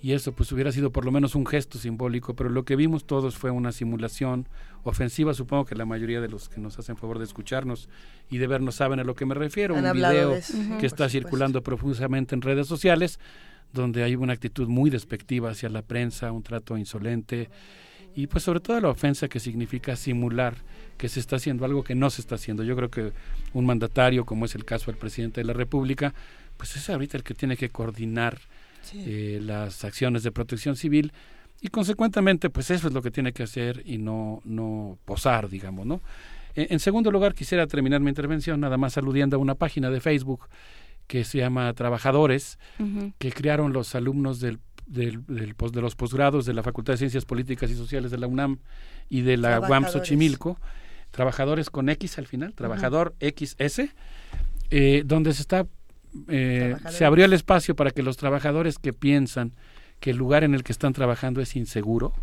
y 0.04 0.12
eso 0.12 0.34
pues 0.34 0.52
hubiera 0.52 0.74
sido 0.74 0.92
por 0.92 1.06
lo 1.06 1.14
menos 1.14 1.34
un 1.34 1.46
gesto 1.46 1.80
simbólico, 1.80 2.36
pero 2.36 2.50
lo 2.50 2.66
que 2.66 2.76
vimos 2.76 3.06
todos 3.06 3.38
fue 3.38 3.52
una 3.52 3.72
simulación 3.72 4.50
ofensiva, 4.84 5.34
supongo 5.34 5.64
que 5.64 5.76
la 5.76 5.86
mayoría 5.86 6.20
de 6.20 6.28
los 6.28 6.50
que 6.50 6.60
nos 6.60 6.78
hacen 6.78 6.98
favor 6.98 7.20
de 7.20 7.24
escucharnos 7.24 7.88
y 8.30 8.38
de 8.38 8.46
vernos 8.48 8.76
saben 8.76 9.00
a 9.00 9.06
lo 9.06 9.16
que 9.16 9.26
me 9.26 9.34
refiero, 9.34 9.78
Han 9.78 9.86
un 9.86 9.94
video 9.94 10.38
que 10.78 10.86
está 10.86 11.08
circulando 11.08 11.64
profusamente 11.64 12.36
en 12.36 12.42
redes 12.42 12.68
sociales, 12.68 13.18
donde 13.72 14.04
hay 14.04 14.18
una 14.18 14.34
actitud 14.34 14.68
muy 14.68 14.90
despectiva 14.90 15.52
hacia 15.52 15.70
la 15.70 15.84
prensa, 15.84 16.34
un 16.34 16.44
trato 16.44 16.78
insolente 16.78 17.50
y 18.14 18.28
pues 18.28 18.44
sobre 18.44 18.60
todo 18.60 18.82
la 18.82 18.90
ofensa 18.90 19.30
que 19.30 19.40
significa 19.40 19.96
simular 19.96 20.56
que 20.98 21.08
se 21.08 21.22
está 21.22 21.38
haciendo 21.38 21.64
algo 21.64 21.82
que 21.86 21.96
no 21.96 22.10
se 22.10 22.20
está 22.20 22.36
haciendo. 22.36 22.64
Yo 22.64 22.76
creo 22.76 22.92
que 22.92 23.14
un 23.54 23.66
mandatario, 23.66 24.26
como 24.26 24.44
es 24.44 24.54
el 24.54 24.66
caso 24.66 24.88
del 24.88 24.98
presidente 25.00 25.40
de 25.40 25.48
la 25.48 25.54
República, 25.54 26.14
pues 26.58 26.76
es 26.76 26.90
ahorita 26.90 27.16
el 27.16 27.24
que 27.24 27.34
tiene 27.34 27.56
que 27.56 27.70
coordinar 27.70 28.38
eh, 28.94 29.40
las 29.42 29.84
acciones 29.84 30.24
de 30.24 30.32
protección 30.32 30.76
civil 30.76 31.12
y 31.62 31.68
consecuentemente 31.70 32.50
pues 32.50 32.70
eso 32.72 32.88
es 32.88 32.94
lo 32.94 33.02
que 33.02 33.12
tiene 33.12 33.32
que 33.34 33.44
hacer 33.44 33.82
y 33.86 33.98
no 33.98 34.42
no 34.44 34.98
posar 35.06 35.50
digamos 35.50 35.86
no 35.86 36.02
en, 36.56 36.68
en 36.72 36.80
segundo 36.80 37.10
lugar 37.12 37.34
quisiera 37.34 37.66
terminar 37.68 38.02
mi 38.02 38.10
intervención 38.10 38.60
nada 38.60 38.78
más 38.78 38.98
aludiendo 38.98 39.38
a 39.38 39.40
una 39.40 39.56
página 39.56 39.90
de 39.90 40.02
Facebook 40.02 40.48
que 41.08 41.24
se 41.24 41.38
llama 41.40 41.72
Trabajadores 41.74 42.58
que 43.18 43.32
crearon 43.32 43.74
los 43.74 43.94
alumnos 43.95 44.40
del, 44.40 44.60
del, 44.88 45.26
del 45.28 45.53
pos- 45.56 45.72
de 45.74 45.82
los 45.82 45.95
posgrados 45.95 46.45
de 46.45 46.53
la 46.53 46.64
Facultad 46.64 46.94
de 46.94 46.98
Ciencias 46.98 47.26
Políticas 47.26 47.70
y 47.72 47.76
Sociales 47.76 48.10
de 48.12 48.18
la 48.18 48.28
UNAM 48.28 48.60
y 49.10 49.22
de 49.22 49.36
la 49.38 49.60
UAM. 49.70 49.84
Xochimilco, 49.92 50.58
trabajadores 51.12 51.70
con 51.70 51.90
X 51.90 52.18
al 52.20 52.26
final, 52.28 52.53
trabajador 52.53 53.16
XS, 53.20 53.82
eh, 54.72 55.03
donde 55.06 55.34
se 55.34 55.42
está 55.42 55.68
eh, 56.27 56.75
se 56.90 57.06
abrió 57.06 57.25
el 57.25 57.33
espacio 57.33 57.75
para 57.75 57.92
que 57.92 58.03
los 58.03 58.17
trabajadores 58.17 58.77
que 58.80 58.93
piensan 58.93 59.53
que 60.00 60.11
el 60.11 60.17
lugar 60.17 60.43
en 60.43 60.53
el 60.53 60.64
que 60.64 60.72
están 60.72 60.93
trabajando 60.93 61.42
es 61.42 61.56
inseguro 61.56 62.14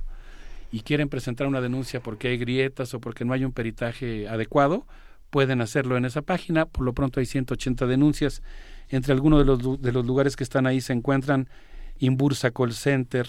y 0.72 0.80
quieren 0.80 1.08
presentar 1.08 1.46
una 1.46 1.60
denuncia 1.60 2.00
porque 2.00 2.28
hay 2.28 2.38
grietas 2.38 2.94
o 2.94 3.00
porque 3.00 3.24
no 3.24 3.32
hay 3.32 3.44
un 3.44 3.52
peritaje 3.52 4.28
adecuado, 4.28 4.86
pueden 5.30 5.60
hacerlo 5.60 5.96
en 5.96 6.04
esa 6.04 6.22
página. 6.22 6.66
Por 6.66 6.84
lo 6.84 6.92
pronto 6.92 7.20
hay 7.20 7.26
180 7.26 7.86
denuncias. 7.86 8.42
Entre 8.88 9.12
algunos 9.12 9.40
de 9.40 9.44
los, 9.44 9.80
de 9.80 9.92
los 9.92 10.06
lugares 10.06 10.36
que 10.36 10.44
están 10.44 10.66
ahí 10.66 10.80
se 10.80 10.92
encuentran 10.92 11.48
Imbursa 11.98 12.50
Call 12.50 12.72
Center, 12.72 13.26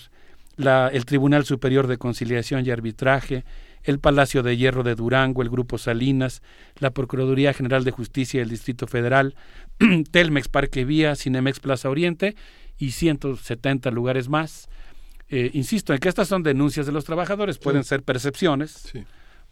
la, 0.57 0.89
el 0.89 1.05
Tribunal 1.05 1.45
Superior 1.45 1.87
de 1.87 1.97
Conciliación 1.97 2.65
y 2.65 2.71
Arbitraje, 2.71 3.43
el 3.83 3.99
Palacio 3.99 4.43
de 4.43 4.57
Hierro 4.57 4.83
de 4.83 4.95
Durango, 4.95 5.41
el 5.41 5.49
Grupo 5.49 5.77
Salinas, 5.77 6.41
la 6.77 6.91
Procuraduría 6.91 7.53
General 7.53 7.83
de 7.83 7.91
Justicia 7.91 8.39
del 8.39 8.49
Distrito 8.49 8.87
Federal, 8.87 9.35
Telmex 10.11 10.47
Parque 10.47 10.85
Vía, 10.85 11.15
Cinemex 11.15 11.59
Plaza 11.59 11.89
Oriente 11.89 12.35
y 12.77 12.91
170 12.91 13.91
lugares 13.91 14.29
más. 14.29 14.69
Eh, 15.29 15.49
insisto 15.53 15.93
en 15.93 15.99
que 15.99 16.09
estas 16.09 16.27
son 16.27 16.43
denuncias 16.43 16.85
de 16.85 16.91
los 16.91 17.05
trabajadores, 17.05 17.57
pueden 17.57 17.83
ser 17.83 18.03
percepciones, 18.03 18.91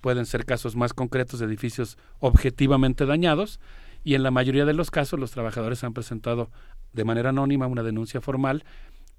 pueden 0.01 0.25
ser 0.25 0.45
casos 0.45 0.75
más 0.75 0.93
concretos 0.93 1.39
de 1.39 1.45
edificios 1.45 1.97
objetivamente 2.19 3.05
dañados 3.05 3.59
y 4.03 4.15
en 4.15 4.23
la 4.23 4.31
mayoría 4.31 4.65
de 4.65 4.73
los 4.73 4.91
casos 4.91 5.19
los 5.19 5.31
trabajadores 5.31 5.83
han 5.83 5.93
presentado 5.93 6.49
de 6.93 7.05
manera 7.05 7.29
anónima 7.29 7.67
una 7.67 7.83
denuncia 7.83 8.21
formal 8.21 8.63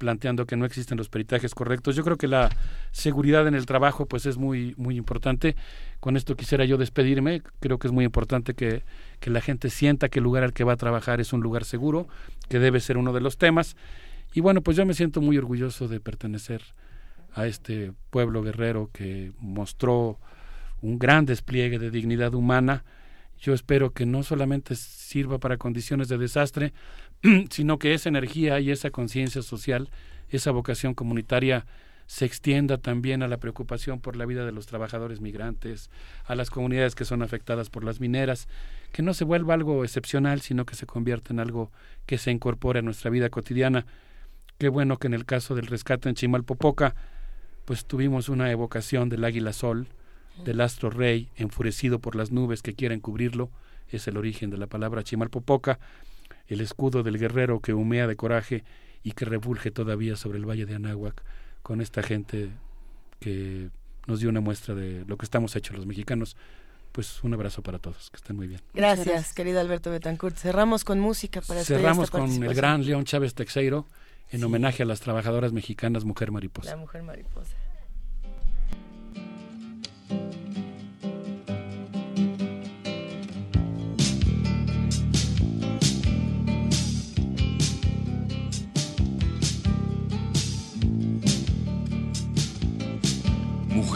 planteando 0.00 0.46
que 0.46 0.56
no 0.56 0.64
existen 0.64 0.96
los 0.96 1.10
peritajes 1.10 1.54
correctos. 1.54 1.94
Yo 1.94 2.02
creo 2.02 2.16
que 2.16 2.26
la 2.26 2.48
seguridad 2.90 3.46
en 3.46 3.54
el 3.54 3.66
trabajo 3.66 4.06
pues 4.06 4.24
es 4.24 4.38
muy 4.38 4.74
muy 4.78 4.96
importante. 4.96 5.56
Con 6.00 6.16
esto 6.16 6.36
quisiera 6.36 6.64
yo 6.64 6.78
despedirme. 6.78 7.42
Creo 7.60 7.78
que 7.78 7.86
es 7.86 7.92
muy 7.92 8.06
importante 8.06 8.54
que, 8.54 8.82
que 9.20 9.28
la 9.28 9.42
gente 9.42 9.68
sienta 9.68 10.08
que 10.08 10.18
el 10.18 10.24
lugar 10.24 10.42
al 10.42 10.54
que 10.54 10.64
va 10.64 10.72
a 10.72 10.76
trabajar 10.76 11.20
es 11.20 11.34
un 11.34 11.42
lugar 11.42 11.66
seguro, 11.66 12.08
que 12.48 12.58
debe 12.58 12.80
ser 12.80 12.96
uno 12.96 13.12
de 13.12 13.20
los 13.20 13.36
temas. 13.36 13.76
Y 14.32 14.40
bueno, 14.40 14.62
pues 14.62 14.78
yo 14.78 14.86
me 14.86 14.94
siento 14.94 15.20
muy 15.20 15.36
orgulloso 15.36 15.86
de 15.86 16.00
pertenecer 16.00 16.62
a 17.34 17.46
este 17.46 17.92
pueblo 18.08 18.42
guerrero 18.42 18.88
que 18.94 19.32
mostró 19.38 20.18
un 20.80 20.98
gran 20.98 21.26
despliegue 21.26 21.78
de 21.78 21.90
dignidad 21.90 22.34
humana 22.34 22.84
yo 23.40 23.54
espero 23.54 23.92
que 23.92 24.04
no 24.04 24.22
solamente 24.22 24.76
sirva 24.76 25.38
para 25.38 25.56
condiciones 25.56 26.08
de 26.08 26.18
desastre, 26.18 26.74
sino 27.50 27.78
que 27.78 27.94
esa 27.94 28.08
energía 28.08 28.60
y 28.60 28.70
esa 28.70 28.90
conciencia 28.90 29.42
social, 29.42 29.90
esa 30.30 30.50
vocación 30.50 30.94
comunitaria 30.94 31.66
se 32.06 32.24
extienda 32.24 32.76
también 32.76 33.22
a 33.22 33.28
la 33.28 33.36
preocupación 33.36 34.00
por 34.00 34.16
la 34.16 34.26
vida 34.26 34.44
de 34.44 34.50
los 34.50 34.66
trabajadores 34.66 35.20
migrantes, 35.20 35.90
a 36.24 36.34
las 36.34 36.50
comunidades 36.50 36.96
que 36.96 37.04
son 37.04 37.22
afectadas 37.22 37.70
por 37.70 37.84
las 37.84 38.00
mineras, 38.00 38.48
que 38.90 39.02
no 39.02 39.14
se 39.14 39.22
vuelva 39.22 39.54
algo 39.54 39.84
excepcional, 39.84 40.40
sino 40.40 40.66
que 40.66 40.74
se 40.74 40.86
convierta 40.86 41.32
en 41.32 41.38
algo 41.38 41.70
que 42.06 42.18
se 42.18 42.32
incorpore 42.32 42.80
a 42.80 42.82
nuestra 42.82 43.12
vida 43.12 43.28
cotidiana. 43.28 43.86
Qué 44.58 44.68
bueno 44.68 44.98
que 44.98 45.06
en 45.06 45.14
el 45.14 45.24
caso 45.24 45.54
del 45.54 45.68
rescate 45.68 46.08
en 46.08 46.16
Chimalpopoca, 46.16 46.96
pues 47.64 47.84
tuvimos 47.84 48.28
una 48.28 48.50
evocación 48.50 49.08
del 49.08 49.24
águila 49.24 49.52
sol, 49.52 49.86
del 50.44 50.60
astro 50.62 50.90
rey, 50.90 51.30
enfurecido 51.36 52.00
por 52.00 52.16
las 52.16 52.32
nubes 52.32 52.60
que 52.62 52.74
quieren 52.74 52.98
cubrirlo, 52.98 53.50
es 53.88 54.08
el 54.08 54.16
origen 54.16 54.50
de 54.50 54.58
la 54.58 54.66
palabra 54.66 55.04
Chimalpopoca, 55.04 55.78
el 56.50 56.60
escudo 56.60 57.02
del 57.02 57.18
guerrero 57.18 57.60
que 57.60 57.72
humea 57.72 58.06
de 58.06 58.16
coraje 58.16 58.64
y 59.02 59.12
que 59.12 59.24
revulge 59.24 59.70
todavía 59.70 60.16
sobre 60.16 60.38
el 60.38 60.48
valle 60.48 60.66
de 60.66 60.74
Anáhuac, 60.74 61.22
con 61.62 61.80
esta 61.80 62.02
gente 62.02 62.50
que 63.20 63.70
nos 64.06 64.20
dio 64.20 64.28
una 64.28 64.40
muestra 64.40 64.74
de 64.74 65.04
lo 65.06 65.16
que 65.16 65.24
estamos 65.24 65.54
hechos 65.56 65.76
los 65.76 65.86
mexicanos. 65.86 66.36
Pues 66.92 67.22
un 67.22 67.32
abrazo 67.32 67.62
para 67.62 67.78
todos, 67.78 68.10
que 68.10 68.16
estén 68.16 68.34
muy 68.34 68.48
bien. 68.48 68.60
Gracias, 68.74 69.32
querido 69.32 69.60
Alberto 69.60 69.92
Betancourt. 69.92 70.36
Cerramos 70.36 70.82
con 70.82 70.98
música 70.98 71.40
para 71.40 71.62
Cerramos 71.62 72.10
con 72.10 72.42
el 72.42 72.52
gran 72.52 72.84
León 72.84 73.04
Chávez 73.04 73.34
Texeiro 73.34 73.86
en 74.30 74.42
homenaje 74.42 74.82
a 74.82 74.86
las 74.86 75.00
trabajadoras 75.00 75.52
mexicanas 75.52 76.04
Mujer 76.04 76.32
Mariposa. 76.32 76.70
La 76.70 76.76
Mujer 76.76 77.04
Mariposa. 77.04 77.54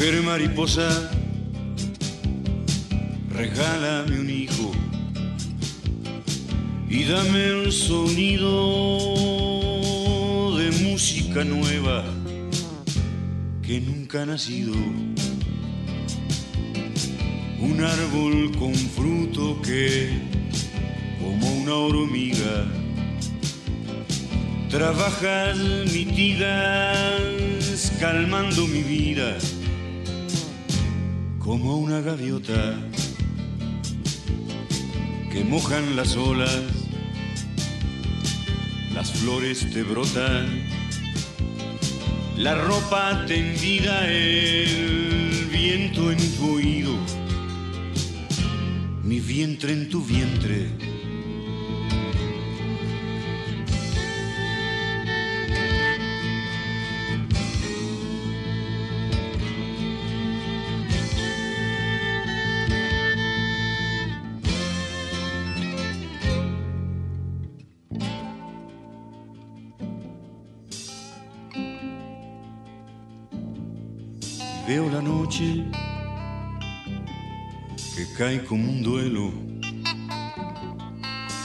Mujer 0.04 0.22
mariposa, 0.22 1.10
regálame 3.30 4.20
un 4.20 4.28
hijo 4.28 4.70
y 6.90 7.04
dame 7.04 7.64
un 7.64 7.72
sonido 7.72 8.50
de 10.58 10.70
música 10.90 11.42
nueva 11.42 12.04
que 13.62 13.80
nunca 13.80 14.24
ha 14.24 14.26
nacido. 14.26 14.74
Un 17.60 17.80
árbol 17.82 18.54
con 18.58 18.74
fruto 18.74 19.62
que, 19.62 20.10
como 21.18 21.50
una 21.62 21.76
hormiga, 21.76 22.66
trabajas, 24.68 25.56
mitigas, 25.94 27.22
calmando 27.98 28.66
mi 28.66 28.82
vida 28.82 29.38
como 31.44 31.76
una 31.76 32.00
gaviota 32.00 32.74
que 35.30 35.44
mojan 35.44 35.94
las 35.94 36.16
olas, 36.16 36.62
las 38.94 39.12
flores 39.12 39.70
te 39.70 39.82
brotan, 39.82 40.62
la 42.38 42.54
ropa 42.54 43.26
tendida, 43.26 44.08
el 44.10 45.46
viento 45.52 46.10
en 46.10 46.36
tu 46.36 46.54
oído, 46.54 46.96
mi 49.02 49.20
vientre 49.20 49.74
en 49.74 49.90
tu 49.90 50.02
vientre. 50.02 50.83
Noche 75.04 75.64
que 77.94 78.06
cae 78.16 78.42
como 78.44 78.64
un 78.70 78.82
duelo. 78.82 79.32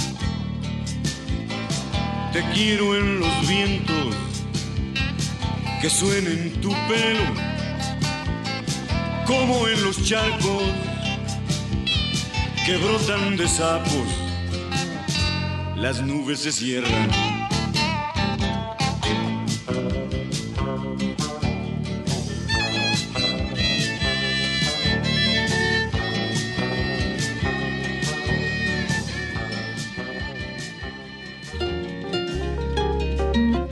te 2.32 2.42
quiero 2.54 2.96
en 2.96 3.20
los 3.20 3.48
vientos 3.48 4.14
que 5.80 5.90
suenen 5.90 6.52
tu 6.62 6.70
pelo, 6.88 7.26
como 9.26 9.68
en 9.68 9.82
los 9.82 10.02
charcos 10.04 10.62
que 12.66 12.76
brotan 12.78 13.36
de 13.36 13.46
sapos 13.46 14.23
las 15.84 16.00
nubes 16.00 16.38
se 16.38 16.50
cierran. 16.50 17.10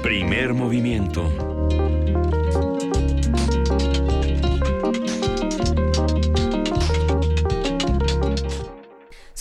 Primer 0.02 0.52
movimiento. 0.52 1.32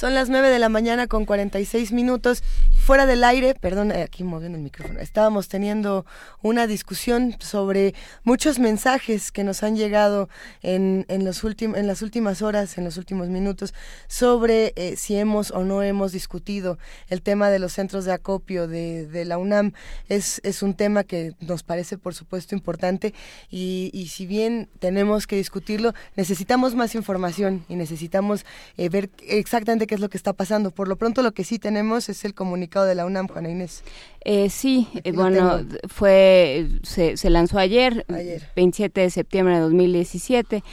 Son 0.02 0.16
las 0.16 0.30
9 0.30 0.50
de 0.50 0.58
la 0.58 0.68
mañana 0.68 1.06
con 1.06 1.26
46 1.26 1.92
minutos. 1.92 2.42
Fuera 2.84 3.06
del 3.06 3.24
aire, 3.24 3.54
perdón, 3.54 3.92
eh, 3.92 4.02
aquí 4.02 4.24
moviendo 4.24 4.58
el 4.58 4.64
micrófono, 4.64 5.00
estábamos 5.00 5.48
teniendo 5.48 6.04
una 6.42 6.66
discusión 6.66 7.36
sobre 7.40 7.94
muchos 8.24 8.58
mensajes 8.58 9.32
que 9.32 9.44
nos 9.44 9.62
han 9.62 9.76
llegado 9.76 10.30
en, 10.64 11.06
en, 11.08 11.24
los 11.24 11.44
en 11.44 11.86
las 11.86 12.02
últimas 12.02 12.42
horas, 12.42 12.80
en 12.80 12.84
los 12.84 12.98
últimos 12.98 13.30
minutos, 13.30 13.76
sobre 14.08 14.74
eh, 14.76 14.96
si 14.98 15.16
hemos 15.16 15.52
o 15.52 15.64
no 15.64 15.84
hemos 15.84 16.12
discutido 16.12 16.80
el 17.08 17.22
tema 17.22 17.52
de 17.52 17.60
los 17.60 17.74
centros 17.74 18.04
de 18.06 18.14
acopio 18.14 18.68
de, 18.68 19.06
de 19.06 19.26
la 19.26 19.38
UNAM. 19.38 19.74
Es, 20.10 20.42
es 20.44 20.64
un 20.64 20.74
tema 20.74 21.04
que 21.04 21.36
nos 21.40 21.62
parece, 21.62 22.00
por 22.00 22.16
supuesto, 22.16 22.56
importante 22.56 23.14
y, 23.52 23.92
y 23.94 24.08
si 24.08 24.26
bien 24.26 24.70
tenemos 24.80 25.28
que 25.28 25.36
discutirlo, 25.36 25.94
necesitamos 26.16 26.74
más 26.74 26.96
información 26.96 27.64
y 27.70 27.76
necesitamos 27.76 28.44
eh, 28.78 28.90
ver 28.90 29.12
exactamente 29.28 29.86
qué 29.86 29.94
es 29.94 30.02
lo 30.02 30.10
que 30.10 30.18
está 30.18 30.34
pasando. 30.34 30.72
Por 30.72 30.88
lo 30.88 30.96
pronto, 30.96 31.22
lo 31.22 31.32
que 31.32 31.44
sí 31.44 31.60
tenemos 31.60 32.10
es 32.10 32.26
el 32.26 32.34
comunicado 32.34 32.71
de 32.80 32.96
la 32.96 33.06
UNAM, 33.06 33.28
Juana 33.28 33.50
Inés. 33.50 33.84
Eh, 34.22 34.50
sí, 34.50 34.88
eh, 35.04 35.12
bueno, 35.12 35.62
fue 35.88 36.68
se, 36.84 37.18
se 37.18 37.30
lanzó 37.30 37.58
ayer, 37.60 38.06
ayer, 38.08 38.48
27 38.56 39.02
de 39.02 39.10
septiembre 39.10 39.56
de 39.56 39.62
2017 39.62 40.64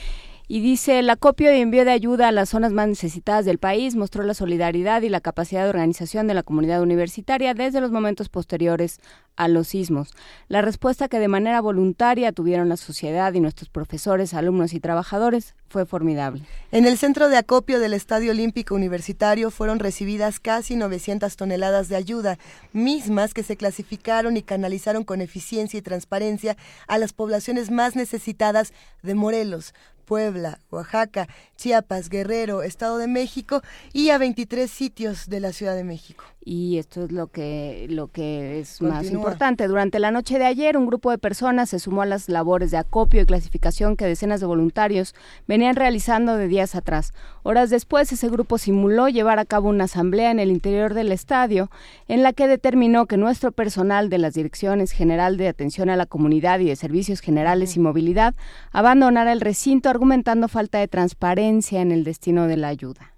y 0.48 0.60
dice 0.60 0.98
el 0.98 1.10
acopio 1.10 1.54
y 1.54 1.60
envío 1.60 1.84
de 1.84 1.90
ayuda 1.90 2.28
a 2.28 2.32
las 2.32 2.48
zonas 2.48 2.72
más 2.72 2.88
necesitadas 2.88 3.44
del 3.44 3.58
país 3.58 3.94
mostró 3.94 4.22
la 4.22 4.32
solidaridad 4.32 5.02
y 5.02 5.10
la 5.10 5.20
capacidad 5.20 5.64
de 5.64 5.68
organización 5.68 6.26
de 6.26 6.32
la 6.32 6.42
comunidad 6.42 6.80
universitaria 6.80 7.52
desde 7.52 7.82
los 7.82 7.90
momentos 7.90 8.30
posteriores 8.30 8.98
a 9.36 9.46
los 9.46 9.68
sismos. 9.68 10.14
La 10.48 10.62
respuesta 10.62 11.08
que 11.08 11.18
de 11.18 11.28
manera 11.28 11.60
voluntaria 11.60 12.32
tuvieron 12.32 12.70
la 12.70 12.78
sociedad 12.78 13.32
y 13.34 13.40
nuestros 13.40 13.68
profesores, 13.68 14.32
alumnos 14.32 14.72
y 14.72 14.80
trabajadores 14.80 15.54
fue 15.68 15.84
formidable. 15.84 16.42
En 16.72 16.86
el 16.86 16.96
centro 16.96 17.28
de 17.28 17.36
acopio 17.36 17.78
del 17.78 17.92
Estadio 17.92 18.32
Olímpico 18.32 18.74
Universitario 18.74 19.50
fueron 19.50 19.78
recibidas 19.78 20.40
casi 20.40 20.76
900 20.76 21.36
toneladas 21.36 21.88
de 21.88 21.96
ayuda, 21.96 22.38
mismas 22.72 23.34
que 23.34 23.42
se 23.42 23.58
clasificaron 23.58 24.38
y 24.38 24.42
canalizaron 24.42 25.04
con 25.04 25.20
eficiencia 25.20 25.78
y 25.78 25.82
transparencia 25.82 26.56
a 26.86 26.96
las 26.96 27.12
poblaciones 27.12 27.70
más 27.70 27.96
necesitadas 27.96 28.72
de 29.02 29.14
Morelos, 29.14 29.74
Puebla, 30.08 30.58
Oaxaca, 30.70 31.28
Chiapas, 31.56 32.08
Guerrero, 32.08 32.62
Estado 32.62 32.96
de 32.96 33.08
México 33.08 33.60
y 33.92 34.08
a 34.08 34.16
23 34.16 34.70
sitios 34.70 35.28
de 35.28 35.40
la 35.40 35.52
Ciudad 35.52 35.76
de 35.76 35.84
México. 35.84 36.24
Y 36.42 36.78
esto 36.78 37.04
es 37.04 37.12
lo 37.12 37.26
que, 37.26 37.86
lo 37.90 38.08
que 38.08 38.58
es 38.58 38.80
más 38.80 39.10
importante. 39.10 39.68
Durante 39.68 39.98
la 39.98 40.10
noche 40.10 40.38
de 40.38 40.46
ayer, 40.46 40.78
un 40.78 40.86
grupo 40.86 41.10
de 41.10 41.18
personas 41.18 41.68
se 41.68 41.78
sumó 41.78 42.00
a 42.00 42.06
las 42.06 42.30
labores 42.30 42.70
de 42.70 42.78
acopio 42.78 43.20
y 43.20 43.26
clasificación 43.26 43.96
que 43.96 44.06
decenas 44.06 44.40
de 44.40 44.46
voluntarios 44.46 45.14
venían 45.46 45.76
realizando 45.76 46.38
de 46.38 46.48
días 46.48 46.74
atrás. 46.74 47.12
Horas 47.42 47.68
después, 47.68 48.10
ese 48.12 48.30
grupo 48.30 48.56
simuló 48.56 49.10
llevar 49.10 49.38
a 49.38 49.44
cabo 49.44 49.68
una 49.68 49.84
asamblea 49.84 50.30
en 50.30 50.38
el 50.38 50.50
interior 50.50 50.94
del 50.94 51.12
estadio, 51.12 51.70
en 52.06 52.22
la 52.22 52.32
que 52.32 52.48
determinó 52.48 53.04
que 53.04 53.18
nuestro 53.18 53.52
personal 53.52 54.08
de 54.08 54.16
las 54.16 54.32
Direcciones 54.32 54.92
General 54.92 55.36
de 55.36 55.48
Atención 55.48 55.90
a 55.90 55.96
la 55.96 56.06
Comunidad 56.06 56.60
y 56.60 56.68
de 56.68 56.76
Servicios 56.76 57.20
Generales 57.20 57.76
y 57.76 57.80
Movilidad 57.80 58.34
abandonara 58.72 59.32
el 59.32 59.42
recinto 59.42 59.90
argumentando 59.98 60.46
falta 60.46 60.78
de 60.78 60.86
transparencia 60.86 61.80
en 61.80 61.90
el 61.90 62.04
destino 62.04 62.46
de 62.46 62.56
la 62.56 62.68
ayuda. 62.68 63.14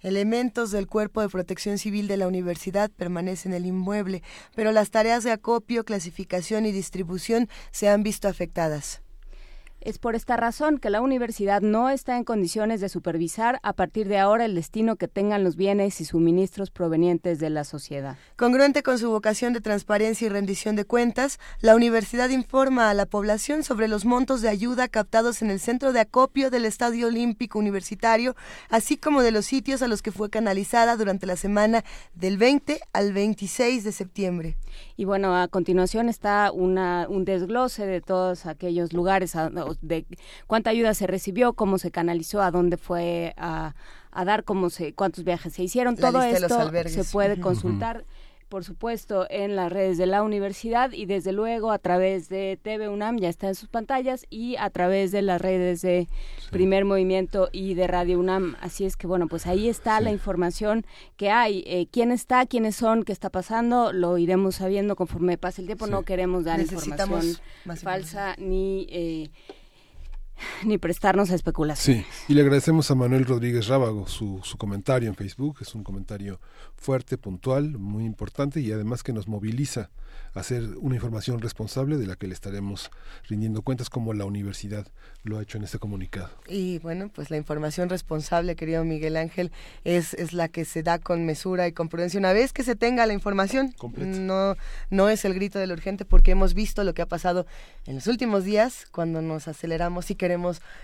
Elementos 0.00 0.72
del 0.72 0.88
Cuerpo 0.88 1.20
de 1.20 1.28
Protección 1.28 1.78
Civil 1.78 2.08
de 2.08 2.16
la 2.16 2.26
Universidad 2.26 2.90
permanecen 2.90 3.52
en 3.52 3.58
el 3.58 3.66
inmueble, 3.66 4.24
pero 4.56 4.72
las 4.72 4.90
tareas 4.90 5.22
de 5.22 5.30
acopio, 5.30 5.84
clasificación 5.84 6.66
y 6.66 6.72
distribución 6.72 7.48
se 7.70 7.88
han 7.88 8.02
visto 8.02 8.26
afectadas. 8.26 9.02
Es 9.82 9.98
por 9.98 10.14
esta 10.14 10.36
razón 10.36 10.76
que 10.76 10.90
la 10.90 11.00
universidad 11.00 11.62
no 11.62 11.88
está 11.88 12.18
en 12.18 12.24
condiciones 12.24 12.82
de 12.82 12.90
supervisar 12.90 13.60
a 13.62 13.72
partir 13.72 14.08
de 14.08 14.18
ahora 14.18 14.44
el 14.44 14.54
destino 14.54 14.96
que 14.96 15.08
tengan 15.08 15.42
los 15.42 15.56
bienes 15.56 16.02
y 16.02 16.04
suministros 16.04 16.70
provenientes 16.70 17.38
de 17.38 17.48
la 17.48 17.64
sociedad. 17.64 18.18
Congruente 18.36 18.82
con 18.82 18.98
su 18.98 19.08
vocación 19.08 19.54
de 19.54 19.62
transparencia 19.62 20.26
y 20.26 20.28
rendición 20.28 20.76
de 20.76 20.84
cuentas, 20.84 21.38
la 21.62 21.74
universidad 21.74 22.28
informa 22.28 22.90
a 22.90 22.94
la 22.94 23.06
población 23.06 23.62
sobre 23.62 23.88
los 23.88 24.04
montos 24.04 24.42
de 24.42 24.50
ayuda 24.50 24.86
captados 24.88 25.40
en 25.40 25.50
el 25.50 25.60
centro 25.60 25.94
de 25.94 26.00
acopio 26.00 26.50
del 26.50 26.66
Estadio 26.66 27.06
Olímpico 27.06 27.58
Universitario, 27.58 28.36
así 28.68 28.98
como 28.98 29.22
de 29.22 29.30
los 29.30 29.46
sitios 29.46 29.80
a 29.80 29.88
los 29.88 30.02
que 30.02 30.12
fue 30.12 30.28
canalizada 30.28 30.98
durante 30.98 31.24
la 31.24 31.36
semana 31.36 31.84
del 32.14 32.36
20 32.36 32.82
al 32.92 33.14
26 33.14 33.82
de 33.84 33.92
septiembre. 33.92 34.56
Y 35.00 35.06
bueno, 35.06 35.34
a 35.34 35.48
continuación 35.48 36.10
está 36.10 36.52
una, 36.52 37.06
un 37.08 37.24
desglose 37.24 37.86
de 37.86 38.02
todos 38.02 38.44
aquellos 38.44 38.92
lugares 38.92 39.32
de 39.80 40.04
cuánta 40.46 40.68
ayuda 40.68 40.92
se 40.92 41.06
recibió, 41.06 41.54
cómo 41.54 41.78
se 41.78 41.90
canalizó, 41.90 42.42
a 42.42 42.50
dónde 42.50 42.76
fue 42.76 43.32
a, 43.38 43.72
dar, 44.26 44.44
cómo 44.44 44.68
se, 44.68 44.92
cuántos 44.92 45.24
viajes 45.24 45.54
se 45.54 45.62
hicieron. 45.62 45.96
Todo 45.96 46.20
esto 46.20 46.70
se 46.86 47.04
puede 47.04 47.40
consultar. 47.40 48.04
Por 48.50 48.64
supuesto, 48.64 49.26
en 49.30 49.54
las 49.54 49.72
redes 49.72 49.96
de 49.96 50.06
la 50.06 50.24
universidad 50.24 50.90
y 50.92 51.06
desde 51.06 51.32
luego 51.32 51.70
a 51.70 51.78
través 51.78 52.28
de 52.28 52.58
TV 52.60 52.88
UNAM, 52.88 53.18
ya 53.18 53.28
está 53.28 53.46
en 53.46 53.54
sus 53.54 53.68
pantallas, 53.68 54.26
y 54.28 54.56
a 54.56 54.68
través 54.70 55.12
de 55.12 55.22
las 55.22 55.40
redes 55.40 55.82
de 55.82 56.08
Primer 56.50 56.84
Movimiento 56.84 57.48
y 57.52 57.74
de 57.74 57.86
Radio 57.86 58.18
UNAM. 58.18 58.56
Así 58.60 58.84
es 58.84 58.96
que, 58.96 59.06
bueno, 59.06 59.28
pues 59.28 59.46
ahí 59.46 59.68
está 59.68 60.00
la 60.00 60.10
información 60.10 60.84
que 61.16 61.30
hay. 61.30 61.62
Eh, 61.64 61.86
¿Quién 61.92 62.10
está? 62.10 62.44
¿Quiénes 62.44 62.74
son? 62.74 63.04
¿Qué 63.04 63.12
está 63.12 63.30
pasando? 63.30 63.92
Lo 63.92 64.18
iremos 64.18 64.56
sabiendo 64.56 64.96
conforme 64.96 65.38
pase 65.38 65.62
el 65.62 65.68
tiempo. 65.68 65.86
No 65.86 66.02
queremos 66.02 66.44
dar 66.44 66.60
información 66.60 67.22
falsa 67.76 68.34
ni... 68.36 68.86
Eh, 68.90 69.30
ni 70.64 70.78
prestarnos 70.78 71.30
a 71.30 71.34
especulación. 71.34 71.98
Sí, 71.98 72.06
y 72.28 72.34
le 72.34 72.42
agradecemos 72.42 72.90
a 72.90 72.94
Manuel 72.94 73.24
Rodríguez 73.24 73.66
Rábago 73.66 74.06
su, 74.06 74.40
su 74.42 74.58
comentario 74.58 75.08
en 75.08 75.14
Facebook, 75.14 75.58
es 75.60 75.74
un 75.74 75.84
comentario 75.84 76.40
fuerte, 76.76 77.18
puntual, 77.18 77.78
muy 77.78 78.04
importante 78.04 78.60
y 78.60 78.72
además 78.72 79.02
que 79.02 79.12
nos 79.12 79.28
moviliza 79.28 79.90
a 80.34 80.40
hacer 80.40 80.62
una 80.80 80.94
información 80.94 81.40
responsable 81.40 81.96
de 81.96 82.06
la 82.06 82.16
que 82.16 82.26
le 82.26 82.34
estaremos 82.34 82.90
rindiendo 83.28 83.62
cuentas 83.62 83.90
como 83.90 84.14
la 84.14 84.24
universidad 84.24 84.86
lo 85.22 85.38
ha 85.38 85.42
hecho 85.42 85.58
en 85.58 85.64
este 85.64 85.78
comunicado. 85.78 86.30
Y 86.48 86.78
bueno, 86.78 87.10
pues 87.12 87.30
la 87.30 87.36
información 87.36 87.88
responsable, 87.88 88.56
querido 88.56 88.84
Miguel 88.84 89.16
Ángel, 89.16 89.52
es, 89.84 90.14
es 90.14 90.32
la 90.32 90.48
que 90.48 90.64
se 90.64 90.82
da 90.82 90.98
con 90.98 91.26
mesura 91.26 91.66
y 91.66 91.72
con 91.72 91.88
prudencia. 91.88 92.18
Una 92.18 92.32
vez 92.32 92.52
que 92.52 92.62
se 92.62 92.76
tenga 92.76 93.06
la 93.06 93.12
información, 93.12 93.74
no, 93.96 94.56
no 94.90 95.08
es 95.08 95.24
el 95.24 95.34
grito 95.34 95.58
del 95.58 95.72
urgente 95.72 96.04
porque 96.04 96.30
hemos 96.30 96.54
visto 96.54 96.84
lo 96.84 96.94
que 96.94 97.02
ha 97.02 97.06
pasado 97.06 97.46
en 97.86 97.96
los 97.96 98.06
últimos 98.06 98.44
días 98.44 98.86
cuando 98.90 99.20
nos 99.22 99.48
aceleramos 99.48 100.10
y 100.10 100.14
queremos 100.14 100.29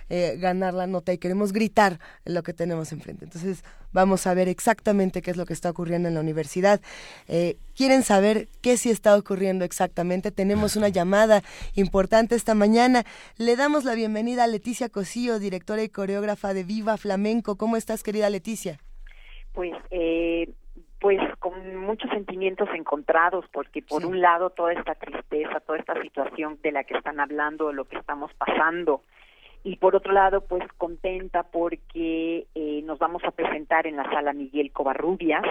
eh, 0.09 0.37
ganar 0.39 0.75
la 0.75 0.87
nota 0.87 1.13
y 1.13 1.19
queremos 1.19 1.53
gritar 1.53 1.99
lo 2.25 2.43
que 2.43 2.53
tenemos 2.53 2.93
enfrente. 2.93 3.25
Entonces, 3.25 3.65
vamos 3.93 4.27
a 4.27 4.35
ver 4.35 4.49
exactamente 4.49 5.23
qué 5.23 5.31
es 5.31 5.37
lo 5.37 5.47
que 5.47 5.53
está 5.53 5.71
ocurriendo 5.71 6.09
en 6.09 6.15
la 6.15 6.21
universidad. 6.21 6.81
Eh, 7.29 7.57
¿Quieren 7.75 8.03
saber 8.03 8.49
qué 8.63 8.77
sí 8.77 8.91
está 8.91 9.17
ocurriendo 9.17 9.65
exactamente? 9.65 10.31
Tenemos 10.31 10.77
una 10.77 10.89
llamada 10.89 11.43
importante 11.75 12.35
esta 12.35 12.55
mañana. 12.55 13.05
Le 13.39 13.57
damos 13.57 13.85
la 13.85 13.95
bienvenida 13.95 14.45
a 14.45 14.47
Leticia 14.47 14.89
Cosillo, 14.89 15.39
directora 15.39 15.83
y 15.83 15.89
coreógrafa 15.89 16.55
de 16.55 16.65
Viva 16.65 16.97
Flamenco. 16.97 17.57
¿Cómo 17.57 17.77
estás, 17.77 18.03
querida 18.03 18.31
Leticia? 18.31 18.79
Pues, 19.53 19.73
eh, 19.91 20.51
pues 21.01 21.19
con 21.39 21.77
muchos 21.77 22.11
sentimientos 22.11 22.69
encontrados, 22.75 23.45
porque 23.53 23.83
por 23.83 24.05
un 24.05 24.21
lado 24.21 24.51
toda 24.51 24.73
esta 24.73 24.95
tristeza, 24.95 25.61
toda 25.61 25.79
esta 25.79 26.01
situación 26.03 26.59
de 26.63 26.73
la 26.73 26.85
que 26.85 26.97
están 26.97 27.21
hablando, 27.21 27.73
lo 27.73 27.85
que 27.85 27.97
estamos 27.97 28.33
pasando, 28.35 29.03
y 29.67 29.75
por 29.79 29.97
otro 29.97 30.13
lado, 30.13 30.43
pues 30.43 30.63
contenta 30.79 31.43
porque 31.43 32.47
eh, 32.55 32.83
nos 32.85 33.01
vamos 33.01 33.25
a 33.25 33.33
presentar 33.33 33.89
en 33.89 33.97
la 33.97 34.05
sala 34.05 34.33
Miguel 34.33 34.71
Covarrubias. 34.71 35.43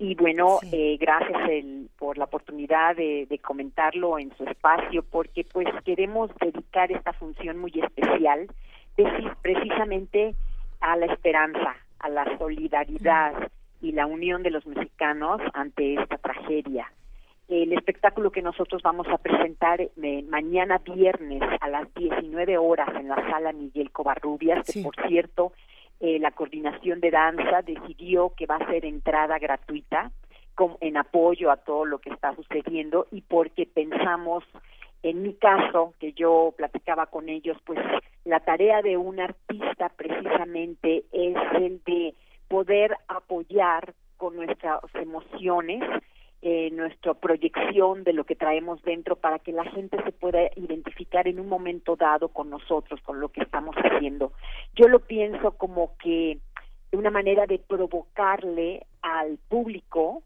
Y 0.00 0.16
bueno, 0.16 0.58
eh, 0.72 0.96
gracias 0.98 1.48
el, 1.48 1.88
por 1.96 2.18
la 2.18 2.24
oportunidad 2.24 2.96
de, 2.96 3.26
de, 3.30 3.38
comentarlo 3.38 4.18
en 4.18 4.36
su 4.36 4.42
espacio 4.42 5.04
porque 5.04 5.44
pues 5.44 5.68
queremos 5.84 6.32
dedicar 6.40 6.90
esta 6.90 7.12
función 7.12 7.58
muy 7.58 7.72
especial 7.76 8.48
precisamente 9.42 10.34
a 10.80 10.96
la 10.96 11.06
esperanza, 11.06 11.76
a 12.00 12.08
la 12.08 12.36
solidaridad 12.38 13.48
y 13.80 13.92
la 13.92 14.06
unión 14.06 14.42
de 14.42 14.50
los 14.50 14.66
mexicanos 14.66 15.40
ante 15.54 15.94
esta 15.94 16.18
tragedia 16.18 16.90
el 17.52 17.74
espectáculo 17.74 18.30
que 18.30 18.40
nosotros 18.40 18.80
vamos 18.82 19.06
a 19.08 19.18
presentar 19.18 19.80
eh, 19.82 20.24
mañana 20.26 20.78
viernes 20.78 21.42
a 21.60 21.68
las 21.68 21.92
19 21.94 22.56
horas 22.56 22.88
en 22.96 23.08
la 23.08 23.16
sala 23.30 23.52
Miguel 23.52 23.90
Covarrubias, 23.90 24.64
que 24.64 24.82
por 24.82 24.96
cierto, 25.06 25.52
eh, 26.00 26.18
la 26.18 26.30
coordinación 26.30 27.00
de 27.00 27.10
danza 27.10 27.60
decidió 27.60 28.32
que 28.34 28.46
va 28.46 28.56
a 28.56 28.66
ser 28.70 28.86
entrada 28.86 29.38
gratuita 29.38 30.10
con, 30.54 30.78
en 30.80 30.96
apoyo 30.96 31.50
a 31.50 31.58
todo 31.58 31.84
lo 31.84 31.98
que 31.98 32.08
está 32.08 32.34
sucediendo 32.34 33.06
y 33.10 33.20
porque 33.20 33.66
pensamos, 33.66 34.44
en 35.02 35.22
mi 35.22 35.34
caso, 35.34 35.92
que 36.00 36.14
yo 36.14 36.54
platicaba 36.56 37.04
con 37.06 37.28
ellos, 37.28 37.58
pues 37.66 37.78
la 38.24 38.40
tarea 38.40 38.80
de 38.80 38.96
un 38.96 39.20
artista 39.20 39.90
precisamente 39.90 41.04
es 41.12 41.36
el 41.56 41.82
de 41.84 42.14
poder 42.48 42.96
apoyar 43.08 43.92
con 44.16 44.36
nuestras 44.36 44.80
emociones 44.94 45.82
eh, 46.44 46.70
nuestra 46.72 47.14
proyección 47.14 48.02
de 48.02 48.12
lo 48.12 48.24
que 48.24 48.34
traemos 48.34 48.82
dentro 48.82 49.14
para 49.14 49.38
que 49.38 49.52
la 49.52 49.64
gente 49.64 50.02
se 50.02 50.10
pueda 50.10 50.40
identificar 50.56 51.28
en 51.28 51.38
un 51.38 51.48
momento 51.48 51.94
dado 51.94 52.28
con 52.28 52.50
nosotros, 52.50 53.00
con 53.02 53.20
lo 53.20 53.28
que 53.28 53.42
estamos 53.42 53.76
haciendo. 53.76 54.32
Yo 54.74 54.88
lo 54.88 54.98
pienso 54.98 55.52
como 55.52 55.96
que 55.98 56.38
una 56.90 57.10
manera 57.10 57.46
de 57.46 57.58
provocarle 57.58 58.84
al 59.02 59.38
público 59.48 60.22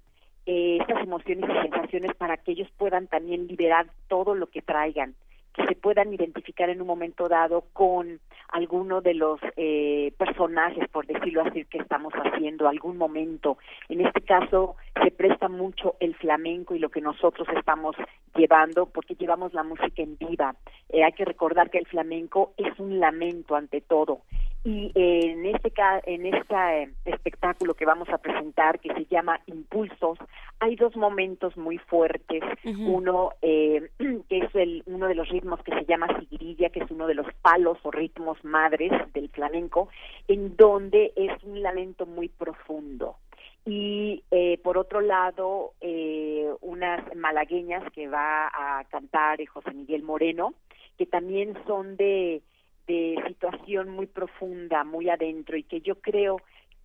eh, 0.47 0.79
estas 0.81 1.03
emociones 1.03 1.51
y 1.51 1.63
sensaciones 1.63 2.15
para 2.17 2.39
que 2.39 2.53
ellos 2.53 2.69
puedan 2.79 3.09
también 3.09 3.47
liberar 3.47 3.87
todo 4.09 4.35
lo 4.35 4.47
que 4.47 4.63
traigan 4.63 5.15
que 5.57 5.67
se 5.67 5.75
puedan 5.75 6.13
identificar 6.13 6.69
en 6.69 6.83
un 6.83 6.87
momento 6.87 7.29
dado 7.29 7.65
con 7.73 8.21
alguno 8.51 9.01
de 9.01 9.15
los 9.15 9.41
eh, 9.57 10.13
personajes, 10.19 10.87
por 10.91 11.07
decirlo 11.07 11.43
así, 11.43 11.65
que 11.65 11.79
estamos 11.79 12.13
haciendo, 12.13 12.69
algún 12.69 12.99
momento. 12.99 13.57
En 13.89 14.07
este 14.07 14.21
caso 14.21 14.77
se 15.03 15.11
presta 15.11 15.49
mucho 15.49 15.97
el 15.99 16.15
flamenco 16.15 16.75
y 16.75 16.79
lo 16.79 16.91
que 16.91 17.01
nosotros 17.01 17.49
estamos 17.57 17.97
llevando, 18.35 18.87
porque 18.87 19.15
llevamos 19.15 19.55
la 19.55 19.63
música 19.63 20.03
en 20.03 20.19
viva. 20.19 20.55
Eh, 20.91 21.03
hay 21.03 21.13
que 21.13 21.25
recordar 21.25 21.71
que 21.71 21.79
el 21.79 21.87
flamenco 21.87 22.53
es 22.59 22.79
un 22.79 23.01
lamento 23.01 23.57
ante 23.57 23.81
todo. 23.81 24.21
Y 24.67 24.91
en 24.97 25.47
este 25.47 25.73
en 26.07 26.27
este 26.27 26.93
espectáculo 27.05 27.75
que 27.75 27.85
vamos 27.85 28.09
a 28.09 28.19
presentar, 28.19 28.81
que 28.81 28.93
se 28.95 29.05
llama 29.05 29.41
Impulsos, 29.47 30.19
hay 30.59 30.75
dos 30.75 30.97
momentos 30.97 31.57
muy 31.57 31.79
fuertes. 31.79 32.43
Uno 32.65 33.31
eh, 33.43 33.91
que 34.29 34.39
es 34.39 34.53
el 34.57 34.83
uno 34.87 35.07
de 35.07 35.15
los 35.15 35.29
ritmos 35.29 35.63
que 35.63 35.73
se 35.73 35.85
llama 35.85 36.09
sigrilla, 36.19 36.71
que 36.71 36.81
es 36.81 36.91
uno 36.91 37.07
de 37.07 37.15
los 37.15 37.33
palos 37.43 37.79
o 37.85 37.93
ritmos 37.93 38.45
madres 38.45 38.91
del 39.15 39.29
flamenco, 39.29 39.89
en 40.27 40.57
donde 40.57 41.13
es 41.15 41.31
un 41.45 41.63
lamento 41.63 42.05
muy 42.05 42.29
profundo 42.29 43.19
y 43.65 44.25
eh, 44.33 44.59
por 44.65 44.79
otro 44.79 45.01
lado 45.01 45.75
eh, 45.81 46.49
unas 46.61 47.15
malagueñas 47.17 47.83
que 47.93 48.09
va 48.09 48.47
a 48.47 48.85
cantar 48.85 49.45
José 49.47 49.73
Miguel 49.73 50.03
Moreno 50.03 50.55
que 50.97 51.07
también 51.07 51.55
son 51.67 51.97
de 51.97 52.43
de 52.87 53.17
situación 53.27 53.89
muy 53.89 54.07
profunda, 54.07 54.85
muy 54.85 55.09
adentro 55.09 55.57
y 55.57 55.65
que 55.65 55.81
yo 55.81 55.97
creo 56.01 56.41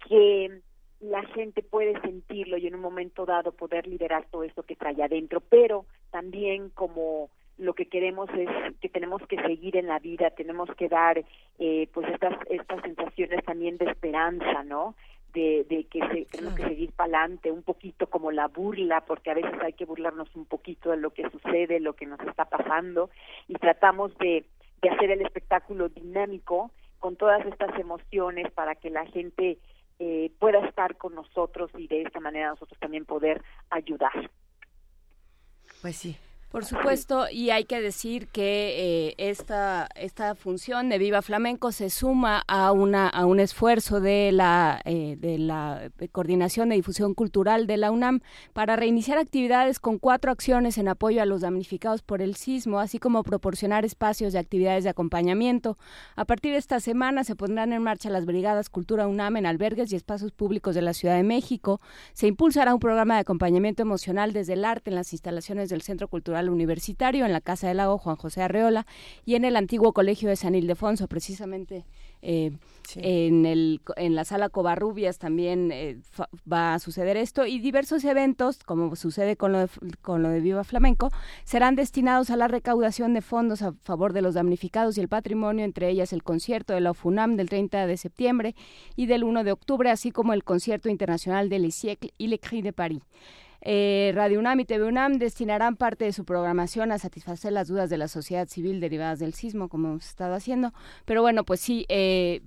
que 0.08 0.62
la 1.00 1.24
gente 1.28 1.64
puede 1.64 2.00
sentirlo 2.02 2.58
y 2.58 2.68
en 2.68 2.76
un 2.76 2.82
momento 2.82 3.26
dado 3.26 3.52
poder 3.52 3.88
liberar 3.88 4.26
todo 4.32 4.44
esto 4.44 4.64
que 4.64 4.76
trae 4.76 5.02
adentro, 5.02 5.42
pero 5.42 5.86
también 6.12 6.70
como 6.70 7.30
lo 7.58 7.74
que 7.74 7.88
queremos 7.88 8.30
es 8.32 8.50
que 8.80 8.90
tenemos 8.90 9.22
que 9.28 9.38
seguir 9.42 9.78
en 9.78 9.88
la 9.88 10.00
vida, 10.00 10.32
tenemos 10.32 10.70
que 10.76 10.90
dar 10.90 11.24
eh, 11.60 11.88
pues 11.94 12.08
estas 12.10 12.36
estas 12.50 12.82
sensaciones 12.82 13.44
también 13.46 13.78
de 13.78 13.86
esperanza, 13.86 14.64
¿no? 14.64 14.96
De, 15.34 15.66
de 15.70 15.86
que 15.86 16.00
se, 16.08 16.26
tenemos 16.26 16.56
que 16.56 16.64
seguir 16.64 16.92
para 16.92 17.20
adelante, 17.20 17.52
un 17.52 17.64
poquito 17.64 18.08
como 18.08 18.32
la 18.32 18.48
burla, 18.48 19.02
porque 19.02 19.32
a 19.32 19.36
veces 19.36 19.54
hay 19.62 19.74
que 19.74 19.86
burlarnos 19.86 20.36
un 20.36 20.46
poquito 20.46 20.90
de 20.92 20.98
lo 20.98 21.12
que 21.12 21.30
sucede, 21.30 21.80
lo 21.80 21.94
que 21.94 22.06
nos 22.06 22.20
está 22.20 22.46
pasando, 22.46 23.10
y 23.48 23.54
tratamos 23.54 24.18
de, 24.18 24.44
de 24.82 24.90
hacer 24.90 25.12
el 25.12 25.22
espectáculo 25.22 25.90
dinámico 25.90 26.72
con 27.00 27.16
todas 27.16 27.46
estas 27.46 27.78
emociones 27.80 28.52
para 28.52 28.76
que 28.76 28.90
la 28.90 29.06
gente 29.08 29.58
eh, 30.00 30.32
pueda 30.40 30.66
estar 30.66 30.98
con 30.98 31.16
nosotros 31.16 31.70
y 31.78 31.88
de 31.88 32.04
esta 32.04 32.20
manera 32.20 32.50
nosotros 32.50 32.80
también 32.80 33.06
poder 33.06 33.44
ayudar. 33.70 34.32
Pues 35.82 35.96
sí. 35.96 36.18
Por 36.52 36.66
supuesto, 36.66 37.28
y 37.32 37.50
hay 37.52 37.64
que 37.64 37.80
decir 37.80 38.28
que 38.28 39.08
eh, 39.08 39.16
esta, 39.18 39.88
esta 39.96 40.36
función 40.36 40.90
de 40.90 40.98
Viva 40.98 41.22
Flamenco 41.22 41.72
se 41.72 41.90
suma 41.90 42.44
a, 42.46 42.74
una, 42.74 43.08
a 43.08 43.26
un 43.26 43.40
esfuerzo 43.40 44.02
de 44.02 44.34
la, 44.34 44.82
eh, 44.84 45.16
de 45.18 45.38
la 45.38 45.90
Coordinación 46.12 46.68
de 46.68 46.76
Difusión 46.76 47.14
Cultural 47.14 47.68
de 47.68 47.78
la 47.78 47.90
UNAM 47.90 48.20
para 48.52 48.76
reiniciar 48.76 49.18
actividades 49.18 49.80
con 49.80 49.98
cuatro 49.98 50.30
acciones 50.30 50.78
en 50.78 50.90
apoyo 50.90 51.22
a 51.22 51.26
los 51.26 51.40
damnificados 51.40 52.02
por 52.02 52.22
el 52.22 52.36
sismo, 52.36 52.82
así 52.82 53.00
como 53.00 53.24
proporcionar 53.24 53.86
espacios 53.86 54.34
de 54.34 54.40
actividades 54.40 54.84
de 54.84 54.90
acompañamiento. 54.90 55.78
A 56.18 56.26
partir 56.26 56.52
de 56.52 56.58
esta 56.58 56.82
semana 56.82 57.24
se 57.24 57.38
pondrán 57.38 57.72
en 57.72 57.82
marcha 57.82 58.10
las 58.10 58.26
Brigadas 58.26 58.70
Cultura 58.70 59.08
UNAM 59.08 59.38
en 59.38 59.46
albergues 59.46 59.94
y 59.94 59.96
espacios 59.96 60.34
públicos 60.34 60.76
de 60.76 60.82
la 60.82 60.94
Ciudad 60.94 61.16
de 61.16 61.24
México. 61.24 61.80
Se 62.12 62.28
impulsará 62.28 62.74
un 62.74 62.82
programa 62.82 63.14
de 63.14 63.22
acompañamiento 63.22 63.82
emocional 63.82 64.34
desde 64.34 64.54
el 64.54 64.66
arte 64.66 64.90
en 64.90 64.98
las 64.98 65.14
instalaciones 65.14 65.70
del 65.70 65.82
Centro 65.82 66.10
Cultural 66.10 66.41
Universitario, 66.50 67.26
en 67.26 67.32
la 67.34 67.42
Casa 67.42 67.68
del 67.68 67.78
Lago 67.78 67.98
Juan 67.98 68.16
José 68.16 68.42
Arreola 68.42 68.86
y 69.26 69.36
en 69.36 69.46
el 69.46 69.56
antiguo 69.56 69.94
Colegio 69.94 70.30
de 70.30 70.36
San 70.36 70.56
Ildefonso, 70.56 71.08
precisamente 71.08 71.86
eh, 72.24 72.52
en, 72.96 73.46
el, 73.46 73.82
en 73.96 74.16
la 74.16 74.26
sala 74.26 74.50
Covarrubias 74.50 75.18
también 75.18 75.72
eh, 75.72 75.98
fa- 76.04 76.30
va 76.52 76.74
a 76.76 76.80
suceder 76.80 77.18
esto 77.18 77.46
y 77.48 77.60
diversos 77.60 78.04
eventos, 78.06 78.60
como 78.64 78.96
sucede 78.96 79.38
con 79.38 79.52
lo, 79.54 79.60
de, 79.60 79.70
con 80.02 80.22
lo 80.22 80.30
de 80.30 80.40
Viva 80.40 80.64
Flamenco, 80.64 81.10
serán 81.46 81.76
destinados 81.76 82.30
a 82.30 82.36
la 82.38 82.48
recaudación 82.48 83.14
de 83.16 83.22
fondos 83.22 83.62
a 83.64 83.74
favor 83.84 84.14
de 84.14 84.22
los 84.22 84.36
damnificados 84.36 84.98
y 84.98 85.02
el 85.02 85.08
patrimonio, 85.08 85.66
entre 85.66 85.90
ellas 85.90 86.14
el 86.14 86.22
concierto 86.24 86.74
de 86.74 86.82
la 86.82 86.94
FUNAM 86.94 87.38
del 87.38 87.50
30 87.50 87.88
de 87.88 87.98
septiembre 87.98 88.56
y 88.96 89.08
del 89.08 89.24
1 89.24 89.44
de 89.44 89.52
octubre, 89.52 89.90
así 89.90 90.12
como 90.12 90.34
el 90.34 90.44
concierto 90.44 90.90
internacional 90.90 91.50
de 91.50 91.60
Les 91.60 91.74
Siècles 91.76 92.14
y 92.20 92.28
Le 92.28 92.40
Cri 92.40 92.62
de 92.62 92.74
Paris. 92.74 93.02
Eh, 93.62 94.12
Radio 94.16 94.40
UNAM 94.40 94.60
y 94.60 94.66
TV 94.66 94.86
UNAM 94.86 95.20
destinarán 95.20 95.76
parte 95.76 96.06
de 96.06 96.14
su 96.14 96.26
programación 96.26 96.92
a 96.92 96.98
satisfacer 96.98 97.54
las 97.54 97.68
dudas 97.68 97.90
de 97.90 97.98
la 97.98 98.08
sociedad 98.08 98.48
civil 98.48 98.80
derivadas 98.80 99.20
del 99.20 99.34
sismo, 99.34 99.70
como 99.70 99.90
hemos 99.90 100.08
estado 100.08 100.34
haciendo. 100.34 100.74
Pero 101.06 101.22
bueno, 101.22 101.44
pues 101.44 101.60
sí, 101.60 101.86
eh, 101.90 102.42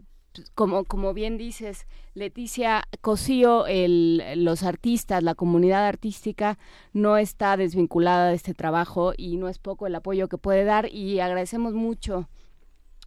como, 0.55 0.85
como 0.85 1.15
bien 1.15 1.39
dices, 1.39 1.87
Leticia 2.15 2.83
Cosío, 3.01 3.67
el, 3.67 4.45
los 4.45 4.65
artistas, 4.65 5.23
la 5.23 5.35
comunidad 5.35 5.87
artística 5.87 6.59
no 6.93 7.17
está 7.17 7.57
desvinculada 7.57 8.29
de 8.29 8.35
este 8.35 8.55
trabajo 8.55 9.13
y 9.17 9.37
no 9.37 9.49
es 9.49 9.59
poco 9.59 9.87
el 9.87 9.95
apoyo 9.95 10.29
que 10.29 10.39
puede 10.39 10.65
dar 10.65 10.93
y 10.93 11.21
agradecemos 11.21 11.75
mucho 11.75 12.29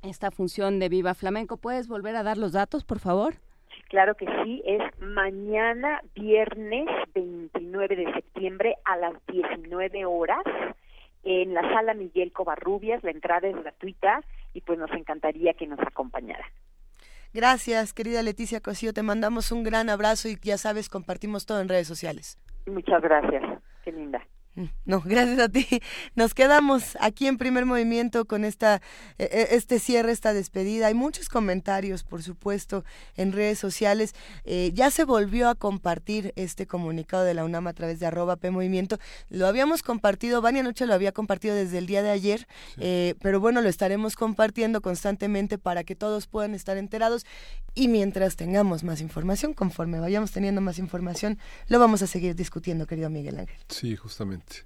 esta 0.03 0.31
función 0.31 0.79
de 0.79 0.89
Viva 0.89 1.13
Flamenco. 1.13 1.57
¿Puedes 1.57 1.87
volver 1.87 2.15
a 2.15 2.23
dar 2.23 2.37
los 2.37 2.53
datos, 2.53 2.85
por 2.85 2.99
favor? 2.99 3.35
Claro 3.89 4.15
que 4.15 4.25
sí, 4.43 4.61
es 4.65 4.81
mañana 4.99 6.01
viernes 6.13 6.87
29 7.13 7.95
de 7.95 8.13
septiembre 8.13 8.75
a 8.83 8.97
las 8.97 9.13
19 9.27 10.05
horas 10.05 10.43
en 11.23 11.53
la 11.53 11.61
sala 11.73 11.93
Miguel 11.93 12.31
Covarrubias, 12.31 13.03
la 13.03 13.11
entrada 13.11 13.47
es 13.47 13.55
gratuita 13.55 14.21
y 14.53 14.61
pues 14.61 14.79
nos 14.79 14.91
encantaría 14.91 15.53
que 15.53 15.67
nos 15.67 15.79
acompañara. 15.79 16.45
Gracias, 17.33 17.93
querida 17.93 18.23
Leticia 18.23 18.61
Cosío. 18.61 18.93
Te 18.93 19.03
mandamos 19.03 19.51
un 19.51 19.63
gran 19.63 19.89
abrazo 19.89 20.29
y 20.29 20.37
ya 20.41 20.57
sabes, 20.57 20.89
compartimos 20.89 21.45
todo 21.45 21.59
en 21.59 21.67
redes 21.67 21.87
sociales. 21.87 22.39
Muchas 22.65 23.01
gracias, 23.01 23.43
qué 23.83 23.91
linda. 23.91 24.25
No, 24.85 25.01
gracias 25.01 25.39
a 25.39 25.49
ti. 25.49 25.67
Nos 26.15 26.33
quedamos 26.33 26.97
aquí 26.99 27.27
en 27.27 27.37
primer 27.37 27.65
movimiento 27.65 28.25
con 28.25 28.43
esta, 28.43 28.81
eh, 29.19 29.29
eh, 29.31 29.47
este 29.51 29.79
cierre, 29.79 30.11
esta 30.11 30.33
despedida. 30.33 30.87
Hay 30.87 30.95
muchos 30.95 31.29
comentarios, 31.29 32.03
por 32.03 32.23
supuesto, 32.23 32.83
en 33.15 33.33
redes 33.33 33.59
sociales. 33.59 34.15
Eh, 34.45 34.71
ya 34.73 34.89
se 34.89 35.03
volvió 35.03 35.49
a 35.49 35.55
compartir 35.55 36.33
este 36.35 36.65
comunicado 36.65 37.23
de 37.23 37.35
la 37.35 37.45
UNAM 37.45 37.67
a 37.67 37.73
través 37.73 37.99
de 37.99 38.07
arroba 38.07 38.37
P 38.37 38.49
Movimiento. 38.49 38.97
Lo 39.29 39.45
habíamos 39.45 39.83
compartido, 39.83 40.41
Vania 40.41 40.63
Noche 40.63 40.87
lo 40.87 40.95
había 40.95 41.11
compartido 41.11 41.53
desde 41.53 41.77
el 41.77 41.85
día 41.85 42.01
de 42.01 42.09
ayer, 42.09 42.47
eh, 42.77 43.13
pero 43.21 43.39
bueno, 43.39 43.61
lo 43.61 43.69
estaremos 43.69 44.15
compartiendo 44.15 44.81
constantemente 44.81 45.59
para 45.59 45.83
que 45.83 45.95
todos 45.95 46.25
puedan 46.25 46.55
estar 46.55 46.77
enterados. 46.77 47.25
Y 47.75 47.89
mientras 47.89 48.35
tengamos 48.35 48.83
más 48.83 49.01
información, 49.01 49.53
conforme 49.53 49.99
vayamos 49.99 50.31
teniendo 50.31 50.61
más 50.61 50.79
información, 50.79 51.37
lo 51.67 51.77
vamos 51.77 52.01
a 52.01 52.07
seguir 52.07 52.35
discutiendo, 52.35 52.87
querido 52.87 53.11
Miguel 53.11 53.37
Ángel. 53.37 53.57
Sí, 53.69 53.95
justamente. 53.95 54.46
night. 54.49 54.63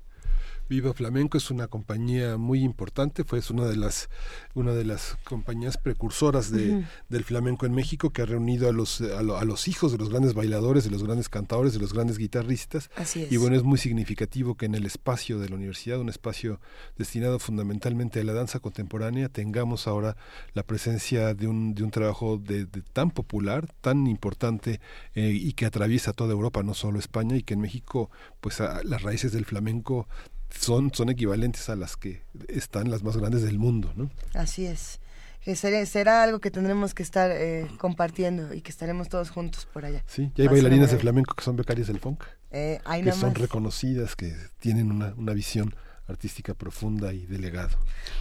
Viva 0.72 0.93
Flamenco 0.93 1.38
es 1.38 1.51
una 1.51 1.67
compañía 1.67 2.38
muy 2.38 2.64
importante, 2.64 3.25
fue 3.25 3.40
es 3.40 3.50
una 3.51 3.66
de 3.67 3.75
las 3.75 4.09
una 4.53 4.72
de 4.72 4.85
las 4.85 5.17
compañías 5.25 5.75
precursoras 5.77 6.50
de, 6.50 6.85
del 7.09 7.25
flamenco 7.25 7.66
en 7.66 7.74
México 7.74 8.11
que 8.11 8.22
ha 8.22 8.25
reunido 8.25 8.69
a 8.69 8.72
los 8.72 9.01
a, 9.01 9.22
lo- 9.22 9.35
a 9.38 9.43
los 9.43 9.67
hijos 9.67 9.91
de 9.91 9.98
los 9.98 10.08
grandes 10.09 10.33
bailadores, 10.33 10.85
de 10.85 10.90
los 10.90 11.03
grandes 11.03 11.27
cantadores, 11.27 11.74
de 11.74 11.80
los 11.80 11.91
grandes 11.93 12.17
guitarristas. 12.17 12.90
Así 12.95 13.24
es. 13.24 13.32
Y 13.33 13.35
bueno, 13.35 13.58
es 13.58 13.64
muy 13.64 13.77
significativo 13.77 14.56
que 14.56 14.66
en 14.66 14.75
el 14.75 14.85
espacio 14.85 15.40
de 15.40 15.50
la 15.50 15.56
universidad, 15.58 16.00
un 16.00 16.08
espacio 16.08 16.61
destinado 16.98 17.38
fundamentalmente 17.38 18.22
a 18.22 18.24
la 18.24 18.32
danza 18.32 18.59
contemporánea, 18.61 19.27
tengamos 19.27 19.88
ahora 19.88 20.16
la 20.53 20.64
presencia 20.64 21.33
de 21.33 21.48
un, 21.48 21.75
de 21.75 21.83
un 21.83 21.91
trabajo 21.91 22.38
de, 22.38 22.64
de 22.66 22.82
tan 22.93 23.11
popular, 23.11 23.67
tan 23.82 24.08
importante 24.08 24.80
eh, 25.16 25.32
y 25.33 25.51
que 25.51 25.66
atraviesa 25.66 26.14
toda 26.14 26.32
Europa, 26.32 26.64
no 26.64 26.74
solo 26.75 26.98
España, 26.98 27.35
y 27.35 27.43
que 27.43 27.56
en 27.56 27.59
México, 27.59 28.09
pues 28.40 28.61
a- 28.61 28.82
las 28.85 29.01
raíces 29.01 29.33
del 29.33 29.43
flamenco 29.43 30.08
son, 30.51 30.93
son 30.93 31.09
equivalentes 31.09 31.69
a 31.69 31.75
las 31.75 31.97
que 31.97 32.21
están 32.47 32.89
las 32.91 33.03
más 33.03 33.17
grandes 33.17 33.41
del 33.43 33.57
mundo, 33.59 33.91
¿no? 33.95 34.09
Así 34.33 34.65
es. 34.65 34.99
Que 35.43 35.55
será, 35.55 35.83
será 35.88 36.21
algo 36.21 36.39
que 36.39 36.51
tendremos 36.51 36.93
que 36.93 37.01
estar 37.01 37.31
eh, 37.33 37.65
compartiendo 37.80 38.53
y 38.53 38.61
que 38.61 38.69
estaremos 38.69 39.09
todos 39.09 39.31
juntos 39.31 39.67
por 39.73 39.85
allá. 39.85 40.03
Sí, 40.05 40.31
ya 40.35 40.43
hay 40.43 40.47
bailarinas 40.49 40.91
de 40.91 40.97
flamenco 40.97 41.33
que 41.33 41.43
son 41.43 41.55
becarias 41.55 41.88
del 41.88 41.99
FONC, 41.99 42.23
Eh, 42.51 42.80
que 43.03 43.11
son 43.11 43.30
más. 43.30 43.38
reconocidas, 43.39 44.15
que 44.15 44.35
tienen 44.59 44.91
una, 44.91 45.13
una 45.17 45.33
visión 45.33 45.73
artística 46.07 46.53
profunda 46.53 47.11
y 47.13 47.25
delegado. 47.25 47.75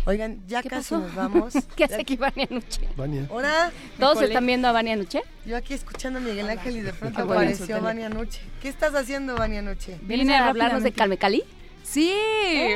Oigan, 0.07 0.47
ya 0.47 0.63
¿Qué 0.63 0.71
casi 0.71 0.95
pasó? 0.95 1.01
nos 1.01 1.15
vamos. 1.15 1.53
¿Qué 1.77 1.85
hace 1.85 2.01
aquí 2.01 2.17
Vania 2.17 2.47
Nuche? 2.49 2.89
Vania. 2.97 3.27
Hola. 3.31 3.71
¿Todos 3.99 4.23
están 4.23 4.47
viendo 4.47 4.69
a 4.69 4.73
Vania 4.73 4.97
Nuche? 4.97 5.21
Yo 5.45 5.57
aquí 5.59 5.75
escuchando 5.75 6.21
a 6.21 6.23
Miguel 6.23 6.49
Ángel 6.49 6.77
y 6.77 6.81
de 6.81 6.93
pronto 6.95 7.27
bueno, 7.27 7.41
apareció. 7.43 7.83
Vania 7.83 8.09
Nuche. 8.09 8.41
¿Qué 8.63 8.69
estás 8.71 8.95
haciendo, 8.95 9.35
Vania 9.37 9.61
Nuche? 9.61 9.99
¿Viene 10.03 10.37
a 10.37 10.49
hablarnos 10.49 10.83
de 10.85 10.93
Calme 10.93 11.19
Sí, 11.83 12.13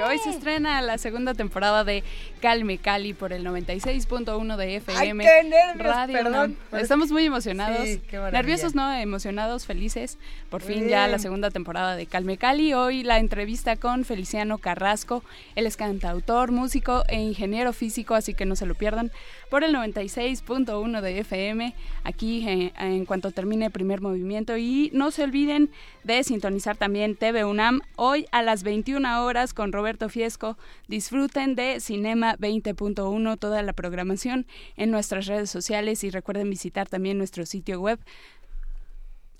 hoy 0.06 0.18
se 0.18 0.30
estrena 0.30 0.82
la 0.82 0.98
segunda 0.98 1.34
temporada 1.34 1.84
de 1.84 2.02
Calme 2.40 2.78
Cali 2.78 3.14
por 3.14 3.32
el 3.32 3.44
96.1 3.44 4.56
de 4.56 4.76
FM. 4.76 5.24
qué 5.24 5.48
nervios, 5.48 5.94
Radio 5.94 6.14
perdón. 6.14 6.56
Estamos 6.72 7.10
muy 7.10 7.24
emocionados. 7.24 7.84
Sí, 7.84 8.02
qué. 8.08 8.18
Nerviosos, 8.18 8.74
¿no? 8.74 8.92
Emocionados, 8.92 9.66
felices. 9.66 10.18
Por 10.50 10.62
fin 10.62 10.88
ya 10.88 11.00
bien. 11.00 11.12
la 11.12 11.18
segunda 11.18 11.50
temporada 11.50 11.96
de 11.96 12.06
Calme 12.06 12.36
Cali. 12.36 12.74
Hoy 12.74 13.02
la 13.02 13.18
entrevista 13.18 13.76
con 13.76 14.04
Feliciano 14.04 14.58
Carrasco. 14.58 15.22
Él 15.54 15.66
es 15.66 15.76
cantautor, 15.76 16.50
músico 16.50 17.04
e 17.08 17.20
ingeniero 17.20 17.72
físico, 17.72 18.14
así 18.14 18.34
que 18.34 18.46
no 18.46 18.56
se 18.56 18.66
lo 18.66 18.74
pierdan. 18.74 19.12
Por 19.48 19.64
el 19.64 19.74
96.1 19.74 21.00
de 21.00 21.18
FM, 21.20 21.74
aquí 22.02 22.48
eh, 22.48 22.72
en 22.78 23.04
cuanto 23.04 23.30
termine 23.30 23.66
el 23.66 23.72
primer 23.72 24.00
movimiento. 24.00 24.56
Y 24.56 24.90
no 24.92 25.10
se 25.12 25.22
olviden 25.22 25.70
de 26.02 26.22
sintonizar 26.24 26.76
también 26.76 27.16
TV 27.16 27.44
UNAM 27.44 27.80
hoy 27.96 28.26
a 28.32 28.42
las 28.42 28.64
21 28.64 28.93
horas 29.02 29.54
con 29.54 29.72
Roberto 29.72 30.08
Fiesco. 30.08 30.56
Disfruten 30.88 31.54
de 31.54 31.80
Cinema 31.80 32.36
20.1, 32.36 33.38
toda 33.38 33.62
la 33.62 33.72
programación 33.72 34.46
en 34.76 34.90
nuestras 34.90 35.26
redes 35.26 35.50
sociales 35.50 36.04
y 36.04 36.10
recuerden 36.10 36.48
visitar 36.48 36.88
también 36.88 37.18
nuestro 37.18 37.44
sitio 37.46 37.80
web 37.80 37.98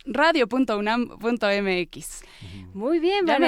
radio.unam.mx. 0.06 2.22
Muy 2.74 2.98
bien, 2.98 3.26
Ya 3.26 3.38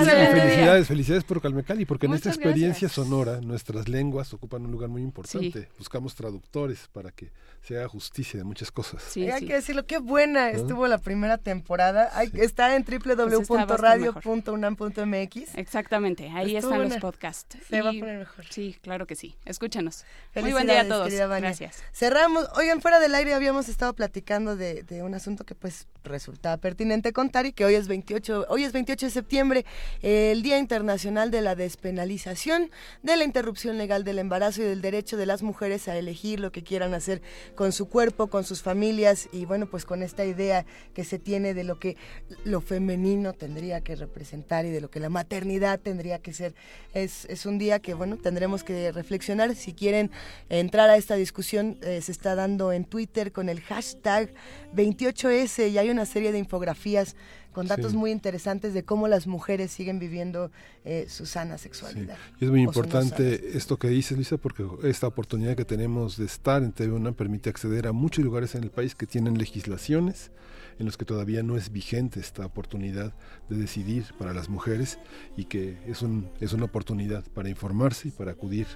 excelente 0.00 0.34
día. 0.34 0.42
felicidades, 0.42 0.86
felicidades 0.86 1.24
por 1.24 1.40
Calmecali, 1.40 1.84
porque 1.86 2.06
en 2.06 2.14
esta 2.14 2.28
experiencia 2.28 2.86
gracias. 2.88 2.92
sonora 2.92 3.40
nuestras 3.40 3.88
lenguas 3.88 4.32
ocupan 4.32 4.64
un 4.64 4.70
lugar 4.70 4.90
muy 4.90 5.02
importante. 5.02 5.62
Sí. 5.62 5.68
Buscamos 5.78 6.14
traductores 6.14 6.88
para 6.92 7.10
que 7.10 7.32
se 7.68 7.76
haga 7.76 7.88
justicia 7.88 8.38
de 8.38 8.44
muchas 8.44 8.70
cosas. 8.72 9.14
Y 9.14 9.28
hay 9.30 9.44
que 9.46 9.52
decirlo, 9.52 9.84
qué 9.84 9.98
buena 9.98 10.48
estuvo 10.50 10.86
la 10.88 10.96
primera 10.96 11.36
temporada. 11.36 12.10
Hay, 12.14 12.30
Está 12.34 12.74
en 12.76 12.82
Pues 12.84 13.04
www.radio.unam.mx. 13.04 15.54
Exactamente, 15.54 16.30
ahí 16.30 16.56
Estuvo 16.56 16.70
están 16.72 16.78
buena. 16.78 16.94
los 16.94 17.02
podcasts. 17.02 17.58
Se 17.68 17.82
va 17.82 17.90
a 17.90 17.92
Y- 17.92 18.00
poner 18.00 18.20
mejor. 18.20 18.46
Sí, 18.48 18.74
claro 18.80 19.06
que 19.06 19.16
sí. 19.16 19.36
Escúchanos. 19.44 20.06
Muy 20.34 20.52
buen 20.52 20.66
día 20.66 20.80
a 20.80 20.88
todos. 20.88 21.12
Gracias. 21.12 21.82
Cerramos. 21.92 22.48
Oigan, 22.56 22.80
fuera 22.80 23.00
del 23.00 23.14
aire 23.14 23.34
habíamos 23.34 23.68
estado 23.68 23.92
platicando 23.94 24.56
de, 24.56 24.82
de 24.84 25.02
un 25.02 25.12
asunto 25.14 25.44
que 25.44 25.54
pues 25.54 25.86
resulta 26.04 26.56
pertinente 26.56 27.12
contar 27.12 27.44
y 27.44 27.52
que 27.52 27.66
hoy 27.66 27.74
es 27.74 27.86
28, 27.86 28.46
hoy 28.48 28.64
es 28.64 28.72
28 28.72 29.04
de 29.06 29.12
septiembre, 29.12 29.66
el 30.00 30.40
Día 30.42 30.56
Internacional 30.58 31.30
de 31.30 31.42
la 31.42 31.54
Despenalización 31.54 32.70
de 33.02 33.16
la 33.18 33.24
interrupción 33.24 33.76
legal 33.76 34.04
del 34.04 34.18
embarazo 34.18 34.62
y 34.62 34.64
del 34.64 34.80
derecho 34.80 35.18
de 35.18 35.26
las 35.26 35.42
mujeres 35.42 35.86
a 35.88 35.98
elegir 35.98 36.40
lo 36.40 36.50
que 36.50 36.62
quieran 36.62 36.94
hacer 36.94 37.20
con 37.58 37.72
su 37.72 37.88
cuerpo, 37.88 38.28
con 38.28 38.44
sus 38.44 38.62
familias 38.62 39.28
y 39.32 39.44
bueno, 39.44 39.66
pues 39.66 39.84
con 39.84 40.04
esta 40.04 40.24
idea 40.24 40.64
que 40.94 41.02
se 41.02 41.18
tiene 41.18 41.54
de 41.54 41.64
lo 41.64 41.80
que 41.80 41.96
lo 42.44 42.60
femenino 42.60 43.32
tendría 43.32 43.80
que 43.80 43.96
representar 43.96 44.64
y 44.64 44.70
de 44.70 44.80
lo 44.80 44.92
que 44.92 45.00
la 45.00 45.08
maternidad 45.08 45.80
tendría 45.80 46.20
que 46.20 46.32
ser. 46.32 46.54
Es, 46.94 47.24
es 47.24 47.46
un 47.46 47.58
día 47.58 47.80
que 47.80 47.94
bueno, 47.94 48.16
tendremos 48.16 48.62
que 48.62 48.92
reflexionar. 48.92 49.56
Si 49.56 49.72
quieren 49.72 50.12
entrar 50.50 50.88
a 50.88 50.96
esta 50.96 51.16
discusión, 51.16 51.78
eh, 51.82 52.00
se 52.00 52.12
está 52.12 52.36
dando 52.36 52.70
en 52.70 52.84
Twitter 52.84 53.32
con 53.32 53.48
el 53.48 53.60
hashtag 53.62 54.32
28S 54.76 55.68
y 55.68 55.78
hay 55.78 55.90
una 55.90 56.06
serie 56.06 56.30
de 56.30 56.38
infografías 56.38 57.16
con 57.52 57.66
datos 57.66 57.92
Sí. 57.92 57.96
muy 57.96 58.10
interesantes 58.10 58.74
de 58.74 58.84
cómo 58.84 59.08
las 59.08 59.26
mujeres 59.26 59.70
siguen 59.70 59.98
viviendo 59.98 60.50
eh, 60.84 61.06
su 61.08 61.26
sana 61.26 61.58
sexualidad. 61.58 62.16
Y 62.40 62.44
es 62.44 62.50
muy 62.50 62.62
importante 62.62 63.56
esto 63.56 63.78
que 63.78 63.88
dices, 63.88 64.16
Luisa, 64.16 64.36
porque 64.36 64.66
esta 64.84 65.06
oportunidad 65.06 65.56
que 65.56 65.64
tenemos 65.64 66.16
de 66.16 66.26
estar 66.26 66.62
en 66.62 66.72
TV 66.72 67.12
permite 67.12 67.50
acceder 67.50 67.86
a 67.86 67.92
muchos 67.92 68.24
lugares 68.24 68.54
en 68.54 68.62
el 68.64 68.70
país 68.70 68.94
que 68.94 69.06
tienen 69.06 69.38
legislaciones 69.38 70.30
en 70.78 70.86
los 70.86 70.96
que 70.96 71.04
todavía 71.04 71.42
no 71.42 71.56
es 71.56 71.72
vigente 71.72 72.20
esta 72.20 72.46
oportunidad 72.46 73.12
de 73.48 73.56
decidir 73.56 74.04
para 74.18 74.32
las 74.32 74.48
mujeres 74.48 74.98
y 75.36 75.46
que 75.46 75.76
es, 75.86 76.02
un, 76.02 76.30
es 76.40 76.52
una 76.52 76.66
oportunidad 76.66 77.24
para 77.34 77.48
informarse 77.48 78.08
y 78.08 78.10
para 78.12 78.32
acudir, 78.32 78.66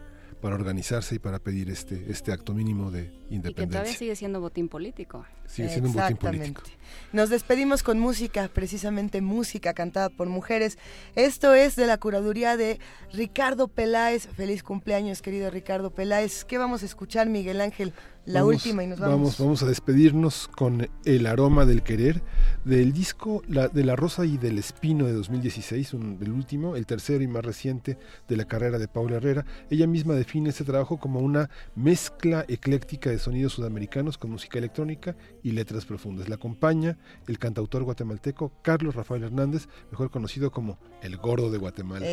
para 0.43 0.57
organizarse 0.57 1.15
y 1.15 1.19
para 1.21 1.39
pedir 1.39 1.71
este, 1.71 2.11
este 2.11 2.33
acto 2.33 2.53
mínimo 2.53 2.91
de 2.91 3.03
Y 3.03 3.05
que 3.07 3.13
todavía 3.13 3.37
independencia. 3.37 3.97
sigue 3.97 4.17
siendo 4.17 4.41
botín 4.41 4.69
político. 4.69 5.25
Sigue 5.47 5.69
siendo 5.69 5.89
un 5.89 5.95
botín 5.95 6.17
Exactamente. 6.17 6.53
político. 6.53 6.79
Nos 7.13 7.31
despedimos 7.31 7.85
con 7.85 8.01
música, 8.01 8.51
precisamente 8.53 9.21
música 9.21 9.73
cantada 9.73 10.09
por 10.11 10.29
mujeres. 10.29 10.79
Esto 11.15 11.55
es 11.55 11.77
de 11.77 11.87
la 11.87 11.97
curaduría 11.97 12.57
de 12.57 12.81
Ricardo 13.13 13.69
Peláez. 13.69 14.27
Feliz 14.27 14.65
cumpleaños, 14.65 15.23
querido 15.23 15.49
Ricardo 15.49 15.91
Peláez. 15.91 16.45
¿Qué 16.45 16.59
vamos 16.59 16.83
a 16.83 16.87
escuchar, 16.87 17.29
Miguel 17.29 17.61
Ángel? 17.61 17.95
La 18.25 18.43
Vamos- 18.43 18.55
última 18.65 18.85
y 18.85 18.87
nos 18.87 19.01
vamos. 19.01 19.17
Vamos, 19.17 19.39
vamos 19.39 19.63
a 19.65 19.67
despedirnos 19.67 20.47
con 20.47 20.89
El 21.05 21.27
aroma 21.27 21.65
del 21.67 21.83
querer 21.83 22.23
del 22.65 22.93
disco 22.93 23.43
la, 23.49 23.67
de 23.67 23.85
La 23.85 23.97
Rosa 23.97 24.25
y 24.25 24.39
del 24.39 24.59
Espino 24.59 25.07
de 25.07 25.13
2016, 25.13 25.93
un- 25.95 26.19
el 26.23 26.31
último, 26.31 26.77
el 26.77 26.87
tercero 26.87 27.25
y 27.25 27.27
más 27.27 27.45
reciente 27.45 27.99
de 28.29 28.37
la 28.37 28.45
carrera 28.45 28.79
de 28.79 28.87
Paula 28.87 29.17
Herrera. 29.17 29.45
Ella 29.71 29.89
misma 29.89 30.15
define 30.15 30.51
este 30.51 30.63
trabajo 30.63 30.99
como 30.99 31.19
una 31.19 31.51
mezcla 31.75 32.45
ecléctica 32.47 33.11
de 33.11 33.19
sonidos 33.19 33.55
sudamericanos 33.55 34.19
con 34.19 34.31
música 34.31 34.59
electrónica 34.59 35.17
y 35.43 35.51
letras 35.51 35.85
profundas. 35.85 36.29
La 36.29 36.37
acompaña 36.37 36.99
el 37.27 37.41
cantautor 37.41 37.83
guatemalteco 37.83 38.53
Carlos 38.63 38.95
Rafael 38.95 39.25
Hernández, 39.25 39.67
mejor 39.91 40.11
conocido 40.11 40.53
como 40.53 40.79
El 41.03 41.17
Gordo 41.17 41.51
de 41.51 41.59
Guatemala. 41.59 42.07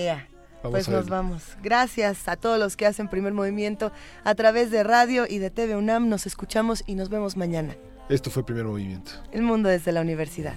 Vamos 0.61 0.71
pues 0.71 0.89
nos 0.89 1.07
vamos. 1.07 1.43
Gracias 1.63 2.27
a 2.27 2.35
todos 2.35 2.59
los 2.59 2.75
que 2.75 2.85
hacen 2.85 3.07
primer 3.07 3.33
movimiento 3.33 3.91
a 4.23 4.35
través 4.35 4.71
de 4.71 4.83
radio 4.83 5.25
y 5.27 5.37
de 5.37 5.49
TV 5.49 5.75
UNAM. 5.75 6.09
Nos 6.09 6.25
escuchamos 6.25 6.83
y 6.85 6.95
nos 6.95 7.09
vemos 7.09 7.37
mañana. 7.37 7.75
Esto 8.09 8.31
fue 8.31 8.43
Primer 8.43 8.65
Movimiento. 8.65 9.11
El 9.31 9.43
mundo 9.43 9.69
desde 9.69 9.91
la 9.91 10.01
universidad. 10.01 10.55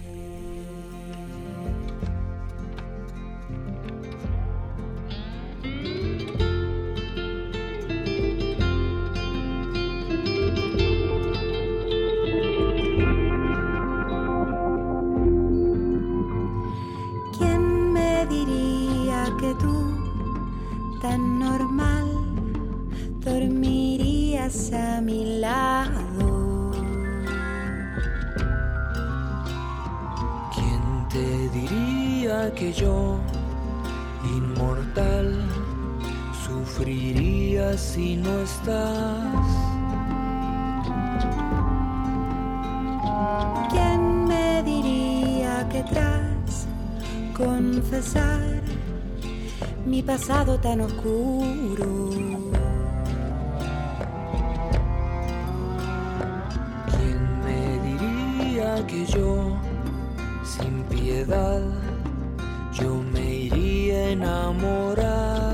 ¿Quién 17.36 17.92
me 17.92 18.26
diría 18.26 19.26
que 19.38 19.54
tú, 19.60 19.81
tan 21.02 21.40
normal, 21.40 22.06
dormirías 23.18 24.72
a 24.72 25.00
mi 25.00 25.40
lado? 25.40 26.70
¿Quién 30.54 31.08
te 31.12 31.48
diría 31.58 32.54
que 32.54 32.72
yo, 32.72 33.18
inmortal, 34.36 35.44
sufriría 36.46 37.76
si 37.76 38.16
no 38.16 38.34
estás? 38.48 39.46
¿Quién 43.70 44.24
me 44.28 44.62
diría 44.62 45.68
que 45.68 45.82
tras 45.82 46.68
confesar 47.36 48.62
mi 49.86 50.02
pasado 50.02 50.58
tan 50.58 50.80
oscuro? 50.80 52.10
¿Quién 56.90 57.40
me 57.44 57.78
diría 57.88 58.86
que 58.86 59.06
yo, 59.06 59.56
sin 60.44 60.82
piedad, 60.84 61.62
yo 62.72 63.02
me 63.12 63.34
iría 63.34 63.96
a 63.96 64.08
enamorar? 64.10 65.52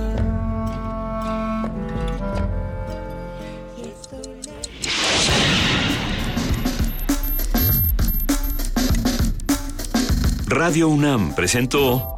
Radio 10.47 10.89
UNAM 10.89 11.35
presentó 11.35 12.18